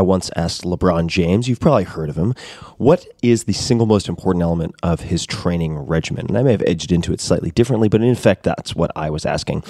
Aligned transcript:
I 0.00 0.02
once 0.02 0.30
asked 0.34 0.62
LeBron 0.62 1.08
James, 1.08 1.46
you've 1.46 1.60
probably 1.60 1.84
heard 1.84 2.08
of 2.08 2.16
him, 2.16 2.34
what 2.78 3.06
is 3.22 3.44
the 3.44 3.52
single 3.52 3.86
most 3.86 4.08
important 4.08 4.42
element 4.42 4.74
of 4.82 5.00
his 5.00 5.26
training 5.26 5.76
regimen? 5.76 6.24
And 6.26 6.38
I 6.38 6.42
may 6.42 6.52
have 6.52 6.62
edged 6.62 6.90
into 6.90 7.12
it 7.12 7.20
slightly 7.20 7.50
differently, 7.50 7.90
but 7.90 8.00
in 8.00 8.08
effect, 8.08 8.44
that's 8.44 8.74
what 8.74 8.90
I 8.96 9.10
was 9.10 9.26
asking. 9.26 9.62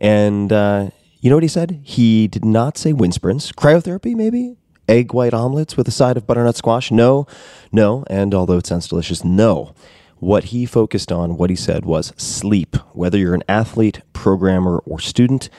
And 0.00 0.50
uh, 0.50 0.88
you 1.20 1.28
know 1.28 1.36
what 1.36 1.42
he 1.42 1.50
said? 1.50 1.82
He 1.82 2.28
did 2.28 2.46
not 2.46 2.78
say 2.78 2.94
wind 2.94 3.12
sprints, 3.12 3.52
cryotherapy, 3.52 4.14
maybe? 4.14 4.56
Egg 4.88 5.12
white 5.12 5.34
omelets 5.34 5.76
with 5.76 5.86
a 5.86 5.90
side 5.90 6.16
of 6.16 6.26
butternut 6.26 6.56
squash? 6.56 6.90
No, 6.90 7.26
no. 7.70 8.04
And 8.08 8.32
although 8.32 8.56
it 8.56 8.66
sounds 8.66 8.88
delicious, 8.88 9.22
no. 9.22 9.74
What 10.18 10.44
he 10.44 10.64
focused 10.64 11.12
on, 11.12 11.36
what 11.36 11.50
he 11.50 11.56
said 11.56 11.84
was 11.84 12.14
sleep. 12.16 12.76
Whether 12.94 13.18
you're 13.18 13.34
an 13.34 13.44
athlete, 13.50 14.00
programmer, 14.14 14.78
or 14.86 14.98
student, 14.98 15.50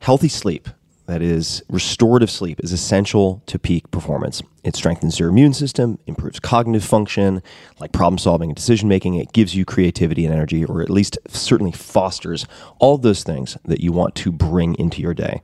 healthy 0.00 0.28
sleep, 0.28 0.70
that 1.06 1.20
is 1.20 1.62
restorative 1.68 2.30
sleep, 2.30 2.60
is 2.62 2.72
essential 2.72 3.42
to 3.46 3.58
peak 3.58 3.90
performance. 3.90 4.42
It 4.62 4.74
strengthens 4.74 5.18
your 5.18 5.28
immune 5.28 5.52
system, 5.52 5.98
improves 6.06 6.40
cognitive 6.40 6.84
function, 6.84 7.42
like 7.78 7.92
problem 7.92 8.16
solving 8.18 8.48
and 8.48 8.56
decision 8.56 8.88
making. 8.88 9.14
It 9.16 9.32
gives 9.32 9.54
you 9.54 9.66
creativity 9.66 10.24
and 10.24 10.34
energy, 10.34 10.64
or 10.64 10.80
at 10.80 10.88
least 10.88 11.18
certainly 11.28 11.72
fosters 11.72 12.46
all 12.78 12.96
those 12.96 13.22
things 13.22 13.58
that 13.66 13.80
you 13.80 13.92
want 13.92 14.14
to 14.16 14.32
bring 14.32 14.74
into 14.76 15.02
your 15.02 15.12
day. 15.12 15.42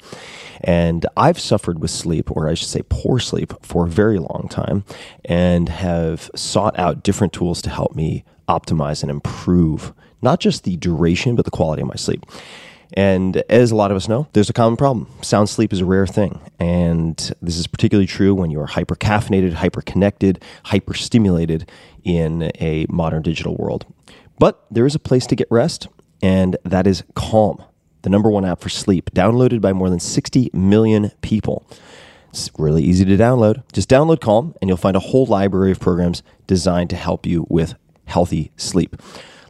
And 0.62 1.04
I've 1.16 1.38
suffered 1.38 1.80
with 1.80 1.90
sleep, 1.90 2.30
or 2.30 2.48
I 2.48 2.54
should 2.54 2.68
say 2.68 2.82
poor 2.88 3.18
sleep, 3.18 3.52
for 3.60 3.86
a 3.86 3.90
very 3.90 4.18
long 4.18 4.48
time 4.50 4.84
and 5.26 5.68
have 5.68 6.30
sought 6.34 6.78
out 6.78 7.02
different 7.02 7.34
tools 7.34 7.60
to 7.62 7.70
help 7.70 7.94
me 7.94 8.24
optimize 8.48 9.02
and 9.02 9.10
improve 9.10 9.92
not 10.22 10.40
just 10.40 10.64
the 10.64 10.76
duration, 10.76 11.34
but 11.34 11.44
the 11.44 11.50
quality 11.50 11.82
of 11.82 11.88
my 11.88 11.94
sleep. 11.94 12.24
And 12.94 13.36
as 13.48 13.70
a 13.70 13.76
lot 13.76 13.90
of 13.90 13.96
us 13.96 14.08
know, 14.08 14.28
there's 14.32 14.50
a 14.50 14.54
common 14.54 14.76
problem. 14.76 15.08
Sound 15.22 15.48
sleep 15.48 15.72
is 15.72 15.80
a 15.80 15.84
rare 15.84 16.06
thing. 16.06 16.40
And 16.58 17.16
this 17.40 17.56
is 17.56 17.66
particularly 17.66 18.06
true 18.06 18.34
when 18.34 18.50
you 18.50 18.60
are 18.60 18.66
hyper 18.66 18.96
caffeinated, 18.96 19.54
hyper 19.54 19.82
connected, 19.82 20.42
hyper 20.64 20.94
stimulated 20.94 21.70
in 22.02 22.50
a 22.60 22.86
modern 22.88 23.22
digital 23.22 23.56
world. 23.56 23.86
But 24.38 24.64
there 24.70 24.86
is 24.86 24.94
a 24.94 24.98
place 24.98 25.26
to 25.26 25.36
get 25.36 25.46
rest, 25.50 25.88
and 26.22 26.56
that 26.64 26.86
is 26.86 27.04
Calm, 27.14 27.62
the 28.02 28.10
number 28.10 28.30
one 28.30 28.44
app 28.44 28.60
for 28.60 28.70
sleep, 28.70 29.10
downloaded 29.10 29.60
by 29.60 29.72
more 29.72 29.90
than 29.90 30.00
60 30.00 30.50
million 30.52 31.12
people. 31.20 31.66
It's 32.30 32.50
really 32.58 32.82
easy 32.82 33.04
to 33.04 33.16
download. 33.16 33.62
Just 33.72 33.90
download 33.90 34.20
Calm, 34.20 34.54
and 34.60 34.68
you'll 34.68 34.78
find 34.78 34.96
a 34.96 35.00
whole 35.00 35.26
library 35.26 35.72
of 35.72 35.80
programs 35.80 36.22
designed 36.46 36.90
to 36.90 36.96
help 36.96 37.26
you 37.26 37.46
with 37.50 37.74
healthy 38.06 38.50
sleep 38.56 38.96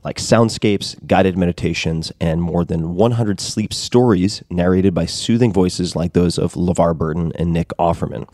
like 0.05 0.17
soundscapes, 0.19 0.97
guided 1.07 1.37
meditations, 1.37 2.13
and 2.21 2.43
more 2.43 2.65
than 2.65 2.95
100 2.95 3.41
sleep 3.41 3.73
stories 3.73 4.43
narrated 4.51 4.95
by 4.95 5.07
soothing 5.07 5.53
voices 5.53 5.95
like 5.97 6.13
those 6.13 6.39
of 6.39 6.55
LeVar 6.55 6.97
Burton 6.97 7.33
and 7.37 7.53
Nick 7.53 7.69
Offerman. 7.79 8.29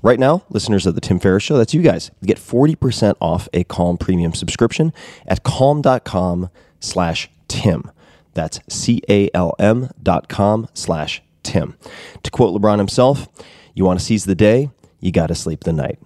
Right 0.00 0.20
now, 0.20 0.44
listeners 0.48 0.86
of 0.86 0.94
The 0.94 1.00
Tim 1.00 1.18
Ferriss 1.18 1.42
Show, 1.42 1.56
that's 1.56 1.74
you 1.74 1.82
guys, 1.82 2.10
get 2.24 2.38
40% 2.38 3.16
off 3.20 3.48
a 3.52 3.64
Calm 3.64 3.98
premium 3.98 4.32
subscription 4.32 4.92
at 5.26 5.42
calm.com 5.42 6.50
slash 6.78 7.28
Tim. 7.48 7.90
That's 8.34 8.60
C-A-L-M 8.68 9.90
dot 10.00 10.28
com 10.28 10.68
slash 10.74 11.22
Tim. 11.42 11.76
To 12.22 12.30
quote 12.30 12.60
LeBron 12.60 12.78
himself, 12.78 13.26
you 13.74 13.84
want 13.84 13.98
to 13.98 14.04
seize 14.04 14.24
the 14.24 14.34
day, 14.34 14.70
you 15.00 15.10
got 15.10 15.28
to 15.28 15.34
sleep 15.34 15.64
the 15.64 15.72
night. 15.72 15.98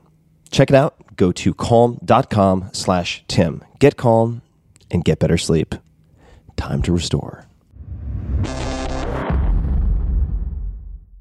Check 0.51 0.71
it 0.71 0.77
out. 0.77 1.17
Go 1.17 1.33
to 1.33 1.55
calm.com 1.55 2.71
slash 2.73 3.25
Tim. 3.29 3.65
Get 3.79 3.97
calm 3.97 4.42
and 4.93 5.05
get 5.05 5.19
better 5.19 5.37
sleep. 5.37 5.75
Time 6.57 6.83
to 6.83 6.93
restore. 6.93 7.47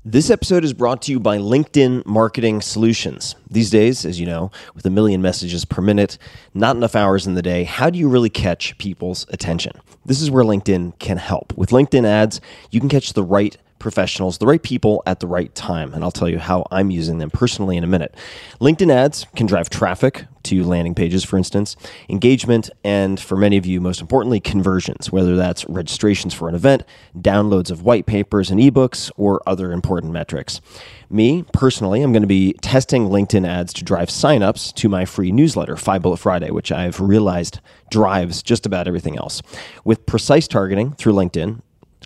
This 0.03 0.29
episode 0.29 0.63
is 0.63 0.73
brought 0.73 1.03
to 1.03 1.11
you 1.11 1.19
by 1.19 1.37
LinkedIn 1.37 2.05
Marketing 2.05 2.59
Solutions. 2.59 3.35
These 3.49 3.69
days, 3.69 4.03
as 4.03 4.19
you 4.19 4.25
know, 4.25 4.51
with 4.73 4.85
a 4.85 4.89
million 4.89 5.21
messages 5.21 5.63
per 5.63 5.81
minute, 5.81 6.17
not 6.53 6.75
enough 6.75 6.95
hours 6.95 7.27
in 7.27 7.35
the 7.35 7.41
day, 7.41 7.63
how 7.63 7.89
do 7.89 7.97
you 7.97 8.09
really 8.09 8.29
catch 8.29 8.77
people's 8.77 9.25
attention? 9.29 9.73
This 10.05 10.19
is 10.19 10.31
where 10.31 10.43
LinkedIn 10.43 10.97
can 10.99 11.17
help. 11.17 11.55
With 11.55 11.69
LinkedIn 11.69 12.03
ads, 12.03 12.41
you 12.71 12.79
can 12.79 12.89
catch 12.89 13.13
the 13.13 13.23
right 13.23 13.55
professionals, 13.81 14.37
the 14.37 14.45
right 14.45 14.63
people 14.63 15.03
at 15.05 15.19
the 15.19 15.27
right 15.27 15.53
time. 15.55 15.93
And 15.93 16.03
I'll 16.03 16.11
tell 16.11 16.29
you 16.29 16.39
how 16.39 16.65
I'm 16.71 16.91
using 16.91 17.17
them 17.17 17.29
personally 17.29 17.75
in 17.75 17.83
a 17.83 17.87
minute. 17.87 18.15
LinkedIn 18.61 18.91
ads 18.91 19.25
can 19.35 19.47
drive 19.47 19.69
traffic 19.69 20.25
to 20.43 20.63
landing 20.63 20.95
pages, 20.95 21.23
for 21.23 21.37
instance, 21.37 21.75
engagement, 22.09 22.69
and 22.83 23.19
for 23.19 23.35
many 23.35 23.57
of 23.57 23.65
you, 23.65 23.81
most 23.81 24.01
importantly, 24.01 24.39
conversions, 24.39 25.11
whether 25.11 25.35
that's 25.35 25.65
registrations 25.67 26.33
for 26.33 26.49
an 26.49 26.55
event, 26.55 26.83
downloads 27.17 27.69
of 27.69 27.83
white 27.83 28.05
papers 28.05 28.49
and 28.49 28.59
ebooks, 28.59 29.11
or 29.17 29.41
other 29.45 29.71
important 29.71 30.13
metrics. 30.13 30.61
Me, 31.09 31.43
personally, 31.53 32.01
I'm 32.01 32.13
going 32.13 32.23
to 32.23 32.27
be 32.27 32.53
testing 32.61 33.09
LinkedIn 33.09 33.47
ads 33.47 33.73
to 33.73 33.83
drive 33.83 34.07
signups 34.07 34.73
to 34.75 34.89
my 34.89 35.05
free 35.05 35.31
newsletter, 35.31 35.75
Five 35.75 36.01
Bullet 36.01 36.17
Friday, 36.17 36.51
which 36.51 36.71
I've 36.71 36.99
realized 36.99 37.59
drives 37.91 38.41
just 38.41 38.65
about 38.65 38.87
everything 38.87 39.17
else. 39.17 39.41
With 39.83 40.05
precise 40.05 40.47
targeting 40.47 40.93
through 40.93 41.13
LinkedIn, 41.13 41.61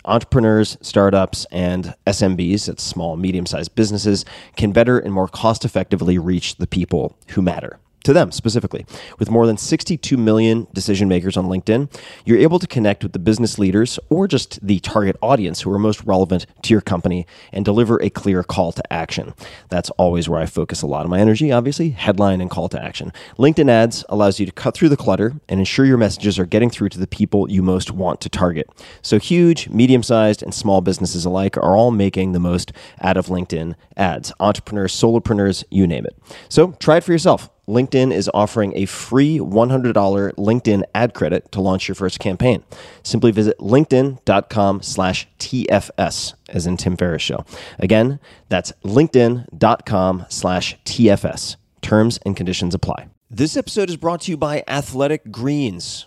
entrepreneurs, 0.06 0.78
startups, 0.80 1.46
and 1.50 1.94
SMBs, 2.06 2.66
that's 2.66 2.82
small, 2.82 3.16
medium 3.16 3.46
sized 3.46 3.74
businesses, 3.74 4.24
can 4.56 4.72
better 4.72 4.98
and 4.98 5.12
more 5.12 5.28
cost 5.28 5.64
effectively 5.64 6.18
reach 6.18 6.56
the 6.56 6.66
people 6.66 7.18
who 7.28 7.42
matter 7.42 7.78
to 8.04 8.12
them 8.12 8.30
specifically. 8.30 8.86
With 9.18 9.30
more 9.30 9.46
than 9.46 9.56
62 9.56 10.16
million 10.16 10.66
decision 10.72 11.08
makers 11.08 11.36
on 11.36 11.46
LinkedIn, 11.46 11.92
you're 12.24 12.38
able 12.38 12.58
to 12.58 12.66
connect 12.66 13.02
with 13.02 13.12
the 13.12 13.18
business 13.18 13.58
leaders 13.58 13.98
or 14.08 14.28
just 14.28 14.64
the 14.64 14.78
target 14.78 15.16
audience 15.20 15.62
who 15.62 15.72
are 15.72 15.78
most 15.78 16.04
relevant 16.04 16.46
to 16.62 16.72
your 16.72 16.80
company 16.80 17.26
and 17.52 17.64
deliver 17.64 18.00
a 18.00 18.10
clear 18.10 18.42
call 18.42 18.72
to 18.72 18.92
action. 18.92 19.34
That's 19.68 19.90
always 19.90 20.28
where 20.28 20.40
I 20.40 20.46
focus 20.46 20.82
a 20.82 20.86
lot 20.86 21.04
of 21.04 21.10
my 21.10 21.18
energy, 21.18 21.50
obviously, 21.50 21.90
headline 21.90 22.40
and 22.40 22.50
call 22.50 22.68
to 22.68 22.82
action. 22.82 23.12
LinkedIn 23.38 23.68
ads 23.68 24.04
allows 24.08 24.38
you 24.38 24.46
to 24.46 24.52
cut 24.52 24.74
through 24.74 24.90
the 24.90 24.96
clutter 24.96 25.34
and 25.48 25.58
ensure 25.58 25.84
your 25.84 25.98
messages 25.98 26.38
are 26.38 26.46
getting 26.46 26.70
through 26.70 26.90
to 26.90 26.98
the 26.98 27.06
people 27.06 27.50
you 27.50 27.62
most 27.62 27.90
want 27.90 28.20
to 28.20 28.28
target. 28.28 28.68
So 29.02 29.18
huge, 29.18 29.68
medium-sized, 29.68 30.42
and 30.42 30.54
small 30.54 30.80
businesses 30.80 31.24
alike 31.24 31.56
are 31.56 31.76
all 31.76 31.90
making 31.90 32.32
the 32.32 32.40
most 32.40 32.72
out 33.00 33.16
of 33.16 33.26
LinkedIn 33.26 33.74
ads. 33.96 34.32
Entrepreneurs, 34.38 34.94
solopreneurs, 34.94 35.64
you 35.70 35.86
name 35.86 36.06
it. 36.06 36.16
So 36.48 36.72
try 36.72 36.98
it 36.98 37.04
for 37.04 37.12
yourself. 37.12 37.50
LinkedIn 37.68 38.12
is 38.12 38.30
offering 38.32 38.72
a 38.76 38.86
free 38.86 39.38
$100 39.38 39.92
LinkedIn 39.92 40.82
ad 40.94 41.14
credit 41.14 41.50
to 41.52 41.60
launch 41.60 41.88
your 41.88 41.94
first 41.94 42.18
campaign. 42.20 42.62
Simply 43.02 43.32
visit 43.32 43.58
linkedin.com 43.58 44.82
slash 44.82 45.26
TFS, 45.38 46.34
as 46.48 46.66
in 46.66 46.76
Tim 46.76 46.96
Ferriss 46.96 47.22
Show. 47.22 47.44
Again, 47.78 48.20
that's 48.48 48.72
linkedin.com 48.84 50.26
slash 50.28 50.76
TFS. 50.84 51.56
Terms 51.82 52.18
and 52.24 52.36
conditions 52.36 52.74
apply. 52.74 53.08
This 53.30 53.56
episode 53.56 53.90
is 53.90 53.96
brought 53.96 54.22
to 54.22 54.30
you 54.30 54.36
by 54.36 54.62
Athletic 54.68 55.32
Greens. 55.32 56.06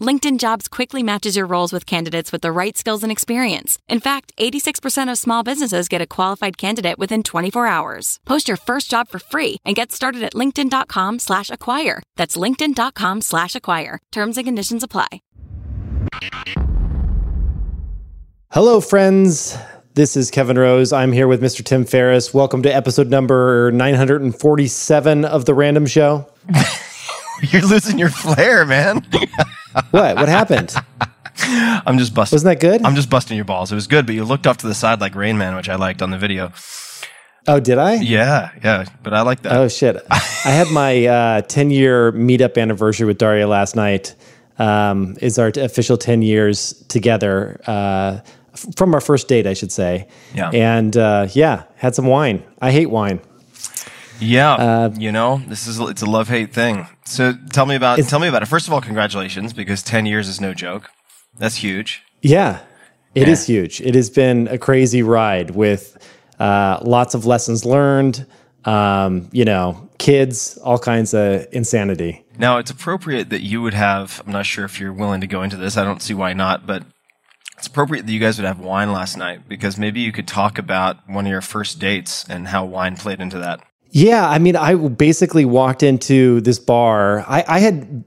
LinkedIn 0.00 0.38
Jobs 0.40 0.66
quickly 0.66 1.02
matches 1.04 1.36
your 1.36 1.46
roles 1.46 1.72
with 1.72 1.86
candidates 1.86 2.32
with 2.32 2.42
the 2.42 2.50
right 2.50 2.76
skills 2.76 3.02
and 3.04 3.12
experience. 3.12 3.78
In 3.88 4.00
fact, 4.00 4.32
86% 4.38 5.10
of 5.10 5.18
small 5.18 5.42
businesses 5.44 5.88
get 5.88 6.02
a 6.02 6.06
qualified 6.06 6.58
candidate 6.58 6.98
within 6.98 7.22
24 7.22 7.66
hours. 7.66 8.18
Post 8.24 8.48
your 8.48 8.56
first 8.56 8.90
job 8.90 9.08
for 9.08 9.18
free 9.20 9.56
and 9.64 9.76
get 9.76 9.92
started 9.92 10.22
at 10.24 10.34
linkedin.com 10.34 11.20
slash 11.20 11.48
acquire. 11.48 12.02
That's 12.16 12.36
linkedin.com 12.36 13.20
slash 13.20 13.54
acquire. 13.54 14.00
Terms 14.10 14.36
and 14.36 14.44
conditions 14.46 14.82
apply. 14.82 15.22
Hello, 18.50 18.80
friends. 18.80 19.56
This 19.94 20.16
is 20.16 20.30
Kevin 20.32 20.58
Rose. 20.58 20.92
I'm 20.92 21.12
here 21.12 21.28
with 21.28 21.40
Mr. 21.40 21.64
Tim 21.64 21.84
Ferriss. 21.84 22.34
Welcome 22.34 22.62
to 22.62 22.74
episode 22.74 23.10
number 23.10 23.70
947 23.70 25.24
of 25.24 25.44
The 25.44 25.54
Random 25.54 25.86
Show. 25.86 26.26
You're 27.42 27.62
losing 27.62 27.98
your 28.00 28.10
flair, 28.10 28.64
man. 28.66 29.06
What? 29.90 30.16
What 30.16 30.28
happened? 30.28 30.74
I'm 31.86 31.98
just 31.98 32.14
busting. 32.14 32.36
Wasn't 32.36 32.60
that 32.60 32.60
good? 32.66 32.82
I'm 32.84 32.94
just 32.94 33.10
busting 33.10 33.36
your 33.36 33.44
balls. 33.44 33.72
It 33.72 33.74
was 33.74 33.86
good, 33.86 34.06
but 34.06 34.14
you 34.14 34.24
looked 34.24 34.46
off 34.46 34.58
to 34.58 34.66
the 34.66 34.74
side 34.74 35.00
like 35.00 35.14
Rain 35.14 35.36
Man, 35.36 35.56
which 35.56 35.68
I 35.68 35.74
liked 35.76 36.00
on 36.02 36.10
the 36.10 36.18
video. 36.18 36.52
Oh, 37.46 37.60
did 37.60 37.76
I? 37.76 37.94
Yeah, 37.96 38.50
yeah, 38.62 38.84
but 39.02 39.12
I 39.12 39.20
like 39.22 39.42
that. 39.42 39.52
Oh, 39.52 39.68
shit. 39.68 40.02
I 40.10 40.16
had 40.48 40.70
my 40.70 41.04
uh, 41.06 41.40
10 41.42 41.70
year 41.70 42.12
meetup 42.12 42.56
anniversary 42.60 43.06
with 43.06 43.18
Daria 43.18 43.46
last 43.46 43.76
night. 43.76 44.14
Um, 44.58 45.16
is 45.20 45.38
our 45.38 45.50
t- 45.50 45.60
official 45.60 45.96
10 45.98 46.22
years 46.22 46.72
together 46.88 47.60
uh, 47.66 48.20
f- 48.52 48.66
from 48.76 48.94
our 48.94 49.00
first 49.00 49.26
date, 49.26 49.48
I 49.48 49.52
should 49.52 49.72
say. 49.72 50.06
Yeah. 50.32 50.50
And 50.50 50.96
uh, 50.96 51.26
yeah, 51.32 51.64
had 51.74 51.96
some 51.96 52.06
wine. 52.06 52.44
I 52.62 52.70
hate 52.70 52.86
wine. 52.88 53.20
Yeah, 54.20 54.52
Uh, 54.54 54.90
you 54.96 55.12
know, 55.12 55.42
this 55.48 55.66
is 55.66 55.78
it's 55.80 56.02
a 56.02 56.06
love 56.06 56.28
hate 56.28 56.52
thing. 56.52 56.86
So 57.04 57.34
tell 57.52 57.66
me 57.66 57.74
about 57.74 57.98
tell 58.00 58.20
me 58.20 58.28
about 58.28 58.42
it. 58.42 58.46
First 58.46 58.66
of 58.66 58.72
all, 58.72 58.80
congratulations 58.80 59.52
because 59.52 59.82
10 59.82 60.06
years 60.06 60.28
is 60.28 60.40
no 60.40 60.54
joke. 60.54 60.90
That's 61.38 61.56
huge. 61.56 62.02
Yeah, 62.22 62.60
it 63.14 63.26
Yeah. 63.26 63.32
is 63.32 63.46
huge. 63.46 63.80
It 63.80 63.94
has 63.94 64.10
been 64.10 64.48
a 64.48 64.58
crazy 64.58 65.02
ride 65.02 65.50
with 65.50 65.98
uh, 66.38 66.78
lots 66.82 67.14
of 67.14 67.26
lessons 67.26 67.64
learned, 67.64 68.26
um, 68.64 69.28
you 69.32 69.44
know, 69.44 69.88
kids, 69.98 70.58
all 70.64 70.78
kinds 70.78 71.14
of 71.14 71.46
insanity. 71.52 72.24
Now, 72.38 72.58
it's 72.58 72.70
appropriate 72.70 73.30
that 73.30 73.42
you 73.42 73.62
would 73.62 73.74
have, 73.74 74.20
I'm 74.26 74.32
not 74.32 74.44
sure 74.46 74.64
if 74.64 74.80
you're 74.80 74.92
willing 74.92 75.20
to 75.20 75.28
go 75.28 75.42
into 75.42 75.56
this. 75.56 75.76
I 75.76 75.84
don't 75.84 76.02
see 76.02 76.14
why 76.14 76.32
not, 76.32 76.66
but 76.66 76.82
it's 77.56 77.68
appropriate 77.68 78.06
that 78.06 78.12
you 78.12 78.18
guys 78.18 78.36
would 78.38 78.46
have 78.46 78.58
wine 78.58 78.92
last 78.92 79.16
night 79.16 79.48
because 79.48 79.78
maybe 79.78 80.00
you 80.00 80.10
could 80.10 80.26
talk 80.26 80.58
about 80.58 81.08
one 81.08 81.24
of 81.26 81.30
your 81.30 81.40
first 81.40 81.78
dates 81.78 82.24
and 82.28 82.48
how 82.48 82.64
wine 82.64 82.96
played 82.96 83.20
into 83.20 83.38
that. 83.38 83.60
Yeah, 83.94 84.28
I 84.28 84.40
mean, 84.40 84.56
I 84.56 84.74
basically 84.74 85.44
walked 85.44 85.84
into 85.84 86.40
this 86.40 86.58
bar. 86.58 87.20
I, 87.28 87.44
I 87.46 87.58
had, 87.60 88.02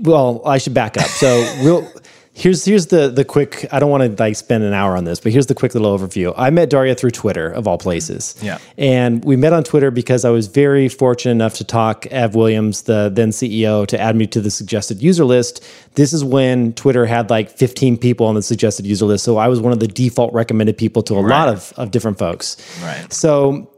well, 0.00 0.42
I 0.44 0.58
should 0.58 0.74
back 0.74 0.96
up. 0.98 1.06
So, 1.06 1.40
real. 1.62 1.88
Here's 2.34 2.64
here's 2.64 2.86
the 2.86 3.08
the 3.10 3.26
quick. 3.26 3.66
I 3.72 3.78
don't 3.78 3.90
want 3.90 4.02
to 4.04 4.22
like 4.22 4.36
spend 4.36 4.64
an 4.64 4.72
hour 4.72 4.96
on 4.96 5.04
this, 5.04 5.20
but 5.20 5.32
here's 5.32 5.48
the 5.48 5.54
quick 5.54 5.74
little 5.74 5.96
overview. 5.96 6.32
I 6.34 6.48
met 6.48 6.70
Daria 6.70 6.94
through 6.94 7.10
Twitter 7.10 7.50
of 7.50 7.68
all 7.68 7.76
places. 7.76 8.34
Mm-hmm. 8.38 8.46
Yeah. 8.46 8.58
and 8.78 9.22
we 9.22 9.36
met 9.36 9.52
on 9.52 9.64
Twitter 9.64 9.90
because 9.90 10.24
I 10.24 10.30
was 10.30 10.46
very 10.46 10.88
fortunate 10.88 11.32
enough 11.32 11.52
to 11.56 11.64
talk 11.64 12.06
Ev 12.06 12.34
Williams, 12.34 12.84
the 12.84 13.10
then 13.12 13.32
CEO, 13.32 13.86
to 13.86 14.00
add 14.00 14.16
me 14.16 14.26
to 14.28 14.40
the 14.40 14.50
suggested 14.50 15.02
user 15.02 15.26
list. 15.26 15.62
This 15.94 16.14
is 16.14 16.24
when 16.24 16.72
Twitter 16.72 17.04
had 17.04 17.28
like 17.28 17.50
15 17.50 17.98
people 17.98 18.24
on 18.24 18.34
the 18.34 18.42
suggested 18.42 18.86
user 18.86 19.04
list, 19.04 19.24
so 19.24 19.36
I 19.36 19.48
was 19.48 19.60
one 19.60 19.74
of 19.74 19.80
the 19.80 19.88
default 19.88 20.32
recommended 20.32 20.78
people 20.78 21.02
to 21.02 21.14
a 21.14 21.20
lot 21.20 21.50
of 21.50 21.74
of 21.76 21.90
different 21.90 22.18
folks. 22.18 22.56
Right. 22.82 23.12
So 23.12 23.68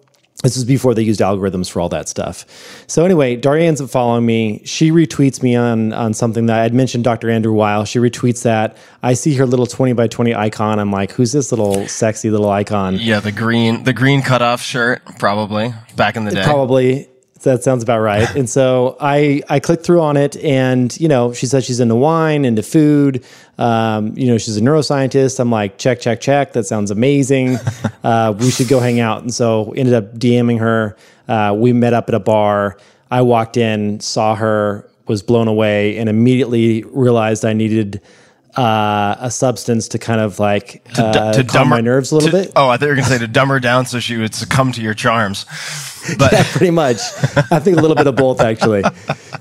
this 0.44 0.56
was 0.56 0.64
before 0.64 0.94
they 0.94 1.02
used 1.02 1.20
algorithms 1.20 1.70
for 1.70 1.80
all 1.80 1.88
that 1.88 2.08
stuff. 2.08 2.44
So 2.86 3.04
anyway, 3.04 3.34
Daria 3.34 3.66
ends 3.66 3.80
up 3.80 3.90
following 3.90 4.26
me. 4.26 4.60
She 4.64 4.90
retweets 4.90 5.42
me 5.42 5.56
on 5.56 5.92
on 5.92 6.14
something 6.14 6.46
that 6.46 6.60
I'd 6.60 6.74
mentioned 6.74 7.02
Dr. 7.02 7.30
Andrew 7.30 7.52
Weil. 7.52 7.84
She 7.84 7.98
retweets 7.98 8.42
that. 8.42 8.76
I 9.02 9.14
see 9.14 9.34
her 9.34 9.46
little 9.46 9.66
20 9.66 9.94
by 9.94 10.06
20 10.06 10.34
icon. 10.34 10.78
I'm 10.78 10.92
like, 10.92 11.12
who's 11.12 11.32
this 11.32 11.50
little 11.50 11.88
sexy 11.88 12.30
little 12.30 12.50
icon? 12.50 12.96
Yeah, 12.96 13.20
the 13.20 13.32
green, 13.32 13.84
the 13.84 13.92
green 13.92 14.22
cutoff 14.22 14.60
shirt, 14.62 15.02
probably 15.18 15.72
back 15.96 16.16
in 16.16 16.24
the 16.24 16.30
day. 16.30 16.44
Probably 16.44 17.08
that 17.44 17.62
sounds 17.62 17.82
about 17.82 18.00
right. 18.00 18.28
and 18.36 18.48
so 18.50 18.96
I 19.00 19.42
I 19.48 19.60
clicked 19.60 19.84
through 19.84 20.00
on 20.00 20.16
it, 20.16 20.36
and 20.38 20.94
you 21.00 21.08
know 21.08 21.32
she 21.32 21.46
says 21.46 21.64
she's 21.64 21.80
into 21.80 21.94
wine, 21.94 22.44
into 22.44 22.62
food. 22.62 23.24
Um, 23.58 24.16
you 24.16 24.26
know 24.26 24.38
she's 24.38 24.56
a 24.56 24.60
neuroscientist. 24.60 25.38
I'm 25.38 25.50
like 25.50 25.78
check 25.78 26.00
check 26.00 26.20
check. 26.20 26.52
That 26.54 26.64
sounds 26.64 26.90
amazing. 26.90 27.58
uh, 28.04 28.34
we 28.38 28.50
should 28.50 28.68
go 28.68 28.80
hang 28.80 29.00
out. 29.00 29.22
And 29.22 29.32
so 29.32 29.72
ended 29.72 29.94
up 29.94 30.14
DMing 30.14 30.58
her. 30.58 30.96
Uh, 31.28 31.54
we 31.56 31.72
met 31.72 31.94
up 31.94 32.08
at 32.08 32.14
a 32.14 32.20
bar. 32.20 32.78
I 33.10 33.22
walked 33.22 33.56
in, 33.56 34.00
saw 34.00 34.34
her, 34.34 34.88
was 35.06 35.22
blown 35.22 35.48
away, 35.48 35.96
and 35.98 36.08
immediately 36.08 36.82
realized 36.84 37.44
I 37.44 37.52
needed. 37.52 38.00
Uh, 38.56 39.16
a 39.18 39.30
substance 39.30 39.88
to 39.88 39.98
kind 39.98 40.20
of 40.20 40.38
like 40.38 40.82
uh, 40.96 41.32
to 41.32 41.42
calm 41.44 41.62
dumb 41.62 41.68
my 41.70 41.80
nerves 41.80 42.12
a 42.12 42.16
little 42.16 42.30
to- 42.30 42.44
bit. 42.44 42.52
Oh, 42.54 42.68
I 42.68 42.76
thought 42.76 42.84
you 42.86 42.90
were 42.90 42.94
going 42.94 43.04
to 43.06 43.10
say 43.10 43.18
to 43.18 43.26
dumb 43.26 43.48
her 43.48 43.58
down 43.58 43.84
so 43.86 43.98
she 43.98 44.16
would 44.16 44.34
succumb 44.34 44.70
to 44.72 44.80
your 44.80 44.94
charms. 44.94 45.46
But 46.18 46.32
yeah, 46.32 46.44
pretty 46.52 46.70
much. 46.70 46.98
I 47.50 47.58
think 47.60 47.78
a 47.78 47.80
little 47.80 47.96
bit 47.96 48.06
of 48.06 48.14
both, 48.14 48.38
actually. 48.42 48.82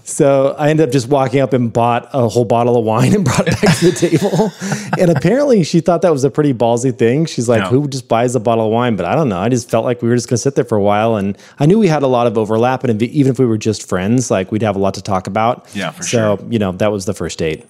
So 0.06 0.56
I 0.58 0.70
ended 0.70 0.88
up 0.88 0.94
just 0.94 1.10
walking 1.10 1.42
up 1.42 1.52
and 1.52 1.74
bought 1.74 2.10
a 2.14 2.30
whole 2.30 2.46
bottle 2.46 2.78
of 2.78 2.86
wine 2.86 3.14
and 3.14 3.26
brought 3.26 3.50
it 3.50 3.62
back 3.62 3.78
to 3.80 3.92
the 3.92 3.98
table. 3.98 4.50
And 4.98 5.12
apparently, 5.12 5.64
she 5.66 5.82
thought 5.82 6.04
that 6.04 6.12
was 6.14 6.24
a 6.24 6.30
pretty 6.30 6.54
ballsy 6.54 6.98
thing. 6.98 7.26
She's 7.26 7.50
like, 7.50 7.64
No. 7.64 7.68
"Who 7.68 7.88
just 7.90 8.08
buys 8.08 8.34
a 8.36 8.40
bottle 8.40 8.68
of 8.68 8.72
wine?" 8.72 8.96
But 8.96 9.06
I 9.08 9.14
don't 9.16 9.28
know. 9.28 9.40
I 9.40 9.50
just 9.50 9.70
felt 9.70 9.84
like 9.84 10.02
we 10.02 10.08
were 10.08 10.16
just 10.16 10.30
going 10.30 10.38
to 10.38 10.42
sit 10.42 10.56
there 10.56 10.64
for 10.64 10.78
a 10.78 10.82
while, 10.82 11.16
and 11.18 11.38
I 11.60 11.66
knew 11.66 11.80
we 11.80 11.88
had 11.88 12.04
a 12.04 12.08
lot 12.08 12.28
of 12.28 12.38
overlap. 12.38 12.86
And 12.86 13.02
if, 13.02 13.10
even 13.10 13.32
if 13.34 13.40
we 13.40 13.46
were 13.46 13.58
just 13.58 13.90
friends, 13.90 14.32
like 14.32 14.52
we'd 14.54 14.62
have 14.62 14.78
a 14.78 14.80
lot 14.80 14.94
to 14.94 15.02
talk 15.02 15.28
about. 15.28 15.68
Yeah, 15.76 15.92
for 15.92 16.04
so, 16.04 16.38
sure. 16.38 16.48
you 16.50 16.60
know, 16.60 16.72
that 16.74 16.92
was 16.94 17.04
the 17.06 17.14
first 17.14 17.40
date. 17.40 17.66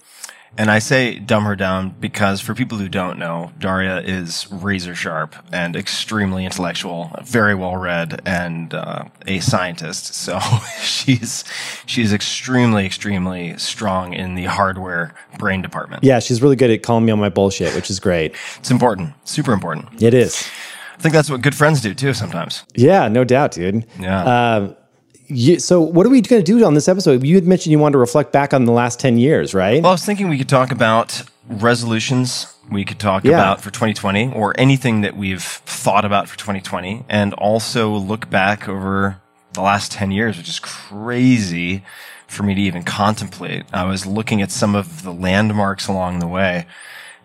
And 0.56 0.70
I 0.70 0.78
say 0.78 1.18
dumb 1.18 1.44
her 1.44 1.56
down 1.56 1.90
because 2.00 2.40
for 2.40 2.54
people 2.54 2.78
who 2.78 2.88
don't 2.88 3.18
know, 3.18 3.52
Daria 3.58 4.00
is 4.00 4.50
razor 4.52 4.94
sharp 4.94 5.34
and 5.52 5.74
extremely 5.74 6.44
intellectual, 6.44 7.10
very 7.24 7.54
well 7.54 7.76
read, 7.76 8.22
and 8.24 8.72
uh, 8.72 9.04
a 9.26 9.40
scientist. 9.40 10.14
So 10.14 10.38
she's 10.80 11.44
she's 11.86 12.12
extremely 12.12 12.86
extremely 12.86 13.56
strong 13.58 14.12
in 14.12 14.36
the 14.36 14.44
hardware 14.44 15.14
brain 15.38 15.60
department. 15.60 16.04
Yeah, 16.04 16.20
she's 16.20 16.40
really 16.40 16.56
good 16.56 16.70
at 16.70 16.82
calling 16.82 17.04
me 17.04 17.12
on 17.12 17.18
my 17.18 17.30
bullshit, 17.30 17.74
which 17.74 17.90
is 17.90 17.98
great. 17.98 18.34
It's 18.58 18.70
important, 18.70 19.14
super 19.24 19.52
important. 19.52 20.02
It 20.02 20.14
is. 20.14 20.48
I 20.96 21.00
think 21.00 21.12
that's 21.12 21.28
what 21.28 21.42
good 21.42 21.54
friends 21.54 21.80
do 21.80 21.94
too. 21.94 22.14
Sometimes. 22.14 22.64
Yeah, 22.74 23.08
no 23.08 23.24
doubt, 23.24 23.52
dude. 23.52 23.86
Yeah. 23.98 24.54
Um, 24.54 24.76
you, 25.26 25.58
so, 25.58 25.80
what 25.80 26.06
are 26.06 26.10
we 26.10 26.20
going 26.20 26.42
to 26.42 26.58
do 26.58 26.64
on 26.64 26.74
this 26.74 26.88
episode? 26.88 27.24
You 27.24 27.34
had 27.34 27.46
mentioned 27.46 27.72
you 27.72 27.78
wanted 27.78 27.92
to 27.92 27.98
reflect 27.98 28.32
back 28.32 28.52
on 28.54 28.64
the 28.64 28.72
last 28.72 29.00
10 29.00 29.18
years, 29.18 29.54
right? 29.54 29.82
Well, 29.82 29.90
I 29.90 29.94
was 29.94 30.04
thinking 30.04 30.28
we 30.28 30.38
could 30.38 30.48
talk 30.48 30.70
about 30.72 31.22
resolutions. 31.48 32.46
We 32.70 32.84
could 32.84 32.98
talk 32.98 33.24
Yeah. 33.24 33.32
about 33.32 33.60
for 33.60 33.70
2020 33.70 34.32
or 34.34 34.54
anything 34.58 35.02
that 35.02 35.16
we've 35.16 35.42
thought 35.42 36.04
about 36.04 36.28
for 36.28 36.38
2020 36.38 37.04
and 37.08 37.34
also 37.34 37.90
look 37.90 38.30
back 38.30 38.68
over 38.68 39.16
the 39.52 39.60
last 39.60 39.92
10 39.92 40.10
years, 40.10 40.36
which 40.38 40.48
is 40.48 40.58
crazy 40.60 41.82
for 42.26 42.42
me 42.42 42.54
to 42.54 42.60
even 42.60 42.82
contemplate. 42.82 43.64
I 43.72 43.84
was 43.84 44.06
looking 44.06 44.40
at 44.42 44.50
some 44.50 44.74
of 44.74 45.02
the 45.02 45.12
landmarks 45.12 45.86
along 45.88 46.18
the 46.20 46.26
way 46.26 46.66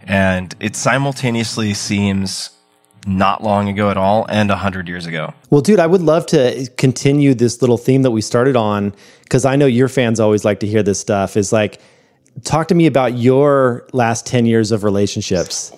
And 0.07 0.55
it 0.61 0.77
simultaneously 0.77 1.73
seems 1.73 2.51
not 3.07 3.43
long 3.43 3.69
ago 3.69 3.89
at 3.89 3.97
all 3.97 4.25
and 4.29 4.51
a 4.51 4.55
hundred 4.55 4.87
years 4.87 5.05
ago. 5.05 5.33
Well, 5.49 5.61
dude, 5.61 5.79
I 5.79 5.87
would 5.87 6.01
love 6.01 6.25
to 6.27 6.69
continue 6.77 7.33
this 7.33 7.61
little 7.61 7.77
theme 7.77 8.01
that 8.03 8.11
we 8.11 8.21
started 8.21 8.55
on 8.55 8.93
because 9.23 9.45
I 9.45 9.55
know 9.55 9.65
your 9.65 9.87
fans 9.87 10.19
always 10.19 10.43
like 10.45 10.59
to 10.61 10.67
hear 10.67 10.83
this 10.83 10.99
stuff. 10.99 11.37
Is 11.37 11.51
like, 11.53 11.79
talk 12.43 12.67
to 12.69 12.75
me 12.75 12.85
about 12.85 13.17
your 13.17 13.87
last 13.93 14.25
10 14.25 14.45
years 14.45 14.71
of 14.71 14.83
relationships. 14.83 15.71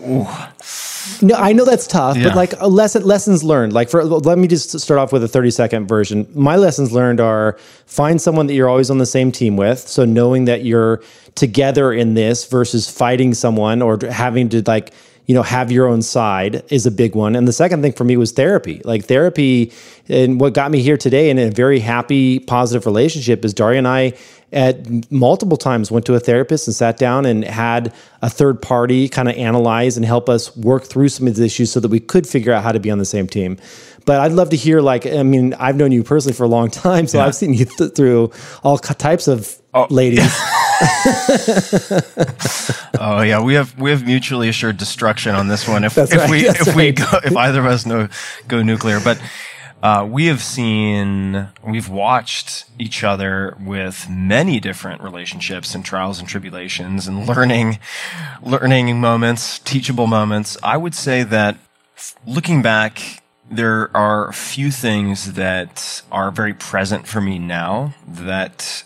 No, 1.21 1.35
I 1.35 1.53
know 1.53 1.65
that's 1.65 1.87
tough, 1.87 2.15
Yeah. 2.17 2.25
but 2.25 2.35
like 2.35 2.53
a 2.59 2.67
lesson, 2.67 3.03
lessons 3.03 3.43
learned. 3.43 3.73
Like 3.73 3.89
for 3.89 4.03
let 4.03 4.37
me 4.37 4.47
just 4.47 4.79
start 4.79 4.99
off 4.99 5.11
with 5.11 5.23
a 5.23 5.27
30 5.27 5.49
second 5.51 5.87
version. 5.87 6.27
My 6.35 6.55
lessons 6.57 6.91
learned 6.91 7.19
are 7.19 7.57
find 7.85 8.21
someone 8.21 8.47
that 8.47 8.53
you're 8.53 8.69
always 8.69 8.89
on 8.91 8.97
the 8.99 9.05
same 9.05 9.31
team 9.31 9.57
with. 9.57 9.79
So 9.79 10.05
knowing 10.05 10.45
that 10.45 10.63
you're 10.63 11.01
together 11.35 11.91
in 11.93 12.13
this 12.13 12.45
versus 12.45 12.89
fighting 12.89 13.33
someone 13.33 13.81
or 13.81 13.97
having 14.11 14.49
to 14.49 14.61
like 14.67 14.91
you 15.31 15.35
know 15.35 15.43
have 15.43 15.71
your 15.71 15.87
own 15.87 16.01
side 16.01 16.61
is 16.69 16.85
a 16.85 16.91
big 16.91 17.15
one. 17.15 17.37
And 17.37 17.47
the 17.47 17.53
second 17.53 17.81
thing 17.81 17.93
for 17.93 18.03
me 18.03 18.17
was 18.17 18.33
therapy. 18.33 18.81
Like 18.83 19.05
therapy 19.05 19.71
and 20.09 20.41
what 20.41 20.53
got 20.53 20.71
me 20.71 20.81
here 20.81 20.97
today 20.97 21.29
in 21.29 21.39
a 21.39 21.49
very 21.49 21.79
happy 21.79 22.39
positive 22.39 22.85
relationship 22.85 23.45
is 23.45 23.53
daria 23.53 23.77
and 23.77 23.87
i 23.87 24.13
at 24.53 25.09
multiple 25.09 25.55
times 25.55 25.89
went 25.89 26.05
to 26.05 26.13
a 26.13 26.19
therapist 26.19 26.67
and 26.67 26.75
sat 26.75 26.97
down 26.97 27.25
and 27.25 27.45
had 27.45 27.93
a 28.21 28.29
third 28.29 28.61
party 28.61 29.07
kind 29.07 29.29
of 29.29 29.35
analyze 29.37 29.95
and 29.95 30.05
help 30.05 30.27
us 30.27 30.55
work 30.57 30.83
through 30.83 31.07
some 31.07 31.25
of 31.27 31.35
these 31.35 31.45
issues 31.45 31.71
so 31.71 31.79
that 31.79 31.87
we 31.87 32.01
could 32.01 32.27
figure 32.27 32.51
out 32.51 32.61
how 32.61 32.73
to 32.73 32.79
be 32.79 32.91
on 32.91 32.97
the 32.97 33.05
same 33.05 33.27
team 33.27 33.57
but 34.05 34.19
i'd 34.19 34.31
love 34.31 34.49
to 34.49 34.55
hear 34.55 34.81
like 34.81 35.05
i 35.05 35.23
mean 35.23 35.53
i've 35.55 35.75
known 35.75 35.91
you 35.91 36.03
personally 36.03 36.33
for 36.33 36.43
a 36.43 36.49
long 36.49 36.69
time 36.69 37.07
so 37.07 37.19
i've 37.19 37.35
seen 37.35 37.53
you 37.53 37.65
th- 37.65 37.93
through 37.93 38.31
all 38.63 38.77
types 38.77 39.27
of 39.27 39.57
ladies 39.89 40.21
Oh 43.03 43.21
yeah, 43.21 43.41
we 43.41 43.55
have 43.55 43.77
we 43.79 43.89
have 43.89 44.05
mutually 44.05 44.47
assured 44.47 44.77
destruction 44.77 45.33
on 45.33 45.47
this 45.47 45.67
one. 45.67 45.83
If 45.83 45.97
if 45.97 46.13
right, 46.13 46.29
we 46.29 46.43
that's 46.43 46.67
if 46.67 46.75
we 46.75 46.91
go, 46.91 47.05
if 47.23 47.35
either 47.35 47.59
of 47.59 47.65
us 47.65 47.85
know 47.85 48.09
go 48.47 48.61
nuclear, 48.61 48.99
but 48.99 49.19
uh, 49.81 50.07
we 50.07 50.27
have 50.27 50.43
seen 50.43 51.47
we've 51.65 51.89
watched 51.89 52.65
each 52.77 53.03
other 53.03 53.57
with 53.59 54.07
many 54.07 54.59
different 54.59 55.01
relationships 55.01 55.73
and 55.73 55.83
trials 55.83 56.19
and 56.19 56.27
tribulations 56.27 57.07
and 57.07 57.27
learning 57.27 57.79
learning 58.43 58.99
moments, 58.99 59.57
teachable 59.57 60.05
moments. 60.05 60.57
I 60.61 60.77
would 60.77 60.93
say 60.93 61.23
that 61.23 61.57
looking 62.25 62.61
back. 62.61 63.20
There 63.51 63.95
are 63.95 64.29
a 64.29 64.33
few 64.33 64.71
things 64.71 65.33
that 65.33 66.01
are 66.11 66.31
very 66.31 66.53
present 66.53 67.07
for 67.07 67.21
me 67.21 67.37
now 67.37 67.93
that 68.07 68.83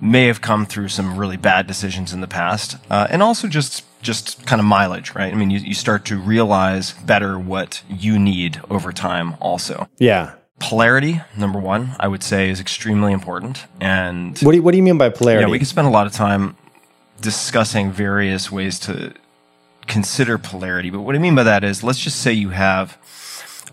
may 0.00 0.26
have 0.26 0.40
come 0.40 0.66
through 0.66 0.88
some 0.88 1.16
really 1.16 1.36
bad 1.36 1.66
decisions 1.66 2.12
in 2.12 2.20
the 2.20 2.28
past, 2.28 2.76
uh, 2.90 3.06
and 3.10 3.22
also 3.22 3.48
just 3.48 3.84
just 4.02 4.44
kind 4.46 4.58
of 4.58 4.66
mileage, 4.66 5.14
right? 5.14 5.32
I 5.32 5.36
mean, 5.36 5.50
you, 5.50 5.60
you 5.60 5.74
start 5.74 6.04
to 6.06 6.18
realize 6.18 6.92
better 6.92 7.38
what 7.38 7.82
you 7.88 8.18
need 8.18 8.60
over 8.68 8.92
time. 8.92 9.36
Also, 9.40 9.88
yeah 9.98 10.34
polarity, 10.62 11.20
number 11.36 11.58
one, 11.58 11.96
I 11.98 12.06
would 12.06 12.22
say, 12.22 12.48
is 12.48 12.60
extremely 12.60 13.12
important. 13.12 13.66
And 13.80 14.38
what 14.38 14.52
do 14.52 14.58
you, 14.58 14.62
what 14.62 14.70
do 14.70 14.76
you 14.76 14.82
mean 14.82 14.96
by 14.96 15.08
polarity 15.08 15.44
yeah, 15.44 15.50
we 15.50 15.58
could 15.58 15.66
spend 15.66 15.88
a 15.88 15.90
lot 15.90 16.06
of 16.06 16.12
time 16.12 16.56
discussing 17.20 17.90
various 17.90 18.50
ways 18.50 18.78
to 18.80 19.12
consider 19.86 20.38
polarity. 20.38 20.90
But 20.90 21.00
what 21.00 21.16
I 21.16 21.18
mean 21.18 21.34
by 21.34 21.42
that 21.42 21.64
is, 21.64 21.82
let's 21.82 21.98
just 21.98 22.20
say 22.20 22.32
you 22.32 22.50
have 22.50 22.96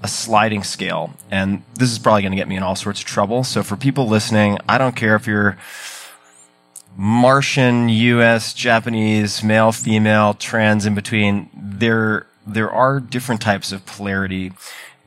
a 0.03 0.07
sliding 0.07 0.63
scale, 0.63 1.11
and 1.29 1.63
this 1.75 1.91
is 1.91 1.99
probably 1.99 2.21
going 2.21 2.31
to 2.31 2.37
get 2.37 2.47
me 2.47 2.55
in 2.55 2.63
all 2.63 2.75
sorts 2.75 3.01
of 3.01 3.05
trouble. 3.05 3.43
So 3.43 3.63
for 3.63 3.75
people 3.75 4.07
listening, 4.07 4.57
I 4.67 4.77
don't 4.77 4.95
care 4.95 5.15
if 5.15 5.27
you're 5.27 5.57
Martian, 6.95 7.89
U.S., 7.89 8.53
Japanese, 8.53 9.43
male, 9.43 9.71
female, 9.71 10.33
trans, 10.33 10.85
in 10.85 10.95
between. 10.95 11.49
There, 11.53 12.27
there 12.45 12.69
are 12.71 12.99
different 12.99 13.41
types 13.41 13.71
of 13.71 13.85
polarity, 13.85 14.51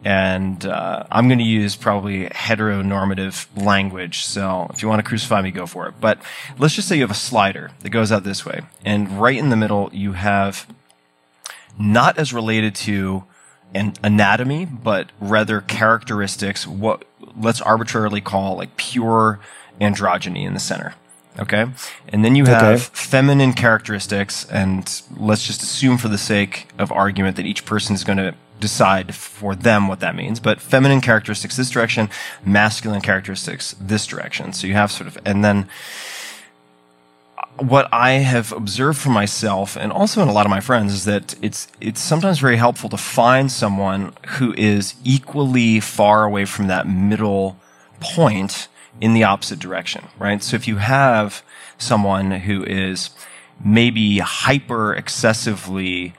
and 0.05 0.65
uh, 0.65 1.05
I'm 1.11 1.29
going 1.29 1.39
to 1.39 1.45
use 1.45 1.77
probably 1.77 2.29
heteronormative 2.29 3.47
language. 3.63 4.25
So 4.25 4.69
if 4.73 4.83
you 4.83 4.89
want 4.89 5.01
to 5.01 5.09
crucify 5.09 5.43
me, 5.43 5.51
go 5.51 5.67
for 5.67 5.87
it. 5.89 5.95
But 6.01 6.19
let's 6.59 6.75
just 6.75 6.89
say 6.89 6.97
you 6.97 7.03
have 7.03 7.11
a 7.11 7.15
slider 7.15 7.71
that 7.81 7.91
goes 7.91 8.11
out 8.11 8.25
this 8.25 8.47
way, 8.47 8.63
and 8.85 9.21
right 9.21 9.37
in 9.37 9.51
the 9.51 9.57
middle 9.57 9.91
you 9.93 10.13
have 10.13 10.67
not 11.79 12.19
as 12.19 12.33
related 12.33 12.75
to 12.75 13.25
an 13.75 13.95
anatomy, 14.03 14.65
but 14.65 15.11
rather 15.21 15.61
characteristics, 15.61 16.67
what 16.67 17.05
let's 17.37 17.61
arbitrarily 17.61 18.21
call 18.21 18.57
like 18.57 18.77
pure 18.77 19.41
androgyny 19.81 20.45
in 20.47 20.55
the 20.55 20.61
center. 20.61 20.95
Okay. 21.39 21.67
And 22.09 22.25
then 22.25 22.37
you 22.37 22.45
have 22.45 22.63
Okay. 22.63 22.83
feminine 22.93 23.55
characteristics, 23.55 24.45
and 24.51 25.03
let's 25.17 25.47
just 25.47 25.63
assume 25.63 25.97
for 25.97 26.09
the 26.09 26.19
sake 26.19 26.69
of 26.79 26.93
argument 26.93 27.37
that 27.37 27.47
each 27.47 27.65
person 27.65 27.95
is 27.95 28.05
going 28.05 28.19
to 28.19 28.35
decide 28.61 29.15
for 29.15 29.55
them 29.55 29.89
what 29.89 30.01
that 30.01 30.15
means. 30.15 30.41
But 30.41 30.61
feminine 30.61 31.01
characteristics 31.01 31.57
this 31.57 31.71
direction, 31.71 32.11
masculine 32.45 33.01
characteristics 33.01 33.75
this 33.81 34.07
direction. 34.07 34.53
So 34.53 34.67
you 34.67 34.75
have 34.75 34.93
sort 34.93 35.09
of, 35.09 35.19
and 35.25 35.43
then 35.45 35.69
what 37.59 37.89
I 37.93 38.13
have 38.13 38.53
observed 38.53 38.99
for 38.99 39.11
myself 39.11 39.77
and 39.77 39.93
also 39.93 40.23
in 40.23 40.29
a 40.29 40.33
lot 40.33 40.47
of 40.47 40.51
my 40.51 40.61
friends 40.61 40.93
is 40.93 41.05
that 41.05 41.35
it's 41.43 41.69
it's 41.81 42.01
sometimes 42.01 42.39
very 42.39 42.57
helpful 42.57 42.89
to 42.91 42.97
find 42.97 43.53
someone 43.53 44.15
who 44.39 44.55
is 44.55 44.95
equally 45.05 45.79
far 45.79 46.25
away 46.25 46.45
from 46.45 46.67
that 46.69 46.89
middle 46.89 47.57
point 48.01 48.69
in 49.01 49.15
the 49.15 49.25
opposite 49.25 49.59
direction, 49.59 50.05
right? 50.19 50.43
So 50.43 50.57
if 50.57 50.67
you 50.67 50.77
have 50.77 51.43
someone 51.79 52.31
who 52.31 52.65
is 52.65 53.11
maybe 53.65 54.19
hyper 54.19 54.95
excessively 54.95 56.15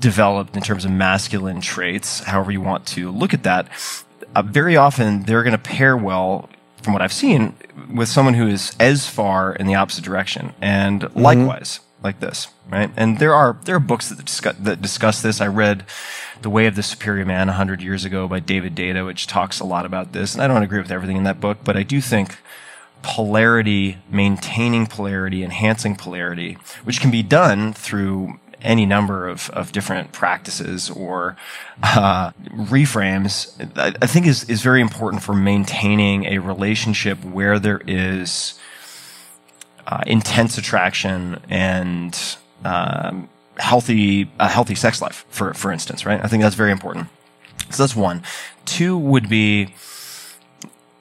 developed 0.00 0.56
in 0.56 0.62
terms 0.62 0.84
of 0.84 0.90
masculine 0.90 1.60
traits, 1.60 2.20
however 2.20 2.50
you 2.50 2.60
want 2.60 2.86
to 2.86 3.10
look 3.10 3.32
at 3.32 3.44
that, 3.44 3.68
uh, 4.34 4.42
very 4.42 4.76
often 4.76 5.22
they're 5.22 5.42
going 5.42 5.52
to 5.52 5.58
pair 5.58 5.96
well, 5.96 6.48
from 6.82 6.92
what 6.92 7.02
I've 7.02 7.12
seen, 7.12 7.54
with 7.92 8.08
someone 8.08 8.34
who 8.34 8.46
is 8.46 8.74
as 8.78 9.06
far 9.06 9.52
in 9.52 9.66
the 9.66 9.74
opposite 9.74 10.04
direction, 10.04 10.52
and 10.60 11.02
mm-hmm. 11.02 11.20
likewise 11.20 11.80
like 12.02 12.20
this, 12.20 12.48
right? 12.68 12.90
And 12.96 13.18
there 13.18 13.34
are 13.34 13.56
there 13.64 13.76
are 13.76 13.80
books 13.80 14.08
that 14.08 14.24
discuss 14.24 14.56
that 14.58 14.82
discuss 14.82 15.22
this. 15.22 15.40
I 15.40 15.46
read 15.46 15.84
The 16.40 16.50
Way 16.50 16.66
of 16.66 16.74
the 16.74 16.82
Superior 16.82 17.24
Man 17.24 17.48
hundred 17.48 17.82
years 17.82 18.04
ago 18.04 18.28
by 18.28 18.40
David 18.40 18.74
Deida, 18.74 19.06
which 19.06 19.26
talks 19.26 19.60
a 19.60 19.64
lot 19.64 19.86
about 19.86 20.12
this. 20.12 20.34
And 20.34 20.42
I 20.42 20.48
don't 20.48 20.62
agree 20.62 20.80
with 20.80 20.90
everything 20.90 21.16
in 21.16 21.24
that 21.24 21.40
book, 21.40 21.58
but 21.64 21.76
I 21.76 21.82
do 21.82 22.00
think 22.00 22.36
polarity, 23.02 23.98
maintaining 24.10 24.86
polarity, 24.86 25.42
enhancing 25.42 25.96
polarity, 25.96 26.56
which 26.84 27.00
can 27.00 27.10
be 27.10 27.22
done 27.22 27.72
through 27.72 28.38
any 28.62 28.86
number 28.86 29.28
of, 29.28 29.50
of 29.50 29.72
different 29.72 30.12
practices 30.12 30.90
or 30.90 31.36
uh, 31.82 32.30
reframes, 32.50 33.54
I, 33.76 34.06
think 34.06 34.26
is, 34.26 34.44
is 34.44 34.62
very 34.62 34.80
important 34.80 35.22
for 35.22 35.34
maintaining 35.34 36.26
a 36.26 36.38
relationship 36.38 37.22
where 37.24 37.58
there 37.58 37.82
is 37.86 38.58
uh, 39.86 40.02
intense 40.06 40.58
attraction 40.58 41.40
and 41.48 42.18
um, 42.64 43.28
healthy 43.58 44.30
a 44.38 44.48
healthy 44.48 44.74
sex 44.74 45.02
life, 45.02 45.26
for 45.28 45.52
for 45.54 45.72
instance, 45.72 46.06
right? 46.06 46.22
I 46.22 46.28
think 46.28 46.42
that's 46.42 46.54
very 46.54 46.70
important. 46.70 47.08
So 47.70 47.82
that's 47.82 47.96
one. 47.96 48.22
Two 48.64 48.96
would 48.96 49.28
be 49.28 49.74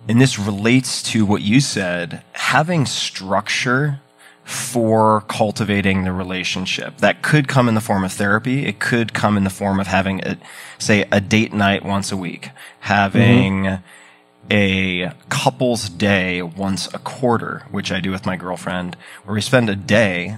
and 0.08 0.20
this 0.20 0.39
relates 0.39 1.03
to 1.03 1.25
what 1.25 1.41
you 1.41 1.62
said, 1.62 2.24
having 2.34 2.86
structure 2.86 4.01
for 4.44 5.22
cultivating 5.22 6.04
the 6.04 6.12
relationship. 6.12 6.98
That 6.98 7.22
could 7.22 7.48
come 7.48 7.70
in 7.70 7.76
the 7.76 7.82
form 7.82 8.04
of 8.04 8.12
therapy. 8.12 8.66
It 8.66 8.80
could 8.80 9.14
come 9.14 9.38
in 9.38 9.44
the 9.44 9.50
form 9.50 9.80
of 9.80 9.88
having 9.88 10.22
a, 10.26 10.38
say, 10.78 11.06
a 11.12 11.22
date 11.22 11.54
night 11.54 11.86
once 11.86 12.12
a 12.12 12.18
week, 12.18 12.50
having 12.82 13.64
mm-hmm. 13.64 14.52
a 14.52 15.14
couple's 15.30 15.90
day 15.90 16.42
once 16.42 16.92
a 16.94 17.00
quarter, 17.00 17.66
which 17.72 17.92
I 17.92 18.00
do 18.00 18.12
with 18.12 18.26
my 18.26 18.36
girlfriend, 18.36 18.98
where 19.24 19.36
we 19.36 19.42
spend 19.42 19.70
a 19.70 19.76
day 19.76 20.38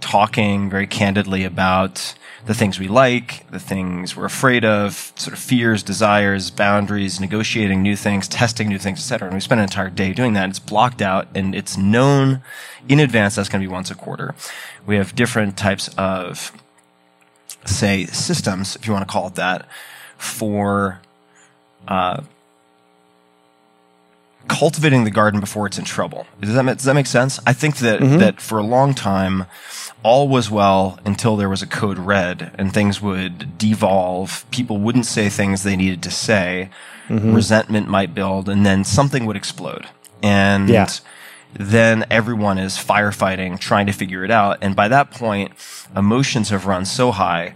talking 0.00 0.68
very 0.68 0.86
candidly 0.86 1.44
about 1.44 2.14
the 2.48 2.54
things 2.54 2.78
we 2.78 2.88
like, 2.88 3.46
the 3.50 3.60
things 3.60 4.16
we're 4.16 4.24
afraid 4.24 4.64
of, 4.64 5.12
sort 5.16 5.34
of 5.34 5.38
fears, 5.38 5.82
desires, 5.82 6.50
boundaries, 6.50 7.20
negotiating 7.20 7.82
new 7.82 7.94
things, 7.94 8.26
testing 8.26 8.70
new 8.70 8.78
things, 8.78 9.00
etc. 9.00 9.28
And 9.28 9.34
we 9.34 9.40
spend 9.40 9.60
an 9.60 9.64
entire 9.64 9.90
day 9.90 10.14
doing 10.14 10.32
that. 10.32 10.48
It's 10.48 10.58
blocked 10.58 11.02
out 11.02 11.28
and 11.34 11.54
it's 11.54 11.76
known 11.76 12.40
in 12.88 13.00
advance 13.00 13.34
that's 13.34 13.50
going 13.50 13.60
to 13.60 13.68
be 13.68 13.70
once 13.70 13.90
a 13.90 13.94
quarter. 13.94 14.34
We 14.86 14.96
have 14.96 15.14
different 15.14 15.58
types 15.58 15.90
of, 15.98 16.50
say, 17.66 18.06
systems, 18.06 18.76
if 18.76 18.86
you 18.86 18.94
want 18.94 19.06
to 19.06 19.12
call 19.12 19.26
it 19.26 19.34
that, 19.34 19.68
for 20.16 21.02
uh, 21.86 22.22
cultivating 24.48 25.04
the 25.04 25.10
garden 25.10 25.38
before 25.38 25.66
it's 25.66 25.78
in 25.78 25.84
trouble. 25.84 26.26
Does 26.40 26.54
that, 26.54 26.64
does 26.64 26.84
that 26.84 26.94
make 26.94 27.08
sense? 27.08 27.40
I 27.46 27.52
think 27.52 27.76
that, 27.76 28.00
that 28.00 28.40
for 28.40 28.56
a 28.56 28.62
long 28.62 28.94
time, 28.94 29.44
all 30.02 30.28
was 30.28 30.50
well 30.50 30.98
until 31.04 31.36
there 31.36 31.48
was 31.48 31.62
a 31.62 31.66
code 31.66 31.98
red 31.98 32.52
and 32.56 32.72
things 32.72 33.00
would 33.02 33.58
devolve. 33.58 34.44
People 34.50 34.78
wouldn't 34.78 35.06
say 35.06 35.28
things 35.28 35.62
they 35.62 35.76
needed 35.76 36.02
to 36.04 36.10
say. 36.10 36.70
Resentment 37.10 37.88
might 37.88 38.14
build 38.14 38.48
and 38.48 38.64
then 38.66 38.84
something 38.84 39.24
would 39.26 39.36
explode. 39.36 39.86
And 40.22 40.68
Yeah. 40.68 40.88
then 41.54 42.04
everyone 42.10 42.58
is 42.58 42.76
firefighting, 42.76 43.58
trying 43.58 43.86
to 43.86 43.92
figure 43.92 44.24
it 44.24 44.30
out. 44.30 44.58
And 44.60 44.76
by 44.76 44.88
that 44.88 45.10
point, 45.10 45.52
emotions 45.96 46.50
have 46.50 46.66
run 46.66 46.84
so 46.84 47.10
high, 47.10 47.54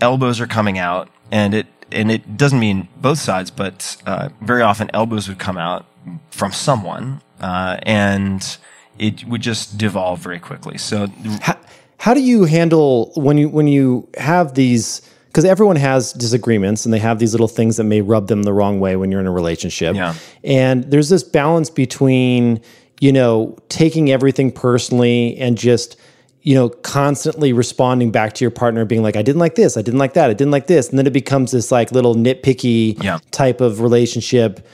elbows 0.00 0.40
are 0.40 0.46
coming 0.46 0.78
out, 0.78 1.08
and 1.30 1.54
it 1.54 1.66
and 1.90 2.10
it 2.10 2.38
doesn't 2.38 2.58
mean 2.58 2.88
both 2.96 3.18
sides, 3.18 3.50
but 3.50 3.96
uh, 4.06 4.30
very 4.40 4.62
often 4.62 4.90
elbows 4.94 5.28
would 5.28 5.38
come 5.38 5.58
out 5.58 5.84
from 6.30 6.50
someone, 6.52 7.20
uh, 7.40 7.76
and 7.82 8.56
it 9.02 9.24
would 9.24 9.40
just 9.42 9.76
devolve 9.76 10.20
very 10.20 10.38
quickly. 10.38 10.78
So, 10.78 11.08
how, 11.40 11.58
how 11.98 12.14
do 12.14 12.22
you 12.22 12.44
handle 12.44 13.12
when 13.16 13.36
you 13.36 13.48
when 13.48 13.66
you 13.66 14.08
have 14.16 14.54
these? 14.54 15.02
Because 15.26 15.44
everyone 15.44 15.76
has 15.76 16.12
disagreements 16.12 16.84
and 16.84 16.92
they 16.92 16.98
have 16.98 17.18
these 17.18 17.32
little 17.32 17.48
things 17.48 17.78
that 17.78 17.84
may 17.84 18.02
rub 18.02 18.28
them 18.28 18.42
the 18.42 18.52
wrong 18.52 18.80
way 18.80 18.96
when 18.96 19.10
you're 19.10 19.20
in 19.20 19.26
a 19.26 19.32
relationship. 19.32 19.96
Yeah. 19.96 20.14
And 20.44 20.84
there's 20.84 21.08
this 21.08 21.24
balance 21.24 21.70
between 21.70 22.60
you 23.00 23.12
know 23.12 23.56
taking 23.68 24.10
everything 24.10 24.52
personally 24.52 25.36
and 25.38 25.58
just 25.58 25.96
you 26.44 26.56
know, 26.56 26.68
constantly 26.68 27.52
responding 27.52 28.10
back 28.10 28.32
to 28.32 28.42
your 28.44 28.50
partner, 28.50 28.84
being 28.84 29.00
like, 29.00 29.14
I 29.14 29.22
didn't 29.22 29.38
like 29.38 29.54
this, 29.54 29.76
I 29.76 29.82
didn't 29.82 30.00
like 30.00 30.14
that, 30.14 30.28
I 30.28 30.32
didn't 30.32 30.50
like 30.50 30.66
this. 30.66 30.88
And 30.88 30.98
then 30.98 31.06
it 31.06 31.12
becomes 31.12 31.52
this 31.52 31.70
like 31.70 31.92
little 31.92 32.16
nitpicky 32.16 33.00
Yeah. 33.00 33.20
type 33.30 33.60
of 33.60 33.80
relationship 33.80 34.66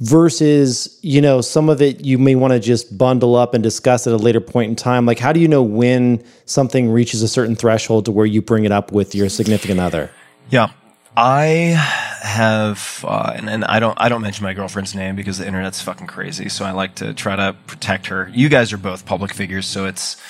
versus, 0.00 0.98
you 1.02 1.20
know, 1.20 1.40
some 1.40 1.68
of 1.68 1.80
it 1.80 2.04
you 2.04 2.18
may 2.18 2.34
want 2.34 2.52
to 2.52 2.60
just 2.60 2.96
bundle 2.96 3.34
up 3.34 3.54
and 3.54 3.62
discuss 3.62 4.06
at 4.06 4.12
a 4.12 4.16
later 4.16 4.40
point 4.40 4.70
in 4.70 4.76
time. 4.76 5.06
Like, 5.06 5.18
how 5.18 5.32
do 5.32 5.40
you 5.40 5.48
know 5.48 5.62
when 5.62 6.22
something 6.44 6.90
reaches 6.90 7.22
a 7.22 7.28
certain 7.28 7.56
threshold 7.56 8.04
to 8.04 8.12
where 8.12 8.26
you 8.26 8.42
bring 8.42 8.64
it 8.64 8.72
up 8.72 8.92
with 8.92 9.14
your 9.14 9.28
significant 9.28 9.80
other? 9.80 10.10
Yeah. 10.50 10.70
I 11.18 11.82
have, 12.20 13.02
uh, 13.08 13.32
and, 13.34 13.48
and 13.48 13.64
I 13.64 13.80
don't, 13.80 13.98
I 13.98 14.10
don't 14.10 14.20
mention 14.20 14.44
my 14.44 14.52
girlfriend's 14.52 14.94
name 14.94 15.16
because 15.16 15.38
the 15.38 15.46
internet's 15.46 15.80
fucking 15.80 16.08
crazy. 16.08 16.50
So 16.50 16.66
I 16.66 16.72
like 16.72 16.96
to 16.96 17.14
try 17.14 17.36
to 17.36 17.56
protect 17.66 18.08
her. 18.08 18.30
You 18.34 18.50
guys 18.50 18.70
are 18.74 18.78
both 18.78 19.06
public 19.06 19.32
figures, 19.32 19.66
so 19.66 19.86
it's 19.86 20.20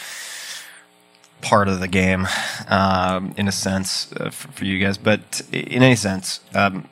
part 1.40 1.66
of 1.66 1.80
the 1.80 1.88
game, 1.88 2.28
um, 2.68 3.35
in 3.37 3.49
a 3.49 3.52
sense, 3.52 4.12
uh, 4.12 4.30
for, 4.30 4.46
for 4.52 4.64
you 4.64 4.78
guys. 4.78 4.96
But 4.96 5.42
in 5.50 5.82
any 5.82 5.96
sense, 5.96 6.38
um, 6.54 6.88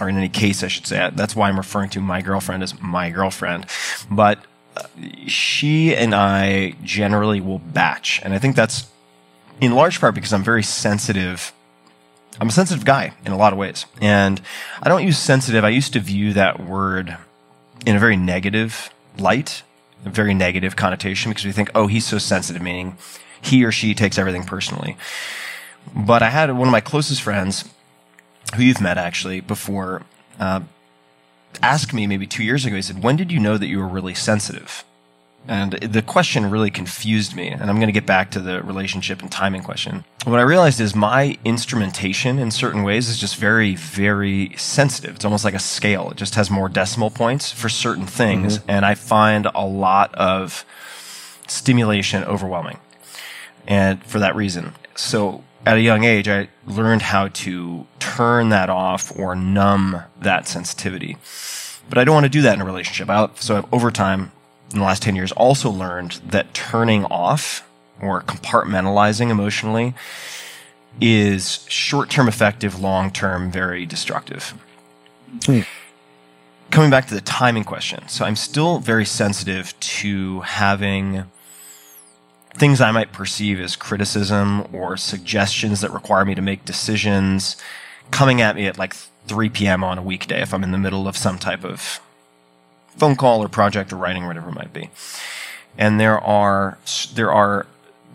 or 0.00 0.08
in 0.08 0.16
any 0.16 0.28
case, 0.28 0.62
I 0.62 0.68
should 0.68 0.86
say, 0.86 1.10
that's 1.14 1.36
why 1.36 1.48
I'm 1.48 1.56
referring 1.56 1.90
to 1.90 2.00
my 2.00 2.22
girlfriend 2.22 2.62
as 2.62 2.80
my 2.80 3.10
girlfriend. 3.10 3.66
But 4.10 4.38
uh, 4.76 4.84
she 5.26 5.94
and 5.94 6.14
I 6.14 6.74
generally 6.82 7.40
will 7.40 7.58
batch, 7.58 8.20
and 8.24 8.32
I 8.34 8.38
think 8.38 8.56
that's 8.56 8.86
in 9.60 9.74
large 9.74 10.00
part 10.00 10.14
because 10.14 10.32
I'm 10.32 10.44
very 10.44 10.62
sensitive 10.62 11.52
I'm 12.40 12.48
a 12.48 12.52
sensitive 12.52 12.84
guy 12.84 13.12
in 13.24 13.32
a 13.32 13.36
lot 13.36 13.52
of 13.52 13.58
ways. 13.58 13.86
And 14.00 14.40
I 14.82 14.88
don't 14.88 15.04
use 15.04 15.18
sensitive. 15.18 15.64
I 15.64 15.68
used 15.68 15.92
to 15.92 16.00
view 16.00 16.32
that 16.32 16.60
word 16.60 17.16
in 17.84 17.96
a 17.96 17.98
very 17.98 18.16
negative 18.16 18.90
light, 19.18 19.62
a 20.04 20.10
very 20.10 20.34
negative 20.34 20.76
connotation 20.76 21.30
because 21.30 21.44
we 21.44 21.52
think, 21.52 21.70
oh, 21.74 21.86
he's 21.86 22.06
so 22.06 22.18
sensitive, 22.18 22.62
meaning 22.62 22.96
he 23.40 23.64
or 23.64 23.72
she 23.72 23.94
takes 23.94 24.18
everything 24.18 24.44
personally. 24.44 24.96
But 25.94 26.22
I 26.22 26.30
had 26.30 26.50
one 26.56 26.68
of 26.68 26.72
my 26.72 26.80
closest 26.80 27.22
friends, 27.22 27.68
who 28.54 28.62
you've 28.62 28.80
met 28.80 28.98
actually 28.98 29.40
before, 29.40 30.02
uh, 30.38 30.60
ask 31.62 31.92
me 31.92 32.06
maybe 32.06 32.26
two 32.26 32.44
years 32.44 32.64
ago, 32.64 32.76
he 32.76 32.82
said, 32.82 33.02
when 33.02 33.16
did 33.16 33.32
you 33.32 33.40
know 33.40 33.56
that 33.58 33.66
you 33.66 33.78
were 33.78 33.88
really 33.88 34.14
sensitive? 34.14 34.84
And 35.48 35.72
the 35.72 36.02
question 36.02 36.50
really 36.50 36.70
confused 36.70 37.34
me. 37.34 37.48
And 37.48 37.62
I'm 37.62 37.76
going 37.76 37.88
to 37.88 37.92
get 37.92 38.06
back 38.06 38.30
to 38.32 38.40
the 38.40 38.62
relationship 38.62 39.22
and 39.22 39.30
timing 39.30 39.62
question. 39.62 40.04
What 40.24 40.38
I 40.38 40.42
realized 40.42 40.80
is 40.80 40.94
my 40.94 41.36
instrumentation 41.44 42.38
in 42.38 42.52
certain 42.52 42.84
ways 42.84 43.08
is 43.08 43.18
just 43.18 43.36
very, 43.36 43.74
very 43.74 44.54
sensitive. 44.56 45.16
It's 45.16 45.24
almost 45.24 45.44
like 45.44 45.54
a 45.54 45.58
scale. 45.58 46.10
It 46.10 46.16
just 46.16 46.36
has 46.36 46.48
more 46.48 46.68
decimal 46.68 47.10
points 47.10 47.50
for 47.50 47.68
certain 47.68 48.06
things. 48.06 48.60
And 48.68 48.84
I 48.84 48.94
find 48.94 49.48
a 49.52 49.66
lot 49.66 50.14
of 50.14 50.64
stimulation 51.48 52.22
overwhelming. 52.22 52.78
And 53.66 54.04
for 54.04 54.20
that 54.20 54.36
reason. 54.36 54.74
So 54.94 55.42
at 55.64 55.76
a 55.76 55.80
young 55.80 56.04
age, 56.04 56.28
I 56.28 56.48
learned 56.66 57.02
how 57.02 57.28
to 57.28 57.86
turn 57.98 58.48
that 58.48 58.68
off 58.68 59.16
or 59.16 59.34
numb 59.34 60.02
that 60.20 60.48
sensitivity. 60.48 61.16
But 61.88 61.98
I 61.98 62.04
don't 62.04 62.14
want 62.14 62.24
to 62.24 62.30
do 62.30 62.42
that 62.42 62.54
in 62.54 62.60
a 62.60 62.64
relationship. 62.64 63.08
I, 63.08 63.28
so 63.36 63.68
over 63.72 63.90
time, 63.90 64.32
in 64.72 64.78
the 64.78 64.84
last 64.84 65.02
10 65.02 65.16
years 65.16 65.32
also 65.32 65.70
learned 65.70 66.12
that 66.26 66.54
turning 66.54 67.04
off 67.06 67.68
or 68.00 68.22
compartmentalizing 68.22 69.30
emotionally 69.30 69.94
is 71.00 71.64
short 71.68 72.10
term 72.10 72.28
effective, 72.28 72.80
long 72.80 73.10
term 73.10 73.50
very 73.50 73.86
destructive. 73.86 74.54
Hmm. 75.44 75.60
Coming 76.70 76.90
back 76.90 77.06
to 77.08 77.14
the 77.14 77.20
timing 77.20 77.64
question. 77.64 78.08
So 78.08 78.24
I'm 78.24 78.36
still 78.36 78.78
very 78.78 79.04
sensitive 79.04 79.78
to 79.80 80.40
having 80.40 81.24
things 82.54 82.80
I 82.80 82.90
might 82.90 83.12
perceive 83.12 83.58
as 83.60 83.76
criticism 83.76 84.66
or 84.74 84.96
suggestions 84.96 85.80
that 85.80 85.90
require 85.90 86.24
me 86.24 86.34
to 86.34 86.42
make 86.42 86.64
decisions 86.64 87.56
coming 88.10 88.40
at 88.40 88.56
me 88.56 88.66
at 88.66 88.78
like 88.78 88.94
3 89.26 89.48
p.m. 89.48 89.82
on 89.84 89.98
a 89.98 90.02
weekday 90.02 90.42
if 90.42 90.52
I'm 90.52 90.64
in 90.64 90.72
the 90.72 90.78
middle 90.78 91.08
of 91.08 91.16
some 91.16 91.38
type 91.38 91.64
of 91.64 92.00
phone 92.96 93.16
call 93.16 93.42
or 93.42 93.48
project 93.48 93.92
or 93.92 93.96
writing 93.96 94.24
or 94.24 94.26
whatever 94.28 94.50
it 94.50 94.54
might 94.54 94.72
be. 94.72 94.90
And 95.78 95.98
there 95.98 96.20
are 96.20 96.76
there 97.14 97.32
are 97.32 97.66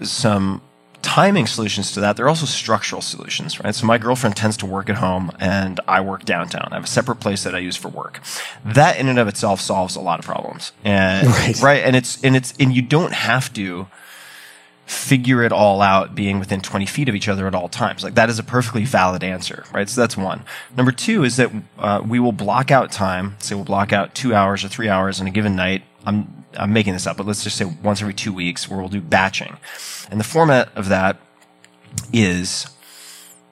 some 0.01 0.61
timing 1.01 1.47
solutions 1.47 1.91
to 1.93 1.99
that. 2.01 2.15
There 2.17 2.25
are 2.25 2.29
also 2.29 2.45
structural 2.45 3.01
solutions, 3.01 3.63
right? 3.63 3.73
So 3.73 3.87
my 3.87 3.97
girlfriend 3.97 4.35
tends 4.35 4.57
to 4.57 4.65
work 4.65 4.89
at 4.89 4.97
home 4.97 5.31
and 5.39 5.79
I 5.87 6.01
work 6.01 6.25
downtown. 6.25 6.67
I 6.71 6.75
have 6.75 6.83
a 6.83 6.87
separate 6.87 7.15
place 7.19 7.43
that 7.43 7.55
I 7.55 7.59
use 7.59 7.75
for 7.77 7.87
work. 7.87 8.19
That 8.63 8.99
in 8.99 9.07
and 9.07 9.17
of 9.17 9.27
itself 9.27 9.61
solves 9.61 9.95
a 9.95 10.01
lot 10.01 10.19
of 10.19 10.25
problems. 10.25 10.73
And 10.83 11.27
Right. 11.31 11.59
right 11.61 11.83
and 11.83 11.95
it's 11.95 12.23
and 12.23 12.35
it's 12.35 12.53
and 12.59 12.75
you 12.75 12.83
don't 12.83 13.13
have 13.13 13.51
to 13.53 13.87
figure 14.87 15.43
it 15.43 15.51
all 15.51 15.81
out 15.81 16.15
being 16.15 16.39
within 16.39 16.61
20 16.61 16.85
feet 16.85 17.09
of 17.09 17.13
each 17.13 17.27
other 17.27 17.45
at 17.45 17.53
all 17.53 17.67
times. 17.67 18.05
Like 18.05 18.15
that 18.15 18.29
is 18.29 18.39
a 18.39 18.43
perfectly 18.43 18.85
valid 18.85 19.21
answer, 19.21 19.65
right? 19.73 19.87
So 19.87 19.99
that's 19.99 20.15
one. 20.15 20.45
Number 20.77 20.93
two 20.93 21.25
is 21.25 21.35
that 21.35 21.51
uh, 21.77 22.01
we 22.07 22.19
will 22.19 22.31
block 22.31 22.71
out 22.71 22.89
time. 22.89 23.35
Say 23.39 23.53
we'll 23.53 23.65
block 23.65 23.91
out 23.91 24.15
two 24.15 24.33
hours 24.33 24.63
or 24.63 24.69
three 24.69 24.87
hours 24.87 25.19
in 25.19 25.27
a 25.27 25.29
given 25.29 25.57
night. 25.57 25.83
I'm, 26.05 26.45
I'm 26.53 26.71
making 26.71 26.93
this 26.93 27.05
up, 27.05 27.17
but 27.17 27.25
let's 27.25 27.43
just 27.43 27.57
say 27.57 27.65
once 27.65 28.01
every 28.01 28.13
two 28.13 28.31
weeks 28.31 28.69
where 28.69 28.79
we'll 28.79 28.87
do 28.87 29.01
batching. 29.01 29.57
And 30.09 30.21
the 30.21 30.23
format 30.23 30.69
of 30.77 30.87
that 30.87 31.17
is 32.13 32.67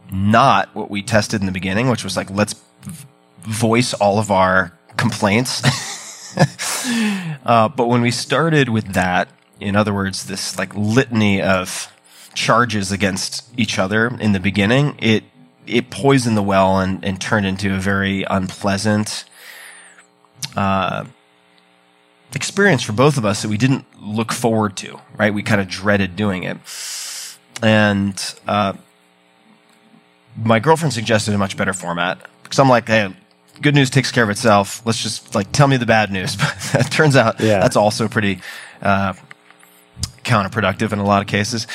not 0.10 0.74
what 0.74 0.90
we 0.90 1.04
tested 1.04 1.42
in 1.42 1.48
the 1.48 1.52
beginning, 1.52 1.90
which 1.90 2.06
was 2.06 2.16
like, 2.16 2.30
let's 2.30 2.56
voice 3.42 3.94
all 3.94 4.20
of 4.20 4.32
our 4.32 4.72
complaints. 4.96 5.62
uh, 7.46 7.68
but 7.68 7.88
when 7.88 8.02
we 8.02 8.12
started 8.12 8.70
with 8.70 8.94
that, 8.94 9.28
in 9.60 9.76
other 9.76 9.94
words, 9.94 10.26
this 10.26 10.58
like 10.58 10.74
litany 10.76 11.42
of 11.42 11.92
charges 12.34 12.92
against 12.92 13.46
each 13.58 13.80
other 13.80 14.08
in 14.20 14.32
the 14.34 14.40
beginning, 14.40 14.96
it 15.00 15.24
it 15.66 15.90
poisoned 15.90 16.38
the 16.38 16.44
well 16.44 16.80
and, 16.80 17.04
and 17.04 17.20
turned 17.20 17.46
into 17.46 17.74
a 17.74 17.80
very 17.80 18.24
unpleasant 18.30 19.26
uh, 20.56 21.06
experience 22.36 22.84
for 22.84 22.92
both 22.94 23.18
of 23.18 23.26
us 23.26 23.42
that 23.42 23.50
we 23.50 23.58
didn't 23.58 23.86
look 24.02 24.32
forward 24.32 24.76
to. 24.78 25.00
Right, 25.18 25.34
we 25.34 25.44
kind 25.44 25.62
of 25.62 25.68
dreaded 25.68 26.16
doing 26.16 26.44
it, 26.44 26.58
and 27.64 28.36
uh, 28.48 28.74
my 30.44 30.60
girlfriend 30.60 30.94
suggested 30.94 31.34
a 31.34 31.38
much 31.38 31.56
better 31.58 31.74
format 31.74 32.20
because 32.44 32.60
I'm 32.60 32.70
like, 32.70 32.88
hey. 32.88 33.14
Good 33.62 33.74
news 33.74 33.90
takes 33.90 34.12
care 34.12 34.26
of 34.26 34.30
itself. 34.30 34.82
Let's 34.86 35.02
just 35.02 35.34
like 35.34 35.50
tell 35.54 35.70
me 35.70 35.78
the 35.78 35.86
bad 35.86 36.12
news. 36.12 36.36
But 36.74 36.88
it 36.88 36.92
turns 36.92 37.16
out 37.16 37.40
Yeah. 37.40 37.60
that's 37.60 37.78
also 37.78 38.10
pretty 38.10 38.42
uh, 38.82 39.14
counterproductive 40.26 40.92
in 40.92 41.00
a 41.00 41.06
lot 41.06 41.22
of 41.22 41.28
cases. 41.28 41.68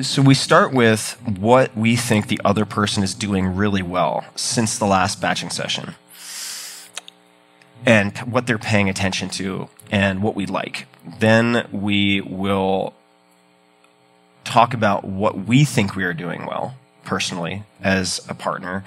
So 0.00 0.22
we 0.22 0.34
start 0.34 0.72
with 0.72 1.20
what 1.38 1.76
we 1.76 1.96
think 1.96 2.28
the 2.28 2.40
other 2.44 2.64
person 2.64 3.02
is 3.02 3.14
doing 3.14 3.54
really 3.54 3.82
well 3.82 4.24
since 4.34 4.78
the 4.78 4.86
last 4.86 5.20
batching 5.20 5.50
session 5.50 5.94
and 7.84 8.16
what 8.18 8.46
they're 8.46 8.58
paying 8.58 8.88
attention 8.88 9.28
to 9.30 9.68
and 9.90 10.22
what 10.22 10.34
we 10.34 10.46
like. 10.46 10.86
Then 11.18 11.68
we 11.72 12.20
will 12.20 12.94
talk 14.44 14.72
about 14.72 15.04
what 15.04 15.46
we 15.46 15.64
think 15.64 15.94
we 15.96 16.04
are 16.04 16.14
doing 16.14 16.46
well 16.46 16.74
personally 17.06 17.62
as 17.82 18.20
a 18.28 18.34
partner 18.34 18.84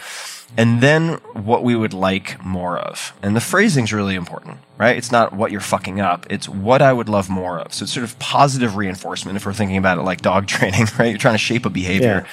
and 0.58 0.82
then 0.82 1.13
what 1.34 1.63
we 1.63 1.75
would 1.75 1.93
like 1.93 2.43
more 2.43 2.77
of. 2.77 3.13
And 3.21 3.36
the 3.36 3.41
phrasing's 3.41 3.93
really 3.93 4.15
important, 4.15 4.58
right? 4.77 4.97
It's 4.97 5.12
not 5.12 5.34
what 5.34 5.51
you're 5.51 5.62
fucking 5.62 5.99
up. 5.99 6.25
It's 6.29 6.49
what 6.49 6.82
I 6.82 6.91
would 6.91 7.10
love 7.10 7.29
more 7.29 7.60
of. 7.60 7.73
So 7.73 7.84
it's 7.84 7.93
sort 7.93 8.03
of 8.03 8.17
positive 8.19 8.75
reinforcement 8.75 9.38
if 9.38 9.45
we're 9.45 9.53
thinking 9.53 9.77
about 9.77 9.97
it 9.97 10.01
like 10.01 10.21
dog 10.21 10.47
training, 10.47 10.88
right? 10.97 11.10
You're 11.10 11.17
trying 11.17 11.36
to 11.36 11.39
shape 11.39 11.65
a 11.65 11.69
behavior. 11.69 12.25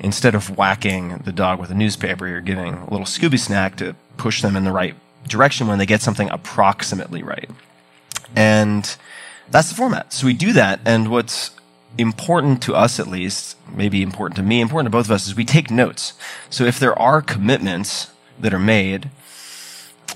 Instead 0.00 0.36
of 0.36 0.56
whacking 0.56 1.18
the 1.24 1.32
dog 1.32 1.58
with 1.58 1.70
a 1.70 1.74
newspaper, 1.74 2.28
you're 2.28 2.40
giving 2.40 2.74
a 2.74 2.90
little 2.90 3.06
Scooby 3.06 3.38
snack 3.38 3.76
to 3.78 3.96
push 4.16 4.42
them 4.42 4.54
in 4.54 4.64
the 4.64 4.70
right 4.70 4.94
direction 5.26 5.66
when 5.66 5.78
they 5.78 5.86
get 5.86 6.00
something 6.00 6.30
approximately 6.30 7.22
right. 7.22 7.50
And 8.36 8.96
that's 9.50 9.70
the 9.70 9.74
format. 9.74 10.12
So 10.12 10.26
we 10.26 10.34
do 10.34 10.52
that. 10.52 10.78
And 10.84 11.10
what's 11.10 11.50
important 11.96 12.62
to 12.62 12.74
us, 12.74 13.00
at 13.00 13.08
least, 13.08 13.56
maybe 13.72 14.02
important 14.02 14.36
to 14.36 14.42
me, 14.42 14.60
important 14.60 14.92
to 14.92 14.96
both 14.96 15.06
of 15.06 15.12
us, 15.12 15.26
is 15.26 15.34
we 15.34 15.44
take 15.44 15.70
notes. 15.70 16.14
So 16.50 16.64
if 16.64 16.78
there 16.78 16.98
are 16.98 17.22
commitments 17.22 18.10
that 18.38 18.52
are 18.52 18.58
made, 18.58 19.10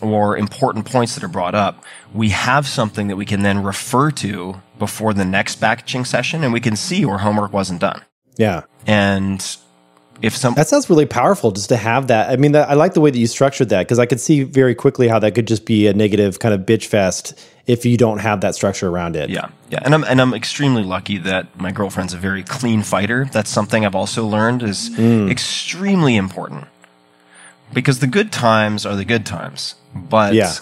or 0.03 0.37
important 0.37 0.85
points 0.85 1.15
that 1.15 1.23
are 1.25 1.29
brought 1.29 1.55
up, 1.55 1.85
we 2.13 2.31
have 2.31 2.67
something 2.67 3.09
that 3.09 3.17
we 3.17 3.25
can 3.25 3.43
then 3.43 3.63
refer 3.63 4.11
to 4.11 4.61
before 4.79 5.15
the 5.15 5.25
next 5.25 5.61
batching 5.61 6.05
session 6.05 6.43
and 6.43 6.53
we 6.53 6.61
can 6.61 6.77
see 6.77 7.05
where 7.05 7.19
homework 7.19 7.53
wasn't 7.53 7.81
done. 7.81 8.03
Yeah. 8.37 8.63
And 8.87 9.57
if 10.21 10.37
some 10.37 10.55
that 10.55 10.69
sounds 10.69 10.89
really 10.91 11.07
powerful 11.07 11.51
just 11.51 11.69
to 11.71 11.77
have 11.77 12.09
that. 12.09 12.31
I 12.31 12.37
mean, 12.37 12.53
that, 12.53 12.69
I 12.69 12.75
like 12.75 12.95
the 12.95 13.01
way 13.01 13.11
that 13.11 13.19
you 13.19 13.27
structured 13.27 13.71
that 13.71 13.81
because 13.83 13.99
I 13.99 14.07
could 14.07 14.21
see 14.21 14.43
very 14.45 14.75
quickly 14.75 15.09
how 15.09 15.19
that 15.21 15.33
could 15.35 15.49
just 15.49 15.65
be 15.67 15.87
a 15.89 15.93
negative 15.95 16.39
kind 16.39 16.55
of 16.55 16.61
bitch 16.63 16.87
fest 16.87 17.39
if 17.67 17.85
you 17.87 17.97
don't 17.97 18.19
have 18.19 18.41
that 18.43 18.55
structure 18.55 18.89
around 18.89 19.17
it. 19.17 19.31
Yeah, 19.31 19.49
yeah, 19.71 19.81
and 19.85 19.95
I'm 19.95 20.05
and 20.05 20.21
I'm 20.21 20.35
extremely 20.35 20.83
lucky 20.85 21.19
that 21.19 21.59
my 21.59 21.73
girlfriend's 21.73 22.13
a 22.15 22.19
very 22.19 22.43
clean 22.43 22.83
fighter. 22.83 23.29
That's 23.33 23.51
something 23.51 23.85
I've 23.87 23.95
also 23.95 24.27
learned 24.27 24.63
is 24.63 24.91
Mm. 24.91 25.31
extremely 25.31 26.17
important 26.17 26.67
because 27.73 28.01
the 28.01 28.07
good 28.07 28.31
times 28.33 28.85
are 28.87 28.97
the 28.97 29.05
good 29.05 29.25
times, 29.27 29.75
but 29.95 30.35
Yeah. 30.35 30.53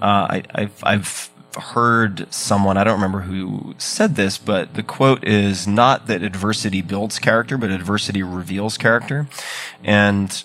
uh, 0.00 0.04
I, 0.30 0.42
I've 0.54 0.78
I've 0.82 1.30
heard 1.56 2.26
someone 2.32 2.76
I 2.76 2.84
don't 2.84 2.94
remember 2.94 3.20
who 3.22 3.74
said 3.78 4.16
this, 4.16 4.38
but 4.38 4.74
the 4.74 4.82
quote 4.82 5.24
is 5.24 5.66
not 5.66 6.06
that 6.06 6.22
adversity 6.22 6.82
builds 6.82 7.18
character, 7.18 7.56
but 7.58 7.70
adversity 7.70 8.22
reveals 8.22 8.76
character, 8.78 9.26
and 9.84 10.42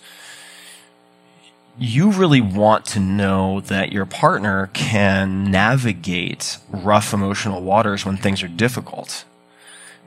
you 1.79 2.11
really 2.11 2.41
want 2.41 2.85
to 2.85 2.99
know 2.99 3.61
that 3.61 3.91
your 3.91 4.05
partner 4.05 4.69
can 4.73 5.49
navigate 5.49 6.57
rough 6.69 7.13
emotional 7.13 7.61
waters 7.61 8.05
when 8.05 8.17
things 8.17 8.43
are 8.43 8.47
difficult 8.47 9.23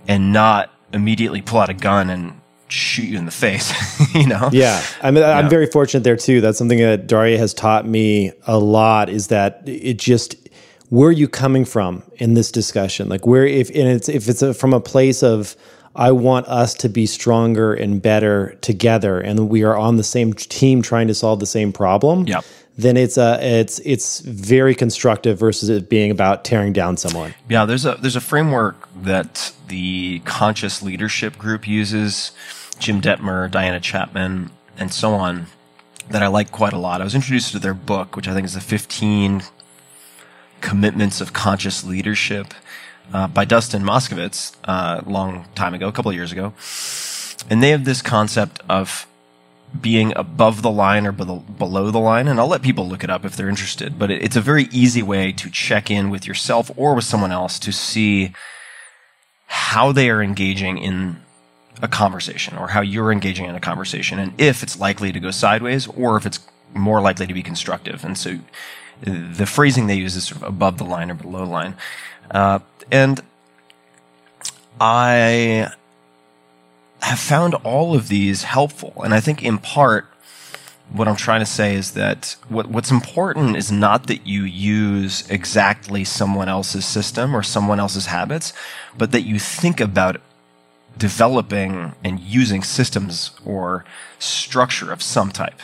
and 0.06 0.32
not 0.32 0.70
immediately 0.92 1.40
pull 1.42 1.58
out 1.58 1.70
a 1.70 1.74
gun 1.74 2.10
and 2.10 2.38
shoot 2.68 3.04
you 3.04 3.18
in 3.18 3.24
the 3.24 3.30
face, 3.32 3.72
you 4.14 4.26
know? 4.26 4.50
Yeah, 4.52 4.82
I 5.02 5.10
mean, 5.10 5.24
I'm 5.24 5.44
Yeah. 5.46 5.48
very 5.48 5.66
fortunate 5.66 6.04
there 6.04 6.16
too. 6.16 6.40
That's 6.40 6.58
something 6.58 6.78
that 6.78 7.06
Daria 7.06 7.38
has 7.38 7.54
taught 7.54 7.86
me 7.86 8.32
a 8.46 8.58
lot. 8.58 9.08
Is 9.08 9.28
that 9.28 9.62
it 9.64 9.98
just 9.98 10.36
where 10.94 11.08
are 11.08 11.12
you 11.12 11.26
coming 11.26 11.64
from 11.64 12.04
in 12.16 12.34
this 12.34 12.52
discussion? 12.52 13.08
Like 13.08 13.26
where 13.26 13.44
if 13.44 13.68
and 13.70 13.88
it's 13.88 14.08
if 14.08 14.28
it's 14.28 14.42
a, 14.42 14.54
from 14.54 14.72
a 14.72 14.80
place 14.80 15.22
of 15.24 15.56
I 15.96 16.12
want 16.12 16.46
us 16.46 16.74
to 16.74 16.88
be 16.88 17.06
stronger 17.06 17.74
and 17.74 18.00
better 18.00 18.56
together, 18.60 19.20
and 19.20 19.48
we 19.48 19.64
are 19.64 19.76
on 19.76 19.96
the 19.96 20.04
same 20.04 20.32
team 20.32 20.82
trying 20.82 21.08
to 21.08 21.14
solve 21.14 21.40
the 21.40 21.46
same 21.46 21.72
problem. 21.72 22.26
Yeah. 22.26 22.42
Then 22.76 22.96
it's 22.96 23.18
a 23.18 23.38
it's 23.42 23.80
it's 23.80 24.20
very 24.20 24.74
constructive 24.74 25.36
versus 25.38 25.68
it 25.68 25.88
being 25.88 26.12
about 26.12 26.44
tearing 26.44 26.72
down 26.72 26.96
someone. 26.96 27.34
Yeah, 27.48 27.64
there's 27.64 27.84
a 27.84 27.96
there's 28.00 28.16
a 28.16 28.20
framework 28.20 28.88
that 29.02 29.52
the 29.66 30.20
conscious 30.20 30.80
leadership 30.80 31.38
group 31.38 31.66
uses, 31.66 32.30
Jim 32.78 33.00
Dethmer, 33.00 33.50
Diana 33.50 33.80
Chapman, 33.80 34.50
and 34.78 34.92
so 34.92 35.14
on, 35.14 35.46
that 36.10 36.22
I 36.22 36.28
like 36.28 36.52
quite 36.52 36.72
a 36.72 36.78
lot. 36.78 37.00
I 37.00 37.04
was 37.04 37.16
introduced 37.16 37.52
to 37.52 37.58
their 37.58 37.74
book, 37.74 38.14
which 38.14 38.28
I 38.28 38.34
think 38.34 38.44
is 38.44 38.54
the 38.54 38.60
15 38.60 39.42
commitments 40.64 41.20
of 41.20 41.32
conscious 41.32 41.84
leadership 41.84 42.54
uh, 43.12 43.28
by 43.28 43.44
Dustin 43.44 43.82
Moskovitz 43.82 44.56
uh, 44.64 45.02
a 45.04 45.08
long 45.08 45.44
time 45.54 45.74
ago, 45.74 45.86
a 45.86 45.92
couple 45.92 46.10
of 46.10 46.16
years 46.16 46.32
ago, 46.32 46.54
and 47.50 47.62
they 47.62 47.70
have 47.70 47.84
this 47.84 48.00
concept 48.00 48.60
of 48.68 49.06
being 49.78 50.12
above 50.16 50.62
the 50.62 50.70
line 50.70 51.06
or 51.06 51.12
below, 51.12 51.90
the 51.90 51.98
line. 51.98 52.28
And 52.28 52.40
I'll 52.40 52.48
let 52.48 52.62
people 52.62 52.88
look 52.88 53.04
it 53.04 53.10
up 53.10 53.24
if 53.24 53.36
they're 53.36 53.48
interested, 53.48 53.98
but 53.98 54.10
it, 54.10 54.22
it's 54.22 54.36
a 54.36 54.40
very 54.40 54.64
easy 54.70 55.02
way 55.02 55.32
to 55.32 55.50
check 55.50 55.90
in 55.90 56.10
with 56.10 56.26
yourself 56.26 56.70
or 56.76 56.94
with 56.94 57.04
someone 57.04 57.32
else 57.32 57.58
to 57.58 57.72
see 57.72 58.32
how 59.46 59.92
they 59.92 60.08
are 60.08 60.22
engaging 60.22 60.78
in 60.78 61.20
a 61.82 61.88
conversation 61.88 62.56
or 62.56 62.68
how 62.68 62.80
you're 62.80 63.12
engaging 63.12 63.46
in 63.46 63.54
a 63.54 63.60
conversation 63.60 64.18
and 64.20 64.32
if 64.40 64.62
it's 64.62 64.78
likely 64.78 65.10
to 65.10 65.18
go 65.18 65.32
sideways 65.32 65.88
or 65.88 66.16
if 66.16 66.24
it's 66.24 66.38
more 66.72 67.00
likely 67.00 67.26
to 67.26 67.34
be 67.34 67.42
constructive. 67.42 68.04
And 68.04 68.16
so 68.16 68.30
uh, 68.30 68.36
the 69.02 69.46
phrasing 69.46 69.86
they 69.86 69.96
use 69.96 70.16
is 70.16 70.24
sort 70.24 70.42
of 70.42 70.48
above 70.48 70.78
the 70.78 70.84
line 70.84 71.10
or 71.10 71.14
below 71.14 71.44
line. 71.44 71.76
Uh, 72.30 72.60
and 72.90 73.20
I 74.80 75.72
have 77.00 77.18
found 77.18 77.54
all 77.56 77.94
of 77.94 78.08
these 78.08 78.44
helpful. 78.44 78.94
And 79.04 79.12
I 79.12 79.20
think 79.20 79.42
in 79.42 79.58
part, 79.58 80.06
what 80.92 81.08
I'm 81.08 81.16
trying 81.16 81.40
to 81.40 81.46
say 81.46 81.74
is 81.74 81.92
that 81.92 82.36
what, 82.48 82.68
what's 82.68 82.90
important 82.90 83.56
is 83.56 83.72
not 83.72 84.06
that 84.06 84.26
you 84.26 84.44
use 84.44 85.28
exactly 85.30 86.04
someone 86.04 86.48
else's 86.48 86.84
system 86.84 87.34
or 87.34 87.42
someone 87.42 87.80
else's 87.80 88.06
habits, 88.06 88.52
but 88.96 89.12
that 89.12 89.22
you 89.22 89.38
think 89.38 89.80
about 89.80 90.20
developing 90.96 91.94
and 92.04 92.20
using 92.20 92.62
systems 92.62 93.32
or 93.44 93.84
structure 94.18 94.92
of 94.92 95.02
some 95.02 95.30
type. 95.30 95.60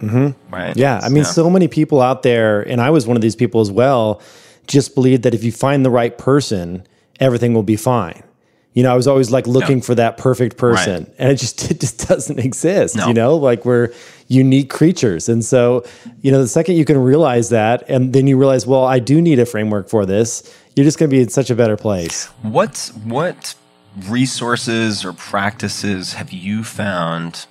Mm-hmm. 0.00 0.54
Right. 0.54 0.76
Yeah, 0.76 1.00
I 1.02 1.08
mean, 1.08 1.18
Yeah. 1.18 1.22
so 1.24 1.48
many 1.50 1.68
people 1.68 2.00
out 2.00 2.22
there, 2.22 2.62
and 2.62 2.80
I 2.80 2.90
was 2.90 3.06
one 3.06 3.16
of 3.16 3.22
these 3.22 3.36
people 3.36 3.60
as 3.60 3.70
well, 3.70 4.20
just 4.66 4.94
believe 4.94 5.22
that 5.22 5.34
if 5.34 5.44
you 5.44 5.52
find 5.52 5.84
the 5.84 5.90
right 5.90 6.16
person, 6.16 6.86
everything 7.20 7.54
will 7.54 7.62
be 7.62 7.76
fine. 7.76 8.22
You 8.72 8.82
know, 8.82 8.92
I 8.92 8.96
was 8.96 9.06
always 9.06 9.30
like 9.30 9.46
looking 9.46 9.80
for 9.80 9.94
that 9.94 10.16
perfect 10.18 10.56
person, 10.56 11.08
and 11.18 11.30
it 11.30 11.36
just 11.36 11.70
it 11.70 11.80
just 11.80 12.08
doesn't 12.08 12.38
exist. 12.40 12.96
No. 12.96 13.06
You 13.06 13.14
know, 13.14 13.36
like 13.36 13.64
we're 13.64 13.92
unique 14.26 14.68
creatures, 14.70 15.28
and 15.28 15.44
so 15.44 15.84
you 16.22 16.32
know, 16.32 16.40
the 16.42 16.48
second 16.48 16.74
you 16.76 16.84
can 16.84 16.98
realize 16.98 17.50
that, 17.50 17.84
and 17.88 18.12
then 18.12 18.26
you 18.26 18.36
realize, 18.36 18.66
well, 18.66 18.84
I 18.84 18.98
do 18.98 19.22
need 19.22 19.38
a 19.38 19.46
framework 19.46 19.88
for 19.88 20.04
this. 20.06 20.42
You're 20.74 20.84
just 20.84 20.98
going 20.98 21.08
to 21.08 21.16
be 21.16 21.22
in 21.22 21.28
such 21.28 21.50
a 21.50 21.54
better 21.54 21.76
place. 21.76 22.26
What 22.42 22.90
what 23.04 23.54
resources 24.08 25.04
or 25.04 25.12
practices 25.12 26.14
have 26.14 26.32
you 26.32 26.64
found 26.64 27.46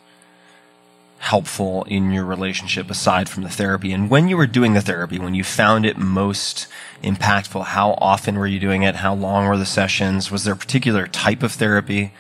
helpful 1.24 1.86
in 1.86 2.12
your 2.12 2.26
relationship 2.26 2.92
aside 2.92 3.30
from 3.30 3.44
the 3.44 3.50
therapy? 3.50 3.94
And 3.94 4.10
when 4.10 4.28
you 4.28 4.36
were 4.36 4.46
doing 4.46 4.74
the 4.74 4.82
therapy, 4.82 5.20
when 5.20 5.34
you 5.34 5.44
found 5.44 5.86
it 5.86 5.98
most 5.98 6.68
impactful, 7.02 7.64
how 7.64 7.92
often 7.94 8.36
were 8.36 8.46
you 8.46 8.60
doing 8.60 8.84
it? 8.84 8.96
How 8.96 9.16
long 9.16 9.48
were 9.48 9.58
the 9.58 9.66
sessions? 9.66 10.30
Was 10.30 10.44
there 10.44 10.54
a 10.54 10.58
particular 10.58 11.08
type 11.08 11.42
of 11.42 11.54
therapy? 11.54 12.12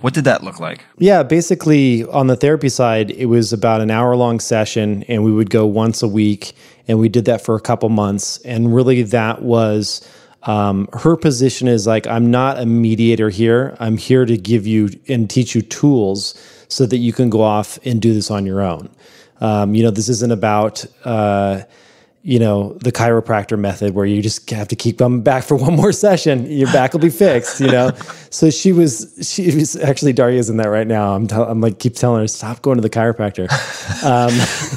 What 0.00 0.14
did 0.14 0.24
that 0.24 0.44
look 0.44 0.60
like? 0.60 0.84
Yeah, 0.96 1.24
basically 1.24 2.04
on 2.04 2.28
the 2.28 2.36
therapy 2.36 2.68
side, 2.68 3.10
it 3.10 3.26
was 3.26 3.52
about 3.52 3.80
an 3.80 3.90
hour 3.90 4.14
long 4.14 4.38
session, 4.38 5.02
and 5.08 5.24
we 5.24 5.32
would 5.32 5.50
go 5.50 5.66
once 5.66 6.00
a 6.00 6.08
week, 6.08 6.52
and 6.86 7.00
we 7.00 7.08
did 7.08 7.24
that 7.24 7.44
for 7.44 7.56
a 7.56 7.60
couple 7.60 7.88
months. 7.88 8.38
And 8.44 8.72
really, 8.72 9.02
that 9.02 9.42
was 9.42 10.08
um, 10.44 10.88
her 10.92 11.16
position 11.16 11.66
is 11.66 11.86
like, 11.86 12.06
I'm 12.06 12.30
not 12.30 12.58
a 12.58 12.66
mediator 12.66 13.28
here. 13.28 13.76
I'm 13.80 13.96
here 13.96 14.24
to 14.24 14.36
give 14.36 14.66
you 14.66 14.90
and 15.08 15.28
teach 15.28 15.54
you 15.54 15.62
tools 15.62 16.34
so 16.72 16.86
that 16.86 16.98
you 16.98 17.12
can 17.12 17.30
go 17.30 17.42
off 17.42 17.78
and 17.84 18.00
do 18.00 18.12
this 18.14 18.30
on 18.30 18.46
your 18.46 18.60
own. 18.62 18.88
Um, 19.40 19.74
you 19.74 19.82
know, 19.82 19.90
this 19.90 20.08
isn't 20.08 20.32
about. 20.32 20.84
Uh, 21.04 21.62
you 22.24 22.38
know 22.38 22.74
the 22.84 22.92
chiropractor 22.92 23.58
method 23.58 23.96
where 23.96 24.06
you 24.06 24.22
just 24.22 24.48
have 24.50 24.68
to 24.68 24.76
keep 24.76 24.98
coming 24.98 25.22
back 25.22 25.42
for 25.42 25.56
one 25.66 25.74
more 25.74 25.90
session 25.90 26.46
your 26.46 26.72
back 26.72 26.92
will 26.92 27.00
be 27.00 27.10
fixed 27.10 27.58
you 27.58 27.66
know 27.66 27.90
so 28.30 28.48
she 28.48 28.70
was 28.70 29.12
she 29.20 29.46
was 29.56 29.74
actually 29.74 30.12
daria's 30.12 30.48
in 30.48 30.56
that 30.56 30.68
right 30.68 30.86
now 30.86 31.16
i'm, 31.16 31.26
tell, 31.26 31.42
I'm 31.42 31.60
like 31.60 31.80
keep 31.80 31.96
telling 31.96 32.20
her 32.20 32.28
stop 32.28 32.62
going 32.62 32.76
to 32.76 32.80
the 32.80 32.88
chiropractor 32.88 33.48
um, 34.04 34.30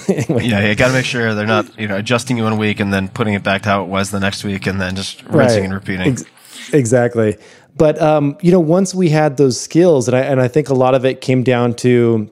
anyway, 0.09 0.45
Yeah, 0.45 0.67
you 0.67 0.75
got 0.75 0.87
to 0.87 0.93
make 0.93 1.05
sure 1.05 1.33
they're 1.33 1.45
not, 1.45 1.79
you 1.79 1.87
know, 1.87 1.97
adjusting 1.97 2.37
you 2.37 2.43
one 2.43 2.57
week 2.57 2.79
and 2.79 2.91
then 2.91 3.07
putting 3.09 3.33
it 3.33 3.43
back 3.43 3.63
to 3.63 3.69
how 3.69 3.83
it 3.83 3.87
was 3.87 4.11
the 4.11 4.19
next 4.19 4.43
week 4.43 4.67
and 4.67 4.79
then 4.79 4.95
just 4.95 5.23
rinsing 5.23 5.37
Right. 5.37 5.63
and 5.63 5.73
repeating. 5.73 6.11
Ex- 6.13 6.25
exactly. 6.73 7.37
But 7.77 8.01
um, 8.01 8.37
you 8.41 8.51
know, 8.51 8.59
once 8.59 8.95
we 8.95 9.09
had 9.09 9.37
those 9.37 9.59
skills, 9.59 10.07
and 10.07 10.15
I 10.15 10.21
and 10.21 10.39
I 10.41 10.47
think 10.47 10.69
a 10.69 10.73
lot 10.73 10.95
of 10.95 11.05
it 11.05 11.21
came 11.21 11.43
down 11.43 11.73
to 11.75 12.29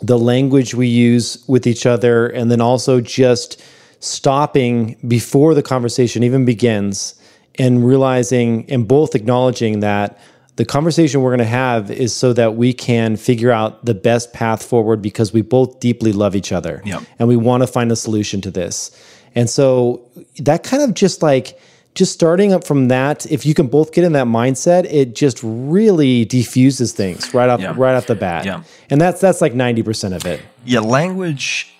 the 0.00 0.18
language 0.18 0.74
we 0.74 0.86
use 0.86 1.44
with 1.46 1.66
each 1.66 1.84
other, 1.86 2.28
and 2.28 2.50
then 2.50 2.60
also 2.60 3.00
just 3.00 3.62
stopping 4.00 4.96
before 5.06 5.54
the 5.54 5.62
conversation 5.62 6.22
even 6.22 6.44
begins 6.44 7.14
and 7.58 7.84
realizing 7.84 8.64
and 8.70 8.86
both 8.86 9.14
acknowledging 9.14 9.80
that 9.80 10.18
the 10.54 10.64
conversation 10.64 11.20
we're 11.22 11.30
going 11.30 11.38
to 11.38 11.44
have 11.44 11.90
is 11.90 12.14
so 12.14 12.32
that 12.32 12.54
we 12.54 12.72
can 12.72 13.16
figure 13.16 13.50
out 13.50 13.84
the 13.84 13.94
best 13.94 14.32
path 14.32 14.62
forward 14.64 15.02
because 15.02 15.32
we 15.32 15.42
both 15.42 15.80
deeply 15.80 16.12
love 16.12 16.36
each 16.36 16.52
other 16.52 16.80
Yep. 16.84 17.02
and 17.18 17.28
we 17.28 17.36
want 17.36 17.62
to 17.64 17.66
find 17.66 17.90
a 17.90 17.96
solution 17.96 18.40
to 18.40 18.50
this. 18.50 18.90
And 19.34 19.50
so 19.50 20.08
that 20.38 20.62
kind 20.62 20.82
of 20.82 20.94
just 20.94 21.22
like 21.22 21.58
just 21.98 22.12
starting 22.12 22.52
up 22.52 22.64
from 22.64 22.88
that, 22.88 23.26
if 23.30 23.44
you 23.44 23.52
can 23.54 23.66
both 23.66 23.92
get 23.92 24.04
in 24.04 24.12
that 24.12 24.26
mindset, 24.26 24.84
it 24.84 25.14
just 25.14 25.40
really 25.42 26.24
diffuses 26.24 26.92
things 26.92 27.34
right 27.34 27.48
off 27.50 27.60
Yeah. 27.60 27.74
right 27.76 27.94
off 27.96 28.06
the 28.06 28.14
bat. 28.14 28.44
Yeah. 28.46 28.62
And 28.88 29.00
that's 29.00 29.20
that's 29.20 29.40
like 29.40 29.52
90% 29.52 30.14
of 30.14 30.24
it. 30.24 30.40
Yeah, 30.64 30.80
language. 30.80 31.74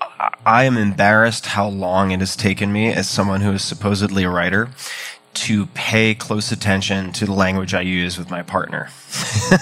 I- 0.00 0.30
I 0.44 0.64
am 0.64 0.76
embarrassed 0.76 1.46
how 1.46 1.66
long 1.68 2.10
it 2.12 2.20
has 2.20 2.36
taken 2.36 2.72
me, 2.72 2.92
as 2.92 3.08
someone 3.08 3.40
who 3.40 3.52
is 3.52 3.64
supposedly 3.64 4.24
a 4.24 4.28
writer, 4.30 4.68
to 5.34 5.66
pay 5.66 6.14
close 6.14 6.52
attention 6.52 7.12
to 7.12 7.24
the 7.26 7.32
language 7.32 7.72
I 7.74 7.80
use 7.80 8.18
with 8.18 8.30
my 8.30 8.42
partner. 8.42 8.90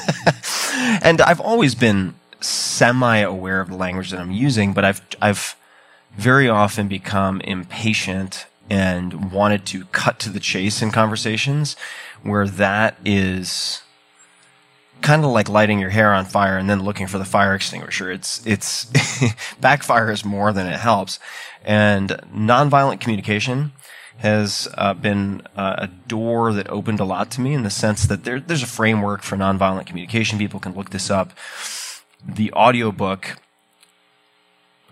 and 1.03 1.21
I've 1.21 1.41
always 1.41 1.75
been 1.75 2.15
semi-aware 2.41 3.61
of 3.61 3.69
the 3.69 3.77
language 3.77 4.11
that 4.11 4.19
I'm 4.21 4.33
using, 4.33 4.73
but 4.73 4.85
I've 4.85 5.01
I've 5.23 5.55
very 6.19 6.49
often 6.49 6.89
become 6.89 7.41
impatient 7.43 8.47
and 8.71 9.33
wanted 9.33 9.67
to 9.67 9.85
cut 9.87 10.19
to 10.21 10.31
the 10.31 10.41
chase 10.41 10.81
in 10.81 10.93
conversations 10.93 11.75
where 12.23 12.47
that 12.47 12.97
is 13.05 13.83
kind 15.03 15.25
of 15.25 15.31
like 15.31 15.49
lighting 15.49 15.81
your 15.81 15.91
hair 15.91 16.13
on 16.13 16.25
fire 16.25 16.57
and 16.57 16.71
then 16.71 16.83
looking 16.83 17.07
for 17.07 17.19
the 17.19 17.25
fire 17.25 17.55
extinguisher. 17.55 18.11
It's 18.11 18.47
it's 18.47 18.85
backfires 19.61 20.25
more 20.25 20.53
than 20.53 20.67
it 20.67 20.79
helps. 20.79 21.19
And 21.65 22.11
nonviolent 22.35 23.01
communication 23.01 23.73
has 24.19 24.69
uh, 24.75 24.93
been 24.95 25.43
uh, 25.57 25.77
a 25.79 25.87
door 25.87 26.53
that 26.53 26.69
opened 26.69 27.01
a 27.01 27.05
lot 27.05 27.31
to 27.33 27.41
me 27.41 27.55
in 27.55 27.63
the 27.63 27.71
sense 27.71 28.05
that 28.05 28.25
there, 28.25 28.39
there's 28.39 28.63
a 28.63 28.67
framework 28.67 29.23
for 29.23 29.37
nonviolent 29.37 29.87
communication. 29.87 30.39
People 30.39 30.61
can 30.61 30.75
look 30.75 30.91
this 30.91 31.11
up. 31.11 31.33
The 32.23 32.53
audiobook 32.53 33.39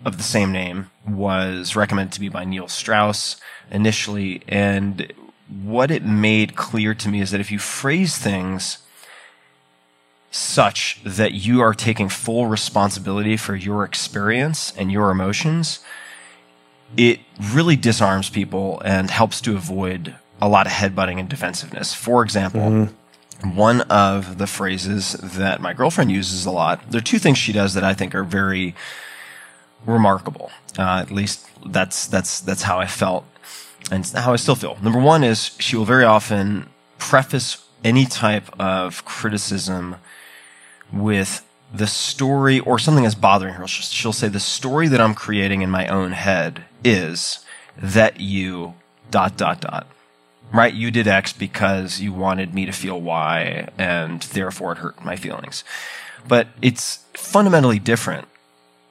of 0.03 0.17
the 0.17 0.23
same 0.23 0.51
name 0.51 0.89
was 1.07 1.75
recommended 1.75 2.13
to 2.13 2.21
me 2.21 2.29
by 2.29 2.43
Neil 2.43 2.67
Strauss 2.67 3.39
initially. 3.71 4.41
And 4.47 5.11
what 5.63 5.91
it 5.91 6.03
made 6.03 6.55
clear 6.55 6.93
to 6.93 7.09
me 7.09 7.21
is 7.21 7.31
that 7.31 7.39
if 7.39 7.51
you 7.51 7.59
phrase 7.59 8.17
things 8.17 8.79
such 10.31 11.01
that 11.03 11.33
you 11.33 11.59
are 11.61 11.73
taking 11.73 12.07
full 12.07 12.45
responsibility 12.45 13.35
for 13.35 13.55
your 13.55 13.83
experience 13.83 14.71
and 14.77 14.91
your 14.91 15.09
emotions, 15.09 15.79
it 16.95 17.19
really 17.51 17.75
disarms 17.75 18.29
people 18.29 18.81
and 18.85 19.09
helps 19.09 19.41
to 19.41 19.55
avoid 19.55 20.15
a 20.41 20.47
lot 20.47 20.65
of 20.67 20.73
headbutting 20.73 21.19
and 21.19 21.29
defensiveness. 21.29 21.93
For 21.93 22.23
example, 22.23 22.61
mm-hmm. 22.61 23.55
one 23.55 23.81
of 23.81 24.37
the 24.37 24.47
phrases 24.47 25.13
that 25.13 25.61
my 25.61 25.73
girlfriend 25.73 26.11
uses 26.11 26.45
a 26.45 26.51
lot, 26.51 26.89
there 26.89 26.99
are 26.99 27.03
two 27.03 27.19
things 27.19 27.37
she 27.37 27.51
does 27.51 27.73
that 27.73 27.83
I 27.83 27.93
think 27.93 28.13
are 28.15 28.23
very 28.23 28.75
remarkable. 29.85 30.51
Uh, 30.77 30.99
at 31.01 31.11
least 31.11 31.47
that's 31.65 32.07
that's 32.07 32.39
that's 32.39 32.63
how 32.63 32.79
I 32.79 32.85
felt 32.87 33.25
and 33.91 34.05
how 34.07 34.33
I 34.33 34.35
still 34.35 34.55
feel. 34.55 34.77
Number 34.81 34.99
one 34.99 35.23
is 35.23 35.55
she 35.59 35.75
will 35.75 35.85
very 35.85 36.03
often 36.03 36.69
preface 36.97 37.65
any 37.83 38.05
type 38.05 38.47
of 38.59 39.05
criticism 39.05 39.95
with 40.91 41.45
the 41.73 41.87
story 41.87 42.59
or 42.59 42.79
something 42.79 43.03
that's 43.03 43.15
bothering 43.15 43.53
her. 43.55 43.67
She'll 43.67 44.13
say 44.13 44.27
the 44.27 44.39
story 44.39 44.87
that 44.87 44.99
I'm 44.99 45.13
creating 45.13 45.61
in 45.61 45.69
my 45.69 45.87
own 45.87 46.11
head 46.11 46.65
is 46.83 47.45
that 47.77 48.19
you 48.19 48.73
dot 49.11 49.37
dot 49.37 49.61
dot. 49.61 49.87
Right? 50.51 50.73
You 50.73 50.89
did 50.89 51.07
X 51.07 51.31
because 51.31 51.99
you 51.99 52.11
wanted 52.11 52.55
me 52.55 52.65
to 52.65 52.71
feel 52.71 52.99
Y 52.99 53.69
and 53.77 54.21
therefore 54.21 54.71
it 54.71 54.79
hurt 54.79 55.05
my 55.05 55.15
feelings. 55.15 55.63
But 56.27 56.47
it's 56.61 57.05
fundamentally 57.13 57.77
different 57.77 58.27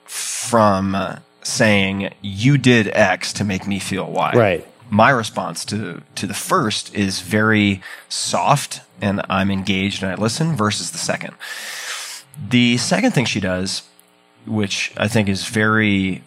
from 0.05 1.21
saying 1.43 2.15
you 2.23 2.59
did 2.59 2.89
X 2.89 3.33
to 3.35 3.45
make 3.45 3.67
me 3.67 3.81
feel 3.81 4.11
Y. 4.11 4.33
Right. 4.35 4.67
My 4.91 5.11
response 5.11 5.65
to 5.67 6.03
to 6.15 6.27
the 6.27 6.35
first 6.35 6.95
is 6.95 7.21
very 7.21 7.83
soft 8.09 8.81
and 9.01 9.23
I'm 9.29 9.51
engaged 9.51 10.03
and 10.03 10.11
I 10.13 10.15
listen 10.15 10.57
versus 10.57 10.91
the 10.91 10.99
second. 10.99 11.35
The 12.49 12.77
second 12.79 13.13
thing 13.13 13.25
she 13.25 13.41
does, 13.41 13.83
which 14.47 14.93
I 14.97 15.09
think 15.09 15.29
is 15.29 15.47
very 15.47 16.23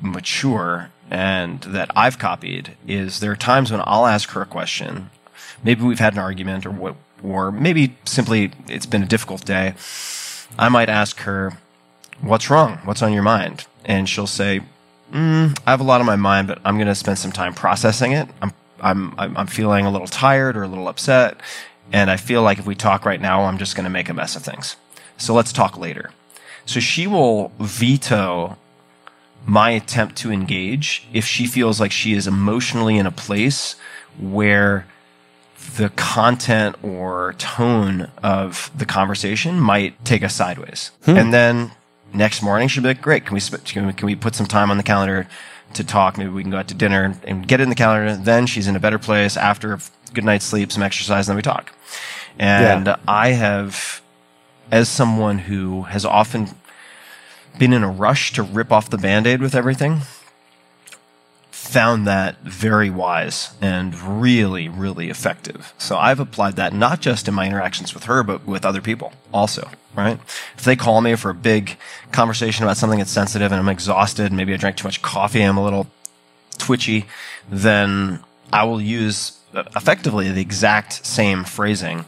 mature 0.00 0.90
and 1.10 1.60
that 1.62 1.90
I've 1.96 2.18
copied, 2.18 2.76
is 2.86 3.20
there 3.20 3.32
are 3.32 3.36
times 3.36 3.70
when 3.70 3.82
I'll 3.84 4.06
ask 4.06 4.30
her 4.30 4.42
a 4.42 4.46
question. 4.46 5.10
Maybe 5.62 5.82
we've 5.82 5.98
had 5.98 6.14
an 6.14 6.18
argument 6.18 6.66
or 6.66 6.70
what, 6.70 6.96
or 7.22 7.50
maybe 7.50 7.96
simply 8.04 8.52
it's 8.68 8.86
been 8.86 9.02
a 9.02 9.06
difficult 9.06 9.44
day. 9.44 9.74
I 10.58 10.68
might 10.68 10.88
ask 10.88 11.20
her, 11.20 11.58
what's 12.20 12.50
wrong? 12.50 12.78
What's 12.84 13.02
on 13.02 13.12
your 13.12 13.22
mind? 13.22 13.66
And 13.84 14.08
she'll 14.08 14.26
say, 14.26 14.60
mm, 15.14 15.58
I 15.66 15.70
have 15.70 15.80
a 15.80 15.84
lot 15.84 16.00
on 16.00 16.06
my 16.06 16.16
mind, 16.16 16.48
but 16.48 16.58
I'm 16.64 16.76
going 16.76 16.88
to 16.88 16.94
spend 16.94 17.18
some 17.18 17.32
time 17.32 17.54
processing 17.54 18.12
it. 18.12 18.28
I'm, 18.42 18.52
I'm, 18.80 19.14
I'm 19.18 19.46
feeling 19.46 19.86
a 19.86 19.90
little 19.90 20.08
tired 20.08 20.56
or 20.56 20.64
a 20.64 20.68
little 20.68 20.88
upset. 20.88 21.40
And 21.92 22.10
I 22.10 22.16
feel 22.16 22.42
like 22.42 22.58
if 22.58 22.66
we 22.66 22.74
talk 22.74 23.04
right 23.04 23.20
now, 23.20 23.44
I'm 23.44 23.58
just 23.58 23.76
going 23.76 23.84
to 23.84 23.90
make 23.90 24.08
a 24.08 24.14
mess 24.14 24.36
of 24.36 24.42
things. 24.42 24.76
So 25.16 25.32
let's 25.32 25.52
talk 25.52 25.78
later. 25.78 26.10
So 26.66 26.80
she 26.80 27.06
will 27.06 27.52
veto 27.58 28.56
my 29.46 29.70
attempt 29.70 30.16
to 30.16 30.32
engage 30.32 31.06
if 31.12 31.24
she 31.26 31.46
feels 31.46 31.78
like 31.78 31.92
she 31.92 32.14
is 32.14 32.26
emotionally 32.26 32.96
in 32.96 33.06
a 33.06 33.10
place 33.10 33.76
where 34.18 34.86
the 35.76 35.90
content 35.90 36.76
or 36.82 37.34
tone 37.38 38.10
of 38.22 38.70
the 38.76 38.86
conversation 38.86 39.60
might 39.60 40.02
take 40.04 40.22
us 40.22 40.34
sideways. 40.34 40.90
Hmm. 41.04 41.16
And 41.16 41.34
then 41.34 41.70
next 42.14 42.42
morning 42.42 42.68
she'll 42.68 42.82
be 42.82 42.88
like, 42.88 43.02
great. 43.02 43.26
Can 43.26 43.34
we, 43.34 43.40
can 43.40 43.86
we, 43.86 43.92
can 43.92 44.06
we 44.06 44.14
put 44.16 44.34
some 44.34 44.46
time 44.46 44.70
on 44.70 44.76
the 44.76 44.82
calendar 44.82 45.28
to 45.74 45.84
talk? 45.84 46.16
Maybe 46.16 46.30
we 46.30 46.42
can 46.42 46.50
go 46.50 46.58
out 46.58 46.68
to 46.68 46.74
dinner 46.74 47.14
and 47.24 47.46
get 47.46 47.60
it 47.60 47.64
in 47.64 47.68
the 47.68 47.74
calendar. 47.74 48.16
Then 48.16 48.46
she's 48.46 48.66
in 48.66 48.76
a 48.76 48.80
better 48.80 48.98
place 48.98 49.36
after 49.36 49.74
a 49.74 49.80
good 50.12 50.24
night's 50.24 50.44
sleep, 50.44 50.72
some 50.72 50.82
exercise, 50.82 51.28
and 51.28 51.32
then 51.32 51.36
we 51.36 51.42
talk. 51.42 51.72
And 52.38 52.86
yeah. 52.86 52.96
I 53.06 53.30
have, 53.30 54.02
as 54.70 54.88
someone 54.88 55.38
who 55.38 55.82
has 55.82 56.04
often 56.04 56.48
been 57.58 57.72
in 57.72 57.82
a 57.82 57.90
rush 57.90 58.32
to 58.32 58.42
rip 58.42 58.72
off 58.72 58.90
the 58.90 58.98
band-aid 58.98 59.40
with 59.40 59.54
everything, 59.54 60.00
found 61.50 62.06
that 62.06 62.38
very 62.40 62.90
wise 62.90 63.54
and 63.60 64.20
really, 64.20 64.68
really 64.68 65.08
effective. 65.08 65.72
So 65.78 65.96
I've 65.96 66.20
applied 66.20 66.56
that 66.56 66.72
not 66.72 67.00
just 67.00 67.26
in 67.26 67.34
my 67.34 67.46
interactions 67.46 67.94
with 67.94 68.04
her, 68.04 68.22
but 68.22 68.44
with 68.46 68.64
other 68.64 68.82
people 68.82 69.12
also, 69.32 69.70
right? 69.96 70.18
If 70.56 70.64
they 70.64 70.76
call 70.76 71.00
me 71.00 71.14
for 71.16 71.30
a 71.30 71.34
big 71.34 71.76
conversation 72.12 72.64
about 72.64 72.76
something 72.76 72.98
that's 72.98 73.10
sensitive 73.10 73.52
and 73.52 73.60
I'm 73.60 73.68
exhausted, 73.68 74.32
maybe 74.32 74.54
I 74.54 74.56
drank 74.56 74.76
too 74.76 74.86
much 74.86 75.02
coffee, 75.02 75.42
I'm 75.42 75.56
a 75.56 75.64
little 75.64 75.86
twitchy, 76.58 77.06
then 77.50 78.20
I 78.52 78.64
will 78.64 78.80
use 78.80 79.38
uh, 79.54 79.64
effectively 79.76 80.30
the 80.30 80.40
exact 80.40 81.04
same 81.06 81.44
phrasing 81.44 82.04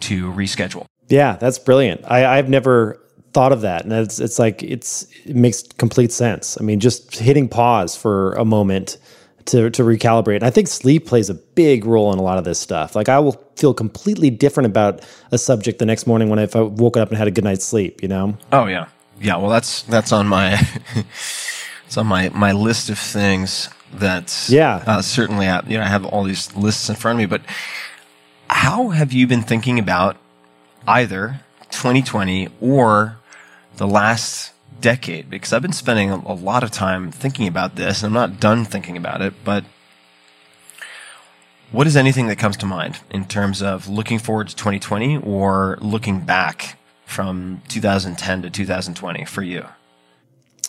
to 0.00 0.32
reschedule. 0.32 0.86
Yeah, 1.08 1.36
that's 1.36 1.58
brilliant. 1.58 2.02
I, 2.04 2.38
I've 2.38 2.48
never 2.48 2.98
thought 3.32 3.52
of 3.52 3.62
that 3.62 3.84
and 3.84 3.92
it's 3.94 4.20
it's 4.20 4.38
like 4.38 4.62
it's 4.62 5.06
it 5.24 5.34
makes 5.34 5.62
complete 5.78 6.12
sense 6.12 6.58
i 6.60 6.62
mean 6.62 6.78
just 6.78 7.16
hitting 7.16 7.48
pause 7.48 7.96
for 7.96 8.34
a 8.34 8.44
moment 8.44 8.98
to 9.46 9.70
to 9.70 9.82
recalibrate. 9.82 10.36
And 10.36 10.44
i 10.44 10.50
think 10.50 10.68
sleep 10.68 11.06
plays 11.06 11.30
a 11.30 11.34
big 11.34 11.84
role 11.84 12.12
in 12.12 12.18
a 12.18 12.22
lot 12.22 12.38
of 12.38 12.44
this 12.44 12.58
stuff. 12.58 12.94
Like 12.94 13.08
i 13.08 13.18
will 13.18 13.42
feel 13.56 13.74
completely 13.74 14.30
different 14.30 14.66
about 14.66 15.04
a 15.30 15.38
subject 15.38 15.78
the 15.78 15.86
next 15.86 16.06
morning 16.06 16.28
when 16.28 16.38
I, 16.38 16.42
if 16.42 16.56
i 16.56 16.60
woke 16.60 16.96
up 16.96 17.08
and 17.08 17.18
had 17.18 17.28
a 17.28 17.30
good 17.30 17.44
night's 17.44 17.64
sleep 17.64 18.02
you 18.02 18.08
know? 18.08 18.36
Oh 18.50 18.66
yeah. 18.66 18.88
Yeah 19.20 19.36
well 19.36 19.50
that's 19.50 19.82
that's 19.82 20.12
on 20.12 20.26
my 20.26 20.60
it's 21.86 21.96
on 21.96 22.06
my 22.06 22.28
my 22.30 22.52
list 22.52 22.90
of 22.90 22.98
things 22.98 23.68
that 23.94 24.46
yeah. 24.48 24.82
uh, 24.86 25.02
certainly 25.02 25.46
I, 25.46 25.62
you 25.66 25.76
know 25.78 25.84
i 25.84 25.88
have 25.88 26.06
all 26.06 26.24
these 26.24 26.54
lists 26.56 26.88
in 26.88 26.96
front 26.96 27.16
of 27.16 27.18
me 27.18 27.26
but 27.26 27.42
how 28.48 28.88
have 28.88 29.12
you 29.12 29.26
been 29.26 29.42
thinking 29.42 29.78
about 29.78 30.16
either 30.86 31.40
2020 31.70 32.48
or 32.60 33.18
the 33.76 33.86
last 33.86 34.52
decade 34.82 35.30
because 35.30 35.52
I've 35.52 35.62
been 35.62 35.72
spending 35.72 36.10
a, 36.10 36.34
lot 36.34 36.62
of 36.62 36.70
time 36.70 37.10
thinking 37.10 37.46
about 37.46 37.76
this. 37.76 38.02
And 38.02 38.08
I'm 38.08 38.30
not 38.30 38.40
done 38.40 38.66
thinking 38.66 38.96
about 38.96 39.22
it, 39.22 39.32
but 39.44 39.64
what 41.70 41.86
is 41.86 41.96
anything 41.96 42.26
that 42.26 42.36
comes 42.36 42.58
to 42.58 42.66
mind 42.66 43.00
in 43.10 43.24
terms 43.24 43.62
of 43.62 43.88
looking 43.88 44.18
forward 44.18 44.48
to 44.48 44.56
2020 44.56 45.18
or 45.18 45.78
looking 45.80 46.20
back 46.20 46.78
from 47.06 47.62
2010 47.68 48.42
to 48.42 48.50
2020 48.50 49.24
for 49.24 49.42
you? 49.42 49.64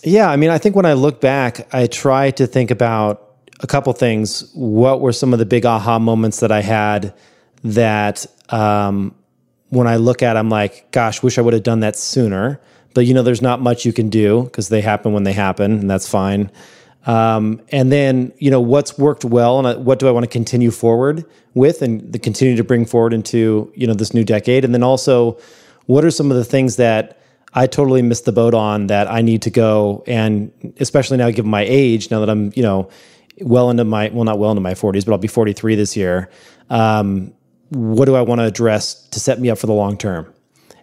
Yeah, 0.03 0.29
I 0.29 0.35
mean, 0.35 0.49
I 0.49 0.57
think 0.57 0.75
when 0.75 0.85
I 0.85 0.93
look 0.93 1.19
back, 1.19 1.73
I 1.73 1.87
try 1.87 2.31
to 2.31 2.47
think 2.47 2.71
about 2.71 3.29
a 3.59 3.67
couple 3.67 3.91
things. 3.93 4.49
What 4.53 5.01
were 5.01 5.13
some 5.13 5.33
of 5.33 5.39
the 5.39 5.45
big 5.45 5.65
aha 5.65 5.99
moments 5.99 6.39
that 6.41 6.51
I 6.51 6.61
had 6.61 7.13
that 7.63 8.25
um, 8.49 9.15
when 9.73 9.87
I 9.87 9.97
look 9.97 10.21
at, 10.21 10.37
I'm 10.37 10.49
like, 10.49 10.91
gosh, 10.91 11.23
wish 11.23 11.37
I 11.37 11.41
would 11.41 11.53
have 11.53 11.63
done 11.63 11.81
that 11.81 11.95
sooner 11.95 12.59
but 12.93 13.05
you 13.05 13.13
know, 13.13 13.23
there's 13.23 13.41
not 13.41 13.61
much 13.61 13.85
you 13.85 13.93
can 13.93 14.09
do 14.09 14.43
because 14.43 14.69
they 14.69 14.81
happen 14.81 15.13
when 15.13 15.23
they 15.23 15.33
happen, 15.33 15.79
and 15.79 15.89
that's 15.89 16.07
fine. 16.07 16.51
Um, 17.05 17.61
and 17.69 17.91
then, 17.91 18.31
you 18.37 18.49
know, 18.49 18.61
what's 18.61 18.97
worked 18.97 19.25
well 19.25 19.65
and 19.65 19.85
what 19.85 19.99
do 19.99 20.07
I 20.07 20.11
want 20.11 20.23
to 20.23 20.29
continue 20.29 20.71
forward 20.71 21.25
with 21.53 21.81
and 21.81 22.13
the 22.13 22.19
continue 22.19 22.55
to 22.55 22.63
bring 22.63 22.85
forward 22.85 23.13
into, 23.13 23.71
you 23.75 23.85
know, 23.87 23.93
this 23.93 24.13
new 24.13 24.23
decade. 24.23 24.63
And 24.63 24.73
then 24.73 24.83
also, 24.83 25.37
what 25.85 26.05
are 26.05 26.11
some 26.11 26.31
of 26.31 26.37
the 26.37 26.45
things 26.45 26.77
that 26.77 27.19
I 27.53 27.67
totally 27.67 28.01
missed 28.01 28.23
the 28.23 28.31
boat 28.31 28.53
on 28.53 28.87
that 28.87 29.11
I 29.11 29.21
need 29.21 29.41
to 29.41 29.49
go 29.49 30.03
and 30.07 30.51
especially 30.79 31.17
now 31.17 31.29
given 31.29 31.51
my 31.51 31.65
age, 31.67 32.09
now 32.09 32.21
that 32.21 32.29
I'm, 32.29 32.53
you 32.55 32.63
know, 32.63 32.89
well 33.41 33.69
into 33.69 33.83
my, 33.83 34.09
well, 34.13 34.23
not 34.23 34.39
well 34.39 34.51
into 34.51 34.61
my 34.61 34.73
40s, 34.73 35.05
but 35.05 35.11
I'll 35.11 35.17
be 35.17 35.27
43 35.27 35.75
this 35.75 35.97
year. 35.97 36.29
Um, 36.69 37.33
what 37.73 38.05
do 38.05 38.15
I 38.15 38.21
want 38.21 38.39
to 38.39 38.45
address 38.45 38.95
to 39.09 39.19
set 39.19 39.39
me 39.39 39.49
up 39.49 39.57
for 39.57 39.67
the 39.67 39.73
long 39.73 39.97
term? 39.97 40.33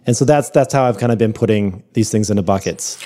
And 0.05 0.17
so 0.17 0.25
that's 0.25 0.49
that's 0.49 0.73
how 0.73 0.85
I've 0.85 0.97
kind 0.97 1.11
of 1.11 1.17
been 1.17 1.33
putting 1.33 1.83
these 1.93 2.09
things 2.09 2.29
into 2.29 2.43
buckets. 2.43 3.01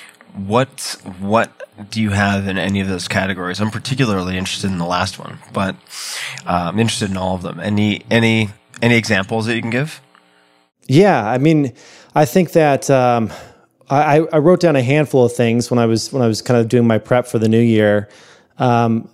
What 0.48 0.98
what 1.20 1.52
do 1.90 2.02
you 2.02 2.12
have 2.12 2.48
in 2.48 2.58
any 2.58 2.80
of 2.80 2.88
those 2.88 3.08
categories? 3.08 3.60
I'm 3.60 3.72
particularly 3.72 4.38
interested 4.38 4.72
in 4.72 4.78
the 4.78 4.86
last 4.86 5.20
one, 5.20 5.40
but 5.54 5.76
uh, 6.46 6.70
I'm 6.72 6.80
interested 6.80 7.10
in 7.10 7.18
all 7.18 7.36
of 7.36 7.42
them. 7.42 7.60
Any 7.60 8.04
any 8.10 8.50
any 8.82 8.96
examples 8.96 9.46
that 9.46 9.56
you 9.56 9.62
can 9.62 9.72
give? 9.72 10.02
Yeah, 10.88 11.26
I 11.26 11.38
mean, 11.38 11.74
I 12.14 12.26
think 12.26 12.52
that 12.52 12.90
um, 12.90 13.32
I, 13.90 14.20
I, 14.32 14.38
wrote 14.38 14.60
down 14.60 14.76
a 14.76 14.84
handful 14.84 15.26
of 15.26 15.34
things 15.34 15.72
when 15.72 15.80
I 15.80 15.86
was 15.86 16.14
when 16.14 16.22
I 16.22 16.28
was 16.28 16.42
kind 16.42 16.60
of 16.60 16.70
doing 16.70 16.86
my 16.86 16.98
prep 16.98 17.28
for 17.28 17.40
the 17.40 17.50
new 17.50 17.62
year. 17.62 18.10
Um, 18.58 19.10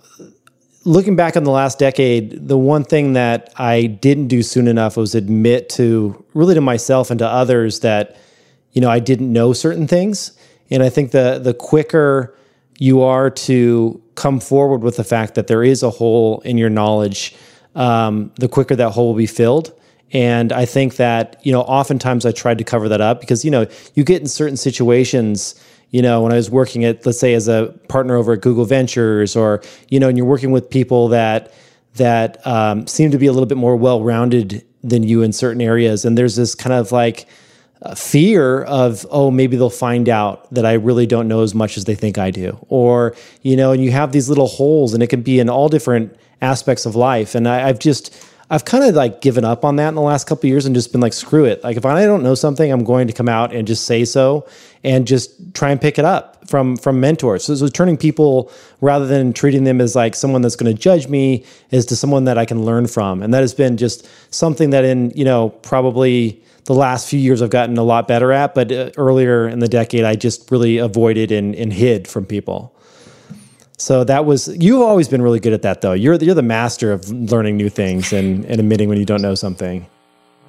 looking 0.84 1.16
back 1.16 1.36
on 1.36 1.44
the 1.44 1.50
last 1.50 1.78
decade, 1.78 2.48
the 2.48 2.58
one 2.58 2.84
thing 2.84 3.12
that 3.12 3.52
I 3.56 3.86
didn't 3.86 4.28
do 4.28 4.42
soon 4.42 4.68
enough 4.68 4.96
was 4.96 5.14
admit 5.14 5.68
to 5.70 6.24
really 6.34 6.54
to 6.54 6.60
myself 6.60 7.10
and 7.10 7.18
to 7.18 7.26
others 7.26 7.80
that 7.80 8.16
you 8.72 8.80
know 8.80 8.90
I 8.90 8.98
didn't 8.98 9.32
know 9.32 9.52
certain 9.52 9.86
things. 9.86 10.32
And 10.70 10.82
I 10.82 10.88
think 10.88 11.10
the 11.12 11.38
the 11.42 11.54
quicker 11.54 12.36
you 12.78 13.02
are 13.02 13.30
to 13.30 14.02
come 14.14 14.40
forward 14.40 14.82
with 14.82 14.96
the 14.96 15.04
fact 15.04 15.34
that 15.34 15.46
there 15.46 15.62
is 15.62 15.82
a 15.82 15.90
hole 15.90 16.40
in 16.40 16.58
your 16.58 16.70
knowledge, 16.70 17.34
um, 17.74 18.32
the 18.36 18.48
quicker 18.48 18.74
that 18.74 18.90
hole 18.90 19.08
will 19.08 19.18
be 19.18 19.26
filled. 19.26 19.72
And 20.12 20.52
I 20.52 20.64
think 20.66 20.96
that 20.96 21.40
you 21.42 21.52
know 21.52 21.62
oftentimes 21.62 22.26
I 22.26 22.32
tried 22.32 22.58
to 22.58 22.64
cover 22.64 22.88
that 22.88 23.00
up 23.00 23.20
because 23.20 23.44
you 23.44 23.50
know 23.50 23.66
you 23.94 24.04
get 24.04 24.20
in 24.20 24.28
certain 24.28 24.56
situations 24.56 25.54
you 25.92 26.00
know, 26.00 26.22
when 26.22 26.32
I 26.32 26.36
was 26.36 26.50
working 26.50 26.84
at, 26.84 27.06
let's 27.06 27.20
say, 27.20 27.34
as 27.34 27.48
a 27.48 27.72
partner 27.88 28.16
over 28.16 28.32
at 28.32 28.40
Google 28.40 28.64
Ventures, 28.64 29.36
or 29.36 29.62
you 29.88 30.00
know, 30.00 30.08
and 30.08 30.18
you're 30.18 30.26
working 30.26 30.50
with 30.50 30.68
people 30.68 31.08
that 31.08 31.52
that 31.94 32.44
um, 32.46 32.86
seem 32.86 33.10
to 33.10 33.18
be 33.18 33.26
a 33.26 33.32
little 33.32 33.46
bit 33.46 33.58
more 33.58 33.76
well-rounded 33.76 34.64
than 34.82 35.02
you 35.02 35.22
in 35.22 35.32
certain 35.32 35.60
areas, 35.60 36.04
and 36.04 36.16
there's 36.16 36.34
this 36.34 36.54
kind 36.54 36.72
of 36.72 36.90
like 36.90 37.26
uh, 37.82 37.94
fear 37.94 38.62
of, 38.62 39.06
oh, 39.10 39.30
maybe 39.30 39.56
they'll 39.56 39.68
find 39.68 40.08
out 40.08 40.52
that 40.54 40.64
I 40.64 40.72
really 40.72 41.06
don't 41.06 41.28
know 41.28 41.42
as 41.42 41.54
much 41.54 41.76
as 41.76 41.84
they 41.84 41.94
think 41.94 42.16
I 42.16 42.30
do, 42.30 42.58
or 42.68 43.14
you 43.42 43.54
know, 43.54 43.72
and 43.72 43.84
you 43.84 43.92
have 43.92 44.12
these 44.12 44.30
little 44.30 44.48
holes, 44.48 44.94
and 44.94 45.02
it 45.02 45.08
can 45.08 45.20
be 45.20 45.38
in 45.40 45.50
all 45.50 45.68
different 45.68 46.16
aspects 46.40 46.86
of 46.86 46.96
life, 46.96 47.34
and 47.34 47.46
I, 47.46 47.68
I've 47.68 47.78
just 47.78 48.14
I've 48.52 48.66
kind 48.66 48.84
of 48.84 48.94
like 48.94 49.22
given 49.22 49.46
up 49.46 49.64
on 49.64 49.76
that 49.76 49.88
in 49.88 49.94
the 49.94 50.02
last 50.02 50.26
couple 50.26 50.46
years 50.46 50.66
and 50.66 50.74
just 50.74 50.92
been 50.92 51.00
like, 51.00 51.14
screw 51.14 51.46
it. 51.46 51.64
Like 51.64 51.78
if 51.78 51.86
I 51.86 52.04
don't 52.04 52.22
know 52.22 52.34
something, 52.34 52.70
I'm 52.70 52.84
going 52.84 53.06
to 53.06 53.12
come 53.14 53.26
out 53.26 53.54
and 53.54 53.66
just 53.66 53.86
say 53.86 54.04
so 54.04 54.46
and 54.84 55.06
just 55.06 55.54
try 55.54 55.70
and 55.70 55.80
pick 55.80 55.98
it 55.98 56.04
up 56.04 56.46
from 56.46 56.76
from 56.76 57.00
mentors. 57.00 57.44
So, 57.44 57.54
so 57.54 57.68
turning 57.68 57.96
people 57.96 58.52
rather 58.82 59.06
than 59.06 59.32
treating 59.32 59.64
them 59.64 59.80
as 59.80 59.96
like 59.96 60.14
someone 60.14 60.42
that's 60.42 60.54
going 60.54 60.70
to 60.70 60.78
judge 60.78 61.08
me 61.08 61.46
is 61.70 61.86
to 61.86 61.96
someone 61.96 62.24
that 62.24 62.36
I 62.36 62.44
can 62.44 62.62
learn 62.62 62.88
from. 62.88 63.22
And 63.22 63.32
that 63.32 63.40
has 63.40 63.54
been 63.54 63.78
just 63.78 64.06
something 64.34 64.68
that 64.68 64.84
in, 64.84 65.12
you 65.12 65.24
know, 65.24 65.48
probably 65.48 66.42
the 66.64 66.74
last 66.74 67.08
few 67.08 67.18
years 67.18 67.40
I've 67.40 67.48
gotten 67.48 67.78
a 67.78 67.82
lot 67.82 68.06
better 68.06 68.32
at, 68.32 68.54
but 68.54 68.70
uh, 68.70 68.90
earlier 68.98 69.48
in 69.48 69.60
the 69.60 69.68
decade 69.68 70.04
I 70.04 70.14
just 70.14 70.50
really 70.50 70.76
avoided 70.76 71.32
and, 71.32 71.54
and 71.54 71.72
hid 71.72 72.06
from 72.06 72.26
people. 72.26 72.76
So 73.82 74.04
that 74.04 74.24
was 74.24 74.46
you've 74.46 74.80
always 74.80 75.08
been 75.08 75.22
really 75.22 75.40
good 75.40 75.52
at 75.52 75.62
that 75.62 75.80
though. 75.80 75.92
You're 75.92 76.14
you're 76.14 76.36
the 76.36 76.40
master 76.40 76.92
of 76.92 77.10
learning 77.10 77.56
new 77.56 77.68
things 77.68 78.12
and, 78.12 78.44
and 78.44 78.60
admitting 78.60 78.88
when 78.88 78.96
you 78.96 79.04
don't 79.04 79.20
know 79.20 79.34
something. 79.34 79.86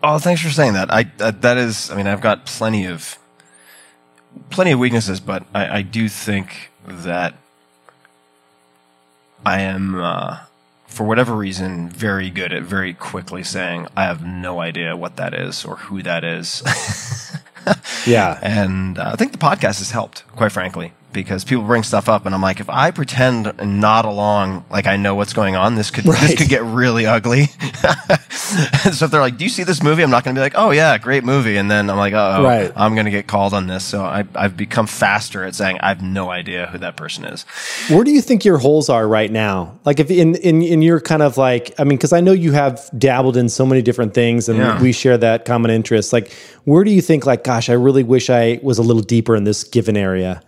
Oh, 0.04 0.19
thanks 0.19 0.39
for 0.39 0.52
saying 0.52 0.74
that. 0.74 0.93
I 0.93 1.10
uh, 1.19 1.32
that 1.41 1.58
is. 1.58 1.89
I 1.89 1.96
mean, 1.96 2.06
I've 2.06 2.22
got 2.22 2.46
plenty 2.46 2.86
of 2.86 3.17
plenty 4.52 4.69
of 4.69 4.78
weaknesses, 4.78 5.19
but 5.19 5.48
I, 5.52 5.78
I 5.78 5.82
do 5.82 6.10
think 6.10 6.69
that 6.86 7.34
I 9.43 9.62
am, 9.62 9.96
uh, 9.96 10.41
for 10.86 11.04
whatever 11.04 11.34
reason, 11.34 11.89
very 11.89 12.30
good 12.30 12.54
at 12.54 12.62
very 12.62 12.93
quickly 12.93 13.41
saying 13.41 13.88
I 13.98 14.04
have 14.04 14.24
no 14.24 14.60
idea 14.60 14.96
what 14.96 15.15
that 15.15 15.34
is 15.34 15.65
or 15.65 15.78
who 15.78 16.04
that 16.04 16.24
is. 16.24 16.62
yeah, 18.06 18.38
and 18.43 19.00
uh, 19.00 19.10
I 19.12 19.15
think 19.15 19.32
the 19.32 19.39
podcast 19.39 19.80
has 19.80 19.89
helped, 19.89 20.24
quite 20.36 20.52
frankly 20.52 20.93
because 21.13 21.43
people 21.43 21.63
bring 21.63 21.84
stuff 21.84 22.10
up 22.10 22.26
and 22.26 22.34
I'm 22.34 22.41
like, 22.41 22.60
if 22.60 22.69
I 22.69 22.91
pretend 22.91 23.47
and 23.58 23.80
nod 23.80 24.06
along 24.06 24.65
like 24.69 24.88
I 24.88 24.97
know 24.97 25.15
what's 25.15 25.34
going 25.34 25.56
on, 25.56 25.76
this 25.76 25.91
could 25.91 26.06
right. 26.06 26.19
this 26.21 26.36
could 26.36 26.49
get 26.49 26.63
really 26.63 27.06
ugly. 27.06 27.45
so 28.30 29.06
if 29.06 29.12
they're 29.12 29.21
like, 29.21 29.38
"Do 29.38 29.43
you 29.43 29.49
see 29.49 29.63
this 29.63 29.84
movie?" 29.84 30.04
I'm 30.04 30.10
not 30.10 30.23
going 30.23 30.36
to 30.36 30.39
be 30.39 30.43
like, 30.43 30.54
"Oh 30.56 30.71
yeah, 30.71 30.97
great 30.97 31.23
movie," 31.23 31.58
and 31.58 31.69
then 31.69 31.89
I'm 31.89 31.97
like, 31.97 32.13
"Oh, 32.13 32.43
right. 32.43 32.71
I'm 32.76 32.93
going 32.95 33.06
to 33.06 33.12
get 33.12 33.28
called 33.28 33.54
on 33.54 33.67
this." 33.67 33.84
So 33.84 34.04
I, 34.04 34.26
I've 34.36 34.58
become 34.58 34.88
faster 34.88 35.43
at 35.43 35.56
saying 35.56 35.78
I 35.82 35.89
have 35.89 36.02
no 36.02 36.30
idea 36.30 36.67
who 36.67 36.78
that 36.80 36.97
person 36.97 37.26
is. 37.26 37.43
Where 37.89 38.04
do 38.04 38.12
you 38.12 38.21
think 38.21 38.45
your 38.45 38.58
holes 38.58 38.89
are 38.89 39.08
right 39.08 39.32
now? 39.32 39.80
Like 39.86 39.99
if 39.99 40.10
in 40.10 40.36
in 40.36 40.62
in 40.62 40.82
your 40.82 40.99
kind 40.99 41.21
of 41.21 41.38
like, 41.38 41.73
I 41.80 41.84
mean, 41.84 41.97
because 41.97 42.13
I 42.13 42.21
know 42.21 42.32
you 42.32 42.52
have 42.54 42.89
dabbled 42.97 43.38
in 43.38 43.49
so 43.49 43.65
many 43.65 43.82
different 43.82 44.13
things, 44.13 44.49
and 44.49 44.60
yeah. 44.60 44.82
we 44.82 44.91
share 44.91 45.17
that 45.17 45.45
common 45.45 45.71
interest. 45.71 46.13
Like, 46.13 46.34
where 46.65 46.84
do 46.84 46.91
you 46.91 47.02
think 47.02 47.26
like, 47.26 47.43
gosh, 47.43 47.69
I 47.69 47.73
really 47.73 48.04
wish 48.04 48.30
I 48.30 48.60
was 48.63 48.78
a 48.78 48.84
little 48.84 49.04
deeper 49.04 49.36
in 49.36 49.43
this 49.43 49.63
given 49.63 49.97
area? 49.97 50.41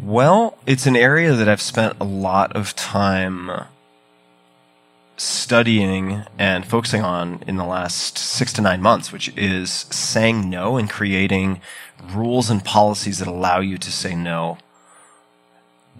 Well, 0.00 0.58
it's 0.66 0.86
an 0.86 0.96
area 0.96 1.32
that 1.34 1.48
I've 1.48 1.62
spent 1.62 1.96
a 2.00 2.04
lot 2.04 2.54
of 2.56 2.74
time 2.74 3.66
studying 5.16 6.24
and 6.38 6.66
focusing 6.66 7.02
on 7.02 7.42
in 7.46 7.56
the 7.56 7.64
last 7.64 8.18
six 8.18 8.52
to 8.54 8.60
nine 8.60 8.82
months, 8.82 9.12
which 9.12 9.32
is 9.36 9.70
saying 9.90 10.50
no 10.50 10.76
and 10.76 10.90
creating 10.90 11.60
rules 12.12 12.50
and 12.50 12.64
policies 12.64 13.20
that 13.20 13.28
allow 13.28 13.60
you 13.60 13.78
to 13.78 13.92
say 13.92 14.14
no 14.14 14.58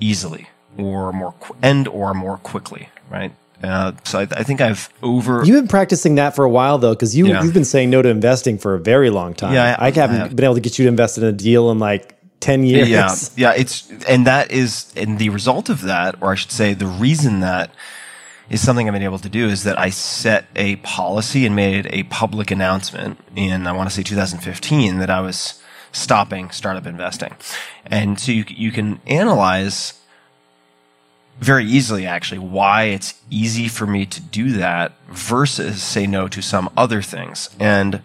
easily 0.01 0.49
or 0.77 1.13
more 1.13 1.33
qu- 1.41 1.57
and 1.63 1.87
or 1.89 2.15
more 2.15 2.39
quickly, 2.39 2.89
right? 3.09 3.33
Uh, 3.63 3.93
so 4.03 4.19
I, 4.19 4.23
I, 4.23 4.43
think 4.43 4.61
I've 4.61 4.91
over. 5.03 5.45
You've 5.45 5.57
been 5.57 5.69
practicing 5.69 6.17
that 6.17 6.35
for 6.35 6.45
a 6.45 6.51
while 6.51 6.79
though, 6.79 6.93
because 6.93 7.17
you 7.17 7.29
yeah. 7.29 7.43
you've 7.43 7.55
been 7.55 7.65
saying 7.65 7.91
no 7.91 8.03
to 8.03 8.09
investing 8.09 8.59
for 8.59 8.75
a 8.75 8.79
very 8.79 9.11
long 9.11 9.33
time. 9.33 9.55
Yeah, 9.55 9.77
I, 9.79 9.87
I 9.87 9.91
haven't 9.91 10.21
I 10.21 10.29
been 10.29 10.45
able 10.45 10.55
to 10.55 10.61
get 10.61 10.79
you 10.79 10.85
to 10.85 10.89
invest 10.89 11.17
in 11.17 11.25
a 11.25 11.33
deal 11.33 11.71
in 11.71 11.79
like 11.79 12.14
10 12.45 12.65
years. 12.65 12.89
Yeah. 12.91 13.15
Yeah. 13.37 13.59
It's, 13.59 13.91
and 14.07 14.27
that 14.27 14.51
is, 14.51 14.93
and 14.97 15.19
the 15.19 15.31
result 15.31 15.71
of 15.71 15.81
that, 15.83 16.17
or 16.21 16.33
I 16.33 16.35
should 16.35 16.51
say, 16.51 16.75
the 16.75 16.87
reason 16.87 17.41
that 17.41 17.71
is 18.51 18.61
something 18.61 18.87
I've 18.87 18.93
been 18.93 19.03
able 19.03 19.19
to 19.21 19.31
do 19.31 19.49
is 19.49 19.65
that 19.65 19.79
I 19.79 19.89
set 19.89 20.45
a 20.55 20.77
policy 20.77 21.47
and 21.47 21.57
made 21.57 21.87
a 21.91 22.03
public 22.05 22.51
announcement 22.51 23.19
in, 23.35 23.67
I 23.67 23.73
want 23.73 23.89
to 23.89 23.95
say 23.95 24.03
2015 24.03 24.99
that 24.99 25.09
I 25.09 25.23
was 25.23 25.63
stopping 25.91 26.51
startup 26.51 26.87
investing. 26.87 27.35
And 27.87 28.21
so 28.21 28.31
you, 28.31 28.45
you 28.49 28.71
can 28.71 29.01
analyze 29.07 29.95
very 31.41 31.65
easily 31.65 32.05
actually 32.05 32.41
why 32.41 32.85
it's 32.85 33.15
easy 33.31 33.69
for 33.69 33.87
me 33.87 34.05
to 34.05 34.21
do 34.21 34.53
that 34.53 34.93
versus 35.09 35.83
say 35.83 36.07
no 36.07 36.29
to 36.29 36.43
some 36.43 36.69
other 36.77 37.01
things. 37.01 37.49
And 37.59 38.03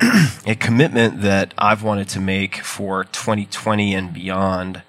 a 0.46 0.54
commitment 0.54 1.22
that 1.22 1.54
I've 1.58 1.82
wanted 1.82 2.08
to 2.10 2.20
make 2.20 2.56
for 2.56 3.04
2020 3.04 3.94
and 3.94 4.12
beyond. 4.12 4.82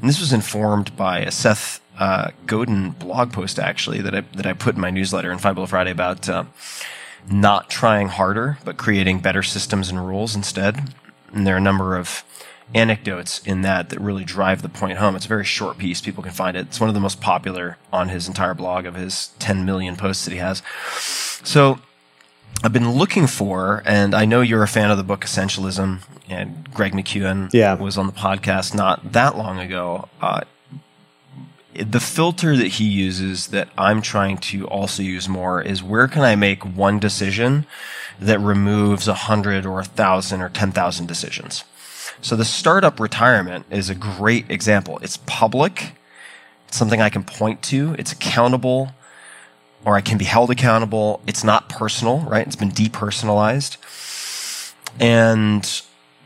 And 0.00 0.08
this 0.08 0.20
was 0.20 0.32
informed 0.32 0.96
by 0.96 1.20
a 1.20 1.30
Seth 1.30 1.80
uh, 1.98 2.30
Godin 2.46 2.90
blog 2.92 3.32
post 3.32 3.58
actually 3.58 4.00
that 4.00 4.14
I 4.14 4.20
that 4.34 4.46
I 4.46 4.52
put 4.52 4.74
in 4.74 4.80
my 4.80 4.90
newsletter 4.90 5.30
in 5.30 5.38
Five-Bullet 5.38 5.68
Friday 5.68 5.90
about 5.90 6.28
uh, 6.28 6.44
not 7.30 7.68
trying 7.68 8.08
harder 8.08 8.58
but 8.64 8.76
creating 8.76 9.20
better 9.20 9.42
systems 9.42 9.88
and 9.88 10.06
rules 10.06 10.34
instead. 10.34 10.94
And 11.32 11.46
there 11.46 11.54
are 11.54 11.58
a 11.58 11.62
number 11.62 11.96
of 11.96 12.24
anecdotes 12.74 13.40
in 13.40 13.62
that 13.62 13.90
that 13.90 14.00
really 14.00 14.24
drive 14.24 14.62
the 14.62 14.68
point 14.68 14.98
home. 14.98 15.16
It's 15.16 15.24
a 15.24 15.28
very 15.28 15.44
short 15.44 15.78
piece. 15.78 16.00
People 16.00 16.22
can 16.22 16.32
find 16.32 16.56
it. 16.56 16.66
It's 16.66 16.80
one 16.80 16.88
of 16.88 16.94
the 16.94 17.00
most 17.00 17.20
popular 17.20 17.78
on 17.92 18.08
his 18.08 18.28
entire 18.28 18.54
blog 18.54 18.86
of 18.86 18.94
his 18.94 19.28
10 19.38 19.64
million 19.64 19.96
posts 19.96 20.24
that 20.24 20.32
he 20.32 20.38
has. 20.38 20.62
So 21.42 21.80
I've 22.62 22.72
been 22.72 22.92
looking 22.92 23.26
for, 23.26 23.82
and 23.86 24.14
I 24.14 24.26
know 24.26 24.42
you're 24.42 24.62
a 24.62 24.68
fan 24.68 24.90
of 24.90 24.98
the 24.98 25.02
book 25.02 25.22
Essentialism, 25.22 26.00
and 26.28 26.72
Greg 26.74 26.92
McKeown 26.92 27.50
yeah. 27.52 27.74
was 27.74 27.96
on 27.96 28.06
the 28.06 28.12
podcast 28.12 28.74
not 28.74 29.12
that 29.12 29.36
long 29.36 29.58
ago. 29.58 30.08
Uh, 30.20 30.42
the 31.74 32.00
filter 32.00 32.56
that 32.56 32.66
he 32.66 32.84
uses 32.84 33.48
that 33.48 33.68
I'm 33.78 34.02
trying 34.02 34.38
to 34.38 34.66
also 34.66 35.02
use 35.02 35.28
more 35.28 35.62
is 35.62 35.82
where 35.82 36.08
can 36.08 36.22
I 36.22 36.36
make 36.36 36.62
one 36.64 36.98
decision 36.98 37.66
that 38.18 38.38
removes 38.40 39.08
a 39.08 39.14
hundred 39.14 39.64
or 39.64 39.80
a 39.80 39.84
thousand 39.84 40.42
or 40.42 40.48
ten 40.48 40.72
thousand 40.72 41.06
decisions. 41.06 41.64
So 42.20 42.36
the 42.36 42.44
startup 42.44 43.00
retirement 43.00 43.64
is 43.70 43.88
a 43.88 43.94
great 43.94 44.50
example. 44.50 44.98
It's 44.98 45.16
public. 45.26 45.92
It's 46.68 46.76
something 46.76 47.00
I 47.00 47.08
can 47.08 47.24
point 47.24 47.62
to. 47.64 47.94
It's 47.98 48.12
accountable 48.12 48.92
or 49.84 49.96
I 49.96 50.00
can 50.00 50.18
be 50.18 50.24
held 50.24 50.50
accountable. 50.50 51.20
It's 51.26 51.44
not 51.44 51.68
personal, 51.68 52.20
right? 52.20 52.46
It's 52.46 52.56
been 52.56 52.70
depersonalized. 52.70 53.76
And 54.98 55.82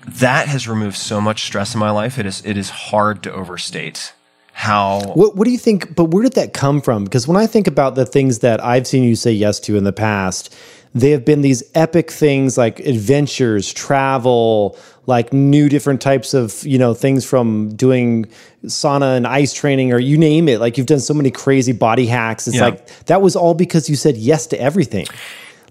that 0.07 0.49
has 0.49 0.69
removed 0.69 0.97
so 0.97 1.21
much 1.21 1.45
stress 1.45 1.75
in 1.75 1.81
my 1.81 1.91
life. 1.91 2.19
It 2.19 2.27
is, 2.27 2.45
it 2.45 2.57
is 2.57 2.71
hard 2.71 3.23
to 3.23 3.33
overstate 3.33 4.13
how. 4.53 5.03
What, 5.15 5.37
what 5.37 5.45
do 5.45 5.51
you 5.51 5.59
think? 5.59 5.95
But 5.95 6.07
where 6.07 6.23
did 6.23 6.35
that 6.35 6.53
come 6.53 6.81
from? 6.81 7.05
Because 7.05 7.27
when 7.29 7.37
I 7.37 7.47
think 7.47 7.67
about 7.67 7.95
the 7.95 8.07
things 8.07 8.41
that 8.41 8.63
I've 8.65 8.87
seen 8.87 9.05
you 9.05 9.17
say 9.17 9.33
yes 9.33 9.61
to 9.61 9.77
in 9.77 9.85
the 9.85 9.93
past, 9.93 10.55
they 10.95 11.11
have 11.11 11.25
been 11.25 11.43
these 11.43 11.63
epic 11.75 12.11
things 12.11 12.57
like 12.57 12.81
adventures, 12.81 13.73
travel, 13.73 14.79
like 15.07 15.33
new 15.33 15.69
different 15.69 16.01
types 16.01 16.35
of 16.35 16.65
you 16.65 16.79
know 16.79 16.95
things 16.95 17.25
from 17.25 17.75
doing 17.75 18.27
sauna 18.65 19.17
and 19.17 19.27
ice 19.27 19.53
training 19.53 19.93
or 19.93 19.99
you 19.99 20.17
name 20.17 20.49
it. 20.49 20.61
Like 20.61 20.79
you've 20.79 20.87
done 20.87 21.01
so 21.01 21.15
many 21.15 21.31
crazy 21.31 21.73
body 21.73 22.07
hacks. 22.07 22.47
It's 22.47 22.57
yeah. 22.57 22.67
like 22.67 22.87
that 23.07 23.23
was 23.23 23.37
all 23.37 23.55
because 23.55 23.89
you 23.91 23.97
said 23.97 24.17
yes 24.17 24.47
to 24.49 24.61
everything. 24.61 25.07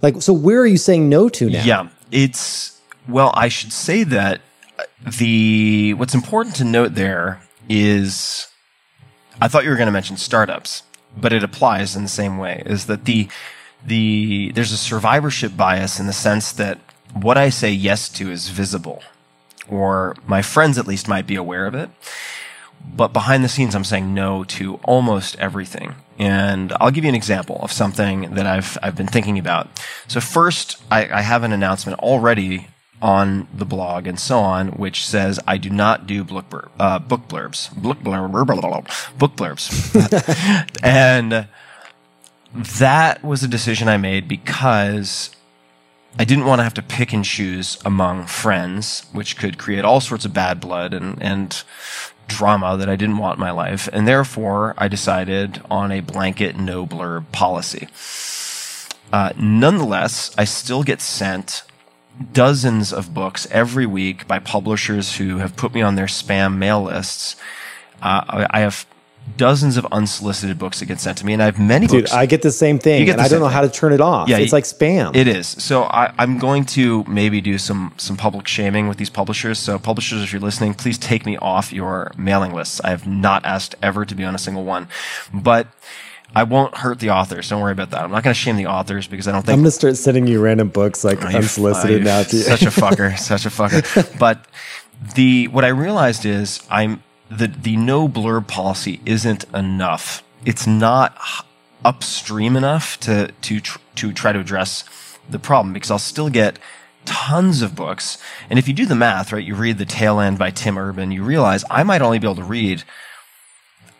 Like 0.01 0.21
so 0.21 0.33
where 0.33 0.59
are 0.59 0.67
you 0.67 0.77
saying 0.77 1.09
no 1.09 1.29
to 1.29 1.49
now? 1.49 1.63
Yeah. 1.63 1.89
It's 2.11 2.73
well 3.07 3.31
i 3.35 3.47
should 3.47 3.73
say 3.73 4.03
that 4.03 4.41
uh, 4.79 4.83
the 5.19 5.93
what's 5.95 6.13
important 6.13 6.55
to 6.55 6.63
note 6.63 6.95
there 6.95 7.41
is 7.69 8.47
i 9.41 9.47
thought 9.47 9.63
you 9.63 9.69
were 9.69 9.75
going 9.75 9.87
to 9.87 9.93
mention 9.93 10.17
startups 10.17 10.83
but 11.15 11.33
it 11.33 11.43
applies 11.43 11.95
in 11.95 12.03
the 12.03 12.09
same 12.09 12.37
way 12.37 12.63
is 12.65 12.85
that 12.87 13.05
the 13.05 13.27
the 13.85 14.51
there's 14.53 14.71
a 14.71 14.77
survivorship 14.77 15.55
bias 15.57 15.99
in 15.99 16.07
the 16.07 16.13
sense 16.13 16.51
that 16.53 16.79
what 17.13 17.37
I 17.37 17.49
say 17.49 17.71
yes 17.71 18.09
to 18.09 18.31
is 18.31 18.49
visible 18.49 19.01
or 19.67 20.15
my 20.27 20.41
friends 20.41 20.77
at 20.77 20.87
least 20.87 21.07
might 21.07 21.27
be 21.27 21.35
aware 21.35 21.65
of 21.65 21.75
it. 21.75 21.89
but 22.95 23.13
behind 23.13 23.43
the 23.43 23.49
scenes, 23.49 23.75
I'm 23.75 23.85
saying 23.85 24.13
no 24.13 24.43
to 24.45 24.75
almost 24.83 25.37
everything. 25.39 25.95
And 26.19 26.73
I'll 26.81 26.91
give 26.91 27.05
you 27.05 27.09
an 27.09 27.15
example 27.15 27.57
of 27.61 27.71
something 27.71 28.33
that 28.35 28.45
I've 28.45 28.77
I've 28.83 28.95
been 28.95 29.07
thinking 29.07 29.39
about. 29.39 29.69
So 30.07 30.19
first, 30.19 30.81
I, 30.91 31.07
I 31.09 31.21
have 31.21 31.43
an 31.43 31.53
announcement 31.53 31.99
already 31.99 32.67
on 33.01 33.47
the 33.53 33.65
blog 33.65 34.07
and 34.07 34.19
so 34.19 34.39
on, 34.39 34.69
which 34.69 35.05
says 35.05 35.39
I 35.47 35.57
do 35.57 35.69
not 35.69 36.07
do 36.07 36.23
book, 36.23 36.49
blur, 36.49 36.69
uh, 36.79 36.99
book 36.99 37.27
blurbs, 37.27 37.73
book, 37.75 38.01
book 38.03 39.35
blurbs, 39.35 39.65
and 40.83 41.47
that 42.53 43.23
was 43.23 43.43
a 43.43 43.47
decision 43.47 43.87
I 43.87 43.97
made 43.97 44.27
because 44.27 45.35
I 46.17 46.25
didn't 46.25 46.45
want 46.45 46.59
to 46.59 46.63
have 46.63 46.75
to 46.75 46.83
pick 46.83 47.11
and 47.11 47.25
choose 47.25 47.79
among 47.83 48.27
friends, 48.27 49.05
which 49.11 49.37
could 49.37 49.57
create 49.57 49.83
all 49.83 49.99
sorts 49.99 50.25
of 50.25 50.33
bad 50.33 50.59
blood 50.59 50.93
and, 50.93 51.21
and 51.21 51.63
drama 52.27 52.77
that 52.77 52.89
I 52.89 52.95
didn't 52.95 53.17
want 53.17 53.37
in 53.37 53.41
my 53.41 53.51
life. 53.51 53.89
And 53.91 54.07
therefore, 54.07 54.75
I 54.77 54.87
decided 54.87 55.61
on 55.71 55.91
a 55.91 56.01
blanket 56.01 56.55
no 56.55 56.85
blurb 56.85 57.31
policy. 57.31 57.87
Uh, 59.11 59.33
nonetheless, 59.37 60.33
I 60.37 60.45
still 60.45 60.83
get 60.83 61.01
sent 61.01 61.63
dozens 62.31 62.93
of 62.93 63.13
books 63.13 63.47
every 63.49 63.87
week 63.87 64.27
by 64.27 64.37
publishers 64.37 65.17
who 65.17 65.37
have 65.37 65.55
put 65.55 65.73
me 65.73 65.81
on 65.81 65.95
their 65.95 66.05
spam 66.05 66.57
mail 66.57 66.83
lists. 66.83 67.35
Uh, 68.01 68.45
I 68.49 68.59
have 68.59 68.85
dozens 69.37 69.77
of 69.77 69.85
unsolicited 69.91 70.59
books 70.59 70.79
that 70.79 70.85
get 70.85 70.99
sent 70.99 71.17
to 71.19 71.25
me, 71.25 71.33
and 71.33 71.41
I 71.41 71.45
have 71.45 71.59
many 71.59 71.87
Dude, 71.87 72.03
books. 72.03 72.13
I 72.13 72.25
get 72.25 72.41
the 72.41 72.51
same 72.51 72.79
thing, 72.79 73.09
and 73.09 73.21
I 73.21 73.27
don't 73.27 73.39
know 73.39 73.47
how 73.47 73.61
to 73.61 73.69
turn 73.69 73.93
it 73.93 74.01
off. 74.01 74.29
Yeah, 74.29 74.37
it's 74.37 74.51
y- 74.51 74.57
like 74.57 74.63
spam. 74.65 75.15
It 75.15 75.27
is. 75.27 75.47
So 75.47 75.83
I, 75.83 76.13
I'm 76.17 76.37
going 76.37 76.65
to 76.65 77.03
maybe 77.05 77.41
do 77.41 77.57
some 77.57 77.93
some 77.97 78.17
public 78.17 78.47
shaming 78.47 78.87
with 78.87 78.97
these 78.97 79.09
publishers. 79.09 79.59
So 79.59 79.79
publishers, 79.79 80.21
if 80.23 80.31
you're 80.31 80.41
listening, 80.41 80.73
please 80.73 80.97
take 80.97 81.25
me 81.25 81.37
off 81.37 81.71
your 81.73 82.11
mailing 82.17 82.53
lists. 82.53 82.81
I 82.83 82.89
have 82.89 83.07
not 83.07 83.45
asked 83.45 83.75
ever 83.81 84.05
to 84.05 84.15
be 84.15 84.23
on 84.23 84.35
a 84.35 84.39
single 84.39 84.63
one, 84.63 84.87
but. 85.33 85.67
I 86.35 86.41
won't 86.41 86.75
hurt 86.75 86.97
the 86.97 87.11
authors. 87.11 87.47
Don't 87.47 87.61
worry 87.61 87.73
about 87.73 87.91
that. 87.91 88.01
I'm 88.01 88.09
not 88.09 88.23
going 88.23 88.33
to 88.33 88.39
shame 88.39 88.55
the 88.57 88.65
authors 88.65 89.05
because 89.05 89.27
I 89.27 89.31
don't 89.31 89.43
think 89.45 89.53
I'm 89.53 89.59
gonna 89.59 89.69
start 89.69 89.97
sending 89.97 90.25
you 90.25 90.41
random 90.41 90.69
books 90.69 91.03
like 91.03 91.21
unsolicited 91.23 92.03
now. 92.03 92.23
To 92.23 92.35
you. 92.35 92.41
Such 92.41 92.63
a 92.63 92.71
fucker, 92.71 93.15
such 93.19 93.45
a 93.45 93.49
fucker. 93.49 94.17
But 94.17 94.43
the 95.13 95.47
what 95.49 95.63
I 95.63 95.67
realized 95.67 96.25
is 96.25 96.65
I'm 96.71 97.03
the 97.37 97.47
the 97.47 97.77
no 97.77 98.07
blur 98.07 98.41
policy 98.41 99.01
isn't 99.05 99.45
enough. 99.53 100.23
It's 100.45 100.67
not 100.67 101.17
upstream 101.85 102.55
enough 102.55 102.99
to 103.01 103.31
to 103.41 103.59
tr- 103.59 103.79
to 103.95 104.13
try 104.13 104.31
to 104.31 104.39
address 104.39 104.83
the 105.29 105.39
problem 105.39 105.73
because 105.73 105.91
I'll 105.91 105.99
still 105.99 106.29
get 106.29 106.59
tons 107.05 107.61
of 107.61 107.75
books. 107.75 108.17
And 108.49 108.57
if 108.57 108.67
you 108.67 108.73
do 108.73 108.85
the 108.85 108.95
math, 108.95 109.33
right, 109.33 109.43
you 109.43 109.55
read 109.55 109.77
The 109.77 109.85
Tail 109.85 110.19
End 110.19 110.37
by 110.37 110.51
Tim 110.51 110.77
Urban, 110.77 111.11
you 111.11 111.23
realize 111.23 111.65
I 111.69 111.83
might 111.83 112.01
only 112.01 112.19
be 112.19 112.27
able 112.27 112.35
to 112.35 112.43
read 112.43 112.83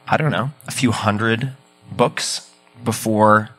I 0.07 0.17
don't 0.17 0.31
know, 0.31 0.51
a 0.67 0.71
few 0.71 0.91
hundred 0.91 1.53
books 1.91 2.49
before 2.83 3.49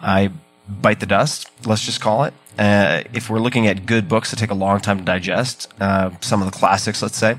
I 0.00 0.30
bite 0.68 1.00
the 1.00 1.06
dust, 1.06 1.50
let's 1.66 1.84
just 1.84 2.00
call 2.00 2.24
it. 2.24 2.34
Uh, 2.58 3.02
if 3.12 3.28
we're 3.28 3.40
looking 3.40 3.66
at 3.66 3.86
good 3.86 4.08
books 4.08 4.30
that 4.30 4.38
take 4.38 4.50
a 4.50 4.54
long 4.54 4.80
time 4.80 4.98
to 4.98 5.04
digest, 5.04 5.72
uh, 5.80 6.10
some 6.20 6.42
of 6.42 6.50
the 6.50 6.56
classics, 6.56 7.02
let's 7.02 7.16
say, 7.16 7.36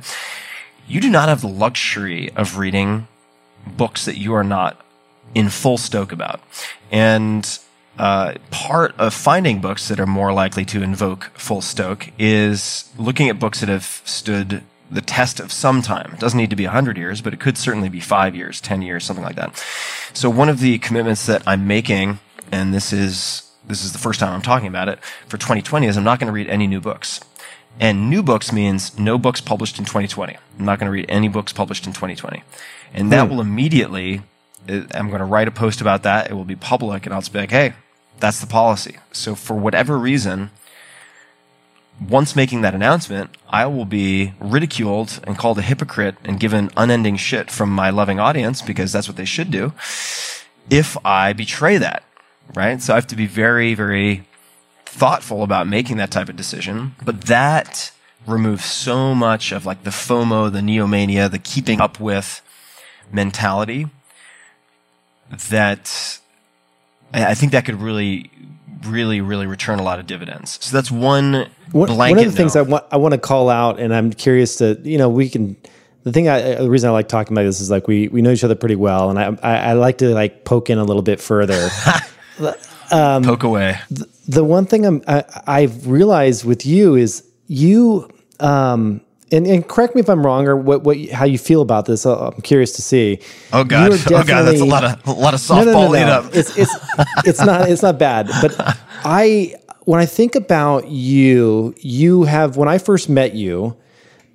you 0.91 0.99
do 0.99 1.09
not 1.09 1.29
have 1.29 1.39
the 1.39 1.47
luxury 1.47 2.29
of 2.35 2.57
reading 2.57 3.07
books 3.65 4.03
that 4.03 4.17
you 4.17 4.33
are 4.33 4.43
not 4.43 4.85
in 5.33 5.49
full 5.49 5.77
stoke 5.77 6.11
about. 6.11 6.41
And 6.91 7.47
uh, 7.97 8.33
part 8.49 8.93
of 8.97 9.13
finding 9.13 9.61
books 9.61 9.87
that 9.87 10.01
are 10.01 10.05
more 10.05 10.33
likely 10.33 10.65
to 10.65 10.83
invoke 10.83 11.31
full 11.33 11.61
stoke 11.61 12.11
is 12.19 12.89
looking 12.97 13.29
at 13.29 13.39
books 13.39 13.61
that 13.61 13.69
have 13.69 14.01
stood 14.03 14.63
the 14.89 15.01
test 15.01 15.39
of 15.39 15.53
some 15.53 15.81
time. 15.81 16.11
It 16.13 16.19
doesn't 16.19 16.37
need 16.37 16.49
to 16.49 16.57
be 16.57 16.65
100 16.65 16.97
years, 16.97 17.21
but 17.21 17.33
it 17.33 17.39
could 17.39 17.57
certainly 17.57 17.87
be 17.87 18.01
five 18.01 18.35
years, 18.35 18.59
10 18.59 18.81
years, 18.81 19.05
something 19.05 19.23
like 19.23 19.37
that. 19.37 19.63
So 20.13 20.29
one 20.29 20.49
of 20.49 20.59
the 20.59 20.77
commitments 20.79 21.25
that 21.27 21.41
I'm 21.47 21.67
making, 21.67 22.19
and 22.51 22.73
this 22.73 22.91
is 22.91 23.47
this 23.65 23.85
is 23.85 23.93
the 23.93 23.99
first 23.99 24.19
time 24.19 24.33
I'm 24.33 24.41
talking 24.41 24.67
about 24.67 24.89
it 24.89 24.99
for 25.27 25.37
2020, 25.37 25.87
is 25.87 25.95
I'm 25.95 26.03
not 26.03 26.19
going 26.19 26.27
to 26.27 26.33
read 26.33 26.49
any 26.49 26.67
new 26.67 26.81
books. 26.81 27.21
And 27.79 28.09
new 28.09 28.21
books 28.21 28.51
means 28.51 28.97
no 28.99 29.17
books 29.17 29.41
published 29.41 29.79
in 29.79 29.85
2020. 29.85 30.37
I'm 30.59 30.65
not 30.65 30.77
going 30.79 30.85
to 30.87 30.91
read 30.91 31.05
any 31.09 31.27
books 31.27 31.51
published 31.51 31.87
in 31.87 31.93
2020. 31.93 32.43
And 32.93 33.11
that 33.11 33.25
Hmm. 33.25 33.29
will 33.31 33.41
immediately, 33.41 34.21
uh, 34.69 34.81
I'm 34.93 35.07
going 35.07 35.19
to 35.19 35.25
write 35.25 35.47
a 35.47 35.51
post 35.51 35.81
about 35.81 36.03
that. 36.03 36.29
It 36.29 36.33
will 36.33 36.45
be 36.45 36.55
public 36.55 37.05
and 37.05 37.13
I'll 37.13 37.21
just 37.21 37.33
be 37.33 37.39
like, 37.39 37.51
hey, 37.51 37.73
that's 38.19 38.39
the 38.39 38.47
policy. 38.47 38.97
So 39.11 39.33
for 39.33 39.55
whatever 39.55 39.97
reason, 39.97 40.51
once 42.07 42.35
making 42.35 42.61
that 42.61 42.73
announcement, 42.75 43.29
I 43.49 43.65
will 43.67 43.85
be 43.85 44.33
ridiculed 44.39 45.19
and 45.23 45.37
called 45.37 45.57
a 45.59 45.61
hypocrite 45.63 46.15
and 46.23 46.39
given 46.39 46.69
unending 46.77 47.17
shit 47.17 47.49
from 47.51 47.69
my 47.71 47.89
loving 47.89 48.19
audience 48.19 48.61
because 48.61 48.91
that's 48.91 49.07
what 49.07 49.17
they 49.17 49.25
should 49.25 49.51
do 49.51 49.73
if 50.69 50.97
I 51.05 51.33
betray 51.33 51.77
that, 51.77 52.03
right? 52.55 52.81
So 52.81 52.93
I 52.93 52.97
have 52.97 53.07
to 53.07 53.15
be 53.15 53.27
very, 53.27 53.73
very 53.73 54.23
thoughtful 54.91 55.41
about 55.43 55.67
making 55.67 55.97
that 55.97 56.11
type 56.11 56.27
of 56.29 56.35
decision. 56.35 56.95
But 57.03 57.21
that 57.21 57.91
removes 58.27 58.65
so 58.65 59.15
much 59.15 59.51
of 59.51 59.65
like 59.65 59.83
the 59.83 59.89
FOMO, 59.89 60.51
the 60.51 60.59
neomania, 60.59 61.31
the 61.31 61.39
keeping 61.39 61.79
up 61.81 61.99
with 61.99 62.41
mentality 63.11 63.87
that 65.49 66.19
I 67.13 67.33
think 67.35 67.51
that 67.53 67.65
could 67.65 67.81
really, 67.81 68.29
really, 68.85 69.21
really 69.21 69.47
return 69.47 69.79
a 69.79 69.83
lot 69.83 69.99
of 69.99 70.07
dividends. 70.07 70.59
So 70.61 70.75
that's 70.75 70.91
one 70.91 71.49
One, 71.71 71.87
blanket. 71.87 72.17
one 72.17 72.25
of 72.25 72.31
the 72.31 72.37
things. 72.37 72.55
I 72.55 72.61
want 72.61 72.85
I 72.91 72.97
want 72.97 73.13
to 73.13 73.17
call 73.19 73.49
out, 73.49 73.79
and 73.79 73.93
I'm 73.93 74.11
curious 74.11 74.57
to 74.57 74.79
you 74.83 74.97
know 74.97 75.09
we 75.09 75.29
can. 75.29 75.55
The 76.03 76.11
thing 76.11 76.27
I 76.27 76.55
the 76.55 76.69
reason 76.69 76.89
I 76.89 76.93
like 76.93 77.07
talking 77.07 77.33
about 77.33 77.43
this 77.43 77.61
is 77.61 77.69
like 77.71 77.87
we 77.87 78.07
we 78.09 78.21
know 78.21 78.31
each 78.31 78.43
other 78.43 78.55
pretty 78.55 78.75
well, 78.75 79.09
and 79.09 79.19
I 79.19 79.37
I, 79.41 79.57
I 79.69 79.73
like 79.73 79.99
to 79.99 80.09
like 80.13 80.43
poke 80.45 80.69
in 80.69 80.77
a 80.77 80.83
little 80.83 81.03
bit 81.03 81.19
further. 81.21 81.69
um, 82.91 83.23
poke 83.23 83.43
away. 83.43 83.79
the 84.27 84.43
one 84.43 84.65
thing 84.65 84.85
I'm, 84.85 85.01
I, 85.07 85.23
I've 85.47 85.87
realized 85.87 86.45
with 86.45 86.65
you 86.65 86.95
is 86.95 87.23
you, 87.47 88.09
um, 88.39 89.01
and, 89.31 89.47
and 89.47 89.67
correct 89.67 89.95
me 89.95 90.01
if 90.01 90.09
I'm 90.09 90.25
wrong 90.25 90.47
or 90.47 90.55
what, 90.57 90.83
what, 90.83 90.97
how 91.09 91.25
you 91.25 91.37
feel 91.37 91.61
about 91.61 91.85
this. 91.85 92.05
uh, 92.05 92.27
I'm 92.29 92.41
curious 92.41 92.73
to 92.73 92.81
see. 92.81 93.19
Oh 93.53 93.63
god, 93.63 93.91
oh 94.11 94.23
god, 94.23 94.43
that's 94.43 94.61
a 94.61 94.65
lot 94.65 94.83
of 94.83 95.07
a 95.07 95.11
lot 95.11 95.33
of 95.33 95.39
softball 95.39 95.89
lead 95.89 96.09
up. 96.09 96.25
It's 96.35 96.57
it's 96.57 96.73
it's 97.25 97.39
not 97.41 97.69
it's 97.69 97.81
not 97.81 97.97
bad, 97.97 98.27
but 98.41 98.53
I 99.05 99.55
when 99.85 99.99
I 100.01 100.05
think 100.05 100.35
about 100.35 100.89
you, 100.89 101.73
you 101.79 102.23
have 102.23 102.57
when 102.57 102.67
I 102.67 102.77
first 102.77 103.09
met 103.09 103.33
you, 103.33 103.77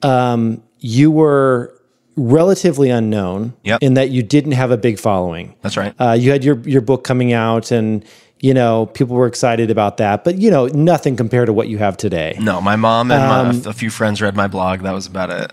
um, 0.03 0.63
you 0.81 1.11
were 1.11 1.73
relatively 2.17 2.89
unknown 2.91 3.53
Yep. 3.65 3.83
in 3.83 3.95
that 3.95 4.11
you 4.11 4.23
didn't 4.23 4.53
have 4.53 4.71
a 4.71 4.77
big 4.79 4.99
following. 4.99 5.55
That's 5.63 5.77
right. 5.77 5.95
Uh, 6.01 6.13
you 6.19 6.31
had 6.31 6.43
your 6.45 6.59
your 6.61 6.81
book 6.81 7.05
coming 7.05 7.33
out, 7.35 7.71
and 7.71 8.05
you 8.41 8.53
know 8.55 8.87
people 8.87 9.17
were 9.17 9.27
excited 9.27 9.71
about 9.71 9.97
that, 9.97 10.25
but 10.25 10.37
you 10.39 10.51
know 10.51 10.67
nothing 10.67 11.17
compared 11.17 11.47
to 11.47 11.53
what 11.53 11.69
you 11.69 11.79
have 11.79 11.97
today. 11.97 12.37
No, 12.41 12.61
my 12.61 12.77
mom 12.77 13.11
and 13.11 13.23
Um, 13.23 13.63
my, 13.63 13.71
a 13.71 13.73
few 13.73 13.91
friends 13.91 14.21
read 14.21 14.37
my 14.37 14.47
blog. 14.47 14.81
That 14.81 14.93
was 14.93 15.07
about 15.07 15.31
it. 15.31 15.53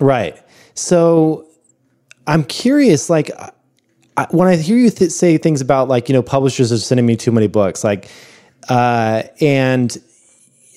Right. 0.00 0.36
So 0.74 1.46
I'm 2.26 2.42
curious, 2.44 3.08
like, 3.08 3.30
I, 4.16 4.26
when 4.30 4.48
I 4.48 4.56
hear 4.56 4.76
you 4.76 4.90
th- 4.90 5.10
say 5.10 5.38
things 5.38 5.60
about, 5.60 5.88
like, 5.88 6.08
you 6.08 6.12
know, 6.12 6.22
publishers 6.22 6.72
are 6.72 6.78
sending 6.78 7.06
me 7.06 7.16
too 7.16 7.30
many 7.32 7.46
books, 7.46 7.84
like, 7.84 8.08
uh, 8.68 9.22
and 9.40 9.96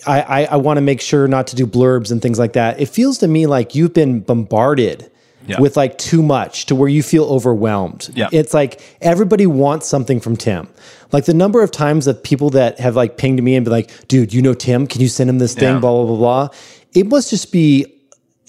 I, 0.06 0.22
I, 0.22 0.44
I 0.46 0.56
want 0.58 0.78
to 0.78 0.82
make 0.82 1.02
sure 1.02 1.28
not 1.28 1.48
to 1.48 1.56
do 1.56 1.66
blurbs 1.66 2.12
and 2.12 2.22
things 2.22 2.38
like 2.38 2.54
that. 2.54 2.80
It 2.80 2.88
feels 2.90 3.18
to 3.20 3.28
me 3.28 3.48
like 3.48 3.76
you've 3.76 3.94
been 3.94 4.20
bombarded 4.20 5.10
Yeah. 5.48 5.62
with 5.62 5.78
like 5.78 5.98
too 5.98 6.22
much 6.22 6.66
to 6.68 6.76
where 6.76 6.90
you 6.90 7.02
feel 7.02 7.24
overwhelmed. 7.26 8.10
Yeah. 8.14 8.30
It's 8.32 8.54
like 8.54 8.82
everybody 9.02 9.48
wants 9.48 9.88
something 9.88 10.20
from 10.20 10.36
Tim. 10.36 10.68
Like 11.12 11.26
the 11.26 11.34
number 11.34 11.64
of 11.64 11.72
times 11.72 12.06
that 12.06 12.24
people 12.24 12.50
that 12.52 12.80
have 12.80 12.96
like 12.96 13.18
pinged 13.18 13.42
me 13.42 13.56
and 13.56 13.64
be 13.66 13.72
like, 13.72 14.08
dude, 14.08 14.34
you 14.34 14.42
know 14.42 14.54
Tim, 14.54 14.88
can 14.88 15.02
you 15.02 15.08
send 15.08 15.30
him 15.30 15.40
this 15.40 15.54
thing? 15.54 15.76
Yeah. 15.76 15.80
Blah, 15.80 15.92
blah, 15.92 16.06
blah, 16.06 16.18
blah. 16.18 16.50
It 16.94 17.08
must 17.08 17.30
just 17.30 17.52
be 17.52 17.86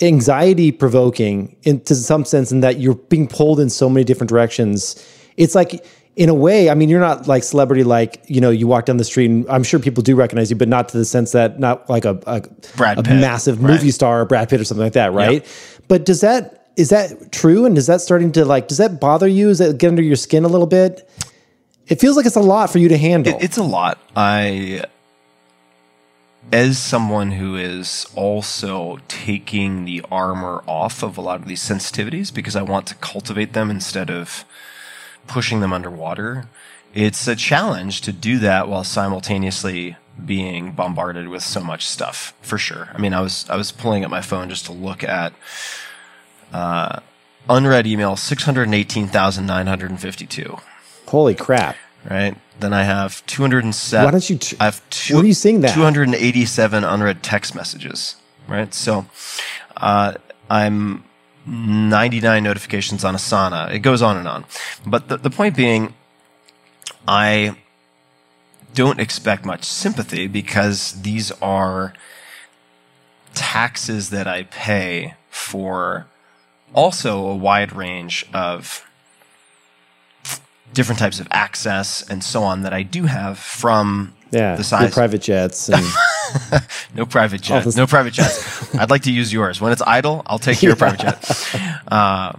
anxiety 0.01 0.73
provoking 0.73 1.57
in 1.63 1.81
to 1.83 1.95
some 1.95 2.25
sense 2.25 2.53
in 2.53 2.61
that 2.61 2.79
you're 2.79 2.95
being 2.95 3.27
pulled 3.27 3.61
in 3.61 3.71
so 3.71 3.89
many 3.89 4.05
different 4.05 4.29
directions. 4.29 5.05
It's 5.37 5.55
like 5.55 5.85
in 6.17 6.29
a 6.29 6.35
way, 6.35 6.69
I 6.69 6.75
mean, 6.75 6.89
you're 6.89 7.01
not 7.01 7.29
like 7.29 7.45
celebrity, 7.45 7.85
like, 7.85 8.25
you 8.27 8.41
know, 8.41 8.51
you 8.51 8.67
walk 8.67 8.87
down 8.87 8.97
the 8.97 9.05
street 9.05 9.31
and 9.31 9.49
I'm 9.49 9.63
sure 9.63 9.79
people 9.79 10.03
do 10.03 10.17
recognize 10.17 10.51
you, 10.51 10.57
but 10.57 10.67
not 10.67 10.89
to 10.89 10.99
the 10.99 11.05
sense 11.05 11.31
that 11.31 11.61
not 11.61 11.89
like 11.89 12.05
a, 12.05 12.21
a, 12.27 12.41
Brad 12.77 12.99
a 12.99 13.05
Pitt, 13.05 13.21
massive 13.21 13.63
right. 13.63 13.71
movie 13.71 13.93
star 13.93 14.23
or 14.23 14.25
Brad 14.25 14.49
Pitt 14.49 14.61
or 14.61 14.65
something 14.65 14.83
like 14.83 14.95
that. 14.95 15.13
Right. 15.13 15.47
But 15.87 16.05
does 16.05 16.21
that, 16.23 16.58
is 16.79 16.91
that 16.91 17.33
true? 17.33 17.67
And 17.67 17.77
is 17.77 17.89
that 17.89 18.01
starting 18.01 18.31
to 18.33 18.45
like, 18.45 18.69
does 18.69 18.79
that 18.79 19.01
bother 19.01 19.27
you? 19.27 19.49
Does 19.49 19.59
that 19.59 19.79
get 19.79 19.89
under 19.89 20.03
your 20.03 20.17
skin 20.17 20.45
a 20.45 20.49
little 20.49 20.67
bit? 20.67 21.11
It 21.89 22.01
feels 22.01 22.17
like 22.17 22.25
it's 22.25 22.37
a 22.37 22.41
lot 22.41 22.71
for 22.71 22.79
you 22.79 22.89
to 22.89 22.97
handle. 22.97 23.35
It, 23.35 23.43
it's 23.43 23.57
a 23.57 23.65
lot. 23.65 23.99
I, 24.15 24.85
as 26.53 26.79
someone 26.79 27.33
who 27.33 27.57
is 27.57 28.07
also 28.15 29.01
taking 29.09 29.87
the 29.87 30.05
armor 30.11 30.63
off 30.69 31.03
of 31.03 31.19
a 31.19 31.21
lot 31.21 31.41
of 31.41 31.49
these 31.49 31.63
sensitivities 31.63 32.33
because 32.33 32.55
I 32.55 32.63
want 32.63 32.87
to 32.87 32.95
cultivate 32.97 33.55
them 33.55 33.71
instead 33.71 34.09
of 34.09 34.45
pushing 35.27 35.59
them 35.59 35.73
underwater, 35.73 36.47
it's 36.95 37.27
a 37.27 37.35
challenge 37.35 38.03
to 38.03 38.13
do 38.13 38.39
that 38.39 38.69
while 38.69 38.85
simultaneously 38.85 39.97
being 40.25 40.73
bombarded 40.73 41.29
with 41.29 41.43
so 41.43 41.61
much 41.61 41.89
stuff 41.89 42.35
for 42.41 42.57
sure. 42.57 42.89
I 42.93 42.99
mean, 42.99 43.15
I 43.15 43.21
was 43.21 43.49
I 43.49 43.57
was 43.57 43.73
pulling 43.73 44.05
up 44.05 44.11
my 44.11 44.21
phone 44.21 44.49
just 44.49 44.67
to 44.67 44.73
look 44.73 45.03
at 45.03 45.33
Uh, 46.53 47.01
unread 47.49 47.87
email 47.87 48.17
618,952. 48.17 50.59
Holy 51.07 51.35
crap. 51.35 51.77
Right. 52.09 52.37
Then 52.61 52.73
I 52.73 52.85
have 52.85 53.27
207. 53.27 54.05
Why 54.05 54.11
don't 54.11 54.31
you? 54.31 54.39
T- 54.39 54.57
I 54.61 54.67
have 54.67 54.89
two, 54.91 55.17
what 55.17 55.25
are 55.25 55.29
you 55.29 55.35
seeing 55.35 55.63
that? 55.63 55.75
287 55.75 56.85
unread 56.85 57.23
text 57.23 57.55
messages. 57.55 58.17
Right. 58.47 58.73
So 58.75 59.07
uh, 59.77 60.15
I'm 60.49 61.05
99 61.47 62.43
notifications 62.43 63.05
on 63.05 63.15
Asana. 63.15 63.73
It 63.73 63.81
goes 63.81 64.03
on 64.03 64.17
and 64.17 64.29
on. 64.29 64.45
But 64.87 65.09
the, 65.09 65.17
the 65.17 65.31
point 65.31 65.57
being, 65.57 65.95
I 67.07 67.57
don't 68.75 69.01
expect 69.01 69.45
much 69.45 69.65
sympathy 69.65 70.27
because 70.27 71.03
these 71.03 71.31
are 71.43 71.95
taxes 73.35 74.11
that 74.11 74.27
I 74.27 74.45
pay 74.45 75.15
for 75.31 76.07
also 76.75 77.27
a 77.27 77.37
wide 77.37 77.73
range 77.73 78.27
of 78.33 78.85
different 80.73 80.99
types 80.99 81.19
of 81.21 81.27
access 81.31 82.09
and 82.09 82.23
so 82.23 82.43
on 82.43 82.63
that 82.63 82.73
I 82.73 82.83
do 82.83 83.05
have 83.05 83.39
from 83.39 84.15
yeah, 84.31 84.57
the 84.57 84.65
size. 84.65 84.93
private 84.93 85.23
jets. 85.23 85.69
And 85.69 85.85
no 86.95 87.07
private 87.07 87.41
jets. 87.41 87.77
No 87.77 87.87
private 87.87 88.13
jets. 88.13 88.75
I'd 88.75 88.91
like 88.91 89.03
to 89.03 89.13
use 89.13 89.33
yours. 89.33 89.61
When 89.61 89.73
it's 89.73 89.83
idle, 89.83 90.23
I'll 90.27 90.39
take 90.39 90.63
your 90.63 90.77
private 90.85 91.01
jet. 91.01 91.55
Uh, 91.91 92.33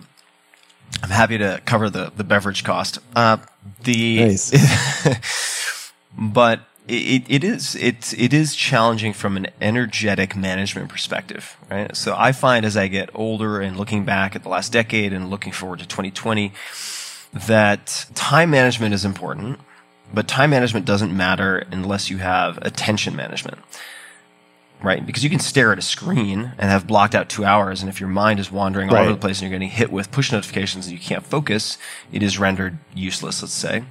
I'm 1.01 1.09
happy 1.09 1.37
to 1.39 1.61
cover 1.65 1.89
the, 1.89 2.11
the 2.15 2.23
beverage 2.23 2.63
cost. 2.63 2.99
Uh, 3.15 3.37
the 3.83 4.19
nice. 4.19 5.05
but 6.17 6.61
it, 6.89 7.23
it 7.29 7.43
is 7.43 7.75
it 7.75 8.13
it 8.17 8.33
is 8.33 8.55
challenging 8.55 9.13
from 9.13 9.37
an 9.37 9.47
energetic 9.61 10.35
management 10.35 10.89
perspective, 10.89 11.55
right? 11.69 11.95
So 11.95 12.15
I 12.17 12.31
find 12.31 12.65
as 12.65 12.75
I 12.75 12.87
get 12.87 13.09
older 13.13 13.61
and 13.61 13.77
looking 13.77 14.03
back 14.05 14.35
at 14.35 14.43
the 14.43 14.49
last 14.49 14.71
decade 14.71 15.13
and 15.13 15.29
looking 15.29 15.51
forward 15.53 15.79
to 15.79 15.85
2020 15.87 16.51
that 17.33 18.07
time 18.15 18.49
management 18.49 18.93
is 18.93 19.05
important, 19.05 19.59
but 20.13 20.27
time 20.27 20.49
management 20.49 20.85
doesn't 20.85 21.15
matter 21.15 21.63
unless 21.71 22.09
you 22.09 22.17
have 22.17 22.57
attention 22.63 23.15
management. 23.15 23.59
Right? 24.81 25.05
Because 25.05 25.25
you 25.25 25.29
can 25.29 25.39
stare 25.39 25.73
at 25.73 25.77
a 25.77 25.81
screen 25.81 26.53
and 26.57 26.71
have 26.71 26.87
blocked 26.87 27.13
out 27.13 27.27
two 27.27 27.43
hours, 27.43 27.81
and 27.81 27.89
if 27.89 27.99
your 27.99 28.07
mind 28.07 28.39
is 28.39 28.49
wandering 28.49 28.89
all 28.89 28.95
Right. 28.95 29.03
over 29.03 29.11
the 29.11 29.17
place 29.19 29.41
and 29.41 29.49
you're 29.51 29.59
getting 29.59 29.69
hit 29.69 29.91
with 29.91 30.09
push 30.09 30.31
notifications 30.31 30.87
and 30.87 30.93
you 30.93 30.99
can't 31.03 31.25
focus, 31.25 31.77
it 32.13 32.23
is 32.23 32.39
rendered 32.39 32.77
useless, 32.95 33.41
let's 33.41 33.53
say. 33.53 33.83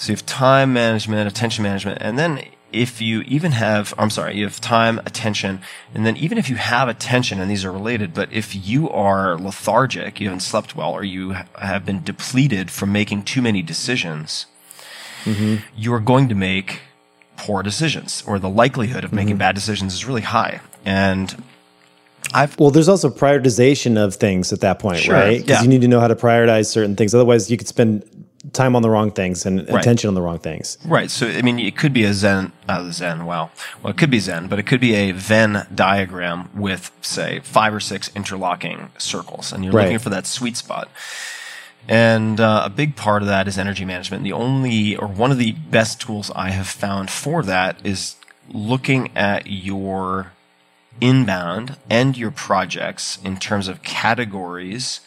So 0.00 0.12
you 0.12 0.16
have 0.16 0.24
time 0.24 0.72
management, 0.72 1.28
attention 1.28 1.62
management, 1.62 1.98
and 2.00 2.18
then 2.18 2.42
if 2.72 3.02
you 3.02 3.20
even 3.26 3.52
have, 3.52 3.92
I'm 3.98 4.08
sorry, 4.08 4.34
you 4.34 4.44
have 4.44 4.58
time, 4.58 4.98
attention, 5.00 5.60
and 5.92 6.06
then 6.06 6.16
even 6.16 6.38
if 6.38 6.48
you 6.48 6.56
have 6.56 6.88
attention, 6.88 7.38
and 7.38 7.50
these 7.50 7.66
are 7.66 7.70
related, 7.70 8.14
but 8.14 8.32
if 8.32 8.66
you 8.66 8.88
are 8.88 9.36
lethargic, 9.36 10.18
you 10.18 10.28
haven't 10.28 10.40
slept 10.40 10.74
well, 10.74 10.90
or 10.90 11.04
you 11.04 11.32
have 11.58 11.84
been 11.84 12.02
depleted 12.02 12.70
from 12.70 12.90
making 12.92 13.24
too 13.24 13.42
many 13.42 13.60
decisions, 13.60 14.46
mm-hmm. 15.24 15.56
you 15.76 15.92
are 15.92 16.00
going 16.00 16.30
to 16.30 16.34
make 16.34 16.80
poor 17.36 17.62
decisions, 17.62 18.24
or 18.26 18.38
the 18.38 18.48
likelihood 18.48 19.04
of 19.04 19.12
making 19.12 19.34
mm-hmm. 19.34 19.40
bad 19.40 19.54
decisions 19.54 19.92
is 19.92 20.06
really 20.06 20.22
high. 20.22 20.62
And 20.82 21.44
I've 22.32 22.58
well, 22.58 22.70
there's 22.70 22.88
also 22.88 23.10
prioritization 23.10 23.98
of 23.98 24.14
things 24.14 24.50
at 24.50 24.60
that 24.60 24.78
point, 24.78 25.00
Sure, 25.00 25.14
right? 25.14 25.40
Because 25.40 25.58
yeah. 25.58 25.62
you 25.62 25.68
need 25.68 25.82
to 25.82 25.88
know 25.88 26.00
how 26.00 26.08
to 26.08 26.16
prioritize 26.16 26.68
certain 26.68 26.96
things. 26.96 27.14
Otherwise, 27.14 27.50
you 27.50 27.58
could 27.58 27.68
spend 27.68 28.19
time 28.52 28.74
on 28.74 28.82
the 28.82 28.90
wrong 28.90 29.10
things 29.10 29.44
and 29.44 29.58
Right. 29.68 29.80
attention 29.80 30.08
on 30.08 30.14
the 30.14 30.22
wrong 30.22 30.38
things. 30.38 30.78
Right. 30.84 31.10
So, 31.10 31.28
I 31.28 31.42
mean, 31.42 31.58
it 31.58 31.76
could 31.76 31.92
be 31.92 32.04
a 32.04 32.14
Zen, 32.14 32.52
uh, 32.68 32.90
Zen, 32.90 33.26
wow. 33.26 33.50
Well, 33.82 33.90
it 33.90 33.96
could 33.98 34.10
be 34.10 34.18
Zen, 34.18 34.46
but 34.48 34.58
it 34.58 34.64
could 34.66 34.80
be 34.80 34.94
a 34.94 35.12
Venn 35.12 35.66
diagram 35.74 36.48
with, 36.54 36.90
say, 37.02 37.40
five 37.44 37.74
or 37.74 37.80
six 37.80 38.10
interlocking 38.16 38.90
circles, 38.98 39.52
and 39.52 39.62
you're 39.64 39.72
Right. 39.74 39.84
looking 39.84 39.98
for 39.98 40.10
that 40.10 40.26
sweet 40.26 40.56
spot. 40.56 40.88
And 41.88 42.40
uh, 42.40 42.62
a 42.64 42.70
big 42.70 42.96
part 42.96 43.22
of 43.22 43.28
that 43.28 43.48
is 43.48 43.58
energy 43.58 43.84
management. 43.84 44.22
The 44.24 44.32
only, 44.32 44.96
or 44.96 45.06
one 45.08 45.30
of 45.30 45.38
the 45.38 45.52
best 45.52 46.00
tools 46.00 46.30
I 46.34 46.50
have 46.50 46.66
found 46.68 47.10
for 47.10 47.42
that 47.42 47.76
is 47.84 48.16
looking 48.52 49.10
at 49.16 49.46
your 49.48 50.32
inbound 51.00 51.76
and 51.88 52.16
your 52.16 52.30
projects 52.30 53.18
in 53.24 53.36
terms 53.38 53.68
of 53.68 53.82
categories 53.82 55.00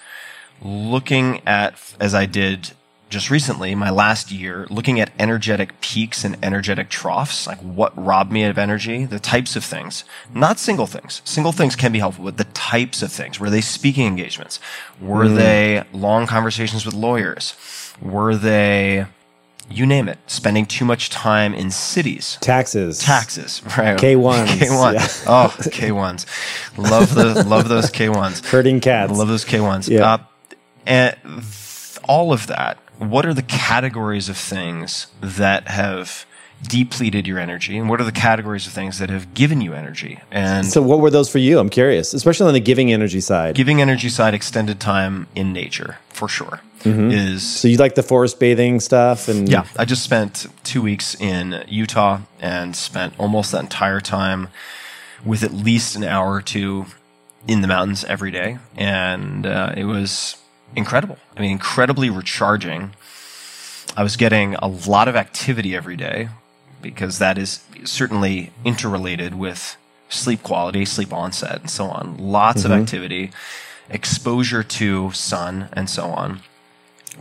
looking 0.62 1.42
at, 1.46 1.76
as 2.00 2.14
I 2.16 2.26
did 2.26 2.72
just 3.14 3.30
recently, 3.30 3.76
my 3.76 3.90
last 3.92 4.32
year, 4.32 4.68
looking 4.70 5.00
at 5.00 5.12
energetic 5.20 5.80
peaks 5.80 6.26
and 6.26 6.36
energetic 6.44 6.90
troughs, 6.90 7.48
like 7.48 7.60
what 7.60 7.94
robbed 7.96 8.32
me 8.32 8.44
of 8.44 8.58
energy, 8.58 9.06
the 9.06 9.20
types 9.20 9.56
of 9.56 9.64
things, 9.64 10.04
not 10.34 10.60
single 10.60 10.88
things. 10.88 11.22
Single 11.24 11.52
things 11.52 11.76
can 11.76 11.92
be 11.92 12.00
helpful, 12.00 12.26
but 12.26 12.38
the 12.38 12.44
types 12.46 13.02
of 13.02 13.12
things. 13.12 13.40
Were 13.40 13.50
they 13.50 13.62
speaking 13.62 14.08
engagements? 14.08 14.60
Were 15.00 15.30
they 15.30 15.84
long 15.94 16.26
conversations 16.28 16.86
with 16.86 16.96
lawyers? 16.96 17.54
Were 18.02 18.36
they, 18.36 19.06
you 19.70 19.86
name 19.86 20.10
it, 20.10 20.18
spending 20.26 20.66
too 20.66 20.84
much 20.84 21.12
time 21.12 21.54
in 21.54 21.70
cities? 21.70 22.40
Taxes. 22.42 22.98
Taxes, 23.00 23.62
right? 23.78 23.98
K1s, 23.98 24.48
K1. 24.58 24.94
yeah. 24.94 25.08
Oh, 25.28 25.56
K1s. 25.60 26.26
Love 26.78 27.14
the 27.14 27.44
love 27.48 27.70
those 27.70 27.92
K1s. 27.92 28.44
Herding 28.50 28.80
cats. 28.80 29.12
Love 29.16 29.28
those 29.28 29.46
K1s. 29.46 29.88
Yeah. 29.88 30.14
Uh, 30.14 30.18
and 30.86 31.16
all 32.06 32.34
of 32.34 32.48
that, 32.48 32.78
what 33.12 33.26
are 33.26 33.34
the 33.34 33.42
categories 33.44 34.30
of 34.30 34.38
things 34.38 35.08
that 35.22 35.68
have 35.68 36.26
depleted 36.68 37.28
your 37.28 37.40
energy? 37.40 37.78
And 37.78 37.90
what 37.90 38.00
are 38.00 38.06
the 38.06 38.12
categories 38.12 38.66
of 38.68 38.74
things 38.74 39.00
that 39.00 39.10
have 39.10 39.34
given 39.34 39.60
you 39.62 39.74
energy? 39.74 40.20
And 40.32 40.66
So, 40.66 40.82
what 40.82 41.00
were 41.00 41.10
those 41.10 41.30
for 41.30 41.40
you? 41.40 41.60
I'm 41.60 41.70
curious, 41.70 42.14
especially 42.14 42.48
on 42.48 42.54
the 42.54 42.60
giving 42.62 42.92
energy 42.94 43.20
side. 43.22 43.56
giving 43.56 43.82
energy 43.82 44.10
side, 44.10 44.34
extended 44.34 44.80
time 44.80 45.28
in 45.36 45.52
nature, 45.54 45.98
for 46.10 46.28
sure, 46.30 46.62
is 46.86 47.44
so, 47.44 47.68
you 47.70 47.78
like 47.78 47.96
the 47.96 48.04
forest 48.04 48.40
bathing 48.40 48.80
stuff, 48.82 49.28
and 49.30 49.48
Yeah, 49.50 49.66
I 49.78 49.86
just 49.86 50.04
spent 50.04 50.48
two 50.64 50.82
weeks 50.82 51.16
in 51.20 51.64
Utah 51.68 52.20
and 52.42 52.76
spent 52.76 53.14
almost 53.18 53.52
that 53.54 53.62
entire 53.62 54.02
time 54.02 54.50
with 55.26 55.44
at 55.44 55.54
least 55.54 55.96
an 55.96 56.04
hour 56.04 56.34
or 56.34 56.42
two 56.42 56.86
in 57.48 57.62
the 57.62 57.68
mountains 57.68 58.04
every 58.06 58.32
day, 58.32 58.58
and 58.78 59.46
uh, 59.46 59.74
it 59.76 59.86
was 59.86 60.36
incredible. 60.76 61.18
I 61.36 61.42
mean, 61.42 61.52
incredibly 61.52 62.10
recharging. 62.10 62.94
I 63.96 64.04
was 64.04 64.16
getting 64.16 64.56
a 64.56 64.68
lot 64.68 65.08
of 65.08 65.16
activity 65.16 65.76
every 65.76 65.96
day 65.96 66.30
because 66.82 67.20
that 67.20 67.38
is 67.38 67.64
certainly 67.86 68.52
interrelated 68.66 69.36
with 69.36 69.78
sleep 70.10 70.44
quality, 70.44 70.86
sleep 70.86 71.14
onset, 71.14 71.62
and 71.62 71.70
so 71.70 71.86
on. 71.86 72.18
Lots 72.18 72.66
of 72.66 72.72
mm-hmm. 72.72 72.82
activity, 72.82 73.32
exposure 73.90 74.64
to 74.64 75.12
sun, 75.12 75.70
and 75.74 75.90
so 75.90 76.06
on 76.06 76.42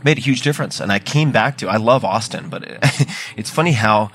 made 0.03 0.17
a 0.17 0.21
huge 0.21 0.41
difference. 0.41 0.79
And 0.79 0.91
I 0.91 0.99
came 0.99 1.31
back 1.31 1.57
to 1.59 1.67
I 1.67 1.77
love 1.77 2.03
Austin, 2.05 2.49
but 2.49 2.63
it, 2.63 2.79
it's 3.37 3.49
funny 3.49 3.73
how 3.73 4.11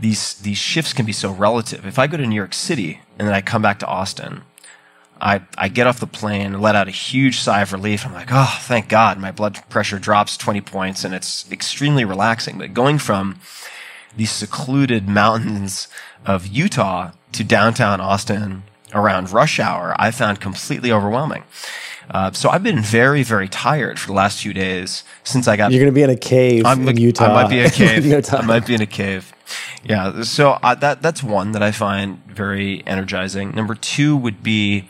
these 0.00 0.34
these 0.34 0.58
shifts 0.58 0.92
can 0.92 1.06
be 1.06 1.12
so 1.12 1.30
relative. 1.30 1.86
If 1.86 1.98
I 1.98 2.06
go 2.06 2.16
to 2.16 2.26
New 2.26 2.36
York 2.36 2.54
City 2.54 3.00
and 3.18 3.28
then 3.28 3.34
I 3.34 3.40
come 3.40 3.62
back 3.62 3.78
to 3.80 3.86
Austin, 3.86 4.42
I 5.22 5.40
I 5.56 5.68
get 5.68 5.86
off 5.86 6.00
the 6.00 6.06
plane, 6.06 6.60
let 6.60 6.74
out 6.74 6.88
a 6.88 6.90
huge 6.90 7.38
sigh 7.38 7.62
of 7.62 7.72
relief. 7.72 8.04
I'm 8.04 8.12
like, 8.12 8.30
oh, 8.32 8.58
thank 8.62 8.88
God, 8.88 9.18
my 9.18 9.30
blood 9.30 9.62
pressure 9.70 9.98
drops 9.98 10.36
20 10.36 10.60
points, 10.60 11.04
and 11.04 11.14
it's 11.14 11.50
extremely 11.50 12.04
relaxing. 12.04 12.58
But 12.58 12.74
going 12.74 12.98
from 12.98 13.38
these 14.16 14.32
secluded 14.32 15.08
mountains 15.08 15.88
of 16.26 16.48
Utah 16.48 17.12
to 17.32 17.44
downtown 17.44 18.00
Austin 18.00 18.64
around 18.92 19.30
rush 19.30 19.60
hour, 19.60 19.94
I 19.96 20.10
found 20.10 20.40
completely 20.40 20.90
overwhelming. 20.90 21.44
Uh, 22.10 22.32
so 22.32 22.50
I've 22.50 22.64
been 22.64 22.80
very, 22.80 23.22
very 23.22 23.48
tired 23.48 24.00
for 24.00 24.08
the 24.08 24.12
last 24.12 24.42
few 24.42 24.52
days 24.52 25.04
since 25.22 25.46
I 25.46 25.56
got 25.56 25.70
you're 25.70 25.80
going 25.80 25.92
to 25.92 25.94
be 25.94 26.02
in 26.02 26.10
a 26.10 26.16
cave 26.16 26.66
I'm 26.66 26.86
in 26.88 26.96
Utah. 26.96 27.26
I 27.26 27.42
might 27.42 27.48
be 27.48 27.58
in 27.60 27.66
a 27.66 27.70
cave. 27.70 28.04
No 28.04 28.20
I 28.38 28.42
might 28.42 28.66
be 28.66 28.74
in 28.74 28.82
a 28.82 28.86
cave. 28.86 29.32
Yeah. 29.84 30.22
So 30.22 30.58
uh, 30.62 30.74
that 30.76 31.00
that's 31.00 31.22
one 31.22 31.52
that 31.52 31.62
I 31.62 31.70
find 31.70 32.22
very 32.26 32.84
energizing. 32.86 33.54
Number 33.54 33.76
two 33.76 34.16
would 34.16 34.42
be 34.42 34.88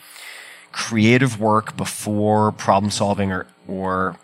creative 0.73 1.39
work 1.39 1.77
before 1.77 2.51
problem 2.53 2.91
solving 2.91 3.31
or 3.31 3.47
or 3.69 4.17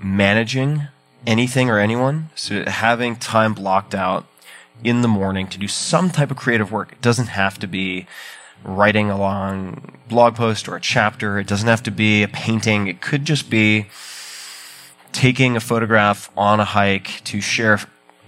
managing 0.00 0.88
anything 1.26 1.68
or 1.70 1.78
anyone. 1.78 2.30
So 2.34 2.64
having 2.64 3.16
time 3.16 3.54
blocked 3.54 3.94
out 3.94 4.26
in 4.82 5.02
the 5.02 5.08
morning 5.08 5.46
to 5.48 5.58
do 5.58 5.68
some 5.68 6.10
type 6.10 6.30
of 6.30 6.36
creative 6.36 6.72
work. 6.72 6.92
It 6.92 7.02
doesn't 7.02 7.28
have 7.28 7.58
to 7.58 7.66
be 7.66 8.06
writing 8.64 9.10
a 9.10 9.18
long 9.18 9.98
blog 10.08 10.34
post 10.34 10.68
or 10.68 10.76
a 10.76 10.80
chapter. 10.80 11.38
It 11.38 11.46
doesn't 11.46 11.68
have 11.68 11.82
to 11.84 11.90
be 11.90 12.22
a 12.22 12.28
painting. 12.28 12.86
It 12.86 13.00
could 13.00 13.24
just 13.24 13.50
be 13.50 13.86
taking 15.12 15.56
a 15.56 15.60
photograph 15.60 16.30
on 16.36 16.60
a 16.60 16.64
hike 16.64 17.22
to 17.24 17.40
share 17.40 17.80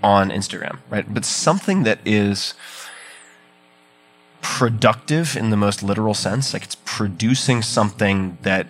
on 0.03 0.31
Instagram, 0.31 0.79
right? 0.91 1.13
But 1.13 1.25
something 1.25 1.85
that 1.85 2.01
is 2.05 2.55
productive 4.43 5.37
in 5.37 5.49
the 5.51 5.57
most 5.57 5.83
literal 5.83 6.13
sense, 6.15 6.53
like 6.53 6.65
it's 6.65 6.77
producing 6.85 7.63
something 7.63 8.37
that 8.43 8.67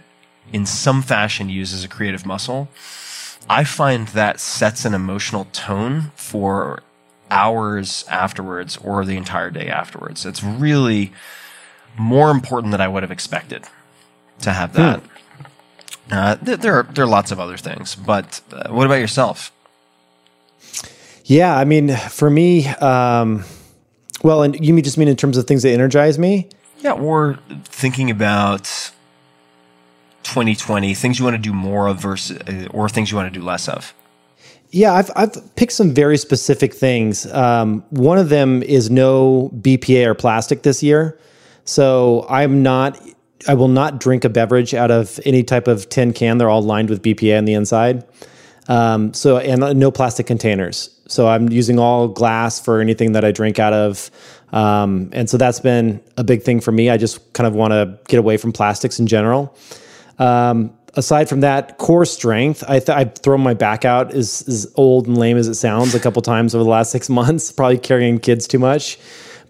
in 0.53 0.67
some 0.67 1.03
fashion 1.03 1.49
uses 1.49 1.83
a 1.83 1.89
creative 1.89 2.25
muscle. 2.25 2.69
I 3.49 3.65
find 3.65 4.07
that 4.09 4.39
sets 4.39 4.85
an 4.85 4.95
emotional 4.95 5.47
tone 5.53 6.13
for 6.15 6.83
hours 7.31 8.05
afterwards 8.09 8.77
or 8.77 9.05
the 9.05 9.17
entire 9.17 9.51
day 9.51 9.67
afterwards. 9.69 10.25
It's 10.25 10.45
really 10.45 11.13
more 11.99 12.31
important 12.31 12.71
than 12.71 12.81
I 12.81 12.87
would 12.89 13.03
have 13.03 13.11
expected. 13.11 13.65
to 14.43 14.53
have 14.53 14.73
that. 14.75 15.03
Uh, 16.11 16.37
th- 16.37 16.61
there 16.61 16.75
are 16.75 16.83
there 16.83 17.05
are 17.05 17.09
lots 17.09 17.31
of 17.31 17.41
other 17.41 17.57
things, 17.57 17.95
but 17.95 18.41
uh, 18.53 18.69
what 18.71 18.87
about 18.87 18.97
yourself? 18.97 19.51
Yeah, 21.25 21.57
I 21.57 21.65
mean, 21.65 21.97
for 21.97 22.29
me, 22.29 22.67
um, 22.67 23.45
well, 24.23 24.43
and 24.43 24.65
you 24.65 24.73
mean 24.75 24.85
just 24.85 24.99
mean 24.99 25.09
in 25.09 25.17
terms 25.17 25.37
of 25.37 25.47
things 25.47 25.63
that 25.63 25.71
energize 25.71 26.19
me? 26.19 26.49
Yeah, 26.79 26.93
or 26.93 27.39
thinking 27.65 28.11
about 28.11 28.65
2020, 30.25 30.95
things 30.95 31.19
you 31.19 31.25
want 31.25 31.37
to 31.37 31.43
do 31.43 31.53
more 31.53 31.87
of 31.89 32.01
versus, 32.01 32.39
uh, 32.39 32.69
or 32.71 32.89
things 32.89 33.11
you 33.11 33.17
want 33.17 33.33
to 33.33 33.39
do 33.39 33.45
less 33.45 33.69
of. 33.69 33.95
Yeah, 34.71 34.95
I've 34.95 35.11
I've 35.15 35.55
picked 35.57 35.73
some 35.73 35.93
very 35.93 36.17
specific 36.17 36.73
things. 36.73 37.31
Um, 37.33 37.85
one 37.91 38.19
of 38.19 38.31
them 38.31 38.63
is 38.63 38.91
no 38.91 39.51
BPA 39.61 40.07
or 40.07 40.15
plastic 40.15 40.63
this 40.63 40.83
year, 40.83 41.19
so 41.65 42.27
I'm 42.29 42.63
not. 42.63 42.99
I 43.47 43.55
will 43.55 43.69
not 43.69 44.01
drink 44.01 44.25
a 44.25 44.29
beverage 44.29 44.73
out 44.73 44.91
of 44.91 45.19
any 45.27 45.43
type 45.43 45.67
of 45.69 45.89
tin 45.89 46.13
can. 46.13 46.39
They're 46.39 46.49
all 46.49 46.63
lined 46.63 46.91
with 46.91 47.03
BPA 47.03 47.37
on 47.37 47.45
the 47.45 47.55
inside. 47.55 48.05
Um, 48.69 49.13
so 49.13 49.39
and 49.39 49.79
no 49.79 49.91
plastic 49.91 50.27
containers. 50.27 50.89
So 51.13 51.29
I'm 51.29 51.49
using 51.51 51.79
all 51.79 52.09
glass 52.09 52.61
for 52.61 52.81
anything 52.81 53.13
that 53.13 53.25
I 53.25 53.33
drink 53.33 53.59
out 53.59 53.73
of. 53.73 54.11
Um, 54.53 55.11
and 55.13 55.29
so 55.29 55.37
that's 55.37 55.61
been 55.61 56.01
a 56.17 56.25
big 56.25 56.43
thing 56.43 56.61
for 56.61 56.73
me. 56.73 56.91
I 56.91 56.97
just 56.97 57.33
kind 57.33 57.47
of 57.47 57.55
want 57.55 57.73
to 57.73 57.99
get 58.09 58.19
away 58.19 58.37
from 58.37 58.53
plastics 58.53 58.99
in 58.99 59.07
general. 59.07 59.57
Um, 60.19 60.73
aside 60.95 61.29
from 61.29 61.41
that, 61.41 61.79
core 61.79 62.05
strength, 62.05 62.63
I 62.69 62.79
th- 62.79 62.91
I've 62.91 63.15
thrown 63.15 63.41
my 63.41 63.55
back 63.55 63.85
out 63.85 64.13
as, 64.13 64.45
as 64.47 64.71
old 64.77 65.07
and 65.07 65.17
lame 65.17 65.37
as 65.37 65.49
it 65.49 65.55
sounds 65.55 65.95
a 65.95 66.01
couple 66.01 66.21
times 66.23 66.55
over 66.55 66.65
the 66.65 66.71
last 66.71 66.91
six 66.91 67.09
months, 67.21 67.51
probably 67.51 67.79
carrying 67.79 68.19
kids 68.19 68.47
too 68.47 68.59
much. 68.59 68.99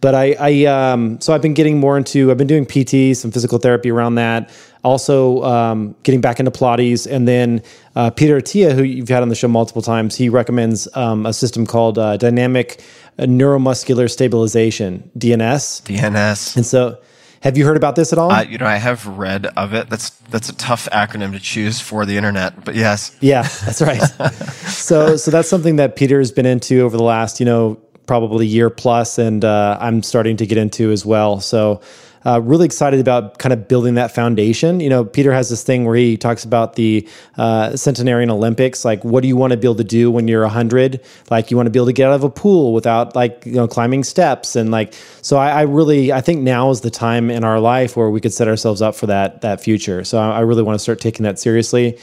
But 0.01 0.17
I, 0.17 0.37
I 0.41 0.65
um, 0.65 1.21
so 1.21 1.33
I've 1.33 1.43
been 1.43 1.55
getting 1.55 1.79
more 1.79 1.97
into, 1.97 2.31
I've 2.31 2.37
been 2.37 2.49
doing 2.49 2.67
PT, 2.67 3.17
some 3.17 3.31
physical 3.31 3.59
therapy 3.59 3.91
around 3.91 4.17
that. 4.17 4.51
Also, 4.85 5.43
um, 5.45 5.95
getting 6.03 6.21
back 6.21 6.41
into 6.41 6.51
Pilates. 6.51 7.11
And 7.11 7.29
then 7.29 7.63
uh, 7.95 8.11
Peter 8.11 8.41
Attia, 8.41 8.75
who 8.75 8.83
you've 8.83 9.09
had 9.09 9.23
on 9.23 9.29
the 9.29 9.35
show 9.35 9.49
multiple 9.49 9.83
times, 9.83 10.17
he 10.17 10.29
recommends 10.29 10.89
um, 10.97 11.25
a 11.25 11.33
system 11.33 11.67
called 11.67 11.99
uh, 11.99 12.17
Dynamic 12.17 12.83
Neuromuscular 13.19 14.11
Stabilization, 14.11 15.09
DNS. 15.17 15.83
DNS. 15.83 16.57
And 16.57 16.67
so, 16.67 16.99
have 17.43 17.59
you 17.59 17.65
heard 17.65 17.77
about 17.77 17.97
this 17.97 18.13
at 18.13 18.19
all? 18.19 18.31
Uh, 18.31 18.43
you 18.43 18.57
know, 18.57 18.67
I 18.67 18.77
have 18.77 19.05
read 19.07 19.47
of 19.57 19.75
it. 19.75 19.91
That's 19.91 20.11
that's 20.31 20.49
a 20.49 20.55
tough 20.55 20.89
acronym 20.93 21.33
to 21.33 21.41
choose 21.41 21.81
for 21.81 22.07
the 22.07 22.17
internet, 22.17 22.65
but 22.65 22.77
yes. 22.77 23.17
Yeah, 23.21 23.43
that's 23.43 23.83
right. 23.83 24.01
so 24.69 25.17
so 25.17 25.31
that's 25.33 25.49
something 25.49 25.77
that 25.77 25.97
Peter's 25.97 26.31
been 26.31 26.47
into 26.47 26.83
over 26.83 26.97
the 26.97 27.03
last, 27.03 27.41
you 27.41 27.47
know, 27.47 27.81
probably 28.07 28.47
year 28.47 28.71
plus, 28.71 29.19
and 29.19 29.45
uh, 29.45 29.77
I'm 29.81 30.05
starting 30.05 30.37
to 30.37 30.47
get 30.47 30.57
into 30.57 30.93
as 30.93 31.05
well. 31.05 31.41
So 31.41 31.81
uh, 32.25 32.41
really 32.43 32.65
excited 32.65 33.01
about 33.01 33.39
kind 33.39 33.53
of 33.53 33.69
building 33.69 33.95
that 33.95 34.15
foundation. 34.15 34.81
You 34.81 34.89
know, 34.89 35.05
Peter 35.05 35.33
has 35.33 35.49
this 35.51 35.63
thing 35.63 35.85
where 35.85 35.97
he 35.97 36.17
talks 36.17 36.45
about 36.45 36.77
the 36.77 37.09
uh, 37.37 37.77
centenarian 37.77 38.31
Olympics. 38.31 38.85
Like, 38.85 39.05
what 39.05 39.23
do 39.23 39.29
you 39.29 39.37
want 39.37 39.53
to 39.53 39.57
be 39.57 39.67
able 39.67 39.77
to 39.77 39.85
do 39.85 40.11
when 40.11 40.29
you're 40.29 40.43
100? 40.43 41.01
Like, 41.31 41.51
you 41.51 41.57
want 41.57 41.67
to 41.67 41.71
be 41.71 41.79
able 41.79 41.87
to 41.87 41.93
get 41.93 42.09
out 42.09 42.15
of 42.15 42.25
a 42.25 42.31
pool 42.31 42.73
without 42.73 43.15
like 43.15 43.45
you 43.47 43.53
know 43.53 43.69
climbing 43.69 44.05
steps 44.05 44.57
and 44.57 44.71
like. 44.71 44.95
So 45.23 45.37
I, 45.37 45.51
I 45.51 45.63
really 45.63 46.13
I 46.13 46.21
think 46.21 46.43
now 46.43 46.71
is 46.71 46.81
the 46.81 46.91
time 46.91 47.31
in 47.31 47.45
our 47.45 47.61
life 47.61 47.97
where 47.97 48.11
we 48.11 48.21
could 48.21 48.33
set 48.33 48.49
ourselves 48.49 48.83
up 48.83 48.95
for 48.95 49.07
that 49.07 49.41
that 49.43 49.61
future. 49.61 50.05
So 50.05 50.19
I, 50.19 50.39
I 50.39 50.41
really 50.41 50.63
want 50.63 50.75
to 50.75 50.83
start 50.83 51.01
taking 51.01 51.25
that 51.25 51.39
seriously. 51.39 51.99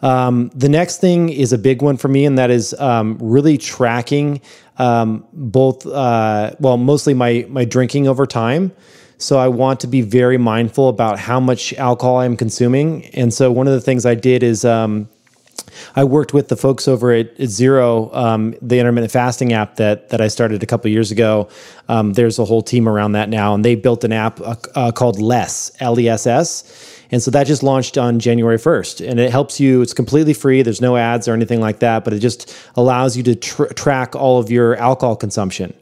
Um, 0.00 0.50
the 0.54 0.68
next 0.68 1.00
thing 1.00 1.28
is 1.28 1.52
a 1.52 1.58
big 1.58 1.82
one 1.82 1.96
for 1.96 2.08
me, 2.08 2.24
and 2.24 2.38
that 2.38 2.50
is 2.50 2.72
um, 2.74 3.18
really 3.20 3.58
tracking 3.58 4.40
um, 4.78 5.26
both, 5.32 5.86
uh, 5.86 6.52
well, 6.60 6.76
mostly 6.76 7.14
my 7.14 7.46
my 7.48 7.64
drinking 7.64 8.06
over 8.06 8.26
time. 8.26 8.72
So 9.18 9.38
I 9.38 9.48
want 9.48 9.80
to 9.80 9.86
be 9.86 10.00
very 10.00 10.38
mindful 10.38 10.88
about 10.88 11.18
how 11.18 11.40
much 11.40 11.74
alcohol 11.74 12.18
I'm 12.18 12.36
consuming. 12.36 13.04
And 13.06 13.34
so 13.34 13.50
one 13.50 13.66
of 13.66 13.72
the 13.72 13.80
things 13.80 14.06
I 14.06 14.14
did 14.14 14.44
is 14.44 14.64
um, 14.64 15.08
I 15.96 16.04
worked 16.04 16.32
with 16.32 16.48
the 16.48 16.56
folks 16.56 16.86
over 16.86 17.12
at, 17.12 17.36
Zero, 17.44 18.12
um, 18.14 18.54
the 18.62 18.78
intermittent 18.78 19.10
fasting 19.10 19.52
app 19.52 19.76
that 19.76 20.10
that 20.10 20.20
I 20.20 20.28
started 20.28 20.62
a 20.62 20.66
couple 20.66 20.90
years 20.90 21.10
ago. 21.10 21.48
Um, 21.88 22.12
there's 22.12 22.38
a 22.38 22.44
whole 22.44 22.62
team 22.62 22.88
around 22.88 23.12
that 23.12 23.28
now, 23.28 23.54
and 23.54 23.64
they 23.64 23.74
built 23.74 24.04
an 24.04 24.12
app 24.12 24.40
uh, 24.40 24.54
uh, 24.74 24.92
called 24.92 25.20
Less 25.20 25.72
L 25.80 25.98
E 25.98 26.08
S 26.08 26.26
S. 26.26 26.94
And 27.10 27.22
so 27.22 27.30
that 27.30 27.46
just 27.46 27.62
launched 27.62 27.96
on 27.96 28.18
January 28.18 28.58
1st. 28.58 29.08
And 29.08 29.18
it 29.18 29.30
helps 29.30 29.58
you, 29.58 29.80
it's 29.80 29.94
completely 29.94 30.34
free. 30.34 30.60
There's 30.60 30.82
no 30.82 30.96
ads 30.96 31.26
or 31.26 31.32
anything 31.32 31.58
like 31.58 31.78
that, 31.78 32.04
but 32.04 32.12
it 32.12 32.18
just 32.18 32.54
allows 32.76 33.16
you 33.16 33.22
to 33.22 33.34
tr- 33.34 33.72
track 33.72 34.14
all 34.14 34.38
of 34.38 34.50
your 34.50 34.76
alcohol 34.76 35.16
consumption. 35.16 35.72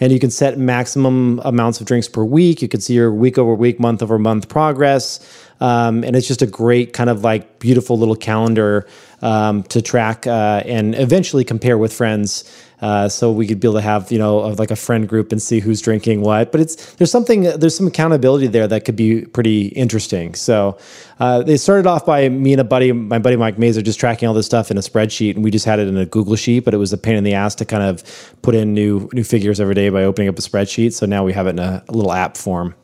And 0.00 0.12
you 0.12 0.18
can 0.18 0.30
set 0.30 0.58
maximum 0.58 1.40
amounts 1.44 1.80
of 1.80 1.86
drinks 1.86 2.08
per 2.08 2.24
week. 2.24 2.62
You 2.62 2.68
can 2.68 2.80
see 2.80 2.94
your 2.94 3.12
week 3.12 3.38
over 3.38 3.54
week, 3.54 3.78
month 3.78 4.02
over 4.02 4.18
month 4.18 4.48
progress. 4.48 5.20
Um, 5.60 6.02
and 6.04 6.16
it's 6.16 6.26
just 6.26 6.40
a 6.40 6.46
great 6.46 6.94
kind 6.94 7.10
of 7.10 7.22
like 7.22 7.58
beautiful 7.58 7.98
little 7.98 8.16
calendar 8.16 8.86
um, 9.20 9.62
to 9.64 9.82
track 9.82 10.26
uh, 10.26 10.62
and 10.64 10.94
eventually 10.94 11.44
compare 11.44 11.76
with 11.76 11.92
friends. 11.92 12.44
Uh, 12.80 13.08
so 13.08 13.30
we 13.30 13.46
could 13.46 13.60
be 13.60 13.68
able 13.68 13.74
to 13.74 13.82
have 13.82 14.10
you 14.10 14.18
know 14.18 14.38
like 14.38 14.70
a 14.70 14.76
friend 14.76 15.08
group 15.08 15.32
and 15.32 15.40
see 15.40 15.60
who's 15.60 15.80
drinking 15.80 16.22
what. 16.22 16.52
But 16.52 16.60
it's 16.60 16.94
there's 16.94 17.10
something 17.10 17.42
there's 17.42 17.76
some 17.76 17.86
accountability 17.86 18.46
there 18.46 18.66
that 18.68 18.84
could 18.84 18.96
be 18.96 19.22
pretty 19.26 19.68
interesting. 19.68 20.34
So 20.34 20.78
uh, 21.18 21.42
they 21.42 21.56
started 21.56 21.86
off 21.86 22.06
by 22.06 22.28
me 22.28 22.52
and 22.52 22.60
a 22.60 22.64
buddy, 22.64 22.92
my 22.92 23.18
buddy 23.18 23.36
Mike 23.36 23.58
Mazer, 23.58 23.82
just 23.82 24.00
tracking 24.00 24.28
all 24.28 24.34
this 24.34 24.46
stuff 24.46 24.70
in 24.70 24.78
a 24.78 24.80
spreadsheet, 24.80 25.34
and 25.34 25.44
we 25.44 25.50
just 25.50 25.66
had 25.66 25.78
it 25.78 25.88
in 25.88 25.96
a 25.96 26.06
Google 26.06 26.36
sheet. 26.36 26.64
But 26.64 26.74
it 26.74 26.78
was 26.78 26.92
a 26.92 26.98
pain 26.98 27.16
in 27.16 27.24
the 27.24 27.34
ass 27.34 27.54
to 27.56 27.64
kind 27.64 27.82
of 27.82 28.34
put 28.42 28.54
in 28.54 28.74
new 28.74 29.08
new 29.12 29.24
figures 29.24 29.60
every 29.60 29.74
day 29.74 29.90
by 29.90 30.04
opening 30.04 30.28
up 30.28 30.38
a 30.38 30.42
spreadsheet. 30.42 30.92
So 30.92 31.06
now 31.06 31.24
we 31.24 31.32
have 31.32 31.46
it 31.46 31.50
in 31.50 31.58
a, 31.58 31.84
a 31.88 31.92
little 31.92 32.12
app 32.12 32.36
form. 32.36 32.74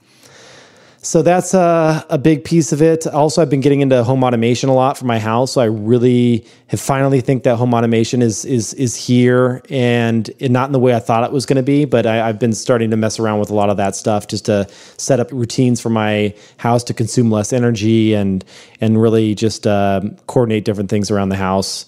So 1.06 1.22
that's 1.22 1.54
a, 1.54 2.04
a 2.10 2.18
big 2.18 2.42
piece 2.42 2.72
of 2.72 2.82
it. 2.82 3.06
Also, 3.06 3.40
I've 3.40 3.48
been 3.48 3.60
getting 3.60 3.80
into 3.80 4.02
home 4.02 4.24
automation 4.24 4.68
a 4.68 4.74
lot 4.74 4.98
for 4.98 5.04
my 5.04 5.20
house. 5.20 5.52
So 5.52 5.60
I 5.60 5.66
really 5.66 6.44
have 6.66 6.80
finally 6.80 7.20
think 7.20 7.44
that 7.44 7.54
home 7.54 7.74
automation 7.74 8.22
is 8.22 8.44
is 8.44 8.74
is 8.74 8.96
here 8.96 9.62
and, 9.70 10.28
and 10.40 10.52
not 10.52 10.68
in 10.68 10.72
the 10.72 10.80
way 10.80 10.96
I 10.96 10.98
thought 10.98 11.22
it 11.22 11.30
was 11.30 11.46
going 11.46 11.58
to 11.58 11.62
be. 11.62 11.84
But 11.84 12.06
I, 12.06 12.26
have 12.26 12.40
been 12.40 12.52
starting 12.52 12.90
to 12.90 12.96
mess 12.96 13.20
around 13.20 13.38
with 13.38 13.50
a 13.50 13.54
lot 13.54 13.70
of 13.70 13.76
that 13.76 13.94
stuff 13.94 14.26
just 14.26 14.46
to 14.46 14.66
set 14.96 15.20
up 15.20 15.30
routines 15.30 15.80
for 15.80 15.90
my 15.90 16.34
house 16.56 16.82
to 16.82 16.92
consume 16.92 17.30
less 17.30 17.52
energy 17.52 18.12
and 18.12 18.44
and 18.80 19.00
really 19.00 19.36
just 19.36 19.64
uh, 19.64 20.00
coordinate 20.26 20.64
different 20.64 20.90
things 20.90 21.08
around 21.08 21.28
the 21.28 21.36
house. 21.36 21.86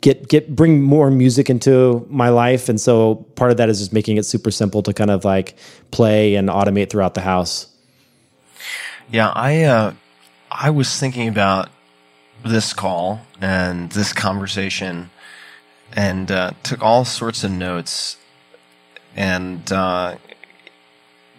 Get 0.00 0.28
get 0.28 0.56
bring 0.56 0.82
more 0.82 1.08
music 1.08 1.50
into 1.50 2.04
my 2.10 2.30
life, 2.30 2.68
and 2.68 2.80
so 2.80 3.14
part 3.36 3.52
of 3.52 3.58
that 3.58 3.68
is 3.68 3.78
just 3.78 3.92
making 3.92 4.16
it 4.16 4.24
super 4.24 4.50
simple 4.50 4.82
to 4.82 4.92
kind 4.92 5.12
of 5.12 5.24
like 5.24 5.54
play 5.92 6.34
and 6.34 6.48
automate 6.48 6.90
throughout 6.90 7.14
the 7.14 7.20
house. 7.20 7.69
Yeah, 9.12 9.32
I 9.34 9.64
uh, 9.64 9.94
I 10.52 10.70
was 10.70 11.00
thinking 11.00 11.26
about 11.26 11.68
this 12.44 12.72
call 12.72 13.22
and 13.40 13.90
this 13.90 14.12
conversation, 14.12 15.10
and 15.96 16.30
uh, 16.30 16.52
took 16.62 16.80
all 16.80 17.04
sorts 17.04 17.42
of 17.42 17.50
notes. 17.50 18.18
And 19.16 19.70
uh, 19.72 20.14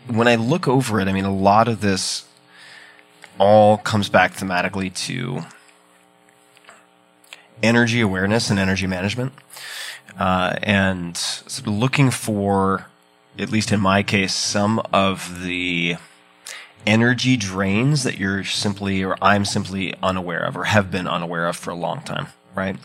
when 0.05 0.27
I 0.27 0.35
look 0.35 0.67
over 0.67 0.99
it, 0.99 1.07
I 1.07 1.13
mean, 1.13 1.23
a 1.23 1.33
lot 1.33 1.69
of 1.69 1.79
this 1.79 2.25
all 3.39 3.77
comes 3.77 4.09
back 4.09 4.33
thematically 4.33 4.93
to 5.05 5.43
energy 7.63 8.01
awareness 8.01 8.49
and 8.49 8.59
energy 8.59 8.85
management, 8.85 9.31
uh, 10.19 10.57
and 10.61 11.15
sort 11.15 11.67
of 11.67 11.73
looking 11.73 12.11
for, 12.11 12.87
at 13.39 13.49
least 13.49 13.71
in 13.71 13.79
my 13.79 14.03
case, 14.03 14.35
some 14.35 14.81
of 14.91 15.41
the 15.41 15.95
energy 16.85 17.37
drains 17.37 18.03
that 18.03 18.17
you're 18.17 18.43
simply 18.43 19.03
or 19.03 19.17
I'm 19.21 19.45
simply 19.45 19.93
unaware 20.01 20.43
of 20.43 20.57
or 20.57 20.65
have 20.65 20.91
been 20.91 21.07
unaware 21.07 21.47
of 21.47 21.55
for 21.55 21.71
a 21.71 21.75
long 21.75 22.01
time, 22.01 22.27
right? 22.55 22.77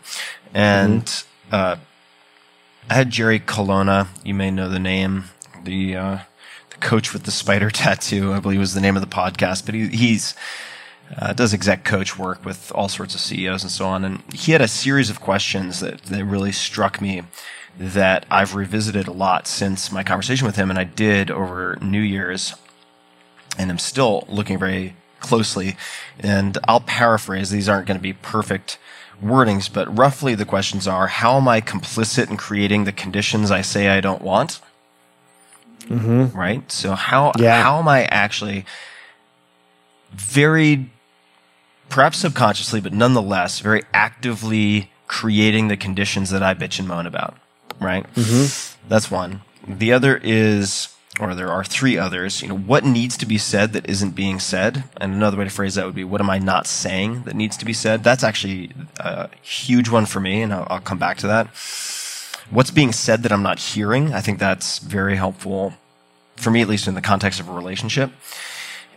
And 0.55 1.03
mm-hmm. 1.03 1.55
uh, 1.55 1.77
I 2.89 2.95
had 2.95 3.11
Jerry 3.11 3.39
Colonna, 3.39 4.09
you 4.25 4.35
may 4.35 4.51
know 4.51 4.69
the 4.69 4.79
name, 4.79 5.25
the 5.65 5.97
uh, 5.97 6.19
the 6.71 6.77
coach 6.77 7.13
with 7.13 7.25
the 7.25 7.31
spider 7.31 7.71
tattoo, 7.73 8.33
I 8.33 8.41
believe 8.41 8.61
was 8.61 8.75
the 8.75 8.81
name 8.81 8.97
of 8.97 9.03
the 9.03 9.09
podcast, 9.09 9.67
but 9.67 9.75
he, 9.75 9.89
he's 9.89 10.35
uh, 11.17 11.33
does 11.33 11.55
exec 11.55 11.85
coach 11.85 12.19
work 12.19 12.45
with 12.45 12.73
all 12.75 12.89
sorts 12.89 13.15
of 13.15 13.21
CEOs 13.21 13.63
and 13.63 13.71
so 13.71 13.87
on. 13.87 14.05
And 14.05 14.23
he 14.33 14.53
had 14.53 14.61
a 14.61 14.69
series 14.69 15.09
of 15.09 15.21
questions 15.21 15.81
that, 15.81 16.03
that 16.03 16.25
really 16.25 16.53
struck 16.53 17.01
me 17.01 17.23
that 17.79 18.27
I've 18.31 18.55
revisited 18.55 19.07
a 19.07 19.13
lot 19.13 19.47
since 19.47 19.93
my 19.93 20.03
conversation 20.03 20.47
with 20.47 20.57
him, 20.57 20.71
and 20.71 20.79
I 20.79 20.85
did 20.85 21.31
over 21.31 21.79
New 21.83 22.01
Year's 22.01 22.55
and 23.59 23.71
I'm 23.71 23.79
still 23.79 24.25
looking 24.29 24.59
very 24.59 24.95
closely. 25.21 25.77
And 26.19 26.59
I'll 26.67 26.81
paraphrase, 26.81 27.51
these 27.51 27.69
aren't 27.69 27.87
going 27.87 27.99
to 27.99 28.03
be 28.03 28.13
perfect 28.13 28.79
wordings, 29.23 29.73
but 29.73 29.97
roughly 29.97 30.35
the 30.35 30.45
questions 30.45 30.87
are 30.87 31.07
How 31.07 31.37
am 31.37 31.49
I 31.49 31.61
complicit 31.61 32.31
in 32.31 32.37
creating 32.37 32.85
the 32.85 32.93
conditions 32.93 33.51
I 33.51 33.63
say 33.63 33.89
I 33.89 34.01
don't 34.01 34.23
want? 34.23 34.61
Mm-hmm. 35.85 36.37
Right? 36.37 36.71
So, 36.71 36.95
how, 36.95 37.33
yeah. 37.39 37.63
how 37.63 37.79
am 37.79 37.89
I 37.89 38.05
actually 38.05 38.65
very, 40.13 40.91
perhaps 41.89 42.19
subconsciously, 42.19 42.81
but 42.81 42.93
nonetheless, 42.93 43.61
very 43.61 43.85
actively 43.95 44.91
creating 45.07 45.69
the 45.69 45.77
conditions 45.77 46.31
that 46.31 46.43
I 46.43 46.55
bitch 46.55 46.79
and 46.79 46.89
moan 46.89 47.07
about? 47.07 47.37
Right? 47.81 48.05
Mm-hmm. 48.15 48.89
That's 48.89 49.11
one. 49.11 49.43
The 49.67 49.93
other 49.93 50.21
is 50.23 50.96
or 51.19 51.35
there 51.35 51.51
are 51.51 51.65
three 51.65 51.97
others. 51.97 52.43
You 52.43 52.49
know, 52.49 52.57
what 52.57 52.85
needs 52.85 53.17
to 53.19 53.27
be 53.27 53.39
said 53.39 53.73
that 53.73 53.89
isn't 53.89 54.11
being 54.11 54.39
said? 54.39 54.85
And 55.01 55.15
another 55.15 55.37
way 55.37 55.45
to 55.45 55.51
phrase 55.51 55.75
that 55.75 55.87
would 55.87 55.95
be, 55.95 56.05
what 56.05 56.21
am 56.21 56.31
I 56.31 56.39
not 56.39 56.67
saying 56.67 57.23
that 57.23 57.35
needs 57.35 57.57
to 57.59 57.65
be 57.65 57.73
said? 57.73 58.05
That's 58.05 58.25
actually 58.25 58.71
a 58.99 59.29
huge 59.43 59.89
one 59.89 60.07
for 60.07 60.21
me, 60.21 60.43
and 60.43 60.53
I'll, 60.53 60.67
I'll 60.69 60.81
come 60.81 60.99
back 60.99 61.19
to 61.19 61.27
that. 61.27 61.47
What's 62.51 62.71
being 62.71 62.93
said 62.93 63.23
that 63.23 63.33
I'm 63.33 63.43
not 63.43 63.59
hearing? 63.59 64.13
I 64.13 64.21
think 64.21 64.39
that's 64.39 64.79
very 64.79 65.17
helpful 65.17 65.75
for 66.37 66.51
me, 66.51 66.63
at 66.63 66.69
least 66.69 66.87
in 66.87 66.95
the 66.95 67.01
context 67.01 67.41
of 67.41 67.49
a 67.49 67.53
relationship. 67.53 68.13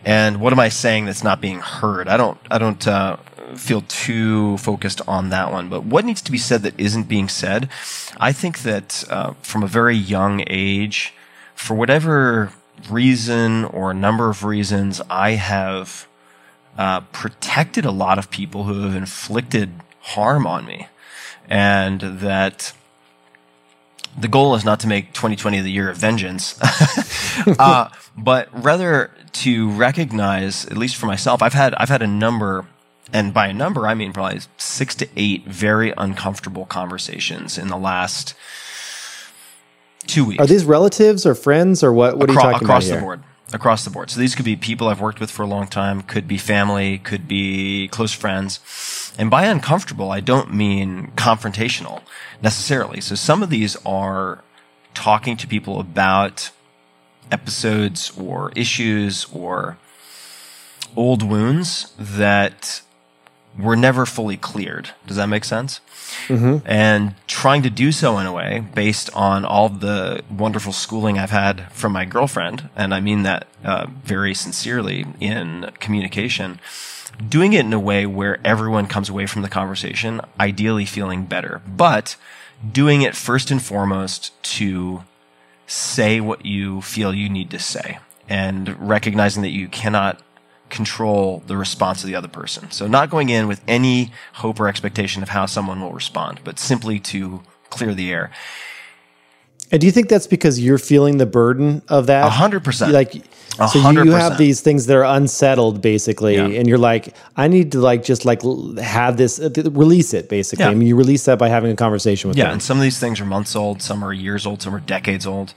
And 0.04 0.40
what 0.40 0.52
am 0.52 0.60
I 0.60 0.68
saying 0.68 1.06
that's 1.06 1.24
not 1.24 1.40
being 1.40 1.58
heard? 1.58 2.08
I 2.08 2.16
don't, 2.16 2.38
I 2.50 2.58
don't, 2.58 2.86
uh, 2.86 3.16
feel 3.56 3.82
too 3.82 4.56
focused 4.58 5.00
on 5.08 5.30
that 5.30 5.52
one. 5.52 5.68
But 5.68 5.84
what 5.84 6.04
needs 6.04 6.22
to 6.22 6.32
be 6.32 6.38
said 6.38 6.62
that 6.62 6.78
isn't 6.78 7.08
being 7.08 7.28
said? 7.28 7.68
I 8.18 8.32
think 8.32 8.60
that 8.60 9.04
uh, 9.10 9.32
from 9.42 9.62
a 9.62 9.66
very 9.66 9.96
young 9.96 10.44
age, 10.46 11.12
for 11.60 11.74
whatever 11.74 12.52
reason 12.88 13.66
or 13.66 13.90
a 13.90 13.94
number 13.94 14.30
of 14.30 14.44
reasons, 14.44 15.02
I 15.10 15.32
have 15.32 16.08
uh, 16.78 17.00
protected 17.12 17.84
a 17.84 17.90
lot 17.90 18.18
of 18.18 18.30
people 18.30 18.64
who 18.64 18.82
have 18.82 18.96
inflicted 18.96 19.70
harm 20.00 20.46
on 20.46 20.64
me. 20.64 20.88
And 21.48 22.00
that 22.00 22.72
the 24.18 24.28
goal 24.28 24.54
is 24.54 24.64
not 24.64 24.80
to 24.80 24.86
make 24.86 25.12
2020 25.12 25.60
the 25.60 25.70
year 25.70 25.90
of 25.90 25.98
vengeance, 25.98 26.58
uh, 27.58 27.90
but 28.16 28.48
rather 28.52 29.10
to 29.32 29.70
recognize, 29.70 30.64
at 30.66 30.78
least 30.78 30.96
for 30.96 31.06
myself, 31.06 31.42
I've 31.42 31.52
had 31.52 31.74
I've 31.74 31.88
had 31.88 32.02
a 32.02 32.06
number 32.06 32.66
and 33.12 33.34
by 33.34 33.48
a 33.48 33.52
number, 33.52 33.86
I 33.86 33.94
mean 33.94 34.12
probably 34.12 34.40
six 34.56 34.94
to 34.96 35.08
eight 35.16 35.44
very 35.44 35.92
uncomfortable 35.96 36.64
conversations 36.64 37.58
in 37.58 37.68
the 37.68 37.76
last 37.76 38.34
two 40.10 40.24
weeks. 40.24 40.42
Are 40.42 40.46
these 40.46 40.64
relatives 40.64 41.24
or 41.26 41.34
friends 41.34 41.82
or 41.82 41.92
what? 41.92 42.18
What 42.18 42.30
are 42.30 42.32
you 42.32 42.38
talking 42.38 42.62
across 42.62 42.86
about 42.86 42.98
Across 42.98 43.00
the 43.00 43.00
board? 43.00 43.22
Across 43.52 43.84
the 43.84 43.90
board. 43.90 44.10
So 44.10 44.20
these 44.20 44.34
could 44.34 44.44
be 44.44 44.56
people 44.56 44.88
I've 44.88 45.00
worked 45.00 45.18
with 45.18 45.30
for 45.30 45.42
a 45.42 45.46
long 45.46 45.66
time, 45.66 46.02
could 46.02 46.28
be 46.28 46.38
family, 46.38 46.98
could 46.98 47.26
be 47.26 47.88
close 47.88 48.12
friends. 48.12 48.60
And 49.18 49.28
by 49.28 49.46
uncomfortable, 49.46 50.12
I 50.12 50.20
don't 50.20 50.54
mean 50.54 51.12
confrontational 51.16 52.02
necessarily. 52.42 53.00
So 53.00 53.14
some 53.14 53.42
of 53.42 53.50
these 53.50 53.76
are 53.84 54.44
talking 54.94 55.36
to 55.36 55.46
people 55.46 55.80
about 55.80 56.50
episodes 57.32 58.12
or 58.18 58.52
issues 58.54 59.26
or 59.32 59.78
old 60.96 61.22
wounds 61.22 61.92
that 61.98 62.82
were 63.58 63.76
never 63.76 64.06
fully 64.06 64.36
cleared. 64.36 64.90
Does 65.06 65.16
that 65.16 65.26
make 65.26 65.44
sense? 65.44 65.80
Mm-hmm. 66.28 66.66
And 66.66 67.14
trying 67.26 67.62
to 67.62 67.70
do 67.70 67.92
so 67.92 68.18
in 68.18 68.26
a 68.26 68.32
way 68.32 68.64
based 68.74 69.10
on 69.14 69.44
all 69.44 69.68
the 69.68 70.22
wonderful 70.30 70.72
schooling 70.72 71.18
I've 71.18 71.30
had 71.30 71.70
from 71.72 71.92
my 71.92 72.04
girlfriend, 72.04 72.68
and 72.76 72.94
I 72.94 73.00
mean 73.00 73.22
that 73.24 73.46
uh, 73.64 73.86
very 74.04 74.34
sincerely 74.34 75.06
in 75.20 75.70
communication, 75.80 76.60
doing 77.28 77.52
it 77.52 77.64
in 77.64 77.72
a 77.72 77.80
way 77.80 78.06
where 78.06 78.38
everyone 78.44 78.86
comes 78.86 79.08
away 79.08 79.26
from 79.26 79.42
the 79.42 79.48
conversation 79.48 80.20
ideally 80.38 80.84
feeling 80.84 81.24
better, 81.24 81.60
but 81.66 82.16
doing 82.72 83.02
it 83.02 83.16
first 83.16 83.50
and 83.50 83.62
foremost 83.62 84.40
to 84.42 85.04
say 85.66 86.20
what 86.20 86.44
you 86.44 86.82
feel 86.82 87.14
you 87.14 87.28
need 87.28 87.50
to 87.50 87.58
say 87.58 87.98
and 88.28 88.88
recognizing 88.88 89.42
that 89.42 89.50
you 89.50 89.68
cannot 89.68 90.20
control 90.70 91.42
the 91.46 91.56
response 91.56 92.02
of 92.02 92.08
the 92.08 92.14
other 92.14 92.28
person. 92.28 92.70
So 92.70 92.86
not 92.86 93.10
going 93.10 93.28
in 93.28 93.48
with 93.48 93.60
any 93.68 94.12
hope 94.34 94.60
or 94.60 94.68
expectation 94.68 95.22
of 95.22 95.28
how 95.28 95.46
someone 95.46 95.80
will 95.80 95.92
respond, 95.92 96.40
but 96.44 96.58
simply 96.58 96.98
to 97.00 97.42
clear 97.68 97.94
the 97.94 98.10
air. 98.12 98.30
And 99.72 99.80
do 99.80 99.86
you 99.86 99.92
think 99.92 100.08
that's 100.08 100.26
because 100.26 100.58
you're 100.58 100.78
feeling 100.78 101.18
the 101.18 101.26
burden 101.26 101.82
of 101.88 102.06
that? 102.08 102.26
A 102.26 102.30
hundred 102.30 102.64
percent. 102.64 102.92
Like, 102.92 103.12
so 103.12 103.78
you, 103.78 103.80
hundred 103.80 104.06
you 104.06 104.12
have 104.12 104.36
these 104.36 104.62
things 104.62 104.86
that 104.86 104.96
are 104.96 105.04
unsettled, 105.04 105.80
basically, 105.80 106.34
Yeah. 106.34 106.46
and 106.46 106.66
you're 106.66 106.78
like, 106.78 107.14
I 107.36 107.46
need 107.46 107.72
to 107.72 107.80
like 107.80 108.02
just 108.02 108.24
like 108.24 108.42
have 108.78 109.16
this 109.16 109.38
uh, 109.38 109.50
release 109.70 110.12
it, 110.12 110.28
basically. 110.28 110.64
Yeah. 110.64 110.72
I 110.72 110.74
mean, 110.74 110.88
you 110.88 110.96
release 110.96 111.24
that 111.26 111.38
by 111.38 111.48
having 111.50 111.70
a 111.70 111.76
conversation 111.76 112.28
with 112.28 112.36
them. 112.36 112.40
Yeah, 112.40 112.46
them. 112.46 112.54
and 112.54 112.62
some 112.62 112.78
of 112.78 112.82
these 112.82 112.98
things 112.98 113.20
are 113.20 113.26
months 113.26 113.54
old, 113.54 113.80
some 113.80 114.02
are 114.02 114.12
years 114.12 114.44
old, 114.44 114.60
some 114.60 114.74
are 114.74 114.80
decades 114.80 115.26
old. 115.26 115.54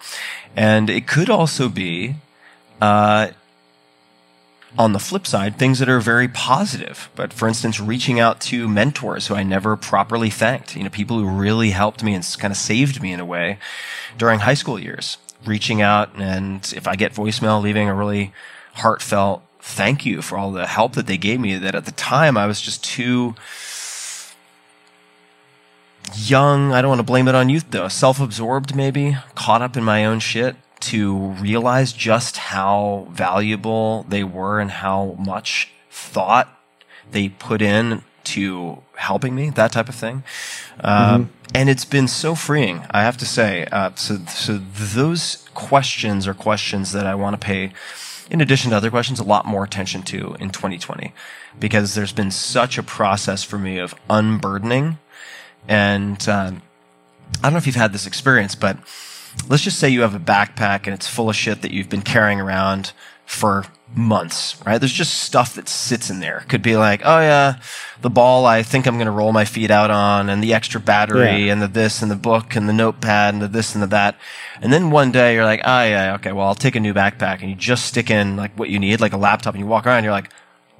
And 0.55 0.89
it 0.91 1.07
could 1.07 1.30
also 1.32 1.68
be, 1.68 2.16
uh, 2.82 3.30
on 4.78 4.93
the 4.93 4.99
flip 4.99 5.28
side, 5.28 5.57
things 5.57 5.80
that 5.80 5.89
are 5.89 5.99
very 5.99 6.28
positive. 6.28 7.09
But 7.15 7.32
for 7.32 7.47
instance, 7.47 7.80
reaching 7.80 8.19
out 8.19 8.41
to 8.41 8.67
mentors 8.67 9.28
who 9.28 9.36
I 9.36 9.43
never 9.43 9.76
properly 9.76 10.30
thanked, 10.30 10.76
you 10.76 10.84
know, 10.84 10.89
people 10.89 11.19
who 11.19 11.28
really 11.28 11.71
helped 11.71 12.03
me 12.03 12.13
and 12.13 12.26
kind 12.39 12.51
of 12.51 12.57
saved 12.57 13.01
me 13.01 13.13
in 13.13 13.19
a 13.19 13.26
way 13.26 13.59
during 14.17 14.39
high 14.39 14.55
school 14.55 14.80
years. 14.80 15.17
Reaching 15.45 15.82
out 15.82 16.15
and 16.15 16.74
if 16.76 16.88
I 16.88 16.95
get 16.95 17.13
voicemail, 17.13 17.61
leaving 17.61 17.89
a 17.89 17.93
really 17.93 18.34
heartfelt 18.76 19.43
thank 19.59 20.05
you 20.05 20.21
for 20.21 20.38
all 20.38 20.51
the 20.51 20.67
help 20.67 20.93
that 20.93 21.07
they 21.07 21.17
gave 21.17 21.39
me 21.39 21.57
that 21.57 21.74
at 21.74 21.86
the 21.86 21.91
time 21.93 22.38
I 22.38 22.47
was 22.47 22.59
just 22.59 22.84
too 22.84 23.34
young. 26.15 26.74
I 26.74 26.82
don't 26.82 26.89
want 26.89 26.99
to 26.99 27.03
blame 27.03 27.28
it 27.28 27.36
on 27.36 27.49
youth 27.49 27.65
though. 27.69 27.88
Self 27.88 28.19
absorbed, 28.19 28.76
maybe, 28.76 29.17
caught 29.36 29.61
up 29.61 29.78
in 29.78 29.84
my 29.84 30.05
own 30.05 30.19
shit 30.19 30.55
to 30.88 31.15
realize 31.15 31.93
just 31.93 32.38
how 32.38 33.07
valuable 33.11 34.05
they 34.09 34.23
were 34.23 34.59
and 34.59 34.71
how 34.71 35.15
much 35.19 35.71
thought 35.89 36.59
they 37.11 37.29
put 37.29 37.61
in 37.61 38.03
to 38.23 38.81
helping 38.95 39.36
me, 39.36 39.49
that 39.51 39.71
type 39.71 39.89
of 39.89 39.95
thing. 39.95 40.23
Um, 40.79 41.31
and 41.53 41.69
it's 41.69 41.86
been 41.86 42.07
so 42.07 42.36
freeing, 42.36 42.86
I 42.91 43.03
have 43.03 43.17
to 43.17 43.25
say. 43.25 43.65
Uh, 43.71 43.91
so, 43.95 44.17
so 44.27 44.57
those 44.57 45.47
questions 45.53 46.27
are 46.27 46.34
questions 46.34 46.93
that 46.93 47.05
I 47.05 47.15
want 47.15 47.39
to 47.39 47.45
pay, 47.45 47.73
in 48.29 48.41
addition 48.41 48.71
to 48.71 48.77
other 48.77 48.89
questions, 48.89 49.19
a 49.19 49.23
lot 49.23 49.45
more 49.45 49.63
attention 49.63 50.03
to 50.03 50.36
in 50.39 50.49
2020, 50.49 51.13
because 51.59 51.95
there's 51.95 52.13
been 52.13 52.31
such 52.31 52.77
a 52.77 52.84
process 52.84 53.43
for 53.43 53.59
me 53.59 53.77
of 53.77 53.93
unburdening 54.09 54.97
and 55.67 56.27
um, 56.27 56.61
I 57.39 57.43
don't 57.43 57.53
know 57.53 57.57
if 57.57 57.67
you've 57.67 57.75
had 57.75 57.93
this 57.93 58.05
experience, 58.05 58.55
but 58.55 58.77
let's 59.49 59.63
just 59.63 59.79
say 59.79 59.89
you 59.89 60.01
have 60.01 60.15
a 60.15 60.19
backpack 60.19 60.86
and 60.86 60.93
it's 60.93 61.07
full 61.07 61.29
of 61.29 61.36
shit 61.36 61.61
that 61.61 61.71
you've 61.71 61.89
been 61.89 62.01
carrying 62.01 62.39
around 62.39 62.93
for 63.25 63.65
months, 63.95 64.59
right? 64.65 64.79
There's 64.79 64.91
just 64.93 65.19
stuff 65.23 65.55
that 65.55 65.69
sits 65.69 66.09
in 66.09 66.19
there. 66.19 66.43
Could 66.47 66.61
be 66.61 66.75
like, 66.75 67.01
oh 67.05 67.19
yeah, 67.19 67.59
the 68.01 68.09
ball 68.09 68.45
I 68.45 68.63
think 68.63 68.86
I'm 68.88 68.95
going 68.95 69.05
to 69.05 69.11
roll 69.11 69.31
my 69.31 69.45
feet 69.45 69.69
out 69.71 69.91
on 69.91 70.29
and 70.29 70.43
the 70.43 70.53
extra 70.53 70.79
battery 70.81 71.45
Yeah. 71.45 71.53
and 71.53 71.61
the 71.61 71.67
this 71.67 72.01
and 72.01 72.09
the 72.09 72.15
book 72.15 72.55
and 72.55 72.67
the 72.67 72.73
notepad 72.73 73.34
and 73.34 73.41
the 73.41 73.47
this 73.47 73.73
and 73.75 73.84
the 73.84 73.88
that. 73.88 74.17
And 74.61 74.73
then 74.73 74.91
one 74.91 75.11
day 75.11 75.36
you're 75.36 75.45
like, 75.45 75.61
oh 75.63 75.84
yeah, 75.84 76.15
okay, 76.15 76.31
well 76.31 76.47
I'll 76.47 76.55
take 76.55 76.75
a 76.75 76.79
new 76.79 76.93
backpack 76.93 77.41
and 77.41 77.49
you 77.49 77.55
just 77.55 77.86
stick 77.86 78.09
in 78.09 78.36
like 78.36 78.57
what 78.57 78.69
you 78.69 78.79
need, 78.79 78.99
like 78.99 79.13
a 79.13 79.17
laptop 79.17 79.53
and 79.53 79.61
you 79.63 79.67
walk 79.67 79.86
around 79.86 79.97
and 79.97 80.05
you're 80.05 80.13
like, 80.13 80.31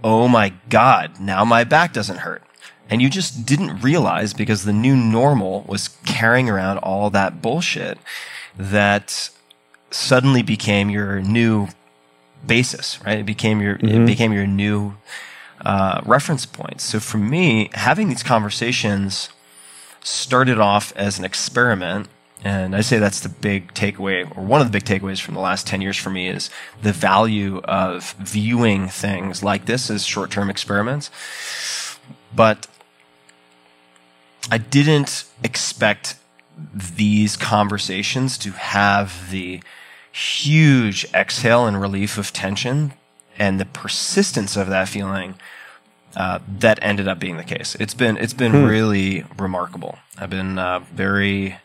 oh 0.04 0.28
my 0.28 0.54
God, 0.70 1.20
now 1.20 1.46
my 1.46 1.64
back 1.64 1.94
doesn't 1.94 2.18
hurt. 2.20 2.44
And 2.90 3.02
you 3.02 3.10
just 3.10 3.46
didn't 3.46 3.82
realize 3.82 4.34
because 4.34 4.66
the 4.66 4.74
new 4.74 4.96
normal 4.96 5.64
was 5.68 5.88
carrying 6.06 6.50
around 6.50 6.80
all 6.80 7.10
that 7.12 7.42
bullshit 7.42 7.98
that 8.58 9.30
suddenly 9.92 10.42
became 10.42 10.90
your 10.90 11.22
new 11.22 11.68
basis, 12.46 13.00
right? 13.06 13.20
It 13.20 13.26
became 13.26 13.62
your, 13.62 13.76
it 13.76 14.06
became 14.06 14.34
your 14.34 14.48
new, 14.48 14.96
uh, 15.62 16.02
reference 16.06 16.46
point. 16.46 16.82
So 16.82 17.00
for 17.00 17.18
me, 17.18 17.70
having 17.74 18.10
these 18.10 18.24
conversations 18.24 19.30
started 20.02 20.60
off 20.60 20.94
as 20.96 21.18
an 21.18 21.26
experiment. 21.26 22.08
And 22.44 22.76
I 22.76 22.82
say 22.82 23.00
that's 23.00 23.22
the 23.22 23.30
big 23.30 23.74
takeaway, 23.74 24.30
or 24.38 24.44
one 24.44 24.60
of 24.60 24.68
the 24.68 24.72
big 24.72 24.84
takeaways 24.84 25.22
from 25.22 25.34
the 25.34 25.40
last 25.40 25.66
10 25.66 25.82
years 25.82 25.96
for 25.96 26.10
me 26.10 26.28
is 26.28 26.50
the 26.82 26.92
value 26.92 27.60
of 27.64 28.14
viewing 28.20 28.90
things 28.90 29.44
like 29.44 29.66
this 29.66 29.90
as 29.90 30.06
short 30.06 30.30
term 30.30 30.50
experiments. 30.50 31.10
But 32.36 32.68
I 34.52 34.58
didn't 34.58 35.24
expect 35.42 36.18
these 36.74 37.36
conversations 37.36 38.38
to 38.40 38.52
have 38.52 39.32
the 39.32 39.62
huge 40.12 41.06
exhale 41.14 41.66
and 41.66 41.80
relief 41.82 42.18
of 42.18 42.32
tension 42.32 42.94
and 43.38 43.60
the 43.60 43.66
persistence 43.66 44.56
of 44.56 44.68
that 44.70 44.88
feeling 44.88 45.36
uh, 46.16 46.40
that 46.48 46.78
ended 46.82 47.08
up 47.08 47.20
being 47.20 47.38
the 47.38 47.44
case. 47.44 47.76
It's 47.80 47.96
been 47.96 48.18
it's 48.18 48.34
been 48.34 48.66
really 48.66 49.26
remarkable. 49.38 49.98
I've 50.18 50.30
been 50.30 50.60
uh, 50.60 50.80
very 50.94 51.58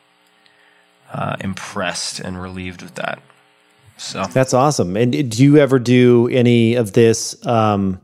uh, 1.13 1.37
impressed 1.41 2.21
and 2.21 2.41
relieved 2.41 2.83
with 2.83 2.95
that. 2.95 3.21
So 3.99 4.25
That's 4.25 4.55
awesome. 4.55 4.97
And 4.97 5.31
do 5.31 5.43
you 5.43 5.59
ever 5.59 5.79
do 5.79 6.29
any 6.29 6.77
of 6.77 6.93
this? 6.93 7.45
Um, 7.45 8.01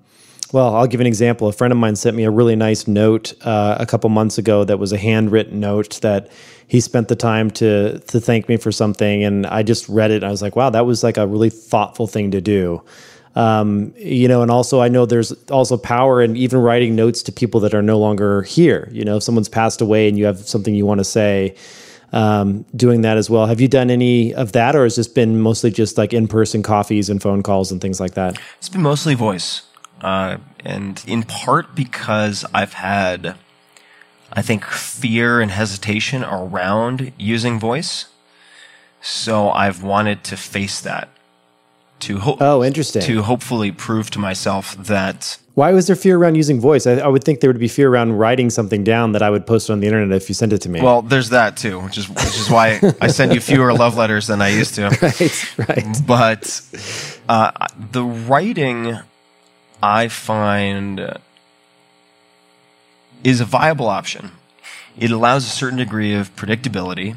well, 0.54 0.76
I'll 0.76 0.86
give 0.86 1.00
an 1.00 1.06
example. 1.06 1.48
A 1.48 1.52
friend 1.52 1.72
of 1.72 1.78
mine 1.78 1.96
sent 1.96 2.16
me 2.16 2.22
a 2.22 2.30
really 2.30 2.54
nice 2.54 2.86
note 2.86 3.34
uh, 3.44 3.76
a 3.80 3.86
couple 3.86 4.08
months 4.08 4.38
ago 4.38 4.62
that 4.62 4.78
was 4.78 4.92
a 4.92 4.96
handwritten 4.96 5.58
note 5.58 6.00
that 6.02 6.30
he 6.68 6.80
spent 6.80 7.08
the 7.08 7.16
time 7.16 7.50
to 7.50 7.98
to 7.98 8.20
thank 8.20 8.48
me 8.48 8.56
for 8.56 8.70
something, 8.70 9.24
and 9.24 9.46
I 9.46 9.64
just 9.64 9.88
read 9.88 10.12
it. 10.12 10.16
And 10.16 10.26
I 10.26 10.30
was 10.30 10.42
like, 10.42 10.54
wow, 10.54 10.70
that 10.70 10.86
was 10.86 11.02
like 11.02 11.16
a 11.16 11.26
really 11.26 11.50
thoughtful 11.50 12.06
thing 12.06 12.30
to 12.30 12.40
do. 12.40 12.82
Um, 13.34 13.92
you 13.96 14.28
know, 14.28 14.42
and 14.42 14.50
also 14.50 14.80
I 14.80 14.88
know 14.88 15.06
there's 15.06 15.32
also 15.50 15.76
power 15.76 16.22
in 16.22 16.36
even 16.36 16.60
writing 16.60 16.94
notes 16.94 17.20
to 17.24 17.32
people 17.32 17.58
that 17.60 17.74
are 17.74 17.82
no 17.82 17.98
longer 17.98 18.42
here. 18.42 18.88
You 18.92 19.04
know, 19.04 19.16
if 19.16 19.24
someone's 19.24 19.48
passed 19.48 19.80
away 19.80 20.08
and 20.08 20.16
you 20.16 20.24
have 20.24 20.38
something 20.38 20.72
you 20.72 20.86
want 20.86 21.00
to 21.00 21.04
say, 21.04 21.56
um, 22.12 22.64
doing 22.76 23.00
that 23.00 23.16
as 23.16 23.28
well. 23.28 23.46
Have 23.46 23.60
you 23.60 23.66
done 23.66 23.90
any 23.90 24.32
of 24.32 24.52
that, 24.52 24.76
or 24.76 24.84
has 24.84 24.94
this 24.94 25.08
been 25.08 25.40
mostly 25.40 25.72
just 25.72 25.98
like 25.98 26.12
in 26.12 26.28
person 26.28 26.62
coffees 26.62 27.10
and 27.10 27.20
phone 27.20 27.42
calls 27.42 27.72
and 27.72 27.80
things 27.80 27.98
like 27.98 28.14
that? 28.14 28.38
It's 28.58 28.68
been 28.68 28.82
mostly 28.82 29.16
voice, 29.16 29.62
uh, 30.00 30.38
and 30.64 31.02
in 31.06 31.22
part 31.22 31.74
because 31.74 32.44
I've 32.52 32.74
had, 32.74 33.36
I 34.32 34.42
think, 34.42 34.64
fear 34.64 35.40
and 35.40 35.50
hesitation 35.50 36.24
around 36.24 37.12
using 37.18 37.58
voice. 37.58 38.06
So 39.00 39.50
I've 39.50 39.82
wanted 39.82 40.24
to 40.24 40.36
face 40.36 40.80
that. 40.80 41.08
To 42.00 42.18
hope. 42.18 42.38
Oh, 42.42 42.62
interesting. 42.62 43.02
To 43.02 43.22
hopefully 43.22 43.70
prove 43.70 44.10
to 44.10 44.18
myself 44.18 44.76
that 44.76 45.38
Why 45.54 45.72
was 45.72 45.86
there 45.86 45.96
fear 45.96 46.18
around 46.18 46.34
using 46.34 46.60
voice? 46.60 46.86
I, 46.86 46.94
I 46.94 47.06
would 47.06 47.24
think 47.24 47.40
there 47.40 47.48
would 47.48 47.58
be 47.60 47.68
fear 47.68 47.88
around 47.88 48.18
writing 48.18 48.50
something 48.50 48.82
down 48.84 49.12
that 49.12 49.22
I 49.22 49.30
would 49.30 49.46
post 49.46 49.70
on 49.70 49.80
the 49.80 49.86
internet 49.86 50.14
if 50.14 50.28
you 50.28 50.34
sent 50.34 50.52
it 50.52 50.58
to 50.62 50.68
me. 50.68 50.82
Well, 50.82 51.00
there's 51.02 51.30
that 51.30 51.56
too, 51.56 51.80
which 51.80 51.96
is 51.96 52.08
which 52.08 52.36
is 52.36 52.50
why 52.50 52.80
I 53.00 53.06
send 53.06 53.32
you 53.32 53.40
fewer 53.40 53.72
love 53.84 53.96
letters 53.96 54.26
than 54.26 54.42
I 54.42 54.48
used 54.48 54.74
to. 54.74 54.88
right, 55.00 55.68
right. 55.68 55.96
But 56.06 56.60
uh, 57.28 57.52
the 57.92 58.04
writing, 58.04 58.98
I 59.84 60.08
find, 60.08 60.98
uh, 60.98 61.18
is 63.22 63.42
a 63.42 63.44
viable 63.44 63.86
option. 63.86 64.30
It 64.96 65.10
allows 65.10 65.44
a 65.44 65.50
certain 65.50 65.76
degree 65.76 66.14
of 66.14 66.34
predictability. 66.36 67.16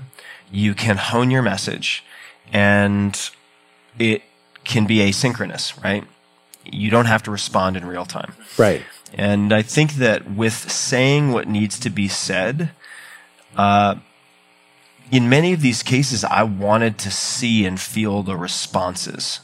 You 0.51 0.74
can 0.74 0.97
hone 0.97 1.32
your 1.32 1.41
message, 1.41 2.03
and 2.51 3.18
it 3.97 4.22
can 4.65 4.86
be 4.86 4.97
asynchronous, 4.97 5.82
right? 5.82 6.03
You 6.65 6.91
don't 6.91 7.05
have 7.05 7.24
to 7.24 7.32
respond 7.32 7.78
in 7.78 7.86
real 7.86 8.05
time. 8.05 8.34
Right. 8.57 8.84
And 9.13 9.53
I 9.53 9.61
think 9.61 9.93
that 9.93 10.30
with 10.30 10.70
saying 10.70 11.32
what 11.32 11.47
needs 11.47 11.80
to 11.80 11.89
be 11.89 12.09
said, 12.09 12.72
uh, 13.55 13.95
in 15.09 15.30
many 15.30 15.53
of 15.53 15.61
these 15.61 15.84
cases, 15.84 16.26
I 16.26 16.43
wanted 16.43 16.97
to 16.97 17.11
see 17.11 17.65
and 17.65 17.80
feel 17.80 18.24
the 18.24 18.36
responses 18.36 19.39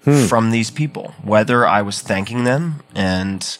from 0.00 0.50
these 0.50 0.70
people, 0.70 1.14
whether 1.22 1.66
I 1.66 1.82
was 1.82 2.00
thanking 2.00 2.44
them 2.44 2.82
and 2.94 3.58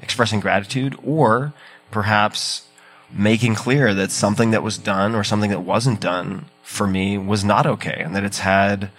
expressing 0.00 0.40
gratitude 0.40 0.98
or 1.04 1.52
perhaps 1.90 2.66
making 3.12 3.54
clear 3.54 3.92
that 3.94 4.10
something 4.10 4.50
that 4.52 4.62
was 4.62 4.78
done 4.78 5.14
or 5.14 5.22
something 5.22 5.50
that 5.50 5.60
wasn't 5.60 6.00
done 6.00 6.46
for 6.62 6.86
me 6.86 7.18
was 7.18 7.44
not 7.44 7.66
okay 7.66 8.00
and 8.00 8.16
that 8.16 8.24
it's 8.24 8.38
had 8.38 8.90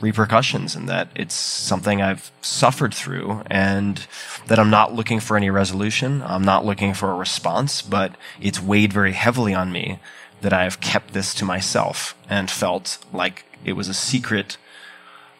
repercussions 0.00 0.74
and 0.74 0.88
that 0.88 1.08
it's 1.14 1.34
something 1.34 2.02
I've 2.02 2.30
suffered 2.42 2.92
through 2.92 3.42
and 3.46 4.06
that 4.48 4.58
I'm 4.58 4.68
not 4.68 4.92
looking 4.92 5.20
for 5.20 5.36
any 5.36 5.48
resolution. 5.48 6.22
I'm 6.22 6.42
not 6.42 6.66
looking 6.66 6.92
for 6.92 7.10
a 7.10 7.16
response, 7.16 7.80
but 7.80 8.14
it's 8.40 8.60
weighed 8.60 8.92
very 8.92 9.12
heavily 9.12 9.54
on 9.54 9.72
me 9.72 10.00
that 10.42 10.52
I 10.52 10.64
have 10.64 10.80
kept 10.80 11.14
this 11.14 11.32
to 11.34 11.44
myself 11.44 12.16
and 12.28 12.50
felt 12.50 12.98
like 13.12 13.44
it 13.64 13.74
was 13.74 13.88
a 13.88 13.94
secret 13.94 14.58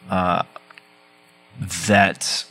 uh, 0.09 0.45
that 1.89 2.45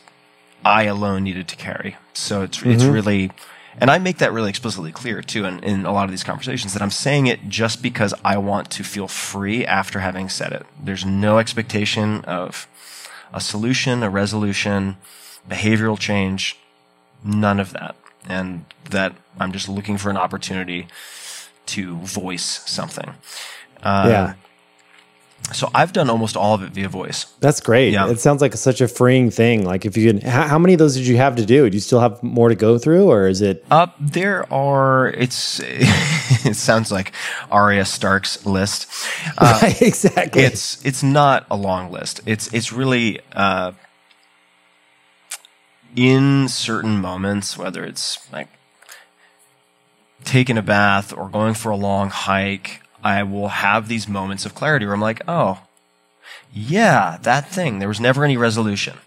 I 0.63 0.83
alone 0.83 1.23
needed 1.23 1.47
to 1.49 1.55
carry. 1.55 1.97
So 2.13 2.43
it's 2.43 2.61
it's 2.63 2.83
Mhm. 2.83 2.93
really, 2.93 3.31
and 3.79 3.89
I 3.89 3.97
make 3.97 4.17
that 4.19 4.31
really 4.31 4.49
explicitly 4.49 4.91
clear 4.91 5.21
too 5.21 5.45
in, 5.45 5.59
in 5.63 5.85
a 5.85 5.91
lot 5.91 6.05
of 6.05 6.11
these 6.11 6.23
conversations 6.23 6.73
that 6.73 6.81
I'm 6.81 6.91
saying 6.91 7.27
it 7.27 7.49
just 7.49 7.81
because 7.81 8.13
I 8.23 8.37
want 8.37 8.69
to 8.71 8.83
feel 8.83 9.07
free 9.07 9.65
after 9.65 9.99
having 9.99 10.29
said 10.29 10.51
it. 10.51 10.65
There's 10.81 11.05
no 11.05 11.39
expectation 11.39 12.23
of 12.25 12.67
a 13.33 13.41
solution, 13.41 14.03
a 14.03 14.09
resolution, 14.09 14.97
behavioral 15.49 15.97
change, 15.97 16.57
none 17.23 17.59
of 17.59 17.71
that, 17.73 17.95
and 18.27 18.65
that 18.89 19.13
I'm 19.39 19.51
just 19.51 19.67
looking 19.69 19.97
for 19.97 20.09
an 20.09 20.17
opportunity 20.17 20.87
to 21.67 21.95
voice 21.97 22.61
something. 22.65 23.15
Uh, 23.81 24.05
yeah. 24.09 24.33
So 25.53 25.69
I've 25.73 25.93
done 25.93 26.09
almost 26.09 26.35
all 26.37 26.55
of 26.55 26.63
it 26.63 26.71
via 26.71 26.89
voice. 26.89 27.25
That's 27.39 27.59
great. 27.61 27.93
Yeah. 27.93 28.09
It 28.09 28.19
sounds 28.19 28.41
like 28.41 28.53
such 28.55 28.81
a 28.81 28.87
freeing 28.87 29.31
thing. 29.31 29.63
Like 29.65 29.85
if 29.85 29.97
you 29.97 30.13
can, 30.13 30.21
how, 30.21 30.47
how 30.47 30.59
many 30.59 30.73
of 30.73 30.79
those 30.79 30.95
did 30.95 31.07
you 31.07 31.17
have 31.17 31.35
to 31.37 31.45
do? 31.45 31.69
Do 31.69 31.75
you 31.75 31.81
still 31.81 31.99
have 31.99 32.21
more 32.23 32.49
to 32.49 32.55
go 32.55 32.77
through, 32.77 33.09
or 33.09 33.27
is 33.27 33.41
it? 33.41 33.65
Uh, 33.71 33.87
there 33.99 34.51
are. 34.51 35.07
It's. 35.09 35.59
it 35.63 36.55
sounds 36.55 36.91
like 36.91 37.13
Arya 37.49 37.85
Stark's 37.85 38.45
list. 38.45 38.87
Uh, 39.37 39.59
Right, 39.61 39.81
exactly. 39.81 40.43
It's. 40.43 40.83
It's 40.85 41.03
not 41.03 41.45
a 41.51 41.55
long 41.55 41.91
list. 41.91 42.21
It's. 42.25 42.51
It's 42.53 42.71
really. 42.73 43.19
Uh, 43.33 43.73
in 45.95 46.47
certain 46.47 46.97
moments, 46.99 47.57
whether 47.57 47.83
it's 47.83 48.31
like 48.31 48.47
taking 50.23 50.57
a 50.57 50.61
bath 50.61 51.13
or 51.13 51.29
going 51.29 51.53
for 51.53 51.69
a 51.69 51.75
long 51.75 52.09
hike, 52.09 52.80
I 53.03 53.23
will 53.23 53.47
have 53.49 53.87
these 53.87 54.07
moments 54.07 54.45
of 54.45 54.53
clarity 54.53 54.85
where 54.85 54.93
I'm 54.93 55.01
like, 55.01 55.21
oh, 55.27 55.61
yeah, 56.53 57.17
that 57.23 57.49
thing. 57.49 57.79
There 57.79 57.87
was 57.87 57.99
never 57.99 58.23
any 58.23 58.37
resolution. 58.37 58.97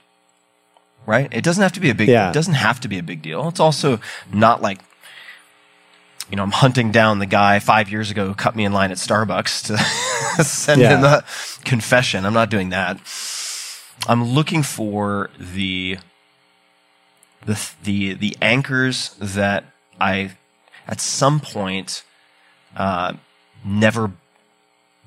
Right? 1.07 1.28
It 1.32 1.45
doesn't 1.45 1.62
have 1.62 1.72
to 1.72 1.80
be 1.80 1.90
a 1.90 1.95
big 1.95 2.09
Yeah. 2.09 2.30
it 2.30 2.32
doesn't 2.32 2.55
have 2.55 2.80
to 2.80 2.88
be 2.88 2.99
a 2.99 3.03
big 3.03 3.20
deal. 3.22 3.47
It's 3.49 3.61
also 3.61 4.01
not 4.32 4.62
like 4.62 4.80
you 6.30 6.36
know, 6.36 6.42
I'm 6.42 6.53
hunting 6.53 6.90
down 6.90 7.18
the 7.18 7.26
guy 7.26 7.59
five 7.59 7.90
years 7.90 8.11
ago 8.11 8.26
who 8.26 8.34
cut 8.34 8.57
me 8.57 8.64
in 8.64 8.72
line 8.72 8.90
at 8.90 8.97
Starbucks 8.97 9.66
to 10.36 10.42
send 10.45 10.80
Yeah. 10.80 10.97
him 10.97 11.05
a 11.05 11.22
confession. 11.64 12.24
I'm 12.24 12.32
not 12.32 12.49
doing 12.49 12.70
that. 12.70 12.99
I'm 14.09 14.24
looking 14.24 14.62
for 14.62 15.28
the 15.38 15.99
the 17.45 17.61
the 17.82 18.14
the 18.14 18.36
anchors 18.40 19.14
that 19.20 19.64
I 20.01 20.32
at 20.88 21.01
some 21.03 21.40
point 21.40 22.03
uh, 22.74 23.12
never 23.65 24.12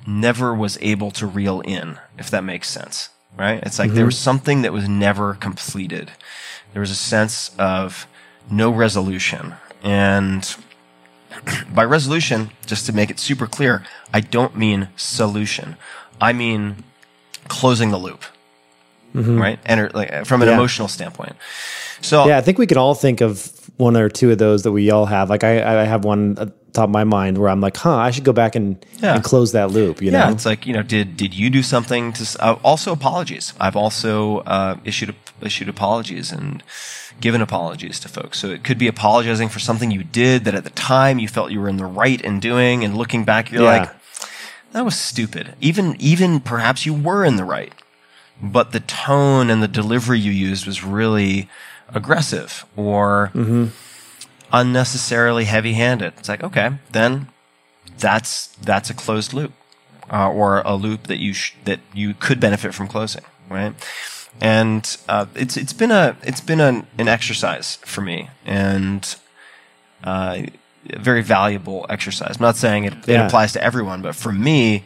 never 0.06 0.54
was 0.54 0.78
able 0.82 1.12
to 1.12 1.26
reel 1.28 1.60
in, 1.62 1.98
if 2.18 2.30
that 2.30 2.44
makes 2.44 2.70
sense. 2.70 3.10
Right? 3.38 3.62
It's 3.64 3.78
like 3.78 3.92
there 3.92 4.04
Mhm. 4.04 4.08
was 4.08 4.18
something 4.18 4.62
that 4.62 4.72
was 4.74 4.88
never 4.88 5.34
completed. 5.36 6.12
There 6.74 6.80
was 6.80 6.92
a 6.92 6.96
sense 6.96 7.52
of 7.60 8.08
no 8.50 8.70
resolution. 8.70 9.56
And 9.84 10.56
by 11.74 11.84
resolution, 11.84 12.52
just 12.66 12.86
to 12.86 12.94
make 12.94 13.10
it 13.10 13.20
super 13.20 13.48
clear, 13.48 13.84
I 14.14 14.22
don't 14.22 14.56
mean 14.56 14.90
solution. 14.96 15.76
I 16.22 16.34
mean 16.34 16.84
closing 17.48 17.92
the 17.92 17.98
loop. 18.00 18.24
Mhm. 19.16 19.40
Right? 19.40 19.60
And 19.66 19.94
like 19.94 20.26
from 20.26 20.42
an 20.42 20.48
Yeah. 20.48 20.56
emotional 20.56 20.88
standpoint. 20.88 21.36
So 22.02 22.28
yeah, 22.28 22.38
I 22.38 22.42
think 22.42 22.58
we 22.60 22.68
can 22.68 22.78
all 22.78 22.96
think 22.96 23.22
of 23.22 23.52
one 23.78 23.96
or 23.98 24.10
two 24.10 24.32
of 24.32 24.38
those 24.38 24.64
that 24.64 24.72
we 24.72 24.90
all 24.92 25.06
have. 25.08 25.30
Like 25.30 25.44
I, 25.44 25.82
I 25.82 25.84
have 25.86 26.04
one 26.06 26.36
the 26.36 26.52
top 26.78 26.86
of 26.90 26.94
my 27.02 27.04
mind 27.04 27.38
where 27.38 27.50
I'm 27.50 27.62
like, 27.62 27.78
huh, 27.78 27.96
I 28.08 28.12
should 28.12 28.24
go 28.24 28.34
back 28.34 28.56
and, 28.56 28.78
Yeah. 29.04 29.16
and 29.16 29.24
close 29.24 29.52
that 29.52 29.72
loop. 29.72 30.02
You 30.02 30.12
yeah, 30.12 30.26
know? 30.26 30.32
it's 30.36 30.46
like 30.46 30.66
you 30.68 30.74
know, 30.74 30.84
did 30.84 31.18
did 31.18 31.34
you 31.34 31.50
do 31.50 31.62
something 31.64 32.14
to? 32.14 32.24
Uh, 32.40 32.56
also, 32.64 32.92
apologies. 32.92 33.54
I've 33.60 33.76
also 33.76 34.40
uh, 34.56 34.76
issued 34.84 35.14
issued 35.42 35.70
apologies 35.70 36.32
and 36.32 36.64
given 37.20 37.42
apologies 37.42 38.00
to 38.02 38.08
folks. 38.10 38.40
So 38.40 38.48
it 38.50 38.64
could 38.64 38.78
be 38.78 38.88
apologizing 38.88 39.50
for 39.50 39.60
something 39.60 39.90
you 39.92 40.04
did 40.04 40.46
that 40.46 40.56
at 40.56 40.64
the 40.64 40.70
time 40.96 41.20
you 41.20 41.28
felt 41.28 41.52
you 41.52 41.60
were 41.62 41.70
in 41.70 41.78
the 41.78 41.86
right 42.04 42.22
in 42.22 42.40
doing, 42.40 42.84
and 42.84 42.96
looking 42.98 43.24
back, 43.26 43.52
you're 43.52 43.64
Yeah. 43.64 43.78
like, 43.80 43.90
that 44.74 44.86
was 44.86 44.96
stupid. 45.00 45.56
Even 45.60 45.96
even 46.00 46.40
perhaps 46.40 46.86
you 46.86 46.94
were 46.94 47.26
in 47.26 47.36
the 47.38 47.44
right, 47.46 47.74
but 48.42 48.72
the 48.72 48.80
tone 48.82 49.50
and 49.52 49.62
the 49.64 49.68
delivery 49.82 50.20
you 50.20 50.32
used 50.32 50.68
was 50.68 50.84
really 50.84 51.48
aggressive 51.94 52.66
or 52.76 53.32
Mhm. 53.34 53.70
Unnecessarily 54.54 55.46
heavy-handed. 55.46 56.14
It's 56.18 56.30
like 56.30 56.44
okay, 56.44 56.72
then 56.92 57.28
that's 57.98 58.48
that's 58.62 58.90
a 58.90 58.94
closed 58.94 59.34
loop, 59.34 59.54
uh, 60.12 60.30
or 60.30 60.60
a 60.62 60.76
loop 60.76 61.08
that 61.08 61.18
you 61.20 61.34
sh- 61.34 61.54
that 61.66 61.80
you 61.94 62.14
could 62.14 62.40
benefit 62.40 62.74
from 62.74 62.88
closing, 62.88 63.24
right? 63.50 63.74
And 64.40 64.98
uh, 65.10 65.26
it's 65.36 65.58
it's 65.58 65.74
been 65.74 65.92
a 65.92 66.16
it's 66.24 66.42
been 66.42 66.60
an, 66.60 66.88
an 66.98 67.08
exercise 67.08 67.78
for 67.78 68.02
me, 68.02 68.30
and 68.46 69.16
uh, 70.04 70.44
a 70.90 71.00
very 71.00 71.22
valuable 71.24 71.86
exercise. 71.90 72.38
I'm 72.38 72.44
not 72.44 72.56
saying 72.56 72.86
it, 72.86 72.94
it 72.94 73.08
Yeah. 73.08 73.26
applies 73.26 73.54
to 73.54 73.64
everyone, 73.64 74.02
but 74.02 74.16
for 74.16 74.32
me, 74.32 74.84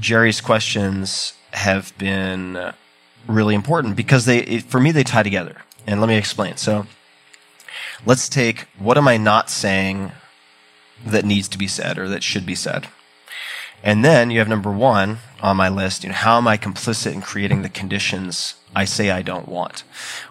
Jerry's 0.00 0.40
questions 0.40 1.34
have 1.52 1.92
been 1.98 2.72
really 3.28 3.54
important 3.54 3.94
because 3.94 4.24
they 4.24 4.38
it, 4.38 4.62
for 4.64 4.80
me 4.80 4.90
they 4.90 5.04
tie 5.04 5.22
together. 5.22 5.56
And 5.86 6.00
let 6.00 6.06
me 6.08 6.16
explain. 6.16 6.56
So 6.56 6.86
let's 8.04 8.28
take 8.28 8.66
what 8.78 8.98
am 8.98 9.08
I 9.08 9.16
not 9.16 9.50
saying 9.50 10.12
that 11.04 11.24
needs 11.24 11.48
to 11.48 11.58
be 11.58 11.66
said 11.66 11.98
or 11.98 12.08
that 12.08 12.22
should 12.22 12.46
be 12.46 12.54
said. 12.54 12.88
And 13.82 14.04
then 14.04 14.30
you 14.30 14.38
have 14.38 14.48
number 14.48 14.70
one 14.70 15.18
on 15.40 15.56
my 15.56 15.68
list, 15.68 16.04
you 16.04 16.10
know, 16.10 16.14
how 16.14 16.38
am 16.38 16.46
I 16.46 16.56
complicit 16.56 17.12
in 17.12 17.20
creating 17.20 17.62
the 17.62 17.68
conditions 17.68 18.54
I 18.76 18.84
say 18.84 19.10
I 19.10 19.22
don't 19.22 19.48
want? 19.48 19.82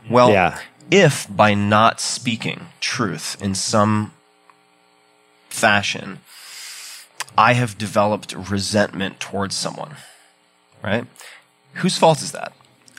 Well, 0.10 0.32
Yeah. 0.32 0.60
if 0.90 1.28
by 1.30 1.54
not 1.54 2.00
speaking 2.00 2.68
truth 2.80 3.36
in 3.42 3.54
some 3.56 4.14
fashion, 5.50 6.20
I 7.38 7.54
have 7.54 7.78
developed 7.78 8.34
resentment 8.34 9.20
towards 9.20 9.56
someone, 9.56 9.98
right? 10.82 11.06
Whose 11.76 11.98
fault 11.98 12.22
is 12.22 12.32
that? 12.32 12.54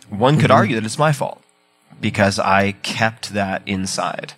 One 0.09 0.39
could 0.39 0.51
Mhm. 0.51 0.55
argue 0.55 0.75
that 0.77 0.85
it's 0.85 0.99
my 0.99 1.12
fault 1.12 1.43
because 2.01 2.39
I 2.39 2.73
kept 2.83 3.31
that 3.33 3.62
inside. 3.64 4.35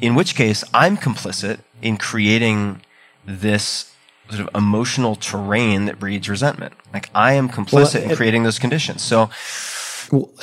In 0.00 0.14
which 0.14 0.34
case, 0.34 0.62
I'm 0.74 0.96
complicit 0.96 1.60
in 1.82 1.96
creating 1.96 2.82
this 3.24 3.92
sort 4.30 4.40
of 4.40 4.48
emotional 4.54 5.14
terrain 5.16 5.86
that 5.86 5.98
breeds 5.98 6.28
resentment. 6.28 6.74
Like 6.92 7.10
I 7.14 7.34
am 7.34 7.48
complicit 7.48 7.94
Well, 8.02 8.10
in 8.10 8.16
creating 8.16 8.42
those 8.42 8.58
conditions. 8.58 9.02
So 9.02 9.30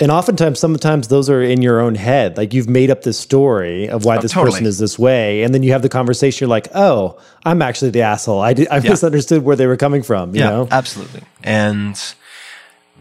and 0.01 0.11
oftentimes, 0.11 0.59
sometimes 0.59 1.07
those 1.07 1.29
are 1.29 1.41
in 1.41 1.61
your 1.61 1.79
own 1.79 1.95
head. 1.95 2.35
Like 2.37 2.53
you've 2.53 2.67
made 2.69 2.89
up 2.91 3.03
this 3.03 3.17
story 3.17 3.87
of 3.87 4.03
why 4.03 4.17
Oh, 4.17 4.21
this 4.21 4.31
totally. 4.33 4.51
person 4.51 4.65
is 4.65 4.77
this 4.77 4.99
way, 4.99 5.43
and 5.43 5.53
then 5.53 5.63
you 5.63 5.71
have 5.71 5.81
the 5.81 5.89
conversation. 5.89 6.45
You're 6.45 6.49
like, 6.49 6.67
"Oh, 6.75 7.17
I'm 7.45 7.61
actually 7.61 7.91
the 7.91 8.01
asshole. 8.01 8.41
I 8.41 8.53
did, 8.53 8.67
I 8.69 8.77
Yeah. 8.79 8.89
misunderstood 8.91 9.43
where 9.45 9.55
they 9.55 9.67
were 9.67 9.77
coming 9.77 10.03
from." 10.03 10.35
You 10.35 10.41
yeah, 10.41 10.49
know? 10.49 10.67
absolutely. 10.69 11.21
And 11.43 11.97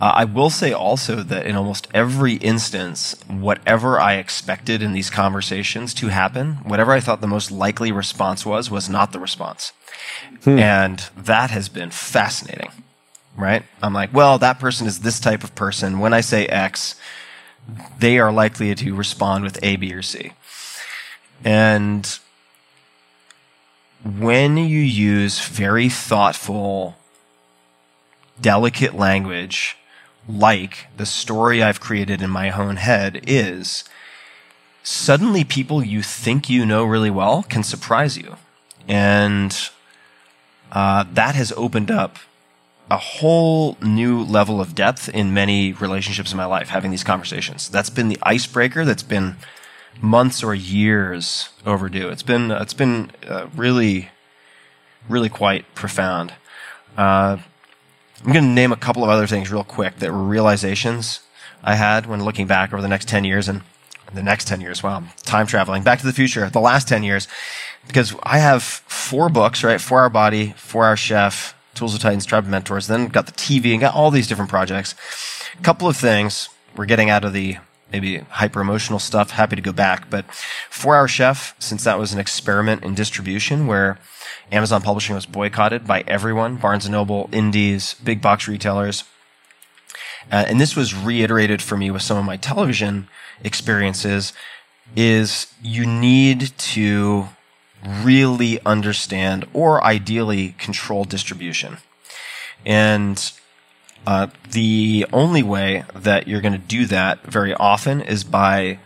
uh, 0.02 0.14
I 0.16 0.24
will 0.24 0.50
say 0.50 0.72
also 0.72 1.22
that 1.22 1.46
in 1.46 1.54
almost 1.54 1.86
every 1.94 2.34
instance, 2.34 3.14
whatever 3.28 4.00
I 4.00 4.14
expected 4.14 4.82
in 4.82 4.94
these 4.94 5.10
conversations 5.10 5.94
to 5.94 6.08
happen, 6.08 6.54
whatever 6.64 6.90
I 6.90 6.98
thought 6.98 7.20
the 7.20 7.28
most 7.28 7.52
likely 7.52 7.92
response 7.92 8.44
was, 8.44 8.68
was 8.68 8.88
not 8.88 9.12
the 9.12 9.20
response. 9.20 9.72
And 10.44 10.98
that 11.16 11.52
has 11.52 11.68
been 11.68 11.92
fascinating, 11.92 12.72
right? 13.36 13.62
I'm 13.80 13.92
like, 13.92 14.12
well, 14.12 14.38
that 14.38 14.58
person 14.58 14.88
is 14.88 14.98
this 14.98 15.20
type 15.20 15.44
of 15.44 15.54
person. 15.54 16.00
When 16.00 16.12
I 16.12 16.20
say 16.20 16.46
X, 16.46 16.96
they 18.00 18.18
are 18.18 18.32
likely 18.32 18.74
to 18.74 18.94
respond 18.96 19.44
with 19.44 19.56
A, 19.62 19.76
B, 19.76 19.94
or 19.94 20.02
C. 20.02 20.32
And 21.44 22.18
when 24.04 24.56
you 24.56 24.80
use 24.80 25.46
very 25.46 25.88
thoughtful, 25.88 26.96
delicate 28.40 28.96
language, 28.96 29.76
like 30.28 30.86
the 30.96 31.06
story 31.06 31.62
I've 31.62 31.80
created 31.80 32.22
in 32.22 32.30
my 32.30 32.50
own 32.50 32.76
head 32.76 33.22
is, 33.26 33.84
suddenly 34.82 35.44
people 35.44 35.82
you 35.84 36.02
think 36.02 36.48
you 36.48 36.66
know 36.66 36.84
really 36.84 37.10
well 37.10 37.42
can 37.44 37.62
surprise 37.62 38.16
you. 38.16 38.36
And 38.88 39.56
uh, 40.70 41.04
that 41.12 41.34
has 41.34 41.52
opened 41.52 41.90
up 41.90 42.18
a 42.90 42.98
whole 42.98 43.78
new 43.80 44.22
level 44.22 44.60
of 44.60 44.74
depth 44.74 45.08
in 45.08 45.32
many 45.32 45.72
relationships 45.72 46.32
in 46.32 46.36
my 46.36 46.44
life, 46.44 46.68
having 46.68 46.90
these 46.90 47.04
conversations. 47.04 47.68
That's 47.68 47.90
been 47.90 48.08
the 48.08 48.18
icebreaker 48.22 48.84
that's 48.84 49.02
been 49.02 49.36
months 50.00 50.42
or 50.42 50.54
years 50.54 51.48
overdue. 51.64 52.08
It's 52.08 52.22
been, 52.22 52.50
it's 52.50 52.74
been 52.74 53.10
uh, 53.26 53.46
really, 53.54 54.10
really 55.08 55.28
quite 55.28 55.72
profound. 55.74 56.34
Uh, 56.96 57.38
I'm 58.24 58.32
going 58.32 58.44
to 58.44 58.50
name 58.50 58.70
a 58.70 58.76
couple 58.76 59.02
of 59.02 59.10
other 59.10 59.26
things 59.26 59.50
real 59.50 59.64
quick 59.64 59.96
that 59.98 60.12
were 60.12 60.22
realizations 60.22 61.20
I 61.64 61.74
had 61.74 62.06
when 62.06 62.24
looking 62.24 62.46
back 62.46 62.72
over 62.72 62.80
the 62.80 62.86
next 62.86 63.08
10 63.08 63.24
years 63.24 63.48
and 63.48 63.62
the 64.14 64.22
next 64.22 64.46
10 64.46 64.60
years. 64.60 64.80
Wow. 64.80 65.02
Time 65.24 65.46
traveling 65.46 65.82
back 65.82 65.98
to 66.00 66.06
the 66.06 66.12
future, 66.12 66.48
the 66.48 66.60
last 66.60 66.86
10 66.86 67.02
years, 67.02 67.26
because 67.86 68.14
I 68.22 68.38
have 68.38 68.62
four 68.62 69.28
books, 69.28 69.64
right? 69.64 69.80
Four 69.80 70.02
Hour 70.02 70.08
Body, 70.08 70.54
Four 70.56 70.84
Hour 70.84 70.96
Chef, 70.96 71.56
Tools 71.74 71.94
of 71.94 72.00
Titans, 72.00 72.24
Tribe 72.24 72.44
of 72.44 72.50
Mentors, 72.50 72.86
then 72.86 73.08
got 73.08 73.26
the 73.26 73.32
TV 73.32 73.72
and 73.72 73.80
got 73.80 73.94
all 73.94 74.12
these 74.12 74.28
different 74.28 74.50
projects. 74.50 74.94
A 75.58 75.62
couple 75.62 75.88
of 75.88 75.96
things 75.96 76.48
we're 76.76 76.86
getting 76.86 77.10
out 77.10 77.24
of 77.24 77.32
the 77.32 77.56
maybe 77.90 78.18
hyper 78.18 78.60
emotional 78.60 79.00
stuff. 79.00 79.32
Happy 79.32 79.56
to 79.56 79.62
go 79.62 79.72
back, 79.72 80.08
but 80.10 80.26
Four 80.70 80.94
Hour 80.94 81.08
Chef, 81.08 81.56
since 81.58 81.82
that 81.82 81.98
was 81.98 82.12
an 82.12 82.20
experiment 82.20 82.84
in 82.84 82.94
distribution 82.94 83.66
where 83.66 83.98
Amazon 84.52 84.82
Publishing 84.82 85.14
was 85.14 85.24
boycotted 85.24 85.86
by 85.86 86.04
everyone, 86.06 86.56
Barnes 86.56 86.84
and 86.84 86.92
Noble, 86.92 87.28
Indies, 87.32 87.94
big 88.04 88.20
box 88.20 88.46
retailers. 88.46 89.04
Uh, 90.30 90.44
and 90.46 90.60
this 90.60 90.76
was 90.76 90.94
reiterated 90.94 91.62
for 91.62 91.76
me 91.76 91.90
with 91.90 92.02
some 92.02 92.18
of 92.18 92.24
my 92.24 92.36
television 92.36 93.08
experiences 93.42 94.32
is 94.94 95.52
you 95.62 95.86
need 95.86 96.52
to 96.58 97.28
really 97.84 98.60
understand 98.64 99.46
or 99.52 99.82
ideally 99.82 100.54
control 100.58 101.04
distribution. 101.04 101.78
And 102.64 103.32
uh, 104.06 104.28
the 104.50 105.06
only 105.12 105.42
way 105.42 105.84
that 105.94 106.28
you're 106.28 106.40
going 106.40 106.52
to 106.52 106.58
do 106.58 106.86
that 106.86 107.24
very 107.24 107.54
often 107.54 108.02
is 108.02 108.22
by 108.22 108.78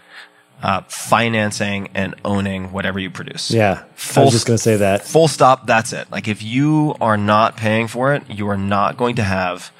uh, 0.62 0.82
financing 0.88 1.88
and 1.94 2.14
owning 2.24 2.72
whatever 2.72 2.98
you 2.98 3.10
produce. 3.10 3.50
Yeah, 3.50 3.82
I 3.82 3.94
Full 3.94 4.24
was 4.24 4.32
just 4.32 4.46
going 4.46 4.56
to 4.56 4.62
say 4.62 4.76
that. 4.76 5.04
Full 5.04 5.28
stop. 5.28 5.66
That's 5.66 5.92
it. 5.92 6.10
Like 6.10 6.28
if 6.28 6.42
you 6.42 6.94
are 7.00 7.16
not 7.16 7.56
paying 7.56 7.88
for 7.88 8.14
it, 8.14 8.28
you 8.28 8.48
are 8.48 8.56
not 8.56 8.96
going 8.96 9.16
to 9.16 9.22
have, 9.22 9.70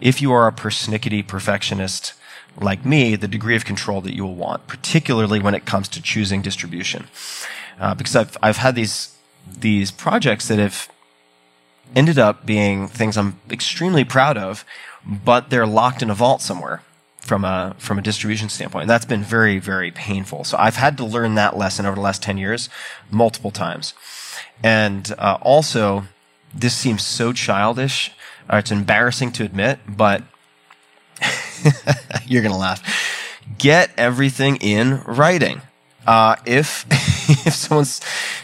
if 0.00 0.20
you 0.20 0.32
are 0.32 0.46
a 0.46 0.52
persnickety 0.52 1.26
perfectionist 1.26 2.14
like 2.60 2.84
me, 2.84 3.14
the 3.14 3.28
degree 3.28 3.54
of 3.54 3.64
control 3.64 4.00
that 4.00 4.14
you 4.14 4.24
will 4.24 4.34
want, 4.34 4.66
particularly 4.66 5.38
when 5.40 5.54
it 5.54 5.64
comes 5.64 5.88
to 5.88 6.02
choosing 6.02 6.42
distribution. 6.42 7.06
Uh, 7.78 7.94
because 7.94 8.16
I've, 8.16 8.36
I've 8.42 8.56
had 8.56 8.74
these, 8.74 9.16
these 9.48 9.92
projects 9.92 10.48
that 10.48 10.58
have 10.58 10.88
ended 11.94 12.18
up 12.18 12.44
being 12.44 12.88
things 12.88 13.16
I'm 13.16 13.38
extremely 13.48 14.02
proud 14.02 14.36
of, 14.36 14.64
but 15.06 15.50
they're 15.50 15.66
locked 15.66 16.02
in 16.02 16.10
a 16.10 16.14
vault 16.14 16.42
somewhere 16.42 16.82
from 17.20 17.44
a 17.44 17.74
from 17.78 17.98
a 17.98 18.02
distribution 18.02 18.48
standpoint. 18.48 18.82
And 18.82 18.90
that's 18.90 19.04
been 19.04 19.22
very 19.22 19.58
very 19.58 19.90
painful. 19.90 20.44
So 20.44 20.56
I've 20.58 20.76
had 20.76 20.96
to 20.98 21.04
learn 21.04 21.34
that 21.34 21.56
lesson 21.56 21.86
over 21.86 21.96
the 21.96 22.00
last 22.00 22.22
ten 22.22 22.38
years 22.38 22.68
multiple 23.10 23.50
times. 23.50 23.94
And 24.62 25.12
uh, 25.18 25.38
also, 25.42 26.04
this 26.54 26.74
seems 26.74 27.04
so 27.04 27.32
childish. 27.32 28.12
Uh, 28.50 28.56
it's 28.56 28.70
embarrassing 28.70 29.32
to 29.32 29.44
admit, 29.44 29.78
but 29.86 30.22
you're 32.26 32.42
gonna 32.42 32.58
laugh. 32.58 32.82
Get 33.58 33.90
everything 33.96 34.56
in 34.56 35.02
writing. 35.02 35.60
Uh, 36.06 36.36
if 36.46 36.86
if 37.46 37.54
someone 37.54 37.86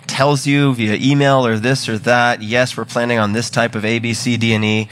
tells 0.06 0.46
you 0.46 0.74
via 0.74 0.98
email 1.00 1.46
or 1.46 1.58
this 1.58 1.88
or 1.88 1.96
that, 1.98 2.42
yes, 2.42 2.76
we're 2.76 2.84
planning 2.84 3.18
on 3.18 3.32
this 3.32 3.48
type 3.48 3.74
of 3.74 3.84
A, 3.84 3.98
B, 3.98 4.12
C, 4.12 4.36
D, 4.36 4.52
and 4.52 4.64
E, 4.64 4.88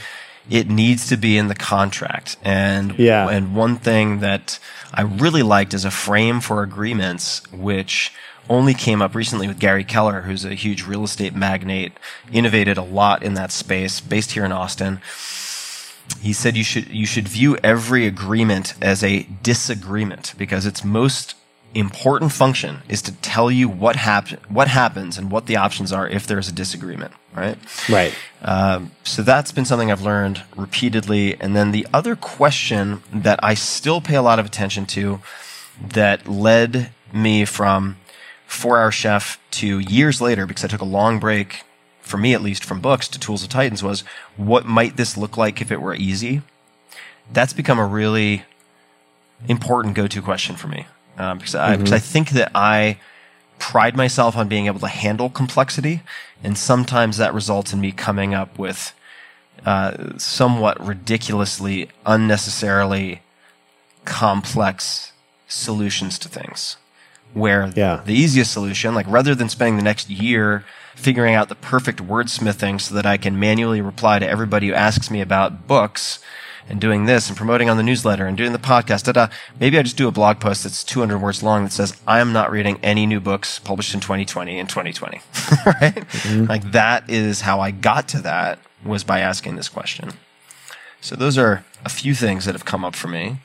it 0.49 0.69
needs 0.69 1.07
to 1.07 1.17
be 1.17 1.37
in 1.37 1.47
the 1.47 1.55
contract. 1.55 2.37
And 2.43 2.95
Yeah. 2.97 3.27
and 3.29 3.55
one 3.55 3.77
thing 3.77 4.19
that 4.19 4.59
I 4.93 5.01
really 5.01 5.43
liked 5.43 5.73
is 5.73 5.85
a 5.85 5.91
frame 5.91 6.41
for 6.41 6.63
agreements, 6.63 7.41
which 7.51 8.11
only 8.49 8.73
came 8.73 9.01
up 9.01 9.15
recently 9.15 9.47
with 9.47 9.57
Gary 9.59 9.83
Keller, 9.85 10.21
who's 10.23 10.43
a 10.43 10.53
huge 10.53 10.83
real 10.85 11.05
estate 11.05 11.33
magnate, 11.33 11.93
innovated 12.31 12.77
a 12.77 12.81
lot 12.83 13.23
in 13.23 13.35
that 13.35 13.51
space, 13.53 14.01
based 14.01 14.33
here 14.33 14.43
in 14.43 14.51
Austin. 14.51 14.99
He 16.21 16.33
said 16.33 16.57
you 16.57 16.63
should 16.65 16.89
you 16.89 17.05
should 17.05 17.27
view 17.27 17.57
every 17.63 18.05
agreement 18.05 18.73
as 18.81 19.03
a 19.03 19.23
disagreement 19.41 20.33
because 20.37 20.65
its 20.65 20.83
most 20.83 21.35
important 21.73 22.31
function 22.31 22.81
is 22.87 23.01
to 23.03 23.11
tell 23.11 23.49
you 23.49 23.67
what 23.67 23.95
hap- 23.95 24.45
what 24.49 24.67
happens 24.67 25.17
and 25.17 25.31
what 25.31 25.47
the 25.47 25.55
options 25.55 25.91
are 25.91 26.07
if 26.07 26.27
there's 26.27 26.47
a 26.47 26.51
disagreement, 26.51 27.13
right? 27.35 27.57
Right. 27.89 28.13
Um, 28.41 28.91
so 29.03 29.23
that's 29.23 29.51
been 29.51 29.65
something 29.65 29.91
I've 29.91 30.01
learned 30.01 30.43
repeatedly. 30.55 31.39
And 31.39 31.55
then 31.55 31.71
the 31.71 31.87
other 31.93 32.15
question 32.15 33.01
that 33.11 33.39
I 33.43 33.53
still 33.53 34.01
pay 34.01 34.15
a 34.15 34.21
lot 34.21 34.39
of 34.39 34.45
attention 34.45 34.85
to 34.87 35.21
that 35.81 36.27
led 36.27 36.91
me 37.11 37.45
from 37.45 37.97
Four 38.45 38.79
Hour 38.79 38.91
Chef 38.91 39.39
to 39.51 39.79
years 39.79 40.21
later, 40.21 40.45
because 40.45 40.63
I 40.63 40.67
took 40.67 40.81
a 40.81 40.85
long 40.85 41.19
break, 41.19 41.63
for 42.01 42.17
me 42.17 42.33
at 42.33 42.41
least, 42.41 42.63
from 42.63 42.81
books 42.81 43.07
to 43.09 43.19
Tools 43.19 43.43
of 43.43 43.49
Titans, 43.49 43.81
was 43.81 44.03
what 44.37 44.65
might 44.65 44.97
this 44.97 45.17
look 45.17 45.37
like 45.37 45.61
if 45.61 45.71
it 45.71 45.81
were 45.81 45.95
easy? 45.95 46.41
That's 47.31 47.53
become 47.53 47.79
a 47.79 47.85
really 47.85 48.43
important 49.47 49.95
go 49.95 50.07
to 50.07 50.21
question 50.21 50.55
for 50.55 50.67
me. 50.67 50.85
Um, 51.17 51.37
because, 51.37 51.55
I, 51.55 51.77
because 51.77 51.93
I 51.93 51.99
think 51.99 52.31
that 52.31 52.51
I 52.55 52.97
pride 53.59 53.95
myself 53.95 54.35
on 54.35 54.47
being 54.47 54.65
able 54.65 54.79
to 54.79 54.87
handle 54.87 55.29
complexity, 55.29 56.01
and 56.43 56.57
sometimes 56.57 57.17
that 57.17 57.33
results 57.33 57.71
in 57.71 57.79
me 57.79 57.91
coming 57.91 58.33
up 58.33 58.57
with 58.57 58.93
uh, 59.65 60.17
somewhat 60.17 60.83
ridiculously, 60.85 61.89
unnecessarily 62.05 63.21
complex 64.05 65.11
solutions 65.47 66.19
to 66.19 66.29
things. 66.29 66.77
Where 67.33 67.71
Yeah. 67.75 68.01
the 68.05 68.13
easiest 68.13 68.51
solution, 68.51 68.93
like 68.93 69.07
rather 69.07 69.33
than 69.33 69.49
spending 69.49 69.77
the 69.77 69.83
next 69.83 70.09
year 70.09 70.65
figuring 70.95 71.33
out 71.33 71.49
the 71.49 71.55
perfect 71.55 71.99
wordsmithing 72.05 72.79
so 72.79 72.93
that 72.93 73.05
I 73.05 73.17
can 73.17 73.39
manually 73.39 73.81
reply 73.81 74.19
to 74.19 74.27
everybody 74.27 74.67
who 74.67 74.73
asks 74.73 75.09
me 75.09 75.21
about 75.21 75.67
books 75.67 76.19
and 76.69 76.79
doing 76.79 77.05
this 77.05 77.27
and 77.27 77.37
promoting 77.37 77.69
on 77.69 77.77
the 77.77 77.83
newsletter 77.83 78.25
and 78.25 78.37
doing 78.37 78.53
the 78.53 78.59
podcast, 78.59 79.03
da, 79.03 79.11
da, 79.11 79.27
maybe 79.59 79.77
I 79.77 79.83
just 79.83 79.97
do 79.97 80.07
a 80.07 80.11
blog 80.11 80.39
post 80.39 80.63
that's 80.63 80.83
200 80.83 81.17
words 81.19 81.43
long 81.43 81.63
that 81.65 81.71
says, 81.71 81.99
I 82.07 82.19
am 82.19 82.33
not 82.33 82.51
reading 82.51 82.79
any 82.81 83.05
new 83.05 83.19
books 83.19 83.59
published 83.59 83.93
in 83.93 83.99
2020 83.99 84.59
and 84.59 84.69
2020. 84.69 85.21
right? 85.65 86.47
Like 86.49 86.71
that 86.71 87.09
is 87.09 87.41
how 87.41 87.59
I 87.59 87.71
got 87.71 88.07
to 88.09 88.21
that 88.21 88.59
was 88.85 89.03
by 89.03 89.19
asking 89.19 89.55
this 89.55 89.69
question. 89.69 90.11
So 91.01 91.15
those 91.15 91.37
are 91.37 91.65
a 91.83 91.89
few 91.89 92.15
things 92.15 92.45
that 92.45 92.55
have 92.55 92.65
come 92.65 92.85
up 92.85 92.95
for 92.95 93.09
me. 93.09 93.37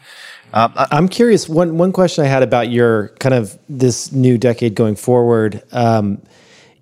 Uh, 0.53 0.69
I- 0.77 0.97
I'm 0.97 1.09
curious. 1.09 1.49
One 1.49 1.77
one 1.77 1.93
question 1.93 2.25
I 2.25 2.29
had 2.29 2.43
about 2.43 2.71
your 2.71 3.09
kind 3.19 3.35
of 3.35 3.59
this 3.69 4.13
new 4.13 4.39
decade 4.39 4.75
going 4.75 4.97
forward. 4.97 5.63
Um, 5.73 6.23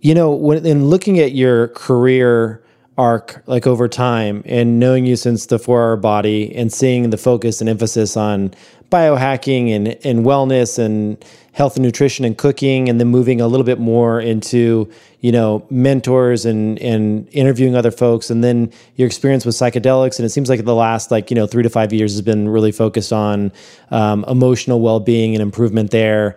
you 0.01 0.15
know, 0.15 0.31
when 0.33 0.65
in 0.65 0.87
looking 0.87 1.19
at 1.19 1.33
your 1.33 1.69
career 1.69 2.63
arc, 2.99 3.43
like 3.47 3.67
over 3.67 3.89
time, 3.89 4.43
and 4.47 4.79
knowing 4.79 5.05
you 5.05 5.17
since 5.17 5.47
the 5.47 5.59
Four 5.59 5.83
Hour 5.83 5.97
Body, 5.97 6.55
and 6.55 6.73
seeing 6.73 7.11
the 7.11 7.19
focus 7.19 7.61
and 7.61 7.69
emphasis 7.69 8.17
on 8.17 8.55
biohacking 8.91 9.71
and, 9.75 9.89
and 10.05 10.25
wellness 10.25 10.79
and 10.79 11.23
health 11.53 11.77
and 11.77 11.85
nutrition 11.85 12.25
and 12.25 12.39
cooking, 12.39 12.89
and 12.89 13.01
then 13.01 13.09
moving 13.09 13.41
a 13.41 13.49
little 13.49 13.65
bit 13.65 13.79
more 13.79 14.21
into, 14.21 14.91
you 15.21 15.33
know, 15.33 15.67
mentors 15.71 16.45
and, 16.45 16.79
and 16.81 17.29
interviewing 17.33 17.75
other 17.75 17.91
folks. 17.91 18.31
And 18.31 18.45
then 18.45 18.71
your 18.97 19.07
experience 19.07 19.45
with 19.45 19.55
psychedelics. 19.55 20.19
And 20.19 20.27
it 20.27 20.31
seems 20.31 20.49
like 20.49 20.65
the 20.65 20.75
last 20.75 21.11
like, 21.11 21.31
you 21.31 21.35
know, 21.35 21.47
three 21.47 21.63
to 21.63 21.71
five 21.71 21.93
years 21.93 22.13
has 22.13 22.23
been 22.23 22.49
really 22.49 22.73
focused 22.73 23.13
on 23.13 23.53
um, 23.91 24.25
emotional 24.29 24.81
well-being 24.81 25.35
and 25.35 25.43
improvement 25.43 25.91
there 25.91 26.37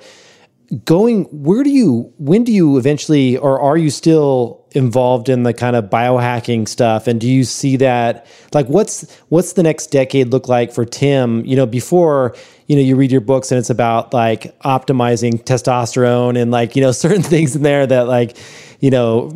going 0.85 1.23
where 1.31 1.63
do 1.63 1.69
you 1.71 2.13
when 2.17 2.43
do 2.43 2.51
you 2.53 2.77
eventually 2.77 3.37
or 3.37 3.59
are 3.59 3.77
you 3.77 3.89
still 3.89 4.63
involved 4.71 5.27
in 5.27 5.41
the 5.43 5.53
kind 5.53 5.75
of 5.75 5.85
biohacking 5.85 6.67
stuff? 6.67 7.07
And 7.07 7.19
do 7.19 7.27
you 7.27 7.43
see 7.43 7.75
that 7.77 8.27
like 8.53 8.67
what's 8.67 9.11
what's 9.29 9.53
the 9.53 9.63
next 9.63 9.87
decade 9.87 10.27
look 10.27 10.47
like 10.47 10.71
for 10.71 10.85
tim? 10.85 11.43
You 11.45 11.55
know 11.55 11.65
before 11.65 12.35
you 12.69 12.75
know 12.77 12.81
you 12.81 12.95
read 12.95 13.11
your 13.11 13.19
books 13.21 13.51
and 13.51 13.59
it's 13.59 13.69
about 13.69 14.13
like 14.13 14.57
optimizing 14.61 15.43
testosterone 15.43 16.39
and 16.41 16.51
like 16.51 16.75
you 16.77 16.81
know 16.81 16.91
certain 17.05 17.21
things 17.23 17.55
in 17.55 17.63
there 17.63 17.85
that 17.85 18.07
like 18.07 18.37
you 18.79 18.89
know 18.89 19.29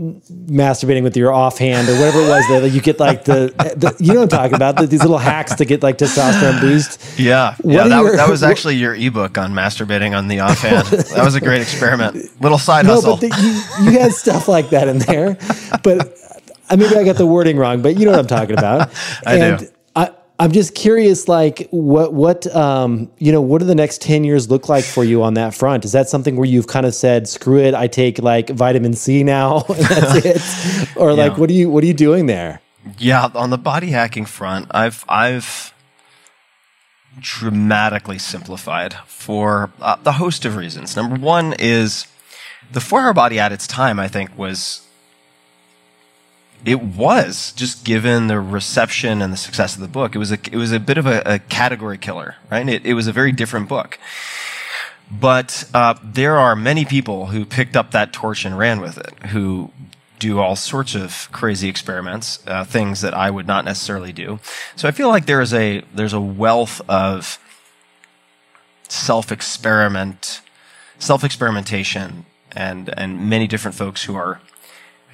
masturbating 0.45 1.03
with 1.03 1.17
your 1.17 1.33
offhand 1.33 1.89
or 1.89 1.93
whatever 1.95 2.21
it 2.21 2.29
was 2.29 2.47
that 2.47 2.69
you 2.71 2.79
get 2.79 2.97
like 2.99 3.25
the, 3.25 3.51
the 3.75 3.93
you 3.99 4.13
know 4.13 4.21
what 4.21 4.31
I'm 4.33 4.39
talking 4.39 4.53
about 4.55 4.77
the, 4.77 4.87
these 4.87 5.01
little 5.01 5.17
hacks 5.17 5.55
to 5.55 5.65
get 5.65 5.83
like 5.83 5.97
testosterone 5.97 6.61
boost 6.61 7.19
Yeah, 7.19 7.55
What 7.61 7.73
yeah. 7.73 7.87
That, 7.89 7.99
your- 8.01 8.15
that 8.15 8.29
was 8.29 8.41
actually 8.51 8.75
your 8.75 8.95
ebook 8.95 9.37
on 9.37 9.51
masturbating 9.53 10.17
on 10.17 10.29
the 10.29 10.39
offhand. 10.39 10.87
that 10.87 11.25
was 11.25 11.35
a 11.35 11.41
great 11.41 11.61
experiment. 11.61 12.15
Little 12.41 12.57
side 12.57 12.85
no, 12.85 12.93
hustle. 12.93 13.17
but 13.17 13.21
the, 13.21 13.73
you, 13.81 13.91
you 13.91 13.99
had 13.99 14.13
stuff 14.13 14.47
like 14.47 14.69
that 14.69 14.87
in 14.87 14.99
there. 14.99 15.37
But 15.83 16.17
I 16.69 16.77
maybe 16.77 16.95
I 16.95 17.03
got 17.03 17.17
the 17.17 17.25
wording 17.27 17.57
wrong, 17.57 17.81
but 17.81 17.97
you 17.99 18.05
know 18.05 18.11
what 18.11 18.19
I'm 18.21 18.27
talking 18.27 18.57
about. 18.57 18.91
I 19.25 19.35
do. 19.37 19.41
and 19.43 19.61
I, 19.61 19.67
I'm 20.43 20.51
just 20.51 20.75
curious, 20.75 21.29
like 21.29 21.69
what 21.71 22.13
what 22.13 22.53
um 22.53 23.09
you 23.17 23.31
know 23.31 23.39
what 23.39 23.59
do 23.59 23.65
the 23.65 23.75
next 23.75 24.01
ten 24.01 24.25
years 24.25 24.49
look 24.49 24.67
like 24.67 24.83
for 24.83 25.05
you 25.05 25.23
on 25.23 25.35
that 25.35 25.53
front? 25.53 25.85
Is 25.85 25.93
that 25.93 26.09
something 26.09 26.35
where 26.35 26.45
you've 26.45 26.67
kind 26.67 26.85
of 26.85 26.93
said, 26.93 27.29
"Screw 27.29 27.59
it, 27.59 27.73
I 27.73 27.87
take 27.87 28.19
like 28.19 28.49
vitamin 28.49 28.93
C 28.93 29.23
now, 29.23 29.63
and 29.69 29.85
that's 29.85 30.25
it," 30.25 30.97
or 30.97 31.13
like 31.13 31.37
what 31.37 31.49
are 31.49 31.53
you 31.53 31.69
what 31.69 31.81
are 31.81 31.87
you 31.87 31.93
doing 31.93 32.25
there? 32.25 32.59
Yeah, 32.97 33.29
on 33.33 33.51
the 33.51 33.57
body 33.57 33.91
hacking 33.91 34.25
front, 34.25 34.67
I've 34.71 35.05
I've 35.07 35.73
dramatically 37.17 38.19
simplified 38.19 38.95
for 39.07 39.71
uh, 39.79 39.95
the 40.03 40.13
host 40.13 40.43
of 40.43 40.57
reasons. 40.57 40.97
Number 40.97 41.15
one 41.15 41.55
is 41.57 42.05
the 42.69 42.81
four-hour 42.81 43.13
body 43.13 43.39
at 43.39 43.53
its 43.53 43.65
time. 43.65 43.97
I 43.97 44.09
think 44.09 44.37
was 44.37 44.85
it 46.65 46.81
was 46.81 47.51
just 47.53 47.83
given 47.83 48.27
the 48.27 48.39
reception 48.39 49.21
and 49.21 49.33
the 49.33 49.37
success 49.37 49.75
of 49.75 49.81
the 49.81 49.87
book. 49.87 50.15
It 50.15 50.17
was 50.17 50.31
a 50.31 50.39
it 50.51 50.55
was 50.55 50.71
a 50.71 50.79
bit 50.79 50.97
of 50.97 51.05
a, 51.05 51.21
a 51.25 51.39
category 51.39 51.97
killer, 51.97 52.35
right? 52.49 52.67
It, 52.67 52.85
it 52.85 52.93
was 52.93 53.07
a 53.07 53.11
very 53.11 53.31
different 53.31 53.67
book. 53.67 53.99
But 55.11 55.65
uh, 55.73 55.95
there 56.03 56.37
are 56.37 56.55
many 56.55 56.85
people 56.85 57.27
who 57.27 57.45
picked 57.45 57.75
up 57.75 57.91
that 57.91 58.13
torch 58.13 58.45
and 58.45 58.57
ran 58.57 58.81
with 58.81 58.97
it, 58.97 59.27
who 59.27 59.71
do 60.17 60.39
all 60.39 60.55
sorts 60.55 60.95
of 60.95 61.27
crazy 61.31 61.67
experiments, 61.67 62.41
uh, 62.47 62.63
things 62.63 63.01
that 63.01 63.13
I 63.13 63.29
would 63.29 63.45
not 63.45 63.65
necessarily 63.65 64.13
do. 64.13 64.39
So 64.75 64.87
I 64.87 64.91
feel 64.91 65.09
like 65.09 65.25
there 65.25 65.41
is 65.41 65.53
a 65.53 65.83
there's 65.93 66.13
a 66.13 66.21
wealth 66.21 66.81
of 66.89 67.39
self 68.87 69.31
experiment, 69.31 70.41
self 70.97 71.23
experimentation, 71.23 72.25
and 72.53 72.93
and 72.97 73.29
many 73.29 73.47
different 73.47 73.75
folks 73.75 74.05
who 74.05 74.15
are 74.15 74.39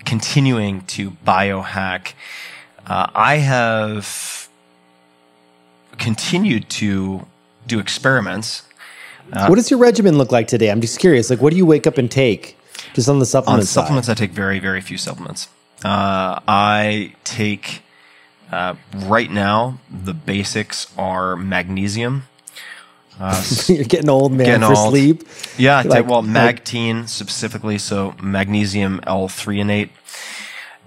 continuing 0.06 0.82
to 0.82 1.12
biohack. 1.12 2.14
Uh, 2.86 3.08
I 3.14 3.38
have 3.38 4.50
continued 5.98 6.70
to 6.70 7.26
do 7.68 7.80
experiments. 7.80 8.64
Uh, 9.32 9.48
what 9.48 9.56
does 9.56 9.70
your 9.70 9.80
regimen 9.80 10.18
look 10.18 10.32
like 10.32 10.48
today? 10.48 10.72
I'm 10.72 10.82
just 10.82 11.00
curious. 11.00 11.30
Like, 11.30 11.42
what 11.42 11.52
do 11.52 11.58
you 11.58 11.66
wake 11.66 11.86
up 11.86 11.98
and 11.98 12.10
take? 12.10 12.58
Just 12.94 13.10
on 13.10 13.20
the 13.20 13.24
on 13.24 13.26
supplement 13.26 13.64
side. 13.66 13.74
supplements, 13.82 14.10
I 14.10 14.14
take 14.16 14.32
very, 14.32 14.60
very 14.60 14.82
few 14.82 14.98
supplements. 14.98 15.48
Uh, 15.84 16.40
I 16.48 17.14
take 17.24 17.84
uh, 18.52 18.76
right 18.96 19.30
now 19.30 19.80
the 19.90 20.14
basics 20.14 20.92
are 20.98 21.36
magnesium. 21.36 22.24
Uh, 23.20 23.44
You're 23.68 23.84
getting 23.84 24.10
old, 24.10 24.32
man, 24.32 24.46
getting 24.46 24.62
for 24.68 24.76
old. 24.76 24.90
sleep. 24.92 25.28
Yeah, 25.58 25.80
I 25.80 25.82
Like- 25.82 26.08
well, 26.08 26.22
like- 26.24 26.66
specifically, 27.08 27.78
so 27.78 28.16
magnesium 28.22 29.02
L-threonate, 29.06 29.90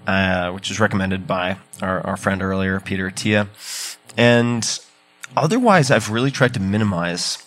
uh, 0.07 0.51
which 0.51 0.71
is 0.71 0.79
recommended 0.79 1.27
by 1.27 1.57
our, 1.81 2.01
our 2.05 2.17
friend 2.17 2.41
earlier, 2.41 2.79
Peter 2.79 3.09
Attia. 3.09 3.47
And 4.17 4.79
otherwise, 5.37 5.91
I've 5.91 6.09
really 6.09 6.31
tried 6.31 6.53
to 6.55 6.59
minimize 6.59 7.37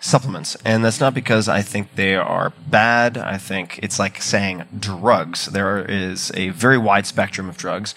supplements. 0.00 0.56
And 0.64 0.84
that's 0.84 0.98
not 0.98 1.14
because 1.14 1.48
I 1.48 1.60
think 1.62 1.94
they 1.94 2.16
are 2.16 2.52
bad. 2.68 3.18
I 3.18 3.36
think 3.36 3.78
it's 3.82 3.98
like 3.98 4.20
saying 4.22 4.64
drugs. 4.76 5.46
There 5.46 5.84
is 5.84 6.32
a 6.34 6.48
very 6.48 6.78
wide 6.78 7.06
spectrum 7.06 7.48
of 7.48 7.58
drugs. 7.58 7.94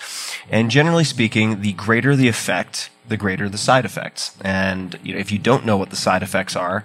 And 0.49 0.69
generally 0.69 1.05
speaking, 1.05 1.61
the 1.61 1.73
greater 1.73 2.15
the 2.15 2.27
effect, 2.27 2.89
the 3.07 3.17
greater 3.17 3.47
the 3.47 3.57
side 3.57 3.85
effects. 3.85 4.35
And 4.41 4.99
you 5.01 5.13
know, 5.13 5.19
if 5.19 5.31
you 5.31 5.39
don't 5.39 5.65
know 5.65 5.77
what 5.77 5.89
the 5.89 5.95
side 5.95 6.21
effects 6.21 6.55
are, 6.55 6.83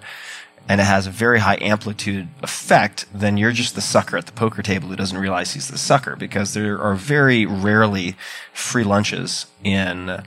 and 0.67 0.79
it 0.79 0.85
has 0.85 1.07
a 1.07 1.11
very 1.11 1.39
high 1.39 1.57
amplitude 1.61 2.27
effect, 2.43 3.05
then 3.13 3.37
you're 3.37 3.51
just 3.51 3.73
the 3.75 3.81
sucker 3.81 4.17
at 4.17 4.27
the 4.27 4.31
poker 4.31 4.61
table 4.61 4.87
who 4.87 4.95
doesn't 4.95 5.17
realize 5.17 5.53
he's 5.53 5.67
the 5.67 5.79
sucker 5.79 6.15
because 6.15 6.53
there 6.53 6.79
are 6.79 6.93
very 6.93 7.45
rarely 7.45 8.15
free 8.53 8.83
lunches 8.83 9.47
in 9.63 10.23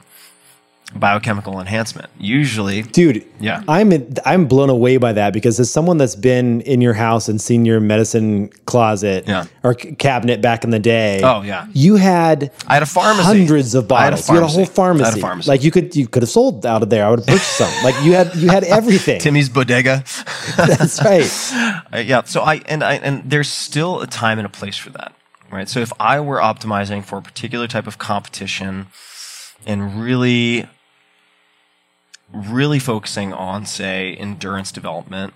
biochemical 0.94 1.58
enhancement. 1.60 2.10
Usually, 2.18 2.82
dude 2.82 3.24
yeah. 3.40 3.62
i'm 3.66 3.92
i'm 4.24 4.46
blown 4.46 4.70
away 4.70 4.96
by 4.98 5.12
that 5.12 5.32
because 5.32 5.58
as 5.58 5.70
someone 5.70 5.96
that's 5.96 6.14
been 6.14 6.60
in 6.62 6.80
your 6.80 6.92
house 6.94 7.28
and 7.28 7.40
seen 7.40 7.64
your 7.64 7.80
medicine 7.80 8.48
closet 8.66 9.24
Yeah. 9.26 9.46
or 9.64 9.76
c- 9.78 9.94
cabinet 9.96 10.40
back 10.40 10.64
in 10.64 10.70
the 10.70 10.78
day 10.78 11.20
Oh, 11.24 11.42
yeah. 11.42 11.66
you 11.72 11.96
had 11.96 12.52
I 12.68 12.74
had 12.74 12.82
a 12.82 12.86
pharmacy. 12.86 13.24
hundreds 13.24 13.74
of 13.74 13.90
I 13.90 14.04
had 14.04 14.12
a 14.12 14.16
bottles 14.16 14.28
you 14.28 14.34
had 14.34 14.42
a 14.44 14.46
whole 14.46 14.64
pharmacy. 14.66 14.74
Pharmacy. 14.74 15.04
had 15.10 15.18
a 15.18 15.20
pharmacy. 15.20 15.48
like 15.48 15.62
you 15.64 15.70
could 15.70 15.96
you 15.96 16.06
could 16.06 16.22
have 16.22 16.30
sold 16.30 16.64
out 16.66 16.82
of 16.82 16.90
there 16.90 17.04
i 17.06 17.10
would 17.10 17.20
have 17.20 17.26
purchased 17.28 17.56
some 17.56 17.72
like 17.84 17.94
you 18.04 18.12
had 18.12 18.34
you 18.36 18.48
had 18.50 18.64
everything 18.78 19.18
Timmy's 19.20 19.48
Bodega. 19.48 20.04
that's 20.56 21.02
right 21.04 21.30
Uh, 21.92 21.98
yeah. 21.98 22.22
So 22.24 22.42
I 22.42 22.56
and 22.66 22.82
I 22.82 22.94
and 22.94 23.28
there's 23.28 23.48
still 23.50 24.00
a 24.00 24.06
time 24.06 24.38
and 24.38 24.46
a 24.46 24.48
place 24.48 24.76
for 24.76 24.90
that, 24.90 25.14
right? 25.50 25.68
So 25.68 25.80
if 25.80 25.92
I 26.00 26.20
were 26.20 26.38
optimizing 26.38 27.04
for 27.04 27.18
a 27.18 27.22
particular 27.22 27.66
type 27.68 27.86
of 27.86 27.98
competition 27.98 28.86
and 29.66 30.02
really, 30.02 30.66
really 32.32 32.78
focusing 32.78 33.32
on, 33.32 33.66
say, 33.66 34.14
endurance 34.14 34.72
development 34.72 35.34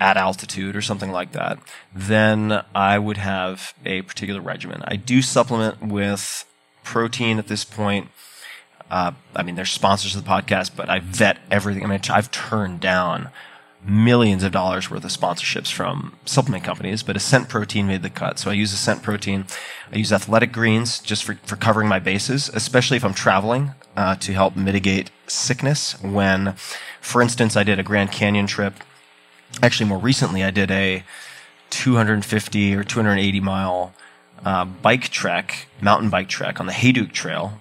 at 0.00 0.16
altitude 0.16 0.76
or 0.76 0.82
something 0.82 1.10
like 1.10 1.32
that, 1.32 1.58
then 1.94 2.62
I 2.74 2.98
would 2.98 3.16
have 3.16 3.74
a 3.84 4.02
particular 4.02 4.40
regimen. 4.40 4.82
I 4.86 4.96
do 4.96 5.22
supplement 5.22 5.82
with 5.82 6.44
protein 6.84 7.38
at 7.38 7.48
this 7.48 7.64
point. 7.64 8.08
Uh, 8.90 9.12
I 9.34 9.42
mean, 9.42 9.54
they're 9.54 9.64
sponsors 9.64 10.14
of 10.14 10.24
the 10.24 10.30
podcast, 10.30 10.70
but 10.76 10.88
I 10.88 11.00
vet 11.00 11.38
everything. 11.50 11.84
I 11.84 11.88
mean, 11.88 12.00
I've 12.10 12.30
turned 12.30 12.80
down 12.80 13.30
millions 13.84 14.42
of 14.42 14.52
dollars 14.52 14.90
worth 14.90 15.04
of 15.04 15.10
sponsorships 15.10 15.72
from 15.72 16.16
supplement 16.24 16.64
companies, 16.64 17.02
but 17.02 17.16
Ascent 17.16 17.48
Protein 17.48 17.86
made 17.86 18.02
the 18.02 18.10
cut. 18.10 18.38
So 18.38 18.50
I 18.50 18.54
use 18.54 18.72
Ascent 18.72 19.02
Protein. 19.02 19.46
I 19.92 19.96
use 19.96 20.12
Athletic 20.12 20.52
Greens 20.52 20.98
just 20.98 21.24
for, 21.24 21.34
for 21.44 21.56
covering 21.56 21.88
my 21.88 21.98
bases, 21.98 22.50
especially 22.52 22.96
if 22.96 23.04
I'm 23.04 23.14
traveling 23.14 23.72
uh, 23.96 24.16
to 24.16 24.32
help 24.32 24.56
mitigate 24.56 25.10
sickness. 25.26 26.00
When, 26.02 26.54
for 27.00 27.22
instance, 27.22 27.56
I 27.56 27.62
did 27.62 27.78
a 27.78 27.82
Grand 27.82 28.12
Canyon 28.12 28.46
trip. 28.46 28.74
Actually, 29.62 29.88
more 29.88 29.98
recently, 29.98 30.44
I 30.44 30.50
did 30.50 30.70
a 30.70 31.04
250 31.70 32.74
or 32.74 32.84
280 32.84 33.40
mile 33.40 33.94
uh, 34.44 34.64
bike 34.64 35.08
trek, 35.08 35.66
mountain 35.80 36.10
bike 36.10 36.28
trek 36.28 36.60
on 36.60 36.66
the 36.66 36.72
Hayduke 36.72 37.12
Trail 37.12 37.60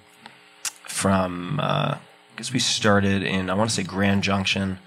from, 0.88 1.59
uh, 1.59 1.95
I 1.95 1.99
guess 2.36 2.51
we 2.51 2.59
started 2.59 3.24
in, 3.24 3.49
I 3.49 3.53
want 3.53 3.70
to 3.70 3.76
say 3.76 3.84
Grand 3.84 4.24
Junction, 4.24 4.80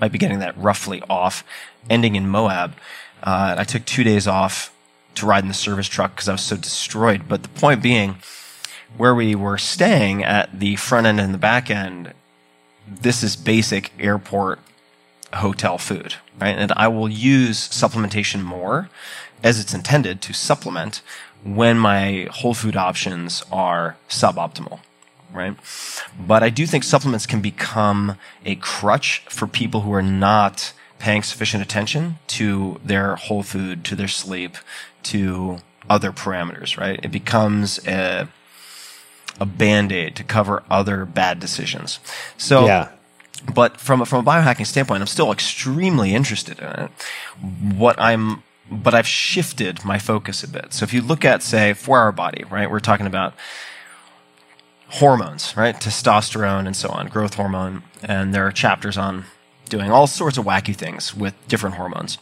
might 0.00 0.12
be 0.12 0.18
getting 0.18 0.38
that 0.40 0.56
roughly 0.56 1.02
off, 1.08 1.44
ending 1.88 2.16
in 2.16 2.28
Moab. 2.28 2.74
Uh, 3.22 3.56
I 3.58 3.64
took 3.64 3.84
two 3.84 4.04
days 4.04 4.26
off 4.26 4.72
to 5.16 5.26
ride 5.26 5.42
in 5.42 5.48
the 5.48 5.54
service 5.54 5.88
truck 5.88 6.14
because 6.14 6.28
I 6.28 6.32
was 6.32 6.42
so 6.42 6.56
destroyed. 6.56 7.22
But 7.28 7.42
the 7.42 7.48
point 7.48 7.82
being, 7.82 8.16
where 8.96 9.14
we 9.14 9.34
were 9.34 9.58
staying 9.58 10.24
at 10.24 10.58
the 10.58 10.76
front 10.76 11.06
end 11.06 11.20
and 11.20 11.34
the 11.34 11.38
back 11.38 11.70
end, 11.70 12.12
this 12.88 13.22
is 13.22 13.36
basic 13.36 13.92
airport 13.98 14.60
hotel 15.34 15.78
food, 15.78 16.14
right? 16.40 16.56
And 16.56 16.72
I 16.76 16.88
will 16.88 17.08
use 17.08 17.68
supplementation 17.68 18.42
more 18.42 18.88
as 19.42 19.60
it's 19.60 19.74
intended 19.74 20.22
to 20.22 20.32
supplement 20.32 21.02
when 21.44 21.78
my 21.78 22.28
whole 22.30 22.54
food 22.54 22.76
options 22.76 23.44
are 23.52 23.96
suboptimal, 24.08 24.80
right? 25.32 25.54
But 26.18 26.42
I 26.42 26.50
do 26.50 26.66
think 26.66 26.84
supplements 26.84 27.26
can 27.26 27.40
become 27.40 28.16
a 28.44 28.56
crutch 28.56 29.24
for 29.28 29.46
people 29.46 29.82
who 29.82 29.92
are 29.92 30.02
not 30.02 30.72
paying 30.98 31.22
sufficient 31.22 31.62
attention 31.62 32.18
to 32.26 32.80
their 32.84 33.16
whole 33.16 33.42
food, 33.42 33.84
to 33.84 33.94
their 33.94 34.08
sleep, 34.08 34.56
to 35.04 35.58
other 35.88 36.10
parameters, 36.12 36.76
right? 36.78 36.98
It 37.02 37.10
becomes 37.12 37.78
a, 37.86 38.28
a 39.40 39.46
band 39.46 39.92
aid 39.92 40.16
to 40.16 40.24
cover 40.24 40.62
other 40.70 41.04
bad 41.04 41.38
decisions. 41.38 42.00
So, 42.36 42.66
Yeah. 42.66 42.88
but 43.54 43.78
from 43.78 44.00
a, 44.02 44.06
from 44.06 44.26
a 44.26 44.30
biohacking 44.30 44.66
standpoint, 44.66 45.00
I'm 45.00 45.06
still 45.06 45.30
extremely 45.30 46.14
interested 46.14 46.58
in 46.58 46.66
it. 46.66 46.90
What 47.76 47.98
I'm, 48.00 48.42
but 48.70 48.92
I've 48.94 49.06
shifted 49.06 49.84
my 49.84 49.98
focus 49.98 50.42
a 50.42 50.48
bit. 50.48 50.72
So 50.74 50.82
if 50.82 50.92
you 50.92 51.00
look 51.00 51.24
at, 51.24 51.42
say, 51.42 51.72
four 51.74 52.00
hour 52.00 52.12
body, 52.12 52.44
right, 52.50 52.68
we're 52.70 52.80
talking 52.80 53.06
about 53.06 53.34
hormones, 54.88 55.56
right, 55.56 55.74
testosterone 55.76 56.66
and 56.66 56.76
so 56.76 56.88
on, 56.88 57.08
growth 57.08 57.34
hormone, 57.34 57.82
and 58.02 58.34
there 58.34 58.46
are 58.46 58.52
chapters 58.52 58.96
on 58.96 59.24
doing 59.68 59.90
all 59.90 60.06
sorts 60.06 60.38
of 60.38 60.44
wacky 60.44 60.74
things 60.74 61.14
with 61.14 61.34
different 61.46 61.76
hormones, 61.76 62.18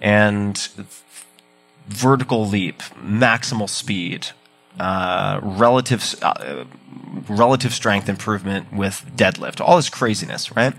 and 0.00 0.68
vertical 1.88 2.46
leap, 2.46 2.80
maximal 3.02 3.68
speed, 3.68 4.28
uh, 4.78 5.40
relative 5.42 6.14
uh, 6.22 6.64
relative 7.28 7.72
strength 7.72 8.08
improvement 8.08 8.72
with 8.72 9.04
deadlift, 9.16 9.60
all 9.60 9.76
this 9.76 9.88
craziness, 9.88 10.54
right? 10.54 10.74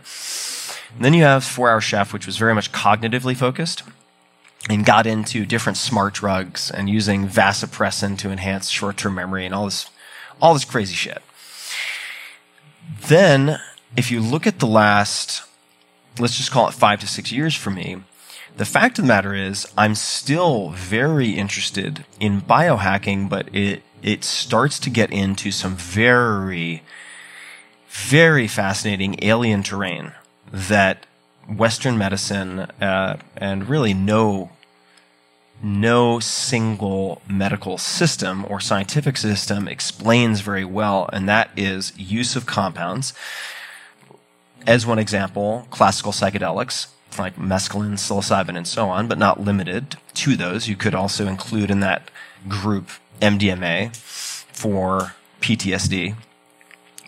And 0.95 1.05
then 1.05 1.13
you 1.13 1.23
have 1.23 1.43
Four 1.43 1.69
Hour 1.69 1.81
Chef, 1.81 2.13
which 2.13 2.26
was 2.26 2.38
very 2.38 2.53
much 2.53 2.72
cognitively 2.72 3.35
focused 3.35 3.84
and 4.69 4.85
got 4.85 5.07
into 5.07 5.45
different 5.45 5.77
smart 5.77 6.13
drugs 6.13 6.69
and 6.69 6.89
using 6.89 7.27
vasopressin 7.27 8.18
to 8.19 8.30
enhance 8.30 8.69
short-term 8.69 9.15
memory 9.15 9.45
and 9.45 9.55
all 9.55 9.65
this 9.65 9.89
all 10.41 10.53
this 10.53 10.65
crazy 10.65 10.95
shit. 10.95 11.22
Then, 13.07 13.59
if 13.95 14.11
you 14.11 14.19
look 14.19 14.45
at 14.45 14.59
the 14.59 14.68
last, 14.68 15.43
let's 16.19 16.38
just 16.38 16.51
call 16.51 16.68
it 16.68 16.73
five 16.73 16.99
to 16.99 17.07
six 17.07 17.31
years 17.31 17.55
for 17.55 17.69
me, 17.69 18.03
the 18.57 18.65
fact 18.65 18.99
of 18.99 19.05
the 19.05 19.07
matter 19.07 19.34
is, 19.34 19.68
I'm 19.77 19.95
still 19.95 20.72
very 20.72 21.31
interested 21.31 22.05
in 22.19 22.41
biohacking, 22.41 23.30
but 23.30 23.53
it, 23.55 23.84
it 24.03 24.23
starts 24.23 24.77
to 24.80 24.89
get 24.89 25.11
into 25.11 25.51
some 25.51 25.76
very, 25.76 26.84
very 27.89 28.47
fascinating 28.47 29.15
alien 29.23 29.63
terrain 29.63 30.11
that 30.51 31.05
Western 31.47 31.97
medicine 31.97 32.59
uh, 32.59 33.18
and 33.38 33.69
really 33.69 33.93
no 33.93 34.51
no 35.63 36.19
single 36.19 37.21
medical 37.27 37.77
system 37.77 38.45
or 38.49 38.59
scientific 38.59 39.17
system 39.17 39.67
explains 39.67 40.41
very 40.41 40.65
well, 40.65 41.09
and 41.13 41.27
that 41.29 41.51
is 41.55 41.93
use 41.97 42.35
of 42.35 42.45
compounds. 42.45 43.13
As 44.65 44.85
one 44.85 44.99
example, 44.99 45.67
classical 45.69 46.11
psychedelics 46.11 46.88
like 47.17 47.35
mescaline, 47.35 47.93
psilocybin, 47.93 48.55
and 48.55 48.67
so 48.67 48.88
on, 48.88 49.07
but 49.07 49.17
not 49.17 49.39
limited 49.39 49.97
to 50.13 50.35
those. 50.35 50.67
You 50.67 50.75
could 50.75 50.95
also 50.95 51.27
include 51.27 51.69
in 51.69 51.79
that 51.81 52.09
group 52.47 52.89
MDMA 53.21 53.95
for 53.95 55.13
PTSD. 55.41 56.15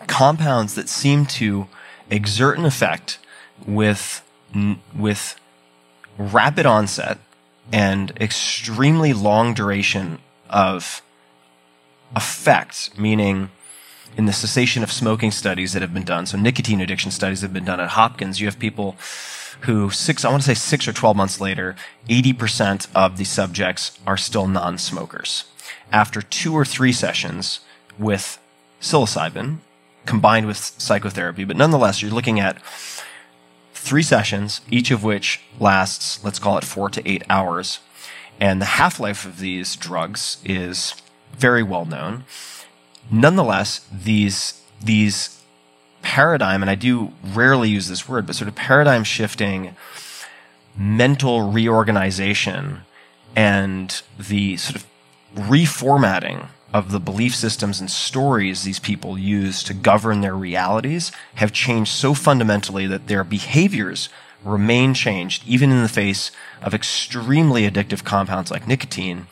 Compounds 0.06 0.74
that 0.74 0.88
seem 0.88 1.26
to 1.26 1.68
exert 2.10 2.58
an 2.58 2.64
effect 2.64 3.18
with, 3.66 4.22
with 4.94 5.40
rapid 6.18 6.66
onset 6.66 7.18
and 7.72 8.12
extremely 8.20 9.12
long 9.12 9.54
duration 9.54 10.18
of 10.50 11.02
effects, 12.14 12.96
meaning 12.96 13.50
in 14.16 14.26
the 14.26 14.32
cessation 14.32 14.82
of 14.82 14.92
smoking 14.92 15.30
studies 15.30 15.72
that 15.72 15.82
have 15.82 15.92
been 15.92 16.04
done, 16.04 16.26
so 16.26 16.38
nicotine 16.38 16.80
addiction 16.80 17.10
studies 17.10 17.40
have 17.40 17.52
been 17.52 17.64
done 17.64 17.80
at 17.80 17.90
Hopkins, 17.90 18.40
you 18.40 18.46
have 18.46 18.58
people 18.58 18.96
who 19.62 19.90
six, 19.90 20.24
I 20.24 20.30
want 20.30 20.42
to 20.42 20.46
say 20.46 20.54
six 20.54 20.86
or 20.86 20.92
12 20.92 21.16
months 21.16 21.40
later, 21.40 21.74
80% 22.08 22.86
of 22.94 23.16
the 23.16 23.24
subjects 23.24 23.98
are 24.06 24.16
still 24.16 24.46
non-smokers. 24.46 25.44
After 25.90 26.22
two 26.22 26.54
or 26.54 26.64
three 26.64 26.92
sessions 26.92 27.60
with 27.98 28.38
psilocybin 28.80 29.58
combined 30.06 30.46
with 30.46 30.58
psychotherapy, 30.58 31.44
but 31.44 31.56
nonetheless, 31.56 32.02
you're 32.02 32.10
looking 32.10 32.38
at 32.38 32.58
three 33.84 34.02
sessions, 34.02 34.62
each 34.70 34.90
of 34.90 35.04
which 35.04 35.42
lasts, 35.60 36.24
let's 36.24 36.38
call 36.38 36.56
it 36.56 36.64
four 36.64 36.88
to 36.88 37.06
eight 37.06 37.22
hours. 37.28 37.80
And 38.40 38.60
the 38.60 38.76
half 38.80 38.98
life 38.98 39.26
of 39.26 39.40
these 39.40 39.76
drugs 39.76 40.38
is 40.42 40.94
very 41.36 41.62
well 41.62 41.84
known. 41.84 42.24
Nonetheless, 43.10 43.86
these, 43.92 44.62
these 44.82 45.38
paradigm, 46.00 46.62
and 46.62 46.70
I 46.70 46.76
do 46.76 47.12
rarely 47.22 47.68
use 47.68 47.88
this 47.88 48.08
word, 48.08 48.26
but 48.26 48.36
sort 48.36 48.48
of 48.48 48.54
paradigm 48.54 49.04
shifting 49.04 49.76
mental 50.74 51.52
reorganization 51.52 52.80
and 53.36 54.02
the 54.18 54.56
sort 54.56 54.76
of 54.76 54.86
reformatting 55.34 56.48
of 56.74 56.90
the 56.90 56.98
belief 56.98 57.36
systems 57.36 57.78
and 57.78 57.88
stories 57.88 58.64
these 58.64 58.80
people 58.80 59.16
use 59.16 59.62
to 59.62 59.72
govern 59.72 60.20
their 60.20 60.36
realities 60.36 61.12
have 61.36 61.52
changed 61.52 61.92
so 61.92 62.12
fundamentally 62.12 62.84
that 62.84 63.06
their 63.06 63.22
behaviors 63.22 64.08
remain 64.42 64.92
changed 64.92 65.44
even 65.46 65.70
in 65.70 65.82
the 65.82 65.88
face 65.88 66.32
of 66.60 66.74
extremely 66.74 67.62
addictive 67.62 68.02
compounds 68.02 68.50
like 68.50 68.66
nicotine 68.66 69.28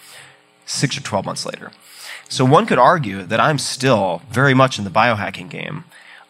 six 0.64 0.96
or 0.96 1.02
12 1.02 1.26
months 1.26 1.44
later. 1.44 1.72
So 2.28 2.44
one 2.44 2.64
could 2.64 2.78
argue 2.78 3.24
that 3.24 3.40
I'm 3.40 3.58
still 3.58 4.22
very 4.30 4.54
much 4.54 4.78
in 4.78 4.84
the 4.84 4.90
biohacking 4.90 5.50
game. 5.50 5.84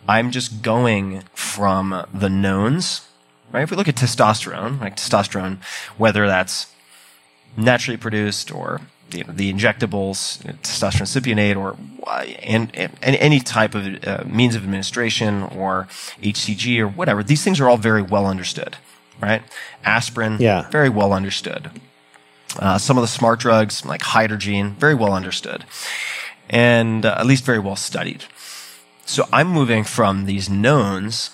I'm 0.09 0.31
just 0.31 0.63
going 0.63 1.25
from 1.35 2.07
the 2.13 2.31
knowns, 2.31 3.07
right? 3.53 3.63
If 3.63 3.71
we 3.71 3.77
look 3.77 3.87
at 3.87 3.97
testosterone, 3.97 4.81
like 4.81 4.97
testosterone, 4.97 5.63
whether 5.99 6.27
that's 6.27 6.73
naturally 7.55 7.99
produced 7.99 8.51
or 8.51 8.81
you 9.13 9.25
know, 9.25 9.33
the 9.33 9.53
injectables, 9.53 10.43
testosterone 10.63 11.07
cypionate, 11.07 11.57
or 11.57 11.77
and, 12.43 12.75
and, 12.75 12.93
and 13.03 13.17
any 13.17 13.41
type 13.41 13.75
of 13.75 14.05
uh, 14.07 14.25
means 14.27 14.55
of 14.55 14.63
administration 14.65 15.43
or 15.43 15.89
HCG 16.23 16.79
or 16.81 16.89
whatever. 16.89 17.23
These 17.23 17.45
things 17.45 17.61
are 17.61 17.69
all 17.69 17.77
very 17.77 18.03
well 18.03 18.27
understood, 18.27 18.77
right? 19.21 19.43
Aspirin, 19.85 20.39
yeah. 20.41 20.69
very 20.71 20.89
well 20.89 21.13
understood. 21.13 21.71
Uh, 22.59 22.79
some 22.79 22.99
of 22.99 23.03
the 23.03 23.09
smart 23.09 23.41
drugs 23.41 23.85
like 23.85 24.03
Hydergine, 24.03 24.73
very 24.75 24.95
well 24.95 25.13
understood, 25.13 25.65
and 26.51 27.07
uh, 27.07 27.17
at 27.19 27.27
least 27.27 27.45
very 27.45 27.59
well 27.59 27.77
studied. 27.77 28.25
So 29.05 29.29
I'm 29.33 29.49
moving 29.49 29.85
from 29.85 30.27
these 30.27 30.49
knowns 30.49 31.31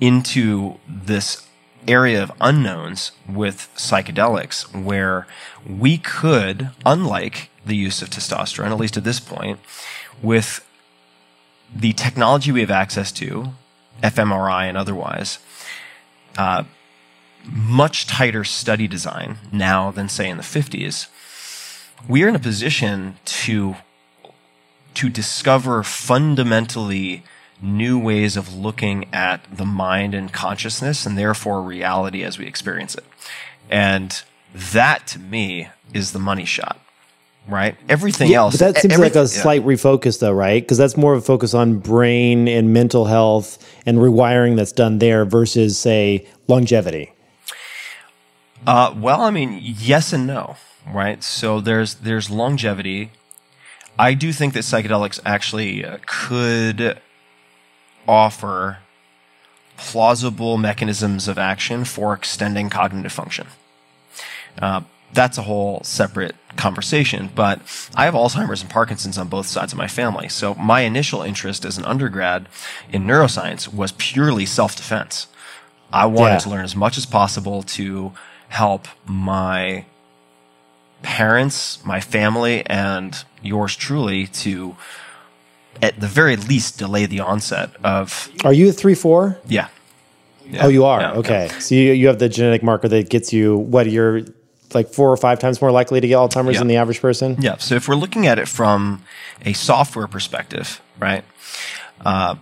into 0.00 0.78
this 0.86 1.47
area 1.86 2.22
of 2.22 2.32
unknowns 2.40 3.12
with 3.28 3.70
psychedelics 3.76 4.74
where 4.74 5.26
we 5.68 5.98
could, 5.98 6.70
unlike 6.84 7.50
the 7.64 7.76
use 7.76 8.02
of 8.02 8.10
testosterone, 8.10 8.70
at 8.70 8.78
least 8.78 8.96
at 8.96 9.04
this 9.04 9.20
point, 9.20 9.58
with 10.22 10.66
the 11.74 11.92
technology 11.92 12.50
we 12.50 12.60
have 12.60 12.70
access 12.70 13.12
to, 13.12 13.52
fMRI 14.02 14.64
and 14.68 14.76
otherwise, 14.76 15.38
uh, 16.36 16.64
much 17.44 18.06
tighter 18.06 18.44
study 18.44 18.88
design 18.88 19.38
now 19.52 19.90
than 19.90 20.08
say 20.08 20.28
in 20.28 20.36
the 20.36 20.42
50s, 20.42 21.08
we 22.08 22.22
are 22.22 22.28
in 22.28 22.36
a 22.36 22.40
position 22.40 23.16
to 23.24 23.76
to 24.94 25.08
discover 25.08 25.84
fundamentally 25.84 27.22
new 27.60 27.98
ways 27.98 28.36
of 28.36 28.54
looking 28.54 29.06
at 29.12 29.44
the 29.54 29.64
mind 29.64 30.14
and 30.14 30.32
consciousness 30.32 31.06
and 31.06 31.18
therefore 31.18 31.62
reality 31.62 32.22
as 32.22 32.38
we 32.38 32.46
experience 32.46 32.94
it. 32.94 33.04
And 33.70 34.22
that 34.54 35.06
to 35.08 35.18
me 35.18 35.68
is 35.92 36.12
the 36.12 36.18
money 36.18 36.44
shot. 36.44 36.80
Right? 37.48 37.76
Everything 37.88 38.30
yeah, 38.30 38.40
else. 38.40 38.58
But 38.58 38.74
that 38.74 38.82
seems 38.82 38.94
every, 38.94 39.06
like 39.06 39.14
a 39.14 39.26
slight 39.26 39.62
yeah. 39.62 39.68
refocus 39.68 40.20
though, 40.20 40.32
right? 40.32 40.62
Because 40.62 40.76
that's 40.76 40.98
more 40.98 41.14
of 41.14 41.20
a 41.20 41.24
focus 41.24 41.54
on 41.54 41.78
brain 41.78 42.46
and 42.46 42.74
mental 42.74 43.06
health 43.06 43.58
and 43.86 43.98
rewiring 43.98 44.56
that's 44.56 44.72
done 44.72 44.98
there 44.98 45.24
versus 45.24 45.78
say 45.78 46.26
longevity. 46.46 47.12
Uh, 48.66 48.92
well, 48.94 49.22
I 49.22 49.30
mean, 49.30 49.58
yes 49.62 50.12
and 50.12 50.26
no, 50.26 50.56
right? 50.92 51.24
So 51.24 51.60
there's 51.60 51.94
there's 51.94 52.28
longevity. 52.28 53.12
I 53.98 54.12
do 54.12 54.30
think 54.30 54.52
that 54.52 54.60
psychedelics 54.60 55.18
actually 55.24 55.84
uh, 55.84 55.98
could 56.04 57.00
offer 58.08 58.78
plausible 59.76 60.58
mechanisms 60.58 61.28
of 61.28 61.38
action 61.38 61.84
for 61.84 62.12
extending 62.14 62.68
cognitive 62.68 63.12
function. 63.12 63.46
Uh, 64.60 64.80
that's 65.12 65.38
a 65.38 65.42
whole 65.42 65.80
separate 65.84 66.34
conversation, 66.56 67.30
but 67.34 67.60
I 67.94 68.04
have 68.06 68.14
Alzheimer's 68.14 68.60
and 68.60 68.70
Parkinson's 68.70 69.16
on 69.16 69.28
both 69.28 69.46
sides 69.46 69.72
of 69.72 69.78
my 69.78 69.86
family. 69.86 70.28
So 70.28 70.54
my 70.56 70.80
initial 70.80 71.22
interest 71.22 71.64
as 71.64 71.78
an 71.78 71.84
undergrad 71.84 72.48
in 72.90 73.04
neuroscience 73.04 73.72
was 73.72 73.92
purely 73.92 74.44
self-defense. 74.44 75.28
I 75.92 76.06
wanted 76.06 76.34
yeah. 76.34 76.38
to 76.40 76.50
learn 76.50 76.64
as 76.64 76.76
much 76.76 76.98
as 76.98 77.06
possible 77.06 77.62
to 77.62 78.12
help 78.48 78.88
my 79.06 79.86
parents, 81.02 81.82
my 81.84 82.00
family, 82.00 82.66
and 82.66 83.24
yours 83.42 83.76
truly 83.76 84.26
to 84.26 84.76
at 85.82 86.00
the 86.00 86.06
very 86.06 86.36
least 86.36 86.78
delay 86.78 87.06
the 87.06 87.20
onset 87.20 87.70
of 87.84 88.30
Are 88.44 88.52
you 88.52 88.68
a 88.68 88.72
3 88.72 88.94
4? 88.94 89.38
Yeah. 89.46 89.68
yeah. 90.46 90.64
Oh, 90.64 90.68
you 90.68 90.84
are. 90.84 91.00
Yeah, 91.00 91.12
okay. 91.14 91.46
yeah. 91.50 91.58
So 91.58 91.74
you, 91.74 91.92
you 91.92 92.06
have 92.08 92.18
the 92.18 92.28
genetic 92.28 92.62
marker 92.62 92.88
that 92.88 93.08
gets 93.08 93.32
you 93.32 93.56
what 93.56 93.90
you're 93.90 94.22
like 94.74 94.88
four 94.88 95.10
or 95.10 95.16
five 95.16 95.38
times 95.38 95.60
more 95.60 95.70
likely 95.70 96.00
to 96.00 96.08
get 96.08 96.16
Alzheimer's 96.16 96.58
than 96.58 96.68
the 96.68 96.76
average 96.76 97.00
person? 97.00 97.36
Yeah. 97.40 97.56
So 97.56 97.74
if 97.74 97.88
we're 97.88 97.94
looking 97.94 98.26
at 98.26 98.38
it 98.38 98.48
from 98.48 99.02
a 99.44 99.52
software 99.52 100.06
perspective, 100.06 100.80
right? 100.98 101.24
Uh, 102.04 102.36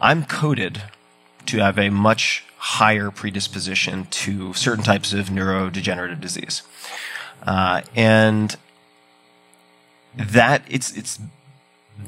I'm 0.00 0.24
coded 0.24 0.82
to 1.46 1.58
have 1.58 1.78
a 1.78 1.90
much 1.90 2.44
higher 2.56 3.10
predisposition 3.10 4.06
to 4.10 4.52
certain 4.54 4.84
types 4.84 5.12
of 5.12 5.26
neurodegenerative 5.26 6.20
disease. 6.20 6.62
Uh, 7.42 7.82
and 7.94 8.56
that 10.14 10.62
it's 10.68 10.96
it's 10.96 11.18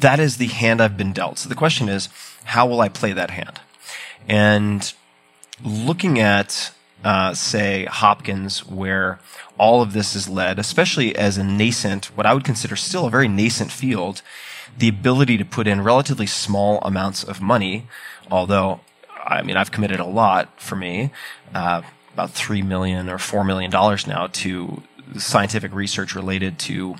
that 0.00 0.20
is 0.20 0.36
the 0.36 0.46
hand 0.46 0.80
I've 0.80 0.96
been 0.96 1.12
dealt. 1.12 1.38
So 1.38 1.48
the 1.48 1.54
question 1.54 1.88
is, 1.88 2.08
how 2.44 2.66
will 2.66 2.80
I 2.80 2.88
play 2.88 3.12
that 3.12 3.30
hand? 3.30 3.60
And 4.28 4.92
looking 5.64 6.18
at, 6.18 6.72
uh, 7.04 7.34
say, 7.34 7.84
Hopkins, 7.86 8.66
where 8.66 9.18
all 9.58 9.82
of 9.82 9.92
this 9.92 10.14
is 10.14 10.28
led, 10.28 10.58
especially 10.58 11.14
as 11.16 11.38
a 11.38 11.44
nascent, 11.44 12.06
what 12.16 12.26
I 12.26 12.34
would 12.34 12.44
consider 12.44 12.76
still 12.76 13.06
a 13.06 13.10
very 13.10 13.28
nascent 13.28 13.70
field, 13.70 14.22
the 14.76 14.88
ability 14.88 15.36
to 15.38 15.44
put 15.44 15.66
in 15.66 15.82
relatively 15.82 16.26
small 16.26 16.78
amounts 16.82 17.22
of 17.22 17.40
money, 17.40 17.86
although, 18.30 18.80
I 19.24 19.42
mean, 19.42 19.56
I've 19.56 19.70
committed 19.70 20.00
a 20.00 20.06
lot 20.06 20.60
for 20.60 20.76
me, 20.76 21.10
uh, 21.54 21.82
about 22.14 22.30
three 22.30 22.62
million 22.62 23.08
or 23.08 23.18
four 23.18 23.44
million 23.44 23.70
dollars 23.70 24.06
now 24.06 24.28
to 24.28 24.82
scientific 25.16 25.72
research 25.74 26.14
related 26.14 26.58
to 26.58 26.96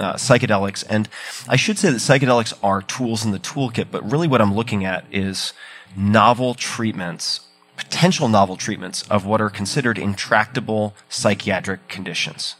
uh, 0.00 0.14
psychedelics. 0.14 0.84
And 0.88 1.08
I 1.48 1.56
should 1.56 1.78
say 1.78 1.90
that 1.90 1.96
psychedelics 1.96 2.52
are 2.62 2.82
tools 2.82 3.24
in 3.24 3.30
the 3.32 3.38
toolkit, 3.38 3.86
but 3.90 4.08
really 4.10 4.28
what 4.28 4.40
I'm 4.40 4.54
looking 4.54 4.84
at 4.84 5.04
is 5.12 5.52
novel 5.96 6.54
treatments, 6.54 7.40
potential 7.76 8.28
novel 8.28 8.56
treatments 8.56 9.02
of 9.10 9.24
what 9.24 9.40
are 9.40 9.50
considered 9.50 9.98
intractable 9.98 10.94
psychiatric 11.08 11.88
conditions, 11.88 12.56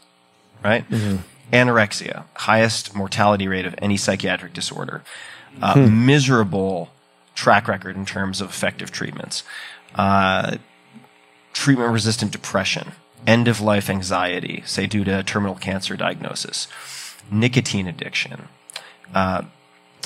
right? 0.63 0.85
Anorexia, 1.51 2.23
highest 2.35 2.95
mortality 2.95 3.47
rate 3.47 3.65
of 3.65 3.75
any 3.79 3.97
psychiatric 3.97 4.53
disorder, 4.53 5.03
uh, 5.61 5.73
Hmm. 5.73 6.05
miserable 6.05 6.91
track 7.35 7.67
record 7.67 7.95
in 7.95 8.05
terms 8.05 8.41
of 8.41 8.49
effective 8.49 8.91
treatments, 8.91 9.43
uh, 9.95 10.55
treatment 11.53 11.91
resistant 11.91 12.31
depression, 12.31 12.93
end 13.27 13.47
of 13.47 13.61
life 13.61 13.89
anxiety, 13.89 14.63
say 14.65 14.87
due 14.87 15.03
to 15.03 15.19
a 15.19 15.23
terminal 15.23 15.55
cancer 15.55 15.95
diagnosis, 15.95 16.67
nicotine 17.31 17.87
addiction, 17.87 18.47
uh, 19.13 19.43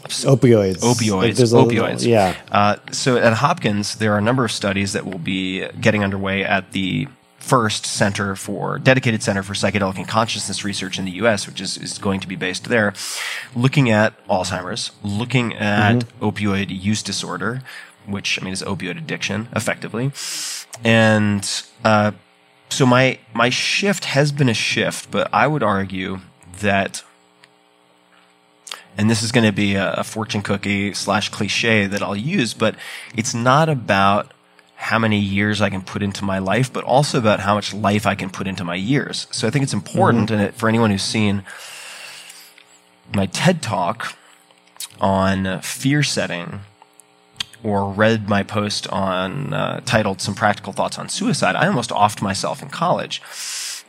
Opioids. 0.03 0.81
Like, 0.81 0.97
opioids, 0.97 1.53
opioids. 1.53 2.05
yeah. 2.05 2.35
Uh, 2.51 2.77
so 2.91 3.17
at 3.17 3.33
Hopkins, 3.33 3.95
there 3.95 4.13
are 4.13 4.17
a 4.17 4.21
number 4.21 4.45
of 4.45 4.51
studies 4.51 4.93
that 4.93 5.05
will 5.05 5.19
be 5.19 5.67
getting 5.81 6.03
underway 6.03 6.43
at 6.43 6.71
the 6.71 7.07
first 7.37 7.85
center 7.85 8.35
for 8.35 8.77
dedicated 8.79 9.23
center 9.23 9.41
for 9.43 9.53
psychedelic 9.53 9.97
and 9.97 10.07
consciousness 10.07 10.63
research 10.63 10.99
in 10.99 11.05
the 11.05 11.11
U.S., 11.11 11.47
which 11.47 11.59
is, 11.59 11.77
is 11.77 11.97
going 11.97 12.19
to 12.19 12.27
be 12.27 12.35
based 12.35 12.65
there, 12.65 12.93
looking 13.55 13.89
at 13.89 14.13
Alzheimer's, 14.27 14.91
looking 15.03 15.53
at 15.55 16.05
opioid 16.21 16.67
use 16.69 17.01
disorder, 17.01 17.61
which 18.05 18.39
I 18.39 18.43
mean 18.43 18.53
is 18.53 18.61
opioid 18.61 18.97
addiction, 18.97 19.47
effectively, 19.55 20.11
and 20.83 21.63
uh, 21.83 22.11
so 22.69 22.85
my 22.85 23.19
my 23.33 23.49
shift 23.49 24.05
has 24.05 24.31
been 24.31 24.49
a 24.49 24.53
shift, 24.53 25.09
but 25.11 25.27
I 25.33 25.47
would 25.47 25.63
argue 25.63 26.19
that 26.59 27.03
and 28.99 29.09
this 29.09 29.23
is 29.23 29.31
going 29.31 29.45
to 29.45 29.53
be 29.53 29.75
a, 29.75 29.93
a 29.93 30.03
fortune 30.03 30.41
cookie 30.41 30.93
slash 30.93 31.29
cliche 31.29 31.87
that 31.87 32.03
I'll 32.03 32.17
use, 32.17 32.53
but 32.53 32.75
it's 33.15 33.33
not 33.33 33.69
about 33.69 34.33
how 34.75 34.99
many 34.99 35.19
years 35.19 35.61
I 35.61 35.69
can 35.69 35.81
put 35.81 36.03
into 36.03 36.25
my 36.25 36.39
life, 36.39 36.71
but 36.73 36.83
also 36.83 37.17
about 37.17 37.39
how 37.39 37.55
much 37.55 37.73
life 37.73 38.05
I 38.05 38.15
can 38.15 38.29
put 38.29 38.45
into 38.45 38.65
my 38.65 38.75
years. 38.75 39.27
So 39.31 39.47
I 39.47 39.51
think 39.51 39.63
it's 39.63 39.73
important, 39.73 40.31
and 40.31 40.41
it, 40.41 40.53
for 40.53 40.67
anyone 40.67 40.91
who's 40.91 41.01
seen 41.01 41.43
my 43.15 43.27
TED 43.27 43.61
talk 43.61 44.17
on 44.99 45.61
fear 45.61 46.03
setting 46.03 46.59
or 47.63 47.89
read 47.89 48.27
my 48.27 48.43
post 48.43 48.85
on 48.89 49.53
uh, 49.53 49.79
titled 49.85 50.19
"Some 50.19 50.35
Practical 50.35 50.73
Thoughts 50.73 50.99
on 50.99 51.07
Suicide," 51.07 51.55
I 51.55 51.67
almost 51.67 51.91
offed 51.91 52.21
myself 52.21 52.61
in 52.61 52.67
college. 52.67 53.21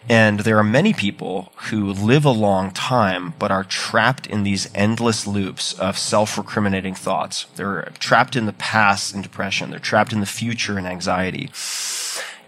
And 0.09 0.41
there 0.41 0.59
are 0.59 0.65
many 0.65 0.93
people 0.93 1.53
who 1.69 1.93
live 1.93 2.25
a 2.25 2.31
long 2.31 2.71
time 2.73 3.35
but 3.39 3.51
are 3.51 3.65
trapped 3.65 4.27
in 4.27 4.43
these 4.43 4.69
endless 4.75 5.27
loops 5.27 5.73
of 5.75 5.99
self 5.99 6.37
recriminating 6.37 6.95
thoughts. 6.97 7.47
They're 7.57 7.93
trapped 7.99 8.35
in 8.35 8.47
the 8.47 8.53
past 8.55 9.15
in 9.15 9.23
depression. 9.23 9.71
They're 9.71 9.79
trapped 9.79 10.13
in 10.13 10.21
the 10.21 10.27
future 10.27 10.79
in 10.79 10.87
anxiety. 10.87 11.51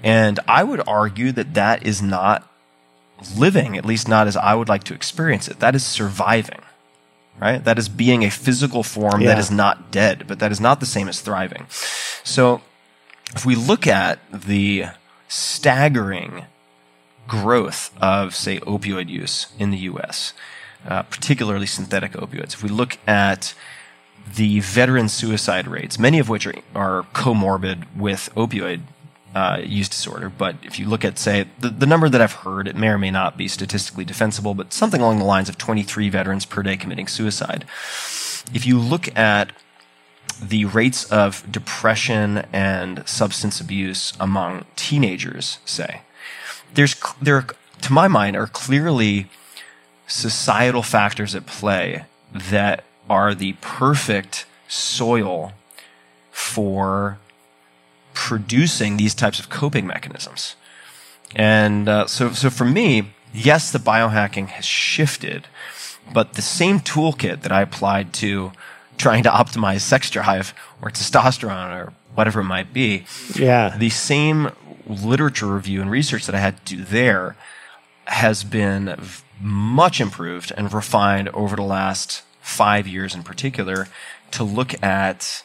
And 0.03 0.41
I 0.49 0.65
would 0.65 0.83
argue 0.89 1.31
that 1.33 1.55
that 1.55 1.87
is 1.87 2.03
not 2.03 2.49
living, 3.37 3.77
at 3.77 3.85
least 3.85 4.09
not 4.09 4.27
as 4.27 4.37
I 4.37 4.55
would 4.55 4.69
like 4.69 4.83
to 4.85 4.95
experience 4.95 5.47
it. 5.47 5.61
That 5.61 5.77
is 5.77 5.85
surviving, 5.85 6.63
right? 7.41 7.63
That 7.63 7.79
is 7.79 7.89
being 7.89 8.25
a 8.25 8.31
physical 8.31 8.83
form 8.83 9.21
Yeah. 9.21 9.29
that 9.29 9.39
is 9.39 9.51
not 9.51 9.93
dead, 9.93 10.25
but 10.27 10.41
that 10.41 10.51
is 10.51 10.61
not 10.61 10.81
the 10.81 10.87
same 10.87 11.09
as 11.09 11.21
thriving. 11.21 11.67
So 12.25 12.63
if 13.37 13.47
we 13.47 13.55
look 13.55 13.87
at 13.87 14.19
the 14.33 14.87
staggering 15.29 16.47
growth 17.33 17.91
of, 17.99 18.35
say, 18.35 18.59
opioid 18.61 19.09
use 19.09 19.47
in 19.59 19.71
the 19.71 19.79
US, 19.79 20.35
uh, 20.87 21.03
particularly 21.05 21.65
synthetic 21.65 22.13
opioids. 22.13 22.53
If 22.53 22.63
we 22.63 22.69
look 22.69 22.99
at 23.07 23.55
the 24.37 24.61
veteran 24.61 25.09
suicide 25.09 25.67
rates, 25.67 25.99
many 25.99 26.19
of 26.19 26.29
which 26.29 26.47
are, 26.47 26.55
are 26.75 27.07
comorbid 27.15 27.97
with 27.97 28.29
opioid 28.37 28.83
uh, 29.35 29.63
use 29.65 29.89
disorder, 29.89 30.29
but 30.29 30.57
if 30.63 30.79
you 30.79 30.87
look 30.87 31.07
at, 31.07 31.19
say, 31.19 31.47
the, 31.59 31.71
the 31.71 31.87
number 31.87 32.11
that 32.11 32.21
I've 32.21 32.45
heard, 32.45 32.69
it 32.69 32.77
may 32.77 32.89
or 32.89 32.99
may 32.99 33.11
not 33.11 33.39
be 33.39 33.49
statistically 33.49 34.05
defensible, 34.05 34.53
but 34.53 34.75
something 34.75 35.01
along 35.01 35.19
the 35.19 35.25
lines 35.25 35.49
of 35.49 35.57
23 35.57 36.11
veterans 36.11 36.45
per 36.45 36.63
day 36.63 36.77
committing 36.77 37.09
suicide. 37.09 37.65
If 38.53 38.67
you 38.67 38.79
look 38.79 39.17
at 39.17 39.53
the 40.43 40.67
rates 40.67 41.11
of 41.11 41.51
depression 41.51 42.45
and 42.53 43.09
substance 43.09 43.59
abuse 43.59 44.13
among 44.21 44.67
teenagers, 44.77 45.61
say, 45.65 46.03
there's 46.75 46.97
there 47.21 47.47
to 47.83 47.93
my 47.93 48.09
mind 48.09 48.37
are 48.37 48.47
clearly 48.47 49.27
societal 50.07 50.83
factors 50.83 51.35
at 51.35 51.47
play 51.47 52.05
that 52.33 52.85
are 53.09 53.35
the 53.35 53.55
perfect 53.61 54.47
soil 54.69 55.53
for 56.31 57.19
producing 58.15 58.97
these 58.97 59.15
types 59.15 59.39
of 59.39 59.49
coping 59.49 59.87
mechanisms. 59.87 60.55
And 61.35 61.89
uh, 61.89 62.07
so, 62.07 62.33
so 62.33 62.51
for 62.51 62.65
me, 62.65 63.11
yes, 63.33 63.73
the 63.73 63.79
biohacking 63.79 64.49
has 64.49 64.65
shifted, 64.65 65.47
but 66.13 66.35
the 66.35 66.43
same 66.43 66.81
toolkit 66.81 67.41
that 67.43 67.53
I 67.53 67.63
applied 67.63 68.13
to 68.15 68.53
trying 68.99 69.23
to 69.23 69.31
optimize 69.31 69.81
sex 69.81 70.11
drive 70.11 70.53
or 70.83 70.91
testosterone 70.91 71.75
or 71.75 71.93
whatever 72.15 72.41
it 72.41 72.45
might 72.45 72.73
be, 72.75 73.05
Yeah. 73.35 73.75
the 73.77 73.89
same 73.89 74.51
literature 74.87 75.47
review 75.47 75.81
and 75.81 75.91
research 75.91 76.27
that 76.27 76.35
I 76.35 76.41
had 76.41 76.65
to 76.67 76.77
do 76.77 76.85
there 76.85 77.37
has 78.07 78.45
been 78.45 78.97
much 79.41 80.01
improved 80.01 80.53
and 80.57 80.73
refined 80.73 81.29
over 81.31 81.57
the 81.57 81.63
last 81.63 82.23
five 82.41 82.87
years 82.87 83.15
in 83.15 83.23
particular 83.23 83.89
to 84.33 84.45
look 84.45 84.81
at 84.83 85.43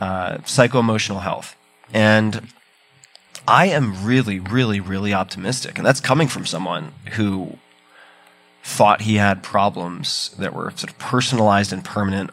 uh, 0.00 0.38
psycho-emotional 0.44 1.20
health. 1.20 1.56
And 1.92 2.48
I 3.46 3.66
am 3.66 4.04
really, 4.04 4.40
really, 4.40 4.80
really 4.80 5.12
optimistic. 5.12 5.76
And 5.76 5.86
that's 5.86 6.00
coming 6.00 6.28
from 6.28 6.46
someone 6.46 6.92
who 7.12 7.58
thought 8.62 9.02
he 9.02 9.16
had 9.16 9.42
problems 9.42 10.34
that 10.38 10.54
were 10.54 10.70
sort 10.70 10.90
of 10.90 10.98
personalized 10.98 11.72
and 11.72 11.84
permanent, 11.84 12.30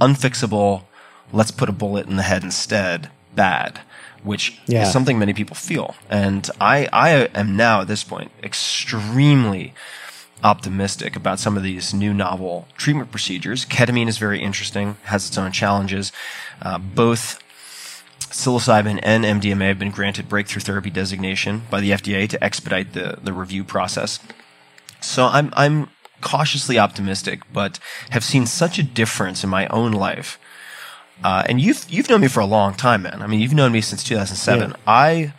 unfixable, 0.00 0.84
let's 1.32 1.50
put 1.50 1.68
a 1.68 1.72
bullet 1.72 2.06
in 2.06 2.16
the 2.16 2.22
head 2.22 2.44
instead, 2.44 3.10
bad, 3.34 3.80
which 4.22 4.58
Yeah. 4.66 4.82
is 4.82 4.92
something 4.92 5.18
many 5.18 5.32
people 5.32 5.54
feel. 5.56 5.94
And 6.10 6.48
I, 6.60 6.88
I 6.92 7.10
am 7.34 7.56
now 7.56 7.80
at 7.82 7.88
this 7.88 8.04
point 8.04 8.30
extremely 8.42 9.74
optimistic 10.44 11.16
about 11.16 11.40
some 11.40 11.56
of 11.56 11.62
these 11.62 11.92
new 11.92 12.14
novel 12.14 12.68
treatment 12.76 13.10
procedures. 13.10 13.64
Ketamine 13.66 14.08
is 14.08 14.18
very 14.18 14.40
interesting, 14.40 14.96
has 15.04 15.26
its 15.26 15.36
own 15.36 15.50
challenges. 15.52 16.12
Uh, 16.62 16.78
both 16.78 17.42
psilocybin 18.20 19.00
and 19.02 19.24
MDMA 19.24 19.68
have 19.68 19.78
been 19.78 19.90
granted 19.90 20.28
breakthrough 20.28 20.60
therapy 20.60 20.90
designation 20.90 21.62
by 21.70 21.80
the 21.80 21.90
FDA 21.90 22.28
to 22.28 22.42
expedite 22.44 22.92
the, 22.92 23.18
the 23.22 23.32
review 23.32 23.64
process. 23.64 24.20
So 25.00 25.26
I'm 25.26 25.52
I'm 25.56 25.88
cautiously 26.20 26.78
optimistic, 26.78 27.42
but 27.52 27.78
have 28.10 28.24
seen 28.24 28.44
such 28.46 28.78
a 28.78 28.82
difference 28.82 29.44
in 29.44 29.50
my 29.50 29.66
own 29.68 29.92
life. 29.92 30.38
Uh, 31.24 31.42
and 31.48 31.60
you've 31.60 31.84
you've 31.90 32.08
known 32.08 32.20
me 32.20 32.28
for 32.28 32.40
a 32.40 32.46
long 32.46 32.74
time, 32.74 33.02
man. 33.02 33.22
I 33.22 33.26
mean, 33.26 33.40
you've 33.40 33.54
known 33.54 33.72
me 33.72 33.80
since 33.80 34.04
2007. 34.04 34.70
Yeah. 34.70 34.76
I 34.86 35.32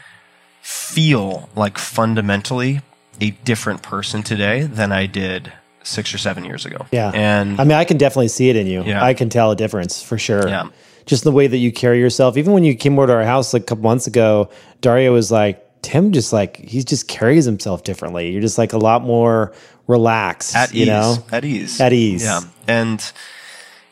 feel 0.62 1.50
like 1.56 1.78
fundamentally 1.78 2.82
a 3.22 3.32
different 3.32 3.82
person 3.82 4.24
today 4.24 4.64
than 4.64 4.92
I 4.92 5.06
did 5.06 5.52
six 5.84 6.14
or 6.14 6.18
seven 6.18 6.44
years 6.46 6.66
ago. 6.66 6.86
Yeah. 6.92 7.12
and 7.14 7.60
I 7.60 7.64
mean, 7.64 7.74
I 7.78 7.86
can 7.86 7.98
definitely 7.98 8.28
see 8.28 8.50
it 8.50 8.56
in 8.56 8.68
you. 8.68 8.84
Yeah. 8.84 9.04
I 9.04 9.14
can 9.14 9.30
tell 9.30 9.52
a 9.52 9.56
difference 9.56 10.02
for 10.02 10.18
sure. 10.18 10.48
Yeah. 10.48 10.70
Just 11.06 11.24
the 11.24 11.32
way 11.32 11.48
that 11.48 11.58
you 11.58 11.72
carry 11.72 12.00
yourself. 12.00 12.38
Even 12.38 12.54
when 12.54 12.64
you 12.64 12.76
came 12.76 12.98
over 13.00 13.08
to 13.08 13.14
our 13.14 13.24
house 13.24 13.54
like 13.54 13.64
a 13.64 13.66
couple 13.66 13.84
months 13.84 14.06
ago, 14.06 14.50
Darya 14.82 15.12
was 15.12 15.32
like, 15.32 15.66
Tim 15.82 16.12
just 16.12 16.32
like, 16.34 16.58
he 16.58 16.84
just 16.84 17.08
carries 17.08 17.46
himself 17.46 17.84
differently. 17.84 18.30
You're 18.32 18.42
just 18.42 18.58
like 18.58 18.74
a 18.74 18.78
lot 18.78 19.02
more 19.02 19.54
relaxed, 19.88 20.56
at 20.56 20.74
you 20.74 20.82
ease, 20.82 20.88
know? 20.88 21.18
at 21.32 21.44
ease, 21.46 21.82
At 21.82 21.94
ease. 21.94 22.24
Yeah, 22.24 22.42
and 22.68 23.12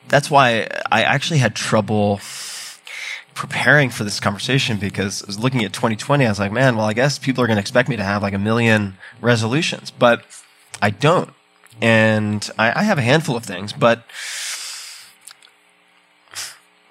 that's 0.07 0.31
why 0.31 0.67
I 0.91 1.03
actually 1.03 1.39
had 1.39 1.55
trouble 1.55 2.19
preparing 3.33 3.91
for 3.91 4.03
this 4.03 4.19
conversation 4.19 4.77
because 4.77 5.21
I 5.21 5.27
was 5.27 5.37
looking 5.37 5.63
at 5.63 5.71
2020. 5.71 6.25
I 6.25 6.29
was 6.29 6.39
like, 6.39 6.51
man, 6.51 6.75
well, 6.75 6.85
I 6.85 6.93
guess 6.93 7.19
people 7.19 7.43
are 7.43 7.47
going 7.47 7.57
to 7.57 7.61
expect 7.61 7.87
me 7.87 7.95
to 7.95 8.03
have 8.03 8.23
like 8.23 8.33
a 8.33 8.39
million 8.39 8.97
resolutions, 9.21 9.91
but 9.91 10.23
I 10.81 10.89
don't. 10.89 11.29
And 11.79 12.49
I, 12.57 12.79
I 12.79 12.83
have 12.83 12.97
a 12.97 13.03
handful 13.03 13.37
of 13.37 13.45
things, 13.45 13.73
but 13.73 14.03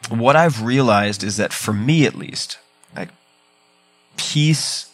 what 0.09 0.37
I've 0.37 0.63
realized 0.63 1.25
is 1.25 1.37
that 1.37 1.53
for 1.53 1.73
me, 1.73 2.07
at 2.07 2.15
least, 2.15 2.59
like 2.95 3.09
peace 4.17 4.91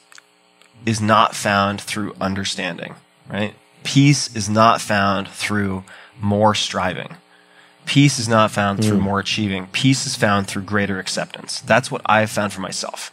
is 0.86 1.01
not 1.01 1.35
found 1.35 1.81
through 1.81 2.15
understanding, 2.20 2.94
right? 3.28 3.55
Peace 3.85 4.35
is 4.35 4.49
not 4.49 4.81
found 4.81 5.28
through 5.28 5.85
more 6.20 6.55
striving. 6.55 7.16
Peace 7.86 8.18
is 8.18 8.28
not 8.28 8.50
found 8.50 8.84
through 8.84 8.98
hmm. 8.98 9.04
more 9.04 9.20
achieving. 9.20 9.66
Peace 9.68 10.06
is 10.06 10.16
found 10.16 10.46
through 10.46 10.62
greater 10.62 10.98
acceptance. 10.98 11.60
That's 11.60 11.90
what 11.90 12.02
I've 12.06 12.30
found 12.30 12.52
for 12.52 12.60
myself. 12.60 13.10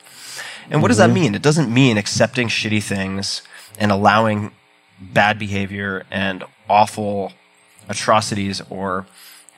And 0.70 0.82
what 0.82 0.90
does 0.90 0.98
that 0.98 1.06
mm-hmm. 1.06 1.14
mean? 1.16 1.36
It 1.36 1.42
doesn't 1.42 1.74
mean 1.74 1.98
accepting 1.98 2.48
shitty 2.48 2.84
things 2.84 3.42
and 3.80 3.92
allowing 3.92 4.52
bad 5.00 5.40
behavior 5.40 6.06
and 6.12 6.44
awful 6.70 7.34
atrocities 7.88 8.62
or 8.70 9.06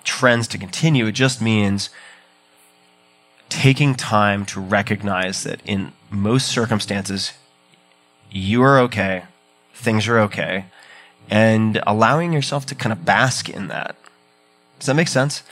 trends 0.03 0.47
to 0.47 0.57
continue. 0.57 1.07
It 1.07 1.13
just 1.13 1.41
means 1.41 1.89
taking 3.49 3.95
time 3.95 4.45
to 4.45 4.61
recognize 4.61 5.43
that 5.43 5.61
in 5.65 5.91
most 6.09 6.47
circumstances, 6.47 7.33
you 8.31 8.63
are 8.63 8.79
okay, 8.79 9.23
things 9.73 10.07
are 10.07 10.19
okay, 10.19 10.65
and 11.29 11.81
allowing 11.85 12.31
yourself 12.31 12.65
to 12.67 12.75
kind 12.75 12.93
of 12.93 13.03
bask 13.03 13.49
in 13.49 13.67
that. 13.67 13.95
Does 14.81 14.87
that 14.87 14.95
make 14.95 15.07
sense? 15.07 15.43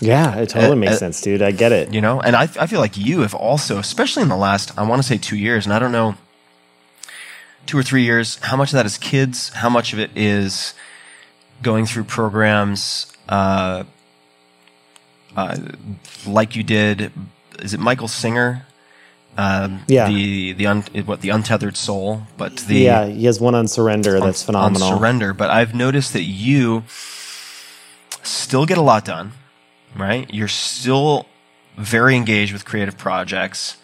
Yeah, 0.00 0.36
it 0.36 0.50
totally 0.50 0.72
Uh, 0.72 0.76
makes 0.76 0.92
uh, 0.92 0.98
sense, 0.98 1.22
dude. 1.22 1.40
I 1.40 1.50
get 1.52 1.72
it. 1.72 1.94
You 1.94 2.02
know, 2.02 2.20
and 2.20 2.36
I, 2.36 2.42
I 2.42 2.66
feel 2.66 2.80
like 2.80 2.98
you 2.98 3.20
have 3.20 3.34
also, 3.34 3.78
especially 3.78 4.22
in 4.22 4.28
the 4.28 4.36
last, 4.36 4.70
I 4.78 4.82
want 4.82 5.00
to 5.00 5.08
say 5.08 5.16
two 5.16 5.36
years, 5.38 5.64
and 5.64 5.72
I 5.72 5.78
don't 5.78 5.92
know, 5.92 6.16
two 7.64 7.78
or 7.78 7.82
three 7.82 8.02
years, 8.04 8.38
how 8.42 8.56
much 8.58 8.68
of 8.68 8.74
that 8.74 8.84
is 8.84 8.98
kids, 8.98 9.48
how 9.54 9.70
much 9.70 9.94
of 9.94 9.98
it 9.98 10.10
is 10.14 10.74
going 11.62 11.86
through 11.86 12.04
programs 12.04 13.06
uh, 13.30 13.84
uh, 15.34 15.56
like 16.26 16.54
you 16.56 16.62
did. 16.62 17.10
Is 17.60 17.72
it 17.72 17.80
Michael 17.80 18.08
Singer? 18.08 18.66
Um, 19.38 19.80
Yeah. 19.88 20.08
The 20.08 20.52
the 20.52 20.66
un, 20.66 20.82
what 21.06 21.20
the 21.22 21.30
untethered 21.30 21.76
soul, 21.76 22.22
but 22.36 22.56
the 22.68 22.76
yeah, 22.80 23.06
he 23.06 23.24
has 23.26 23.40
one 23.40 23.54
on 23.54 23.66
surrender. 23.68 24.20
that's 24.20 24.42
phenomenal 24.42 24.66
on 24.66 24.74
phenomenal. 24.74 24.98
surrender. 24.98 25.32
But 25.34 25.50
I've 25.50 25.74
noticed 25.74 26.12
that 26.12 26.22
you 26.24 26.84
still 28.26 28.66
get 28.66 28.78
a 28.78 28.82
lot 28.82 29.04
done, 29.04 29.32
right? 29.96 30.32
You're 30.32 30.48
still 30.48 31.26
very 31.76 32.16
engaged 32.16 32.52
with 32.52 32.64
creative 32.64 32.96
projects, 32.96 33.76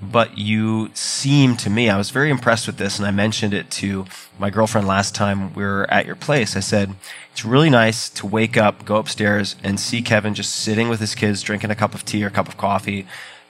but 0.00 0.38
you 0.38 0.90
seem 0.94 1.56
to 1.56 1.70
me, 1.70 1.90
I 1.90 1.96
was 1.96 2.10
very 2.10 2.30
impressed 2.30 2.66
with 2.66 2.76
this, 2.76 2.98
and 2.98 3.06
I 3.06 3.10
mentioned 3.10 3.52
it 3.52 3.70
to 3.72 4.06
my 4.38 4.50
girlfriend 4.50 4.86
last 4.86 5.14
time 5.14 5.52
we 5.54 5.64
were 5.64 5.90
at 5.90 6.06
your 6.06 6.14
place. 6.14 6.56
I 6.56 6.60
said, 6.60 6.94
it's 7.32 7.44
really 7.44 7.70
nice 7.70 8.08
to 8.10 8.26
wake 8.26 8.56
up, 8.56 8.84
go 8.84 8.96
upstairs, 8.96 9.56
and 9.62 9.80
see 9.80 10.02
Kevin 10.02 10.34
just 10.34 10.54
sitting 10.54 10.88
with 10.88 11.00
his 11.00 11.14
kids, 11.14 11.42
drinking 11.42 11.70
a 11.70 11.74
cup 11.74 11.94
of 11.94 12.04
tea 12.04 12.22
or 12.24 12.28
a 12.28 12.30
cup 12.30 12.48
of 12.48 12.56
coffee, 12.56 13.06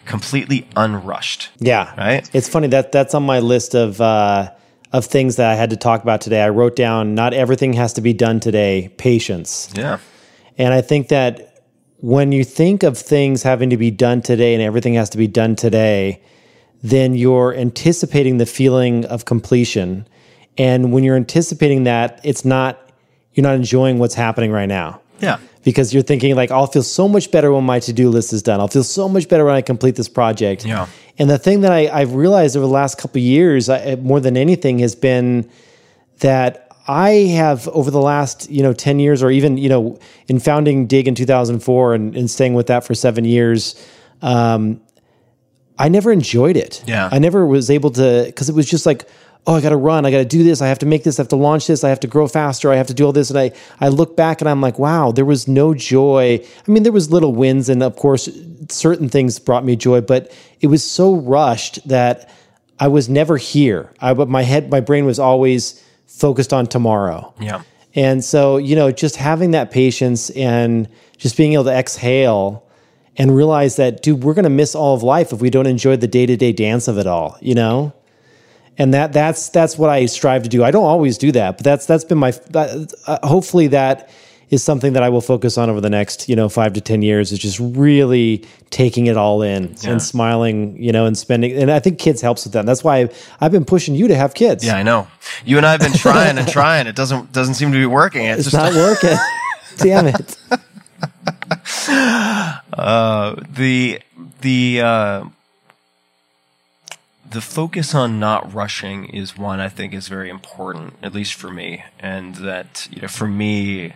completely 0.06 0.66
unrushed. 0.74 1.51
Yeah. 1.59 1.94
Right? 1.97 2.28
It's 2.32 2.48
funny 2.48 2.69
that 2.69 2.93
that's 2.93 3.15
on 3.15 3.24
my 3.24 3.40
list 3.40 3.74
of 3.74 4.01
uh, 4.01 4.51
of 4.93 5.05
things 5.05 5.36
that 5.36 5.51
I 5.51 5.55
had 5.55 5.70
to 5.70 5.77
talk 5.77 6.02
about 6.02 6.23
today. 6.23 6.43
I 6.43 6.48
wrote 6.48 6.77
down 6.77 7.15
not 7.15 7.35
everything 7.35 7.74
has 7.74 7.93
to 7.94 8.01
be 8.01 8.15
done 8.15 8.40
today. 8.40 8.89
Patience. 8.97 9.70
Yeah. 9.74 9.98
And 10.59 10.75
I 10.75 10.81
think 10.81 11.09
that 11.09 11.63
when 12.01 12.33
you 12.33 12.45
think 12.45 12.83
of 12.83 12.99
things 12.99 13.43
having 13.43 13.71
to 13.71 13.77
be 13.77 13.91
done 13.91 14.23
today 14.23 14.55
and 14.55 14.63
everything 14.63 14.95
has 14.95 15.09
to 15.11 15.19
be 15.19 15.27
done 15.27 15.57
today, 15.57 16.21
then 16.83 17.15
you're 17.15 17.55
anticipating 17.55 18.39
the 18.39 18.47
feeling 18.47 19.05
of 19.07 19.25
completion. 19.25 20.07
And 20.57 20.93
when 20.93 21.05
you're 21.05 21.17
anticipating 21.17 21.85
that, 21.85 22.21
it's 22.25 22.45
not 22.45 22.79
you're 23.35 23.43
not 23.43 23.55
enjoying 23.55 23.99
what's 24.01 24.15
happening 24.15 24.51
right 24.51 24.67
now 24.69 25.01
Yeah. 25.21 25.39
because 25.63 25.95
you're 25.95 26.03
thinking 26.03 26.35
like 26.35 26.51
I'll 26.51 26.67
feel 26.67 26.83
so 26.83 27.07
much 27.09 27.31
better 27.31 27.53
when 27.53 27.65
my 27.65 27.79
to-do 27.79 28.09
list 28.11 28.33
is 28.33 28.43
done. 28.43 28.59
I'll 28.59 28.67
feel 28.69 28.83
so 28.83 29.09
much 29.09 29.29
better 29.29 29.45
when 29.45 29.55
I 29.55 29.63
complete 29.63 29.95
this 29.95 30.09
project. 30.09 30.65
Yeah. 30.65 30.87
And 31.19 31.31
the 31.31 31.39
thing 31.39 31.61
that 31.61 31.71
I, 31.71 31.89
I've 31.89 32.15
realized 32.15 32.57
over 32.57 32.67
the 32.67 32.73
last 32.73 32.99
couple 32.99 33.19
of 33.19 33.25
years, 33.25 33.69
I, 33.69 33.95
more 33.97 34.19
than 34.19 34.37
anything, 34.37 34.81
has 34.81 34.95
been 34.97 35.49
that 36.21 36.68
I 36.89 37.10
have 37.10 37.69
over 37.69 37.90
the 37.90 38.01
last 38.01 38.51
you 38.51 38.62
know 38.62 38.73
ten 38.73 38.98
years, 38.98 39.23
or 39.23 39.31
even 39.31 39.59
you 39.59 39.69
know 39.69 40.01
in 40.27 40.40
founding 40.40 40.86
Digg 40.86 41.06
in 41.06 41.15
2004 41.15 41.94
and, 41.94 42.16
and 42.16 42.31
staying 42.31 42.55
with 42.55 42.69
that 42.69 42.85
for 42.85 42.94
seven 42.94 43.24
years. 43.24 43.74
Um, 44.23 44.81
I 45.78 45.89
never 45.89 46.10
enjoyed 46.10 46.56
it. 46.56 46.82
Yeah. 46.86 47.09
I 47.12 47.19
never 47.20 47.47
was 47.47 47.70
able 47.70 47.90
to 47.90 48.24
because 48.27 48.48
it 48.48 48.55
was 48.55 48.69
just 48.69 48.85
like, 48.85 49.09
oh, 49.47 49.55
I 49.55 49.60
got 49.60 49.69
to 49.69 49.77
run, 49.77 50.05
I 50.05 50.10
got 50.10 50.19
to 50.19 50.24
do 50.24 50.43
this, 50.43 50.60
I 50.60 50.66
have 50.66 50.81
to 50.81 50.86
make 50.86 51.05
this, 51.05 51.19
I 51.19 51.23
have 51.23 51.28
to 51.28 51.36
launch 51.36 51.66
this, 51.69 51.85
I 51.85 51.89
have 51.89 52.01
to 52.01 52.06
grow 52.06 52.27
faster, 52.27 52.73
I 52.73 52.77
have 52.77 52.89
to 52.89 52.94
do 52.94 53.06
all 53.06 53.12
this, 53.12 53.31
and 53.31 53.39
I 53.39 53.52
I 53.81 53.89
look 53.89 54.16
back 54.16 54.40
and 54.40 54.48
I'm 54.48 54.60
like, 54.60 54.78
wow, 54.78 55.12
there 55.12 55.24
was 55.24 55.47
no 55.47 55.74
joy. 55.74 56.44
I 56.66 56.70
mean, 56.70 56.82
there 56.82 56.93
was 56.93 57.10
little 57.10 57.35
wins, 57.35 57.69
and 57.69 57.82
of 57.82 57.97
course, 57.97 58.28
certain 58.69 59.09
things 59.09 59.39
brought 59.39 59.65
me 59.65 59.77
joy, 59.77 60.01
but 60.01 60.32
it 60.60 60.66
was 60.66 60.89
so 60.89 61.15
rushed 61.15 61.86
that 61.86 62.31
I 62.81 62.89
was 62.89 63.09
never 63.09 63.36
here. 63.36 63.93
I 64.01 64.15
but 64.15 64.28
my 64.28 64.43
head, 64.43 64.70
my 64.70 64.81
brain 64.81 65.05
was 65.05 65.19
always 65.19 65.82
focused 66.19 66.53
on 66.53 66.66
tomorrow. 66.66 67.32
Yeah. 67.40 67.62
And 67.95 68.23
so, 68.23 68.59
you 68.59 68.77
know, 68.77 68.90
just 68.90 69.16
having 69.16 69.53
that 69.53 69.70
patience 69.70 70.31
and 70.31 70.89
just 71.16 71.36
being 71.36 71.55
able 71.55 71.65
to 71.65 71.73
exhale 71.73 72.65
and 73.16 73.35
realize 73.35 73.77
that, 73.77 74.03
dude, 74.03 74.23
we're 74.23 74.35
going 74.35 74.45
to 74.45 74.51
miss 74.51 74.74
all 74.74 74.95
of 74.95 75.03
life 75.03 75.32
if 75.32 75.40
we 75.40 75.51
don't 75.51 75.66
enjoy 75.66 75.97
the 75.97 76.07
day 76.07 76.27
to 76.27 76.36
day 76.36 76.53
dance 76.53 76.86
of 76.86 76.99
it 76.99 77.07
all, 77.07 77.36
you 77.40 77.55
know? 77.55 77.93
And 78.77 78.95
that 78.95 79.12
that's 79.12 79.49
that's 79.49 79.77
what 79.77 79.90
I 79.90 80.07
strive 80.07 80.45
to 80.45 80.49
do. 80.49 80.62
I 80.62 80.70
don't 80.70 80.85
always 80.85 81.19
do 81.19 81.32
that, 81.32 81.57
but 81.57 81.65
that's 81.65 81.85
that's 81.85 82.05
been 82.05 82.19
my. 82.19 82.31
That, 82.31 82.95
uh, 83.09 83.27
hopefully, 83.27 83.66
that 83.69 84.09
is 84.51 84.62
something 84.62 84.95
that 84.95 85.03
I 85.03 85.09
will 85.11 85.20
focus 85.20 85.59
on 85.59 85.69
over 85.70 85.81
the 85.81 85.91
next 85.91 86.29
you 86.29 86.37
know 86.37 86.49
five 86.49 86.73
to 86.75 86.81
ten 86.81 87.03
years. 87.03 87.33
Is 87.33 87.39
just 87.39 87.59
really 87.61 88.45
taking 88.70 89.07
it 89.07 89.16
all 89.16 89.43
in 89.43 89.75
Yeah. 89.81 89.91
and 89.93 90.03
smiling, 90.03 90.77
you 90.83 90.93
know, 90.93 91.07
and 91.07 91.16
spending. 91.16 91.53
And 91.53 91.70
I 91.70 91.79
think 91.81 91.99
kids 91.99 92.20
helps 92.20 92.45
with 92.45 92.53
that. 92.55 92.61
And 92.61 92.69
that's 92.69 92.85
why 92.85 92.99
I've, 92.99 93.29
I've 93.41 93.53
been 93.53 93.65
pushing 93.65 93.95
you 93.95 94.09
to 94.09 94.15
have 94.15 94.35
kids. 94.35 94.65
Yeah, 94.65 94.77
I 94.77 94.83
know. 94.83 95.09
You 95.45 95.57
and 95.57 95.65
I 95.66 95.73
have 95.73 95.81
been 95.81 95.93
trying 95.93 96.39
and 96.39 96.47
trying. 96.49 96.87
It 96.87 96.97
doesn't 96.97 97.33
doesn't 97.33 97.55
seem 97.55 97.73
to 97.73 97.79
be 97.79 97.87
working. 97.87 98.27
It's, 98.27 98.47
it's 98.47 98.51
just 98.51 98.57
not 98.57 98.75
working. 98.75 99.16
Damn 99.79 100.07
it. 100.09 100.37
uh, 102.73 103.37
the 103.51 104.01
the 104.41 104.81
uh, 104.83 105.25
the 107.31 107.41
focus 107.41 107.95
on 107.95 108.19
not 108.19 108.53
rushing 108.53 109.05
is 109.07 109.37
one 109.37 109.61
I 109.61 109.69
think 109.69 109.93
is 109.95 110.09
very 110.09 110.31
important, 110.31 110.95
at 111.03 111.15
least 111.15 111.35
for 111.35 111.51
me, 111.51 111.85
and 112.01 112.37
that 112.37 112.89
you 112.91 113.03
know 113.03 113.09
for 113.09 113.27
me, 113.29 113.93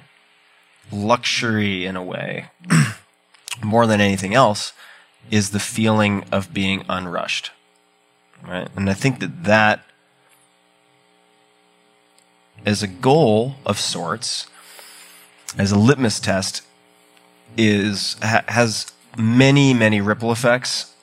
luxury 0.92 1.86
in 1.86 1.96
a 1.96 2.02
way, 2.02 2.46
more 3.62 3.86
than 3.86 4.00
anything 4.00 4.34
else, 4.34 4.72
is 5.30 5.50
the 5.50 5.60
feeling 5.60 6.24
of 6.30 6.52
being 6.52 6.84
unrushed, 6.88 7.50
right? 8.46 8.68
And 8.76 8.90
I 8.90 8.94
think 8.94 9.20
that 9.20 9.44
that 9.44 9.84
as 12.64 12.82
a 12.82 12.86
goal 12.86 13.56
of 13.66 13.78
sorts, 13.78 14.46
as 15.58 15.72
a 15.72 15.78
litmus 15.78 16.20
test, 16.20 16.62
is 17.56 18.16
ha- 18.22 18.44
has 18.48 18.92
many 19.16 19.74
many 19.74 20.00
ripple 20.00 20.32
effects 20.32 20.94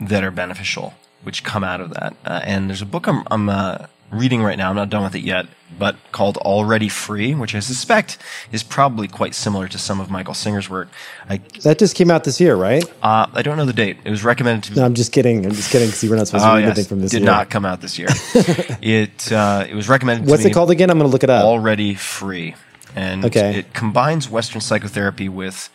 that 0.00 0.22
are 0.22 0.30
beneficial, 0.30 0.94
which 1.22 1.44
come 1.44 1.64
out 1.64 1.80
of 1.80 1.90
that. 1.90 2.14
Uh, 2.24 2.40
and 2.44 2.68
there's 2.68 2.82
a 2.82 2.86
book 2.86 3.06
I'm, 3.06 3.22
I'm 3.30 3.48
uh, 3.48 3.86
reading 4.10 4.42
right 4.42 4.56
now. 4.58 4.70
I'm 4.70 4.76
not 4.76 4.88
done 4.90 5.02
with 5.02 5.14
it 5.14 5.20
yet, 5.22 5.46
but 5.78 5.96
called 6.12 6.36
Already 6.38 6.88
Free, 6.88 7.34
which 7.34 7.54
I 7.54 7.60
suspect 7.60 8.18
is 8.52 8.62
probably 8.62 9.08
quite 9.08 9.34
similar 9.34 9.66
to 9.68 9.78
some 9.78 10.00
of 10.00 10.10
Michael 10.10 10.34
Singer's 10.34 10.70
work. 10.70 10.88
I 11.28 11.38
That 11.64 11.78
just 11.78 11.96
came 11.96 12.10
out 12.10 12.24
this 12.24 12.40
year, 12.40 12.54
right? 12.54 12.84
uh, 13.02 13.26
I 13.32 13.42
don't 13.42 13.56
know 13.56 13.64
the 13.66 13.72
date. 13.72 13.98
It 14.04 14.10
was 14.10 14.22
recommended 14.24 14.64
to 14.64 14.72
me. 14.72 14.76
No, 14.78 14.84
I'm 14.86 14.94
just 14.94 15.12
kidding. 15.12 15.44
I'm 15.44 15.52
just 15.52 15.70
kidding 15.70 15.88
because 15.88 16.04
you 16.04 16.10
were 16.10 16.16
not 16.16 16.28
supposed 16.28 16.44
to 16.44 16.50
Oh 16.50 16.54
read 16.54 16.60
yes, 16.60 16.76
anything 16.78 16.84
from 16.88 17.00
this 17.00 17.12
year. 17.12 17.20
did 17.20 17.24
year. 17.26 17.32
not 17.34 17.50
come 17.50 17.64
out 17.66 17.80
this 17.80 17.98
year. 17.98 18.08
it 18.80 19.32
uh, 19.32 19.66
it 19.68 19.74
was 19.74 19.88
recommended. 19.88 20.28
What's 20.28 20.42
to 20.42 20.48
me 20.48 20.50
it 20.52 20.54
called 20.54 20.70
again? 20.70 20.88
I'm 20.90 20.98
going 20.98 21.08
to 21.08 21.12
look 21.12 21.24
it 21.24 21.30
up. 21.30 21.44
Already 21.44 21.94
free, 21.94 22.54
and 22.94 23.24
Okay. 23.24 23.58
it 23.58 23.72
combines 23.74 24.30
Western 24.30 24.60
psychotherapy 24.60 25.28
with 25.28 25.68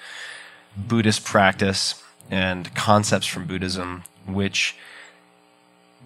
Buddhist 0.77 1.25
practice 1.25 2.01
and 2.29 2.73
concepts 2.75 3.25
from 3.27 3.45
Buddhism. 3.45 4.03
Which, 4.25 4.75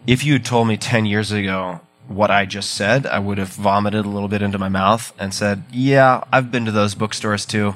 if 0.08 0.26
you 0.26 0.34
had 0.34 0.44
told 0.46 0.68
me 0.68 0.76
ten 0.78 1.06
years 1.06 1.32
ago 1.32 1.82
what 2.08 2.32
I 2.32 2.46
just 2.46 2.72
said, 2.72 3.06
I 3.06 3.20
would 3.20 3.38
have 3.38 3.50
vomited 3.50 4.06
a 4.06 4.10
little 4.10 4.28
bit 4.28 4.42
into 4.42 4.60
my 4.60 4.70
mouth 4.70 5.14
and 5.18 5.34
said, 5.34 5.64
"Yeah, 5.72 6.24
I've 6.32 6.52
been 6.52 6.66
to 6.66 6.72
those 6.72 6.96
bookstores 6.96 7.46
too." 7.46 7.76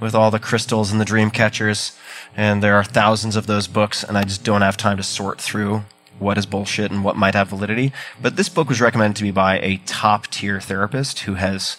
With 0.00 0.14
all 0.14 0.30
the 0.30 0.40
crystals 0.40 0.90
and 0.90 1.00
the 1.00 1.04
dream 1.04 1.30
catchers, 1.30 1.92
and 2.36 2.62
there 2.62 2.74
are 2.74 2.84
thousands 2.84 3.36
of 3.36 3.46
those 3.46 3.68
books, 3.68 4.02
and 4.02 4.18
I 4.18 4.24
just 4.24 4.42
don't 4.42 4.62
have 4.62 4.76
time 4.76 4.96
to 4.96 5.02
sort 5.02 5.40
through 5.40 5.84
what 6.18 6.38
is 6.38 6.46
bullshit 6.46 6.90
and 6.90 7.04
what 7.04 7.16
might 7.16 7.34
have 7.34 7.48
validity. 7.48 7.92
But 8.20 8.36
this 8.36 8.48
book 8.48 8.68
was 8.68 8.80
recommended 8.80 9.16
to 9.16 9.24
me 9.24 9.30
by 9.30 9.58
a 9.58 9.78
top 9.86 10.26
tier 10.28 10.60
therapist 10.60 11.20
who 11.20 11.34
has 11.34 11.76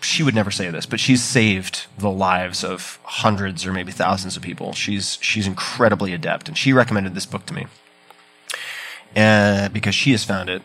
she 0.00 0.22
would 0.22 0.34
never 0.34 0.50
say 0.50 0.70
this, 0.70 0.86
but 0.86 1.00
she's 1.00 1.22
saved 1.22 1.86
the 1.96 2.10
lives 2.10 2.62
of 2.62 2.98
hundreds 3.04 3.64
or 3.64 3.72
maybe 3.72 3.90
thousands 3.90 4.36
of 4.36 4.42
people. 4.42 4.72
She's 4.74 5.18
she's 5.20 5.46
incredibly 5.46 6.12
adept, 6.12 6.48
and 6.48 6.56
she 6.56 6.72
recommended 6.72 7.14
this 7.14 7.26
book 7.26 7.46
to 7.46 7.54
me, 7.54 7.66
uh, 9.16 9.68
because 9.70 9.94
she 9.94 10.12
has 10.12 10.24
found 10.24 10.48
it 10.50 10.62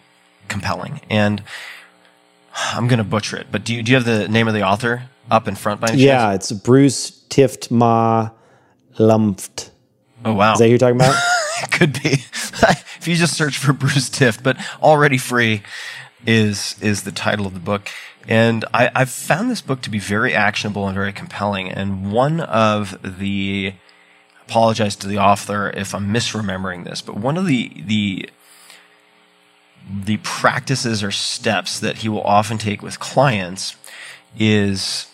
compelling. 0.47 1.01
And 1.09 1.43
I'm 2.53 2.87
going 2.87 2.97
to 2.97 3.03
butcher 3.03 3.37
it, 3.37 3.47
but 3.51 3.63
do 3.63 3.73
you 3.73 3.83
do 3.83 3.91
you 3.91 3.95
have 3.97 4.05
the 4.05 4.27
name 4.27 4.47
of 4.47 4.53
the 4.53 4.63
author 4.63 5.03
up 5.31 5.47
in 5.47 5.55
front 5.55 5.79
by 5.81 5.89
any 5.89 6.01
Yeah, 6.01 6.29
chance? 6.31 6.51
it's 6.51 6.61
Bruce 6.61 7.11
Tift 7.29 7.71
Ma 7.71 8.31
Lumpft. 8.97 9.69
Oh 10.25 10.33
wow, 10.33 10.53
Is 10.53 10.59
that 10.59 10.65
who 10.65 10.69
you're 10.71 10.77
talking 10.79 10.97
about? 10.97 11.15
it 11.63 11.71
could 11.71 11.93
be 11.93 12.09
if 12.13 13.07
you 13.07 13.15
just 13.15 13.35
search 13.37 13.57
for 13.57 13.71
Bruce 13.73 14.09
Tift, 14.09 14.43
but 14.43 14.57
already 14.81 15.17
free 15.17 15.61
is 16.25 16.75
is 16.81 17.03
the 17.03 17.11
title 17.11 17.45
of 17.45 17.53
the 17.53 17.59
book. 17.59 17.89
And 18.27 18.65
I, 18.73 18.91
I've 18.93 19.09
found 19.09 19.49
this 19.49 19.61
book 19.61 19.81
to 19.81 19.89
be 19.89 19.99
very 19.99 20.35
actionable 20.35 20.85
and 20.87 20.93
very 20.95 21.13
compelling. 21.13 21.71
And 21.71 22.11
one 22.11 22.41
of 22.41 22.97
the 23.19 23.73
apologize 24.45 24.95
to 24.97 25.07
the 25.07 25.17
author 25.17 25.69
if 25.69 25.95
I'm 25.95 26.13
misremembering 26.13 26.83
this, 26.83 27.01
but 27.01 27.15
one 27.15 27.37
of 27.37 27.45
the 27.45 27.71
the 27.85 28.29
the 29.89 30.17
practices 30.17 31.03
or 31.03 31.11
steps 31.11 31.79
that 31.79 31.97
he 31.97 32.09
will 32.09 32.21
often 32.21 32.57
take 32.57 32.81
with 32.81 32.99
clients 32.99 33.75
is 34.37 35.07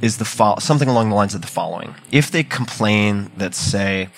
is 0.00 0.18
the 0.18 0.24
fo- 0.24 0.58
something 0.58 0.88
along 0.88 1.08
the 1.08 1.14
lines 1.14 1.34
of 1.34 1.40
the 1.40 1.48
following. 1.48 1.94
If 2.12 2.30
they 2.30 2.44
complain 2.44 3.32
that 3.36 3.54
say 3.54 4.10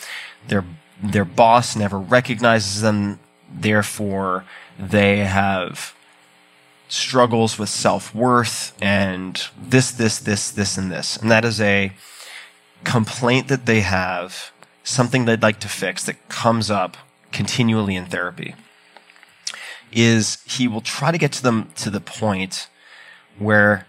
their 0.48 0.64
their 1.02 1.24
boss 1.24 1.76
never 1.76 1.98
recognizes 1.98 2.82
them, 2.82 3.20
therefore 3.50 4.44
they 4.78 5.18
have 5.18 5.94
struggles 6.88 7.58
with 7.58 7.68
self-worth 7.68 8.76
and 8.82 9.42
this 9.60 9.92
this 9.92 10.18
this 10.18 10.50
this 10.50 10.76
and 10.76 10.90
this. 10.90 11.16
And 11.16 11.30
that 11.30 11.44
is 11.44 11.60
a 11.60 11.92
complaint 12.84 13.48
that 13.48 13.66
they 13.66 13.80
have, 13.80 14.50
something 14.82 15.24
they'd 15.24 15.42
like 15.42 15.60
to 15.60 15.68
fix 15.68 16.04
that 16.04 16.28
comes 16.28 16.70
up 16.70 16.96
continually 17.30 17.94
in 17.94 18.06
therapy. 18.06 18.54
Is 19.92 20.38
he 20.44 20.68
will 20.68 20.80
try 20.80 21.10
to 21.10 21.18
get 21.18 21.32
to 21.32 21.42
them 21.42 21.70
to 21.76 21.90
the 21.90 22.00
point 22.00 22.68
where 23.38 23.86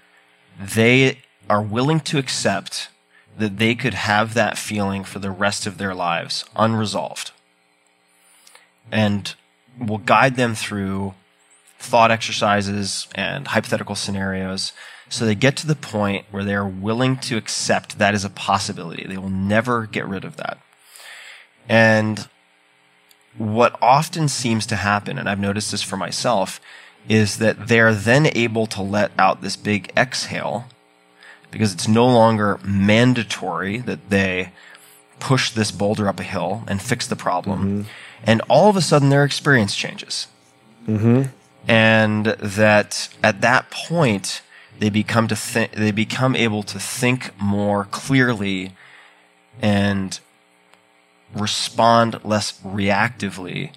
they 0.60 1.20
are 1.50 1.62
willing 1.62 2.00
to 2.00 2.18
accept 2.18 2.90
that 3.38 3.58
they 3.58 3.76
could 3.76 3.94
have 3.94 4.34
that 4.34 4.58
feeling 4.58 5.04
for 5.04 5.20
the 5.20 5.32
rest 5.32 5.66
of 5.66 5.78
their 5.78 5.94
lives 5.94 6.46
unresolved 6.56 7.32
and 8.92 9.36
will 9.80 9.98
guide 10.00 10.36
them 10.36 10.54
through 10.54 11.14
thought 11.80 12.12
exercises 12.12 13.08
and 13.16 13.48
hypothetical 13.48 13.96
scenarios 13.96 14.74
so 15.10 15.26
they 15.26 15.36
get 15.36 15.58
to 15.58 15.68
the 15.68 15.76
point 15.76 16.26
where 16.32 16.46
they're 16.46 16.66
willing 16.66 17.18
to 17.18 17.36
accept 17.36 17.98
that 18.00 18.14
as 18.14 18.24
a 18.24 18.30
possibility. 18.30 19.06
They 19.06 19.18
will 19.18 19.30
never 19.30 19.86
get 19.86 20.08
rid 20.08 20.24
of 20.24 20.38
that. 20.38 20.58
And 21.68 22.30
what 23.38 23.78
often 23.82 24.28
seems 24.28 24.66
to 24.68 24.76
happen, 24.76 25.18
and 25.18 25.30
I've 25.30 25.40
noticed 25.40 25.72
this 25.72 25.82
for 25.82 25.98
myself, 25.98 26.60
is 27.08 27.38
that 27.38 27.68
they're 27.68 27.94
then 27.94 28.28
able 28.36 28.68
to 28.68 28.82
let 28.82 29.12
out 29.18 29.42
this 29.42 29.56
big 29.56 29.92
exhale 29.98 30.66
because 31.50 31.74
it's 31.74 31.88
no 31.88 32.06
longer 32.06 32.60
mandatory 32.64 33.80
that 33.80 34.10
they 34.10 34.52
push 35.20 35.52
this 35.52 35.72
boulder 35.72 36.08
up 36.08 36.20
a 36.20 36.24
hill 36.24 36.64
and 36.68 36.82
fix 36.82 37.08
the 37.08 37.16
problem. 37.16 37.86
And 38.24 38.42
all 38.50 38.70
of 38.70 38.76
a 38.76 38.82
sudden, 38.82 39.10
their 39.10 39.24
experience 39.24 39.76
changes. 39.76 40.28
Mm-hmm. 40.88 41.24
And 41.68 42.26
that 42.26 43.10
at 43.24 43.42
that 43.42 43.70
point, 43.72 44.42
they 44.80 44.90
become 44.90 45.28
to 45.28 45.36
think, 45.36 45.74
they 45.74 45.92
become 45.92 46.36
able 46.36 46.64
to 46.64 46.80
think 46.80 47.32
more 47.40 47.86
clearly 47.86 48.72
and 49.62 50.20
respond 51.34 52.24
less 52.24 52.60
reactively 52.62 53.72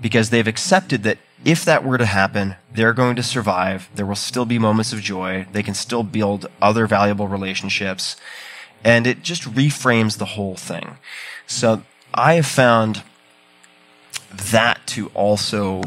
because 0.00 0.30
they've 0.30 0.46
accepted 0.46 1.02
that 1.04 1.18
if 1.44 1.64
that 1.64 1.84
were 1.84 1.98
to 1.98 2.06
happen, 2.06 2.56
they're 2.72 2.92
going 2.92 3.16
to 3.16 3.22
survive. 3.22 3.88
There 3.94 4.06
will 4.06 4.14
still 4.14 4.46
be 4.46 4.58
moments 4.58 4.92
of 4.92 5.00
joy. 5.00 5.46
They 5.52 5.62
can 5.62 5.74
still 5.74 6.02
build 6.02 6.46
other 6.60 6.86
valuable 6.86 7.28
relationships. 7.28 8.16
And 8.82 9.06
it 9.06 9.22
just 9.22 9.42
reframes 9.42 10.18
the 10.18 10.24
whole 10.24 10.56
thing. 10.56 10.96
So 11.46 11.82
I 12.12 12.34
have 12.34 12.46
found 12.46 13.02
that 14.30 14.86
to 14.88 15.08
also, 15.08 15.82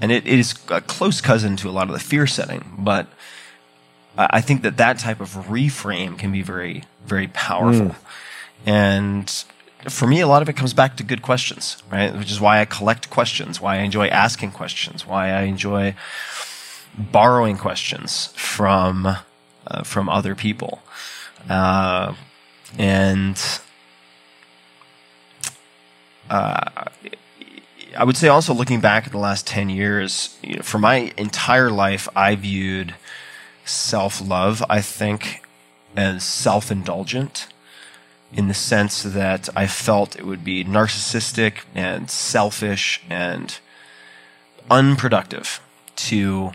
and 0.00 0.10
it, 0.10 0.26
it 0.26 0.38
is 0.38 0.54
a 0.68 0.80
close 0.80 1.20
cousin 1.20 1.56
to 1.56 1.68
a 1.68 1.72
lot 1.72 1.88
of 1.88 1.92
the 1.92 2.00
fear 2.00 2.26
setting, 2.26 2.72
but 2.78 3.06
I 4.16 4.28
I 4.30 4.40
think 4.40 4.62
that 4.62 4.76
that 4.78 4.98
type 4.98 5.20
of 5.20 5.34
reframe 5.48 6.18
can 6.18 6.32
be 6.32 6.42
very, 6.42 6.84
very 7.06 7.28
powerful. 7.28 7.88
Hmm. 7.88 8.68
And 8.68 9.44
for 9.86 10.06
me, 10.06 10.20
a 10.20 10.26
lot 10.26 10.42
of 10.42 10.48
it 10.48 10.54
comes 10.54 10.74
back 10.74 10.96
to 10.96 11.02
good 11.02 11.22
questions, 11.22 11.82
right? 11.90 12.14
Which 12.16 12.30
is 12.30 12.40
why 12.40 12.60
I 12.60 12.64
collect 12.64 13.10
questions, 13.10 13.60
why 13.60 13.76
I 13.76 13.80
enjoy 13.80 14.08
asking 14.08 14.52
questions, 14.52 15.06
why 15.06 15.30
I 15.30 15.42
enjoy 15.42 15.94
borrowing 16.96 17.56
questions 17.56 18.32
from 18.34 19.06
uh, 19.66 19.82
from 19.84 20.08
other 20.08 20.34
people, 20.34 20.82
uh, 21.48 22.14
and 22.76 23.60
uh, 26.28 26.88
I 27.96 28.04
would 28.04 28.16
say 28.16 28.28
also 28.28 28.52
looking 28.52 28.80
back 28.80 29.06
at 29.06 29.12
the 29.12 29.18
last 29.18 29.46
ten 29.46 29.68
years, 29.68 30.36
you 30.42 30.56
know, 30.56 30.62
for 30.62 30.78
my 30.78 31.12
entire 31.16 31.70
life, 31.70 32.08
I 32.16 32.34
viewed 32.34 32.96
self 33.64 34.20
love, 34.20 34.64
I 34.68 34.80
think, 34.80 35.42
as 35.96 36.24
self 36.24 36.72
indulgent 36.72 37.46
in 38.32 38.48
the 38.48 38.54
sense 38.54 39.02
that 39.02 39.48
I 39.56 39.66
felt 39.66 40.16
it 40.16 40.26
would 40.26 40.44
be 40.44 40.64
narcissistic 40.64 41.64
and 41.74 42.10
selfish 42.10 43.02
and 43.08 43.58
unproductive 44.70 45.60
to 45.96 46.52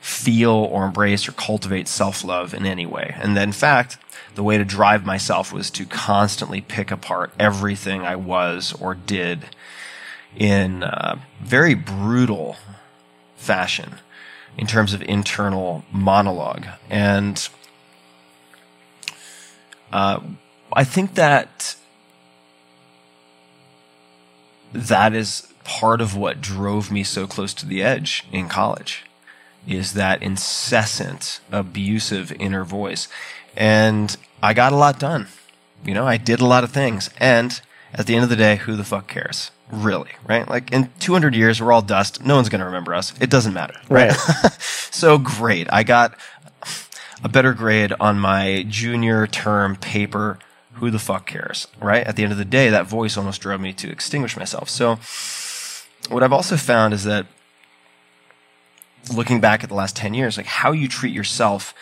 feel 0.00 0.50
or 0.50 0.86
embrace 0.86 1.28
or 1.28 1.32
cultivate 1.32 1.88
self 1.88 2.24
love 2.24 2.54
in 2.54 2.64
any 2.64 2.86
way. 2.86 3.14
And 3.18 3.36
that 3.36 3.42
in 3.42 3.52
fact, 3.52 3.98
the 4.34 4.42
way 4.42 4.56
to 4.56 4.64
drive 4.64 5.04
myself 5.04 5.52
was 5.52 5.70
to 5.72 5.84
constantly 5.84 6.60
pick 6.60 6.90
apart 6.90 7.32
everything 7.38 8.02
I 8.02 8.16
was 8.16 8.72
or 8.80 8.94
did 8.94 9.46
in 10.36 10.84
very 11.42 11.74
brutal 11.74 12.56
fashion 13.36 13.94
in 14.56 14.66
terms 14.66 14.92
of 14.92 15.02
internal 15.02 15.84
monologue. 15.92 16.66
And 16.88 17.48
uh, 19.92 20.20
I 20.72 20.84
think 20.84 21.14
that 21.14 21.76
that 24.72 25.14
is 25.14 25.52
part 25.64 26.00
of 26.00 26.16
what 26.16 26.40
drove 26.40 26.90
me 26.90 27.02
so 27.04 27.26
close 27.26 27.52
to 27.54 27.66
the 27.66 27.82
edge 27.82 28.24
in 28.32 28.48
college 28.48 29.04
is 29.66 29.92
that 29.92 30.22
incessant 30.22 31.40
abusive 31.52 32.32
inner 32.40 32.64
voice. 32.64 33.08
And 33.56 34.16
i 34.42 34.54
got 34.54 34.72
a 34.72 34.76
lot 34.76 34.98
done. 34.98 35.26
You 35.84 35.94
know 35.94 36.06
i 36.06 36.16
did 36.16 36.40
a 36.40 36.46
lot 36.46 36.64
of 36.64 36.70
things. 36.70 37.10
And 37.18 37.60
at 37.92 38.06
the 38.06 38.14
end 38.14 38.24
of 38.24 38.30
the 38.30 38.36
day 38.36 38.56
who 38.56 38.76
the 38.76 38.84
fuck 38.84 39.08
cares? 39.08 39.50
Really 39.70 40.10
right? 40.26 40.48
Like 40.48 40.72
in 40.72 40.90
200 41.00 41.34
years 41.34 41.60
we're 41.60 41.72
all 41.72 41.82
dust. 41.82 42.24
No 42.24 42.36
one's 42.36 42.48
going 42.48 42.60
to 42.60 42.66
remember 42.66 42.94
us. 42.94 43.12
It 43.20 43.30
doesn't 43.30 43.54
matter 43.54 43.74
Right. 43.88 44.12
so 44.58 45.18
great. 45.18 45.66
I 45.70 45.82
got 45.82 46.14
a 47.22 47.28
better 47.28 47.52
grade 47.52 47.92
on 48.00 48.18
my 48.18 48.64
junior 48.68 49.26
term 49.26 49.76
paper 49.76 50.38
who 50.78 50.90
the 50.90 50.98
fuck 50.98 51.26
cares 51.26 51.66
right? 51.80 52.06
At 52.06 52.16
the 52.16 52.22
end 52.22 52.32
of 52.32 52.38
the 52.38 52.44
day 52.44 52.70
that 52.70 52.86
voice 52.86 53.16
almost 53.16 53.40
drove 53.40 53.60
me 53.60 53.72
to 53.74 53.90
extinguish 53.90 54.36
myself. 54.36 54.68
So 54.68 54.98
what 56.08 56.22
i've 56.22 56.32
also 56.32 56.56
found 56.56 56.94
is 56.94 57.04
that 57.04 57.26
looking 59.14 59.40
back 59.40 59.62
at 59.62 59.68
the 59.68 59.74
last 59.74 59.96
10 59.96 60.14
years 60.14 60.36
like 60.36 60.46
how 60.46 60.72
you 60.72 60.88
treat 60.88 61.12
yourself 61.12 61.74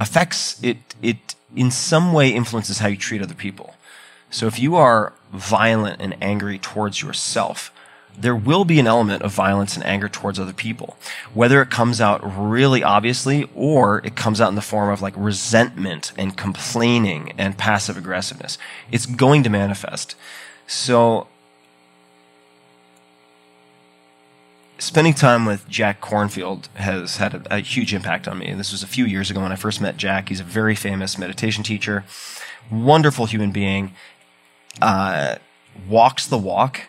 affects 0.00 0.62
it 0.62 0.78
it 1.02 1.34
in 1.54 1.70
some 1.70 2.12
way 2.12 2.30
influences 2.30 2.78
how 2.78 2.88
you 2.88 2.96
treat 2.96 3.22
other 3.22 3.34
people. 3.34 3.74
So 4.30 4.46
if 4.46 4.58
you 4.58 4.76
are 4.76 5.12
violent 5.32 6.00
and 6.00 6.16
angry 6.22 6.58
towards 6.58 7.02
yourself 7.02 7.72
there 8.18 8.36
will 8.36 8.64
be 8.64 8.78
an 8.78 8.86
element 8.86 9.22
of 9.22 9.32
violence 9.32 9.74
and 9.74 9.84
anger 9.84 10.08
towards 10.08 10.38
other 10.38 10.52
people 10.52 10.96
whether 11.34 11.62
it 11.62 11.70
comes 11.70 12.00
out 12.00 12.20
really 12.22 12.82
obviously 12.82 13.48
or 13.54 13.98
it 14.04 14.14
comes 14.14 14.40
out 14.40 14.48
in 14.48 14.54
the 14.54 14.60
form 14.60 14.90
of 14.90 15.02
like 15.02 15.14
resentment 15.16 16.12
and 16.16 16.36
complaining 16.36 17.32
and 17.38 17.58
passive 17.58 17.96
aggressiveness 17.96 18.58
it's 18.90 19.06
going 19.06 19.42
to 19.42 19.50
manifest 19.50 20.14
so 20.66 21.26
spending 24.82 25.14
time 25.14 25.46
with 25.46 25.68
Jack 25.68 26.00
Kornfield 26.00 26.66
has 26.74 27.18
had 27.18 27.34
a, 27.34 27.56
a, 27.56 27.58
huge 27.60 27.94
impact 27.94 28.26
on 28.26 28.38
me. 28.38 28.52
This 28.52 28.72
was 28.72 28.82
a 28.82 28.88
few 28.88 29.04
years 29.04 29.30
ago 29.30 29.40
when 29.40 29.52
I 29.52 29.56
first 29.56 29.80
met 29.80 29.96
Jack. 29.96 30.28
He's 30.28 30.40
a 30.40 30.44
very 30.44 30.74
famous 30.74 31.16
meditation 31.16 31.62
teacher, 31.62 32.04
wonderful 32.68 33.26
human 33.26 33.52
being, 33.52 33.94
uh, 34.80 35.36
walks 35.88 36.26
the 36.26 36.38
walk. 36.38 36.88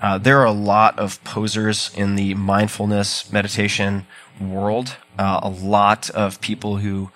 Uh, 0.00 0.16
there 0.16 0.38
are 0.38 0.46
a 0.46 0.52
lot 0.52 0.98
of 0.98 1.22
posers 1.24 1.90
in 1.94 2.14
the 2.14 2.34
mindfulness 2.34 3.32
meditation 3.32 4.06
world. 4.40 4.96
Uh, 5.18 5.40
a 5.42 5.48
lot 5.48 6.08
of 6.10 6.40
people 6.40 6.76
who 6.76 7.10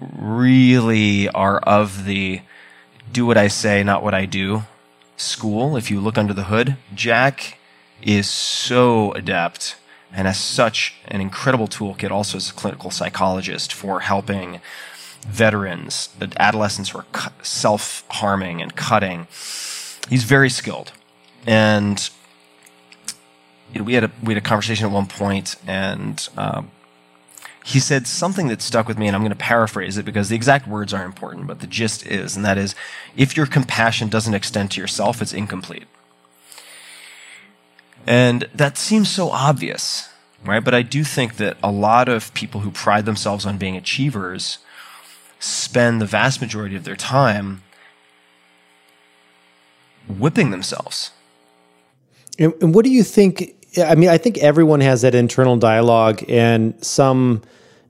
really 0.00 1.28
are 1.30 1.58
of 1.58 2.04
the 2.04 2.40
do 3.12 3.26
what 3.26 3.36
I 3.36 3.48
say, 3.48 3.82
not 3.82 4.02
what 4.02 4.14
I 4.14 4.26
do 4.26 4.62
school. 5.16 5.76
If 5.76 5.90
you 5.90 6.00
look 6.00 6.16
under 6.16 6.32
the 6.32 6.44
hood, 6.44 6.76
Jack 6.94 7.58
is 8.00 8.30
so 8.30 9.12
adept 9.12 9.76
and 10.12 10.26
has 10.26 10.38
such 10.38 10.94
an 11.08 11.20
incredible 11.20 11.66
toolkit 11.66 12.10
also 12.10 12.36
as 12.36 12.50
a 12.50 12.54
clinical 12.54 12.90
psychologist 12.90 13.72
for 13.72 14.00
helping 14.00 14.60
veterans, 15.26 16.10
adolescents 16.36 16.90
who 16.90 16.98
are 16.98 17.06
self 17.42 18.04
harming 18.08 18.62
and 18.62 18.76
cutting. 18.76 19.26
He's 20.08 20.24
very 20.24 20.48
skilled. 20.48 20.92
And 21.48 22.10
you 23.72 23.78
know, 23.78 23.84
we 23.84 23.94
had 23.94 24.04
a 24.04 24.10
we 24.22 24.34
had 24.34 24.42
a 24.42 24.46
conversation 24.46 24.84
at 24.84 24.92
one 24.92 25.06
point, 25.06 25.56
and 25.66 26.28
um, 26.36 26.70
he 27.64 27.80
said 27.80 28.06
something 28.06 28.48
that 28.48 28.60
stuck 28.60 28.86
with 28.86 28.98
me, 28.98 29.06
and 29.06 29.16
I'm 29.16 29.22
going 29.22 29.30
to 29.30 29.36
paraphrase 29.36 29.96
it 29.96 30.04
because 30.04 30.28
the 30.28 30.36
exact 30.36 30.68
words 30.68 30.92
aren't 30.92 31.06
important, 31.06 31.46
but 31.46 31.60
the 31.60 31.66
gist 31.66 32.06
is, 32.06 32.36
and 32.36 32.44
that 32.44 32.58
is, 32.58 32.74
if 33.16 33.34
your 33.34 33.46
compassion 33.46 34.08
doesn't 34.08 34.34
extend 34.34 34.72
to 34.72 34.80
yourself, 34.80 35.22
it's 35.22 35.32
incomplete. 35.32 35.86
And 38.06 38.46
that 38.54 38.76
seems 38.76 39.10
so 39.10 39.30
obvious, 39.30 40.10
right? 40.44 40.62
But 40.62 40.74
I 40.74 40.82
do 40.82 41.02
think 41.02 41.36
that 41.36 41.56
a 41.62 41.70
lot 41.70 42.10
of 42.10 42.32
people 42.34 42.60
who 42.60 42.70
pride 42.70 43.06
themselves 43.06 43.46
on 43.46 43.56
being 43.56 43.74
achievers 43.74 44.58
spend 45.40 46.02
the 46.02 46.06
vast 46.06 46.42
majority 46.42 46.76
of 46.76 46.84
their 46.84 46.96
time 46.96 47.62
whipping 50.06 50.50
themselves. 50.50 51.12
And, 52.38 52.54
and 52.60 52.74
what 52.74 52.84
do 52.84 52.90
you 52.90 53.02
think? 53.02 53.54
I 53.78 53.94
mean, 53.94 54.08
I 54.08 54.18
think 54.18 54.38
everyone 54.38 54.80
has 54.80 55.02
that 55.02 55.14
internal 55.14 55.56
dialogue, 55.56 56.24
and 56.28 56.82
some 56.84 57.42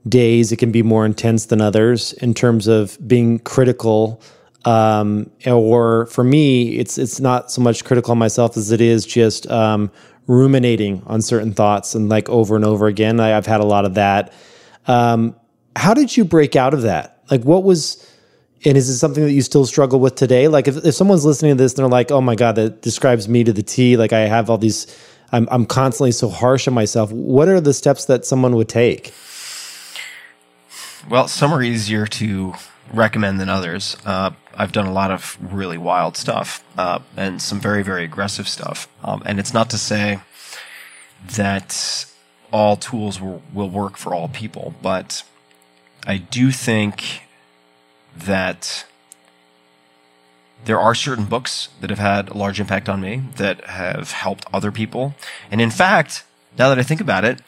days 0.07 0.51
it 0.51 0.57
can 0.57 0.71
be 0.71 0.81
more 0.81 1.05
intense 1.05 1.45
than 1.47 1.61
others 1.61 2.13
in 2.13 2.33
terms 2.33 2.67
of 2.67 2.97
being 3.07 3.39
critical. 3.39 4.21
Um, 4.65 5.31
or 5.45 6.07
for 6.07 6.23
me, 6.23 6.77
it's 6.77 6.97
it's 6.97 7.19
not 7.19 7.51
so 7.51 7.61
much 7.61 7.85
critical 7.85 8.11
on 8.11 8.17
myself 8.17 8.57
as 8.57 8.71
it 8.71 8.81
is 8.81 9.05
just 9.05 9.49
um, 9.49 9.91
ruminating 10.27 11.01
on 11.07 11.21
certain 11.21 11.53
thoughts 11.53 11.95
and 11.95 12.09
like 12.09 12.29
over 12.29 12.55
and 12.55 12.65
over 12.65 12.87
again. 12.87 13.19
I, 13.19 13.29
have 13.29 13.45
had 13.45 13.61
a 13.61 13.65
lot 13.65 13.85
of 13.85 13.95
that. 13.95 14.33
Um, 14.87 15.35
how 15.75 15.93
did 15.93 16.15
you 16.15 16.25
break 16.25 16.55
out 16.55 16.73
of 16.73 16.83
that? 16.83 17.23
Like, 17.31 17.43
what 17.43 17.63
was, 17.63 18.05
and 18.65 18.77
is 18.77 18.89
it 18.89 18.97
something 18.97 19.23
that 19.23 19.31
you 19.31 19.41
still 19.41 19.65
struggle 19.65 19.99
with 19.99 20.15
today? 20.15 20.47
Like, 20.47 20.67
if, 20.67 20.83
if 20.85 20.93
someone's 20.93 21.25
listening 21.25 21.55
to 21.55 21.63
this 21.63 21.73
and 21.73 21.79
they're 21.79 21.87
like, 21.87 22.11
oh 22.11 22.21
my 22.21 22.35
God, 22.35 22.55
that 22.55 22.81
describes 22.81 23.29
me 23.29 23.43
to 23.43 23.53
the 23.53 23.63
T, 23.63 23.95
like 23.95 24.11
I 24.11 24.21
have 24.21 24.49
all 24.49 24.57
these, 24.57 24.87
I'm, 25.31 25.47
I'm 25.51 25.65
constantly 25.65 26.11
so 26.11 26.29
harsh 26.29 26.67
on 26.67 26.73
myself. 26.73 27.11
What 27.11 27.47
are 27.47 27.61
the 27.61 27.73
steps 27.73 28.05
that 28.05 28.25
someone 28.25 28.55
would 28.55 28.69
take? 28.69 29.13
Well, 31.09 31.27
some 31.27 31.53
are 31.53 31.63
easier 31.63 32.05
to 32.07 32.53
recommend 32.93 33.39
than 33.39 33.49
others. 33.49 33.95
Uh, 34.05 34.31
I've 34.55 34.73
done 34.73 34.87
a 34.87 34.91
lot 34.91 35.11
of 35.11 35.37
really 35.53 35.77
wild 35.77 36.17
stuff 36.17 36.63
uh, 36.77 36.99
and 37.15 37.41
some 37.41 37.61
very, 37.61 37.81
very 37.81 38.03
aggressive 38.03 38.47
stuff. 38.47 38.89
Um, 39.03 39.23
and 39.25 39.39
it's 39.39 39.53
not 39.53 39.69
to 39.69 39.77
say 39.77 40.19
that 41.35 42.05
all 42.51 42.75
tools 42.75 43.21
will, 43.21 43.41
will 43.53 43.69
work 43.69 43.95
for 43.95 44.13
all 44.13 44.27
people, 44.27 44.73
but 44.81 45.23
I 46.05 46.17
do 46.17 46.51
think 46.51 47.21
that 48.25 48.85
there 50.65 50.79
are 50.79 50.95
certain 50.95 51.25
books 51.25 51.69
that 51.81 51.89
have 51.89 51.99
had 51.99 52.29
a 52.29 52.37
large 52.37 52.59
impact 52.59 52.89
on 52.89 53.01
me 53.01 53.23
that 53.37 53.63
have 53.65 54.11
helped 54.11 54.45
other 54.53 54.71
people. 54.71 55.15
And 55.49 55.61
in 55.61 55.71
fact, 55.71 56.23
now 56.57 56.69
that 56.69 56.79
I 56.79 56.83
think 56.83 57.01
about 57.01 57.25
it, 57.25 57.41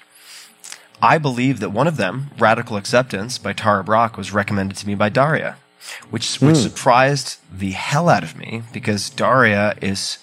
I 1.02 1.18
believe 1.18 1.60
that 1.60 1.72
one 1.72 1.88
of 1.88 1.98
them, 1.98 2.30
Radical 2.38 2.78
Acceptance 2.78 3.38
by 3.38 3.54
Tara 3.54 3.84
Brach, 3.84 4.18
was 4.18 4.32
recommended 4.32 4.78
to 4.78 4.88
me 4.88 4.96
by 4.96 5.10
Darya, 5.10 5.58
which, 6.10 6.40
which 6.40 6.56
mm. 6.56 6.64
surprised 6.64 7.40
the 7.52 7.72
hell 7.72 8.08
out 8.08 8.24
of 8.24 8.38
me 8.38 8.64
because 8.72 9.10
Darya 9.10 9.76
is 9.82 10.20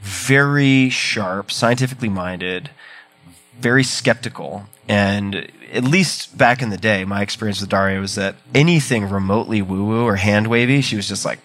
very 0.00 0.90
sharp, 0.90 1.52
scientifically 1.52 2.08
minded, 2.08 2.70
very 3.58 3.84
skeptical, 3.84 4.66
and 4.88 5.50
at 5.72 5.84
least 5.84 6.36
back 6.36 6.62
in 6.62 6.70
the 6.70 6.76
day, 6.76 7.04
my 7.04 7.22
experience 7.22 7.60
with 7.60 7.70
Darya 7.70 8.00
was 8.00 8.14
that 8.16 8.36
anything 8.54 9.08
remotely 9.08 9.62
woo 9.62 9.84
woo 9.84 10.04
or 10.04 10.16
hand 10.16 10.48
wavy, 10.48 10.80
she 10.80 10.96
was 10.96 11.08
just 11.08 11.24
like, 11.24 11.38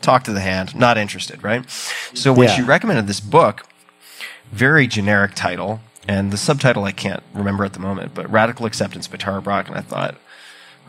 talk 0.00 0.24
to 0.24 0.32
the 0.32 0.40
hand, 0.40 0.74
not 0.74 0.96
interested, 0.98 1.42
right? 1.42 1.68
So 2.14 2.32
when 2.32 2.48
yeah. 2.48 2.54
she 2.54 2.62
recommended 2.62 3.06
this 3.06 3.20
book, 3.20 3.66
very 4.52 4.86
generic 4.86 5.34
title, 5.34 5.80
and 6.06 6.30
the 6.30 6.36
subtitle 6.36 6.84
I 6.84 6.92
can't 6.92 7.22
remember 7.34 7.64
at 7.64 7.72
the 7.72 7.80
moment, 7.80 8.14
but 8.14 8.30
Radical 8.30 8.66
Acceptance 8.66 9.08
by 9.08 9.16
Tara 9.16 9.42
Brach, 9.42 9.68
and 9.68 9.76
I 9.76 9.80
thought, 9.80 10.16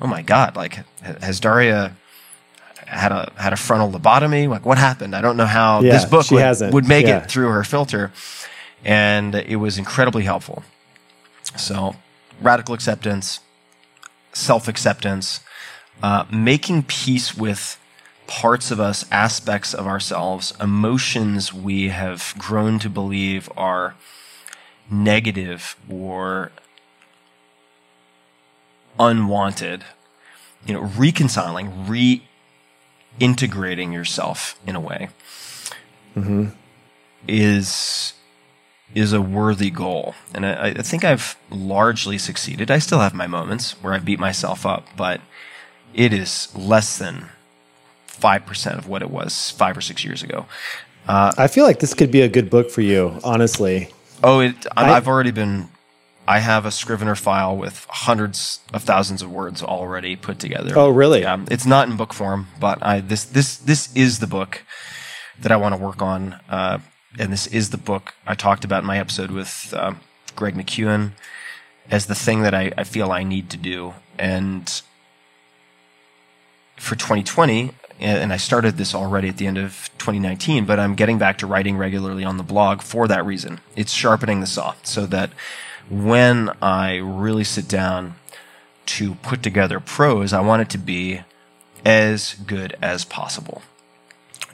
oh 0.02 0.08
my 0.08 0.22
god, 0.22 0.56
like 0.56 0.80
has 1.02 1.40
Darya 1.40 1.96
had 2.86 3.12
a 3.12 3.32
had 3.36 3.54
a 3.54 3.58
frontal 3.58 3.92
lobotomy? 4.00 4.48
Like 4.48 4.66
what 4.66 4.78
happened? 4.78 5.16
I 5.16 5.22
don't 5.22 5.38
know 5.38 5.46
how 5.46 5.82
yeah, 5.82 5.94
this 5.94 6.06
book 6.06 6.30
would, 6.30 6.74
would, 6.74 6.88
make 6.88 7.08
yeah. 7.08 7.24
it 7.24 7.32
through 7.32 7.50
her 7.50 7.64
filter, 7.64 8.12
and 8.86 9.34
it 9.34 9.58
was 9.58 9.78
incredibly 9.78 10.24
helpful. 10.24 10.64
So 11.58 11.96
radical 12.42 12.74
acceptance, 12.74 13.40
self 14.34 14.68
acceptance, 14.68 15.42
uh, 16.02 16.26
making 16.32 16.84
peace 16.84 17.36
with 17.36 17.80
parts 18.28 18.72
of 18.72 18.80
us, 18.80 19.06
aspects 19.12 19.74
of 19.74 19.88
ourselves, 19.88 20.54
emotions 20.60 21.54
we 21.54 21.90
have 21.90 22.34
grown 22.38 22.80
to 22.80 22.90
believe 22.90 23.50
are 23.56 23.96
negative 24.90 25.76
or 25.90 26.52
unwanted. 29.00 29.84
You 30.66 30.74
know, 30.74 30.82
reconciling, 30.82 31.72
reintegrating 33.20 33.94
yourself 33.94 34.60
in 34.66 34.76
a 34.76 34.82
way 34.82 35.10
mm-hmm. 36.18 36.48
is 37.28 38.14
is 38.96 39.14
a 39.14 39.22
worthy 39.22 39.70
goal. 39.70 40.16
And 40.34 40.46
I, 40.46 40.70
I, 40.70 40.82
think 40.82 41.04
I've 41.04 41.36
largely 41.50 42.18
succeeded. 42.18 42.72
I 42.72 42.80
still 42.80 43.00
have 43.00 43.14
my 43.14 43.28
moments 43.28 43.72
where 43.84 43.94
I 43.94 44.00
beat 44.00 44.20
myself 44.20 44.66
up, 44.66 44.88
but 44.96 45.22
it 45.94 46.14
is 46.14 46.56
less 46.56 46.98
than 46.98 47.28
5% 48.08 48.78
of 48.78 48.88
what 48.88 49.02
it 49.02 49.10
was 49.10 49.52
five 49.52 49.78
or 49.78 49.82
six 49.82 50.04
years 50.04 50.24
ago. 50.24 50.46
Uh, 51.08 51.34
I 51.38 51.48
feel 51.48 51.66
like 51.66 51.80
this 51.80 51.94
could 51.94 52.12
be 52.12 52.22
a 52.22 52.28
good 52.28 52.50
book 52.50 52.70
for 52.70 52.82
you, 52.82 53.20
honestly. 53.24 53.90
Oh, 54.24 54.40
it, 54.40 54.66
I, 54.76 54.94
I've 54.94 55.08
already 55.08 55.32
been. 55.32 55.70
I 56.28 56.40
have 56.40 56.66
a 56.66 56.72
Scrivener 56.72 57.16
file 57.16 57.56
with 57.56 57.86
hundreds 57.90 58.60
of 58.74 58.84
thousands 58.84 59.22
of 59.22 59.32
words 59.32 59.64
already 59.64 60.18
put 60.18 60.40
together. 60.40 60.74
Oh, 60.76 60.90
really? 60.90 61.22
Yeah, 61.22 61.46
it's 61.50 61.66
not 61.66 61.88
in 61.88 61.96
book 61.96 62.14
form, 62.14 62.48
but 62.60 62.84
I 62.84 63.00
this 63.00 63.24
this 63.24 63.56
this 63.56 63.96
is 63.96 64.20
the 64.20 64.28
book 64.28 64.64
that 65.40 65.52
I 65.52 65.56
want 65.56 65.76
to 65.76 65.82
work 65.82 66.02
on. 66.02 66.34
Uh, 66.50 66.80
and 67.18 67.32
this 67.32 67.48
is 67.48 67.70
the 67.70 67.78
book 67.78 68.14
I 68.26 68.36
talked 68.36 68.64
about 68.64 68.84
in 68.84 68.88
my 68.88 69.00
episode 69.00 69.32
with 69.32 69.74
uh, 69.76 69.94
Greg 70.36 70.56
McKeown 70.56 71.12
as 71.90 72.06
the 72.06 72.16
thing 72.16 72.42
that 72.42 72.54
I, 72.54 72.72
I 72.78 72.84
feel 72.84 73.12
I 73.12 73.24
need 73.24 73.50
to 73.52 73.58
do. 73.58 73.94
And 74.20 74.82
for 76.76 76.96
2020, 76.96 77.72
and 78.00 78.32
I 78.32 78.38
started 78.38 78.78
this 78.78 78.94
already 78.94 79.30
at 79.30 79.38
the 79.38 79.48
end 79.48 79.58
of 79.58 79.90
2019, 79.98 80.66
but 80.66 80.80
I'm 80.80 80.94
getting 80.94 81.18
back 81.18 81.40
to 81.40 81.48
writing 81.48 81.78
regularly 81.78 82.24
on 82.24 82.38
the 82.38 82.44
blog 82.44 82.82
for 82.82 83.08
that 83.08 83.26
reason. 83.26 83.60
It's 83.76 83.92
sharpening 83.92 84.40
the 84.40 84.48
saw 84.48 84.76
so 84.84 85.08
that 85.08 85.32
when 85.90 86.52
I 86.62 86.98
really 86.98 87.44
sit 87.44 87.68
down 87.68 88.16
to 88.88 89.16
put 89.16 89.42
together 89.42 89.80
prose, 89.80 90.32
I 90.34 90.42
want 90.42 90.62
it 90.62 90.70
to 90.72 90.78
be 90.78 91.22
as 91.84 92.36
good 92.36 92.78
as 92.82 93.04
possible. 93.04 93.64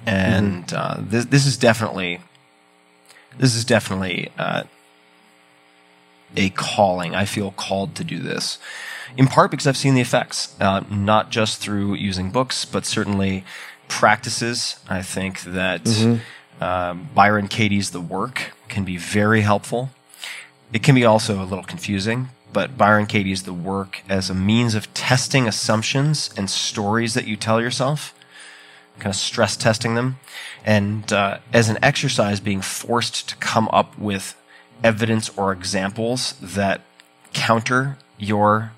And 0.05 0.67
mm-hmm. 0.67 1.01
uh, 1.01 1.03
this, 1.05 1.25
this 1.25 1.45
is 1.45 1.57
definitely 1.57 2.21
this 3.37 3.55
is 3.55 3.65
definitely 3.65 4.31
uh, 4.37 4.63
a 6.35 6.49
calling. 6.51 7.15
I 7.15 7.25
feel 7.25 7.51
called 7.51 7.95
to 7.95 8.03
do 8.03 8.19
this, 8.19 8.57
in 9.17 9.27
part 9.27 9.51
because 9.51 9.67
I've 9.67 9.77
seen 9.77 9.95
the 9.95 10.01
effects, 10.01 10.55
uh, 10.59 10.83
not 10.89 11.29
just 11.29 11.59
through 11.59 11.95
using 11.95 12.31
books, 12.31 12.65
but 12.65 12.85
certainly 12.85 13.43
practices. 13.87 14.77
I 14.89 15.01
think 15.01 15.41
that 15.41 15.83
mm-hmm. 15.83 16.63
um, 16.63 17.09
Byron 17.13 17.47
Katie's 17.47 17.91
The 17.91 18.01
Work 18.01 18.53
can 18.69 18.83
be 18.83 18.97
very 18.97 19.41
helpful. 19.41 19.89
It 20.71 20.81
can 20.81 20.95
be 20.95 21.05
also 21.05 21.41
a 21.41 21.45
little 21.45 21.63
confusing, 21.63 22.29
but 22.51 22.77
Byron 22.77 23.05
Katie's 23.05 23.43
The 23.43 23.53
Work 23.53 24.01
as 24.09 24.29
a 24.29 24.33
means 24.33 24.73
of 24.73 24.91
testing 24.93 25.47
assumptions 25.47 26.31
and 26.35 26.49
stories 26.49 27.13
that 27.13 27.27
you 27.27 27.35
tell 27.35 27.61
yourself 27.61 28.15
kind 28.99 29.07
of 29.07 29.15
stress 29.15 29.57
testing 29.57 29.95
them, 29.95 30.19
and 30.65 31.11
uh, 31.11 31.39
as 31.51 31.69
an 31.69 31.77
exercise, 31.81 32.39
being 32.39 32.61
forced 32.61 33.29
to 33.29 33.35
come 33.37 33.67
up 33.71 33.97
with 33.97 34.35
evidence 34.83 35.29
or 35.37 35.51
examples 35.51 36.35
that 36.41 36.81
counter 37.33 37.97
your 38.17 38.71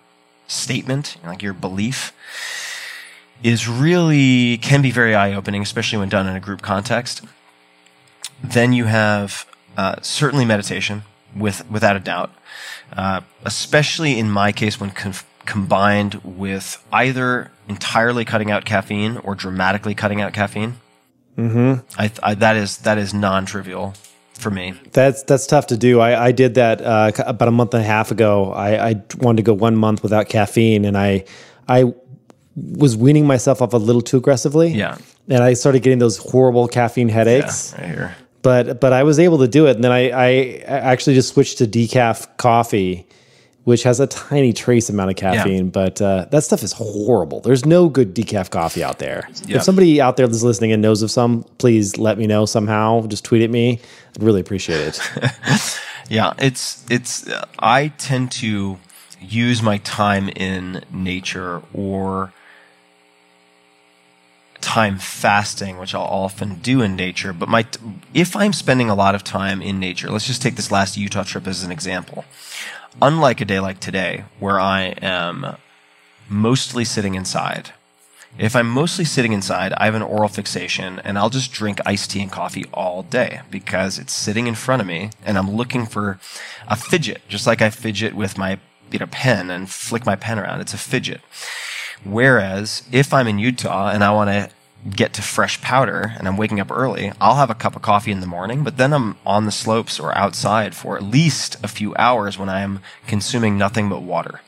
statement, 0.47 1.17
like 1.25 1.41
your 1.41 1.53
belief, 1.53 2.13
is 3.43 3.67
really 3.67 4.57
can 4.57 4.81
be 4.81 4.91
very 4.91 5.13
eye 5.13 5.33
opening, 5.33 5.61
especially 5.61 5.99
when 5.99 6.09
done 6.09 6.27
in 6.27 6.35
a 6.35 6.39
group 6.39 6.61
context. 6.61 7.21
then 8.43 8.73
you 8.73 8.85
have 8.85 9.45
uh, 9.77 9.95
certainly 10.01 10.45
meditation, 10.45 11.03
with 11.35 11.69
without 11.69 11.95
a 11.95 11.99
doubt, 11.99 12.31
uh, 12.93 13.21
especially 13.43 14.17
in 14.17 14.29
my 14.29 14.51
case 14.51 14.79
when 14.79 14.91
conf- 14.91 15.25
combined 15.45 16.15
with 16.23 16.83
either 16.91 17.51
entirely 17.67 18.25
cutting 18.25 18.51
out 18.51 18.65
caffeine 18.65 19.17
or 19.17 19.35
dramatically 19.35 19.95
cutting 19.95 20.21
out 20.21 20.33
caffeine. 20.33 20.75
Mm-hmm. 21.37 21.85
I, 21.99 22.11
I 22.23 22.35
that 22.35 22.55
is 22.55 22.77
that 22.79 22.97
is 22.97 23.13
non-trivial 23.13 23.93
for 24.33 24.51
me. 24.51 24.73
That's 24.91 25.23
that's 25.23 25.47
tough 25.47 25.67
to 25.67 25.77
do. 25.77 25.99
I, 25.99 26.27
I 26.27 26.31
did 26.31 26.55
that 26.55 26.81
uh, 26.81 27.11
about 27.25 27.47
a 27.47 27.51
month 27.51 27.73
and 27.73 27.83
a 27.83 27.85
half 27.85 28.11
ago. 28.11 28.51
I, 28.53 28.89
I 28.89 29.03
wanted 29.17 29.37
to 29.37 29.43
go 29.43 29.53
one 29.53 29.75
month 29.75 30.03
without 30.03 30.29
caffeine, 30.29 30.85
and 30.85 30.97
I 30.97 31.25
I 31.67 31.93
was 32.55 32.95
weaning 32.95 33.27
myself 33.27 33.61
off 33.61 33.73
a 33.73 33.77
little 33.77 34.01
too 34.01 34.17
aggressively. 34.17 34.69
Yeah. 34.69 34.97
and 35.27 35.43
I 35.43 35.53
started 35.53 35.81
getting 35.81 35.99
those 35.99 36.17
horrible 36.17 36.67
caffeine 36.67 37.09
headaches. 37.09 37.73
Yeah, 37.73 37.81
right 37.81 37.95
here. 37.95 38.15
But 38.41 38.79
but 38.79 38.93
I 38.93 39.03
was 39.03 39.19
able 39.19 39.39
to 39.39 39.47
do 39.47 39.67
it, 39.67 39.75
and 39.75 39.83
then 39.83 39.91
I 39.91 40.09
I 40.09 40.33
actually 40.67 41.15
just 41.15 41.33
switched 41.33 41.57
to 41.57 41.67
decaf 41.67 42.37
coffee, 42.37 43.07
which 43.65 43.83
has 43.83 43.99
a 43.99 44.07
tiny 44.07 44.53
trace 44.53 44.89
amount 44.89 45.09
of 45.09 45.17
caffeine. 45.17 45.69
But 45.69 46.01
uh, 46.01 46.25
that 46.31 46.43
stuff 46.43 46.63
is 46.63 46.71
horrible. 46.71 47.41
There's 47.41 47.65
no 47.65 47.89
good 47.89 48.15
decaf 48.15 48.49
coffee 48.49 48.83
out 48.83 48.99
there. 48.99 49.27
Yeah. 49.45 49.57
If 49.57 49.63
somebody 49.63 49.99
out 49.99 50.17
there 50.17 50.27
that's 50.27 50.43
listening 50.43 50.71
and 50.71 50.81
knows 50.81 51.01
of 51.01 51.11
some, 51.11 51.43
please 51.57 51.97
let 51.97 52.17
me 52.17 52.27
know 52.27 52.45
somehow. 52.45 53.05
Just 53.07 53.25
tweet 53.25 53.41
at 53.41 53.49
me. 53.49 53.79
I'd 54.15 54.23
really 54.23 54.39
appreciate 54.39 54.87
it. 54.87 55.79
Yeah, 56.09 56.33
it's 56.37 56.85
it's. 56.89 57.27
Uh, 57.27 57.45
I 57.59 57.89
tend 57.97 58.31
to 58.33 58.77
use 59.19 59.61
my 59.61 59.79
time 59.79 60.29
in 60.29 60.83
nature 60.91 61.63
or 61.73 62.31
time 64.61 64.97
fasting, 64.97 65.77
which 65.77 65.95
I'll 65.95 66.03
often 66.03 66.55
do 66.55 66.81
in 66.81 66.95
nature. 66.95 67.33
But 67.33 67.49
my 67.49 67.65
if 68.13 68.35
I'm 68.35 68.53
spending 68.53 68.89
a 68.89 68.95
lot 68.95 69.15
of 69.15 69.23
time 69.23 69.61
in 69.61 69.79
nature, 69.79 70.09
let's 70.09 70.27
just 70.27 70.41
take 70.41 70.55
this 70.55 70.71
last 70.71 70.97
Utah 70.97 71.23
trip 71.23 71.47
as 71.47 71.63
an 71.63 71.71
example. 71.71 72.25
Unlike 73.01 73.41
a 73.41 73.45
day 73.45 73.59
like 73.59 73.80
today, 73.80 74.23
where 74.39 74.59
I 74.59 74.95
am 75.01 75.57
mostly 76.30 76.85
sitting 76.85 77.15
inside. 77.15 77.72
If 78.38 78.55
I'm 78.55 78.69
mostly 78.69 79.05
sitting 79.05 79.34
inside, 79.34 79.73
I 79.73 79.85
have 79.85 79.95
an 79.95 80.01
oral 80.01 80.30
fixation 80.30 80.99
and 80.99 81.17
I'll 81.17 81.30
just 81.30 81.51
drink 81.51 81.80
iced 81.85 82.11
tea 82.11 82.22
and 82.22 82.31
coffee 82.31 82.65
all 82.73 83.03
day 83.03 83.41
because 83.51 83.99
it's 83.99 84.13
sitting 84.13 84.47
in 84.47 84.55
front 84.55 84.81
of 84.81 84.88
me 84.88 85.09
and 85.26 85.38
I'm 85.38 85.51
looking 85.51 85.85
for 85.85 86.19
a 86.67 86.76
fidget, 86.76 87.22
just 87.27 87.45
like 87.47 87.61
I 87.61 87.69
fidget 87.69 88.13
with 88.13 88.38
my 88.38 88.59
you 88.91 88.99
know, 88.99 89.07
pen 89.07 89.49
and 89.49 89.69
flick 89.69 90.05
my 90.05 90.15
pen 90.15 90.39
around. 90.39 90.61
It's 90.61 90.73
a 90.73 90.77
fidget. 90.77 91.22
Whereas 92.03 92.84
if 92.91 93.13
I'm 93.13 93.27
in 93.27 93.39
Utah 93.39 93.89
and 93.89 94.03
I 94.03 94.11
want 94.11 94.30
to 94.30 94.55
get 94.89 95.13
to 95.13 95.21
fresh 95.21 95.61
powder 95.61 96.13
and 96.17 96.27
I'm 96.27 96.37
waking 96.37 96.59
up 96.59 96.71
early, 96.71 97.11
I'll 97.19 97.35
have 97.35 97.49
a 97.49 97.55
cup 97.55 97.75
of 97.75 97.81
coffee 97.81 98.11
in 98.11 98.19
the 98.19 98.27
morning, 98.27 98.63
but 98.63 98.77
then 98.77 98.93
I'm 98.93 99.17
on 99.25 99.45
the 99.45 99.51
slopes 99.51 99.99
or 99.99 100.15
outside 100.15 100.75
for 100.75 100.95
at 100.95 101.03
least 101.03 101.57
a 101.63 101.67
few 101.67 101.95
hours 101.95 102.37
when 102.37 102.49
I 102.49 102.61
am 102.61 102.81
consuming 103.07 103.57
nothing 103.57 103.89
but 103.89 104.01
water. 104.01 104.41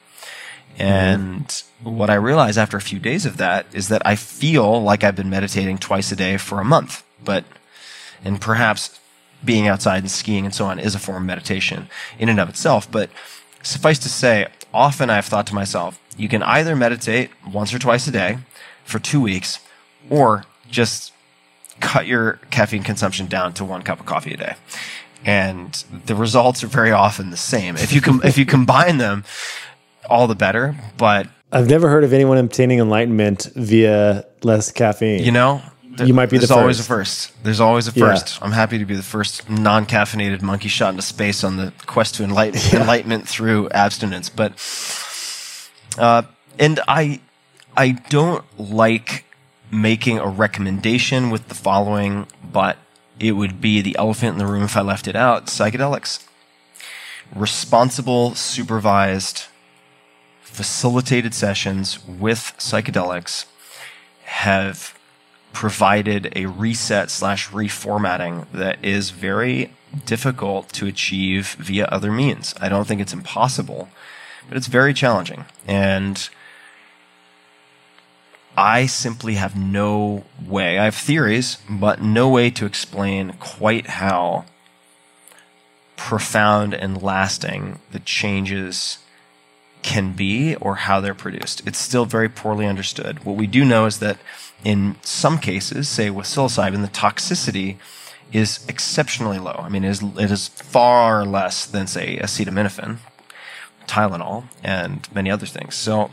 And 0.77 1.64
what 1.81 2.09
I 2.09 2.15
realize 2.15 2.57
after 2.57 2.77
a 2.77 2.81
few 2.81 2.99
days 2.99 3.26
of 3.26 3.38
that 3.38 3.65
is 3.73 3.88
that 3.88 4.05
I 4.05 4.15
feel 4.15 4.81
like 4.81 5.03
I've 5.03 5.15
been 5.15 5.30
meditating 5.30 5.80
twice 5.80 6.11
a 6.11 6.15
day 6.15 6.38
for 6.38 6.61
a 6.61 6.65
month, 6.65 7.03
but, 7.23 7.43
and 8.23 8.39
perhaps 8.39 8.99
being 9.43 9.68
outside 9.68 10.03
and 10.03 10.11
skiing 10.11 10.45
and 10.45 10.53
so 10.53 10.65
on 10.65 10.80
is 10.80 10.93
a 10.93 10.99
form 10.99 11.23
of 11.23 11.27
meditation 11.27 11.89
in 12.19 12.30
and 12.30 12.39
of 12.39 12.49
itself. 12.49 12.91
But 12.91 13.09
suffice 13.64 13.97
to 13.99 14.09
say, 14.09 14.47
often 14.72 15.09
I've 15.09 15.26
thought 15.26 15.47
to 15.47 15.55
myself, 15.55 15.99
you 16.15 16.30
can 16.30 16.43
either 16.43 16.76
meditate 16.76 17.31
once 17.51 17.73
or 17.73 17.80
twice 17.80 18.07
a 18.07 18.11
day 18.11 18.38
for 18.84 18.99
two 18.99 19.22
weeks 19.22 19.59
or 20.10 20.44
just 20.70 21.14
cut 21.80 22.08
your 22.08 22.40
caffeine 22.52 22.84
consumption 22.84 23.28
down 23.28 23.54
to 23.54 23.64
one 23.66 23.82
cup 23.84 24.00
of 24.00 24.06
coffee 24.06 24.34
a 24.34 24.38
day. 24.38 24.56
And 25.26 25.74
the 26.06 26.16
results 26.16 26.64
are 26.64 26.68
very 26.68 26.92
often 26.92 27.30
the 27.32 27.38
same. 27.38 27.76
If 27.76 27.92
you 27.92 28.02
com- 28.02 28.22
if 28.24 28.38
you 28.38 28.46
combine 28.46 28.98
them, 28.98 29.24
all 30.10 30.28
the 30.28 30.36
better. 30.36 30.76
But 30.98 31.28
I've 31.52 31.68
never 31.70 31.90
heard 31.90 32.04
of 32.04 32.14
anyone 32.14 32.38
obtaining 32.38 32.80
enlightenment 32.80 33.50
via 33.56 34.26
less 34.44 34.72
caffeine. 34.72 35.24
you 35.24 35.32
know, 35.32 35.62
You 36.04 36.14
might 36.14 36.30
be 36.30 36.38
the 36.38 36.46
there's 36.48 36.52
always 36.52 36.80
a 36.80 36.84
first. 36.84 37.28
first. 37.32 37.44
There's 37.44 37.60
always 37.60 37.88
a 37.88 37.92
Yeah. 37.92 38.06
first. 38.14 38.40
I'm 38.42 38.52
happy 38.52 38.78
to 38.78 38.86
be 38.86 38.96
the 38.96 39.02
first 39.04 39.50
non-caffeinated 39.50 40.42
monkey 40.42 40.68
shot 40.70 40.90
into 40.92 41.02
space 41.02 41.44
on 41.44 41.58
the 41.58 41.74
quest 41.88 42.16
to 42.16 42.24
enlighten, 42.24 42.62
enlightenment 42.82 43.28
through 43.28 43.70
abstinence. 43.70 44.30
But, 44.30 44.54
uh, 45.98 46.24
and 46.60 46.80
I, 46.88 47.20
I 47.76 47.92
don't 48.10 48.44
like 48.60 49.26
making 49.72 50.19
a 50.19 50.27
recommendation 50.27 51.30
with 51.30 51.48
the 51.48 51.56
following, 51.56 52.27
but 52.44 52.77
it 53.19 53.34
would 53.34 53.60
be 53.60 53.81
the 53.81 53.98
elephant 53.98 54.34
in 54.34 54.38
the 54.38 54.45
room 54.45 54.64
if 54.64 54.77
I 54.77 54.81
left 54.81 55.07
it 55.07 55.15
out. 55.15 55.48
Psychedelics. 55.48 56.26
Responsible, 57.35 58.35
supervised, 58.35 59.45
facilitated 60.41 61.34
sessions 61.34 61.99
with 62.07 62.53
psychedelics 62.57 63.45
have 64.23 64.98
provided 65.53 66.31
a 66.35 66.45
reset 66.45 67.10
slash 67.10 67.49
reformatting 67.49 68.45
that 68.52 68.84
is 68.84 69.10
very 69.10 69.73
difficult 70.06 70.69
to 70.73 70.88
achieve 70.88 71.56
via 71.60 71.85
other 71.85 72.11
means. 72.11 72.53
I 72.61 72.69
don't 72.69 72.88
think 72.88 73.02
it's 73.02 73.14
impossible, 73.14 73.89
but 74.48 74.57
it's 74.57 74.68
very 74.68 74.94
challenging. 74.94 75.45
And 75.65 76.30
I 78.58 78.88
simply 78.88 79.36
have 79.36 79.56
no 79.56 80.24
way. 80.44 80.80
I 80.80 80.86
have 80.86 80.96
theories, 80.96 81.60
but 81.70 82.02
no 82.02 82.28
way 82.28 82.50
to 82.50 82.66
explain 82.66 83.34
quite 83.40 83.86
how 83.86 84.46
profound 85.96 86.74
and 86.74 87.02
lasting 87.02 87.80
the 87.92 88.00
changes 88.00 88.98
can 89.84 90.14
be 90.14 90.56
or 90.56 90.76
how 90.76 91.00
they're 91.00 91.14
produced. 91.14 91.66
It's 91.68 91.78
still 91.78 92.06
very 92.06 92.30
poorly 92.30 92.66
understood. 92.66 93.24
What 93.24 93.36
we 93.36 93.46
do 93.46 93.64
know 93.64 93.86
is 93.86 94.00
that 94.00 94.18
in 94.64 94.96
some 95.04 95.38
cases, 95.38 95.88
say 95.88 96.10
with 96.10 96.26
psilocybin, 96.26 96.82
the 96.82 96.88
toxicity 96.88 97.78
is 98.32 98.66
exceptionally 98.68 99.38
low. 99.38 99.60
I 99.60 99.70
mean, 99.70 99.84
it 99.84 99.90
is, 99.90 100.02
it 100.02 100.32
is 100.32 100.48
far 100.48 101.26
less 101.26 101.66
than, 101.66 101.86
say, 101.86 102.18
acetaminophen, 102.18 102.98
Tylenol, 103.88 104.46
and 104.64 105.08
many 105.14 105.30
other 105.30 105.46
things. 105.46 105.76
So 105.76 106.12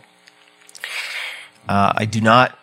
uh, 1.68 1.92
I 1.96 2.04
do 2.04 2.20
not 2.20 2.58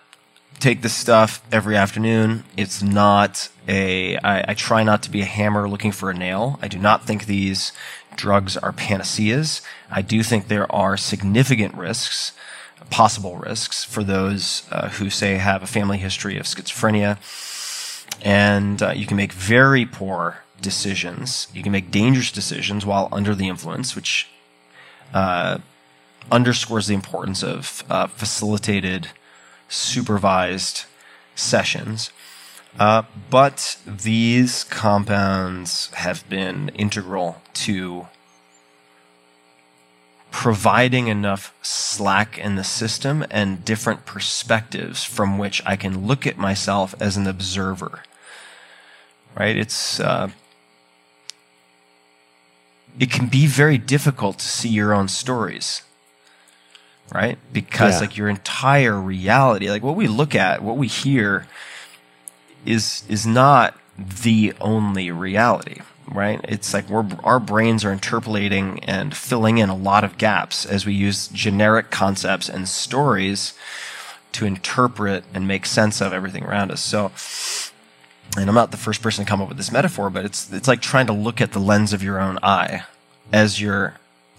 take 0.60 0.82
this 0.82 0.94
stuff 0.94 1.44
every 1.52 1.76
afternoon. 1.76 2.44
It's 2.56 2.82
not 2.82 3.50
a. 3.68 4.18
I, 4.18 4.52
I 4.52 4.54
try 4.54 4.84
not 4.84 5.04
to 5.04 5.12
be 5.12 5.22
a 5.22 5.26
hammer 5.26 5.68
looking 5.68 5.92
for 5.92 6.10
a 6.10 6.14
nail. 6.14 6.60
I 6.62 6.68
do 6.68 6.78
not 6.78 7.06
think 7.06 7.26
these 7.26 7.72
drugs 8.16 8.56
are 8.58 8.72
panaceas. 8.72 9.62
I 9.90 10.02
do 10.02 10.24
think 10.24 10.48
there 10.48 10.72
are 10.72 10.98
significant 10.98 11.76
risks, 11.76 12.34
possible 12.90 13.38
risks, 13.38 13.84
for 13.84 14.04
those 14.04 14.64
uh, 14.72 14.90
who 14.90 15.10
say 15.10 15.36
have 15.36 15.64
a 15.64 15.68
family 15.68 15.98
history 15.98 16.38
of 16.38 16.46
schizophrenia. 16.46 17.18
And 18.22 18.84
uh, 18.84 18.92
you 18.92 19.08
can 19.08 19.18
make 19.18 19.34
very 19.34 19.86
poor 19.86 20.44
decisions. 20.62 21.48
You 21.54 21.64
can 21.64 21.72
make 21.72 21.90
dangerous 21.90 22.32
decisions 22.32 22.86
while 22.86 23.10
under 23.12 23.34
the 23.34 23.48
influence, 23.48 23.96
which 23.96 24.28
uh, 25.14 25.58
underscores 26.30 26.88
the 26.88 26.94
importance 26.94 27.44
of 27.44 27.84
uh, 27.90 28.08
facilitated, 28.08 29.10
supervised 29.68 30.86
sessions. 31.36 32.12
Uh, 32.80 33.04
but 33.30 33.78
these 33.86 34.64
compounds 34.66 35.92
have 35.94 36.28
been 36.30 36.70
integral 36.70 37.42
to 37.54 38.08
providing 40.32 41.08
enough 41.08 41.54
slack 41.62 42.38
in 42.38 42.56
the 42.56 42.64
system 42.64 43.26
and 43.30 43.66
different 43.66 44.06
perspectives 44.06 45.04
from 45.04 45.38
which 45.38 45.62
I 45.66 45.76
can 45.76 46.08
look 46.08 46.26
at 46.26 46.38
myself 46.38 46.96
as 47.02 47.18
an 47.18 47.28
observer. 47.28 48.04
Right? 49.38 49.58
It's, 49.58 50.00
uh, 50.00 50.30
it 52.98 53.12
can 53.12 53.28
be 53.28 53.48
very 53.48 53.78
difficult 53.78 54.40
to 54.40 54.48
see 54.48 54.70
your 54.70 54.94
own 54.94 55.10
stories 55.10 55.84
right? 57.14 57.38
Because 57.52 57.96
Yeah. 57.96 58.00
like 58.02 58.18
your 58.18 58.30
entire 58.30 59.00
reality 59.00 59.70
like 59.70 59.84
what 59.84 59.96
we 59.96 60.08
look 60.08 60.36
at 60.36 60.62
what 60.62 60.78
we 60.78 60.88
hear 60.88 61.48
is 62.66 63.04
is 63.10 63.26
not 63.26 63.78
the 63.98 64.54
only 64.62 65.12
reality 65.12 65.82
right? 66.14 66.42
It's 66.44 66.74
like 66.74 66.90
we're 66.90 67.06
our 67.24 67.40
brains 67.40 67.86
are 67.86 67.92
interpolating 67.92 68.84
and 68.84 69.16
filling 69.16 69.60
in 69.60 69.70
a 69.70 69.76
lot 69.76 70.04
of 70.04 70.18
gaps 70.18 70.66
as 70.66 70.86
we 70.86 70.94
use 70.94 71.28
generic 71.30 71.90
concepts 71.90 72.50
and 72.50 72.68
stories 72.68 73.54
to 74.34 74.46
interpret 74.46 75.24
and 75.34 75.48
make 75.48 75.66
sense 75.66 76.02
of 76.02 76.12
everything 76.14 76.44
around 76.44 76.72
us. 76.72 76.84
So 76.84 77.12
and 78.38 78.50
I'm 78.50 78.56
not 78.56 78.72
the 78.72 78.78
first 78.78 79.02
person 79.02 79.26
to 79.26 79.30
come 79.30 79.42
up 79.42 79.50
with 79.50 79.58
this 79.58 79.72
metaphor, 79.72 80.10
but 80.10 80.26
it's 80.26 80.52
it's 80.52 80.68
like 80.68 80.82
trying 80.82 81.08
to 81.08 81.14
look 81.14 81.42
at 81.42 81.52
the 81.54 81.60
lens 81.60 81.94
of 81.94 82.04
your 82.04 82.20
own 82.20 82.40
eye 82.44 82.84
as 83.32 83.62
you're 83.62 83.96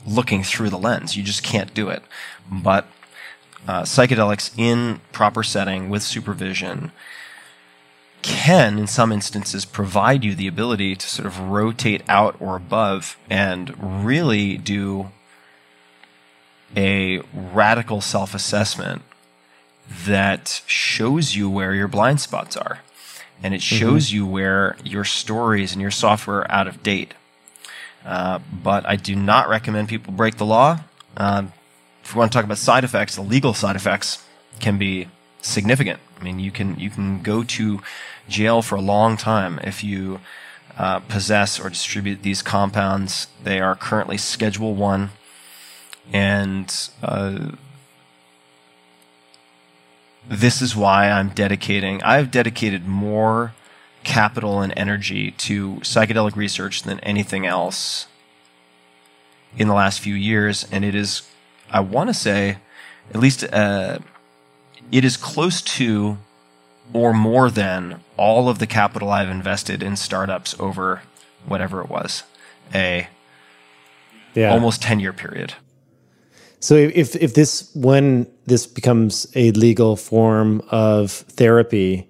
looking 0.07 0.43
through 0.43 0.71
the 0.71 0.79
lens. 0.79 1.17
You 1.17 1.23
just 1.23 1.43
can't 1.43 1.73
do 1.75 1.89
it. 1.89 2.03
But 2.51 2.87
uh, 3.67 3.83
psychedelics 3.83 4.57
in 4.59 5.01
proper 5.13 5.43
setting 5.43 5.89
with 5.89 6.03
supervision 6.03 6.93
can, 8.23 8.79
in 8.79 8.87
some 8.87 9.13
instances, 9.13 9.65
provide 9.65 10.25
you 10.25 10.35
the 10.35 10.47
ability 10.47 10.95
to 10.97 11.09
sort 11.09 11.27
of 11.27 11.39
rotate 11.39 12.03
out 12.09 12.37
or 12.41 12.57
above 12.57 13.17
and 13.29 14.05
really 14.05 14.57
do 14.57 15.11
a 16.77 17.21
radical 17.35 18.01
self 18.01 18.35
assessment 18.35 19.03
that 20.07 20.63
shows 20.67 21.35
you 21.35 21.51
where 21.51 21.75
your 21.75 21.89
blind 21.89 22.21
spots 22.21 22.57
are. 22.57 22.81
And 23.43 23.55
it 23.55 23.63
shows 23.63 24.07
mm-hmm. 24.07 24.17
you 24.17 24.27
where 24.27 24.77
your 24.85 25.05
stories 25.05 25.73
and 25.73 25.83
your 25.83 25.91
software 25.91 26.39
are 26.39 26.51
out 26.51 26.69
of 26.69 26.83
date. 26.83 27.15
Uh, 28.05 28.41
but 28.63 28.87
I 28.87 28.97
do 28.97 29.15
not 29.15 29.49
recommend 29.49 29.89
people 29.89 30.13
break 30.13 30.37
the 30.37 30.47
law. 30.47 30.81
Um, 31.17 31.53
if 32.03 32.15
we 32.15 32.19
want 32.19 32.33
to 32.33 32.37
talk 32.37 32.45
about 32.45 32.59
side 32.59 32.85
effects, 32.85 33.15
the 33.15 33.23
legal 33.23 33.55
side 33.55 33.77
effects 33.77 34.25
can 34.61 34.79
be 34.79 35.09
significant. 35.41 36.01
I 36.21 36.25
mean, 36.25 36.39
you 36.39 36.51
can 36.51 36.79
you 36.79 36.91
can 36.91 37.23
go 37.23 37.43
to 37.45 37.81
jail 38.29 38.63
for 38.63 38.75
a 38.77 38.81
long 38.81 39.17
time 39.17 39.61
if 39.63 39.85
you 39.85 40.21
uh, 40.79 41.01
possess 41.01 41.61
or 41.61 41.69
distribute 41.69 42.23
these 42.23 42.43
compounds. 42.43 43.29
They 43.43 43.61
are 43.61 43.75
currently 43.75 44.19
Schedule 44.19 44.75
One, 44.75 45.11
and 46.13 46.75
uh, 47.03 47.53
this 50.29 50.63
is 50.63 50.75
why 50.75 51.11
I'm 51.11 51.29
dedicating. 51.31 52.03
I've 52.03 52.31
dedicated 52.31 52.87
more 52.87 53.55
capital 54.05 54.61
and 54.61 54.73
energy 54.77 55.31
to 55.33 55.75
psychedelic 55.77 56.37
research 56.37 56.83
than 56.83 57.01
anything 57.01 57.47
else 57.47 58.07
in 59.57 59.69
the 59.69 59.75
last 59.75 60.01
few 60.01 60.15
years, 60.15 60.67
and 60.73 60.85
it 60.85 60.95
is, 60.95 61.23
I 61.71 61.81
want 61.81 62.09
to 62.09 62.15
say, 62.15 62.59
at 63.13 63.21
least, 63.21 63.45
uh, 63.45 63.99
it 64.91 65.05
is 65.05 65.17
close 65.17 65.61
to 65.63 66.19
or 66.93 67.13
more 67.13 67.51
than 67.51 68.01
all 68.17 68.49
of 68.49 68.59
the 68.59 68.67
capital 68.67 69.11
I've 69.11 69.29
invested 69.29 69.83
in 69.83 69.97
startups 69.97 70.59
over 70.59 71.03
whatever 71.47 71.81
it 71.81 71.89
was, 71.89 72.25
a 72.75 73.09
yeah. 74.35 74.51
almost 74.51 74.83
ten 74.83 75.01
year 75.01 75.13
period. 75.13 75.55
So 76.61 76.75
if 76.75 77.17
if 77.17 77.35
this 77.35 77.71
when 77.75 78.31
this 78.47 78.67
becomes 78.67 79.27
a 79.35 79.51
legal 79.53 79.97
form 79.97 80.63
of 80.71 81.11
therapy, 81.11 82.09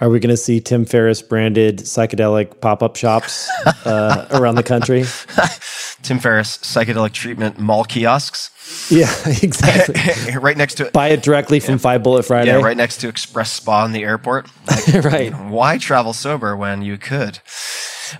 are 0.00 0.08
we 0.08 0.18
going 0.18 0.30
to 0.30 0.36
see 0.36 0.60
Tim 0.60 0.84
Ferriss 0.84 1.22
branded 1.22 1.78
psychedelic 1.78 2.60
pop 2.60 2.82
up 2.82 2.96
shops 2.96 3.48
uh, 3.86 4.26
around 4.32 4.56
the 4.56 4.62
country? 4.62 5.04
Tim 6.02 6.18
Ferriss 6.18 6.58
psychedelic 6.58 7.12
treatment 7.12 7.58
mall 7.58 7.84
kiosks. 7.84 8.50
Yeah, 8.90 9.12
exactly. 9.42 10.38
right 10.38 10.56
next 10.56 10.76
to 10.76 10.86
it. 10.86 10.92
Buy 10.94 11.08
it 11.08 11.22
directly 11.22 11.60
from 11.60 11.74
yeah. 11.74 11.78
Five-Bullet 11.78 12.24
Friday. 12.24 12.50
Yeah, 12.50 12.62
right 12.62 12.76
next 12.76 12.98
to 12.98 13.12
XpresSpa 13.12 13.84
in 13.84 13.92
the 13.92 14.02
airport. 14.04 14.48
Like, 14.66 15.04
right. 15.04 15.38
Why 15.38 15.76
travel 15.76 16.14
sober 16.14 16.56
when 16.56 16.80
you 16.80 16.96
could? 16.96 17.40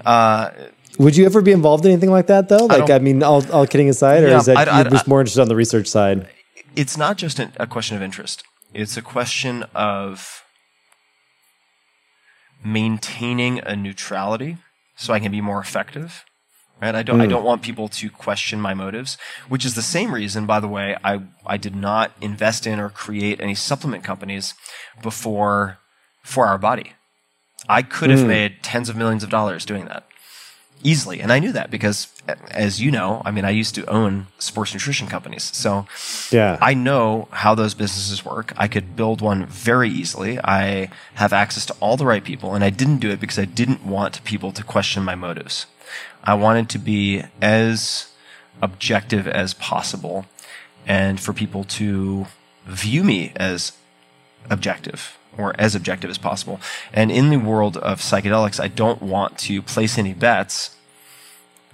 Uh, 0.05 0.51
would 0.99 1.17
you 1.17 1.25
ever 1.25 1.41
be 1.41 1.53
involved 1.53 1.87
in 1.87 1.93
anything 1.93 2.11
like 2.11 2.27
that, 2.27 2.51
though? 2.51 2.67
Like, 2.67 2.91
I, 2.91 2.97
I 2.97 2.99
mean, 2.99 3.23
all, 3.23 3.51
all 3.51 3.67
kidding 3.67 3.89
aside, 3.89 4.23
or 4.23 4.29
yeah, 4.29 4.37
is 4.39 4.47
that 4.47 4.69
I, 4.69 4.81
you're 4.81 4.87
I, 4.87 4.91
just 4.91 5.09
more 5.09 5.21
interested 5.21 5.41
on 5.41 5.49
the 5.49 5.57
research 5.57 5.87
side? 5.87 6.29
It's 6.77 6.99
not 6.99 7.17
just 7.17 7.39
a 7.39 7.67
question 7.67 7.97
of 7.97 8.03
interest. 8.03 8.45
It's 8.75 8.99
a 8.99 9.03
question 9.03 9.65
of 9.75 10.44
maintaining 12.65 13.61
a 13.61 13.77
neutrality 13.77 14.57
so 14.97 15.12
I 15.12 15.20
can 15.20 15.31
be 15.31 15.41
more 15.41 15.61
effective. 15.61 16.24
Right? 16.82 16.95
I 16.95 17.03
don't. 17.03 17.20
Mm. 17.20 17.23
I 17.23 17.27
don't 17.27 17.45
want 17.45 17.62
people 17.62 17.89
to 17.89 18.11
question 18.11 18.61
my 18.61 18.74
motives, 18.74 19.16
which 19.49 19.65
is 19.65 19.74
the 19.74 19.82
same 19.82 20.12
reason, 20.12 20.45
by 20.45 20.59
the 20.59 20.69
way, 20.69 20.97
I 21.05 21.23
I 21.47 21.57
did 21.57 21.77
not 21.77 22.12
invest 22.20 22.66
in 22.66 22.81
or 22.81 22.89
create 22.89 23.41
any 23.41 23.55
supplement 23.55 24.03
companies 24.03 24.55
before 25.01 25.78
4-Hour 26.27 26.59
Body. 26.59 26.93
I 27.69 27.82
could 27.82 28.11
have 28.11 28.20
mm. 28.20 28.28
made 28.28 28.62
tens 28.62 28.89
of 28.89 28.97
millions 28.97 29.23
of 29.23 29.31
dollars 29.31 29.65
doing 29.65 29.85
that 29.86 30.05
easily. 30.85 31.20
And 31.20 31.32
I 31.32 31.39
knew 31.39 31.51
that 31.52 31.70
because, 31.70 32.09
as 32.51 32.81
you 32.81 32.90
know, 32.90 33.23
I 33.24 33.31
mean, 33.31 33.44
I 33.44 33.51
used 33.51 33.74
to 33.74 33.86
own 33.86 34.27
sports 34.39 34.73
nutrition 34.74 35.09
companies. 35.09 35.43
So 35.43 35.86
yeah. 36.31 36.59
I 36.61 36.74
know 36.74 37.27
how 37.32 37.55
those 37.55 37.74
businesses 37.74 38.24
work. 38.24 38.52
I 38.56 38.69
could 38.69 38.94
build 38.94 39.20
one 39.20 39.47
very 39.47 39.89
easily. 39.89 40.39
I 40.39 40.90
have 41.15 41.32
access 41.32 41.66
to 41.66 41.74
all 41.81 41.97
the 41.97 42.06
right 42.06 42.23
people. 42.23 42.55
And 42.55 42.62
I 42.62 42.70
didn't 42.70 42.98
do 42.98 43.11
it 43.11 43.19
because 43.19 43.39
I 43.39 43.47
didn't 43.47 43.85
want 43.85 44.23
people 44.24 44.52
to 44.52 44.62
question 44.62 45.02
my 45.02 45.15
motives. 45.15 45.66
I 46.23 46.35
wanted 46.35 46.69
to 46.70 46.78
be 46.78 47.24
as 47.40 48.12
objective 48.62 49.27
as 49.27 49.55
possible 49.55 50.27
and 50.86 51.19
for 51.19 51.32
people 51.32 51.65
to 51.65 52.27
view 52.66 53.02
me 53.02 53.32
as 53.36 53.73
objective 54.51 55.16
or 55.36 55.55
as 55.59 55.74
objective 55.74 56.11
as 56.11 56.19
possible. 56.19 56.61
And 56.93 57.11
in 57.11 57.31
the 57.31 57.39
world 57.39 57.77
of 57.78 58.01
psychedelics, 58.01 58.61
I 58.61 58.69
don't 58.69 59.02
want 59.02 59.39
to 59.40 59.62
place 59.62 59.98
any 59.98 60.15
bets 60.15 60.74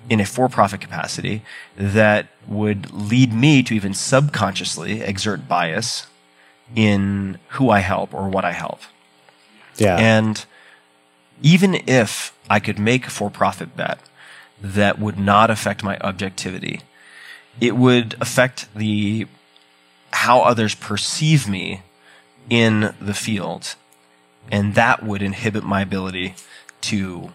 in 0.08 0.20
a 0.20 0.26
for 0.26 0.48
profit 0.48 0.80
capacity 0.80 1.42
that 1.76 2.28
would 2.46 2.90
lead 2.92 3.32
me 3.32 3.62
to 3.62 3.74
even 3.74 3.94
subconsciously 3.94 5.00
exert 5.02 5.46
bias 5.48 6.06
in 6.74 7.38
who 7.50 7.70
I 7.70 7.80
help 7.80 8.14
or 8.14 8.28
what 8.28 8.44
I 8.44 8.52
help. 8.52 8.80
Yeah. 9.76 9.96
And 9.96 10.44
even 11.42 11.74
if 11.86 12.36
I 12.48 12.60
could 12.60 12.78
make 12.78 13.06
a 13.06 13.10
for 13.10 13.30
profit 13.30 13.76
bet 13.76 13.98
that 14.60 14.98
would 14.98 15.18
not 15.18 15.50
affect 15.50 15.82
my 15.82 15.96
objectivity, 15.98 16.80
it 17.60 17.76
would 17.76 18.16
affect 18.20 18.72
the 18.74 19.26
how 20.12 20.40
others 20.40 20.74
perceive 20.74 21.48
me 21.48 21.82
in 22.48 22.94
the 23.00 23.14
field. 23.14 23.74
And 24.50 24.74
that 24.74 25.04
would 25.04 25.22
inhibit 25.22 25.62
my 25.62 25.82
ability 25.82 26.34
to 26.82 27.32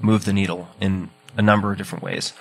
move 0.00 0.24
the 0.24 0.32
needle 0.32 0.68
in 0.80 1.10
a 1.36 1.42
number 1.42 1.72
of 1.72 1.78
different 1.78 2.04
ways. 2.04 2.32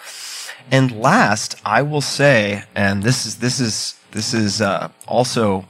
And 0.71 0.99
last, 0.99 1.55
I 1.65 1.81
will 1.81 2.01
say, 2.01 2.63
and 2.75 3.03
this 3.03 3.25
is 3.25 3.37
this 3.37 3.59
is 3.59 3.99
this 4.11 4.33
is 4.33 4.61
uh, 4.61 4.89
also 5.07 5.65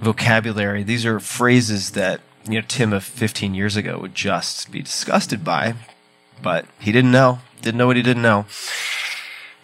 vocabulary. 0.00 0.82
These 0.82 1.06
are 1.06 1.18
phrases 1.20 1.92
that 1.92 2.20
you 2.48 2.60
know 2.60 2.66
Tim 2.66 2.92
of 2.92 3.04
15 3.04 3.54
years 3.54 3.76
ago 3.76 3.98
would 3.98 4.14
just 4.14 4.70
be 4.70 4.82
disgusted 4.82 5.44
by, 5.44 5.74
but 6.40 6.66
he 6.80 6.92
didn't 6.92 7.12
know. 7.12 7.40
Didn't 7.62 7.78
know 7.78 7.86
what 7.86 7.96
he 7.96 8.02
didn't 8.02 8.22
know. 8.22 8.46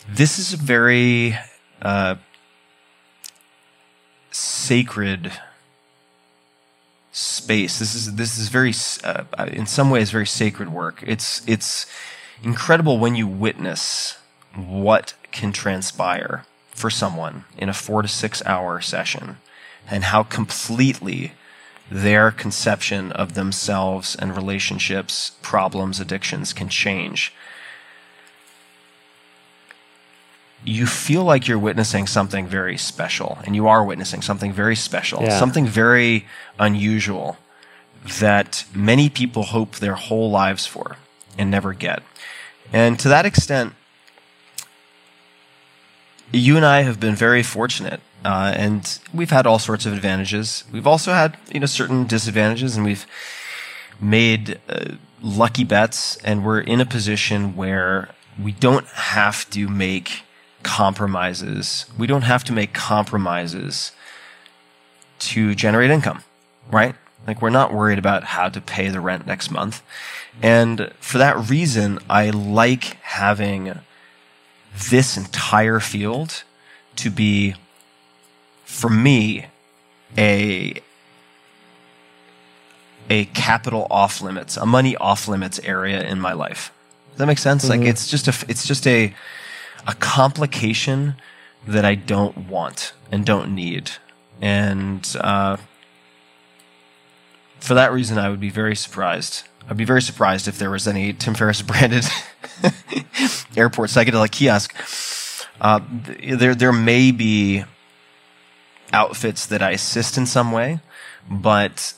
This 0.09 0.39
is 0.39 0.55
a 0.55 0.57
very 0.57 1.37
uh, 1.83 2.17
sacred 4.31 5.33
space. 7.19 7.79
This 7.79 7.95
is 7.95 8.15
this 8.15 8.39
is 8.39 8.49
very, 8.49 8.73
uh, 9.05 9.47
in 9.53 9.67
some 9.67 9.91
ways, 9.91 10.11
very 10.11 10.27
sacred 10.27 10.71
work. 10.73 11.03
It's 11.07 11.43
it's 11.47 11.87
incredible 12.43 12.99
when 12.99 13.15
you 13.15 13.27
witness 13.27 14.19
what 14.55 15.15
can 15.33 15.53
transpire 15.53 16.45
for 16.71 16.91
someone 16.91 17.45
in 17.57 17.69
a 17.69 17.75
four 17.75 18.03
to 18.03 18.09
six 18.09 18.43
hour 18.47 18.81
session, 18.81 19.39
and 19.91 20.05
how 20.05 20.23
completely 20.23 21.33
their 21.91 22.31
conception 22.31 23.11
of 23.13 23.35
themselves 23.35 24.15
and 24.15 24.37
relationships, 24.37 25.33
problems, 25.43 26.01
addictions 26.01 26.53
can 26.53 26.69
change 26.69 27.33
you 30.69 30.87
feel 30.87 31.25
like 31.25 31.49
you're 31.49 31.59
witnessing 31.59 32.07
something 32.07 32.47
very 32.47 32.77
special, 32.77 33.39
and 33.45 33.57
you 33.57 33.67
are 33.67 33.83
witnessing 33.83 34.21
something 34.21 34.53
very 34.53 34.77
special, 34.77 35.23
yeah. 35.23 35.39
something 35.39 35.67
very 35.67 36.27
unusual 36.59 37.39
that 38.21 38.67
many 38.75 39.09
people 39.09 39.45
hope 39.45 39.77
their 39.77 39.95
whole 39.95 40.31
lives 40.31 40.67
for 40.67 40.97
and 41.39 41.51
never 41.51 41.73
get. 41.73 42.03
And 42.71 42.99
to 42.99 43.09
that 43.09 43.25
extent, 43.25 43.75
you 46.31 46.57
and 46.57 46.67
I 46.67 46.83
have 46.83 47.01
been 47.01 47.15
very 47.15 47.43
fortunate, 47.43 48.01
uh, 48.23 48.53
and 48.55 49.01
we've 49.15 49.31
had 49.31 49.47
all 49.47 49.59
sorts 49.59 49.87
of 49.87 49.95
advantages. 49.95 50.65
We've 50.71 50.87
also 50.87 51.13
had, 51.15 51.39
you 51.51 51.61
know, 51.61 51.67
certain 51.67 52.07
disadvantages, 52.07 52.77
and 52.77 52.85
we've 52.85 53.07
made 53.99 54.61
uh, 54.69 54.97
lucky 55.23 55.65
bets, 55.65 56.19
and 56.19 56.45
we're 56.45 56.61
in 56.61 56.83
a 56.83 56.87
position 56.87 57.57
where 57.57 58.11
we 58.39 58.53
don't 58.53 58.87
have 58.87 59.49
to 59.51 59.67
make 59.67 60.25
compromises. 60.63 61.87
We 61.99 62.07
don't 62.07 62.23
have 62.23 62.45
to 62.45 62.53
make 62.53 62.73
compromises 62.73 63.93
to 65.21 65.55
generate 65.55 65.91
income, 65.91 66.23
right? 66.71 66.95
Like 67.27 67.43
we're 67.43 67.51
not 67.51 67.73
worried 67.73 67.99
about 67.99 68.25
how 68.25 68.49
to 68.49 68.61
pay 68.61 68.89
the 68.89 69.01
rent 69.01 69.27
next 69.27 69.51
month. 69.51 69.83
And 70.43 70.93
for 71.01 71.19
that 71.19 71.51
reason, 71.51 71.99
I 72.09 72.31
like 72.31 72.97
having 73.03 73.81
this 74.91 75.17
entire 75.17 75.81
field 75.81 76.45
to 76.97 77.11
be, 77.11 77.55
for 78.65 78.89
me, 78.89 79.47
a 80.17 80.81
a 83.11 83.25
capital 83.27 83.87
off 83.91 84.21
limits, 84.21 84.57
a 84.57 84.67
money 84.67 84.95
off 84.97 85.29
limits 85.29 85.59
area 85.61 86.03
in 86.03 86.21
my 86.21 86.33
life. 86.33 86.73
Does 87.11 87.19
that 87.19 87.27
make 87.27 87.39
sense? 87.39 87.69
Mm-hmm. 87.69 87.81
Like 87.81 87.89
it's 87.89 88.09
just 88.09 88.29
a 88.29 88.35
it's 88.49 88.67
just 88.67 88.87
a 88.87 89.15
a 89.89 89.95
complication 89.95 91.17
that 91.67 91.85
I 91.85 91.95
don't 91.97 92.49
want 92.49 92.93
and 93.11 93.25
don't 93.25 93.55
need. 93.55 93.91
And 94.41 95.17
uh, 95.19 95.57
for 97.59 97.75
that 97.75 97.91
reason, 97.91 98.19
I 98.19 98.29
would 98.29 98.39
be 98.39 98.51
very 98.51 98.77
surprised. 98.77 99.49
I'd 99.69 99.79
be 99.79 99.85
very 99.85 100.03
surprised 100.03 100.47
if 100.47 100.59
there 100.59 100.71
was 100.71 100.87
any 100.87 101.13
Tim 101.15 101.35
Ferriss 101.35 101.63
branded 101.63 102.05
airport 103.57 103.91
psychedelic 103.91 104.31
kiosk. 104.31 104.75
Uh, 105.61 105.81
there, 105.91 106.55
there 106.55 106.73
may 106.73 107.11
be 107.11 107.65
outfits 108.93 109.47
that 109.47 109.63
I 109.63 109.73
assist 109.73 110.17
in 110.17 110.27
some 110.27 110.53
way, 110.53 110.81
but 111.29 111.95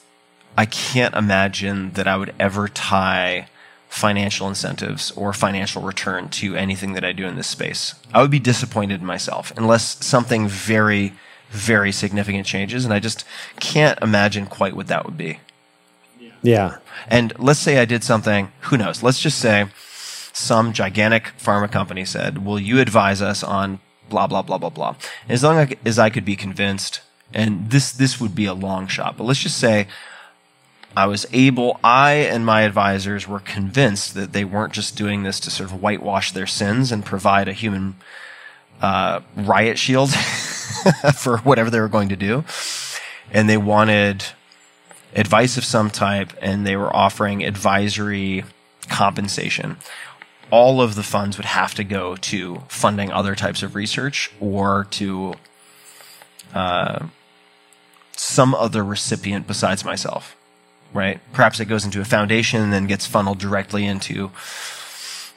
I 0.56 0.64
can't 0.64 1.14
imagine 1.14 1.92
that 1.92 2.06
I 2.06 2.16
would 2.16 2.34
ever 2.38 2.68
tie 2.68 3.48
financial 3.90 4.48
incentives 4.48 5.10
or 5.10 5.32
financial 5.32 5.82
return 5.82 6.28
to 6.28 6.54
anything 6.54 6.92
that 6.92 7.04
I 7.04 7.10
do 7.10 7.26
in 7.26 7.34
this 7.34 7.48
space. 7.48 7.96
I 8.14 8.22
would 8.22 8.30
be 8.30 8.38
disappointed 8.38 9.00
in 9.00 9.06
myself 9.06 9.52
unless 9.56 10.02
something 10.02 10.46
very, 10.46 11.12
very 11.50 11.90
significant 11.90 12.46
changes, 12.46 12.84
and 12.84 12.94
I 12.94 13.00
just 13.00 13.24
can't 13.58 14.00
imagine 14.00 14.46
quite 14.46 14.76
what 14.76 14.86
that 14.86 15.04
would 15.04 15.18
be. 15.18 15.40
Yeah. 16.40 16.78
And 17.08 17.32
let's 17.36 17.58
say 17.58 17.78
I 17.78 17.84
did 17.84 18.04
something, 18.04 18.52
who 18.60 18.78
knows? 18.78 19.02
Let's 19.02 19.20
just 19.20 19.38
say 19.38 19.66
some 20.32 20.72
gigantic 20.72 21.32
pharma 21.36 21.70
company 21.70 22.04
said, 22.04 22.46
Will 22.46 22.60
you 22.60 22.78
advise 22.78 23.20
us 23.20 23.42
on 23.42 23.80
blah, 24.08 24.28
blah, 24.28 24.42
blah, 24.42 24.58
blah, 24.58 24.70
blah? 24.70 24.94
As 25.28 25.42
long 25.42 25.74
as 25.84 25.98
I 25.98 26.10
could 26.10 26.24
be 26.24 26.36
convinced, 26.36 27.00
and 27.34 27.70
this, 27.70 27.90
this 27.90 28.20
would 28.20 28.36
be 28.36 28.46
a 28.46 28.54
long 28.54 28.86
shot, 28.86 29.16
but 29.16 29.24
let's 29.24 29.42
just 29.42 29.58
say 29.58 29.88
I 30.96 31.06
was 31.06 31.24
able, 31.32 31.78
I 31.84 32.12
and 32.12 32.44
my 32.44 32.62
advisors 32.62 33.28
were 33.28 33.38
convinced 33.38 34.14
that 34.14 34.32
they 34.32 34.44
weren't 34.44 34.72
just 34.72 34.96
doing 34.96 35.22
this 35.22 35.38
to 35.40 35.50
sort 35.50 35.70
of 35.70 35.80
whitewash 35.80 36.32
their 36.32 36.48
sins 36.48 36.90
and 36.90 37.04
provide 37.04 37.48
a 37.48 37.52
human 37.52 37.94
uh, 38.82 39.20
riot 39.36 39.78
shield 39.78 40.10
for 41.14 41.38
whatever 41.38 41.70
they 41.70 41.80
were 41.80 41.88
going 41.88 42.08
to 42.08 42.16
do. 42.16 42.44
And 43.30 43.48
they 43.48 43.56
wanted 43.56 44.24
advice 45.14 45.56
of 45.56 45.64
some 45.64 45.90
type 45.90 46.32
and 46.42 46.66
they 46.66 46.76
were 46.76 46.94
offering 46.94 47.44
advisory 47.44 48.44
compensation. 48.88 49.76
All 50.50 50.82
of 50.82 50.96
the 50.96 51.04
funds 51.04 51.36
would 51.36 51.46
have 51.46 51.74
to 51.74 51.84
go 51.84 52.16
to 52.16 52.62
funding 52.66 53.12
other 53.12 53.36
types 53.36 53.62
of 53.62 53.76
research 53.76 54.32
or 54.40 54.88
to 54.90 55.34
uh, 56.52 57.06
some 58.16 58.56
other 58.56 58.82
recipient 58.82 59.46
besides 59.46 59.84
myself 59.84 60.34
right? 60.92 61.20
Perhaps 61.32 61.60
it 61.60 61.66
goes 61.66 61.84
into 61.84 62.00
a 62.00 62.04
foundation 62.04 62.60
and 62.62 62.72
then 62.72 62.86
gets 62.86 63.06
funneled 63.06 63.38
directly 63.38 63.84
into 63.86 64.30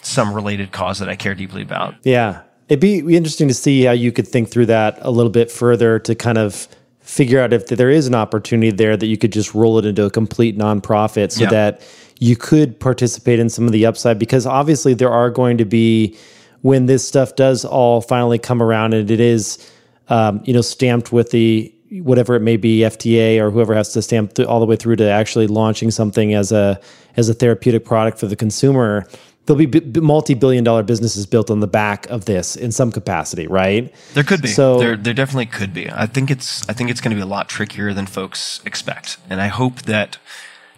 some 0.01 0.33
related 0.33 0.71
cause 0.71 0.99
that 0.99 1.09
I 1.09 1.15
care 1.15 1.35
deeply 1.35 1.61
about. 1.61 1.95
Yeah. 2.03 2.41
It'd 2.69 2.79
be 2.79 2.99
interesting 3.15 3.47
to 3.47 3.53
see 3.53 3.83
how 3.83 3.91
you 3.91 4.11
could 4.11 4.27
think 4.27 4.49
through 4.49 4.67
that 4.67 4.97
a 5.01 5.11
little 5.11 5.31
bit 5.31 5.51
further 5.51 5.99
to 5.99 6.15
kind 6.15 6.37
of 6.37 6.67
figure 7.01 7.39
out 7.39 7.51
if 7.53 7.67
there 7.67 7.89
is 7.89 8.07
an 8.07 8.15
opportunity 8.15 8.71
there 8.71 8.95
that 8.95 9.05
you 9.07 9.17
could 9.17 9.31
just 9.33 9.53
roll 9.53 9.77
it 9.77 9.85
into 9.85 10.05
a 10.05 10.09
complete 10.09 10.57
nonprofit 10.57 11.31
so 11.31 11.43
Yeah. 11.43 11.49
that 11.49 11.81
you 12.19 12.35
could 12.37 12.79
participate 12.79 13.39
in 13.39 13.49
some 13.49 13.65
of 13.65 13.73
the 13.73 13.85
upside 13.85 14.17
because 14.17 14.45
obviously 14.45 14.93
there 14.93 15.11
are 15.11 15.29
going 15.29 15.57
to 15.57 15.65
be 15.65 16.15
when 16.61 16.85
this 16.85 17.05
stuff 17.05 17.35
does 17.35 17.65
all 17.65 17.99
finally 17.99 18.39
come 18.39 18.61
around 18.63 18.93
and 18.93 19.11
it 19.11 19.19
is 19.19 19.69
um, 20.07 20.41
you 20.45 20.53
know 20.53 20.61
stamped 20.61 21.11
with 21.11 21.31
the 21.31 21.73
whatever 22.01 22.35
it 22.35 22.41
may 22.41 22.57
be 22.57 22.79
FDA 22.79 23.39
or 23.39 23.51
whoever 23.51 23.73
has 23.75 23.93
to 23.93 24.01
stamp 24.01 24.33
th- 24.33 24.47
all 24.47 24.59
the 24.59 24.65
way 24.65 24.75
through 24.75 24.95
to 24.97 25.09
actually 25.09 25.47
launching 25.47 25.91
something 25.91 26.33
as 26.33 26.51
a 26.51 26.79
as 27.17 27.29
a 27.29 27.33
therapeutic 27.33 27.85
product 27.85 28.17
for 28.19 28.27
the 28.27 28.35
consumer 28.35 29.07
there'll 29.45 29.57
be 29.57 29.65
b- 29.65 29.99
multi-billion 29.99 30.63
dollar 30.63 30.83
businesses 30.83 31.25
built 31.25 31.51
on 31.51 31.59
the 31.59 31.67
back 31.67 32.05
of 32.09 32.25
this 32.25 32.55
in 32.55 32.71
some 32.71 32.91
capacity 32.91 33.47
right 33.47 33.93
There 34.13 34.23
could 34.23 34.41
be. 34.41 34.47
So- 34.47 34.79
there, 34.79 34.95
there 34.95 35.13
definitely 35.13 35.47
could 35.47 35.73
be. 35.73 35.89
I 35.89 36.05
think 36.05 36.31
it's. 36.31 36.67
I 36.69 36.73
think 36.73 36.89
it's 36.89 37.01
going 37.01 37.11
to 37.11 37.15
be 37.15 37.21
a 37.21 37.25
lot 37.25 37.49
trickier 37.49 37.93
than 37.93 38.05
folks 38.05 38.61
expect, 38.65 39.17
and 39.29 39.41
I 39.41 39.47
hope 39.47 39.83
that 39.83 40.17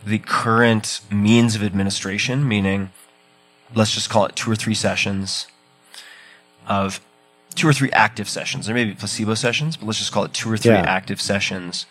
the 0.05 0.19
current 0.19 1.01
means 1.11 1.55
of 1.55 1.63
administration, 1.63 2.47
meaning, 2.47 2.91
let's 3.73 3.91
just 3.91 4.09
call 4.09 4.25
it 4.25 4.35
two 4.35 4.51
or 4.51 4.55
three 4.55 4.75
sessions 4.75 5.47
of 6.67 6.99
two 7.55 7.67
or 7.67 7.73
three 7.73 7.91
active 7.91 8.29
sessions. 8.29 8.65
There 8.65 8.75
may 8.75 8.85
be 8.85 8.93
placebo 8.93 9.33
sessions, 9.33 9.77
but 9.77 9.85
let's 9.87 9.99
just 9.99 10.11
call 10.11 10.25
it 10.25 10.33
two 10.33 10.51
or 10.51 10.57
three 10.57 10.73
Yeah. 10.73 10.81
active 10.81 11.21
sessions 11.21 11.85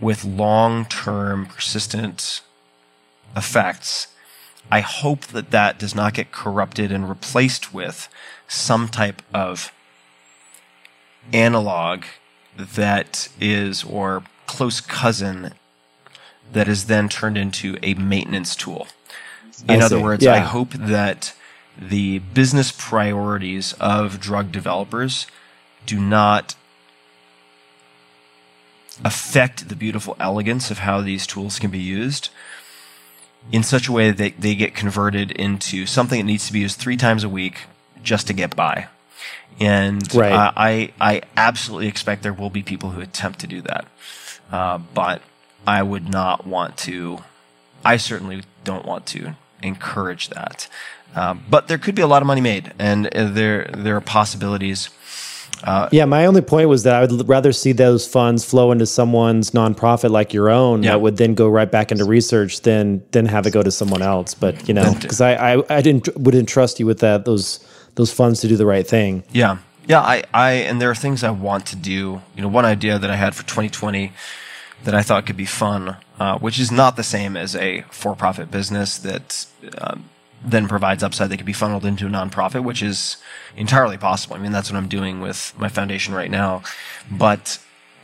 with 0.00 0.24
long-term, 0.24 1.46
persistent 1.46 2.40
effects. 3.36 4.08
I 4.70 4.80
hope 4.80 5.26
that 5.28 5.50
that 5.50 5.78
does 5.78 5.94
not 5.94 6.14
get 6.14 6.32
corrupted 6.32 6.92
and 6.92 7.08
replaced 7.08 7.74
with 7.74 8.08
some 8.48 8.88
type 8.88 9.22
of 9.34 9.72
analog 11.32 12.04
that 12.56 13.28
is 13.40 13.84
or 13.84 14.22
close 14.46 14.80
cousin 14.80 15.54
that 16.52 16.68
is 16.68 16.86
then 16.86 17.08
turned 17.08 17.36
into 17.38 17.78
a 17.82 17.94
maintenance 17.94 18.54
tool. 18.54 18.86
In 19.68 19.82
other 19.82 20.00
words, 20.00 20.24
I 20.34 20.38
hope 20.40 20.70
that 20.72 21.34
the 21.78 22.18
business 22.20 22.72
priorities 22.76 23.72
of 23.74 24.20
drug 24.20 24.52
developers 24.52 25.26
do 25.86 25.98
not 25.98 26.54
affect 29.04 29.68
the 29.68 29.76
beautiful 29.76 30.16
elegance 30.20 30.70
of 30.70 30.78
how 30.78 31.00
these 31.00 31.26
tools 31.26 31.58
can 31.58 31.70
be 31.70 31.78
used 31.78 32.28
in 33.50 33.62
such 33.62 33.88
a 33.88 33.92
way 33.92 34.10
that 34.10 34.40
they 34.40 34.54
get 34.54 34.74
converted 34.74 35.30
into 35.32 35.86
something 35.86 36.18
that 36.20 36.26
needs 36.26 36.46
to 36.46 36.52
be 36.52 36.60
used 36.60 36.78
three 36.78 36.96
times 36.96 37.24
a 37.24 37.28
week 37.28 37.62
just 38.02 38.26
to 38.26 38.32
get 38.32 38.54
by. 38.54 38.86
And 39.58 40.12
Right. 40.14 40.32
uh, 40.32 40.52
I, 40.56 40.92
I 41.00 41.22
absolutely 41.36 41.88
expect 41.88 42.22
there 42.22 42.32
will 42.32 42.50
be 42.50 42.62
people 42.62 42.90
who 42.90 43.00
attempt 43.00 43.40
to 43.40 43.46
do 43.46 43.62
that. 43.62 43.86
Uh, 44.50 44.78
but 44.78 45.22
I 45.66 45.82
would 45.82 46.08
not 46.08 46.46
want 46.46 46.76
to, 46.78 47.18
I 47.84 47.96
certainly 47.96 48.42
don't 48.64 48.84
want 48.84 49.06
to 49.06 49.34
encourage 49.62 50.28
that. 50.28 50.68
Um, 51.14 51.42
but 51.50 51.68
there 51.68 51.78
could 51.78 51.94
be 51.94 52.02
a 52.02 52.06
lot 52.06 52.22
of 52.22 52.26
money 52.26 52.40
made, 52.40 52.72
and 52.78 53.06
uh, 53.14 53.24
there 53.28 53.70
there 53.76 53.96
are 53.96 54.00
possibilities. 54.00 54.88
Uh, 55.64 55.88
Yeah, 55.92 56.06
my 56.06 56.26
only 56.26 56.40
point 56.40 56.68
was 56.68 56.82
that 56.82 56.94
I 56.94 57.00
would 57.06 57.28
rather 57.28 57.52
see 57.52 57.72
those 57.72 58.06
funds 58.06 58.44
flow 58.44 58.72
into 58.72 58.86
someone's 58.86 59.50
nonprofit 59.52 60.10
like 60.10 60.32
your 60.32 60.48
own 60.50 60.82
Yeah. 60.82 60.92
that 60.92 61.00
would 61.00 61.16
then 61.18 61.34
go 61.34 61.48
right 61.48 61.70
back 61.70 61.92
into 61.92 62.04
research 62.04 62.62
than 62.62 63.02
than 63.12 63.26
have 63.26 63.46
it 63.46 63.52
go 63.52 63.62
to 63.62 63.70
someone 63.70 64.02
else. 64.02 64.34
But 64.34 64.66
you 64.68 64.74
know, 64.74 64.92
because 65.00 65.20
I, 65.20 65.34
I 65.54 65.62
I 65.78 65.82
didn't 65.82 66.08
would 66.16 66.34
entrust 66.34 66.80
you 66.80 66.86
with 66.86 66.98
that 67.00 67.24
those 67.24 67.60
those 67.94 68.12
funds 68.12 68.40
to 68.40 68.48
do 68.48 68.56
the 68.56 68.66
right 68.66 68.86
thing. 68.86 69.22
Yeah. 69.32 69.58
Yeah, 69.88 70.00
I, 70.00 70.22
I 70.32 70.50
and 70.68 70.80
there 70.80 70.90
are 70.90 70.94
things 70.94 71.22
I 71.24 71.30
want 71.30 71.66
to 71.66 71.76
do. 71.76 72.22
You 72.36 72.42
know, 72.42 72.48
one 72.48 72.64
idea 72.64 72.98
that 72.98 73.10
I 73.10 73.16
had 73.16 73.34
for 73.34 73.42
2020 73.42 74.12
that 74.84 74.94
I 74.94 75.02
thought 75.02 75.26
could 75.26 75.36
be 75.36 75.44
fun, 75.46 75.96
uh, 76.20 76.38
which 76.38 76.58
is 76.58 76.70
not 76.72 76.96
the 76.96 77.02
same 77.02 77.36
as 77.36 77.54
a 77.56 77.82
for-profit 77.90 78.50
business 78.50 78.96
that 78.98 79.46
um, 79.78 80.04
then 80.44 80.68
provides 80.68 81.02
upside 81.02 81.30
that 81.30 81.36
could 81.36 81.46
be 81.46 81.52
funneled 81.52 81.84
into 81.84 82.06
a 82.06 82.10
nonprofit, 82.10 82.64
which 82.64 82.82
is 82.82 83.16
entirely 83.56 83.96
possible. 83.96 84.36
I 84.36 84.38
mean, 84.38 84.52
that's 84.52 84.70
what 84.70 84.76
I'm 84.76 84.88
doing 84.88 85.20
with 85.20 85.52
my 85.56 85.68
foundation 85.68 86.14
right 86.14 86.30
now. 86.30 86.62
But 87.10 87.58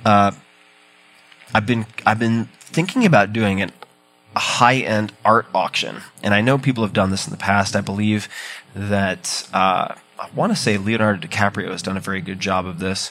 uh, 0.04 0.32
I've 1.54 1.66
been 1.66 1.86
I've 2.06 2.18
been 2.18 2.48
thinking 2.60 3.04
about 3.04 3.32
doing 3.32 3.62
a 3.62 3.70
high-end 4.38 5.12
art 5.24 5.46
auction, 5.54 6.02
and 6.22 6.34
I 6.34 6.40
know 6.40 6.58
people 6.58 6.84
have 6.84 6.92
done 6.92 7.10
this 7.10 7.26
in 7.26 7.30
the 7.30 7.38
past. 7.38 7.74
I 7.74 7.80
believe 7.80 8.28
that 8.74 9.48
uh, 9.52 9.94
I 10.18 10.28
want 10.34 10.52
to 10.52 10.56
say 10.56 10.78
Leonardo 10.78 11.26
DiCaprio 11.26 11.70
has 11.70 11.82
done 11.82 11.96
a 11.96 12.00
very 12.00 12.20
good 12.20 12.40
job 12.40 12.66
of 12.66 12.78
this. 12.78 13.10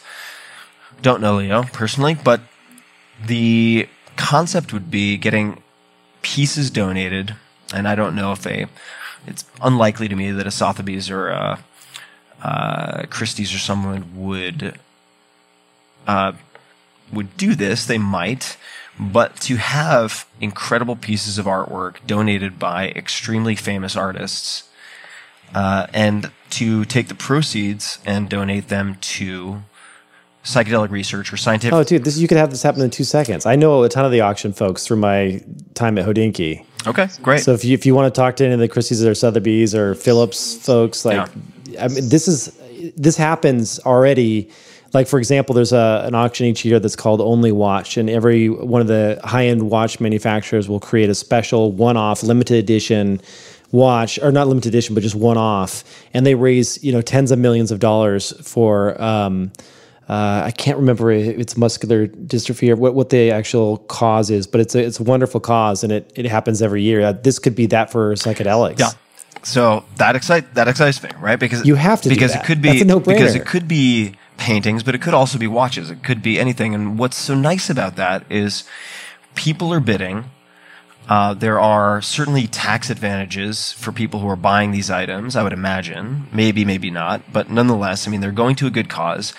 Don't 1.01 1.21
know 1.21 1.35
Leo 1.35 1.63
personally, 1.63 2.15
but 2.15 2.41
the 3.23 3.87
concept 4.15 4.73
would 4.73 4.89
be 4.89 5.17
getting 5.17 5.61
pieces 6.21 6.69
donated, 6.69 7.35
and 7.73 7.87
I 7.87 7.95
don't 7.95 8.15
know 8.15 8.31
if 8.31 8.45
a. 8.45 8.67
It's 9.27 9.45
unlikely 9.61 10.07
to 10.07 10.15
me 10.15 10.31
that 10.31 10.47
a 10.47 10.51
Sotheby's 10.51 11.09
or 11.09 11.29
a, 11.29 11.59
uh, 12.41 13.03
Christie's 13.09 13.53
or 13.53 13.59
someone 13.59 14.15
would 14.15 14.79
uh, 16.07 16.33
would 17.11 17.35
do 17.37 17.55
this. 17.55 17.85
They 17.85 17.97
might, 17.97 18.57
but 18.99 19.35
to 19.41 19.57
have 19.57 20.25
incredible 20.39 20.95
pieces 20.95 21.37
of 21.37 21.45
artwork 21.45 21.97
donated 22.05 22.57
by 22.57 22.89
extremely 22.89 23.55
famous 23.55 23.95
artists, 23.95 24.69
uh, 25.53 25.87
and 25.93 26.31
to 26.51 26.85
take 26.85 27.07
the 27.07 27.15
proceeds 27.15 27.99
and 28.05 28.29
donate 28.29 28.69
them 28.69 28.95
to 29.01 29.63
psychedelic 30.47 30.89
research 30.89 31.33
or 31.33 31.37
scientific. 31.37 31.73
Oh, 31.73 31.83
dude, 31.83 32.05
this 32.05 32.17
you 32.17 32.27
could 32.27 32.37
have 32.37 32.49
this 32.49 32.63
happen 32.63 32.81
in 32.81 32.89
two 32.89 33.03
seconds. 33.03 33.45
I 33.45 33.55
know 33.55 33.83
a 33.83 33.89
ton 33.89 34.05
of 34.05 34.11
the 34.11 34.21
auction 34.21 34.53
folks 34.53 34.87
through 34.87 34.97
my 34.97 35.43
time 35.73 35.97
at 35.97 36.05
Hodinkee. 36.05 36.65
Okay, 36.87 37.09
great. 37.21 37.41
So 37.41 37.53
if 37.53 37.65
you 37.65 37.73
if 37.73 37.85
you 37.85 37.93
want 37.93 38.13
to 38.13 38.17
talk 38.17 38.37
to 38.37 38.45
any 38.45 38.53
of 38.53 38.59
the 38.59 38.69
Christie's 38.69 39.03
or 39.03 39.13
Sotheby's 39.13 39.75
or 39.75 39.93
Phillips 39.93 40.55
folks, 40.65 41.03
like 41.03 41.29
I 41.79 41.89
mean, 41.89 42.07
this 42.07 42.27
is 42.27 42.57
this 42.95 43.17
happens 43.17 43.79
already. 43.81 44.49
Like 44.93 45.07
for 45.07 45.19
example, 45.19 45.53
there's 45.53 45.73
a 45.73 46.03
an 46.07 46.15
auction 46.15 46.45
each 46.45 46.63
year 46.63 46.79
that's 46.79 46.95
called 46.95 47.19
Only 47.19 47.51
Watch, 47.51 47.97
and 47.97 48.09
every 48.09 48.47
one 48.47 48.79
of 48.79 48.87
the 48.87 49.19
high 49.25 49.47
end 49.47 49.69
watch 49.69 49.99
manufacturers 49.99 50.69
will 50.69 50.79
create 50.79 51.09
a 51.09 51.15
special 51.15 51.73
one 51.73 51.97
off 51.97 52.23
limited 52.23 52.57
edition 52.57 53.19
watch, 53.73 54.17
or 54.19 54.31
not 54.31 54.47
limited 54.47 54.69
edition, 54.69 54.95
but 54.95 55.03
just 55.03 55.13
one 55.13 55.37
off, 55.37 55.83
and 56.13 56.25
they 56.25 56.35
raise 56.35 56.81
you 56.81 56.93
know 56.93 57.01
tens 57.01 57.31
of 57.31 57.39
millions 57.39 57.69
of 57.69 57.79
dollars 57.79 58.31
for. 58.47 58.99
Um, 59.01 59.51
uh, 60.09 60.43
I 60.45 60.51
can't 60.51 60.77
remember 60.77 61.11
if 61.11 61.37
it's 61.37 61.57
muscular 61.57 62.07
dystrophy 62.07 62.69
or 62.69 62.77
what, 62.77 62.93
what 62.93 63.09
the 63.09 63.31
actual 63.31 63.77
cause 63.77 64.29
is, 64.29 64.47
but 64.47 64.61
it's 64.61 64.73
a 64.73 64.83
it's 64.83 64.99
a 64.99 65.03
wonderful 65.03 65.41
cause 65.41 65.83
and 65.83 65.91
it 65.91 66.11
it 66.15 66.25
happens 66.25 66.61
every 66.61 66.81
year. 66.81 67.01
Uh, 67.01 67.11
this 67.11 67.39
could 67.39 67.55
be 67.55 67.65
that 67.67 67.91
for 67.91 68.13
psychedelics. 68.15 68.79
Yeah. 68.79 68.91
So 69.43 69.83
that 69.97 70.15
excite 70.15 70.53
that 70.53 70.67
excites 70.67 71.03
me, 71.03 71.09
right? 71.19 71.37
Because 71.37 71.65
You 71.65 71.75
have 71.75 72.01
to 72.01 72.09
do 72.09 72.15
because 72.15 72.35
it 72.35 72.45
could 72.45 72.61
be 72.61 72.83
because 72.83 73.35
it 73.35 73.45
could 73.45 73.67
be 73.67 74.13
paintings, 74.37 74.83
but 74.83 74.95
it 74.95 75.01
could 75.01 75.13
also 75.13 75.37
be 75.37 75.47
watches. 75.47 75.91
It 75.91 76.03
could 76.03 76.21
be 76.21 76.39
anything. 76.39 76.73
And 76.73 76.97
what's 76.97 77.17
so 77.17 77.35
nice 77.35 77.69
about 77.69 77.95
that 77.97 78.23
is 78.29 78.63
people 79.35 79.73
are 79.73 79.79
bidding. 79.79 80.25
Uh, 81.09 81.33
there 81.33 81.59
are 81.59 82.01
certainly 82.01 82.47
tax 82.47 82.89
advantages 82.89 83.71
for 83.73 83.93
people 83.93 84.19
who 84.19 84.27
are 84.27 84.35
buying 84.35 84.71
these 84.71 84.89
items. 84.89 85.37
I 85.37 85.43
would 85.43 85.53
imagine, 85.53 86.27
maybe, 86.33 86.65
maybe 86.65 86.91
not, 86.91 87.31
but 87.31 87.49
nonetheless, 87.49 88.07
I 88.07 88.11
mean, 88.11 88.19
they're 88.19 88.31
going 88.33 88.57
to 88.57 88.67
a 88.67 88.69
good 88.69 88.89
cause. 88.89 89.33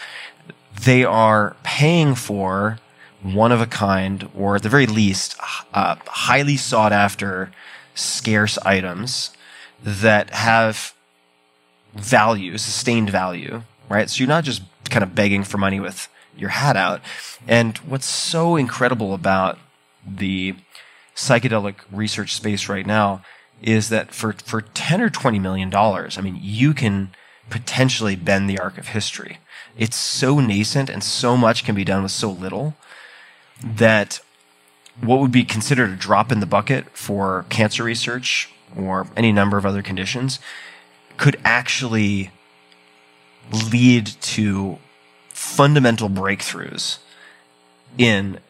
They 0.85 1.05
are 1.05 1.57
paying 1.63 2.15
for 2.15 2.79
one 3.23 3.53
of 3.53 3.61
a 3.61 3.67
kind, 3.67 4.29
or 4.35 4.57
at 4.57 4.63
the 4.63 4.69
very 4.69 4.87
least, 4.87 5.37
uh, 5.73 5.97
highly 6.07 6.57
sought 6.57 6.93
after, 6.93 7.51
scarce 7.95 8.59
items 8.59 9.31
that 9.83 10.31
have 10.31 10.95
value, 11.95 12.57
sustained 12.59 13.11
value, 13.11 13.63
right? 13.89 14.09
So 14.09 14.21
you're 14.21 14.29
not 14.29 14.45
just 14.45 14.63
kind 14.91 15.03
of 15.03 15.15
begging 15.15 15.45
for 15.45 15.59
money 15.59 15.81
with 15.81 16.09
your 16.37 16.51
hat 16.51 16.77
out. 16.77 17.01
And 17.47 17.77
what's 17.79 18.07
so 18.07 18.57
incredible 18.57 19.15
about 19.15 19.59
the 20.07 20.55
psychedelic 21.15 21.77
research 21.91 22.35
space 22.35 22.69
right 22.69 22.87
now 22.87 23.23
is 23.61 23.89
that 23.89 24.15
for, 24.15 24.33
for 24.33 24.63
10 24.63 25.01
or 25.01 25.11
20 25.11 25.39
million 25.41 25.69
dollars, 25.69 26.17
I 26.17 26.21
mean, 26.21 26.39
you 26.41 26.73
can 26.73 27.11
potentially 27.51 28.15
bend 28.15 28.49
the 28.49 28.59
arc 28.59 28.79
of 28.79 28.89
history. 28.89 29.39
It's 29.79 29.97
so 29.97 30.41
nascent 30.41 30.91
and 30.91 31.03
so 31.03 31.37
much 31.37 31.65
can 31.65 31.75
be 31.75 31.85
done 31.85 32.03
with 32.03 32.13
so 32.13 32.31
little 32.31 32.75
that 33.63 34.21
what 35.01 35.21
would 35.21 35.33
be 35.33 35.45
considered 35.45 35.91
a 35.91 35.97
drop 35.97 36.33
in 36.33 36.41
the 36.41 36.47
bucket 36.47 36.91
for 36.91 37.47
cancer 37.49 37.85
research 37.85 38.51
or 38.77 39.07
any 39.17 39.33
number 39.33 39.57
of 39.57 39.65
other 39.65 39.83
conditions 39.83 40.41
could 41.17 41.39
actually 41.45 42.33
lead 43.71 44.07
to 44.07 44.79
fundamental 45.31 46.11
breakthroughs 46.11 46.99
in 47.97 48.41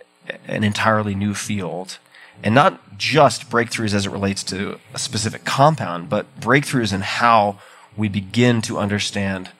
an 0.46 0.64
entirely 0.64 1.14
new 1.14 1.34
field. 1.34 1.98
And 2.42 2.55
not 2.55 2.96
just 2.96 3.50
breakthroughs 3.50 3.94
as 3.94 4.06
it 4.06 4.10
relates 4.10 4.42
to 4.44 4.78
a 4.94 4.98
specific 4.98 5.44
compound, 5.44 6.09
but 6.09 6.40
breakthroughs 6.40 6.92
in 6.92 7.02
how 7.02 7.59
we 7.96 8.09
begin 8.09 8.62
to 8.62 8.78
understand 8.78 9.50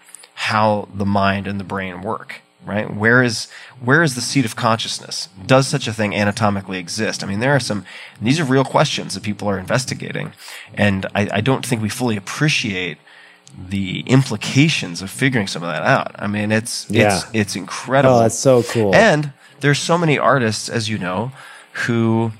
how 0.43 0.89
the 0.95 1.05
mind 1.07 1.47
and 1.49 1.59
the 1.59 1.65
brain 1.65 2.01
work 2.03 2.41
right? 2.67 2.93
Where 2.95 3.23
is 3.23 3.49
where 3.81 4.03
is 4.03 4.15
the 4.15 4.21
seat 4.21 4.45
of 4.45 4.55
consciousness? 4.55 5.29
Does 5.47 5.67
such 5.67 5.89
a 5.89 5.93
thing 5.93 6.15
anatomically 6.15 6.79
exist? 6.79 7.25
I 7.25 7.27
mean 7.27 7.41
there 7.41 7.55
are 7.55 7.61
some 7.61 7.85
these 8.21 8.39
are 8.41 8.45
real 8.45 8.65
questions 8.65 9.15
that 9.15 9.23
people 9.23 9.49
are 9.49 9.59
investigating 9.59 10.33
and 10.75 11.07
i, 11.15 11.29
I 11.39 11.41
don't 11.41 11.65
think 11.65 11.81
we 11.81 11.89
fully 11.89 12.17
appreciate 12.17 12.99
the 13.57 14.01
implications 14.01 15.01
of 15.03 15.11
figuring 15.11 15.47
some 15.47 15.63
of 15.63 15.71
that 15.71 15.83
out. 15.83 16.15
I 16.19 16.27
mean 16.27 16.53
it's 16.53 16.87
Yeah. 16.91 17.17
it's 17.17 17.27
it's 17.33 17.57
incredible. 17.57 18.17
Oh, 18.17 18.21
that's 18.21 18.39
so 18.39 18.63
cool. 18.63 18.95
and 18.95 19.33
there's 19.61 19.79
so 19.79 19.97
many 19.97 20.19
artists 20.19 20.69
as 20.69 20.89
you 20.91 20.99
know 20.99 21.33
who 21.87 22.33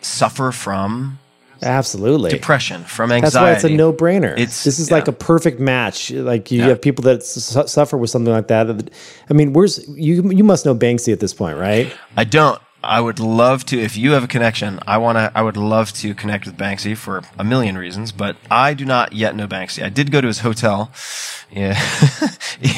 suffer 0.00 0.50
from 0.52 1.18
Absolutely. 1.64 2.30
depression 2.30 2.84
from 2.84 3.10
anxiety. 3.10 3.32
That's 3.34 3.42
why 3.42 3.52
it's 3.52 3.64
a 3.64 3.76
no 3.76 3.92
brainer. 3.92 4.32
It's- 4.32 4.64
this 4.64 4.78
is 4.78 4.88
yeah. 4.90 4.94
like 4.96 5.08
a 5.08 5.12
perfect 5.12 5.58
match. 5.60 6.10
Like 6.10 6.50
you 6.50 6.60
Yeah. 6.60 6.68
have 6.68 6.82
people 6.82 7.02
that 7.04 7.22
su- 7.24 7.66
suffer 7.66 7.96
with 7.96 8.10
something 8.10 8.32
like 8.32 8.48
that. 8.48 8.90
I 9.30 9.32
mean, 9.32 9.52
where's 9.52 9.86
you? 9.88 10.30
You 10.30 10.44
must 10.44 10.64
know 10.66 10.74
Banksy 10.74 11.12
at 11.12 11.20
this 11.20 11.34
point, 11.34 11.58
right? 11.58 11.92
I 12.16 12.24
don't. 12.24 12.60
I 12.82 13.00
would 13.00 13.18
love 13.18 13.64
to. 13.66 13.80
If 13.80 13.96
you 13.96 14.12
have 14.12 14.24
a 14.24 14.28
connection, 14.28 14.78
I 14.86 14.98
want 14.98 15.16
to. 15.16 15.32
I 15.34 15.40
would 15.40 15.56
love 15.56 15.92
to 15.94 16.14
connect 16.14 16.44
with 16.44 16.56
Banksy 16.58 16.94
for 16.94 17.22
a 17.38 17.42
million 17.44 17.78
reasons, 17.78 18.12
but 18.12 18.36
I 18.50 18.74
do 18.74 18.84
not 18.84 19.14
yet 19.14 19.34
know 19.34 19.46
Banksy. 19.48 19.82
I 19.82 19.88
did 19.88 20.10
go 20.10 20.20
to 20.20 20.26
his 20.26 20.40
hotel, 20.40 20.90
yeah, 21.50 21.80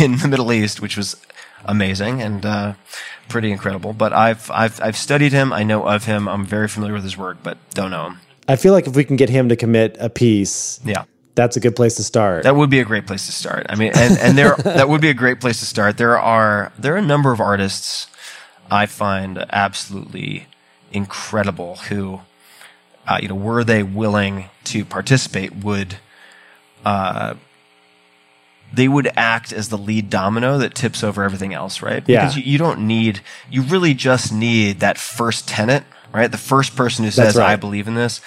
in 0.00 0.18
the 0.18 0.28
Middle 0.28 0.52
East, 0.52 0.80
which 0.80 0.96
was 0.96 1.16
amazing 1.64 2.22
and 2.22 2.46
uh, 2.46 2.74
pretty 3.28 3.50
incredible. 3.50 3.92
But 3.92 4.12
I've 4.12 4.48
I've 4.50 4.80
I've 4.80 4.96
studied 4.96 5.32
him. 5.32 5.52
I 5.52 5.64
know 5.64 5.86
of 5.88 6.04
him. 6.04 6.28
I'm 6.28 6.46
very 6.46 6.68
familiar 6.68 6.94
with 6.94 7.02
his 7.02 7.16
work, 7.18 7.38
but 7.42 7.58
don't 7.74 7.90
know 7.90 8.06
him. 8.10 8.20
I 8.48 8.56
feel 8.56 8.72
like 8.72 8.86
if 8.86 8.94
we 8.96 9.04
can 9.04 9.16
get 9.16 9.28
him 9.28 9.48
to 9.48 9.56
commit 9.56 9.96
a 9.98 10.08
piece, 10.08 10.80
Yeah. 10.84 11.04
that's 11.34 11.56
a 11.56 11.60
good 11.60 11.74
place 11.76 11.96
to 11.96 12.04
start. 12.04 12.44
That 12.44 12.56
would 12.56 12.70
be 12.70 12.80
a 12.80 12.84
great 12.84 13.06
place 13.06 13.26
to 13.26 13.32
start. 13.32 13.66
I 13.68 13.74
mean, 13.74 13.92
and, 13.94 14.18
and 14.18 14.38
there 14.38 14.54
that 14.64 14.88
would 14.88 15.00
be 15.00 15.10
a 15.10 15.14
great 15.14 15.40
place 15.40 15.58
to 15.60 15.66
start. 15.66 15.96
There 15.98 16.18
are 16.18 16.72
there 16.78 16.94
are 16.94 16.98
a 16.98 17.02
number 17.02 17.32
of 17.32 17.40
artists 17.40 18.06
I 18.70 18.86
find 18.86 19.44
absolutely 19.50 20.46
incredible 20.92 21.76
who, 21.88 22.20
uh, 23.06 23.18
you 23.20 23.28
know, 23.28 23.34
were 23.34 23.64
they 23.64 23.82
willing 23.82 24.46
to 24.64 24.84
participate, 24.84 25.54
would 25.56 25.96
uh, 26.84 27.34
they 28.72 28.88
would 28.88 29.08
act 29.16 29.52
as 29.52 29.68
the 29.68 29.78
lead 29.78 30.10
domino 30.10 30.58
that 30.58 30.74
tips 30.74 31.04
over 31.04 31.22
everything 31.22 31.54
else, 31.54 31.82
right? 31.82 32.02
Yeah. 32.06 32.22
Because 32.22 32.36
you, 32.36 32.42
you 32.44 32.58
don't 32.58 32.80
need 32.86 33.20
you 33.50 33.62
really 33.62 33.94
just 33.94 34.32
need 34.32 34.80
that 34.80 34.98
first 34.98 35.46
tenant, 35.48 35.84
right? 36.16 36.30
The 36.30 36.38
first 36.38 36.74
person 36.74 37.04
who 37.04 37.10
says, 37.10 37.36
right. 37.36 37.50
"I 37.50 37.56
believe 37.56 37.86
in 37.86 37.94
this," 37.94 38.20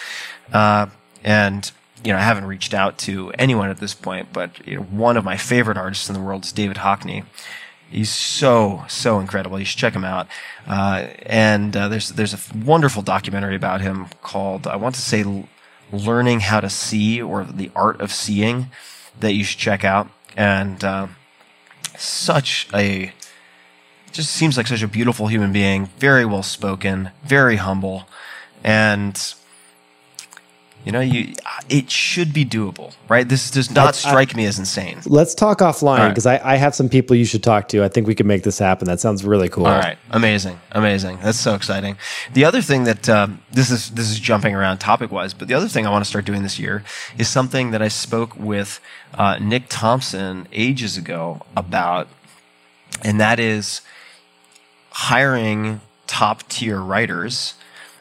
uh, 0.53 0.87
and 1.23 1.69
you 2.03 2.13
know, 2.13 2.19
I 2.19 2.21
haven't 2.21 2.45
reached 2.45 2.73
out 2.73 2.97
to 2.99 3.31
anyone 3.37 3.69
at 3.69 3.79
this 3.79 3.93
point, 3.93 4.31
but 4.31 4.65
you 4.65 4.77
know, 4.77 4.83
one 4.83 5.17
of 5.17 5.25
my 5.25 5.35
favorite 5.35 5.77
artists 5.77 6.07
in 6.07 6.13
the 6.13 6.21
world 6.21 6.45
is 6.45 6.51
David 6.51 6.77
Hockney. 6.77 7.25
He's 7.89 8.11
so 8.11 8.85
so 8.87 9.19
incredible. 9.19 9.59
You 9.59 9.65
should 9.65 9.79
check 9.79 9.93
him 9.93 10.05
out. 10.05 10.27
Uh, 10.67 11.07
and 11.25 11.75
uh, 11.75 11.87
there's 11.89 12.09
there's 12.09 12.33
a 12.33 12.39
wonderful 12.55 13.01
documentary 13.01 13.55
about 13.55 13.81
him 13.81 14.07
called 14.21 14.67
I 14.67 14.75
want 14.75 14.95
to 14.95 15.01
say 15.01 15.45
"Learning 15.91 16.41
How 16.41 16.59
to 16.59 16.69
See" 16.69 17.21
or 17.21 17.43
"The 17.43 17.71
Art 17.75 17.99
of 17.99 18.11
Seeing" 18.11 18.69
that 19.19 19.33
you 19.33 19.43
should 19.43 19.59
check 19.59 19.83
out. 19.83 20.07
And 20.37 20.83
uh, 20.83 21.07
such 21.97 22.69
a 22.73 23.11
just 24.11 24.31
seems 24.31 24.57
like 24.57 24.67
such 24.67 24.81
a 24.83 24.87
beautiful 24.87 25.27
human 25.27 25.51
being, 25.51 25.87
very 25.97 26.25
well 26.25 26.43
spoken, 26.43 27.11
very 27.23 27.57
humble, 27.57 28.07
and 28.63 29.33
you 30.85 30.93
know, 30.93 31.01
you 31.01 31.33
it 31.67 31.91
should 31.91 32.31
be 32.33 32.45
doable, 32.45 32.93
right? 33.09 33.27
This 33.27 33.51
does 33.51 33.69
not 33.69 33.85
I- 33.85 33.87
I- 33.89 33.91
strike 33.91 34.33
me 34.35 34.45
as 34.45 34.57
insane. 34.57 35.01
Let's 35.05 35.35
talk 35.35 35.59
offline 35.59 35.83
All 35.83 35.97
right. 35.97 36.07
because 36.09 36.25
I, 36.25 36.39
I 36.41 36.55
have 36.55 36.73
some 36.73 36.87
people 36.87 37.17
you 37.17 37.25
should 37.25 37.43
talk 37.43 37.67
to. 37.69 37.83
I 37.83 37.89
think 37.89 38.07
we 38.07 38.15
can 38.15 38.27
make 38.27 38.43
this 38.43 38.57
happen. 38.57 38.87
That 38.87 39.01
sounds 39.01 39.25
really 39.25 39.49
cool. 39.49 39.65
All 39.67 39.73
right, 39.77 39.97
amazing, 40.11 40.57
amazing. 40.71 41.19
That's 41.21 41.37
so 41.37 41.53
exciting. 41.53 41.97
The 42.33 42.45
other 42.45 42.61
thing 42.61 42.85
that 42.85 43.09
um, 43.09 43.41
this 43.51 43.69
is 43.71 43.89
this 43.91 44.09
is 44.09 44.19
jumping 44.21 44.55
around 44.55 44.77
topic 44.77 45.11
wise, 45.11 45.33
but 45.33 45.49
the 45.49 45.53
other 45.53 45.67
thing 45.67 45.85
I 45.85 45.89
want 45.89 46.05
to 46.05 46.09
start 46.09 46.23
doing 46.23 46.43
this 46.43 46.57
year 46.57 46.83
is 47.17 47.27
something 47.27 47.71
that 47.71 47.81
I 47.81 47.89
spoke 47.89 48.37
with 48.39 48.79
uh, 49.15 49.37
Nick 49.41 49.63
Thompson 49.67 50.47
ages 50.53 50.95
ago 50.95 51.41
about, 51.57 52.07
and 53.03 53.19
that 53.19 53.37
is 53.37 53.81
hiring 54.99 55.79
top 56.07 56.43
tier 56.49 56.81
writers 56.81 57.53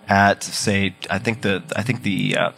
at 0.08 0.42
say 0.42 0.96
I 1.08 1.18
think 1.18 1.42
the 1.42 1.62
I 1.76 1.82
think 1.82 2.02
the 2.02 2.36
uh, 2.36 2.52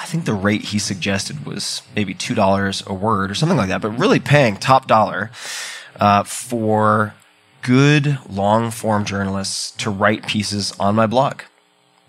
I 0.00 0.04
think 0.04 0.24
the 0.24 0.34
rate 0.34 0.62
he 0.62 0.78
suggested 0.80 1.46
was 1.46 1.82
maybe 1.94 2.12
two 2.12 2.34
dollars 2.34 2.82
a 2.86 2.94
word 2.94 3.30
or 3.30 3.34
something 3.34 3.56
like 3.56 3.68
that, 3.68 3.80
but 3.80 3.90
really 3.90 4.18
paying 4.18 4.56
top 4.56 4.88
dollar 4.88 5.30
uh, 6.00 6.24
for 6.24 7.14
good 7.62 8.18
long 8.28 8.72
form 8.72 9.04
journalists 9.04 9.70
to 9.82 9.90
write 9.90 10.26
pieces 10.26 10.72
on 10.80 10.96
my 10.96 11.06
blog, 11.06 11.42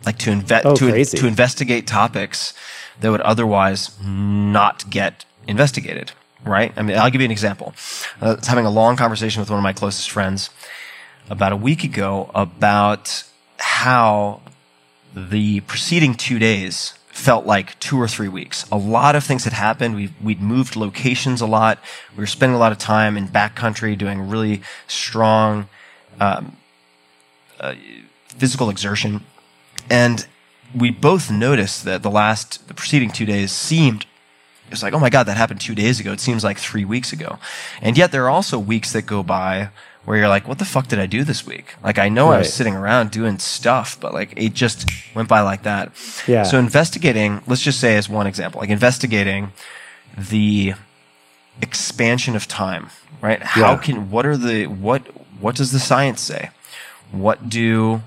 like 0.07 0.17
to 0.19 0.31
invest 0.31 0.65
Oh, 0.65 0.75
to, 0.75 1.05
to 1.05 1.27
investigate 1.27 1.85
topics 1.85 2.53
that 3.01 3.11
would 3.11 3.21
otherwise 3.21 3.91
not 4.03 4.89
get 4.89 5.23
investigated. 5.47 6.13
Right? 6.45 6.71
I 6.77 6.81
mean, 6.83 6.97
I'll 6.97 7.11
give 7.11 7.21
you 7.21 7.25
an 7.25 7.31
example. 7.31 7.73
Uh, 8.21 8.31
I 8.31 8.33
was 8.35 8.47
having 8.47 8.65
a 8.65 8.69
long 8.71 8.95
conversation 8.95 9.41
with 9.41 9.49
one 9.49 9.59
of 9.59 9.63
my 9.63 9.73
closest 9.73 10.09
friends 10.09 10.49
about 11.29 11.51
a 11.51 11.55
week 11.55 11.83
ago 11.83 12.31
about 12.33 13.23
how 13.57 14.41
the 15.15 15.59
preceding 15.61 16.15
two 16.15 16.39
days 16.39 16.93
felt 17.07 17.45
like 17.45 17.77
two 17.79 17.99
or 17.99 18.07
three 18.07 18.27
weeks. 18.27 18.65
A 18.71 18.77
lot 18.77 19.15
of 19.15 19.23
things 19.23 19.43
had 19.43 19.53
happened. 19.53 19.95
We 19.95 20.13
we'd 20.21 20.41
moved 20.41 20.75
locations 20.75 21.41
a 21.41 21.45
lot. 21.45 21.79
We 22.15 22.21
were 22.21 22.27
spending 22.27 22.55
a 22.55 22.59
lot 22.59 22.71
of 22.71 22.77
time 22.77 23.17
in 23.17 23.27
backcountry 23.27 23.97
doing 23.97 24.29
really 24.29 24.61
strong 24.87 25.67
um, 26.19 26.57
uh, 27.59 27.75
physical 28.27 28.69
exertion, 28.69 29.25
and 29.89 30.25
we 30.73 30.91
both 30.91 31.29
noticed 31.29 31.83
that 31.85 32.03
the 32.03 32.11
last 32.11 32.67
the 32.67 32.73
preceding 32.73 33.11
two 33.11 33.25
days 33.25 33.51
seemed 33.51 34.05
it 34.69 34.73
was 34.73 34.83
like, 34.83 34.93
oh 34.93 34.99
my 34.99 35.09
God, 35.09 35.23
that 35.23 35.35
happened 35.35 35.59
two 35.59 35.73
days 35.73 35.99
ago. 35.99 36.11
It 36.11 36.19
seems 36.19 36.43
like 36.43 36.59
three 36.59 36.85
weeks 36.85 37.11
ago. 37.11 37.39
And 37.81 37.97
yet 37.97 38.11
there 38.11 38.23
are 38.25 38.29
also 38.29 38.59
weeks 38.59 38.93
that 38.93 39.01
go 39.01 39.23
by 39.23 39.69
where 40.05 40.17
you're 40.17 40.27
like, 40.29 40.47
what 40.47 40.57
the 40.59 40.65
fuck 40.65 40.87
did 40.87 40.99
I 40.99 41.05
do 41.05 41.23
this 41.23 41.45
week? 41.45 41.75
Like, 41.83 41.99
I 41.99 42.09
know 42.09 42.31
I 42.31 42.39
was 42.39 42.53
sitting 42.53 42.75
around 42.75 43.11
doing 43.11 43.37
stuff, 43.37 43.99
but 43.99 44.13
like, 44.13 44.33
it 44.35 44.53
just 44.53 44.89
went 45.13 45.27
by 45.29 45.41
like 45.41 45.63
that. 45.63 45.91
Yeah. 46.27 46.43
So 46.43 46.57
investigating, 46.57 47.41
let's 47.47 47.61
just 47.61 47.79
say 47.79 47.95
as 47.97 48.09
one 48.09 48.25
example, 48.25 48.59
like 48.61 48.69
investigating 48.69 49.51
the 50.17 50.73
expansion 51.61 52.35
of 52.35 52.47
time, 52.47 52.89
right? 53.21 53.41
How 53.43 53.71
Yeah. 53.73 53.77
can 53.77 54.09
what 54.11 54.25
are 54.25 54.37
the 54.37 54.65
what 54.67 55.01
what 55.39 55.55
does 55.55 55.71
the 55.71 55.79
science 55.79 56.21
say? 56.21 56.49
What 57.11 57.49
do 57.49 58.01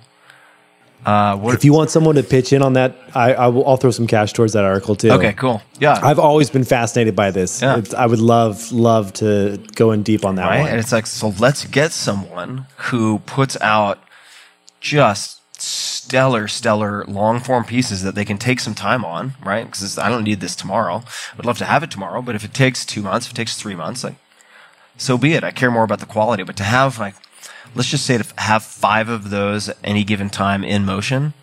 uh 1.04 1.38
If 1.44 1.64
you 1.64 1.72
want 1.72 1.90
someone 1.90 2.14
to 2.14 2.22
pitch 2.22 2.52
in 2.52 2.62
on 2.62 2.74
that, 2.74 2.96
I, 3.14 3.34
I 3.34 3.46
will, 3.48 3.66
I'll 3.66 3.76
throw 3.76 3.90
some 3.90 4.06
cash 4.06 4.32
towards 4.32 4.52
that 4.52 4.64
article 4.64 4.94
too. 4.94 5.10
Okay, 5.10 5.32
cool. 5.32 5.62
Yeah. 5.80 5.98
I've 6.02 6.18
always 6.18 6.50
been 6.50 6.64
fascinated 6.64 7.16
by 7.16 7.30
this. 7.30 7.60
Yeah. 7.60 7.78
It's, 7.78 7.92
I 7.94 8.06
would 8.06 8.20
love 8.20 8.70
love 8.72 9.12
to 9.14 9.58
go 9.74 9.92
in 9.92 10.02
deep 10.02 10.24
on 10.24 10.36
that 10.36 10.46
right? 10.46 10.60
one. 10.60 10.68
And 10.68 10.78
it's 10.78 10.92
like, 10.92 11.06
so 11.06 11.34
let's 11.38 11.64
get 11.66 11.92
someone 11.92 12.66
who 12.76 13.18
puts 13.20 13.60
out 13.60 13.98
just 14.80 15.40
stellar, 15.60 16.48
stellar 16.48 17.04
long 17.06 17.40
form 17.40 17.64
pieces 17.64 18.02
that 18.02 18.14
they 18.14 18.24
can 18.24 18.38
take 18.38 18.60
some 18.60 18.74
time 18.74 19.04
on, 19.04 19.34
right? 19.44 19.64
Because 19.64 19.98
I 19.98 20.08
don't 20.08 20.24
need 20.24 20.40
this 20.40 20.56
tomorrow. 20.56 21.02
I'd 21.38 21.44
love 21.44 21.58
to 21.58 21.64
have 21.64 21.82
it 21.82 21.90
tomorrow, 21.90 22.22
but 22.22 22.34
if 22.34 22.44
it 22.44 22.52
takes 22.52 22.84
two 22.84 23.02
months, 23.02 23.26
if 23.26 23.32
it 23.32 23.36
takes 23.36 23.56
three 23.56 23.74
months, 23.74 24.04
like, 24.04 24.16
so 24.96 25.16
be 25.16 25.34
it. 25.34 25.44
I 25.44 25.50
care 25.50 25.70
more 25.70 25.84
about 25.84 26.00
the 26.00 26.06
quality. 26.06 26.42
But 26.42 26.56
to 26.56 26.64
have 26.64 26.98
like, 26.98 27.14
let's 27.74 27.88
just 27.88 28.06
say 28.06 28.18
to 28.18 28.24
have 28.38 28.62
five 28.62 29.08
of 29.08 29.30
those 29.30 29.68
at 29.68 29.78
any 29.84 30.04
given 30.04 30.30
time 30.30 30.64
in 30.64 30.84
motion, 30.84 31.34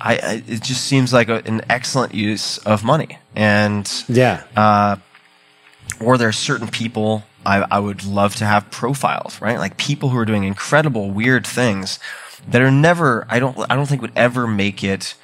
I, 0.00 0.14
I 0.16 0.42
it 0.46 0.62
just 0.62 0.84
seems 0.84 1.12
like 1.12 1.28
a, 1.28 1.42
an 1.44 1.62
excellent 1.68 2.14
use 2.14 2.58
of 2.58 2.84
money. 2.84 3.18
And 3.34 3.90
yeah, 4.08 4.44
uh, 4.56 4.96
or 6.00 6.18
there 6.18 6.28
are 6.28 6.32
certain 6.32 6.68
people 6.68 7.24
I, 7.44 7.66
I 7.70 7.78
would 7.78 8.04
love 8.04 8.36
to 8.36 8.44
have 8.44 8.70
profiles, 8.70 9.40
right? 9.40 9.58
Like 9.58 9.76
people 9.76 10.10
who 10.10 10.18
are 10.18 10.24
doing 10.24 10.44
incredible, 10.44 11.10
weird 11.10 11.46
things 11.46 11.98
that 12.48 12.62
are 12.62 12.70
never, 12.70 13.26
I 13.28 13.38
don't, 13.38 13.58
I 13.70 13.74
don't 13.74 13.86
think 13.86 14.02
would 14.02 14.16
ever 14.16 14.46
make 14.46 14.82
it 14.84 15.14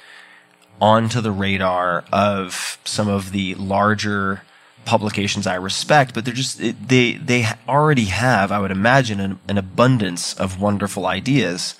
onto 0.81 1.21
the 1.21 1.31
radar 1.31 2.05
of 2.11 2.79
some 2.85 3.07
of 3.07 3.31
the 3.31 3.55
larger 3.55 4.41
publications 4.85 5.45
I 5.45 5.55
respect, 5.55 6.13
but 6.13 6.25
they're 6.25 6.33
just, 6.33 6.59
they, 6.59 7.13
they 7.13 7.45
already 7.67 8.05
have, 8.05 8.51
I 8.51 8.59
would 8.59 8.71
imagine, 8.71 9.19
an, 9.19 9.39
an 9.47 9.57
abundance 9.57 10.33
of 10.33 10.61
wonderful 10.61 11.05
ideas. 11.05 11.75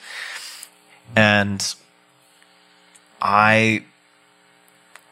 And 1.16 1.64
I, 3.22 3.84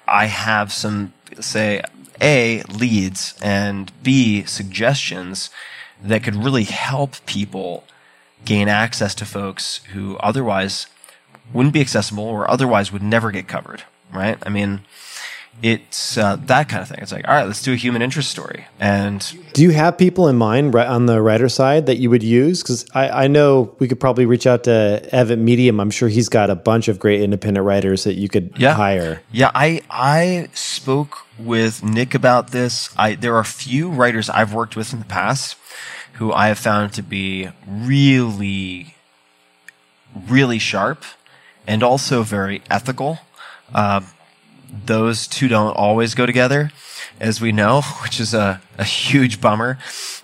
I 0.07 0.25
have 0.25 0.71
some, 0.71 1.13
say, 1.39 1.81
A, 2.21 2.61
leads 2.63 3.35
and 3.41 3.91
B, 4.03 4.43
suggestions 4.43 5.49
that 6.01 6.23
could 6.23 6.35
really 6.35 6.65
help 6.65 7.25
people 7.25 7.83
gain 8.45 8.67
access 8.67 9.15
to 9.15 9.25
folks 9.25 9.77
who 9.93 10.17
otherwise 10.17 10.87
wouldn't 11.53 11.73
be 11.73 11.81
accessible 11.81 12.23
or 12.23 12.49
otherwise 12.49 12.91
would 12.91 13.01
never 13.01 13.31
get 13.31 13.47
covered, 13.47 13.83
right? 14.13 14.37
I 14.45 14.49
mean, 14.49 14.81
it's 15.63 16.17
uh, 16.17 16.35
that 16.45 16.69
kind 16.69 16.81
of 16.81 16.87
thing. 16.87 16.99
It's 17.01 17.11
like, 17.11 17.27
all 17.27 17.33
right, 17.33 17.45
let's 17.45 17.61
do 17.61 17.73
a 17.73 17.75
human 17.75 18.01
interest 18.01 18.29
story. 18.29 18.65
And 18.79 19.25
Do 19.53 19.63
you 19.63 19.71
have 19.71 19.97
people 19.97 20.27
in 20.27 20.35
mind 20.35 20.73
right 20.73 20.87
on 20.87 21.07
the 21.07 21.21
writer 21.21 21.49
side 21.49 21.87
that 21.87 21.97
you 21.97 22.09
would 22.09 22.23
use? 22.23 22.61
Because 22.61 22.85
I, 22.93 23.09
I 23.23 23.27
know 23.27 23.75
we 23.79 23.87
could 23.87 23.99
probably 23.99 24.25
reach 24.25 24.45
out 24.45 24.65
to 24.65 25.07
Evan 25.11 25.43
Medium. 25.43 25.79
I'm 25.79 25.89
sure 25.89 26.09
he's 26.09 26.29
got 26.29 26.49
a 26.49 26.55
bunch 26.55 26.87
of 26.87 26.99
great 26.99 27.21
independent 27.21 27.65
writers 27.65 28.03
that 28.03 28.13
you 28.13 28.29
could 28.29 28.53
yeah. 28.57 28.73
hire. 28.73 29.21
Yeah, 29.31 29.51
I 29.55 29.81
I 29.89 30.49
spoke 30.53 31.25
with 31.39 31.83
Nick 31.83 32.13
about 32.13 32.51
this. 32.51 32.89
I 32.95 33.15
there 33.15 33.35
are 33.35 33.39
a 33.39 33.45
few 33.45 33.89
writers 33.89 34.29
I've 34.29 34.53
worked 34.53 34.75
with 34.75 34.93
in 34.93 34.99
the 34.99 35.05
past 35.05 35.57
who 36.13 36.33
I 36.33 36.47
have 36.47 36.57
found 36.57 36.93
to 36.93 37.03
be 37.03 37.49
really, 37.67 38.95
really 40.27 40.57
sharp 40.57 41.03
and 41.67 41.83
also 41.83 42.23
very 42.23 42.63
ethical. 42.71 43.19
Uh, 43.73 44.01
those 44.85 45.27
two 45.27 45.47
don't 45.47 45.75
always 45.75 46.15
go 46.15 46.25
together, 46.25 46.71
as 47.19 47.41
we 47.41 47.51
know, 47.51 47.81
which 48.03 48.19
is 48.19 48.33
a, 48.33 48.61
a 48.77 48.83
huge 48.83 49.41
bummer. 49.41 49.77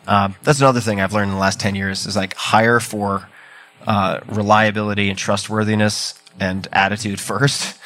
Um, 0.08 0.36
that's 0.44 0.60
another 0.60 0.82
thing 0.82 1.00
I've 1.00 1.14
learned 1.14 1.30
in 1.30 1.36
the 1.36 1.42
last 1.42 1.60
10 1.60 1.76
years 1.76 2.06
is 2.06 2.16
like 2.16 2.34
hire 2.36 2.80
for 2.80 3.30
uh, 3.88 4.20
reliability 4.28 5.10
and 5.10 5.18
trustworthiness 5.18 6.16
and 6.40 6.68
attitude 6.72 7.20
first. 7.20 7.80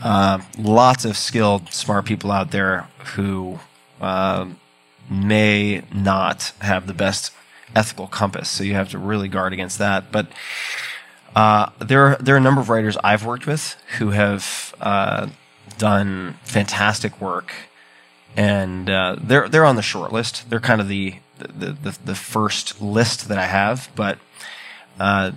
Uh, 0.00 0.40
lots 0.58 1.04
of 1.04 1.16
skilled, 1.16 1.72
smart 1.72 2.04
people 2.04 2.30
out 2.30 2.50
there 2.50 2.88
who 3.14 3.58
um, 4.00 4.58
may 5.10 5.82
not 5.92 6.52
have 6.60 6.86
the 6.86 6.94
best 6.94 7.32
ethical 7.74 8.06
compass, 8.06 8.48
so 8.48 8.64
you 8.64 8.74
have 8.74 8.90
to 8.90 8.98
really 8.98 9.28
guard 9.28 9.52
against 9.52 9.78
that. 9.78 10.12
But 10.12 10.26
uh, 11.34 11.70
there 11.78 12.06
are 12.08 12.16
there 12.16 12.34
are 12.34 12.38
a 12.38 12.42
number 12.42 12.60
of 12.60 12.68
writers 12.68 12.96
I've 13.02 13.24
worked 13.24 13.46
with 13.46 13.76
who 13.98 14.10
have 14.10 14.74
uh, 14.80 15.28
done 15.72 16.34
fantastic 16.44 17.20
work, 17.20 17.52
and 18.36 18.88
uh, 18.90 19.16
they're 19.20 19.48
they're 19.48 19.64
on 19.64 19.76
the 19.76 19.82
short 19.82 20.12
list. 20.12 20.48
They're 20.48 20.60
kind 20.60 20.80
of 20.80 20.88
the 20.88 21.16
the 21.38 21.72
the, 21.72 21.98
the 22.04 22.14
first 22.14 22.80
list 22.80 23.28
that 23.28 23.38
I 23.38 23.46
have, 23.46 23.90
but 23.94 24.18
uh, 25.00 25.32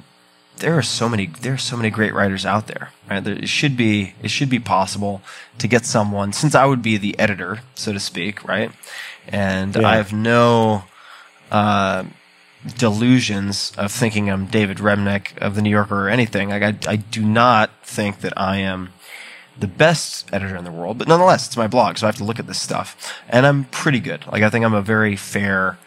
there 0.57 0.78
are 0.78 0.82
so 0.82 1.10
many 1.10 1.28
there 1.28 1.53
are 1.53 1.57
so 1.57 1.76
many 1.78 1.90
great 1.90 2.14
writers 2.14 2.45
out 2.45 2.68
there. 2.68 2.91
Right? 3.10 3.24
There, 3.24 3.34
it 3.36 3.49
should 3.49 3.76
be 3.76 4.14
it 4.22 4.30
should 4.30 4.49
be 4.49 4.60
possible 4.60 5.22
to 5.57 5.68
get 5.68 5.86
someone 5.86 6.34
since 6.34 6.56
I 6.56 6.66
would 6.66 6.82
be 6.82 6.98
the 6.98 7.18
editor, 7.20 7.60
so 7.76 7.94
to 7.94 7.99
speak, 7.99 8.44
right? 8.48 8.72
And 9.28 9.76
Yeah. 9.76 9.88
I 9.88 9.95
have 9.98 10.14
no 10.14 10.84
uh, 11.52 12.06
delusions 12.78 13.72
of 13.78 13.91
thinking 13.91 14.30
I'm 14.30 14.48
David 14.48 14.78
Remnick 14.78 15.38
of 15.38 15.56
the 15.56 15.62
New 15.62 15.70
Yorker 15.70 16.07
or 16.07 16.10
anything. 16.10 16.49
Like 16.49 16.64
I, 16.64 16.91
I 16.91 16.95
do 16.98 17.24
not 17.24 17.70
think 17.84 18.22
that 18.22 18.34
I 18.38 18.57
am 18.57 18.90
the 19.57 19.68
best 19.68 20.32
editor 20.34 20.56
in 20.56 20.64
the 20.64 20.72
world, 20.72 20.98
but 20.98 21.07
nonetheless, 21.07 21.48
it's 21.48 21.57
my 21.57 21.68
blog, 21.68 21.98
so 21.98 22.06
I 22.06 22.10
have 22.10 22.18
to 22.18 22.23
look 22.23 22.40
at 22.40 22.48
this 22.48 22.60
stuff, 22.60 23.14
and 23.30 23.45
I'm 23.45 23.65
pretty 23.65 23.99
good. 23.99 24.26
Like 24.32 24.44
I 24.44 24.49
think 24.49 24.65
I'm 24.65 24.73
a 24.73 24.82
very 24.82 25.15
fair. 25.15 25.77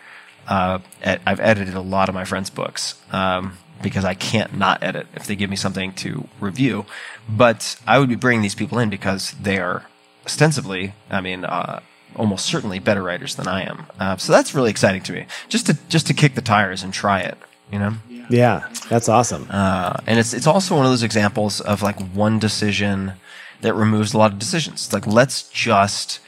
Uh, 0.46 0.78
ed- 1.02 1.20
I've 1.26 1.40
edited 1.40 1.74
a 1.74 1.80
lot 1.80 2.08
of 2.08 2.14
my 2.14 2.24
friends' 2.24 2.48
books 2.48 2.94
um, 3.12 3.58
because 3.82 4.04
I 4.04 4.14
can't 4.14 4.56
not 4.56 4.82
edit 4.82 5.06
if 5.14 5.26
they 5.26 5.36
give 5.36 5.50
me 5.50 5.56
something 5.56 5.92
to 5.94 6.26
review. 6.40 6.86
But 7.28 7.78
I 7.86 7.98
would 7.98 8.08
be 8.08 8.14
bringing 8.14 8.40
these 8.40 8.54
people 8.54 8.78
in 8.78 8.88
because 8.88 9.32
they 9.32 9.58
are 9.58 9.84
ostensibly, 10.24 10.94
I 11.10 11.20
mean, 11.20 11.44
uh, 11.44 11.80
almost 12.16 12.46
certainly 12.46 12.78
better 12.78 13.02
writers 13.02 13.34
than 13.34 13.46
I 13.46 13.64
am. 13.64 13.86
Uh, 14.00 14.16
so 14.16 14.32
that's 14.32 14.54
really 14.54 14.70
exciting 14.70 15.02
to 15.02 15.12
me. 15.12 15.26
Just 15.48 15.66
to 15.66 15.78
just 15.88 16.06
to 16.06 16.14
kick 16.14 16.34
the 16.34 16.42
tires 16.42 16.82
and 16.82 16.92
try 16.92 17.20
it, 17.20 17.36
you 17.70 17.78
know. 17.78 17.94
Yeah, 18.30 18.68
that's 18.88 19.08
awesome. 19.08 19.46
Uh, 19.50 20.00
and 20.06 20.18
it's 20.18 20.32
it's 20.34 20.46
also 20.46 20.76
one 20.76 20.84
of 20.84 20.92
those 20.92 21.02
examples 21.02 21.60
of 21.60 21.82
like 21.82 21.98
one 22.12 22.38
decision 22.38 23.14
that 23.60 23.74
removes 23.74 24.14
a 24.14 24.18
lot 24.18 24.32
of 24.32 24.38
decisions. 24.38 24.86
It's 24.86 24.92
like 24.92 25.06
let's 25.06 25.48
just 25.50 26.20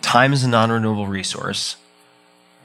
time 0.00 0.32
is 0.32 0.44
a 0.44 0.48
non-renewable 0.48 1.06
resource. 1.06 1.76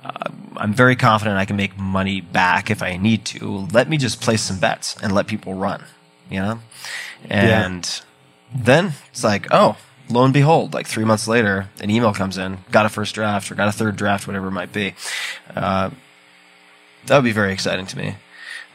Uh, 0.03 0.31
I'm 0.55 0.73
very 0.73 0.95
confident 0.95 1.37
I 1.37 1.45
can 1.45 1.55
make 1.55 1.77
money 1.77 2.21
back 2.21 2.69
if 2.69 2.81
I 2.81 2.97
need 2.97 3.25
to. 3.25 3.67
Let 3.71 3.89
me 3.89 3.97
just 3.97 4.21
place 4.21 4.41
some 4.41 4.59
bets 4.59 4.95
and 5.01 5.13
let 5.13 5.27
people 5.27 5.53
run, 5.53 5.83
you 6.29 6.39
know? 6.39 6.59
And 7.29 8.01
then 8.53 8.93
it's 9.09 9.23
like, 9.23 9.47
oh, 9.51 9.77
lo 10.09 10.23
and 10.23 10.33
behold, 10.33 10.73
like 10.73 10.87
three 10.87 11.03
months 11.03 11.27
later, 11.27 11.69
an 11.81 11.89
email 11.89 12.13
comes 12.13 12.37
in, 12.37 12.59
got 12.71 12.85
a 12.85 12.89
first 12.89 13.15
draft 13.15 13.51
or 13.51 13.55
got 13.55 13.67
a 13.67 13.71
third 13.71 13.95
draft, 13.95 14.27
whatever 14.27 14.47
it 14.47 14.51
might 14.51 14.71
be. 14.71 14.93
Uh, 15.53 15.89
that 17.05 17.15
would 17.15 17.25
be 17.25 17.31
very 17.31 17.51
exciting 17.51 17.85
to 17.87 17.97
me. 17.97 18.15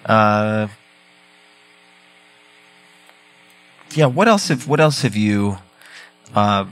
Uh, 0.04 0.68
yeah, 3.96 4.06
what 4.06 4.28
else 4.28 4.48
have 4.48 4.68
what 4.68 4.80
else 4.80 5.02
have 5.02 5.16
you 5.16 5.58
uh, 6.34 6.66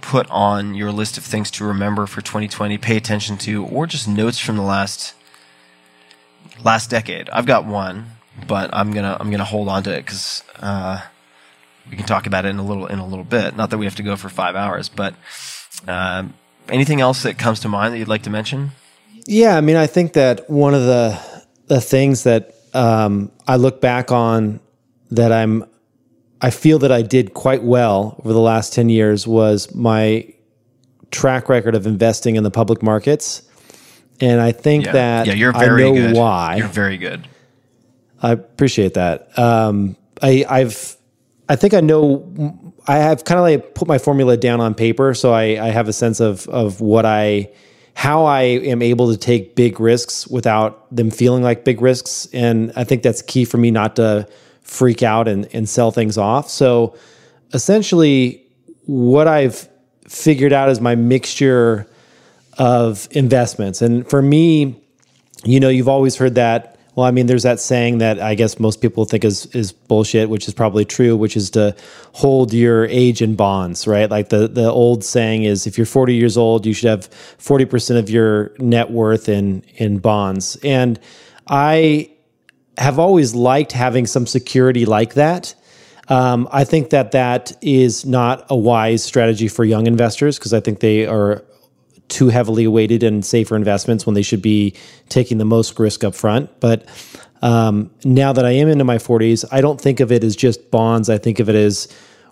put 0.00 0.28
on 0.30 0.74
your 0.74 0.92
list 0.92 1.18
of 1.18 1.24
things 1.24 1.50
to 1.52 1.64
remember 1.64 2.06
for 2.06 2.20
2020, 2.20 2.78
pay 2.78 2.96
attention 2.96 3.36
to, 3.38 3.64
or 3.66 3.86
just 3.86 4.08
notes 4.08 4.38
from 4.38 4.56
the 4.56 4.62
last 4.62 5.14
last 6.64 6.90
decade? 6.90 7.28
I've 7.30 7.46
got 7.46 7.64
one, 7.64 8.06
but 8.46 8.70
I'm 8.72 8.92
gonna 8.92 9.16
I'm 9.18 9.30
gonna 9.30 9.44
hold 9.44 9.68
on 9.68 9.82
to 9.84 9.92
it 9.92 10.04
because 10.04 10.42
uh, 10.60 11.00
we 11.90 11.96
can 11.96 12.06
talk 12.06 12.26
about 12.26 12.44
it 12.44 12.48
in 12.48 12.58
a 12.58 12.64
little 12.64 12.86
in 12.86 12.98
a 12.98 13.06
little 13.06 13.24
bit. 13.24 13.56
Not 13.56 13.70
that 13.70 13.78
we 13.78 13.86
have 13.86 13.96
to 13.96 14.02
go 14.02 14.16
for 14.16 14.28
five 14.28 14.56
hours, 14.56 14.88
but 14.88 15.14
um, 15.86 16.34
anything 16.68 17.00
else 17.00 17.22
that 17.22 17.38
comes 17.38 17.60
to 17.60 17.68
mind 17.68 17.94
that 17.94 17.98
you'd 17.98 18.08
like 18.08 18.22
to 18.22 18.30
mention? 18.30 18.72
Yeah, 19.26 19.56
I 19.56 19.60
mean, 19.60 19.76
I 19.76 19.86
think 19.86 20.14
that 20.14 20.48
one 20.48 20.74
of 20.74 20.82
the 20.82 21.20
the 21.66 21.80
things 21.80 22.24
that 22.24 22.54
um, 22.74 23.30
I 23.46 23.56
look 23.56 23.80
back 23.80 24.10
on 24.10 24.60
that 25.10 25.32
I'm 25.32 25.64
I 26.40 26.50
feel 26.50 26.78
that 26.80 26.92
I 26.92 27.02
did 27.02 27.34
quite 27.34 27.62
well 27.62 28.16
over 28.20 28.32
the 28.32 28.40
last 28.40 28.72
ten 28.72 28.88
years 28.88 29.26
was 29.26 29.74
my 29.74 30.32
track 31.10 31.48
record 31.48 31.74
of 31.74 31.86
investing 31.86 32.36
in 32.36 32.42
the 32.44 32.50
public 32.50 32.82
markets, 32.82 33.42
and 34.20 34.40
I 34.40 34.52
think 34.52 34.84
Yeah, 34.86 34.92
that 34.92 35.26
yeah, 35.26 35.34
you're 35.34 35.52
very 35.52 35.84
I 35.84 35.88
know 35.88 35.94
good. 35.94 36.16
why. 36.16 36.56
You're 36.56 36.68
very 36.68 36.96
good. 36.98 37.26
I 38.22 38.32
appreciate 38.32 38.94
that. 38.94 39.36
Um, 39.38 39.96
I, 40.20 40.44
I've, 40.48 40.96
I 41.48 41.56
think 41.56 41.72
I 41.74 41.80
know. 41.80 42.74
I 42.86 42.96
have 42.96 43.24
kind 43.24 43.38
of 43.38 43.42
like 43.44 43.74
put 43.74 43.86
my 43.86 43.98
formula 43.98 44.36
down 44.36 44.60
on 44.60 44.74
paper, 44.74 45.14
so 45.14 45.32
I, 45.32 45.42
I 45.64 45.68
have 45.70 45.88
a 45.88 45.92
sense 45.92 46.20
of 46.20 46.48
of 46.48 46.80
what 46.80 47.04
I, 47.06 47.50
how 47.94 48.24
I 48.24 48.42
am 48.42 48.82
able 48.82 49.10
to 49.12 49.16
take 49.18 49.54
big 49.56 49.78
risks 49.80 50.26
without 50.26 50.94
them 50.94 51.10
feeling 51.10 51.42
like 51.42 51.64
big 51.64 51.80
risks, 51.80 52.26
and 52.32 52.72
I 52.76 52.84
think 52.84 53.02
that's 53.02 53.22
key 53.22 53.44
for 53.44 53.56
me 53.58 53.70
not 53.70 53.96
to 53.96 54.28
freak 54.68 55.02
out 55.02 55.26
and 55.26 55.48
and 55.52 55.68
sell 55.68 55.90
things 55.90 56.16
off. 56.18 56.48
So, 56.48 56.96
essentially, 57.52 58.44
what 58.84 59.26
I've 59.26 59.68
figured 60.06 60.52
out 60.52 60.68
is 60.68 60.80
my 60.80 60.94
mixture 60.94 61.86
of 62.58 63.08
investments. 63.12 63.82
And 63.82 64.08
for 64.08 64.20
me, 64.22 64.80
you 65.44 65.60
know, 65.60 65.68
you've 65.68 65.88
always 65.88 66.16
heard 66.16 66.34
that. 66.34 66.76
Well, 66.94 67.06
I 67.06 67.12
mean, 67.12 67.26
there's 67.26 67.44
that 67.44 67.60
saying 67.60 67.98
that 67.98 68.20
I 68.20 68.34
guess 68.34 68.58
most 68.58 68.80
people 68.80 69.04
think 69.04 69.24
is 69.24 69.46
is 69.54 69.70
bullshit, 69.72 70.28
which 70.28 70.48
is 70.48 70.54
probably 70.54 70.84
true, 70.84 71.16
which 71.16 71.36
is 71.36 71.50
to 71.50 71.76
hold 72.12 72.52
your 72.52 72.86
age 72.86 73.22
in 73.22 73.36
bonds, 73.36 73.86
right? 73.86 74.10
Like 74.10 74.30
the 74.30 74.48
the 74.48 74.68
old 74.68 75.04
saying 75.04 75.44
is, 75.44 75.66
if 75.66 75.78
you're 75.78 75.86
40 75.86 76.14
years 76.14 76.36
old, 76.36 76.66
you 76.66 76.74
should 76.74 76.88
have 76.88 77.06
40 77.06 77.64
percent 77.66 77.98
of 78.00 78.10
your 78.10 78.52
net 78.58 78.90
worth 78.90 79.28
in 79.28 79.62
in 79.76 79.98
bonds. 79.98 80.56
And 80.64 80.98
I 81.48 82.10
have 82.78 82.98
always 82.98 83.34
liked 83.34 83.72
having 83.72 84.06
some 84.06 84.26
security 84.26 84.86
like 84.86 85.14
that. 85.14 85.54
Um, 86.08 86.48
I 86.50 86.64
think 86.64 86.90
that 86.90 87.12
that 87.12 87.52
is 87.60 88.06
not 88.06 88.46
a 88.48 88.56
wise 88.56 89.02
strategy 89.02 89.48
for 89.48 89.64
young 89.64 89.86
investors 89.86 90.38
because 90.38 90.54
I 90.54 90.60
think 90.60 90.80
they 90.80 91.06
are 91.06 91.44
too 92.08 92.28
heavily 92.28 92.66
weighted 92.66 93.02
in 93.02 93.22
safer 93.22 93.54
investments 93.54 94.06
when 94.06 94.14
they 94.14 94.22
should 94.22 94.40
be 94.40 94.74
taking 95.10 95.38
the 95.38 95.44
most 95.44 95.78
risk 95.78 96.04
up 96.04 96.14
front. 96.14 96.48
But 96.60 96.86
um, 97.42 97.90
now 98.04 98.32
that 98.32 98.44
I 98.44 98.52
am 98.52 98.68
into 98.68 98.84
my 98.84 98.96
40s, 98.96 99.44
I 99.52 99.60
don't 99.60 99.80
think 99.80 100.00
of 100.00 100.10
it 100.10 100.24
as 100.24 100.34
just 100.34 100.70
bonds. 100.70 101.10
I 101.10 101.18
think 101.18 101.38
of 101.38 101.48
it 101.48 101.54
as 101.54 101.88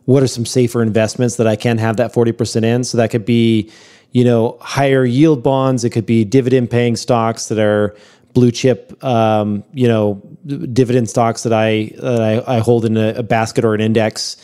what 0.07 0.23
are 0.23 0.29
some 0.29 0.47
safer 0.47 0.83
investments 0.83 1.37
that 1.37 1.47
I 1.47 1.57
can 1.57 1.79
have 1.79 1.99
that 1.99 2.15
40% 2.15 2.65
in. 2.65 2.85
So 2.85 2.97
that 2.99 3.11
could 3.11 3.27
be, 3.27 3.71
you 4.13 4.25
know, 4.25 4.57
higher 4.61 5.05
yield 5.05 5.43
bonds. 5.43 5.85
It 5.85 5.91
could 5.91 6.07
be 6.07 6.25
dividend 6.25 6.71
paying 6.71 6.97
stocks 6.97 7.49
that 7.49 7.59
are 7.59 7.95
blue 8.37 8.51
chip, 8.51 9.03
um, 9.03 9.65
you 9.73 9.89
know, 9.89 10.21
dividend 10.47 11.09
stocks 11.09 11.43
that 11.45 11.55
I 11.55 11.91
that 11.97 12.21
I, 12.21 12.57
I 12.57 12.59
hold 12.59 12.85
in 12.85 12.99
a, 12.99 13.15
a, 13.15 13.23
basket 13.23 13.65
or 13.65 13.75
an 13.75 13.81
index. 13.81 14.37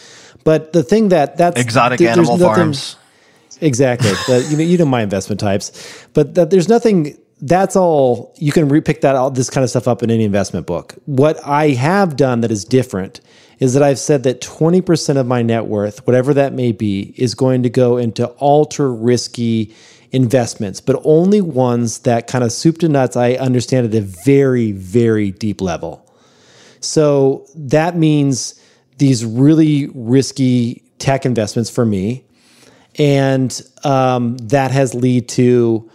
But 0.44 0.72
the 0.72 0.82
thing 0.82 1.10
that 1.10 1.36
that's 1.36 1.60
exotic 1.60 1.98
th- 1.98 2.10
animal 2.10 2.38
nothing, 2.38 2.54
farms. 2.54 2.96
Exactly. 3.60 4.10
you 4.48 4.56
know, 4.56 4.64
you 4.64 4.78
know 4.78 4.86
my 4.86 5.02
investment 5.02 5.40
types, 5.40 6.06
but 6.14 6.34
that 6.36 6.48
there's 6.48 6.70
nothing. 6.70 7.18
That's 7.42 7.76
all 7.76 8.34
you 8.38 8.50
can 8.50 8.70
repick 8.70 9.02
that 9.02 9.14
all 9.14 9.30
this 9.30 9.50
kind 9.50 9.62
of 9.62 9.68
stuff 9.68 9.86
up 9.86 10.02
in 10.02 10.10
any 10.10 10.24
investment 10.24 10.66
book. 10.66 10.94
What 11.04 11.38
I 11.46 11.70
have 11.70 12.16
done 12.16 12.40
that 12.40 12.50
is 12.50 12.64
different 12.64 13.20
is 13.58 13.74
that 13.74 13.82
I've 13.82 13.98
said 13.98 14.22
that 14.22 14.40
20% 14.40 15.16
of 15.16 15.26
my 15.26 15.42
net 15.42 15.66
worth, 15.66 16.06
whatever 16.06 16.34
that 16.34 16.52
may 16.52 16.72
be, 16.72 17.14
is 17.16 17.34
going 17.34 17.62
to 17.64 17.70
go 17.70 17.96
into 17.96 18.32
ultra 18.40 18.88
risky 18.88 19.74
investments, 20.12 20.80
but 20.80 21.00
only 21.04 21.40
ones 21.40 22.00
that 22.00 22.26
kind 22.26 22.44
of 22.44 22.52
soup 22.52 22.78
to 22.78 22.88
nuts 22.88 23.16
I 23.16 23.32
understand 23.32 23.86
at 23.86 23.94
a 23.94 24.02
very, 24.02 24.72
very 24.72 25.30
deep 25.30 25.60
level. 25.60 26.06
So 26.80 27.46
that 27.54 27.96
means 27.96 28.60
these 28.98 29.24
really 29.24 29.90
risky 29.94 30.84
tech 30.98 31.24
investments 31.26 31.70
for 31.70 31.84
me 31.84 32.24
and 32.98 33.62
um, 33.84 34.36
that 34.38 34.70
has 34.70 34.94
led 34.94 35.28
to 35.28 35.90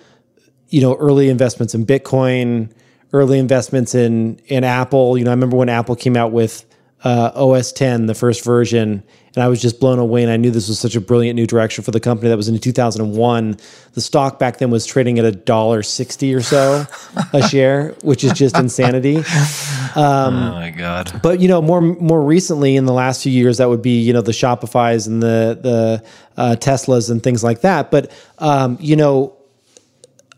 you 0.70 0.82
know 0.82 0.96
early 0.96 1.30
investments 1.30 1.76
in 1.76 1.86
Bitcoin, 1.86 2.72
early 3.14 3.40
investments 3.40 3.96
in 3.96 4.40
in 4.48 4.64
Apple. 4.64 5.18
You 5.18 5.26
know, 5.26 5.32
I 5.32 5.34
remember 5.34 5.58
when 5.58 5.70
Apple 5.70 5.96
came 5.96 6.18
out 6.18 6.32
with 6.32 6.66
uh, 7.04 7.32
OS 7.36 7.72
10, 7.72 8.08
the 8.08 8.16
first 8.16 8.44
version, 8.44 9.04
and 9.38 9.44
I 9.44 9.50
was 9.50 9.62
just 9.62 9.80
blown 9.80 10.00
away. 10.00 10.24
And 10.24 10.32
I 10.32 10.38
knew 10.38 10.50
this 10.50 10.68
was 10.68 10.80
such 10.80 10.96
a 10.96 11.02
brilliant 11.02 11.36
new 11.36 11.46
direction 11.46 11.84
for 11.84 11.92
the 11.92 12.00
company. 12.00 12.30
That 12.30 12.38
was 12.38 12.50
in 12.50 12.58
2001. 12.58 13.58
The 13.94 14.02
stock 14.02 14.40
back 14.40 14.58
then 14.58 14.72
was 14.72 14.84
trading 14.84 15.20
at 15.20 15.26
a 15.26 15.32
dollar 15.32 15.84
sixty 15.84 16.34
or 16.34 16.42
so 16.42 16.88
a 17.34 17.48
share, 17.48 17.90
which 18.02 18.24
is 18.24 18.34
just 18.34 18.58
insanity. 18.58 19.18
Um, 19.18 20.34
oh 20.34 20.52
my 20.54 20.74
god! 20.76 21.20
But 21.22 21.40
you 21.40 21.48
know, 21.48 21.62
more 21.62 21.82
more 21.82 22.20
recently 22.20 22.76
in 22.76 22.86
the 22.86 22.94
last 22.94 23.22
few 23.22 23.32
years, 23.32 23.60
that 23.60 23.70
would 23.70 23.84
be 23.84 24.02
you 24.02 24.12
know 24.12 24.22
the 24.22 24.32
Shopify's 24.32 25.06
and 25.06 25.22
the 25.22 25.60
the 25.62 26.04
uh, 26.36 26.56
Teslas 26.56 27.12
and 27.12 27.22
things 27.22 27.44
like 27.44 27.62
that. 27.62 27.92
But 27.92 28.12
um, 28.40 28.80
you 28.82 28.96
know, 28.96 29.38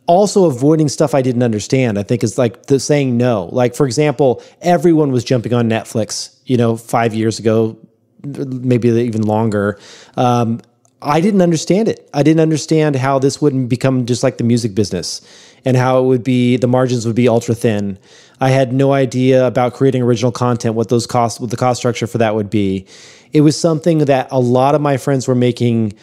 also 0.07 0.43
avoiding 0.43 0.89
stuff 0.89 1.15
I 1.15 1.21
didn't 1.21 1.43
understand. 1.43 1.97
I 1.97 2.03
think 2.03 2.21
is 2.21 2.37
like 2.37 2.65
the 2.65 2.81
saying 2.81 3.15
no. 3.15 3.45
Like 3.53 3.75
for 3.75 3.85
example, 3.85 4.43
everyone 4.61 5.13
was 5.13 5.23
jumping 5.23 5.53
on 5.53 5.69
Netflix. 5.69 6.35
You 6.45 6.57
know, 6.57 6.75
five 6.75 7.13
years 7.13 7.39
ago, 7.39 7.77
maybe 8.23 8.89
even 8.89 9.21
longer. 9.21 9.79
Um, 10.17 10.61
I 11.01 11.21
didn't 11.21 11.41
understand 11.41 11.87
it. 11.87 12.09
I 12.13 12.23
didn't 12.23 12.41
understand 12.41 12.97
how 12.97 13.19
this 13.19 13.41
wouldn't 13.41 13.69
become 13.69 14.05
just 14.05 14.21
like 14.21 14.37
the 14.37 14.43
music 14.43 14.75
business 14.75 15.21
and 15.63 15.77
how 15.77 15.99
it 15.99 16.05
would 16.07 16.23
be 16.23 16.57
the 16.57 16.67
margins 16.67 17.05
would 17.05 17.15
be 17.15 17.29
ultra 17.29 17.55
thin. 17.55 17.97
I 18.41 18.49
had 18.49 18.73
no 18.73 18.93
idea 18.93 19.45
about 19.47 19.73
creating 19.73 20.01
original 20.01 20.31
content, 20.31 20.75
what 20.75 20.89
those 20.89 21.07
costs, 21.07 21.39
what 21.39 21.51
the 21.51 21.57
cost 21.57 21.79
structure 21.79 22.07
for 22.07 22.17
that 22.17 22.35
would 22.35 22.49
be. 22.49 22.85
It 23.31 23.41
was 23.41 23.59
something 23.59 23.99
that 23.99 24.27
a 24.31 24.39
lot 24.39 24.75
of 24.75 24.81
my 24.81 24.97
friends 24.97 25.27
were 25.27 25.35
making 25.35 25.93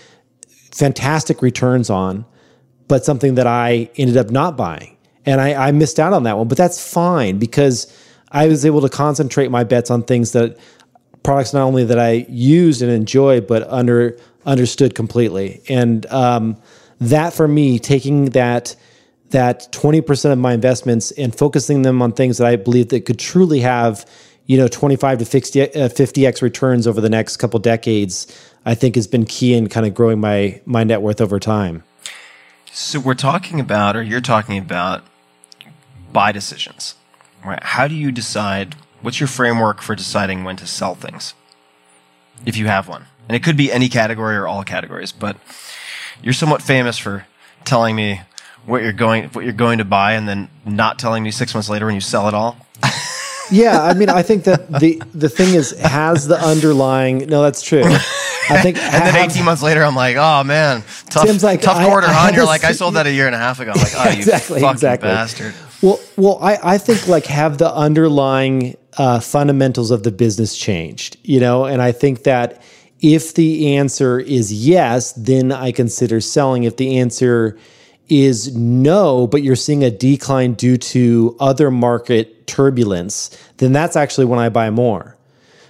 fantastic 0.73 1.43
returns 1.43 1.91
on, 1.91 2.25
but 2.89 3.05
something 3.05 3.35
that 3.35 3.47
I 3.47 3.91
ended 3.97 4.17
up 4.17 4.31
not 4.31 4.57
buying. 4.57 4.97
And 5.25 5.41
I, 5.41 5.69
I 5.69 5.73
missed 5.73 5.99
out 5.99 6.13
on 6.13 6.23
that 6.23 6.39
one, 6.39 6.49
but 6.49 6.57
that's 6.57 6.93
fine 6.93 7.39
because 7.39 7.93
I 8.31 8.47
was 8.47 8.65
able 8.65 8.81
to 8.83 8.89
concentrate 8.89 9.51
my 9.51 9.65
bets 9.65 9.91
on 9.91 10.03
things 10.03 10.33
that 10.33 10.59
products 11.27 11.53
not 11.53 11.63
only 11.63 11.83
that 11.85 11.99
I 11.99 12.25
used 12.29 12.83
and 12.83 12.91
enjoyed, 12.91 13.49
but 13.49 13.69
under 13.69 14.17
understood 14.47 14.95
completely. 14.95 15.61
And 15.69 16.07
um, 16.07 16.57
that 17.01 17.33
for 17.33 17.49
me, 17.49 17.81
taking 17.81 18.27
that 18.27 18.77
that 19.31 19.73
20% 19.73 20.31
of 20.33 20.39
my 20.39 20.53
investments 20.53 21.11
and 21.11 21.37
focusing 21.37 21.83
them 21.83 22.01
on 22.01 22.13
things 22.13 22.39
that 22.39 22.47
I 22.47 22.55
believe 22.55 22.91
that 22.91 23.07
could 23.07 23.19
truly 23.19 23.59
have, 23.59 24.09
you 24.47 24.57
know, 24.57 24.69
25 24.69 25.19
to 25.19 25.25
50, 25.25 25.63
uh, 25.63 25.89
50x 25.89 26.43
returns 26.43 26.87
over 26.87 27.01
the 27.01 27.11
next 27.11 27.39
couple 27.39 27.59
decades, 27.59 28.29
I 28.65 28.77
think 28.77 28.95
has 28.95 29.09
been 29.09 29.25
key 29.25 29.55
in 29.55 29.69
kind 29.69 29.85
of 29.85 29.95
growing 29.95 30.21
my 30.21 30.61
my 30.65 30.85
net 30.85 31.03
worth 31.03 31.21
over 31.21 31.41
time. 31.41 31.83
So 32.71 33.01
we're 33.01 33.15
talking 33.15 33.59
about, 33.59 33.97
or 33.97 34.03
you're 34.05 34.21
talking 34.21 34.59
about, 34.59 35.03
buy 36.13 36.31
decisions. 36.31 36.95
Right? 37.45 37.63
How 37.65 37.89
do 37.89 37.97
you 37.97 38.13
decide? 38.13 38.77
What's 39.03 39.21
your 39.21 39.29
framework 39.29 39.83
for 39.83 39.95
deciding 39.95 40.45
when 40.45 40.57
to 40.57 40.67
sell 40.67 40.95
things, 40.95 41.35
if 42.45 42.57
you 42.57 42.67
have 42.67 42.89
one? 42.89 43.07
And 43.29 43.37
it 43.37 43.43
could 43.43 43.57
be 43.57 43.73
any 43.73 43.89
category 43.89 44.37
or 44.37 44.47
all 44.47 44.63
categories, 44.65 45.13
but 45.13 45.37
you're 46.23 46.35
somewhat 46.35 46.63
famous 46.63 46.99
for 46.99 47.27
telling 47.65 47.97
me 47.97 48.21
what 48.65 48.83
you're 48.83 48.93
going 48.93 49.25
what 49.31 49.45
you're 49.45 49.53
going 49.53 49.79
to 49.79 49.85
buy 49.85 50.13
and 50.13 50.29
then 50.29 50.49
not 50.65 50.99
telling 50.99 51.23
me 51.23 51.31
six 51.31 51.55
months 51.55 51.69
later 51.69 51.87
when 51.87 51.95
you 51.95 52.01
sell 52.01 52.29
it 52.29 52.35
all. 52.35 52.57
yeah, 53.51 53.83
I 53.83 53.95
mean, 53.95 54.09
I 54.09 54.23
think 54.23 54.45
that 54.45 54.71
the 54.81 55.03
the 55.15 55.29
thing 55.29 55.55
is 55.55 55.71
has 55.79 56.27
the 56.27 56.39
underlying. 56.39 57.19
No, 57.27 57.43
that's 57.43 57.63
true. 57.63 57.83
I 58.49 58.63
think, 58.63 58.79
and 58.79 59.05
then 59.05 59.17
eighteen 59.17 59.45
months 59.45 59.63
later, 59.63 59.83
I'm 59.83 59.97
like, 59.97 60.17
oh 60.17 60.45
man, 60.45 60.85
tough, 61.11 61.27
Tim's 61.27 61.43
like, 61.43 61.63
tough 61.63 61.85
quarter, 61.85 62.07
huh? 62.09 62.31
You're 62.35 62.45
like, 62.45 62.63
I 62.63 62.73
sold 62.73 62.95
that 62.95 63.07
a 63.07 63.13
year 63.13 63.27
and 63.27 63.35
a 63.35 63.39
half 63.39 63.59
ago. 63.59 63.73
I'm 63.75 63.81
like, 63.81 63.93
oh, 63.97 64.11
you 64.11 64.19
exactly, 64.19 64.61
fucking 64.61 64.75
exactly. 64.75 65.09
bastard. 65.09 65.55
Well, 65.83 66.01
well, 66.17 66.39
I, 66.41 66.59
I 66.63 66.79
think 66.79 67.09
like 67.09 67.27
have 67.27 67.59
the 67.59 67.73
underlying 67.73 68.77
uh, 68.97 69.21
fundamentals 69.21 69.91
of 69.91 70.03
the 70.03 70.11
business 70.11 70.57
changed, 70.57 71.17
you 71.23 71.41
know, 71.41 71.65
and 71.65 71.83
I 71.83 71.93
think 71.93 72.23
that 72.25 72.63
if 73.01 73.35
the 73.35 73.77
answer 73.77 74.19
is 74.19 74.53
yes, 74.53 75.13
then 75.13 75.53
I 75.53 75.73
consider 75.73 76.21
selling. 76.21 76.65
If 76.65 76.77
the 76.77 76.99
answer 76.99 77.59
is 78.09 78.57
no, 78.57 79.27
but 79.27 79.43
you're 79.43 79.57
seeing 79.57 79.85
a 79.85 79.91
decline 79.91 80.55
due 80.55 80.77
to 80.79 81.37
other 81.41 81.71
market 81.71 82.47
turbulence, 82.47 83.37
then 83.59 83.73
that's 83.73 83.97
actually 83.97 84.25
when 84.27 84.39
I 84.39 84.49
buy 84.49 84.71
more. 84.71 85.17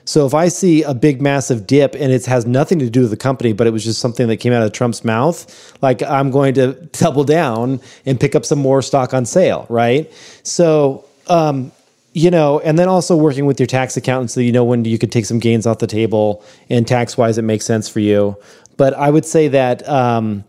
So 0.04 0.24
if 0.24 0.34
I 0.34 0.46
see 0.48 0.84
a 0.84 0.94
big 0.94 1.20
massive 1.20 1.66
dip 1.66 1.96
and 1.96 2.12
it 2.12 2.26
has 2.26 2.46
nothing 2.46 2.78
to 2.78 2.88
do 2.88 3.00
with 3.00 3.10
the 3.10 3.16
company, 3.16 3.52
but 3.52 3.66
it 3.66 3.70
was 3.70 3.84
just 3.84 4.00
something 4.00 4.28
that 4.28 4.36
came 4.36 4.52
out 4.52 4.62
of 4.62 4.70
Trump's 4.70 5.04
mouth, 5.04 5.76
like 5.82 6.00
I'm 6.00 6.30
going 6.30 6.54
to 6.54 6.74
double 6.92 7.24
down 7.24 7.80
and 8.04 8.20
pick 8.20 8.36
up 8.36 8.44
some 8.44 8.60
more 8.60 8.82
stock 8.82 9.12
on 9.14 9.26
sale, 9.26 9.66
right? 9.68 10.12
So, 10.44 11.04
um, 11.26 11.72
you 12.16 12.30
know, 12.30 12.60
and 12.60 12.78
then 12.78 12.88
also 12.88 13.14
working 13.14 13.44
with 13.44 13.60
your 13.60 13.66
tax 13.66 13.94
accountant 13.94 14.30
so 14.30 14.40
you 14.40 14.50
know 14.50 14.64
when 14.64 14.86
you 14.86 14.98
could 14.98 15.12
take 15.12 15.26
some 15.26 15.38
gains 15.38 15.66
off 15.66 15.80
the 15.80 15.86
table 15.86 16.42
and 16.70 16.88
tax 16.88 17.18
wise 17.18 17.36
it 17.36 17.42
makes 17.42 17.66
sense 17.66 17.90
for 17.90 18.00
you. 18.00 18.38
But 18.78 18.94
I 18.94 19.10
would 19.10 19.26
say 19.26 19.48
that. 19.48 19.86
Um, 19.86 20.44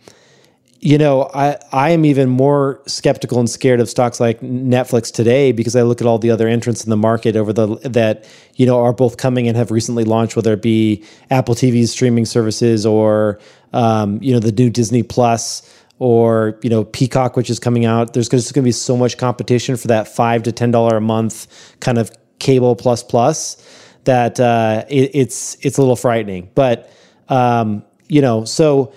you 0.79 0.99
know, 0.99 1.23
I, 1.33 1.57
I 1.71 1.89
am 1.89 2.05
even 2.05 2.29
more 2.29 2.83
skeptical 2.85 3.39
and 3.39 3.49
scared 3.49 3.79
of 3.79 3.89
stocks 3.89 4.19
like 4.19 4.41
Netflix 4.41 5.11
today 5.11 5.51
because 5.51 5.75
I 5.75 5.81
look 5.81 6.01
at 6.01 6.07
all 6.07 6.19
the 6.19 6.29
other 6.29 6.47
entrants 6.47 6.83
in 6.83 6.91
the 6.91 6.95
market 6.95 7.35
over 7.35 7.51
the 7.51 7.77
that 7.77 8.29
you 8.55 8.67
know 8.67 8.79
are 8.83 8.93
both 8.93 9.17
coming 9.17 9.47
and 9.47 9.57
have 9.57 9.71
recently 9.71 10.03
launched, 10.03 10.35
whether 10.35 10.53
it 10.53 10.61
be 10.61 11.03
Apple 11.31 11.55
TV's 11.55 11.91
streaming 11.91 12.25
services 12.25 12.85
or 12.85 13.39
um, 13.73 14.21
you 14.21 14.31
know 14.31 14.39
the 14.39 14.51
new 14.51 14.69
Disney 14.69 15.01
Plus 15.01 15.63
or 15.99 16.59
you 16.61 16.69
know 16.69 16.83
Peacock, 16.83 17.35
which 17.35 17.49
is 17.49 17.59
coming 17.59 17.85
out. 17.85 18.13
There's 18.13 18.29
going 18.29 18.41
to 18.41 18.61
be 18.61 18.71
so 18.71 18.95
much 18.97 19.17
competition 19.17 19.77
for 19.77 19.87
that 19.87 20.07
five 20.07 20.43
to 20.43 20.51
ten 20.51 20.71
dollar 20.71 20.97
a 20.97 21.01
month 21.01 21.47
kind 21.79 21.97
of 21.97 22.11
cable 22.39 22.75
plus 22.75 23.03
plus 23.03 23.57
that 24.03 24.39
uh, 24.39 24.85
it, 24.89 25.11
it's 25.13 25.57
it's 25.61 25.77
a 25.77 25.81
little 25.81 25.95
frightening. 25.95 26.49
But 26.55 26.91
um, 27.29 27.83
you 28.07 28.21
know, 28.21 28.45
so 28.45 28.93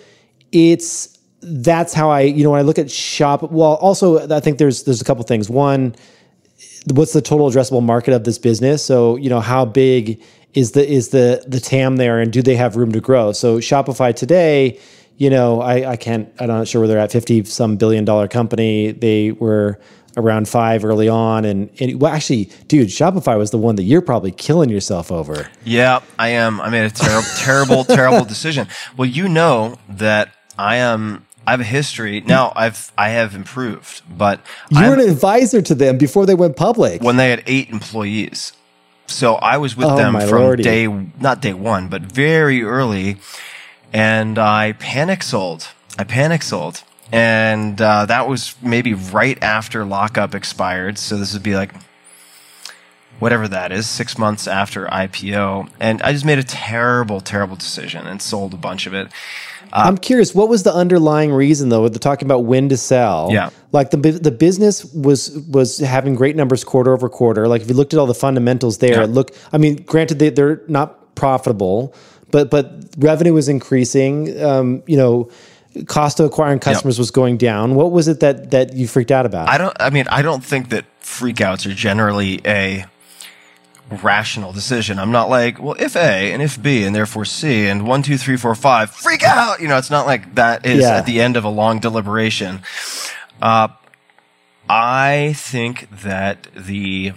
it's 0.52 1.18
that's 1.42 1.94
how 1.94 2.10
I, 2.10 2.20
you 2.22 2.44
know, 2.44 2.50
when 2.50 2.58
I 2.58 2.62
look 2.62 2.78
at 2.78 2.90
shop, 2.90 3.50
well, 3.50 3.74
also 3.74 4.28
I 4.34 4.40
think 4.40 4.58
there's 4.58 4.84
there's 4.84 5.00
a 5.00 5.04
couple 5.04 5.22
things. 5.24 5.48
One, 5.48 5.94
what's 6.92 7.12
the 7.12 7.22
total 7.22 7.48
addressable 7.48 7.82
market 7.82 8.14
of 8.14 8.24
this 8.24 8.38
business? 8.38 8.84
So, 8.84 9.16
you 9.16 9.30
know, 9.30 9.40
how 9.40 9.64
big 9.64 10.22
is 10.54 10.72
the 10.72 10.88
is 10.88 11.10
the 11.10 11.44
the 11.46 11.60
TAM 11.60 11.96
there 11.96 12.20
and 12.20 12.32
do 12.32 12.42
they 12.42 12.56
have 12.56 12.76
room 12.76 12.92
to 12.92 13.00
grow? 13.00 13.32
So 13.32 13.58
Shopify 13.58 14.14
today, 14.14 14.78
you 15.20 15.28
know, 15.28 15.60
I, 15.60 15.90
I 15.92 15.96
can't, 15.96 16.32
I'm 16.40 16.48
not 16.48 16.66
sure 16.66 16.80
where 16.80 16.88
they're 16.88 16.98
at, 16.98 17.12
50 17.12 17.44
some 17.44 17.76
billion 17.76 18.06
dollar 18.06 18.26
company. 18.26 18.90
They 18.92 19.32
were 19.32 19.78
around 20.16 20.48
five 20.48 20.82
early 20.82 21.10
on. 21.10 21.44
And, 21.44 21.68
and 21.78 22.00
well, 22.00 22.10
actually, 22.12 22.50
dude, 22.68 22.88
Shopify 22.88 23.36
was 23.36 23.50
the 23.50 23.58
one 23.58 23.76
that 23.76 23.82
you're 23.82 24.00
probably 24.00 24.30
killing 24.32 24.70
yourself 24.70 25.12
over. 25.12 25.46
Yeah, 25.62 26.00
I 26.18 26.30
am. 26.30 26.58
I 26.60 26.70
made 26.70 26.86
a 26.86 26.90
terrible, 26.90 27.28
terrible, 27.36 27.84
terrible 27.84 28.24
decision. 28.24 28.66
Well, 28.96 29.08
you 29.08 29.28
know 29.28 29.76
that 29.90 30.32
I 30.58 30.76
am. 30.76 31.26
I 31.46 31.50
have 31.52 31.60
a 31.60 31.64
history 31.64 32.22
now. 32.22 32.52
I've 32.56 32.90
I 32.96 33.10
have 33.10 33.34
improved, 33.34 34.00
but 34.16 34.40
You 34.70 34.78
were 34.80 34.84
I'm- 34.86 35.00
an 35.00 35.08
advisor 35.10 35.60
to 35.60 35.74
them 35.74 35.98
before 35.98 36.24
they 36.24 36.34
went 36.34 36.56
public. 36.56 37.02
when 37.02 37.16
they 37.18 37.28
had 37.30 37.42
eight 37.46 37.68
employees. 37.70 38.52
So 39.06 39.34
I 39.34 39.56
was 39.58 39.76
with 39.76 39.86
Oh, 39.88 39.96
them 39.96 40.12
from 40.20 40.42
lordy. 40.42 40.62
day 40.62 40.86
not 41.20 41.42
day 41.42 41.52
one, 41.52 41.88
but 41.88 42.02
very 42.02 42.62
early, 42.62 43.16
and 43.92 44.38
I 44.38 44.72
panic 44.72 45.22
sold. 45.22 45.68
I 45.98 46.04
panic 46.04 46.42
sold, 46.42 46.82
and 47.12 47.80
uh, 47.80 48.06
that 48.06 48.28
was 48.28 48.54
maybe 48.62 48.94
right 48.94 49.40
after 49.42 49.84
lockup 49.84 50.34
expired. 50.34 50.98
So 50.98 51.16
this 51.16 51.32
would 51.34 51.42
be 51.42 51.54
like 51.56 51.72
whatever 53.18 53.48
that 53.48 53.70
is, 53.72 53.86
six 53.86 54.16
months 54.16 54.46
after 54.48 54.86
IPO, 54.86 55.68
and 55.78 56.00
I 56.02 56.12
just 56.12 56.24
made 56.24 56.38
a 56.38 56.42
terrible, 56.44 57.20
terrible 57.20 57.56
decision 57.56 58.06
and 58.06 58.22
sold 58.22 58.54
a 58.54 58.56
bunch 58.56 58.86
of 58.86 58.94
it. 58.94 59.08
I'm 59.72 59.98
curious, 59.98 60.34
what 60.34 60.48
was 60.48 60.64
the 60.64 60.74
underlying 60.74 61.32
reason 61.32 61.68
though? 61.68 61.88
They're 61.88 61.98
talking 62.00 62.26
about 62.26 62.40
when 62.44 62.68
to 62.70 62.76
sell. 62.76 63.28
Yeah. 63.30 63.50
Like 63.70 63.90
the 63.90 63.98
the 63.98 64.32
business 64.32 64.84
was 64.86 65.30
was 65.48 65.78
having 65.78 66.16
great 66.16 66.34
numbers 66.34 66.64
quarter 66.64 66.92
over 66.92 67.08
quarter. 67.08 67.46
Like 67.46 67.62
if 67.62 67.68
you 67.68 67.74
looked 67.74 67.94
at 67.94 68.00
all 68.00 68.06
the 68.06 68.14
fundamentals 68.14 68.78
there, 68.78 69.02
Yeah. 69.02 69.06
look. 69.08 69.30
I 69.52 69.58
mean, 69.58 69.76
granted 69.84 70.18
they 70.18 70.30
they're 70.30 70.62
not 70.66 71.14
profitable, 71.14 71.94
but 72.30 72.50
but 72.50 72.72
revenue 72.98 73.32
was 73.34 73.48
increasing. 73.48 74.42
Um, 74.42 74.82
you 74.86 74.96
know, 74.96 75.30
cost 75.86 76.20
of 76.20 76.26
acquiring 76.26 76.58
customers 76.58 76.98
was 76.98 77.10
going 77.10 77.36
down. 77.36 77.74
What 77.74 77.92
was 77.92 78.08
it 78.08 78.20
that 78.20 78.50
that 78.50 78.74
you 78.74 78.86
freaked 78.88 79.10
out 79.10 79.26
about? 79.26 79.48
I 79.48 79.58
don't. 79.58 79.76
I 79.80 79.90
mean, 79.90 80.06
I 80.08 80.22
don't 80.22 80.44
think 80.44 80.70
that 80.70 80.84
freakouts 81.02 81.70
are 81.70 81.74
generally 81.74 82.40
a 82.44 82.86
rational 84.02 84.52
decision. 84.52 85.00
I'm 85.00 85.10
not 85.10 85.28
like, 85.28 85.60
well, 85.60 85.74
if 85.78 85.96
A 85.96 86.32
and 86.32 86.40
if 86.40 86.62
B 86.62 86.84
and 86.84 86.94
therefore 86.94 87.24
C 87.24 87.66
and 87.66 87.86
one, 87.86 88.02
two, 88.04 88.16
three, 88.16 88.36
four, 88.36 88.54
five, 88.54 88.90
freak 88.90 89.24
out. 89.24 89.60
You 89.60 89.66
know, 89.68 89.78
it's 89.78 89.90
not 89.90 90.06
like 90.06 90.36
that 90.36 90.64
is 90.64 90.82
Yeah. 90.82 90.96
at 90.98 91.06
the 91.06 91.20
end 91.20 91.36
of 91.36 91.42
a 91.44 91.48
long 91.48 91.80
deliberation. 91.80 92.60
Uh, 93.42 93.68
I 94.68 95.32
think 95.36 95.88
that 96.02 96.46
the 96.54 97.14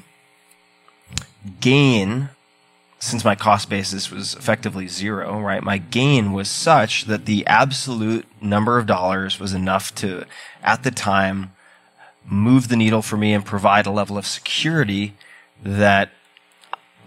gain, 1.60 2.30
since 3.04 3.26
my 3.26 3.36
cost 3.36 3.70
basis 3.70 4.10
was 4.10 4.34
effectively 4.34 4.88
zero, 4.88 5.40
right? 5.42 5.62
My 5.62 5.78
gain 5.78 6.32
was 6.32 6.50
such 6.50 7.06
that 7.06 7.26
the 7.26 7.46
absolute 7.48 8.26
number 8.42 8.78
of 8.78 8.86
dollars 8.86 9.40
was 9.40 9.54
enough 9.54 9.94
to, 9.96 10.26
at 10.64 10.84
the 10.84 10.92
time, 10.92 11.52
move 12.26 12.70
the 12.70 12.78
needle 12.78 13.02
for 13.02 13.18
me 13.18 13.34
and 13.34 13.46
provide 13.46 13.86
a 13.86 13.92
level 13.92 14.18
of 14.18 14.26
security 14.26 15.14
that 15.64 16.12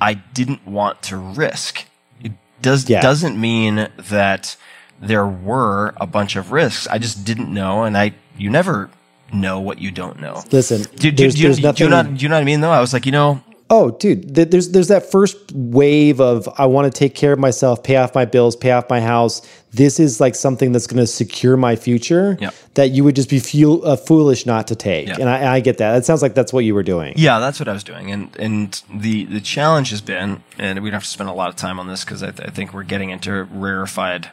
I 0.00 0.14
didn't 0.14 0.66
want 0.66 1.02
to 1.04 1.16
risk. 1.16 1.84
It 2.22 2.32
does 2.60 2.88
Yeah. 2.90 3.00
doesn't 3.00 3.40
mean 3.40 3.88
that 3.96 4.56
there 5.00 5.26
were 5.26 5.94
a 5.96 6.06
bunch 6.06 6.36
of 6.36 6.52
risks. 6.52 6.86
I 6.88 6.98
just 6.98 7.24
didn't 7.24 7.52
know, 7.52 7.84
and 7.84 7.96
I 7.96 8.12
you 8.36 8.50
never 8.50 8.90
know 9.32 9.58
what 9.60 9.78
you 9.80 9.90
don't 9.90 10.20
know. 10.20 10.44
Listen, 10.52 10.82
Do, 10.82 11.10
do, 11.10 11.10
there's, 11.12 11.34
do, 11.34 11.40
you- 11.40 11.46
there's 11.48 11.56
do, 11.56 11.84
you 11.84 11.88
nothing. 11.90 12.12
know, 12.12 12.18
do 12.18 12.22
you 12.22 12.28
know 12.28 12.34
what 12.36 12.40
I 12.42 12.44
mean? 12.44 12.60
Though 12.60 12.70
I 12.70 12.80
was 12.80 12.92
like, 12.92 13.06
you 13.06 13.12
know, 13.12 13.40
Oh, 13.68 13.90
dude, 13.90 14.32
th- 14.36 14.50
there's 14.50 14.68
there's 14.70 14.86
that 14.88 15.10
first 15.10 15.50
wave 15.52 16.20
of 16.20 16.48
I 16.56 16.66
want 16.66 16.92
to 16.92 16.96
take 16.96 17.16
care 17.16 17.32
of 17.32 17.40
myself, 17.40 17.82
pay 17.82 17.96
off 17.96 18.14
my 18.14 18.24
bills, 18.24 18.54
pay 18.54 18.70
off 18.70 18.88
my 18.88 19.00
house. 19.00 19.42
This 19.72 19.98
is 19.98 20.20
like 20.20 20.36
something 20.36 20.70
that's 20.70 20.86
going 20.86 21.02
to 21.02 21.06
secure 21.06 21.56
my 21.56 21.74
future. 21.74 22.38
Yep. 22.40 22.54
That 22.74 22.90
you 22.90 23.02
would 23.02 23.16
just 23.16 23.28
be 23.28 23.40
fuel, 23.40 23.84
uh, 23.84 23.96
foolish 23.96 24.46
not 24.46 24.68
to 24.68 24.76
take, 24.76 25.08
Yep. 25.08 25.18
and 25.18 25.28
I, 25.28 25.54
I 25.56 25.60
get 25.60 25.78
that. 25.78 25.96
It 25.96 26.04
sounds 26.04 26.22
like 26.22 26.34
that's 26.34 26.52
what 26.52 26.64
you 26.64 26.74
were 26.76 26.84
doing. 26.84 27.14
Yeah, 27.16 27.40
that's 27.40 27.58
what 27.58 27.68
I 27.68 27.72
was 27.72 27.82
doing, 27.82 28.10
and 28.12 28.34
and 28.38 28.80
the 28.94 29.24
the 29.24 29.40
challenge 29.40 29.90
has 29.90 30.00
been, 30.00 30.44
and 30.58 30.80
we 30.82 30.90
don't 30.90 30.94
have 30.98 31.02
to 31.02 31.08
spend 31.08 31.28
a 31.28 31.32
lot 31.32 31.48
of 31.48 31.56
time 31.56 31.80
on 31.80 31.88
this 31.88 32.04
because 32.04 32.22
I, 32.22 32.30
th- 32.30 32.48
I 32.48 32.52
think 32.52 32.72
we're 32.72 32.84
getting 32.84 33.10
into 33.10 33.44
rarefied 33.50 34.30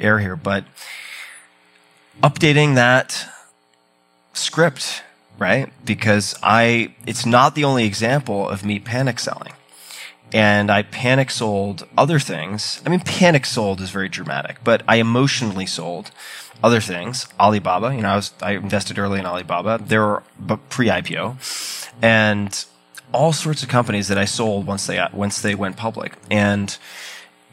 air 0.00 0.18
here, 0.18 0.34
but 0.34 0.64
updating 2.22 2.74
that 2.74 3.24
script, 4.32 5.02
right? 5.38 5.72
Because 5.84 6.34
I, 6.42 6.94
it's 7.06 7.24
not 7.24 7.54
the 7.54 7.64
only 7.64 7.84
example 7.84 8.48
of 8.48 8.64
me 8.64 8.78
panic 8.78 9.18
selling. 9.18 9.52
And 10.32 10.70
I 10.70 10.82
panic 10.82 11.30
sold 11.30 11.86
other 11.96 12.18
things. 12.18 12.82
I 12.84 12.90
mean, 12.90 13.00
panic 13.00 13.46
sold 13.46 13.80
is 13.80 13.90
very 13.90 14.10
dramatic, 14.10 14.58
but 14.62 14.82
I 14.86 14.96
emotionally 14.96 15.64
sold 15.64 16.10
other 16.62 16.80
things. 16.80 17.26
Alibaba, 17.40 17.94
you 17.94 18.02
know, 18.02 18.10
I 18.10 18.16
was, 18.16 18.32
I 18.42 18.52
invested 18.52 18.98
early 18.98 19.20
in 19.20 19.26
Alibaba. 19.26 19.82
There 19.82 20.02
were 20.02 20.22
but 20.38 20.68
pre-IPO 20.68 21.92
and 22.02 22.64
all 23.12 23.32
sorts 23.32 23.62
of 23.62 23.70
companies 23.70 24.08
that 24.08 24.18
I 24.18 24.26
sold 24.26 24.66
once 24.66 24.86
they, 24.86 25.02
once 25.14 25.40
they 25.40 25.54
went 25.54 25.76
public. 25.76 26.12
And 26.30 26.76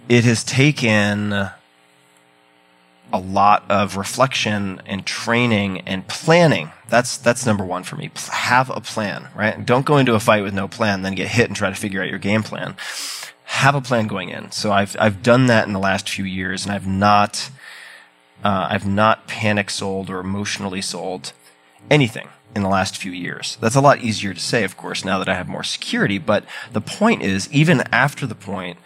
it 0.10 0.26
has 0.26 0.44
taken 0.44 1.50
a 3.12 3.20
lot 3.20 3.64
of 3.70 3.98
reflection 3.98 4.82
and 4.86 5.06
training 5.06 5.82
and 5.82 6.08
planning. 6.08 6.72
That's 6.90 7.18
that's 7.18 7.46
number 7.46 7.66
one 7.66 7.84
for 7.84 7.96
me. 7.96 8.12
Have 8.32 8.70
a 8.70 8.82
plan, 8.82 9.30
right? 9.36 9.66
Don't 9.66 9.86
go 9.86 9.98
into 9.98 10.16
a 10.16 10.20
fight 10.20 10.44
with 10.44 10.54
no 10.54 10.68
plan, 10.68 11.02
then 11.02 11.16
get 11.16 11.30
hit 11.30 11.48
and 11.48 11.56
try 11.56 11.70
to 11.70 11.76
figure 11.76 12.02
out 12.02 12.10
your 12.10 12.20
game 12.20 12.44
plan. 12.44 12.76
Have 13.46 13.76
a 13.76 13.82
plan 13.82 14.08
going 14.08 14.30
in. 14.30 14.52
So 14.52 14.72
I've 14.72 14.96
I've 15.00 15.24
done 15.24 15.46
that 15.48 15.68
in 15.68 15.74
the 15.74 15.80
last 15.80 16.10
few 16.10 16.26
years, 16.26 16.66
and 16.66 16.74
I've 16.74 16.88
not 16.88 17.50
uh, 18.44 18.68
I've 18.70 18.88
not 18.88 19.28
panic 19.28 19.70
sold 19.70 20.10
or 20.10 20.20
emotionally 20.20 20.82
sold 20.82 21.34
anything 21.90 22.30
in 22.56 22.64
the 22.64 22.70
last 22.70 22.96
few 22.98 23.12
years. 23.12 23.58
That's 23.60 23.76
a 23.76 23.82
lot 23.82 24.02
easier 24.02 24.34
to 24.34 24.40
say, 24.40 24.64
of 24.64 24.78
course, 24.78 25.04
now 25.04 25.20
that 25.20 25.30
I 25.30 25.36
have 25.36 25.48
more 25.48 25.64
security. 25.64 26.18
But 26.18 26.46
the 26.72 26.82
point 26.82 27.22
is, 27.22 27.52
even 27.52 27.82
after 27.92 28.26
the 28.26 28.36
point 28.36 28.80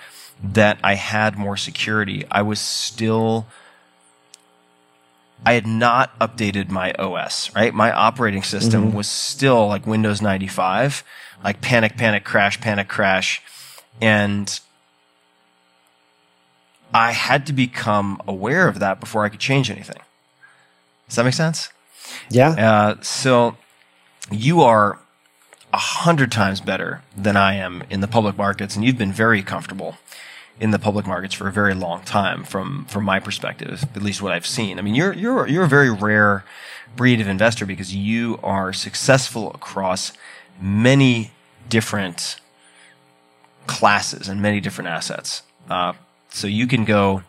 that 0.44 0.80
I 0.84 0.96
had 0.96 1.38
more 1.38 1.58
security, 1.58 2.26
I 2.32 2.42
was 2.42 2.60
still 2.60 3.46
I 5.46 5.54
had 5.54 5.66
not 5.66 6.18
updated 6.20 6.70
my 6.70 6.92
OS, 6.94 7.54
right? 7.56 7.74
My 7.74 7.92
operating 7.92 8.44
system 8.44 8.94
was 8.94 9.08
still 9.08 9.68
like 9.68 9.88
Windows 9.88 10.22
95, 10.22 11.04
like 11.44 11.62
panic, 11.62 11.98
panic, 11.98 12.26
crash, 12.26 12.60
panic, 12.60 12.90
crash. 12.90 13.42
And 14.02 14.60
I 16.94 17.12
had 17.12 17.46
to 17.48 17.54
become 17.54 18.22
aware 18.28 18.68
of 18.68 18.80
that 18.80 19.00
before 19.00 19.24
I 19.24 19.30
could 19.30 19.40
change 19.40 19.72
anything. 19.72 20.02
Does 21.08 21.16
that 21.16 21.24
make 21.24 21.34
sense? 21.34 21.70
Yeah. 22.30 22.50
Uh, 22.50 22.96
so 23.02 23.56
you 24.32 24.62
are 24.62 25.00
a 25.74 25.78
hundred 25.78 26.32
times 26.32 26.62
better 26.62 27.02
than 27.16 27.38
I 27.38 27.54
am 27.56 27.84
in 27.90 28.02
the 28.02 28.08
public 28.08 28.38
markets, 28.38 28.76
and 28.76 28.84
you've 28.84 28.98
been 28.98 29.14
very 29.14 29.42
comfortable 29.42 29.96
in 30.60 30.72
the 30.72 30.80
public 30.80 31.08
markets 31.08 31.34
for 31.34 31.48
a 31.48 31.52
very 31.52 31.74
long 31.74 32.02
time 32.04 32.44
from 32.44 32.86
from 32.86 33.04
my 33.06 33.20
perspective, 33.20 33.86
at 33.96 34.02
least 34.02 34.22
what 34.22 34.32
I've 34.32 34.46
seen. 34.46 34.78
I 34.78 34.82
mean, 34.82 34.96
you're 34.96 35.14
you're 35.14 35.48
you're 35.48 35.64
a 35.64 35.70
very 35.70 35.92
rare 35.92 36.44
breed 36.96 37.22
of 37.22 37.28
investor 37.28 37.66
because 37.66 37.96
you 37.96 38.40
are 38.44 38.74
successful 38.74 39.52
across 39.52 40.12
many 40.60 41.32
different 41.70 42.40
classes 43.68 44.28
and 44.28 44.42
many 44.42 44.60
different 44.60 44.90
assets. 44.90 45.44
Uh, 45.70 45.94
so 46.30 46.48
you 46.48 46.68
can 46.68 46.86
go 46.86 47.24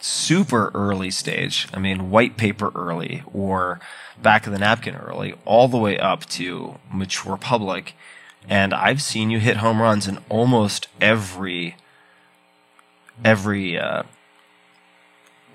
super 0.00 0.70
early 0.74 1.10
stage. 1.10 1.68
I 1.72 1.78
mean, 1.78 2.10
white 2.10 2.36
paper 2.36 2.72
early 2.74 3.22
or 3.32 3.78
back 4.20 4.46
of 4.46 4.52
the 4.52 4.58
napkin 4.58 4.96
early, 4.96 5.34
all 5.44 5.68
the 5.68 5.78
way 5.78 5.98
up 5.98 6.24
to 6.30 6.78
mature 6.92 7.36
public. 7.36 7.94
And 8.48 8.74
I've 8.74 9.02
seen 9.02 9.30
you 9.30 9.38
hit 9.38 9.58
home 9.58 9.80
runs 9.80 10.08
in 10.08 10.18
almost 10.28 10.88
every 11.00 11.76
every 13.24 13.78
uh, 13.78 14.02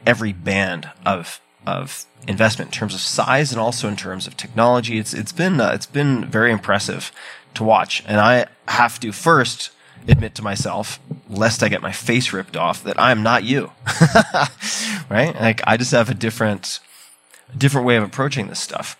every 0.05 0.33
band 0.33 0.89
of 1.05 1.41
of 1.65 2.05
investment 2.27 2.69
in 2.69 2.71
terms 2.71 2.93
of 2.93 3.01
size 3.01 3.51
and 3.51 3.59
also 3.59 3.87
in 3.87 3.95
terms 3.95 4.25
of 4.25 4.37
technology. 4.37 4.97
It's 4.97 5.13
it's 5.13 5.31
been 5.33 5.59
uh, 5.59 5.71
it's 5.73 5.85
been 5.85 6.25
very 6.25 6.51
impressive 6.51 7.11
to 7.55 7.63
watch, 7.63 8.03
and 8.07 8.19
I 8.19 8.45
have 8.67 8.99
to 9.01 9.11
first 9.11 9.71
admit 10.07 10.35
to 10.35 10.41
myself, 10.41 10.99
lest 11.29 11.61
I 11.63 11.69
get 11.69 11.81
my 11.81 11.91
face 11.91 12.31
ripped 12.31 12.55
off, 12.55 12.83
that 12.83 12.99
I'm 12.99 13.23
not 13.23 13.43
you. 13.43 13.71
right? 15.09 15.35
Like 15.35 15.61
I 15.67 15.75
just 15.77 15.91
have 15.91 16.09
a 16.09 16.13
different 16.13 16.79
different 17.57 17.87
way 17.87 17.97
of 17.97 18.03
approaching 18.03 18.47
this 18.47 18.59
stuff. 18.59 18.97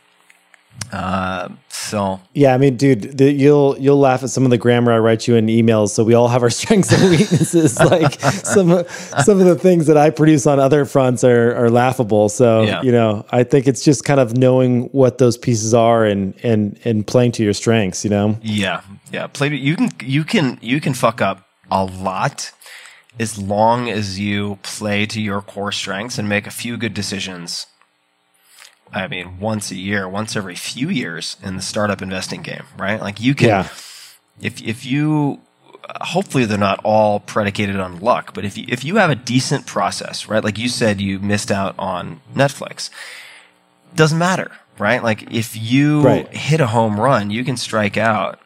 Uh, 0.92 1.50
so 1.70 2.20
Yeah, 2.34 2.54
I 2.54 2.58
mean, 2.58 2.78
dude, 2.78 3.18
the, 3.18 3.32
you'll 3.32 3.78
you'll 3.78 4.00
laugh 4.00 4.24
at 4.24 4.30
some 4.30 4.46
of 4.46 4.52
the 4.52 4.58
grammar 4.58 4.94
I 4.94 5.00
write 5.00 5.28
you 5.28 5.36
in 5.36 5.48
emails. 5.48 5.90
So 5.90 6.04
we 6.04 6.14
all 6.14 6.30
have 6.30 6.44
our 6.44 6.50
strengths 6.62 6.92
and 6.94 7.10
weaknesses. 7.10 7.78
like 7.92 8.20
some 8.22 8.84
some 9.24 9.40
of 9.40 9.46
the 9.46 9.58
things 9.60 9.88
that 9.88 9.98
I 9.98 10.10
produce 10.12 10.48
on 10.48 10.60
other 10.60 10.86
fronts 10.86 11.24
are 11.24 11.56
are 11.56 11.70
laughable. 11.70 12.30
So 12.30 12.62
Yeah. 12.64 12.82
you 12.84 12.92
know, 12.92 13.26
I 13.32 13.44
think 13.44 13.68
it's 13.68 13.84
just 13.84 14.06
kind 14.06 14.20
of 14.20 14.38
knowing 14.38 14.84
what 14.94 15.18
those 15.18 15.38
pieces 15.38 15.74
are 15.74 16.06
and 16.06 16.34
and 16.44 16.80
and 16.86 17.06
playing 17.06 17.34
to 17.34 17.44
your 17.44 17.54
strengths. 17.54 18.04
You 18.06 18.10
know, 18.12 18.38
Yeah, 18.42 18.82
yeah. 19.12 19.28
Play. 19.28 19.50
You 19.50 19.76
can 19.76 19.90
you 20.02 20.24
can 20.24 20.58
you 20.62 20.80
can 20.80 20.94
fuck 20.94 21.22
up 21.22 21.46
a 21.70 21.84
lot, 21.84 22.52
as 23.20 23.38
long 23.38 23.90
as 23.90 24.18
you 24.20 24.58
play 24.64 25.06
to 25.08 25.20
your 25.22 25.42
core 25.42 25.74
strengths 25.74 26.18
and 26.18 26.30
make 26.30 26.48
a 26.48 26.52
few 26.52 26.78
good 26.78 26.94
decisions. 26.94 27.66
I 28.94 29.08
mean, 29.08 29.40
once 29.40 29.70
a 29.72 29.76
year, 29.76 30.08
once 30.08 30.36
every 30.36 30.56
few 30.56 30.90
years 30.90 31.38
in 31.44 31.56
the 31.56 31.62
startup 31.62 32.02
investing 32.02 32.42
game, 32.42 32.64
right? 32.78 33.02
Like 33.02 33.20
you 33.20 33.36
can, 33.36 33.48
Yeah. 33.50 33.68
if 34.42 34.62
if 34.62 34.86
you, 34.86 35.40
hopefully 36.02 36.46
they're 36.46 36.58
not 36.58 36.80
all 36.84 37.20
predicated 37.20 37.78
on 37.80 38.00
luck, 38.00 38.34
but 38.34 38.46
if 38.46 38.58
you 38.58 38.66
if 38.68 38.84
you 38.84 38.96
have 38.96 39.10
a 39.10 39.16
decent 39.16 39.66
process, 39.66 40.28
right? 40.30 40.44
Like 40.44 40.58
you 40.58 40.70
said, 40.70 41.02
you 41.02 41.20
missed 41.20 41.52
out 41.52 41.76
on 41.78 42.22
Netflix. 42.36 42.90
Doesn't 43.96 44.18
matter, 44.18 44.52
right? 44.78 45.04
Like 45.04 45.32
if 45.34 45.56
you 45.56 46.02
Right. 46.02 46.28
hit 46.34 46.62
a 46.62 46.68
home 46.68 47.00
run, 47.00 47.30
you 47.32 47.44
can 47.44 47.58
strike 47.58 47.98
out. 47.98 48.40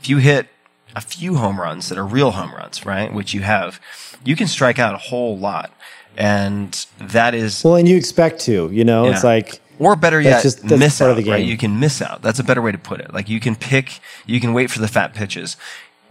If 0.00 0.08
you 0.08 0.18
hit 0.18 0.48
a 0.94 1.00
few 1.00 1.36
home 1.36 1.60
runs 1.60 1.88
that 1.88 1.98
are 1.98 2.06
real 2.06 2.32
home 2.32 2.52
runs, 2.54 2.84
right? 2.86 3.12
Which 3.12 3.34
you 3.34 3.42
have, 3.42 3.80
you 4.24 4.34
can 4.36 4.46
strike 4.46 4.78
out 4.78 4.94
a 4.94 4.98
whole 4.98 5.36
lot. 5.38 5.70
And 6.16 6.86
that 6.98 7.34
is, 7.34 7.62
Well, 7.62 7.76
and 7.76 7.86
you 7.86 7.96
expect 7.96 8.40
to, 8.42 8.70
you 8.72 8.84
know, 8.84 9.04
it's 9.10 9.22
like, 9.22 9.60
or 9.78 9.96
better 9.96 10.22
that's 10.22 10.36
yet, 10.36 10.42
just- 10.42 10.68
that's 10.68 10.80
miss 10.80 11.00
out, 11.00 11.10
of 11.10 11.16
the 11.16 11.30
right? 11.30 11.44
You 11.44 11.56
can 11.56 11.78
miss 11.78 12.00
out. 12.02 12.22
That's 12.22 12.38
a 12.38 12.44
better 12.44 12.62
way 12.62 12.72
to 12.72 12.78
put 12.78 13.00
it. 13.00 13.12
Like 13.12 13.28
you 13.28 13.40
can 13.40 13.56
pick, 13.56 14.00
you 14.26 14.40
can 14.40 14.52
wait 14.52 14.70
for 14.70 14.80
the 14.80 14.88
fat 14.88 15.14
pitches. 15.14 15.56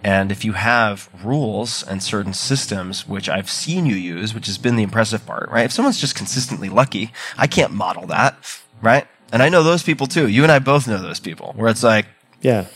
And 0.03 0.31
if 0.31 0.45
you 0.45 0.53
have 0.53 1.09
rules 1.23 1.81
and 1.81 2.03
certain 2.03 2.33
systems, 2.33 3.07
which 3.07 3.27
I've 3.27 3.49
seen 3.49 3.87
you 3.87 3.95
use, 3.95 4.35
which 4.35 4.45
has 4.45 4.59
been 4.59 4.75
the 4.75 4.83
impressive 4.83 5.25
part, 5.25 5.49
right? 5.49 5.65
If 5.65 5.71
someone's 5.71 5.99
just 5.99 6.13
consistently 6.15 6.69
lucky, 6.69 7.11
I 7.37 7.47
can't 7.47 7.73
model 7.73 8.05
that, 8.07 8.37
right? 8.83 9.07
And 9.31 9.41
I 9.41 9.49
know 9.49 9.63
those 9.63 9.81
people 9.81 10.05
too. 10.05 10.27
You 10.27 10.43
and 10.43 10.51
I 10.51 10.59
both 10.59 10.87
know 10.87 11.01
those 11.01 11.19
people 11.19 11.53
where 11.55 11.69
it's 11.69 11.81
like, 11.81 12.05
yeah. 12.41 12.67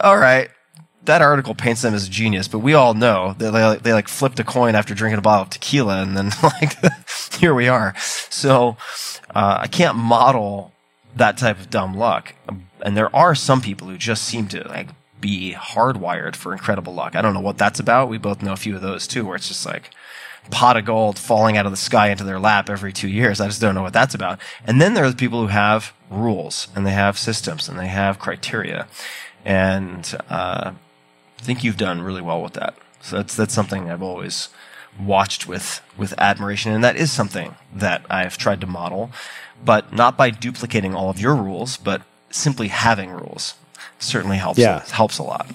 all 0.00 0.18
right, 0.18 0.50
that 1.04 1.22
article 1.22 1.54
paints 1.54 1.82
them 1.82 1.94
as 1.94 2.06
a 2.06 2.10
genius, 2.10 2.48
but 2.48 2.58
we 2.58 2.74
all 2.74 2.92
know 2.94 3.34
that 3.38 3.52
they 3.52 3.64
like, 3.64 3.82
they 3.82 3.92
like 3.92 4.08
flipped 4.08 4.40
a 4.40 4.44
coin 4.44 4.74
after 4.74 4.94
drinking 4.94 5.18
a 5.18 5.22
bottle 5.22 5.42
of 5.42 5.50
tequila, 5.50 6.02
and 6.02 6.16
then 6.16 6.30
like 6.42 6.76
here 7.38 7.54
we 7.54 7.68
are. 7.68 7.94
So 8.30 8.76
uh, 9.34 9.58
I 9.60 9.66
can't 9.66 9.96
model 9.96 10.72
that 11.16 11.36
type 11.36 11.58
of 11.58 11.70
dumb 11.70 11.96
luck, 11.96 12.34
and 12.80 12.96
there 12.96 13.14
are 13.14 13.34
some 13.34 13.60
people 13.60 13.88
who 13.88 13.96
just 13.96 14.24
seem 14.24 14.48
to 14.48 14.66
like 14.68 14.88
be 15.20 15.54
hardwired 15.54 16.36
for 16.36 16.52
incredible 16.52 16.94
luck. 16.94 17.16
I 17.16 17.22
don't 17.22 17.34
know 17.34 17.40
what 17.40 17.58
that's 17.58 17.80
about. 17.80 18.08
We 18.08 18.18
both 18.18 18.42
know 18.42 18.52
a 18.52 18.56
few 18.56 18.76
of 18.76 18.82
those 18.82 19.06
too, 19.06 19.24
where 19.24 19.36
it's 19.36 19.48
just 19.48 19.66
like 19.66 19.90
pot 20.50 20.76
of 20.76 20.84
gold 20.84 21.18
falling 21.18 21.56
out 21.56 21.66
of 21.66 21.72
the 21.72 21.76
sky 21.76 22.08
into 22.08 22.24
their 22.24 22.38
lap 22.38 22.70
every 22.70 22.92
two 22.92 23.08
years. 23.08 23.40
I 23.40 23.46
just 23.46 23.60
don't 23.60 23.74
know 23.74 23.82
what 23.82 23.92
that's 23.92 24.14
about. 24.14 24.38
And 24.64 24.80
then 24.80 24.94
there 24.94 25.04
are 25.04 25.10
the 25.10 25.16
people 25.16 25.40
who 25.42 25.48
have 25.48 25.92
rules 26.10 26.68
and 26.74 26.86
they 26.86 26.92
have 26.92 27.18
systems 27.18 27.68
and 27.68 27.78
they 27.78 27.88
have 27.88 28.18
criteria. 28.18 28.88
And 29.44 30.18
uh, 30.30 30.72
I 31.38 31.42
think 31.42 31.64
you've 31.64 31.76
done 31.76 32.02
really 32.02 32.22
well 32.22 32.42
with 32.42 32.54
that. 32.54 32.74
So 33.00 33.16
that's 33.16 33.36
that's 33.36 33.54
something 33.54 33.90
I've 33.90 34.02
always 34.02 34.48
watched 35.00 35.46
with 35.46 35.80
with 35.96 36.14
admiration, 36.18 36.72
and 36.72 36.82
that 36.84 36.96
is 36.96 37.12
something 37.12 37.54
that 37.74 38.04
I've 38.10 38.38
tried 38.38 38.60
to 38.60 38.66
model, 38.66 39.10
but 39.64 39.92
not 39.92 40.16
by 40.16 40.30
duplicating 40.30 40.94
all 40.94 41.10
of 41.10 41.20
your 41.20 41.34
rules, 41.34 41.76
but 41.76 42.02
simply 42.30 42.68
having 42.68 43.10
rules 43.10 43.54
certainly 43.98 44.36
helps. 44.36 44.58
Yeah. 44.58 44.84
helps 44.90 45.18
a 45.18 45.22
lot. 45.22 45.50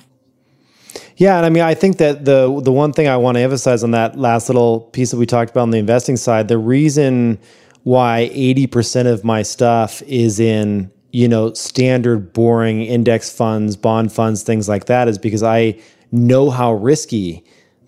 Yeah, 1.18 1.38
and 1.38 1.46
I 1.46 1.50
mean, 1.50 1.64
I 1.64 1.74
think 1.74 1.98
that 1.98 2.26
the 2.26 2.60
the 2.64 2.72
one 2.72 2.94
thing 2.94 3.08
I 3.08 3.18
want 3.18 3.36
to 3.38 3.42
emphasize 3.42 3.84
on 3.84 3.92
that 3.92 4.18
last 4.18 4.50
little 4.50 4.82
piece 4.82 5.12
that 5.12 5.18
we 5.18 5.26
talked 5.26 5.52
about 5.52 5.62
on 5.62 5.72
the 5.72 5.78
investing 5.78 6.18
side, 6.18 6.48
the 6.48 6.58
reason 6.58 7.40
why 7.84 8.30
eighty 8.32 8.68
percent 8.68 9.08
of 9.08 9.24
my 9.24 9.42
stuff 9.44 10.02
is 10.04 10.40
in 10.40 10.92
you 11.12 11.28
know 11.28 11.54
standard 11.54 12.34
boring 12.34 12.82
index 12.82 13.32
funds, 13.32 13.76
bond 13.76 14.12
funds, 14.12 14.44
things 14.44 14.68
like 14.68 14.86
that, 14.86 15.08
is 15.08 15.18
because 15.18 15.44
I 15.44 15.80
know 16.12 16.50
how 16.50 16.74
risky 16.74 17.44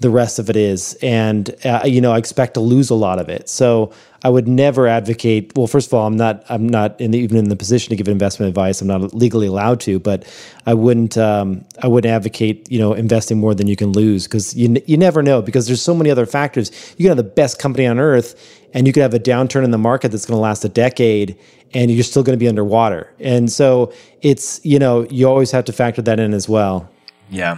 the 0.05 0.11
rest 0.11 0.37
of 0.37 0.51
it 0.51 0.55
is, 0.55 0.93
and 1.01 1.49
uh, 1.65 1.81
you 1.83 1.99
know 1.99 2.11
I 2.11 2.19
expect 2.19 2.53
to 2.53 2.59
lose 2.59 2.91
a 2.91 2.95
lot 2.95 3.17
of 3.17 3.27
it. 3.27 3.49
So 3.49 3.91
I 4.23 4.29
would 4.29 4.47
never 4.47 4.87
advocate. 4.87 5.51
Well, 5.55 5.65
first 5.65 5.87
of 5.87 5.95
all, 5.95 6.05
I'm 6.05 6.15
not 6.15 6.45
I'm 6.47 6.69
not 6.69 7.01
in 7.01 7.09
the, 7.09 7.17
even 7.17 7.37
in 7.37 7.49
the 7.49 7.55
position 7.55 7.89
to 7.89 7.95
give 7.95 8.07
investment 8.07 8.47
advice. 8.47 8.81
I'm 8.81 8.87
not 8.87 9.15
legally 9.15 9.47
allowed 9.47 9.79
to, 9.81 9.97
but 9.97 10.23
I 10.67 10.75
wouldn't 10.75 11.17
um, 11.17 11.65
I 11.81 11.87
wouldn't 11.87 12.11
advocate 12.11 12.71
you 12.71 12.77
know 12.77 12.93
investing 12.93 13.39
more 13.39 13.55
than 13.55 13.65
you 13.65 13.75
can 13.75 13.93
lose 13.93 14.27
because 14.27 14.55
you 14.55 14.79
you 14.85 14.95
never 14.95 15.23
know 15.23 15.41
because 15.41 15.65
there's 15.65 15.81
so 15.81 15.95
many 15.95 16.11
other 16.11 16.27
factors. 16.27 16.69
You 16.97 17.05
can 17.05 17.07
have 17.07 17.17
the 17.17 17.23
best 17.23 17.57
company 17.57 17.87
on 17.87 17.97
earth, 17.97 18.35
and 18.75 18.85
you 18.85 18.93
could 18.93 19.01
have 19.01 19.15
a 19.15 19.19
downturn 19.19 19.63
in 19.63 19.71
the 19.71 19.79
market 19.79 20.11
that's 20.11 20.27
going 20.27 20.37
to 20.37 20.41
last 20.41 20.63
a 20.63 20.69
decade, 20.69 21.35
and 21.73 21.89
you're 21.89 22.03
still 22.03 22.21
going 22.21 22.37
to 22.37 22.43
be 22.43 22.47
underwater. 22.47 23.11
And 23.19 23.51
so 23.51 23.91
it's 24.21 24.63
you 24.63 24.77
know 24.77 25.07
you 25.09 25.27
always 25.27 25.49
have 25.49 25.65
to 25.65 25.73
factor 25.73 26.03
that 26.03 26.19
in 26.19 26.35
as 26.35 26.47
well. 26.47 26.87
Yeah. 27.31 27.57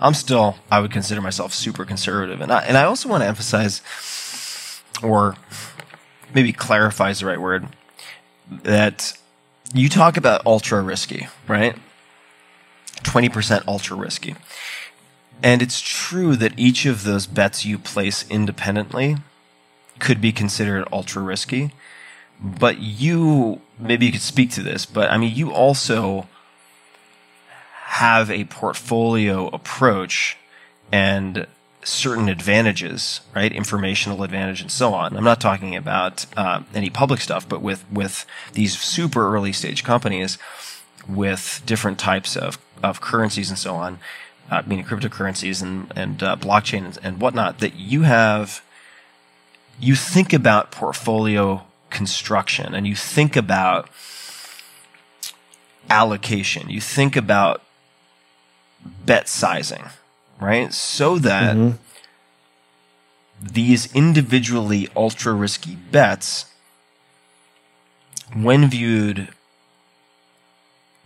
I'm 0.00 0.14
still, 0.14 0.56
I 0.70 0.80
would 0.80 0.90
consider 0.90 1.20
myself 1.20 1.52
super 1.52 1.84
conservative. 1.84 2.40
And 2.40 2.52
I, 2.52 2.60
and 2.62 2.76
I 2.76 2.84
also 2.84 3.08
want 3.08 3.22
to 3.22 3.26
emphasize, 3.26 3.82
or 5.02 5.36
maybe 6.34 6.52
clarify 6.52 7.10
is 7.10 7.20
the 7.20 7.26
right 7.26 7.40
word, 7.40 7.68
that 8.50 9.16
you 9.72 9.88
talk 9.88 10.16
about 10.16 10.44
ultra 10.46 10.82
risky, 10.82 11.28
right? 11.48 11.76
20% 13.02 13.66
ultra 13.66 13.96
risky. 13.96 14.36
And 15.42 15.62
it's 15.62 15.80
true 15.80 16.36
that 16.36 16.58
each 16.58 16.86
of 16.86 17.04
those 17.04 17.26
bets 17.26 17.64
you 17.64 17.78
place 17.78 18.24
independently 18.30 19.16
could 19.98 20.20
be 20.20 20.32
considered 20.32 20.86
ultra 20.92 21.22
risky. 21.22 21.72
But 22.40 22.78
you, 22.78 23.60
maybe 23.78 24.06
you 24.06 24.12
could 24.12 24.20
speak 24.20 24.50
to 24.52 24.62
this, 24.62 24.86
but 24.86 25.10
I 25.10 25.18
mean, 25.18 25.34
you 25.34 25.52
also 25.52 26.26
have 27.94 28.28
a 28.28 28.44
portfolio 28.46 29.46
approach 29.48 30.36
and 30.90 31.46
certain 31.84 32.28
advantages, 32.28 33.20
right? 33.36 33.52
Informational 33.52 34.24
advantage 34.24 34.60
and 34.60 34.70
so 34.70 34.92
on. 34.94 35.16
I'm 35.16 35.22
not 35.22 35.40
talking 35.40 35.76
about 35.76 36.26
uh, 36.36 36.62
any 36.74 36.90
public 36.90 37.20
stuff, 37.20 37.48
but 37.48 37.62
with 37.62 37.84
with 37.92 38.26
these 38.52 38.76
super 38.76 39.32
early 39.32 39.52
stage 39.52 39.84
companies 39.84 40.38
with 41.08 41.62
different 41.66 42.00
types 42.00 42.36
of, 42.36 42.58
of 42.82 43.00
currencies 43.00 43.48
and 43.48 43.58
so 43.58 43.76
on, 43.76 44.00
uh, 44.50 44.62
meaning 44.66 44.84
cryptocurrencies 44.84 45.62
and 45.62 45.92
and 45.94 46.20
uh, 46.20 46.34
blockchain 46.34 46.84
and, 46.84 46.98
and 47.00 47.20
whatnot, 47.20 47.60
that 47.60 47.76
you 47.76 48.02
have. 48.02 48.64
You 49.78 49.94
think 49.94 50.32
about 50.32 50.72
portfolio 50.72 51.64
construction 51.90 52.74
and 52.74 52.88
you 52.88 52.96
think 52.96 53.36
about 53.36 53.88
allocation. 55.88 56.70
You 56.70 56.80
think 56.80 57.14
about 57.14 57.62
bet 59.06 59.28
sizing, 59.28 59.84
right? 60.40 60.72
So 60.72 61.18
that 61.18 61.56
these 63.42 63.92
individually 63.94 64.88
ultra 64.96 65.32
risky 65.32 65.76
bets, 65.76 66.46
when 68.32 68.68
viewed 68.68 69.28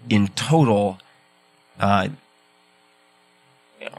in 0.08 0.28
total, 0.28 0.98
uh, 1.80 2.08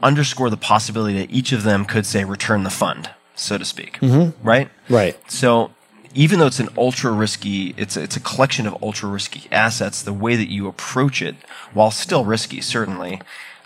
underscore 0.02 0.50
the 0.50 0.56
possibility 0.56 1.18
that 1.18 1.30
each 1.30 1.52
of 1.52 1.62
them 1.62 1.84
could 1.84 2.06
say 2.06 2.24
return 2.24 2.62
the 2.62 2.70
fund, 2.70 3.10
so 3.34 3.58
to 3.58 3.64
speak, 3.64 3.98
right? 4.42 4.68
Right. 4.88 5.18
So 5.30 5.70
even 6.14 6.38
though 6.38 6.46
it's 6.46 6.60
an 6.60 6.68
ultra 6.76 7.12
risky, 7.12 7.74
it's 7.76 7.96
it's 7.96 8.16
a 8.16 8.20
collection 8.20 8.66
of 8.66 8.76
ultra 8.82 9.08
risky 9.08 9.48
assets. 9.52 10.02
The 10.02 10.12
way 10.12 10.36
that 10.36 10.48
you 10.50 10.66
approach 10.66 11.22
it, 11.22 11.36
while 11.72 11.90
still 11.90 12.24
risky, 12.24 12.60
certainly, 12.60 13.20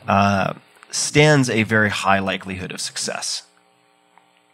uh, 0.08 0.54
stands 0.90 1.50
a 1.50 1.62
very 1.64 1.90
high 1.90 2.18
likelihood 2.18 2.72
of 2.72 2.80
success. 2.80 3.42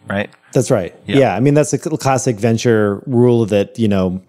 Right? 0.09 0.31
That's 0.53 0.71
right. 0.71 0.95
Yeah. 1.07 1.19
Yeah. 1.19 1.37
I 1.37 1.41
mean, 1.41 1.55
that's 1.55 1.73
a 1.73 1.79
classic 1.79 2.37
venture 2.37 3.03
rule 3.07 3.45
that, 3.47 3.79
you 3.79 3.89
know, 3.89 4.23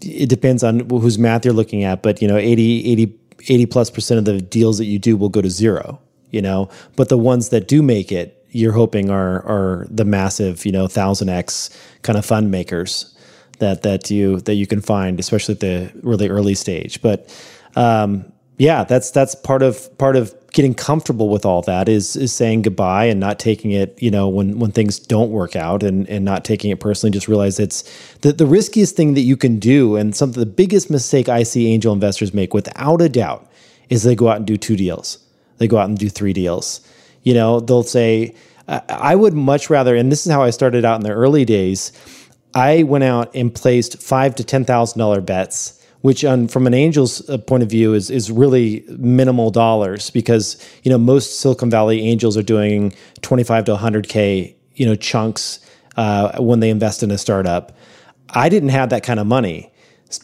it 0.00 0.28
depends 0.28 0.64
on 0.64 0.80
whose 0.90 1.18
math 1.18 1.44
you're 1.44 1.54
looking 1.54 1.84
at, 1.84 2.02
but, 2.02 2.20
you 2.20 2.26
know, 2.26 2.36
80, 2.36 2.90
80, 2.90 3.18
80 3.48 3.66
plus 3.66 3.90
percent 3.90 4.18
of 4.18 4.24
the 4.24 4.40
deals 4.40 4.78
that 4.78 4.86
you 4.86 4.98
do 4.98 5.16
will 5.16 5.28
go 5.28 5.40
to 5.40 5.48
zero, 5.48 6.00
you 6.30 6.42
know, 6.42 6.68
but 6.96 7.08
the 7.08 7.18
ones 7.18 7.50
that 7.50 7.68
do 7.68 7.82
make 7.82 8.10
it, 8.10 8.44
you're 8.50 8.72
hoping 8.72 9.08
are, 9.08 9.46
are 9.46 9.86
the 9.88 10.04
massive, 10.04 10.66
you 10.66 10.72
know, 10.72 10.88
thousand 10.88 11.28
X 11.28 11.70
kind 12.02 12.18
of 12.18 12.26
fund 12.26 12.50
makers 12.50 13.16
that, 13.60 13.82
that 13.82 14.10
you, 14.10 14.40
that 14.40 14.54
you 14.54 14.66
can 14.66 14.80
find, 14.80 15.20
especially 15.20 15.54
at 15.54 15.60
the 15.60 15.92
really 16.02 16.28
early 16.28 16.54
stage. 16.54 17.00
But, 17.00 17.32
um, 17.76 18.31
yeah, 18.62 18.84
that's 18.84 19.10
that's 19.10 19.34
part 19.34 19.64
of 19.64 19.98
part 19.98 20.14
of 20.14 20.32
getting 20.52 20.72
comfortable 20.72 21.28
with 21.28 21.44
all 21.44 21.62
that 21.62 21.88
is 21.88 22.14
is 22.14 22.32
saying 22.32 22.62
goodbye 22.62 23.06
and 23.06 23.18
not 23.18 23.40
taking 23.40 23.72
it, 23.72 24.00
you 24.00 24.08
know, 24.08 24.28
when 24.28 24.60
when 24.60 24.70
things 24.70 25.00
don't 25.00 25.32
work 25.32 25.56
out 25.56 25.82
and 25.82 26.08
and 26.08 26.24
not 26.24 26.44
taking 26.44 26.70
it 26.70 26.78
personally. 26.78 27.10
Just 27.10 27.26
realize 27.26 27.58
it's 27.58 27.82
the 28.18 28.32
the 28.32 28.46
riskiest 28.46 28.94
thing 28.94 29.14
that 29.14 29.22
you 29.22 29.36
can 29.36 29.58
do, 29.58 29.96
and 29.96 30.14
something 30.14 30.38
the 30.38 30.46
biggest 30.46 30.90
mistake 30.90 31.28
I 31.28 31.42
see 31.42 31.72
angel 31.72 31.92
investors 31.92 32.32
make, 32.32 32.54
without 32.54 33.02
a 33.02 33.08
doubt, 33.08 33.50
is 33.90 34.04
they 34.04 34.14
go 34.14 34.28
out 34.28 34.36
and 34.36 34.46
do 34.46 34.56
two 34.56 34.76
deals, 34.76 35.18
they 35.58 35.66
go 35.66 35.78
out 35.78 35.88
and 35.88 35.98
do 35.98 36.08
three 36.08 36.32
deals. 36.32 36.82
You 37.24 37.34
know, 37.34 37.58
they'll 37.58 37.82
say, 37.82 38.32
I, 38.68 39.16
would 39.16 39.34
much 39.34 39.70
rather, 39.70 39.96
and 39.96 40.10
this 40.10 40.24
is 40.24 40.30
how 40.30 40.42
I 40.42 40.50
started 40.50 40.84
out 40.84 41.00
in 41.00 41.02
the 41.02 41.12
early 41.12 41.44
days. 41.44 41.90
I 42.54 42.84
went 42.84 43.02
out 43.02 43.34
and 43.34 43.52
placed 43.52 44.00
five 44.00 44.36
to 44.36 44.44
ten 44.44 44.64
thousand 44.64 45.00
dollar 45.00 45.20
bets 45.20 45.81
which 46.02 46.24
on 46.24 46.46
from 46.48 46.66
an 46.66 46.74
angel's 46.74 47.28
uh, 47.28 47.38
point 47.38 47.62
of 47.62 47.70
view 47.70 47.94
is 47.94 48.10
is 48.10 48.30
really 48.30 48.84
minimal 48.98 49.50
dollars 49.50 50.10
because 50.10 50.62
you 50.82 50.90
know 50.90 50.98
most 50.98 51.40
Silicon 51.40 51.70
Valley 51.70 52.02
angels 52.02 52.36
are 52.36 52.42
doing 52.42 52.92
25 53.22 53.64
to 53.64 53.76
100k 53.76 54.54
you 54.74 54.86
know 54.86 54.94
chunks 54.94 55.60
uh, 55.96 56.40
when 56.40 56.60
they 56.60 56.70
invest 56.70 57.02
in 57.02 57.10
a 57.10 57.18
startup. 57.18 57.76
I 58.30 58.48
didn't 58.48 58.70
have 58.70 58.90
that 58.90 59.02
kind 59.02 59.20
of 59.20 59.26
money, 59.26 59.72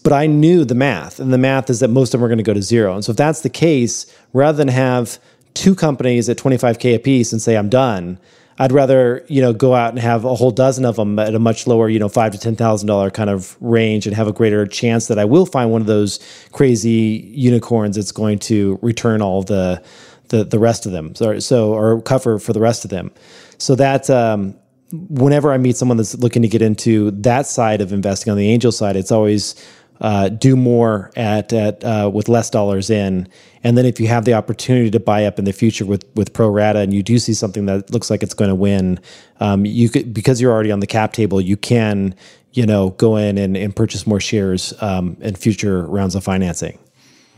but 0.02 0.12
I 0.12 0.26
knew 0.26 0.64
the 0.64 0.74
math, 0.74 1.20
and 1.20 1.32
the 1.32 1.38
math 1.38 1.70
is 1.70 1.80
that 1.80 1.88
most 1.88 2.14
of 2.14 2.20
them 2.20 2.24
are 2.24 2.28
going 2.28 2.38
to 2.38 2.44
go 2.44 2.54
to 2.54 2.62
zero. 2.62 2.94
And 2.94 3.04
so 3.04 3.10
if 3.10 3.16
that's 3.16 3.42
the 3.42 3.50
case, 3.50 4.12
rather 4.32 4.56
than 4.56 4.68
have 4.68 5.18
two 5.54 5.74
companies 5.74 6.28
at 6.28 6.38
25k 6.38 6.94
a 6.94 6.98
piece 6.98 7.32
and 7.32 7.42
say 7.42 7.56
I'm 7.56 7.68
done, 7.68 8.18
I'd 8.58 8.72
rather 8.72 9.24
you 9.28 9.40
know 9.40 9.52
go 9.52 9.74
out 9.74 9.90
and 9.90 9.98
have 9.98 10.24
a 10.24 10.34
whole 10.34 10.50
dozen 10.50 10.84
of 10.84 10.96
them 10.96 11.18
at 11.18 11.34
a 11.34 11.38
much 11.38 11.66
lower 11.66 11.88
you 11.88 11.98
know 11.98 12.08
five 12.08 12.32
to 12.32 12.38
ten 12.38 12.56
thousand 12.56 12.88
dollar 12.88 13.10
kind 13.10 13.30
of 13.30 13.56
range 13.60 14.06
and 14.06 14.16
have 14.16 14.26
a 14.28 14.32
greater 14.32 14.66
chance 14.66 15.06
that 15.08 15.18
I 15.18 15.24
will 15.24 15.46
find 15.46 15.70
one 15.70 15.80
of 15.80 15.86
those 15.86 16.18
crazy 16.52 17.30
unicorns 17.34 17.96
that's 17.96 18.12
going 18.12 18.38
to 18.40 18.78
return 18.82 19.22
all 19.22 19.42
the 19.42 19.82
the 20.28 20.44
the 20.44 20.58
rest 20.58 20.86
of 20.86 20.92
them 20.92 21.14
so, 21.14 21.38
so 21.38 21.72
or 21.72 22.00
cover 22.02 22.38
for 22.38 22.52
the 22.52 22.60
rest 22.60 22.84
of 22.84 22.90
them. 22.90 23.10
So 23.58 23.74
that 23.74 24.08
um, 24.10 24.54
whenever 24.92 25.52
I 25.52 25.58
meet 25.58 25.76
someone 25.76 25.96
that's 25.96 26.16
looking 26.16 26.42
to 26.42 26.48
get 26.48 26.62
into 26.62 27.10
that 27.12 27.46
side 27.46 27.80
of 27.80 27.92
investing 27.92 28.30
on 28.30 28.36
the 28.36 28.50
angel 28.50 28.72
side, 28.72 28.96
it's 28.96 29.12
always 29.12 29.54
uh, 30.00 30.28
do 30.28 30.56
more 30.56 31.10
at 31.16 31.52
at 31.52 31.82
uh, 31.84 32.10
with 32.12 32.28
less 32.28 32.50
dollars 32.50 32.90
in, 32.90 33.28
and 33.64 33.76
then 33.76 33.86
if 33.86 34.00
you 34.00 34.08
have 34.08 34.24
the 34.24 34.34
opportunity 34.34 34.90
to 34.90 35.00
buy 35.00 35.24
up 35.24 35.38
in 35.38 35.44
the 35.44 35.52
future 35.52 35.84
with 35.84 36.04
with 36.14 36.32
pro 36.32 36.48
rata, 36.48 36.80
and 36.80 36.92
you 36.94 37.02
do 37.02 37.18
see 37.18 37.34
something 37.34 37.66
that 37.66 37.90
looks 37.90 38.10
like 38.10 38.22
it's 38.22 38.34
going 38.34 38.48
to 38.48 38.54
win, 38.54 39.00
um, 39.40 39.64
you 39.66 39.88
could 39.88 40.12
because 40.14 40.40
you're 40.40 40.52
already 40.52 40.70
on 40.72 40.80
the 40.80 40.86
cap 40.86 41.12
table, 41.12 41.40
you 41.40 41.56
can 41.56 42.14
you 42.52 42.66
know 42.66 42.90
go 42.90 43.16
in 43.16 43.38
and, 43.38 43.56
and 43.56 43.74
purchase 43.74 44.06
more 44.06 44.20
shares 44.20 44.74
um, 44.82 45.16
in 45.20 45.34
future 45.34 45.82
rounds 45.86 46.14
of 46.14 46.24
financing. 46.24 46.78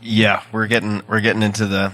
Yeah, 0.01 0.43
we're 0.51 0.67
getting 0.67 1.01
we're 1.07 1.21
getting 1.21 1.43
into 1.43 1.65
the 1.65 1.93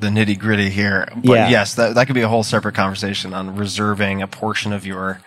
the 0.00 0.08
nitty 0.08 0.38
gritty 0.38 0.70
here, 0.70 1.08
but 1.16 1.24
Yeah. 1.24 1.48
yes, 1.48 1.74
that 1.74 1.94
that 1.94 2.06
could 2.06 2.14
be 2.14 2.22
a 2.22 2.28
whole 2.28 2.44
separate 2.44 2.74
conversation 2.74 3.34
on 3.34 3.56
reserving 3.56 4.22
a 4.22 4.28
portion 4.28 4.72
of 4.72 4.86
your 4.86 5.20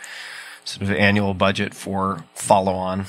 sort 0.64 0.84
of 0.84 0.92
annual 0.92 1.34
budget 1.34 1.74
for 1.74 2.24
follow 2.34 2.74
on 2.74 3.06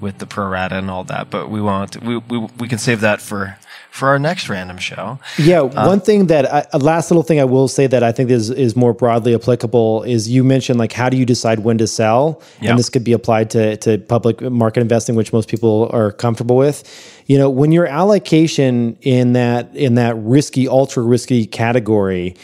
with 0.00 0.18
the 0.18 0.26
pro 0.26 0.46
rata 0.48 0.76
and 0.76 0.90
all 0.90 1.04
that. 1.04 1.30
But 1.30 1.50
we 1.50 1.60
won't. 1.60 2.02
We 2.02 2.18
we 2.18 2.38
we 2.58 2.68
can 2.68 2.78
save 2.78 3.00
that 3.00 3.20
for 3.20 3.56
for 3.90 4.08
our 4.08 4.18
next 4.18 4.48
random 4.50 4.76
show. 4.76 5.18
Yeah, 5.38 5.60
uh, 5.62 5.86
one 5.86 6.00
thing 6.00 6.26
that 6.26 6.52
I, 6.52 6.66
a 6.74 6.78
last 6.78 7.10
little 7.10 7.22
thing 7.22 7.40
I 7.40 7.44
will 7.44 7.66
say 7.68 7.86
that 7.86 8.02
I 8.02 8.12
think 8.12 8.30
is 8.30 8.50
is 8.50 8.76
more 8.76 8.92
broadly 8.92 9.34
applicable 9.34 10.02
is 10.02 10.28
you 10.28 10.44
mentioned 10.44 10.78
like 10.78 10.92
how 10.92 11.08
do 11.08 11.16
you 11.16 11.24
decide 11.24 11.60
when 11.60 11.78
to 11.78 11.86
sell, 11.86 12.42
Yeah. 12.60 12.70
and 12.70 12.78
this 12.78 12.90
could 12.90 13.04
be 13.04 13.12
applied 13.12 13.50
to 13.50 13.76
to 13.78 13.98
public 13.98 14.40
market 14.42 14.80
investing, 14.80 15.14
which 15.14 15.32
most 15.32 15.48
people 15.48 15.88
are 15.92 16.12
comfortable 16.12 16.56
with. 16.56 16.84
You 17.26 17.38
know, 17.38 17.48
when 17.50 17.72
your 17.72 17.86
allocation 17.86 18.96
in 19.00 19.32
that 19.32 19.74
in 19.74 19.94
that 19.94 20.14
risky, 20.18 20.68
ultra 20.68 21.02
risky 21.02 21.46
category 21.46 22.36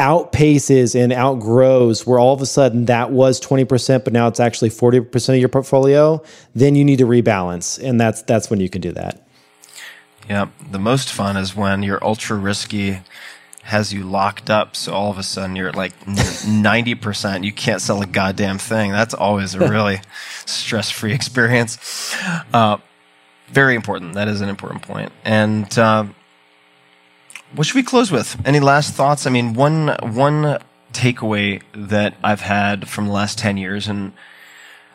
outpaces 0.00 0.98
and 0.98 1.12
outgrows 1.12 2.06
where 2.06 2.18
all 2.18 2.32
of 2.32 2.40
a 2.40 2.46
sudden 2.46 2.86
that 2.86 3.10
was 3.12 3.38
20% 3.40 4.02
but 4.02 4.12
now 4.12 4.26
it's 4.26 4.40
actually 4.40 4.70
40% 4.70 5.34
of 5.34 5.36
your 5.36 5.48
portfolio 5.50 6.22
then 6.54 6.74
you 6.74 6.84
need 6.84 6.98
to 6.98 7.06
rebalance 7.06 7.78
and 7.82 8.00
that's 8.00 8.22
that's 8.22 8.48
when 8.48 8.60
you 8.60 8.70
can 8.70 8.80
do 8.80 8.92
that 8.92 9.22
Yeah, 10.28 10.48
the 10.70 10.78
most 10.78 11.12
fun 11.12 11.36
is 11.36 11.54
when 11.54 11.82
you're 11.82 12.02
ultra 12.02 12.36
risky 12.36 13.00
has 13.62 13.92
you 13.92 14.02
locked 14.04 14.50
up, 14.50 14.74
so 14.74 14.92
all 14.92 15.10
of 15.10 15.18
a 15.18 15.22
sudden 15.22 15.54
you're 15.54 15.72
like 15.72 15.92
ninety 16.46 16.94
percent. 16.94 17.44
You 17.44 17.52
can't 17.52 17.80
sell 17.80 18.02
a 18.02 18.06
goddamn 18.06 18.58
thing. 18.58 18.90
That's 18.90 19.14
always 19.14 19.54
a 19.54 19.60
really 19.74 20.00
stress-free 20.46 21.12
experience. 21.20 21.78
Uh, 22.52 22.78
very 23.48 23.74
important. 23.74 24.14
That 24.14 24.28
is 24.28 24.40
an 24.40 24.48
important. 24.48 25.12
And 25.24 25.78
um, 25.78 26.14
what 27.54 27.66
should 27.66 27.76
we 27.76 27.82
close 27.82 28.10
with? 28.10 28.40
Any 28.46 28.60
last 28.60 28.94
thoughts? 28.94 29.26
I 29.26 29.30
mean, 29.30 29.54
one 29.54 29.96
one 30.02 30.58
takeaway 30.92 31.62
that 31.74 32.14
I've 32.22 32.42
had 32.42 32.88
from 32.88 33.06
the 33.06 33.12
last 33.12 33.38
ten 33.38 33.56
years, 33.56 33.88
and 33.88 34.12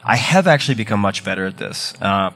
I 0.03 0.15
have 0.15 0.48
actually 0.48 0.76
become 0.76 0.99
much 0.99 1.23
better 1.23 1.45
at 1.45 1.57
this. 1.57 1.94
Uh, 2.02 2.32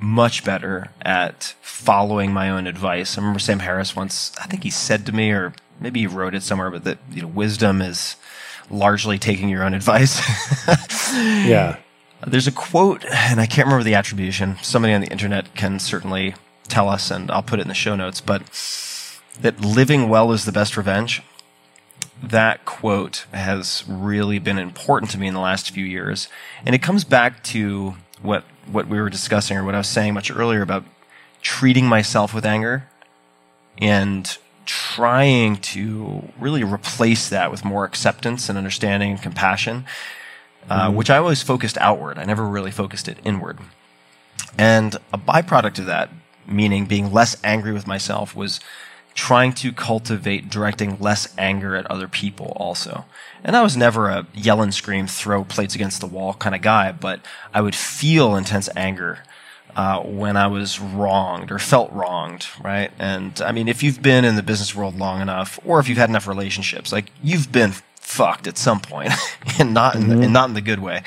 much 0.00 0.44
better 0.44 0.90
at 1.02 1.54
following 1.62 2.32
my 2.32 2.50
own 2.50 2.66
advice. 2.66 3.16
I 3.16 3.20
remember 3.20 3.38
Sam 3.38 3.60
Harris 3.60 3.94
once, 3.94 4.32
I 4.40 4.46
think 4.46 4.64
he 4.64 4.70
said 4.70 5.06
to 5.06 5.12
me, 5.12 5.30
or 5.30 5.54
maybe 5.80 6.00
he 6.00 6.06
wrote 6.08 6.34
it 6.34 6.42
somewhere, 6.42 6.70
but 6.70 6.84
that 6.84 6.98
you 7.10 7.22
know, 7.22 7.28
wisdom 7.28 7.80
is 7.80 8.16
largely 8.68 9.18
taking 9.18 9.48
your 9.48 9.62
own 9.62 9.74
advice. 9.74 10.20
yeah 11.12 11.76
There's 12.26 12.48
a 12.48 12.52
quote, 12.52 13.04
and 13.04 13.40
I 13.40 13.46
can't 13.46 13.66
remember 13.66 13.84
the 13.84 13.94
attribution. 13.94 14.56
Somebody 14.62 14.94
on 14.94 15.00
the 15.00 15.08
internet 15.08 15.54
can 15.54 15.78
certainly 15.78 16.34
tell 16.68 16.88
us, 16.88 17.10
and 17.10 17.30
I'll 17.30 17.42
put 17.42 17.58
it 17.58 17.62
in 17.62 17.68
the 17.68 17.74
show 17.74 17.96
notes. 17.96 18.20
But 18.20 18.42
that 19.40 19.60
living 19.60 20.08
well 20.08 20.32
is 20.32 20.44
the 20.44 20.52
best 20.52 20.76
revenge. 20.76 21.22
That 22.22 22.64
quote 22.64 23.26
has 23.32 23.84
really 23.88 24.38
been 24.38 24.58
important 24.58 25.10
to 25.12 25.18
me 25.18 25.26
in 25.26 25.34
the 25.34 25.40
last 25.40 25.70
few 25.70 25.84
years, 25.84 26.28
and 26.64 26.74
it 26.74 26.82
comes 26.82 27.04
back 27.04 27.42
to 27.44 27.94
what 28.20 28.44
what 28.70 28.86
we 28.86 29.00
were 29.00 29.10
discussing 29.10 29.56
or 29.56 29.64
what 29.64 29.74
I 29.74 29.78
was 29.78 29.88
saying 29.88 30.14
much 30.14 30.30
earlier 30.30 30.62
about 30.62 30.84
treating 31.40 31.86
myself 31.86 32.32
with 32.32 32.46
anger 32.46 32.84
and 33.78 34.38
trying 34.64 35.56
to 35.56 36.28
really 36.38 36.62
replace 36.62 37.28
that 37.28 37.50
with 37.50 37.64
more 37.64 37.84
acceptance 37.84 38.48
and 38.48 38.56
understanding 38.56 39.10
and 39.10 39.20
compassion 39.20 39.84
uh, 40.70 40.90
which 40.90 41.10
I 41.10 41.18
always 41.18 41.42
focused 41.42 41.76
outward. 41.78 42.18
I 42.18 42.24
never 42.24 42.46
really 42.46 42.70
focused 42.70 43.08
it 43.08 43.18
inward. 43.24 43.58
And 44.56 44.96
a 45.12 45.18
byproduct 45.18 45.78
of 45.78 45.86
that, 45.86 46.10
meaning 46.46 46.86
being 46.86 47.12
less 47.12 47.36
angry 47.44 47.72
with 47.72 47.86
myself, 47.86 48.34
was 48.34 48.60
trying 49.14 49.52
to 49.52 49.72
cultivate 49.72 50.48
directing 50.48 50.98
less 50.98 51.32
anger 51.36 51.76
at 51.76 51.90
other 51.90 52.08
people 52.08 52.52
also. 52.56 53.04
And 53.44 53.56
I 53.56 53.62
was 53.62 53.76
never 53.76 54.08
a 54.08 54.26
yell 54.34 54.62
and 54.62 54.72
scream, 54.72 55.06
throw 55.06 55.44
plates 55.44 55.74
against 55.74 56.00
the 56.00 56.06
wall 56.06 56.34
kind 56.34 56.54
of 56.54 56.62
guy, 56.62 56.92
but 56.92 57.20
I 57.52 57.60
would 57.60 57.74
feel 57.74 58.36
intense 58.36 58.68
anger 58.76 59.22
uh, 59.76 60.00
when 60.00 60.36
I 60.36 60.46
was 60.46 60.78
wronged 60.80 61.50
or 61.50 61.58
felt 61.58 61.92
wronged, 61.92 62.46
right? 62.62 62.90
And 62.98 63.40
I 63.40 63.52
mean, 63.52 63.68
if 63.68 63.82
you've 63.82 64.02
been 64.02 64.24
in 64.24 64.36
the 64.36 64.42
business 64.42 64.74
world 64.74 64.98
long 64.98 65.20
enough, 65.20 65.58
or 65.64 65.80
if 65.80 65.88
you've 65.88 65.98
had 65.98 66.08
enough 66.08 66.26
relationships, 66.26 66.92
like 66.92 67.06
you've 67.22 67.50
been 67.50 67.72
fucked 67.96 68.46
at 68.46 68.58
some 68.58 68.80
point, 68.80 69.12
and 69.58 69.72
not 69.74 69.94
in 69.94 70.08
the, 70.08 70.20
and 70.20 70.32
not 70.32 70.48
in 70.48 70.54
the 70.54 70.60
good 70.60 70.80
way. 70.80 71.02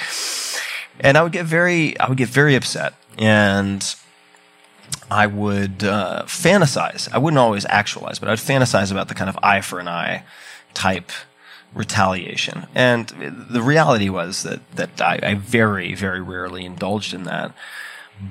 And 0.99 1.17
I 1.17 1.23
would 1.23 1.31
get 1.31 1.45
very, 1.45 1.99
I 1.99 2.09
would 2.09 2.17
get 2.17 2.29
very 2.29 2.55
upset, 2.55 2.93
and 3.17 3.95
I 5.09 5.27
would 5.27 5.83
uh, 5.83 6.23
fantasize. 6.25 7.11
I 7.11 7.17
wouldn't 7.17 7.37
always 7.37 7.65
actualize, 7.65 8.19
but 8.19 8.29
I'd 8.29 8.39
fantasize 8.39 8.91
about 8.91 9.07
the 9.07 9.13
kind 9.13 9.29
of 9.29 9.37
eye 9.43 9.61
for 9.61 9.79
an 9.79 9.87
eye 9.87 10.23
type 10.73 11.11
retaliation. 11.73 12.65
And 12.73 13.09
the 13.49 13.61
reality 13.61 14.09
was 14.09 14.43
that 14.43 14.59
that 14.75 15.01
I, 15.01 15.19
I 15.21 15.33
very, 15.35 15.93
very 15.93 16.21
rarely 16.21 16.65
indulged 16.65 17.13
in 17.13 17.23
that. 17.23 17.53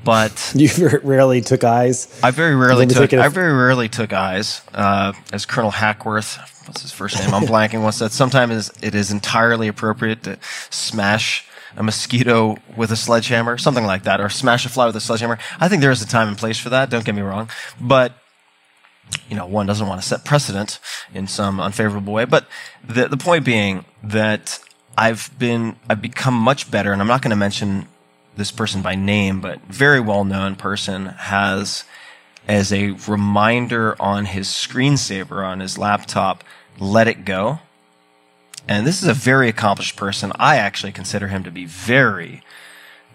But 0.03 0.53
you 0.57 0.71
rarely 1.03 1.43
took 1.43 1.63
eyes 1.63 2.19
I 2.23 2.31
very 2.31 2.57
rarely 2.57 2.87
took. 2.87 3.13
I 3.13 3.29
very 3.29 3.53
rarely 3.53 3.89
took 3.89 4.13
eyes. 4.13 4.63
Uh, 4.73 5.13
as 5.33 5.45
Colonel 5.47 5.71
Hackworth, 5.71 6.39
what's 6.67 6.83
his 6.83 6.91
first 6.91 7.21
name? 7.21 7.35
I'm 7.35 7.45
blanking. 7.45 7.83
Once 7.83 7.99
that? 7.99 8.13
sometimes 8.13 8.73
it 8.83 8.95
is 8.95 9.11
entirely 9.13 9.69
appropriate 9.69 10.23
to 10.25 10.39
smash 10.71 11.47
a 11.77 11.83
mosquito 11.83 12.57
with 12.77 12.91
a 12.91 12.97
sledgehammer, 12.97 13.59
something 13.59 13.85
like 13.85 14.05
that, 14.05 14.21
or 14.21 14.29
smash 14.29 14.65
a 14.65 14.69
fly 14.69 14.87
with 14.87 14.97
a 14.97 15.01
sledgehammer. 15.01 15.39
I 15.61 15.69
think 15.69 15.83
there 15.83 15.91
is 15.91 16.03
a 16.03 16.07
time 16.07 16.29
and 16.29 16.39
place 16.39 16.59
for 16.59 16.71
that. 16.71 16.91
Don't 16.91 17.05
get 17.05 17.15
me 17.15 17.23
wrong, 17.23 17.51
but 17.81 18.13
you 19.29 19.37
know, 19.37 19.47
one 19.47 19.67
doesn't 19.67 19.87
want 19.87 20.01
to 20.01 20.07
set 20.07 20.25
precedent 20.25 20.79
in 21.13 21.27
some 21.27 21.61
unfavorable 21.61 22.13
way. 22.13 22.25
But 22.25 22.47
the 22.83 23.09
the 23.09 23.17
point 23.17 23.45
being 23.45 23.85
that 24.03 24.59
I've 24.97 25.31
been 25.39 25.77
I've 25.89 26.03
become 26.03 26.35
much 26.35 26.71
better, 26.71 26.93
and 26.93 27.01
I'm 27.01 27.09
not 27.09 27.23
going 27.23 27.31
to 27.31 27.37
mention 27.37 27.89
this 28.37 28.51
person 28.51 28.83
by 28.83 28.95
name, 28.95 29.41
but 29.41 29.61
very 29.63 30.01
well 30.01 30.25
known 30.25 30.57
person 30.57 31.07
has 31.07 31.85
as 32.47 32.73
a 32.73 32.91
reminder 33.09 34.01
on 34.01 34.27
his 34.27 34.49
screensaver 34.49 35.47
on 35.47 35.61
his 35.61 35.79
laptop, 35.79 36.45
let 36.79 37.09
it 37.09 37.25
go. 37.25 37.61
And 38.67 38.87
this 38.87 39.03
is 39.03 39.09
a 39.09 39.15
very 39.15 39.49
accomplished 39.49 39.97
person. 39.97 40.33
I 40.37 40.57
actually 40.57 40.93
consider 40.93 41.29
him 41.29 41.43
to 41.45 41.51
be 41.51 41.67
very 41.67 42.43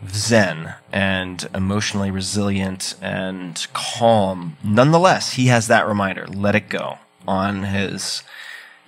zen 0.08 0.76
and 0.92 1.48
emotionally 1.54 2.12
resilient 2.12 2.96
and 3.02 3.66
calm. 3.74 4.58
Nonetheless, 4.64 5.34
he 5.34 5.48
has 5.48 5.68
that 5.68 5.88
reminder, 5.88 6.28
let 6.28 6.56
it 6.56 6.70
go, 6.70 7.00
on 7.28 7.64
his 7.64 8.24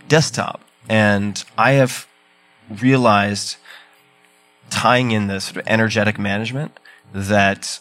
desktop. 0.08 0.62
And 0.88 1.44
I 1.58 1.72
have 1.74 2.08
realized 2.70 3.58
tying 4.70 5.12
in 5.12 5.28
this 5.28 5.46
sort 5.46 5.58
of 5.58 5.68
energetic 5.68 6.18
management 6.18 6.80
that 7.14 7.80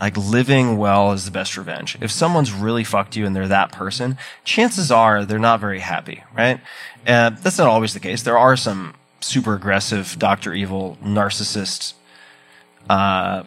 like 0.00 0.16
living 0.16 0.76
well 0.76 1.12
is 1.12 1.24
the 1.24 1.30
best 1.30 1.56
revenge. 1.56 1.96
If 2.00 2.10
someone's 2.10 2.52
really 2.52 2.84
fucked 2.84 3.16
you 3.16 3.26
and 3.26 3.34
they're 3.34 3.48
that 3.48 3.72
person, 3.72 4.18
chances 4.44 4.90
are 4.90 5.24
they're 5.24 5.38
not 5.38 5.60
very 5.60 5.80
happy, 5.80 6.22
right? 6.36 6.60
Uh, 7.06 7.30
that's 7.30 7.58
not 7.58 7.68
always 7.68 7.94
the 7.94 8.00
case. 8.00 8.22
There 8.22 8.38
are 8.38 8.56
some 8.56 8.94
super 9.20 9.54
aggressive, 9.54 10.16
Dr. 10.18 10.52
Evil, 10.52 10.98
narcissist, 11.02 11.94
uh, 12.90 13.44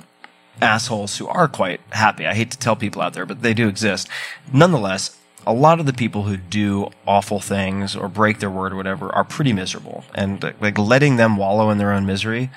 assholes 0.62 1.18
who 1.18 1.28
are 1.28 1.48
quite 1.48 1.82
happy. 1.92 2.26
I 2.26 2.34
hate 2.34 2.52
to 2.52 2.58
tell 2.58 2.76
people 2.76 3.02
out 3.02 3.14
there, 3.14 3.26
but 3.26 3.42
they 3.42 3.54
do 3.54 3.68
exist. 3.68 4.10
Nonetheless, 4.52 5.18
a 5.48 5.54
lot 5.54 5.80
of 5.80 5.86
the 5.86 5.94
people 5.94 6.24
who 6.24 6.36
do 6.38 6.90
awful 7.08 7.40
things 7.40 7.96
or 7.96 8.10
break 8.10 8.40
their 8.40 8.50
word 8.50 8.74
or 8.74 8.76
whatever 8.76 9.10
are 9.10 9.24
pretty 9.24 9.54
miserable. 9.54 10.04
And 10.14 10.44
like 10.60 10.78
letting 10.78 11.16
them 11.16 11.38
wallow 11.38 11.70
in 11.70 11.78
their 11.78 11.94
own 11.94 12.06
misery 12.06 12.50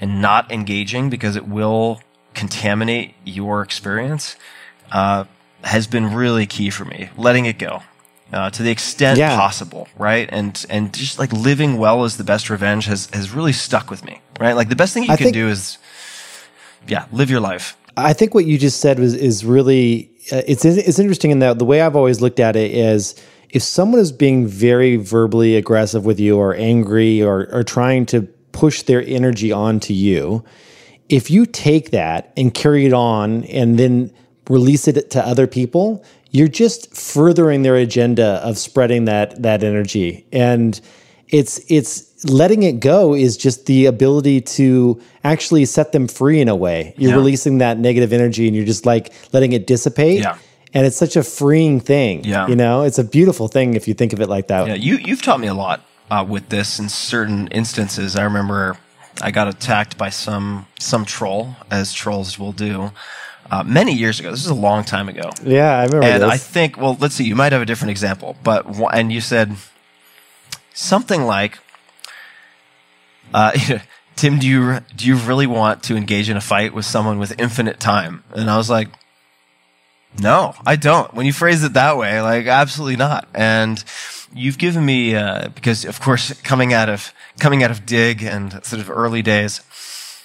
and 0.00 0.22
not 0.22 0.50
engaging 0.52 1.10
because 1.10 1.36
it 1.36 1.48
will 1.48 2.00
contaminate 2.40 3.14
your 3.24 3.62
experience, 3.62 4.36
uh, 4.92 5.24
has 5.62 5.86
been 5.86 6.06
really 6.14 6.46
key 6.46 6.70
for 6.70 6.84
me. 6.84 7.00
Letting 7.16 7.44
it 7.46 7.58
go. 7.58 7.82
Uh, 8.32 8.48
to 8.48 8.62
the 8.62 8.70
extent 8.70 9.18
Yeah. 9.18 9.36
possible, 9.36 9.88
right? 9.98 10.28
And 10.38 10.52
and 10.70 10.92
just 10.94 11.18
like 11.18 11.32
living 11.32 11.78
well 11.78 12.04
is 12.04 12.16
the 12.16 12.24
best 12.24 12.48
revenge 12.48 12.84
has 12.86 13.08
has 13.12 13.32
really 13.36 13.52
stuck 13.52 13.90
with 13.90 14.04
me, 14.04 14.20
right? 14.38 14.54
Like 14.60 14.68
the 14.68 14.76
best 14.76 14.94
thing 14.94 15.02
you 15.04 15.12
I 15.12 15.16
can 15.16 15.24
think- 15.24 15.34
do 15.34 15.48
is, 15.48 15.78
yeah, 16.86 17.04
live 17.12 17.28
your 17.30 17.40
life. 17.40 17.76
I 17.96 18.12
think 18.12 18.32
what 18.34 18.44
you 18.46 18.56
just 18.56 18.80
said 18.80 18.98
was 19.00 19.14
is 19.14 19.44
really 19.44 20.10
uh, 20.32 20.42
it's 20.46 20.64
it's 20.64 20.98
interesting 21.00 21.32
in 21.32 21.40
that 21.40 21.58
the 21.58 21.64
way 21.64 21.80
I've 21.82 21.96
always 21.96 22.20
looked 22.20 22.38
at 22.48 22.54
it 22.54 22.70
is 22.70 23.14
if 23.50 23.62
someone 23.64 24.00
is 24.00 24.12
being 24.12 24.46
very 24.46 24.94
verbally 24.96 25.56
aggressive 25.56 26.04
with 26.04 26.20
you 26.20 26.38
or 26.38 26.54
angry 26.54 27.20
or 27.20 27.48
or 27.52 27.64
trying 27.64 28.06
to 28.06 28.22
push 28.52 28.82
their 28.82 29.02
energy 29.18 29.50
onto 29.50 29.92
you, 29.92 30.44
if 31.10 31.30
you 31.30 31.44
take 31.44 31.90
that 31.90 32.32
and 32.36 32.54
carry 32.54 32.86
it 32.86 32.92
on 32.94 33.44
and 33.44 33.78
then 33.78 34.12
release 34.48 34.88
it 34.88 35.10
to 35.10 35.26
other 35.26 35.46
people, 35.46 36.04
you're 36.30 36.48
just 36.48 36.94
furthering 36.96 37.62
their 37.62 37.74
agenda 37.76 38.40
of 38.44 38.56
spreading 38.56 39.04
that 39.06 39.42
that 39.42 39.62
energy. 39.62 40.24
And 40.32 40.80
it's 41.28 41.60
it's 41.68 42.06
letting 42.24 42.62
it 42.62 42.80
go 42.80 43.14
is 43.14 43.36
just 43.36 43.66
the 43.66 43.86
ability 43.86 44.40
to 44.42 45.00
actually 45.24 45.64
set 45.64 45.92
them 45.92 46.06
free 46.06 46.40
in 46.40 46.48
a 46.48 46.56
way. 46.56 46.94
You're 46.96 47.10
Yeah. 47.10 47.16
releasing 47.16 47.58
that 47.58 47.78
negative 47.78 48.12
energy 48.12 48.46
and 48.46 48.54
you're 48.56 48.66
just 48.66 48.86
like 48.86 49.12
letting 49.32 49.52
it 49.52 49.66
dissipate. 49.66 50.20
Yeah. 50.20 50.36
And 50.72 50.86
it's 50.86 50.96
such 50.96 51.16
a 51.16 51.24
freeing 51.24 51.80
thing. 51.80 52.24
Yeah. 52.24 52.46
You 52.46 52.54
know, 52.54 52.82
it's 52.82 52.98
a 52.98 53.04
beautiful 53.04 53.48
thing 53.48 53.74
if 53.74 53.88
you 53.88 53.94
think 53.94 54.12
of 54.12 54.20
it 54.20 54.28
like 54.28 54.46
that. 54.48 54.68
Yeah, 54.68 54.74
you 54.74 54.96
you've 54.98 55.22
taught 55.22 55.40
me 55.40 55.48
a 55.48 55.54
lot 55.54 55.80
uh, 56.10 56.24
with 56.28 56.48
this 56.50 56.78
in 56.78 56.88
certain 56.88 57.48
instances. 57.48 58.14
I 58.14 58.22
remember 58.22 58.76
I 59.22 59.30
got 59.30 59.48
attacked 59.48 59.98
by 59.98 60.10
some 60.10 60.66
some 60.78 61.04
troll, 61.04 61.56
as 61.70 61.92
trolls 61.92 62.38
will 62.38 62.52
do, 62.52 62.92
uh, 63.50 63.62
many 63.64 63.92
years 63.92 64.20
ago. 64.20 64.30
This 64.30 64.44
is 64.44 64.50
a 64.50 64.54
long 64.54 64.84
time 64.84 65.08
ago. 65.08 65.30
Yeah, 65.42 65.78
I 65.78 65.84
remember 65.84 66.06
and 66.06 66.22
this. 66.22 66.30
I 66.30 66.36
think, 66.36 66.76
well, 66.76 66.96
let's 67.00 67.14
see. 67.14 67.24
You 67.24 67.36
might 67.36 67.52
have 67.52 67.62
a 67.62 67.66
different 67.66 67.90
example, 67.90 68.36
but 68.42 68.66
and 68.92 69.12
you 69.12 69.20
said 69.20 69.56
something 70.72 71.24
like, 71.24 71.58
uh, 73.34 73.52
"Tim, 74.16 74.38
do 74.38 74.46
you 74.46 74.80
do 74.96 75.06
you 75.06 75.16
really 75.16 75.46
want 75.46 75.82
to 75.84 75.96
engage 75.96 76.28
in 76.30 76.36
a 76.36 76.40
fight 76.40 76.72
with 76.72 76.84
someone 76.84 77.18
with 77.18 77.38
infinite 77.38 77.80
time?" 77.80 78.24
And 78.34 78.48
I 78.48 78.56
was 78.56 78.70
like, 78.70 78.88
"No, 80.18 80.54
I 80.64 80.76
don't." 80.76 81.12
When 81.14 81.26
you 81.26 81.32
phrase 81.32 81.64
it 81.64 81.74
that 81.74 81.96
way, 81.96 82.20
like 82.20 82.46
absolutely 82.46 82.96
not. 82.96 83.28
And 83.34 83.82
you've 84.34 84.58
given 84.58 84.84
me 84.84 85.14
uh, 85.14 85.48
because, 85.54 85.84
of 85.84 86.00
course, 86.00 86.32
coming 86.42 86.72
out 86.72 86.88
of 86.88 87.12
coming 87.38 87.62
out 87.62 87.70
of 87.70 87.86
Digg 87.86 88.22
and 88.22 88.64
sort 88.64 88.80
of 88.80 88.90
early 88.90 89.22
days, 89.22 89.62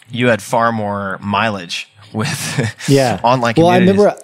you 0.10 0.28
had 0.28 0.42
far 0.42 0.72
more 0.72 1.18
mileage 1.22 1.90
with 2.14 2.76
yeah. 2.88 3.20
online 3.24 3.54
Well, 3.58 3.68
I 3.68 3.78
remember 3.78 4.16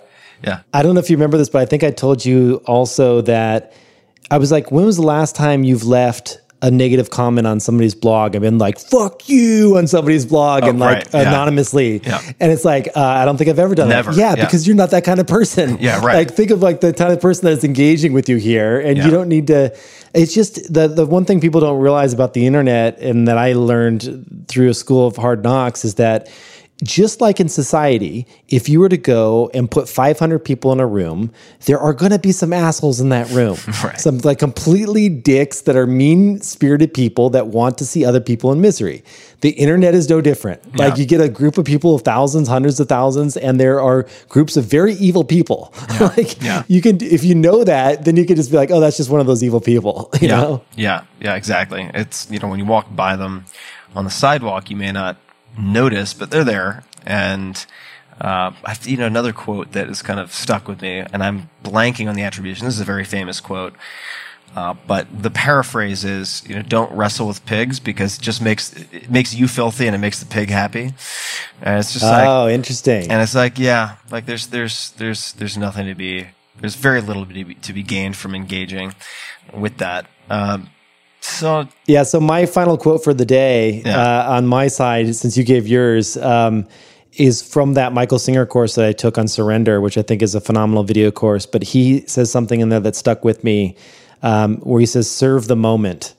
yeah. 0.43 0.61
I 0.73 0.81
don't 0.81 0.95
know 0.95 0.99
if 0.99 1.09
you 1.09 1.17
remember 1.17 1.37
this, 1.37 1.49
but 1.49 1.61
I 1.61 1.65
think 1.65 1.83
I 1.83 1.91
told 1.91 2.25
you 2.25 2.61
also 2.65 3.21
that 3.21 3.73
I 4.31 4.37
was 4.37 4.51
like, 4.51 4.71
when 4.71 4.85
was 4.85 4.95
the 4.95 5.03
last 5.03 5.35
time 5.35 5.63
you've 5.63 5.83
left 5.83 6.39
a 6.63 6.69
negative 6.69 7.09
comment 7.09 7.47
on 7.47 7.59
somebody's 7.59 7.95
blog? 7.95 8.35
I've 8.35 8.41
been 8.41 8.57
like, 8.59 8.79
fuck 8.79 9.27
you 9.27 9.77
on 9.77 9.87
somebody's 9.87 10.25
blog 10.25 10.63
Oh, 10.63 10.69
and 10.69 10.79
like 10.79 10.97
right, 10.97 11.13
yeah. 11.13 11.21
anonymously. 11.29 11.99
Yeah. 12.03 12.21
And 12.39 12.51
it's 12.51 12.63
like, 12.63 12.89
uh, 12.95 13.01
I 13.01 13.25
don't 13.25 13.37
think 13.37 13.49
I've 13.49 13.57
ever 13.59 13.73
done 13.75 13.89
Never, 13.89 14.11
that. 14.11 14.17
Yeah, 14.19 14.35
yeah. 14.37 14.45
because 14.45 14.67
you're 14.67 14.75
not 14.75 14.91
that 14.91 15.03
kind 15.03 15.19
of 15.19 15.27
person. 15.27 15.77
Yeah, 15.81 15.97
right. 16.05 16.15
Like 16.27 16.31
think 16.35 16.51
of 16.51 16.61
like 16.61 16.81
the 16.81 16.93
kind 16.93 17.11
of 17.11 17.19
person 17.19 17.45
that's 17.45 17.63
engaging 17.63 18.13
with 18.13 18.29
you 18.29 18.37
here 18.37 18.79
and 18.79 18.97
Yeah. 18.97 19.05
you 19.05 19.11
don't 19.11 19.29
need 19.29 19.47
to, 19.47 19.75
it's 20.13 20.33
just 20.33 20.71
the, 20.71 20.87
the 20.87 21.05
one 21.05 21.25
thing 21.25 21.39
people 21.41 21.61
don't 21.61 21.79
realize 21.79 22.13
about 22.13 22.33
the 22.33 22.45
internet 22.45 22.99
and 22.99 23.27
that 23.27 23.37
I 23.37 23.53
learned 23.53 24.45
through 24.47 24.69
a 24.69 24.73
school 24.73 25.07
of 25.07 25.15
hard 25.15 25.43
knocks 25.43 25.83
is 25.85 25.95
that 25.95 26.29
just 26.83 27.21
like 27.21 27.39
in 27.39 27.47
society, 27.49 28.25
if 28.49 28.67
you 28.67 28.79
were 28.79 28.89
to 28.89 28.97
go 28.97 29.49
and 29.53 29.69
put 29.69 29.87
500 29.87 30.39
people 30.39 30.71
in 30.71 30.79
a 30.79 30.87
room, 30.87 31.31
there 31.65 31.79
are 31.79 31.93
going 31.93 32.11
to 32.11 32.19
be 32.19 32.31
some 32.31 32.53
assholes 32.53 32.99
in 32.99 33.09
that 33.09 33.29
room. 33.31 33.57
Right. 33.83 33.99
Some 33.99 34.19
like 34.19 34.37
completely 34.37 35.09
dicks 35.09 35.61
that 35.61 35.75
are 35.75 35.87
mean 35.87 36.39
spirited 36.41 36.93
people 36.93 37.31
that 37.31 37.47
want 37.47 37.77
to 37.79 37.85
see 37.85 38.05
other 38.05 38.19
people 38.19 38.51
in 38.51 38.61
misery. 38.61 39.03
The 39.41 39.49
internet 39.51 39.95
is 39.95 40.07
no 40.07 40.21
different. 40.21 40.77
Like 40.77 40.97
you 40.97 41.05
get 41.07 41.19
a 41.19 41.29
group 41.29 41.57
of 41.57 41.65
people 41.65 41.95
of 41.95 42.03
thousands, 42.03 42.47
hundreds 42.47 42.79
of 42.79 42.87
thousands, 42.87 43.37
and 43.37 43.59
there 43.59 43.81
are 43.81 44.05
groups 44.29 44.55
of 44.55 44.65
very 44.65 44.93
evil 44.95 45.23
people. 45.23 45.73
like 45.99 46.39
Yeah. 46.43 46.61
you 46.67 46.79
can, 46.81 47.01
if 47.01 47.23
you 47.23 47.33
know 47.33 47.63
that, 47.63 48.05
then 48.05 48.17
you 48.17 48.25
can 48.25 48.35
just 48.35 48.51
be 48.51 48.57
like, 48.57 48.69
oh, 48.69 48.79
that's 48.79 48.97
just 48.97 49.09
one 49.09 49.19
of 49.21 49.25
those 49.25 49.43
evil 49.43 49.61
people. 49.61 50.09
You 50.21 50.27
yeah, 50.27 50.41
know? 50.41 50.61
yeah, 50.75 51.03
yeah, 51.19 51.35
exactly. 51.35 51.89
It's 51.95 52.29
you 52.29 52.37
know 52.37 52.47
when 52.47 52.59
you 52.59 52.65
walk 52.65 52.85
by 52.95 53.15
them 53.15 53.45
on 53.95 54.03
the 54.05 54.11
sidewalk, 54.11 54.69
you 54.69 54.75
may 54.75 54.91
not 54.91 55.17
notice, 55.57 56.13
but 56.13 56.31
they're 56.31 56.43
there. 56.43 56.83
And 57.05 57.63
uh, 58.19 58.51
I 58.63 58.77
you 58.83 58.97
know 58.97 59.07
another 59.07 59.33
quote 59.33 59.71
that 59.71 59.89
is 59.89 60.01
kind 60.01 60.19
of 60.19 60.33
stuck 60.33 60.67
with 60.67 60.81
me, 60.81 60.99
and 60.99 61.23
I'm 61.23 61.49
blanking 61.63 62.07
on 62.07 62.15
the 62.15 62.23
attribution. 62.23 62.65
This 62.65 62.75
is 62.75 62.81
a 62.81 62.85
very 62.85 63.05
famous 63.05 63.39
quote. 63.39 63.73
Uh, 64.53 64.75
but 64.85 65.07
the 65.23 65.31
paraphrase 65.31 66.03
is, 66.03 66.43
you 66.45 66.53
know, 66.53 66.61
don't 66.61 66.91
wrestle 66.91 67.25
with 67.25 67.45
pigs 67.45 67.79
because 67.79 68.17
it 68.17 68.21
just 68.21 68.41
makes 68.41 68.73
it 68.73 69.09
makes 69.09 69.33
you 69.33 69.47
filthy 69.47 69.87
and 69.87 69.95
it 69.95 69.99
makes 69.99 70.19
the 70.19 70.25
pig 70.25 70.49
happy. 70.49 70.93
And 71.61 71.79
it's 71.79 71.93
just 71.93 72.03
like, 72.03 72.27
oh, 72.27 72.49
interesting. 72.49 73.09
and 73.09 73.21
it's 73.21 73.33
like, 73.33 73.57
yeah, 73.57 73.95
like 74.11 74.25
there's 74.25 74.47
there's 74.47 74.91
there's 74.91 75.31
there's 75.33 75.57
nothing 75.57 75.87
to 75.87 75.95
be 75.95 76.27
there's 76.59 76.75
very 76.75 76.99
little 76.99 77.25
to 77.25 77.33
be 77.33 77.55
to 77.55 77.73
be 77.73 77.81
gained 77.81 78.17
from 78.17 78.35
engaging 78.35 78.93
with 79.53 79.77
that. 79.77 80.07
Um, 80.29 80.69
so 81.21 81.67
Yeah. 81.87 82.03
So 82.03 82.19
my 82.19 82.45
final 82.45 82.77
quote 82.77 83.03
for 83.03 83.13
the 83.13 83.25
day 83.25 83.81
Yeah. 83.85 83.97
uh, 83.97 84.35
on 84.37 84.47
my 84.47 84.67
side, 84.67 85.13
since 85.15 85.37
you 85.37 85.43
gave 85.43 85.67
yours, 85.67 86.17
um, 86.17 86.67
is 87.17 87.41
from 87.41 87.73
that 87.73 87.93
Michael 87.93 88.19
Singer 88.19 88.45
course 88.45 88.75
that 88.75 88.85
I 88.85 88.93
took 88.93 89.17
on 89.17 89.27
surrender, 89.27 89.81
which 89.81 89.97
I 89.97 90.01
think 90.01 90.21
is 90.21 90.33
a 90.35 90.41
phenomenal 90.41 90.83
video 90.83 91.11
course. 91.11 91.45
But 91.45 91.63
he 91.63 92.03
says 92.07 92.31
something 92.31 92.61
in 92.61 92.69
there 92.69 92.79
that 92.79 92.95
stuck 92.95 93.25
with 93.25 93.43
me, 93.43 93.75
um, 94.23 94.57
where 94.57 94.79
he 94.79 94.85
says, 94.85 95.09
"Serve 95.09 95.47
the 95.47 95.55
moment," 95.57 96.13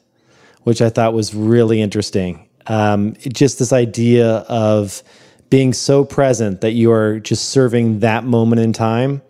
which 0.64 0.82
I 0.82 0.90
thought 0.90 1.14
was 1.14 1.34
really 1.34 1.80
interesting. 1.80 2.40
Um, 2.66 3.14
just 3.28 3.58
this 3.58 3.72
idea 3.72 4.44
of 4.48 5.02
being 5.50 5.72
so 5.72 6.04
present 6.04 6.60
that 6.60 6.72
you 6.72 6.92
are 6.92 7.18
just 7.20 7.48
serving 7.50 8.00
that 8.00 8.24
moment 8.24 8.60
in 8.60 8.72
time. 8.72 9.22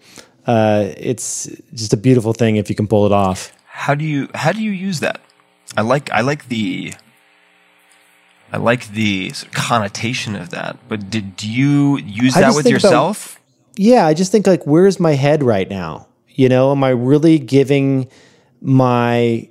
Uh, 0.47 0.87
it's 0.97 1.49
just 1.75 1.93
a 1.93 1.97
beautiful 1.97 2.33
thing 2.33 2.57
if 2.57 2.69
you 2.69 2.75
can 2.77 2.87
pull 2.89 3.07
it 3.07 3.13
off. 3.13 3.53
how 3.67 3.95
do 3.95 4.05
you 4.05 4.29
how 4.35 4.53
do 4.53 4.61
you 4.63 4.71
use 4.71 5.01
that? 5.01 5.21
I 5.77 5.83
like 5.83 6.11
I 6.11 6.21
like 6.21 6.49
the 6.49 6.93
I 8.53 8.59
like 8.59 8.89
the 8.93 9.31
sort 9.31 9.49
of 9.49 9.55
connotation 9.55 10.37
of 10.37 10.51
that. 10.51 10.77
But 10.89 11.11
did 11.11 11.37
do 11.37 11.49
you 11.51 11.99
use 11.99 12.37
I 12.37 12.43
that 12.43 12.55
with 12.55 12.65
think 12.65 12.79
about- 12.79 12.89
yourself? 12.89 13.39
yeah, 13.77 14.07
I 14.07 14.13
just 14.15 14.31
think 14.33 14.47
like, 14.47 14.67
where's 14.67 15.01
my 15.01 15.13
head 15.13 15.43
right 15.43 15.69
now? 15.69 16.07
You 16.29 16.49
know, 16.49 16.71
am 16.73 16.85
I 16.85 16.91
really 16.91 17.39
giving 17.39 18.09
my 18.61 19.49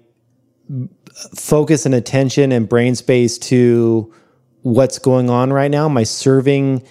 focus 1.36 1.86
and 1.86 1.94
attention 1.96 2.52
and 2.52 2.70
brain 2.70 2.96
space 2.96 3.38
to 3.38 4.14
what's 4.62 5.00
going 5.00 5.30
on 5.30 5.52
right 5.52 5.70
now? 5.72 5.86
Am 5.86 5.98
I 5.98 6.04
serving 6.04 6.84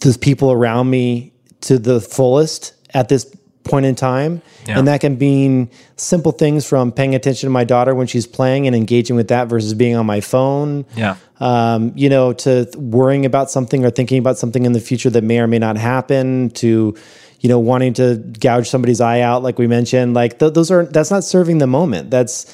the 0.00 0.16
people 0.20 0.50
around 0.52 0.90
me 0.90 1.32
to 1.62 1.78
the 1.78 2.00
fullest 2.00 2.74
at 2.92 3.08
this 3.08 3.34
point 3.64 3.86
in 3.86 3.94
time? 3.94 4.42
Yeah. 4.66 4.78
And 4.78 4.88
that 4.88 5.00
can 5.00 5.18
mean 5.18 5.70
simple 5.96 6.32
things 6.32 6.66
from 6.66 6.92
paying 6.92 7.14
attention 7.14 7.48
to 7.48 7.50
my 7.50 7.64
daughter 7.64 7.94
when 7.94 8.06
she's 8.06 8.26
playing 8.26 8.66
and 8.66 8.76
engaging 8.76 9.16
with 9.16 9.28
that 9.28 9.48
versus 9.48 9.74
being 9.74 9.96
on 9.96 10.06
my 10.06 10.20
phone 10.20 10.84
yeah. 10.96 11.16
um, 11.40 11.92
you 11.94 12.08
know, 12.08 12.32
to 12.32 12.70
worrying 12.76 13.26
about 13.26 13.50
something 13.50 13.84
or 13.84 13.90
thinking 13.90 14.18
about 14.18 14.38
something 14.38 14.64
in 14.64 14.72
the 14.72 14.80
future 14.80 15.10
that 15.10 15.24
may 15.24 15.40
or 15.40 15.46
may 15.46 15.58
not 15.58 15.76
happen, 15.76 16.50
to, 16.50 16.96
you 17.40 17.48
know, 17.48 17.58
wanting 17.58 17.94
to 17.94 18.16
gouge 18.16 18.68
somebody's 18.68 19.00
eye 19.00 19.20
out, 19.20 19.42
like 19.42 19.58
we 19.58 19.66
mentioned, 19.66 20.14
like 20.14 20.38
th- 20.38 20.54
those 20.54 20.70
are 20.70 20.84
that's 20.86 21.10
not 21.10 21.24
serving 21.24 21.58
the 21.58 21.66
moment. 21.66 22.10
That's 22.10 22.44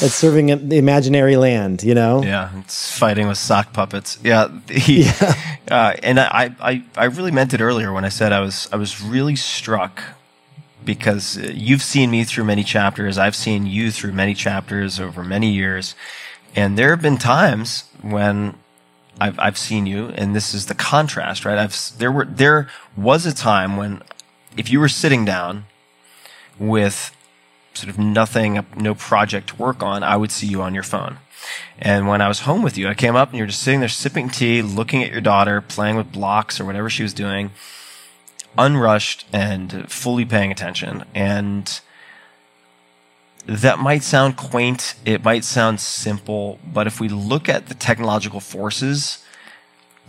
that's 0.00 0.14
serving 0.14 0.68
the 0.68 0.76
imaginary 0.76 1.36
land. 1.36 1.82
You 1.82 1.94
know. 1.94 2.22
Yeah, 2.22 2.50
it's 2.60 2.96
fighting 2.96 3.28
with 3.28 3.38
sock 3.38 3.72
puppets. 3.72 4.18
Yeah, 4.22 4.48
he, 4.70 5.08
Uh, 5.68 5.96
and 6.02 6.20
I, 6.20 6.54
I, 6.60 6.84
I 6.96 7.04
really 7.06 7.32
meant 7.32 7.52
it 7.52 7.60
earlier 7.60 7.92
when 7.92 8.04
I 8.04 8.08
said 8.08 8.32
I 8.32 8.38
was, 8.38 8.68
I 8.72 8.76
was 8.76 9.02
really 9.02 9.34
struck 9.34 10.00
because 10.86 11.36
you've 11.36 11.82
seen 11.82 12.10
me 12.10 12.24
through 12.24 12.44
many 12.44 12.64
chapters. 12.64 13.18
I've 13.18 13.36
seen 13.36 13.66
you 13.66 13.90
through 13.90 14.12
many 14.12 14.32
chapters 14.32 14.98
over 14.98 15.22
many 15.22 15.50
years, 15.50 15.94
and 16.54 16.78
there 16.78 16.90
have 16.90 17.02
been 17.02 17.18
times 17.18 17.84
when 18.00 18.54
I've, 19.20 19.38
I've 19.38 19.58
seen 19.58 19.86
you, 19.86 20.08
and 20.08 20.34
this 20.34 20.54
is 20.54 20.66
the 20.66 20.74
contrast, 20.74 21.44
right? 21.44 21.58
I've, 21.58 21.76
there 21.98 22.12
were, 22.12 22.24
there 22.24 22.68
was 22.96 23.26
a 23.26 23.34
time 23.34 23.76
when 23.76 24.02
if 24.56 24.70
you 24.70 24.80
were 24.80 24.88
sitting 24.88 25.24
down 25.24 25.66
with 26.58 27.14
sort 27.74 27.90
of 27.90 27.98
nothing, 27.98 28.64
no 28.76 28.94
project 28.94 29.48
to 29.48 29.56
work 29.56 29.82
on, 29.82 30.02
I 30.02 30.16
would 30.16 30.30
see 30.30 30.46
you 30.46 30.62
on 30.62 30.72
your 30.72 30.82
phone. 30.82 31.18
And 31.78 32.08
when 32.08 32.20
I 32.20 32.28
was 32.28 32.40
home 32.40 32.62
with 32.62 32.78
you, 32.78 32.88
I 32.88 32.94
came 32.94 33.16
up 33.16 33.28
and 33.28 33.38
you 33.38 33.42
were 33.44 33.48
just 33.48 33.62
sitting 33.62 33.80
there 33.80 33.88
sipping 33.88 34.30
tea, 34.30 34.62
looking 34.62 35.04
at 35.04 35.12
your 35.12 35.20
daughter, 35.20 35.60
playing 35.60 35.96
with 35.96 36.12
blocks 36.12 36.58
or 36.58 36.64
whatever 36.64 36.88
she 36.88 37.02
was 37.02 37.12
doing, 37.12 37.50
unrushed 38.58 39.26
and 39.32 39.90
fully 39.90 40.24
paying 40.24 40.50
attention. 40.50 41.04
And 41.14 41.80
that 43.46 43.78
might 43.78 44.02
sound 44.02 44.36
quaint, 44.36 44.96
it 45.04 45.22
might 45.22 45.44
sound 45.44 45.80
simple, 45.80 46.58
but 46.66 46.86
if 46.86 47.00
we 47.00 47.08
look 47.08 47.48
at 47.48 47.66
the 47.66 47.74
technological 47.74 48.40
forces 48.40 49.24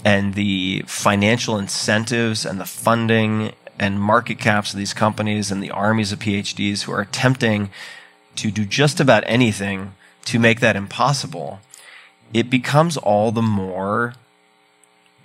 and 0.03 0.34
the 0.34 0.84
financial 0.88 1.58
incentives 1.58 2.45
and 2.45 2.59
the 2.59 2.66
funding 2.66 3.53
and 3.80 4.01
market 4.01 4.40
caps 4.40 4.74
of 4.74 4.80
these 4.80 4.93
companies 4.93 5.51
and 5.51 5.61
the 5.61 5.69
armies 5.69 6.11
of 6.11 6.19
PhDs 6.19 6.84
who 6.84 6.92
are 6.92 7.01
attempting 7.01 7.69
to 8.35 8.50
do 8.50 8.66
just 8.66 9.00
about 9.00 9.24
anything 9.27 9.93
to 10.26 10.40
make 10.40 10.59
that 10.59 10.76
impossible, 10.76 11.59
it 12.34 12.50
becomes 12.50 12.98
all 12.98 13.32
the 13.32 13.42
more 13.42 14.16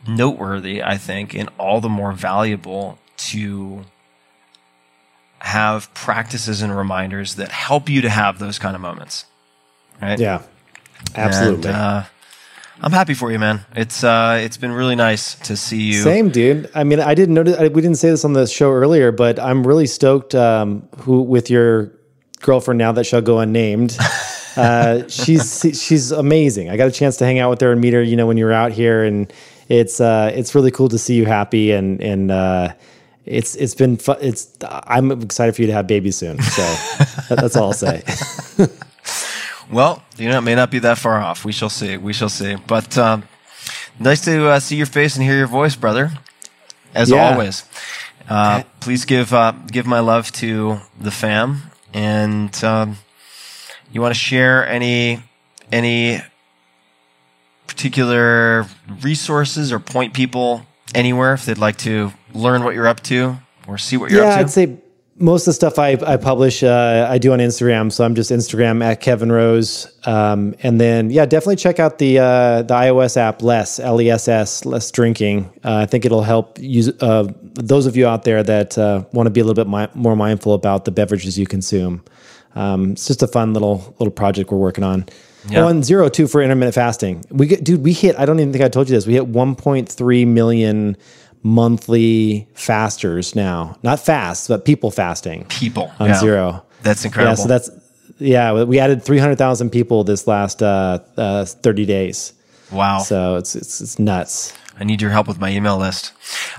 noteworthy, 0.06 0.82
I 0.82 0.96
think, 0.98 1.34
and 1.34 1.48
all 1.58 1.80
the 1.80 1.88
more 1.88 2.12
valuable 2.12 2.98
to 3.30 3.84
have 5.40 5.92
practices 5.94 6.62
and 6.62 6.76
reminders 6.76 7.34
that 7.36 7.50
help 7.50 7.88
you 7.88 8.02
to 8.02 8.08
have 8.08 8.38
those 8.38 8.58
kind 8.58 8.74
of 8.74 8.82
moments. 8.82 9.26
Right? 10.00 10.18
Yeah. 10.18 10.42
Absolutely. 11.14 11.68
And, 11.68 11.76
uh, 11.76 12.04
I'm 12.80 12.92
happy 12.92 13.14
for 13.14 13.30
you, 13.30 13.38
man. 13.38 13.60
It's 13.76 14.02
uh, 14.02 14.40
it's 14.42 14.56
been 14.56 14.72
really 14.72 14.96
nice 14.96 15.36
to 15.46 15.56
see 15.56 15.82
you. 15.82 16.02
Same, 16.02 16.30
dude. 16.30 16.68
I 16.74 16.82
mean, 16.82 16.98
I 16.98 17.14
didn't 17.14 17.34
notice. 17.34 17.56
I, 17.56 17.68
we 17.68 17.80
didn't 17.80 17.98
say 17.98 18.10
this 18.10 18.24
on 18.24 18.32
the 18.32 18.46
show 18.46 18.72
earlier, 18.72 19.12
but 19.12 19.38
I'm 19.38 19.64
really 19.64 19.86
stoked. 19.86 20.34
Um, 20.34 20.88
who 20.98 21.22
with 21.22 21.48
your 21.48 21.92
girlfriend 22.40 22.78
now 22.78 22.90
that 22.92 23.04
shall 23.04 23.22
go 23.22 23.38
unnamed. 23.38 23.96
Uh, 24.54 25.08
she's 25.08 25.64
she's 25.82 26.12
amazing. 26.12 26.68
I 26.68 26.76
got 26.76 26.86
a 26.86 26.92
chance 26.92 27.16
to 27.16 27.24
hang 27.24 27.38
out 27.38 27.48
with 27.48 27.62
her 27.62 27.72
and 27.72 27.80
meet 27.80 27.94
her. 27.94 28.02
You 28.02 28.16
know, 28.16 28.26
when 28.26 28.36
you 28.36 28.44
were 28.44 28.52
out 28.52 28.70
here, 28.70 29.02
and 29.02 29.32
it's 29.70 29.98
uh, 29.98 30.30
it's 30.34 30.54
really 30.54 30.70
cool 30.70 30.90
to 30.90 30.98
see 30.98 31.14
you 31.14 31.24
happy 31.24 31.72
and 31.72 32.02
and 32.02 32.30
uh, 32.30 32.74
it's 33.26 33.54
it's 33.54 33.74
been 33.74 33.96
fun. 33.96 34.16
It's 34.20 34.48
I'm 34.62 35.10
excited 35.22 35.54
for 35.54 35.62
you 35.62 35.68
to 35.68 35.74
have 35.74 35.86
babies 35.86 36.16
soon. 36.16 36.40
So 36.42 36.62
that's 37.34 37.56
all 37.56 37.68
I'll 37.68 37.72
say. 37.72 38.02
Well, 39.70 40.02
you 40.18 40.28
know, 40.28 40.36
it 40.36 40.42
may 40.42 40.54
not 40.54 40.70
be 40.70 40.80
that 40.80 40.98
far 40.98 41.18
off. 41.18 41.46
We 41.46 41.52
shall 41.52 41.70
see. 41.70 41.96
We 41.96 42.12
shall 42.12 42.28
see. 42.28 42.56
But 42.56 42.98
um, 42.98 43.22
nice 43.98 44.22
to 44.26 44.48
uh, 44.50 44.60
see 44.60 44.76
your 44.76 44.84
face 44.86 45.16
and 45.16 45.24
hear 45.24 45.38
your 45.38 45.46
voice, 45.46 45.76
brother. 45.76 46.10
As 46.94 47.08
Yeah. 47.08 47.30
always, 47.30 47.64
uh, 48.28 48.64
please 48.80 49.06
give 49.06 49.32
uh, 49.32 49.52
give 49.70 49.86
my 49.86 50.00
love 50.00 50.30
to 50.32 50.80
the 51.00 51.10
fam. 51.10 51.62
And 51.94 52.52
um, 52.62 52.98
you 53.90 54.02
want 54.02 54.12
to 54.14 54.20
share 54.20 54.66
any 54.68 55.22
any 55.70 56.20
particular 57.66 58.66
resources 59.02 59.72
or 59.72 59.78
point 59.78 60.12
people 60.12 60.66
anywhere 60.94 61.34
if 61.34 61.46
they'd 61.46 61.58
like 61.58 61.76
to 61.78 62.12
learn 62.34 62.64
what 62.64 62.74
you're 62.74 62.86
up 62.86 63.00
to 63.04 63.36
or 63.66 63.78
see 63.78 63.96
what 63.96 64.10
you're 64.10 64.22
yeah, 64.22 64.28
up 64.28 64.34
to? 64.34 64.38
Yeah, 64.38 64.44
I'd 64.44 64.50
say 64.50 64.78
most 65.16 65.42
of 65.42 65.46
the 65.46 65.52
stuff 65.52 65.78
I, 65.78 65.90
I 66.04 66.16
publish, 66.16 66.62
uh, 66.62 67.06
I 67.08 67.18
do 67.18 67.32
on 67.32 67.38
Instagram. 67.38 67.92
So 67.92 68.04
I'm 68.04 68.14
just 68.14 68.30
Instagram 68.30 68.82
at 68.82 69.00
Kevin 69.00 69.30
Rose. 69.30 69.86
Um, 70.04 70.54
and 70.62 70.80
then, 70.80 71.10
yeah, 71.10 71.26
definitely 71.26 71.56
check 71.56 71.78
out 71.78 71.98
the 71.98 72.18
uh, 72.18 72.62
the 72.62 72.74
iOS 72.74 73.16
app 73.16 73.42
Less 73.42 73.78
L 73.78 74.00
E 74.00 74.10
S 74.10 74.26
S 74.26 74.64
Less 74.64 74.90
Drinking. 74.90 75.50
Uh, 75.64 75.76
I 75.76 75.86
think 75.86 76.04
it'll 76.04 76.22
help 76.22 76.58
use 76.58 76.88
uh, 77.00 77.30
those 77.54 77.86
of 77.86 77.96
you 77.96 78.06
out 78.06 78.24
there 78.24 78.42
that 78.42 78.76
uh, 78.78 79.04
want 79.12 79.26
to 79.26 79.30
be 79.30 79.40
a 79.40 79.44
little 79.44 79.64
bit 79.64 79.70
mi- 79.70 80.00
more 80.00 80.16
mindful 80.16 80.54
about 80.54 80.84
the 80.84 80.90
beverages 80.90 81.38
you 81.38 81.46
consume. 81.46 82.04
Um, 82.54 82.92
it's 82.92 83.06
just 83.06 83.22
a 83.22 83.28
fun 83.28 83.52
little 83.52 83.94
little 83.98 84.12
project 84.12 84.50
we're 84.50 84.58
working 84.58 84.84
on. 84.84 85.06
Yeah. 85.48 85.66
And 85.68 85.84
zero 85.84 86.08
two 86.08 86.28
for 86.28 86.40
intermittent 86.42 86.74
fasting. 86.74 87.24
We 87.30 87.46
get, 87.48 87.64
dude, 87.64 87.82
we 87.82 87.92
hit. 87.92 88.16
I 88.18 88.24
don't 88.26 88.38
even 88.38 88.52
think 88.52 88.62
I 88.64 88.68
told 88.68 88.88
you 88.88 88.94
this. 88.96 89.06
We 89.06 89.14
hit 89.14 89.30
1.3 89.30 90.26
million 90.26 90.96
monthly 91.42 92.46
fasters 92.54 93.34
now. 93.34 93.76
Not 93.82 94.00
fast, 94.00 94.48
but 94.48 94.64
people 94.64 94.90
fasting 94.90 95.44
People 95.48 95.90
on 95.98 96.08
yeah. 96.10 96.20
zero. 96.20 96.64
That's 96.82 97.04
incredible. 97.04 97.32
Yeah, 97.32 97.42
so 97.42 97.48
that's 97.48 97.70
yeah. 98.18 98.62
We 98.64 98.78
added 98.78 99.02
300,000 99.04 99.70
people 99.70 100.04
this 100.04 100.26
last 100.26 100.62
uh, 100.62 101.00
uh, 101.16 101.44
30 101.44 101.86
days. 101.86 102.32
wow. 102.70 102.98
So 102.98 103.36
it's 103.36 103.54
it's, 103.56 103.80
it's 103.80 103.98
nuts. 103.98 104.52
I 104.78 104.84
need 104.84 105.02
your 105.02 105.10
help 105.10 105.28
with 105.28 105.38
my 105.38 105.50
email 105.50 105.76
list. 105.76 106.12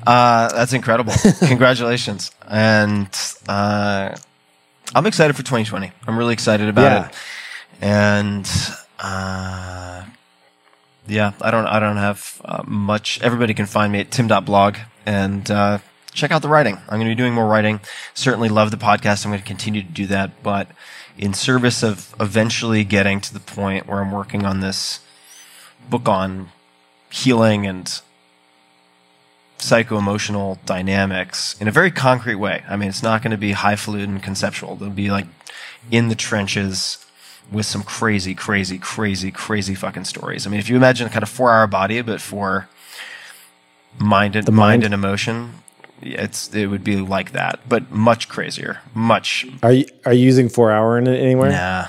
Uh, 0.06 0.48
that's 0.54 0.72
incredible. 0.74 1.14
Congratulations. 1.40 2.32
And 2.48 3.08
uh, 3.50 4.16
I'm 4.96 5.06
excited 5.08 5.34
for 5.36 5.42
2020. 5.42 5.92
I'm 6.08 6.18
really 6.18 6.34
excited 6.34 6.70
about 6.70 6.82
Yeah. 6.84 7.08
it. 7.10 7.16
And 7.84 8.50
uh, 8.98 10.06
yeah, 11.06 11.34
I 11.42 11.52
don't 11.52 11.68
I 11.68 11.82
don't 11.82 11.98
have 11.98 12.42
uh, 12.46 12.64
much. 12.66 13.22
Everybody 13.22 13.54
can 13.54 13.66
find 13.66 13.92
me 13.92 14.00
at 14.00 14.10
tim.blog 14.10 14.78
and 15.06 15.52
uh, 15.52 15.80
check 16.14 16.32
out 16.32 16.42
the 16.42 16.48
writing. 16.48 16.78
I'm 16.78 16.98
going 16.98 17.10
to 17.10 17.12
be 17.12 17.16
doing 17.16 17.34
more 17.34 17.46
writing. 17.46 17.82
Certainly 18.14 18.48
love 18.48 18.72
the 18.72 18.78
podcast. 18.78 19.26
I'm 19.26 19.32
going 19.32 19.42
to 19.42 19.48
continue 19.48 19.84
to 19.84 19.90
do 19.90 20.08
that. 20.08 20.42
But 20.42 20.70
in 21.18 21.34
service 21.34 21.84
of 21.84 22.16
eventually 22.22 22.86
getting 22.86 23.20
to 23.20 23.34
the 23.34 23.42
point 23.42 23.86
where 23.86 24.00
I'm 24.00 24.14
working 24.14 24.46
on 24.46 24.62
this 24.62 25.02
book 25.90 26.08
on 26.08 26.52
healing 27.10 27.68
and 27.68 28.00
psycho 29.58 29.98
emotional 29.98 30.58
dynamics 30.66 31.58
in 31.60 31.68
a 31.68 31.72
very 31.72 31.92
concrete 31.92 32.36
way. 32.36 32.64
I 32.70 32.78
mean, 32.78 32.88
it's 32.88 33.04
not 33.04 33.22
going 33.22 33.32
to 33.32 33.38
be 33.38 33.52
highfalutin 33.52 34.22
conceptual. 34.22 34.76
It'll 34.76 34.90
be 34.90 35.12
like 35.12 35.28
in 35.92 36.08
the 36.08 36.16
trenches 36.16 37.04
with 37.52 37.66
some 37.66 37.84
crazy, 37.84 38.34
crazy, 38.36 38.78
crazy, 38.78 39.32
crazy 39.32 39.76
fucking 39.76 40.06
stories. 40.06 40.48
I 40.48 40.50
mean, 40.50 40.60
if 40.60 40.70
you 40.70 40.76
imagine 40.76 41.08
a 41.08 41.10
kind 41.10 41.24
of 41.24 41.30
four 41.30 41.52
hour 41.52 41.68
body, 41.68 42.02
but 42.02 42.22
for 42.22 42.68
mind 43.98 44.36
and 44.36 44.48
mind. 44.48 44.58
mind? 44.58 44.84
and 44.84 44.94
emotion, 44.94 45.56
it's 46.02 46.54
it 46.54 46.68
would 46.68 46.84
be 46.84 46.98
like 46.98 47.32
that, 47.32 47.60
but 47.68 47.92
much 47.92 48.30
crazier, 48.30 48.82
much. 48.94 49.46
Are 49.62 49.72
you 49.72 49.86
are 50.06 50.14
you 50.14 50.24
using 50.24 50.50
four 50.50 50.72
hour 50.72 50.98
in 50.98 51.08
it 51.08 51.20
anywhere? 51.20 51.52
Nah. 51.52 51.88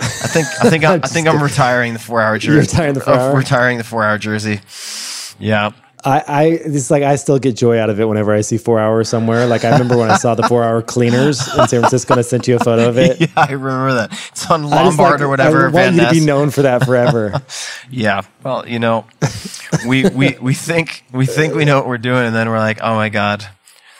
I 0.00 0.28
think 0.28 0.46
I 0.60 0.70
think 0.70 0.84
I, 0.84 0.94
I 0.94 0.98
think 1.00 1.28
I'm 1.28 1.42
retiring 1.42 1.92
the 1.92 1.98
four 1.98 2.20
hour 2.20 2.38
jersey. 2.38 2.52
You're 2.52 2.62
retiring 2.62 2.94
the 2.94 3.00
four 3.00 3.14
hour? 3.14 3.36
Retiring 3.36 3.78
the 3.78 3.84
four 3.84 4.04
hour 4.04 4.18
jersey. 4.18 4.60
Yeah. 5.38 5.72
I, 6.04 6.24
I 6.26 6.44
it's 6.46 6.90
like 6.90 7.02
I 7.02 7.16
still 7.16 7.38
get 7.38 7.56
joy 7.56 7.78
out 7.78 7.90
of 7.90 8.00
it 8.00 8.04
whenever 8.06 8.32
I 8.34 8.40
see 8.40 8.56
four 8.56 8.80
hours 8.80 9.08
somewhere. 9.08 9.46
Like 9.46 9.64
I 9.64 9.72
remember 9.72 9.96
when 9.98 10.10
I 10.10 10.16
saw 10.16 10.34
the 10.34 10.44
four 10.44 10.64
hour 10.64 10.80
cleaners 10.82 11.40
in 11.40 11.68
San 11.68 11.80
Francisco, 11.80 12.14
and 12.14 12.18
I 12.20 12.22
sent 12.22 12.48
you 12.48 12.56
a 12.56 12.58
photo 12.58 12.88
of 12.88 12.96
it. 12.98 13.20
yeah, 13.20 13.26
I 13.36 13.52
remember 13.52 13.94
that. 13.94 14.12
It's 14.32 14.50
on 14.50 14.62
Lombard 14.64 14.98
like- 14.98 15.20
or 15.20 15.28
whatever. 15.28 15.68
I 15.68 15.70
Van 15.70 15.96
want 15.96 15.96
you 15.96 16.02
to 16.06 16.10
be 16.10 16.26
known 16.26 16.50
for 16.50 16.62
that 16.62 16.84
forever. 16.84 17.42
Yeah. 17.92 18.22
Well, 18.44 18.68
you 18.68 18.78
know, 18.78 19.04
we, 19.84 20.08
we, 20.08 20.36
we 20.40 20.54
think, 20.54 21.02
we 21.12 21.26
think 21.26 21.54
we 21.54 21.64
know 21.64 21.76
what 21.76 21.88
we're 21.88 21.98
doing. 21.98 22.24
And 22.26 22.34
then 22.36 22.48
we're 22.48 22.58
like, 22.60 22.78
oh 22.82 22.94
my 22.94 23.08
God, 23.08 23.44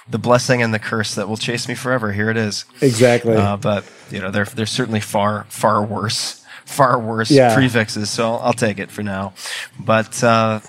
the 0.08 0.18
blessing 0.18 0.62
and 0.62 0.72
the 0.72 0.78
curse 0.78 1.16
that 1.16 1.28
will 1.28 1.36
chase 1.36 1.66
me 1.66 1.74
forever. 1.74 2.12
Here 2.12 2.30
it 2.30 2.36
is. 2.36 2.66
exactly. 2.80 3.34
Uh, 3.34 3.56
but 3.56 3.84
you 4.10 4.20
know, 4.20 4.30
they're, 4.30 4.44
they're 4.44 4.64
certainly 4.66 5.00
far, 5.00 5.44
far 5.48 5.82
worse, 5.84 6.44
far 6.64 7.00
worse 7.00 7.32
Yeah. 7.32 7.52
prefixes. 7.52 8.10
So 8.10 8.24
I'll, 8.30 8.38
I'll 8.38 8.52
take 8.52 8.78
it 8.78 8.92
for 8.92 9.02
now. 9.02 9.32
But, 9.78 10.22
uh, 10.22 10.60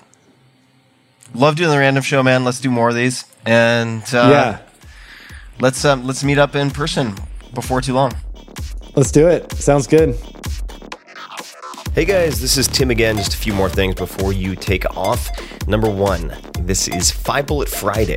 love 1.34 1.56
doing 1.56 1.70
the 1.70 1.78
random 1.78 2.02
show, 2.02 2.22
man. 2.22 2.44
Let's 2.44 2.60
do 2.60 2.70
more 2.70 2.88
of 2.88 2.94
these. 2.94 3.24
And, 3.44 4.02
uh, 4.14 4.28
yeah. 4.30 4.58
let's, 5.60 5.84
um, 5.84 6.06
let's 6.06 6.22
meet 6.24 6.38
up 6.38 6.54
in 6.54 6.70
person 6.70 7.14
before 7.54 7.80
too 7.80 7.94
long. 7.94 8.12
Let's 8.94 9.10
do 9.10 9.28
it. 9.28 9.52
Sounds 9.52 9.86
good. 9.86 10.18
Hey 11.94 12.06
guys, 12.06 12.40
this 12.40 12.56
is 12.56 12.66
Tim 12.68 12.90
again. 12.90 13.16
Just 13.18 13.34
a 13.34 13.36
few 13.36 13.52
more 13.52 13.68
things 13.68 13.94
before 13.94 14.32
you 14.32 14.56
take 14.56 14.86
off. 14.96 15.28
Number 15.66 15.90
one, 15.90 16.34
this 16.60 16.88
is 16.88 17.10
Five 17.10 17.46
Bullet 17.46 17.68
Friday. 17.68 18.16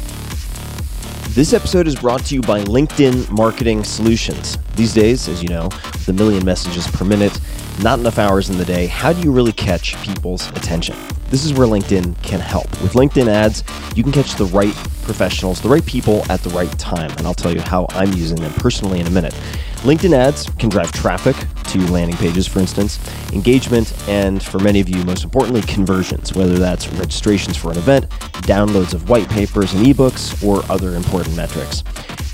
This 1.33 1.53
episode 1.53 1.87
is 1.87 1.95
brought 1.95 2.25
to 2.25 2.35
you 2.35 2.41
by 2.41 2.61
LinkedIn 2.65 3.29
Marketing 3.31 3.85
Solutions. 3.85 4.57
These 4.75 4.93
days, 4.93 5.29
as 5.29 5.41
you 5.41 5.47
know, 5.47 5.69
a 6.09 6.11
million 6.11 6.43
messages 6.43 6.85
per 6.87 7.05
minute, 7.05 7.39
not 7.81 7.99
enough 7.99 8.19
hours 8.19 8.49
in 8.49 8.57
the 8.57 8.65
day, 8.65 8.87
how 8.87 9.13
do 9.13 9.21
you 9.21 9.31
really 9.31 9.53
catch 9.53 9.95
people's 10.03 10.49
attention? 10.49 10.93
This 11.29 11.45
is 11.45 11.53
where 11.53 11.65
LinkedIn 11.65 12.21
can 12.21 12.41
help. 12.41 12.69
With 12.81 12.95
LinkedIn 12.95 13.29
ads, 13.29 13.63
you 13.95 14.03
can 14.03 14.11
catch 14.11 14.35
the 14.35 14.43
right 14.47 14.75
professionals, 15.03 15.61
the 15.61 15.69
right 15.69 15.85
people 15.85 16.29
at 16.29 16.41
the 16.41 16.49
right 16.49 16.77
time. 16.77 17.11
And 17.11 17.25
I'll 17.25 17.33
tell 17.33 17.53
you 17.53 17.61
how 17.61 17.87
I'm 17.91 18.11
using 18.11 18.41
them 18.41 18.51
personally 18.55 18.99
in 18.99 19.07
a 19.07 19.11
minute. 19.11 19.33
LinkedIn 19.81 20.13
ads 20.13 20.47
can 20.59 20.69
drive 20.69 20.91
traffic 20.91 21.35
to 21.63 21.79
landing 21.91 22.15
pages, 22.17 22.45
for 22.45 22.59
instance, 22.59 22.99
engagement, 23.33 23.91
and 24.07 24.43
for 24.43 24.59
many 24.59 24.79
of 24.79 24.87
you, 24.87 25.03
most 25.03 25.23
importantly, 25.23 25.61
conversions, 25.63 26.35
whether 26.35 26.59
that's 26.59 26.87
registrations 26.93 27.57
for 27.57 27.71
an 27.71 27.79
event, 27.79 28.07
downloads 28.43 28.93
of 28.93 29.09
white 29.09 29.27
papers 29.29 29.73
and 29.73 29.83
ebooks, 29.83 30.43
or 30.45 30.63
other 30.71 30.95
important 30.95 31.35
metrics. 31.35 31.83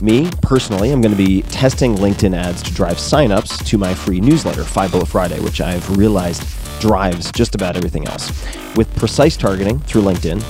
Me, 0.01 0.29
personally, 0.41 0.91
I'm 0.91 0.99
going 0.99 1.15
to 1.15 1.17
be 1.17 1.41
testing 1.43 1.95
LinkedIn 1.95 2.35
ads 2.35 2.61
to 2.63 2.73
drive 2.73 2.97
signups 2.97 3.65
to 3.65 3.77
my 3.77 3.93
free 3.93 4.19
newsletter, 4.19 4.65
Five 4.65 4.91
Bullet 4.91 5.07
Friday, 5.07 5.39
which 5.39 5.61
I've 5.61 5.97
realized 5.97 6.43
drives 6.81 7.31
just 7.31 7.55
about 7.55 7.77
everything 7.77 8.07
else. 8.07 8.29
With 8.75 8.93
precise 8.97 9.37
targeting 9.37 9.79
through 9.79 10.01
LinkedIn, 10.01 10.43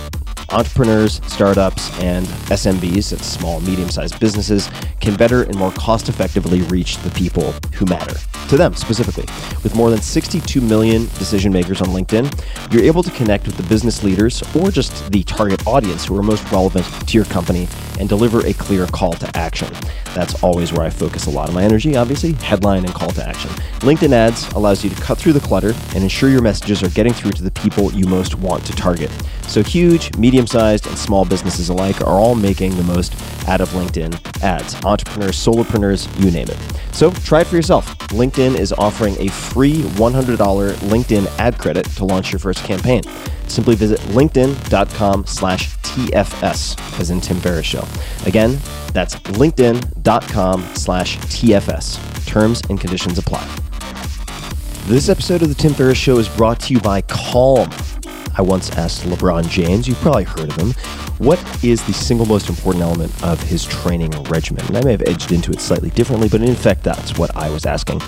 entrepreneurs, 0.49 1.21
startups, 1.27 1.91
and 1.99 2.25
SMBs, 2.47 3.11
that's 3.11 3.25
small, 3.25 3.59
medium 3.61 3.89
sized 3.89 4.19
businesses, 4.19 4.69
can 5.01 5.15
better 5.15 5.43
and 5.43 5.55
more 5.57 5.71
cost 5.71 6.09
effectively 6.09 6.61
reach 6.63 6.97
the 6.97 7.11
people 7.11 7.53
who 7.73 7.85
matter 7.85 8.15
to 8.49 8.57
them 8.57 8.73
specifically. 8.73 9.25
With 9.63 9.75
more 9.75 9.89
than 9.89 10.01
62 10.01 10.61
million 10.61 11.05
decision 11.19 11.51
makers 11.51 11.81
on 11.81 11.89
LinkedIn, 11.89 12.73
you're 12.73 12.83
able 12.83 13.03
to 13.03 13.11
connect 13.11 13.45
with 13.45 13.57
the 13.57 13.63
business 13.63 14.03
leaders 14.03 14.41
or 14.55 14.71
just 14.71 15.11
the 15.11 15.23
target 15.23 15.65
audience 15.67 16.05
who 16.05 16.17
are 16.17 16.23
most 16.23 16.49
relevant 16.51 16.85
to 17.07 17.17
your 17.17 17.25
company 17.25 17.67
and 17.99 18.07
deliver 18.07 18.45
a 18.45 18.53
clear 18.53 18.87
call 18.87 19.13
to 19.13 19.37
action. 19.37 19.69
That's 20.13 20.41
always 20.43 20.71
where 20.71 20.85
I 20.85 20.89
focus 20.89 21.25
a 21.27 21.29
lot 21.29 21.49
of 21.49 21.55
my 21.55 21.63
energy, 21.63 21.95
obviously, 21.95 22.33
headline 22.33 22.85
and 22.85 22.93
call 22.93 23.09
to 23.11 23.27
action. 23.27 23.49
LinkedIn 23.81 24.13
ads 24.13 24.47
allows 24.53 24.83
you 24.83 24.89
to 24.89 25.01
cut 25.01 25.17
through 25.17 25.33
the 25.33 25.39
clutter 25.39 25.73
and 25.93 26.03
ensure 26.03 26.29
your 26.29 26.41
messages 26.41 26.81
are 26.83 26.89
getting 26.89 27.13
through 27.13 27.31
to 27.31 27.43
the 27.43 27.51
people 27.51 27.91
you 27.93 28.05
most 28.07 28.35
want 28.35 28.65
to 28.65 28.71
target. 28.73 29.11
So 29.47 29.63
huge, 29.63 30.15
medium 30.17 30.36
sized, 30.45 30.85
and 30.85 30.97
small 30.97 31.25
businesses 31.25 31.69
alike 31.69 32.01
are 32.01 32.19
all 32.19 32.35
making 32.35 32.75
the 32.75 32.83
most 32.83 33.13
out 33.47 33.61
of 33.61 33.69
LinkedIn 33.69 34.43
ads. 34.43 34.75
Entrepreneurs, 34.85 35.35
solopreneurs, 35.35 36.07
you 36.23 36.29
name 36.29 36.47
it. 36.49 36.57
So 36.93 37.11
try 37.11 37.41
it 37.41 37.47
for 37.47 37.55
yourself. 37.55 37.97
LinkedIn 38.09 38.59
is 38.59 38.73
offering 38.73 39.15
a 39.19 39.29
free 39.29 39.81
$100 39.81 40.37
LinkedIn 40.75 41.25
ad 41.39 41.57
credit 41.57 41.85
to 41.85 42.05
launch 42.05 42.31
your 42.31 42.39
first 42.39 42.63
campaign. 42.63 43.01
Simply 43.47 43.75
visit 43.75 43.99
linkedin.com 44.11 45.25
slash 45.25 45.75
TFS, 45.77 46.99
as 46.99 47.09
in 47.09 47.21
Tim 47.21 47.37
Ferriss 47.39 47.65
Show. 47.65 47.87
Again, 48.25 48.59
that's 48.93 49.15
linkedin.com 49.15 50.61
slash 50.75 51.17
TFS. 51.19 52.25
Terms 52.25 52.61
and 52.69 52.79
conditions 52.79 53.17
apply. 53.17 53.47
This 54.87 55.09
episode 55.09 55.41
of 55.41 55.49
The 55.49 55.55
Tim 55.55 55.73
Ferriss 55.73 55.97
Show 55.97 56.17
is 56.17 56.29
brought 56.29 56.59
to 56.61 56.73
you 56.73 56.79
by 56.79 57.01
Calm. 57.01 57.69
I 58.37 58.41
once 58.43 58.69
asked 58.77 59.01
LeBron 59.01 59.49
James, 59.49 59.87
you've 59.87 59.97
probably 59.97 60.23
heard 60.23 60.51
of 60.51 60.55
him, 60.55 60.73
what 61.17 61.39
is 61.63 61.83
the 61.87 61.93
single 61.93 62.27
most 62.27 62.49
important 62.49 62.83
element 62.83 63.11
of 63.23 63.41
his 63.41 63.65
training 63.65 64.11
regimen? 64.23 64.63
And 64.67 64.77
I 64.77 64.83
may 64.83 64.91
have 64.91 65.01
edged 65.07 65.31
into 65.31 65.51
it 65.51 65.59
slightly 65.59 65.89
differently, 65.89 66.29
but 66.29 66.43
in 66.43 66.53
fact, 66.53 66.83
that's 66.83 67.17
what 67.17 67.35
I 67.35 67.49
was 67.49 67.65
asking. 67.65 67.99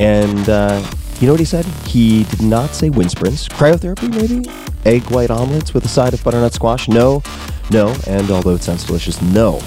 And 0.00 0.48
uh, 0.48 0.84
you 1.20 1.28
know 1.28 1.32
what 1.32 1.38
he 1.38 1.46
said? 1.46 1.64
He 1.86 2.24
did 2.24 2.42
not 2.42 2.70
say 2.70 2.90
wind 2.90 3.12
sprints, 3.12 3.46
cryotherapy, 3.46 4.10
maybe? 4.10 4.50
Egg 4.84 5.08
white 5.12 5.30
omelets 5.30 5.72
with 5.72 5.84
a 5.84 5.88
side 5.88 6.12
of 6.12 6.24
butternut 6.24 6.54
squash? 6.54 6.88
No, 6.88 7.22
no, 7.70 7.94
and 8.08 8.28
although 8.32 8.56
it 8.56 8.64
sounds 8.64 8.84
delicious, 8.84 9.22
no. 9.22 9.60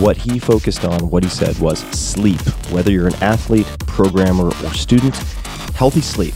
What 0.00 0.16
he 0.16 0.40
focused 0.40 0.84
on, 0.84 1.10
what 1.10 1.22
he 1.22 1.30
said 1.30 1.56
was 1.60 1.78
sleep. 1.96 2.40
Whether 2.72 2.90
you're 2.90 3.06
an 3.06 3.22
athlete, 3.22 3.66
programmer, 3.86 4.46
or 4.46 4.74
student, 4.74 5.14
healthy 5.76 6.00
sleep 6.00 6.34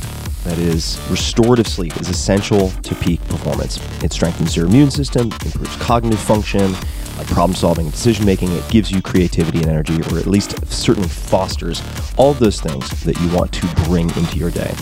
that 0.48 0.58
is, 0.58 0.98
restorative 1.10 1.66
sleep 1.66 1.94
is 2.00 2.08
essential 2.08 2.70
to 2.70 2.94
peak 2.94 3.20
performance. 3.26 3.78
It 4.02 4.12
strengthens 4.12 4.56
your 4.56 4.66
immune 4.66 4.90
system, 4.90 5.30
improves 5.44 5.76
cognitive 5.76 6.18
function, 6.18 6.72
like 7.18 7.26
problem 7.26 7.54
solving 7.54 7.86
and 7.86 7.92
decision 7.92 8.24
making. 8.24 8.52
It 8.52 8.66
gives 8.70 8.90
you 8.90 9.02
creativity 9.02 9.58
and 9.58 9.68
energy, 9.68 10.00
or 10.10 10.18
at 10.18 10.26
least 10.26 10.66
certainly 10.72 11.08
fosters 11.08 11.82
all 12.16 12.32
those 12.32 12.62
things 12.62 12.88
that 13.04 13.20
you 13.20 13.28
want 13.36 13.52
to 13.52 13.66
bring 13.84 14.08
into 14.16 14.38
your 14.38 14.50
day. 14.50 14.74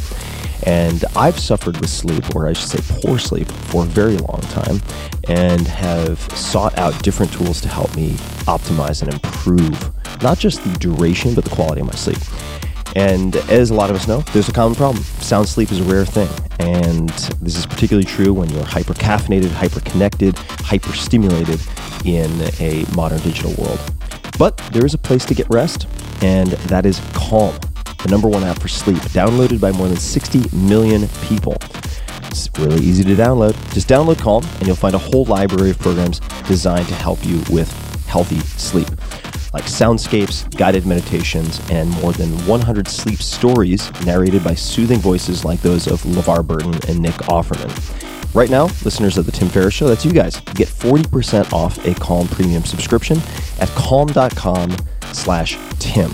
And 0.62 1.04
I've 1.16 1.38
suffered 1.38 1.80
with 1.80 1.90
sleep, 1.90 2.36
or 2.36 2.46
I 2.46 2.52
should 2.52 2.68
say 2.68 3.00
poor 3.00 3.18
sleep, 3.18 3.48
for 3.48 3.82
a 3.82 3.86
very 3.86 4.16
long 4.18 4.40
time 4.42 4.80
and 5.28 5.66
have 5.66 6.20
sought 6.36 6.78
out 6.78 7.02
different 7.02 7.32
tools 7.32 7.60
to 7.62 7.68
help 7.68 7.94
me 7.96 8.10
optimize 8.46 9.02
and 9.02 9.12
improve 9.12 10.22
not 10.22 10.38
just 10.38 10.62
the 10.62 10.78
duration, 10.78 11.34
but 11.34 11.44
the 11.44 11.50
quality 11.50 11.80
of 11.80 11.88
my 11.88 11.94
sleep. 11.94 12.18
And 12.94 13.36
as 13.50 13.70
a 13.70 13.74
lot 13.74 13.90
of 13.90 13.96
us 13.96 14.08
know, 14.08 14.20
there's 14.32 14.48
a 14.48 14.52
common 14.52 14.74
problem. 14.74 15.02
Sound 15.02 15.48
sleep 15.48 15.72
is 15.72 15.80
a 15.80 15.84
rare 15.84 16.04
thing. 16.04 16.28
And 16.60 17.10
this 17.40 17.56
is 17.56 17.66
particularly 17.66 18.06
true 18.06 18.32
when 18.32 18.48
you're 18.50 18.64
hyper 18.64 18.94
caffeinated, 18.94 19.50
hyper 19.50 19.80
connected, 19.80 20.36
hyper 20.38 20.92
stimulated 20.92 21.60
in 22.04 22.30
a 22.60 22.84
modern 22.94 23.20
digital 23.20 23.52
world. 23.62 23.80
But 24.38 24.56
there 24.72 24.86
is 24.86 24.94
a 24.94 24.98
place 24.98 25.24
to 25.26 25.34
get 25.34 25.48
rest, 25.50 25.86
and 26.22 26.48
that 26.68 26.86
is 26.86 27.00
Calm, 27.12 27.54
the 28.02 28.08
number 28.10 28.28
one 28.28 28.44
app 28.44 28.60
for 28.60 28.68
sleep, 28.68 28.98
downloaded 29.12 29.60
by 29.60 29.72
more 29.72 29.88
than 29.88 29.96
60 29.96 30.56
million 30.56 31.08
people. 31.22 31.56
It's 32.26 32.50
really 32.58 32.82
easy 32.84 33.02
to 33.04 33.14
download. 33.14 33.54
Just 33.72 33.88
download 33.88 34.18
Calm, 34.18 34.44
and 34.58 34.66
you'll 34.66 34.76
find 34.76 34.94
a 34.94 34.98
whole 34.98 35.24
library 35.24 35.70
of 35.70 35.78
programs 35.78 36.20
designed 36.46 36.88
to 36.88 36.94
help 36.94 37.24
you 37.24 37.42
with 37.50 37.70
healthy 38.06 38.38
sleep 38.40 38.88
like 39.56 39.64
soundscapes, 39.64 40.54
guided 40.54 40.84
meditations, 40.84 41.62
and 41.70 41.88
more 42.02 42.12
than 42.12 42.28
100 42.46 42.86
sleep 42.86 43.22
stories 43.22 43.90
narrated 44.04 44.44
by 44.44 44.54
soothing 44.54 44.98
voices 44.98 45.46
like 45.46 45.62
those 45.62 45.86
of 45.86 46.02
LeVar 46.02 46.46
Burton 46.46 46.74
and 46.88 47.00
Nick 47.00 47.14
Offerman. 47.24 47.72
Right 48.34 48.50
now, 48.50 48.64
listeners 48.84 49.16
of 49.16 49.24
The 49.24 49.32
Tim 49.32 49.48
Ferriss 49.48 49.72
Show, 49.72 49.88
that's 49.88 50.04
you 50.04 50.12
guys, 50.12 50.40
get 50.54 50.68
40% 50.68 51.54
off 51.54 51.82
a 51.86 51.94
Calm 51.94 52.28
premium 52.28 52.66
subscription 52.66 53.16
at 53.58 53.70
calm.com 53.70 54.76
slash 55.12 55.58
Tim. 55.78 56.10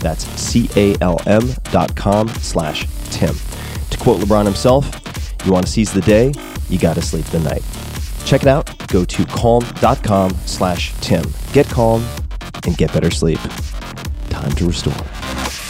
That's 0.00 0.26
C-A-L-M 0.38 1.48
dot 1.70 1.96
com 1.96 2.28
slash 2.28 2.86
Tim. 3.04 3.34
To 3.88 3.98
quote 3.98 4.20
LeBron 4.20 4.44
himself, 4.44 4.84
you 5.46 5.52
want 5.52 5.64
to 5.64 5.72
seize 5.72 5.94
the 5.94 6.02
day, 6.02 6.34
you 6.68 6.78
got 6.78 6.96
to 6.96 7.02
sleep 7.02 7.24
the 7.26 7.40
night. 7.40 7.62
Check 8.26 8.42
it 8.42 8.48
out. 8.48 8.86
Go 8.88 9.06
to 9.06 9.24
calm.com 9.24 10.32
slash 10.44 10.92
Tim. 11.00 11.24
Get 11.54 11.66
calm 11.66 12.04
and 12.64 12.76
get 12.76 12.92
better 12.92 13.10
sleep. 13.10 13.40
Time 14.30 14.52
to 14.52 14.66
restore. 14.66 15.61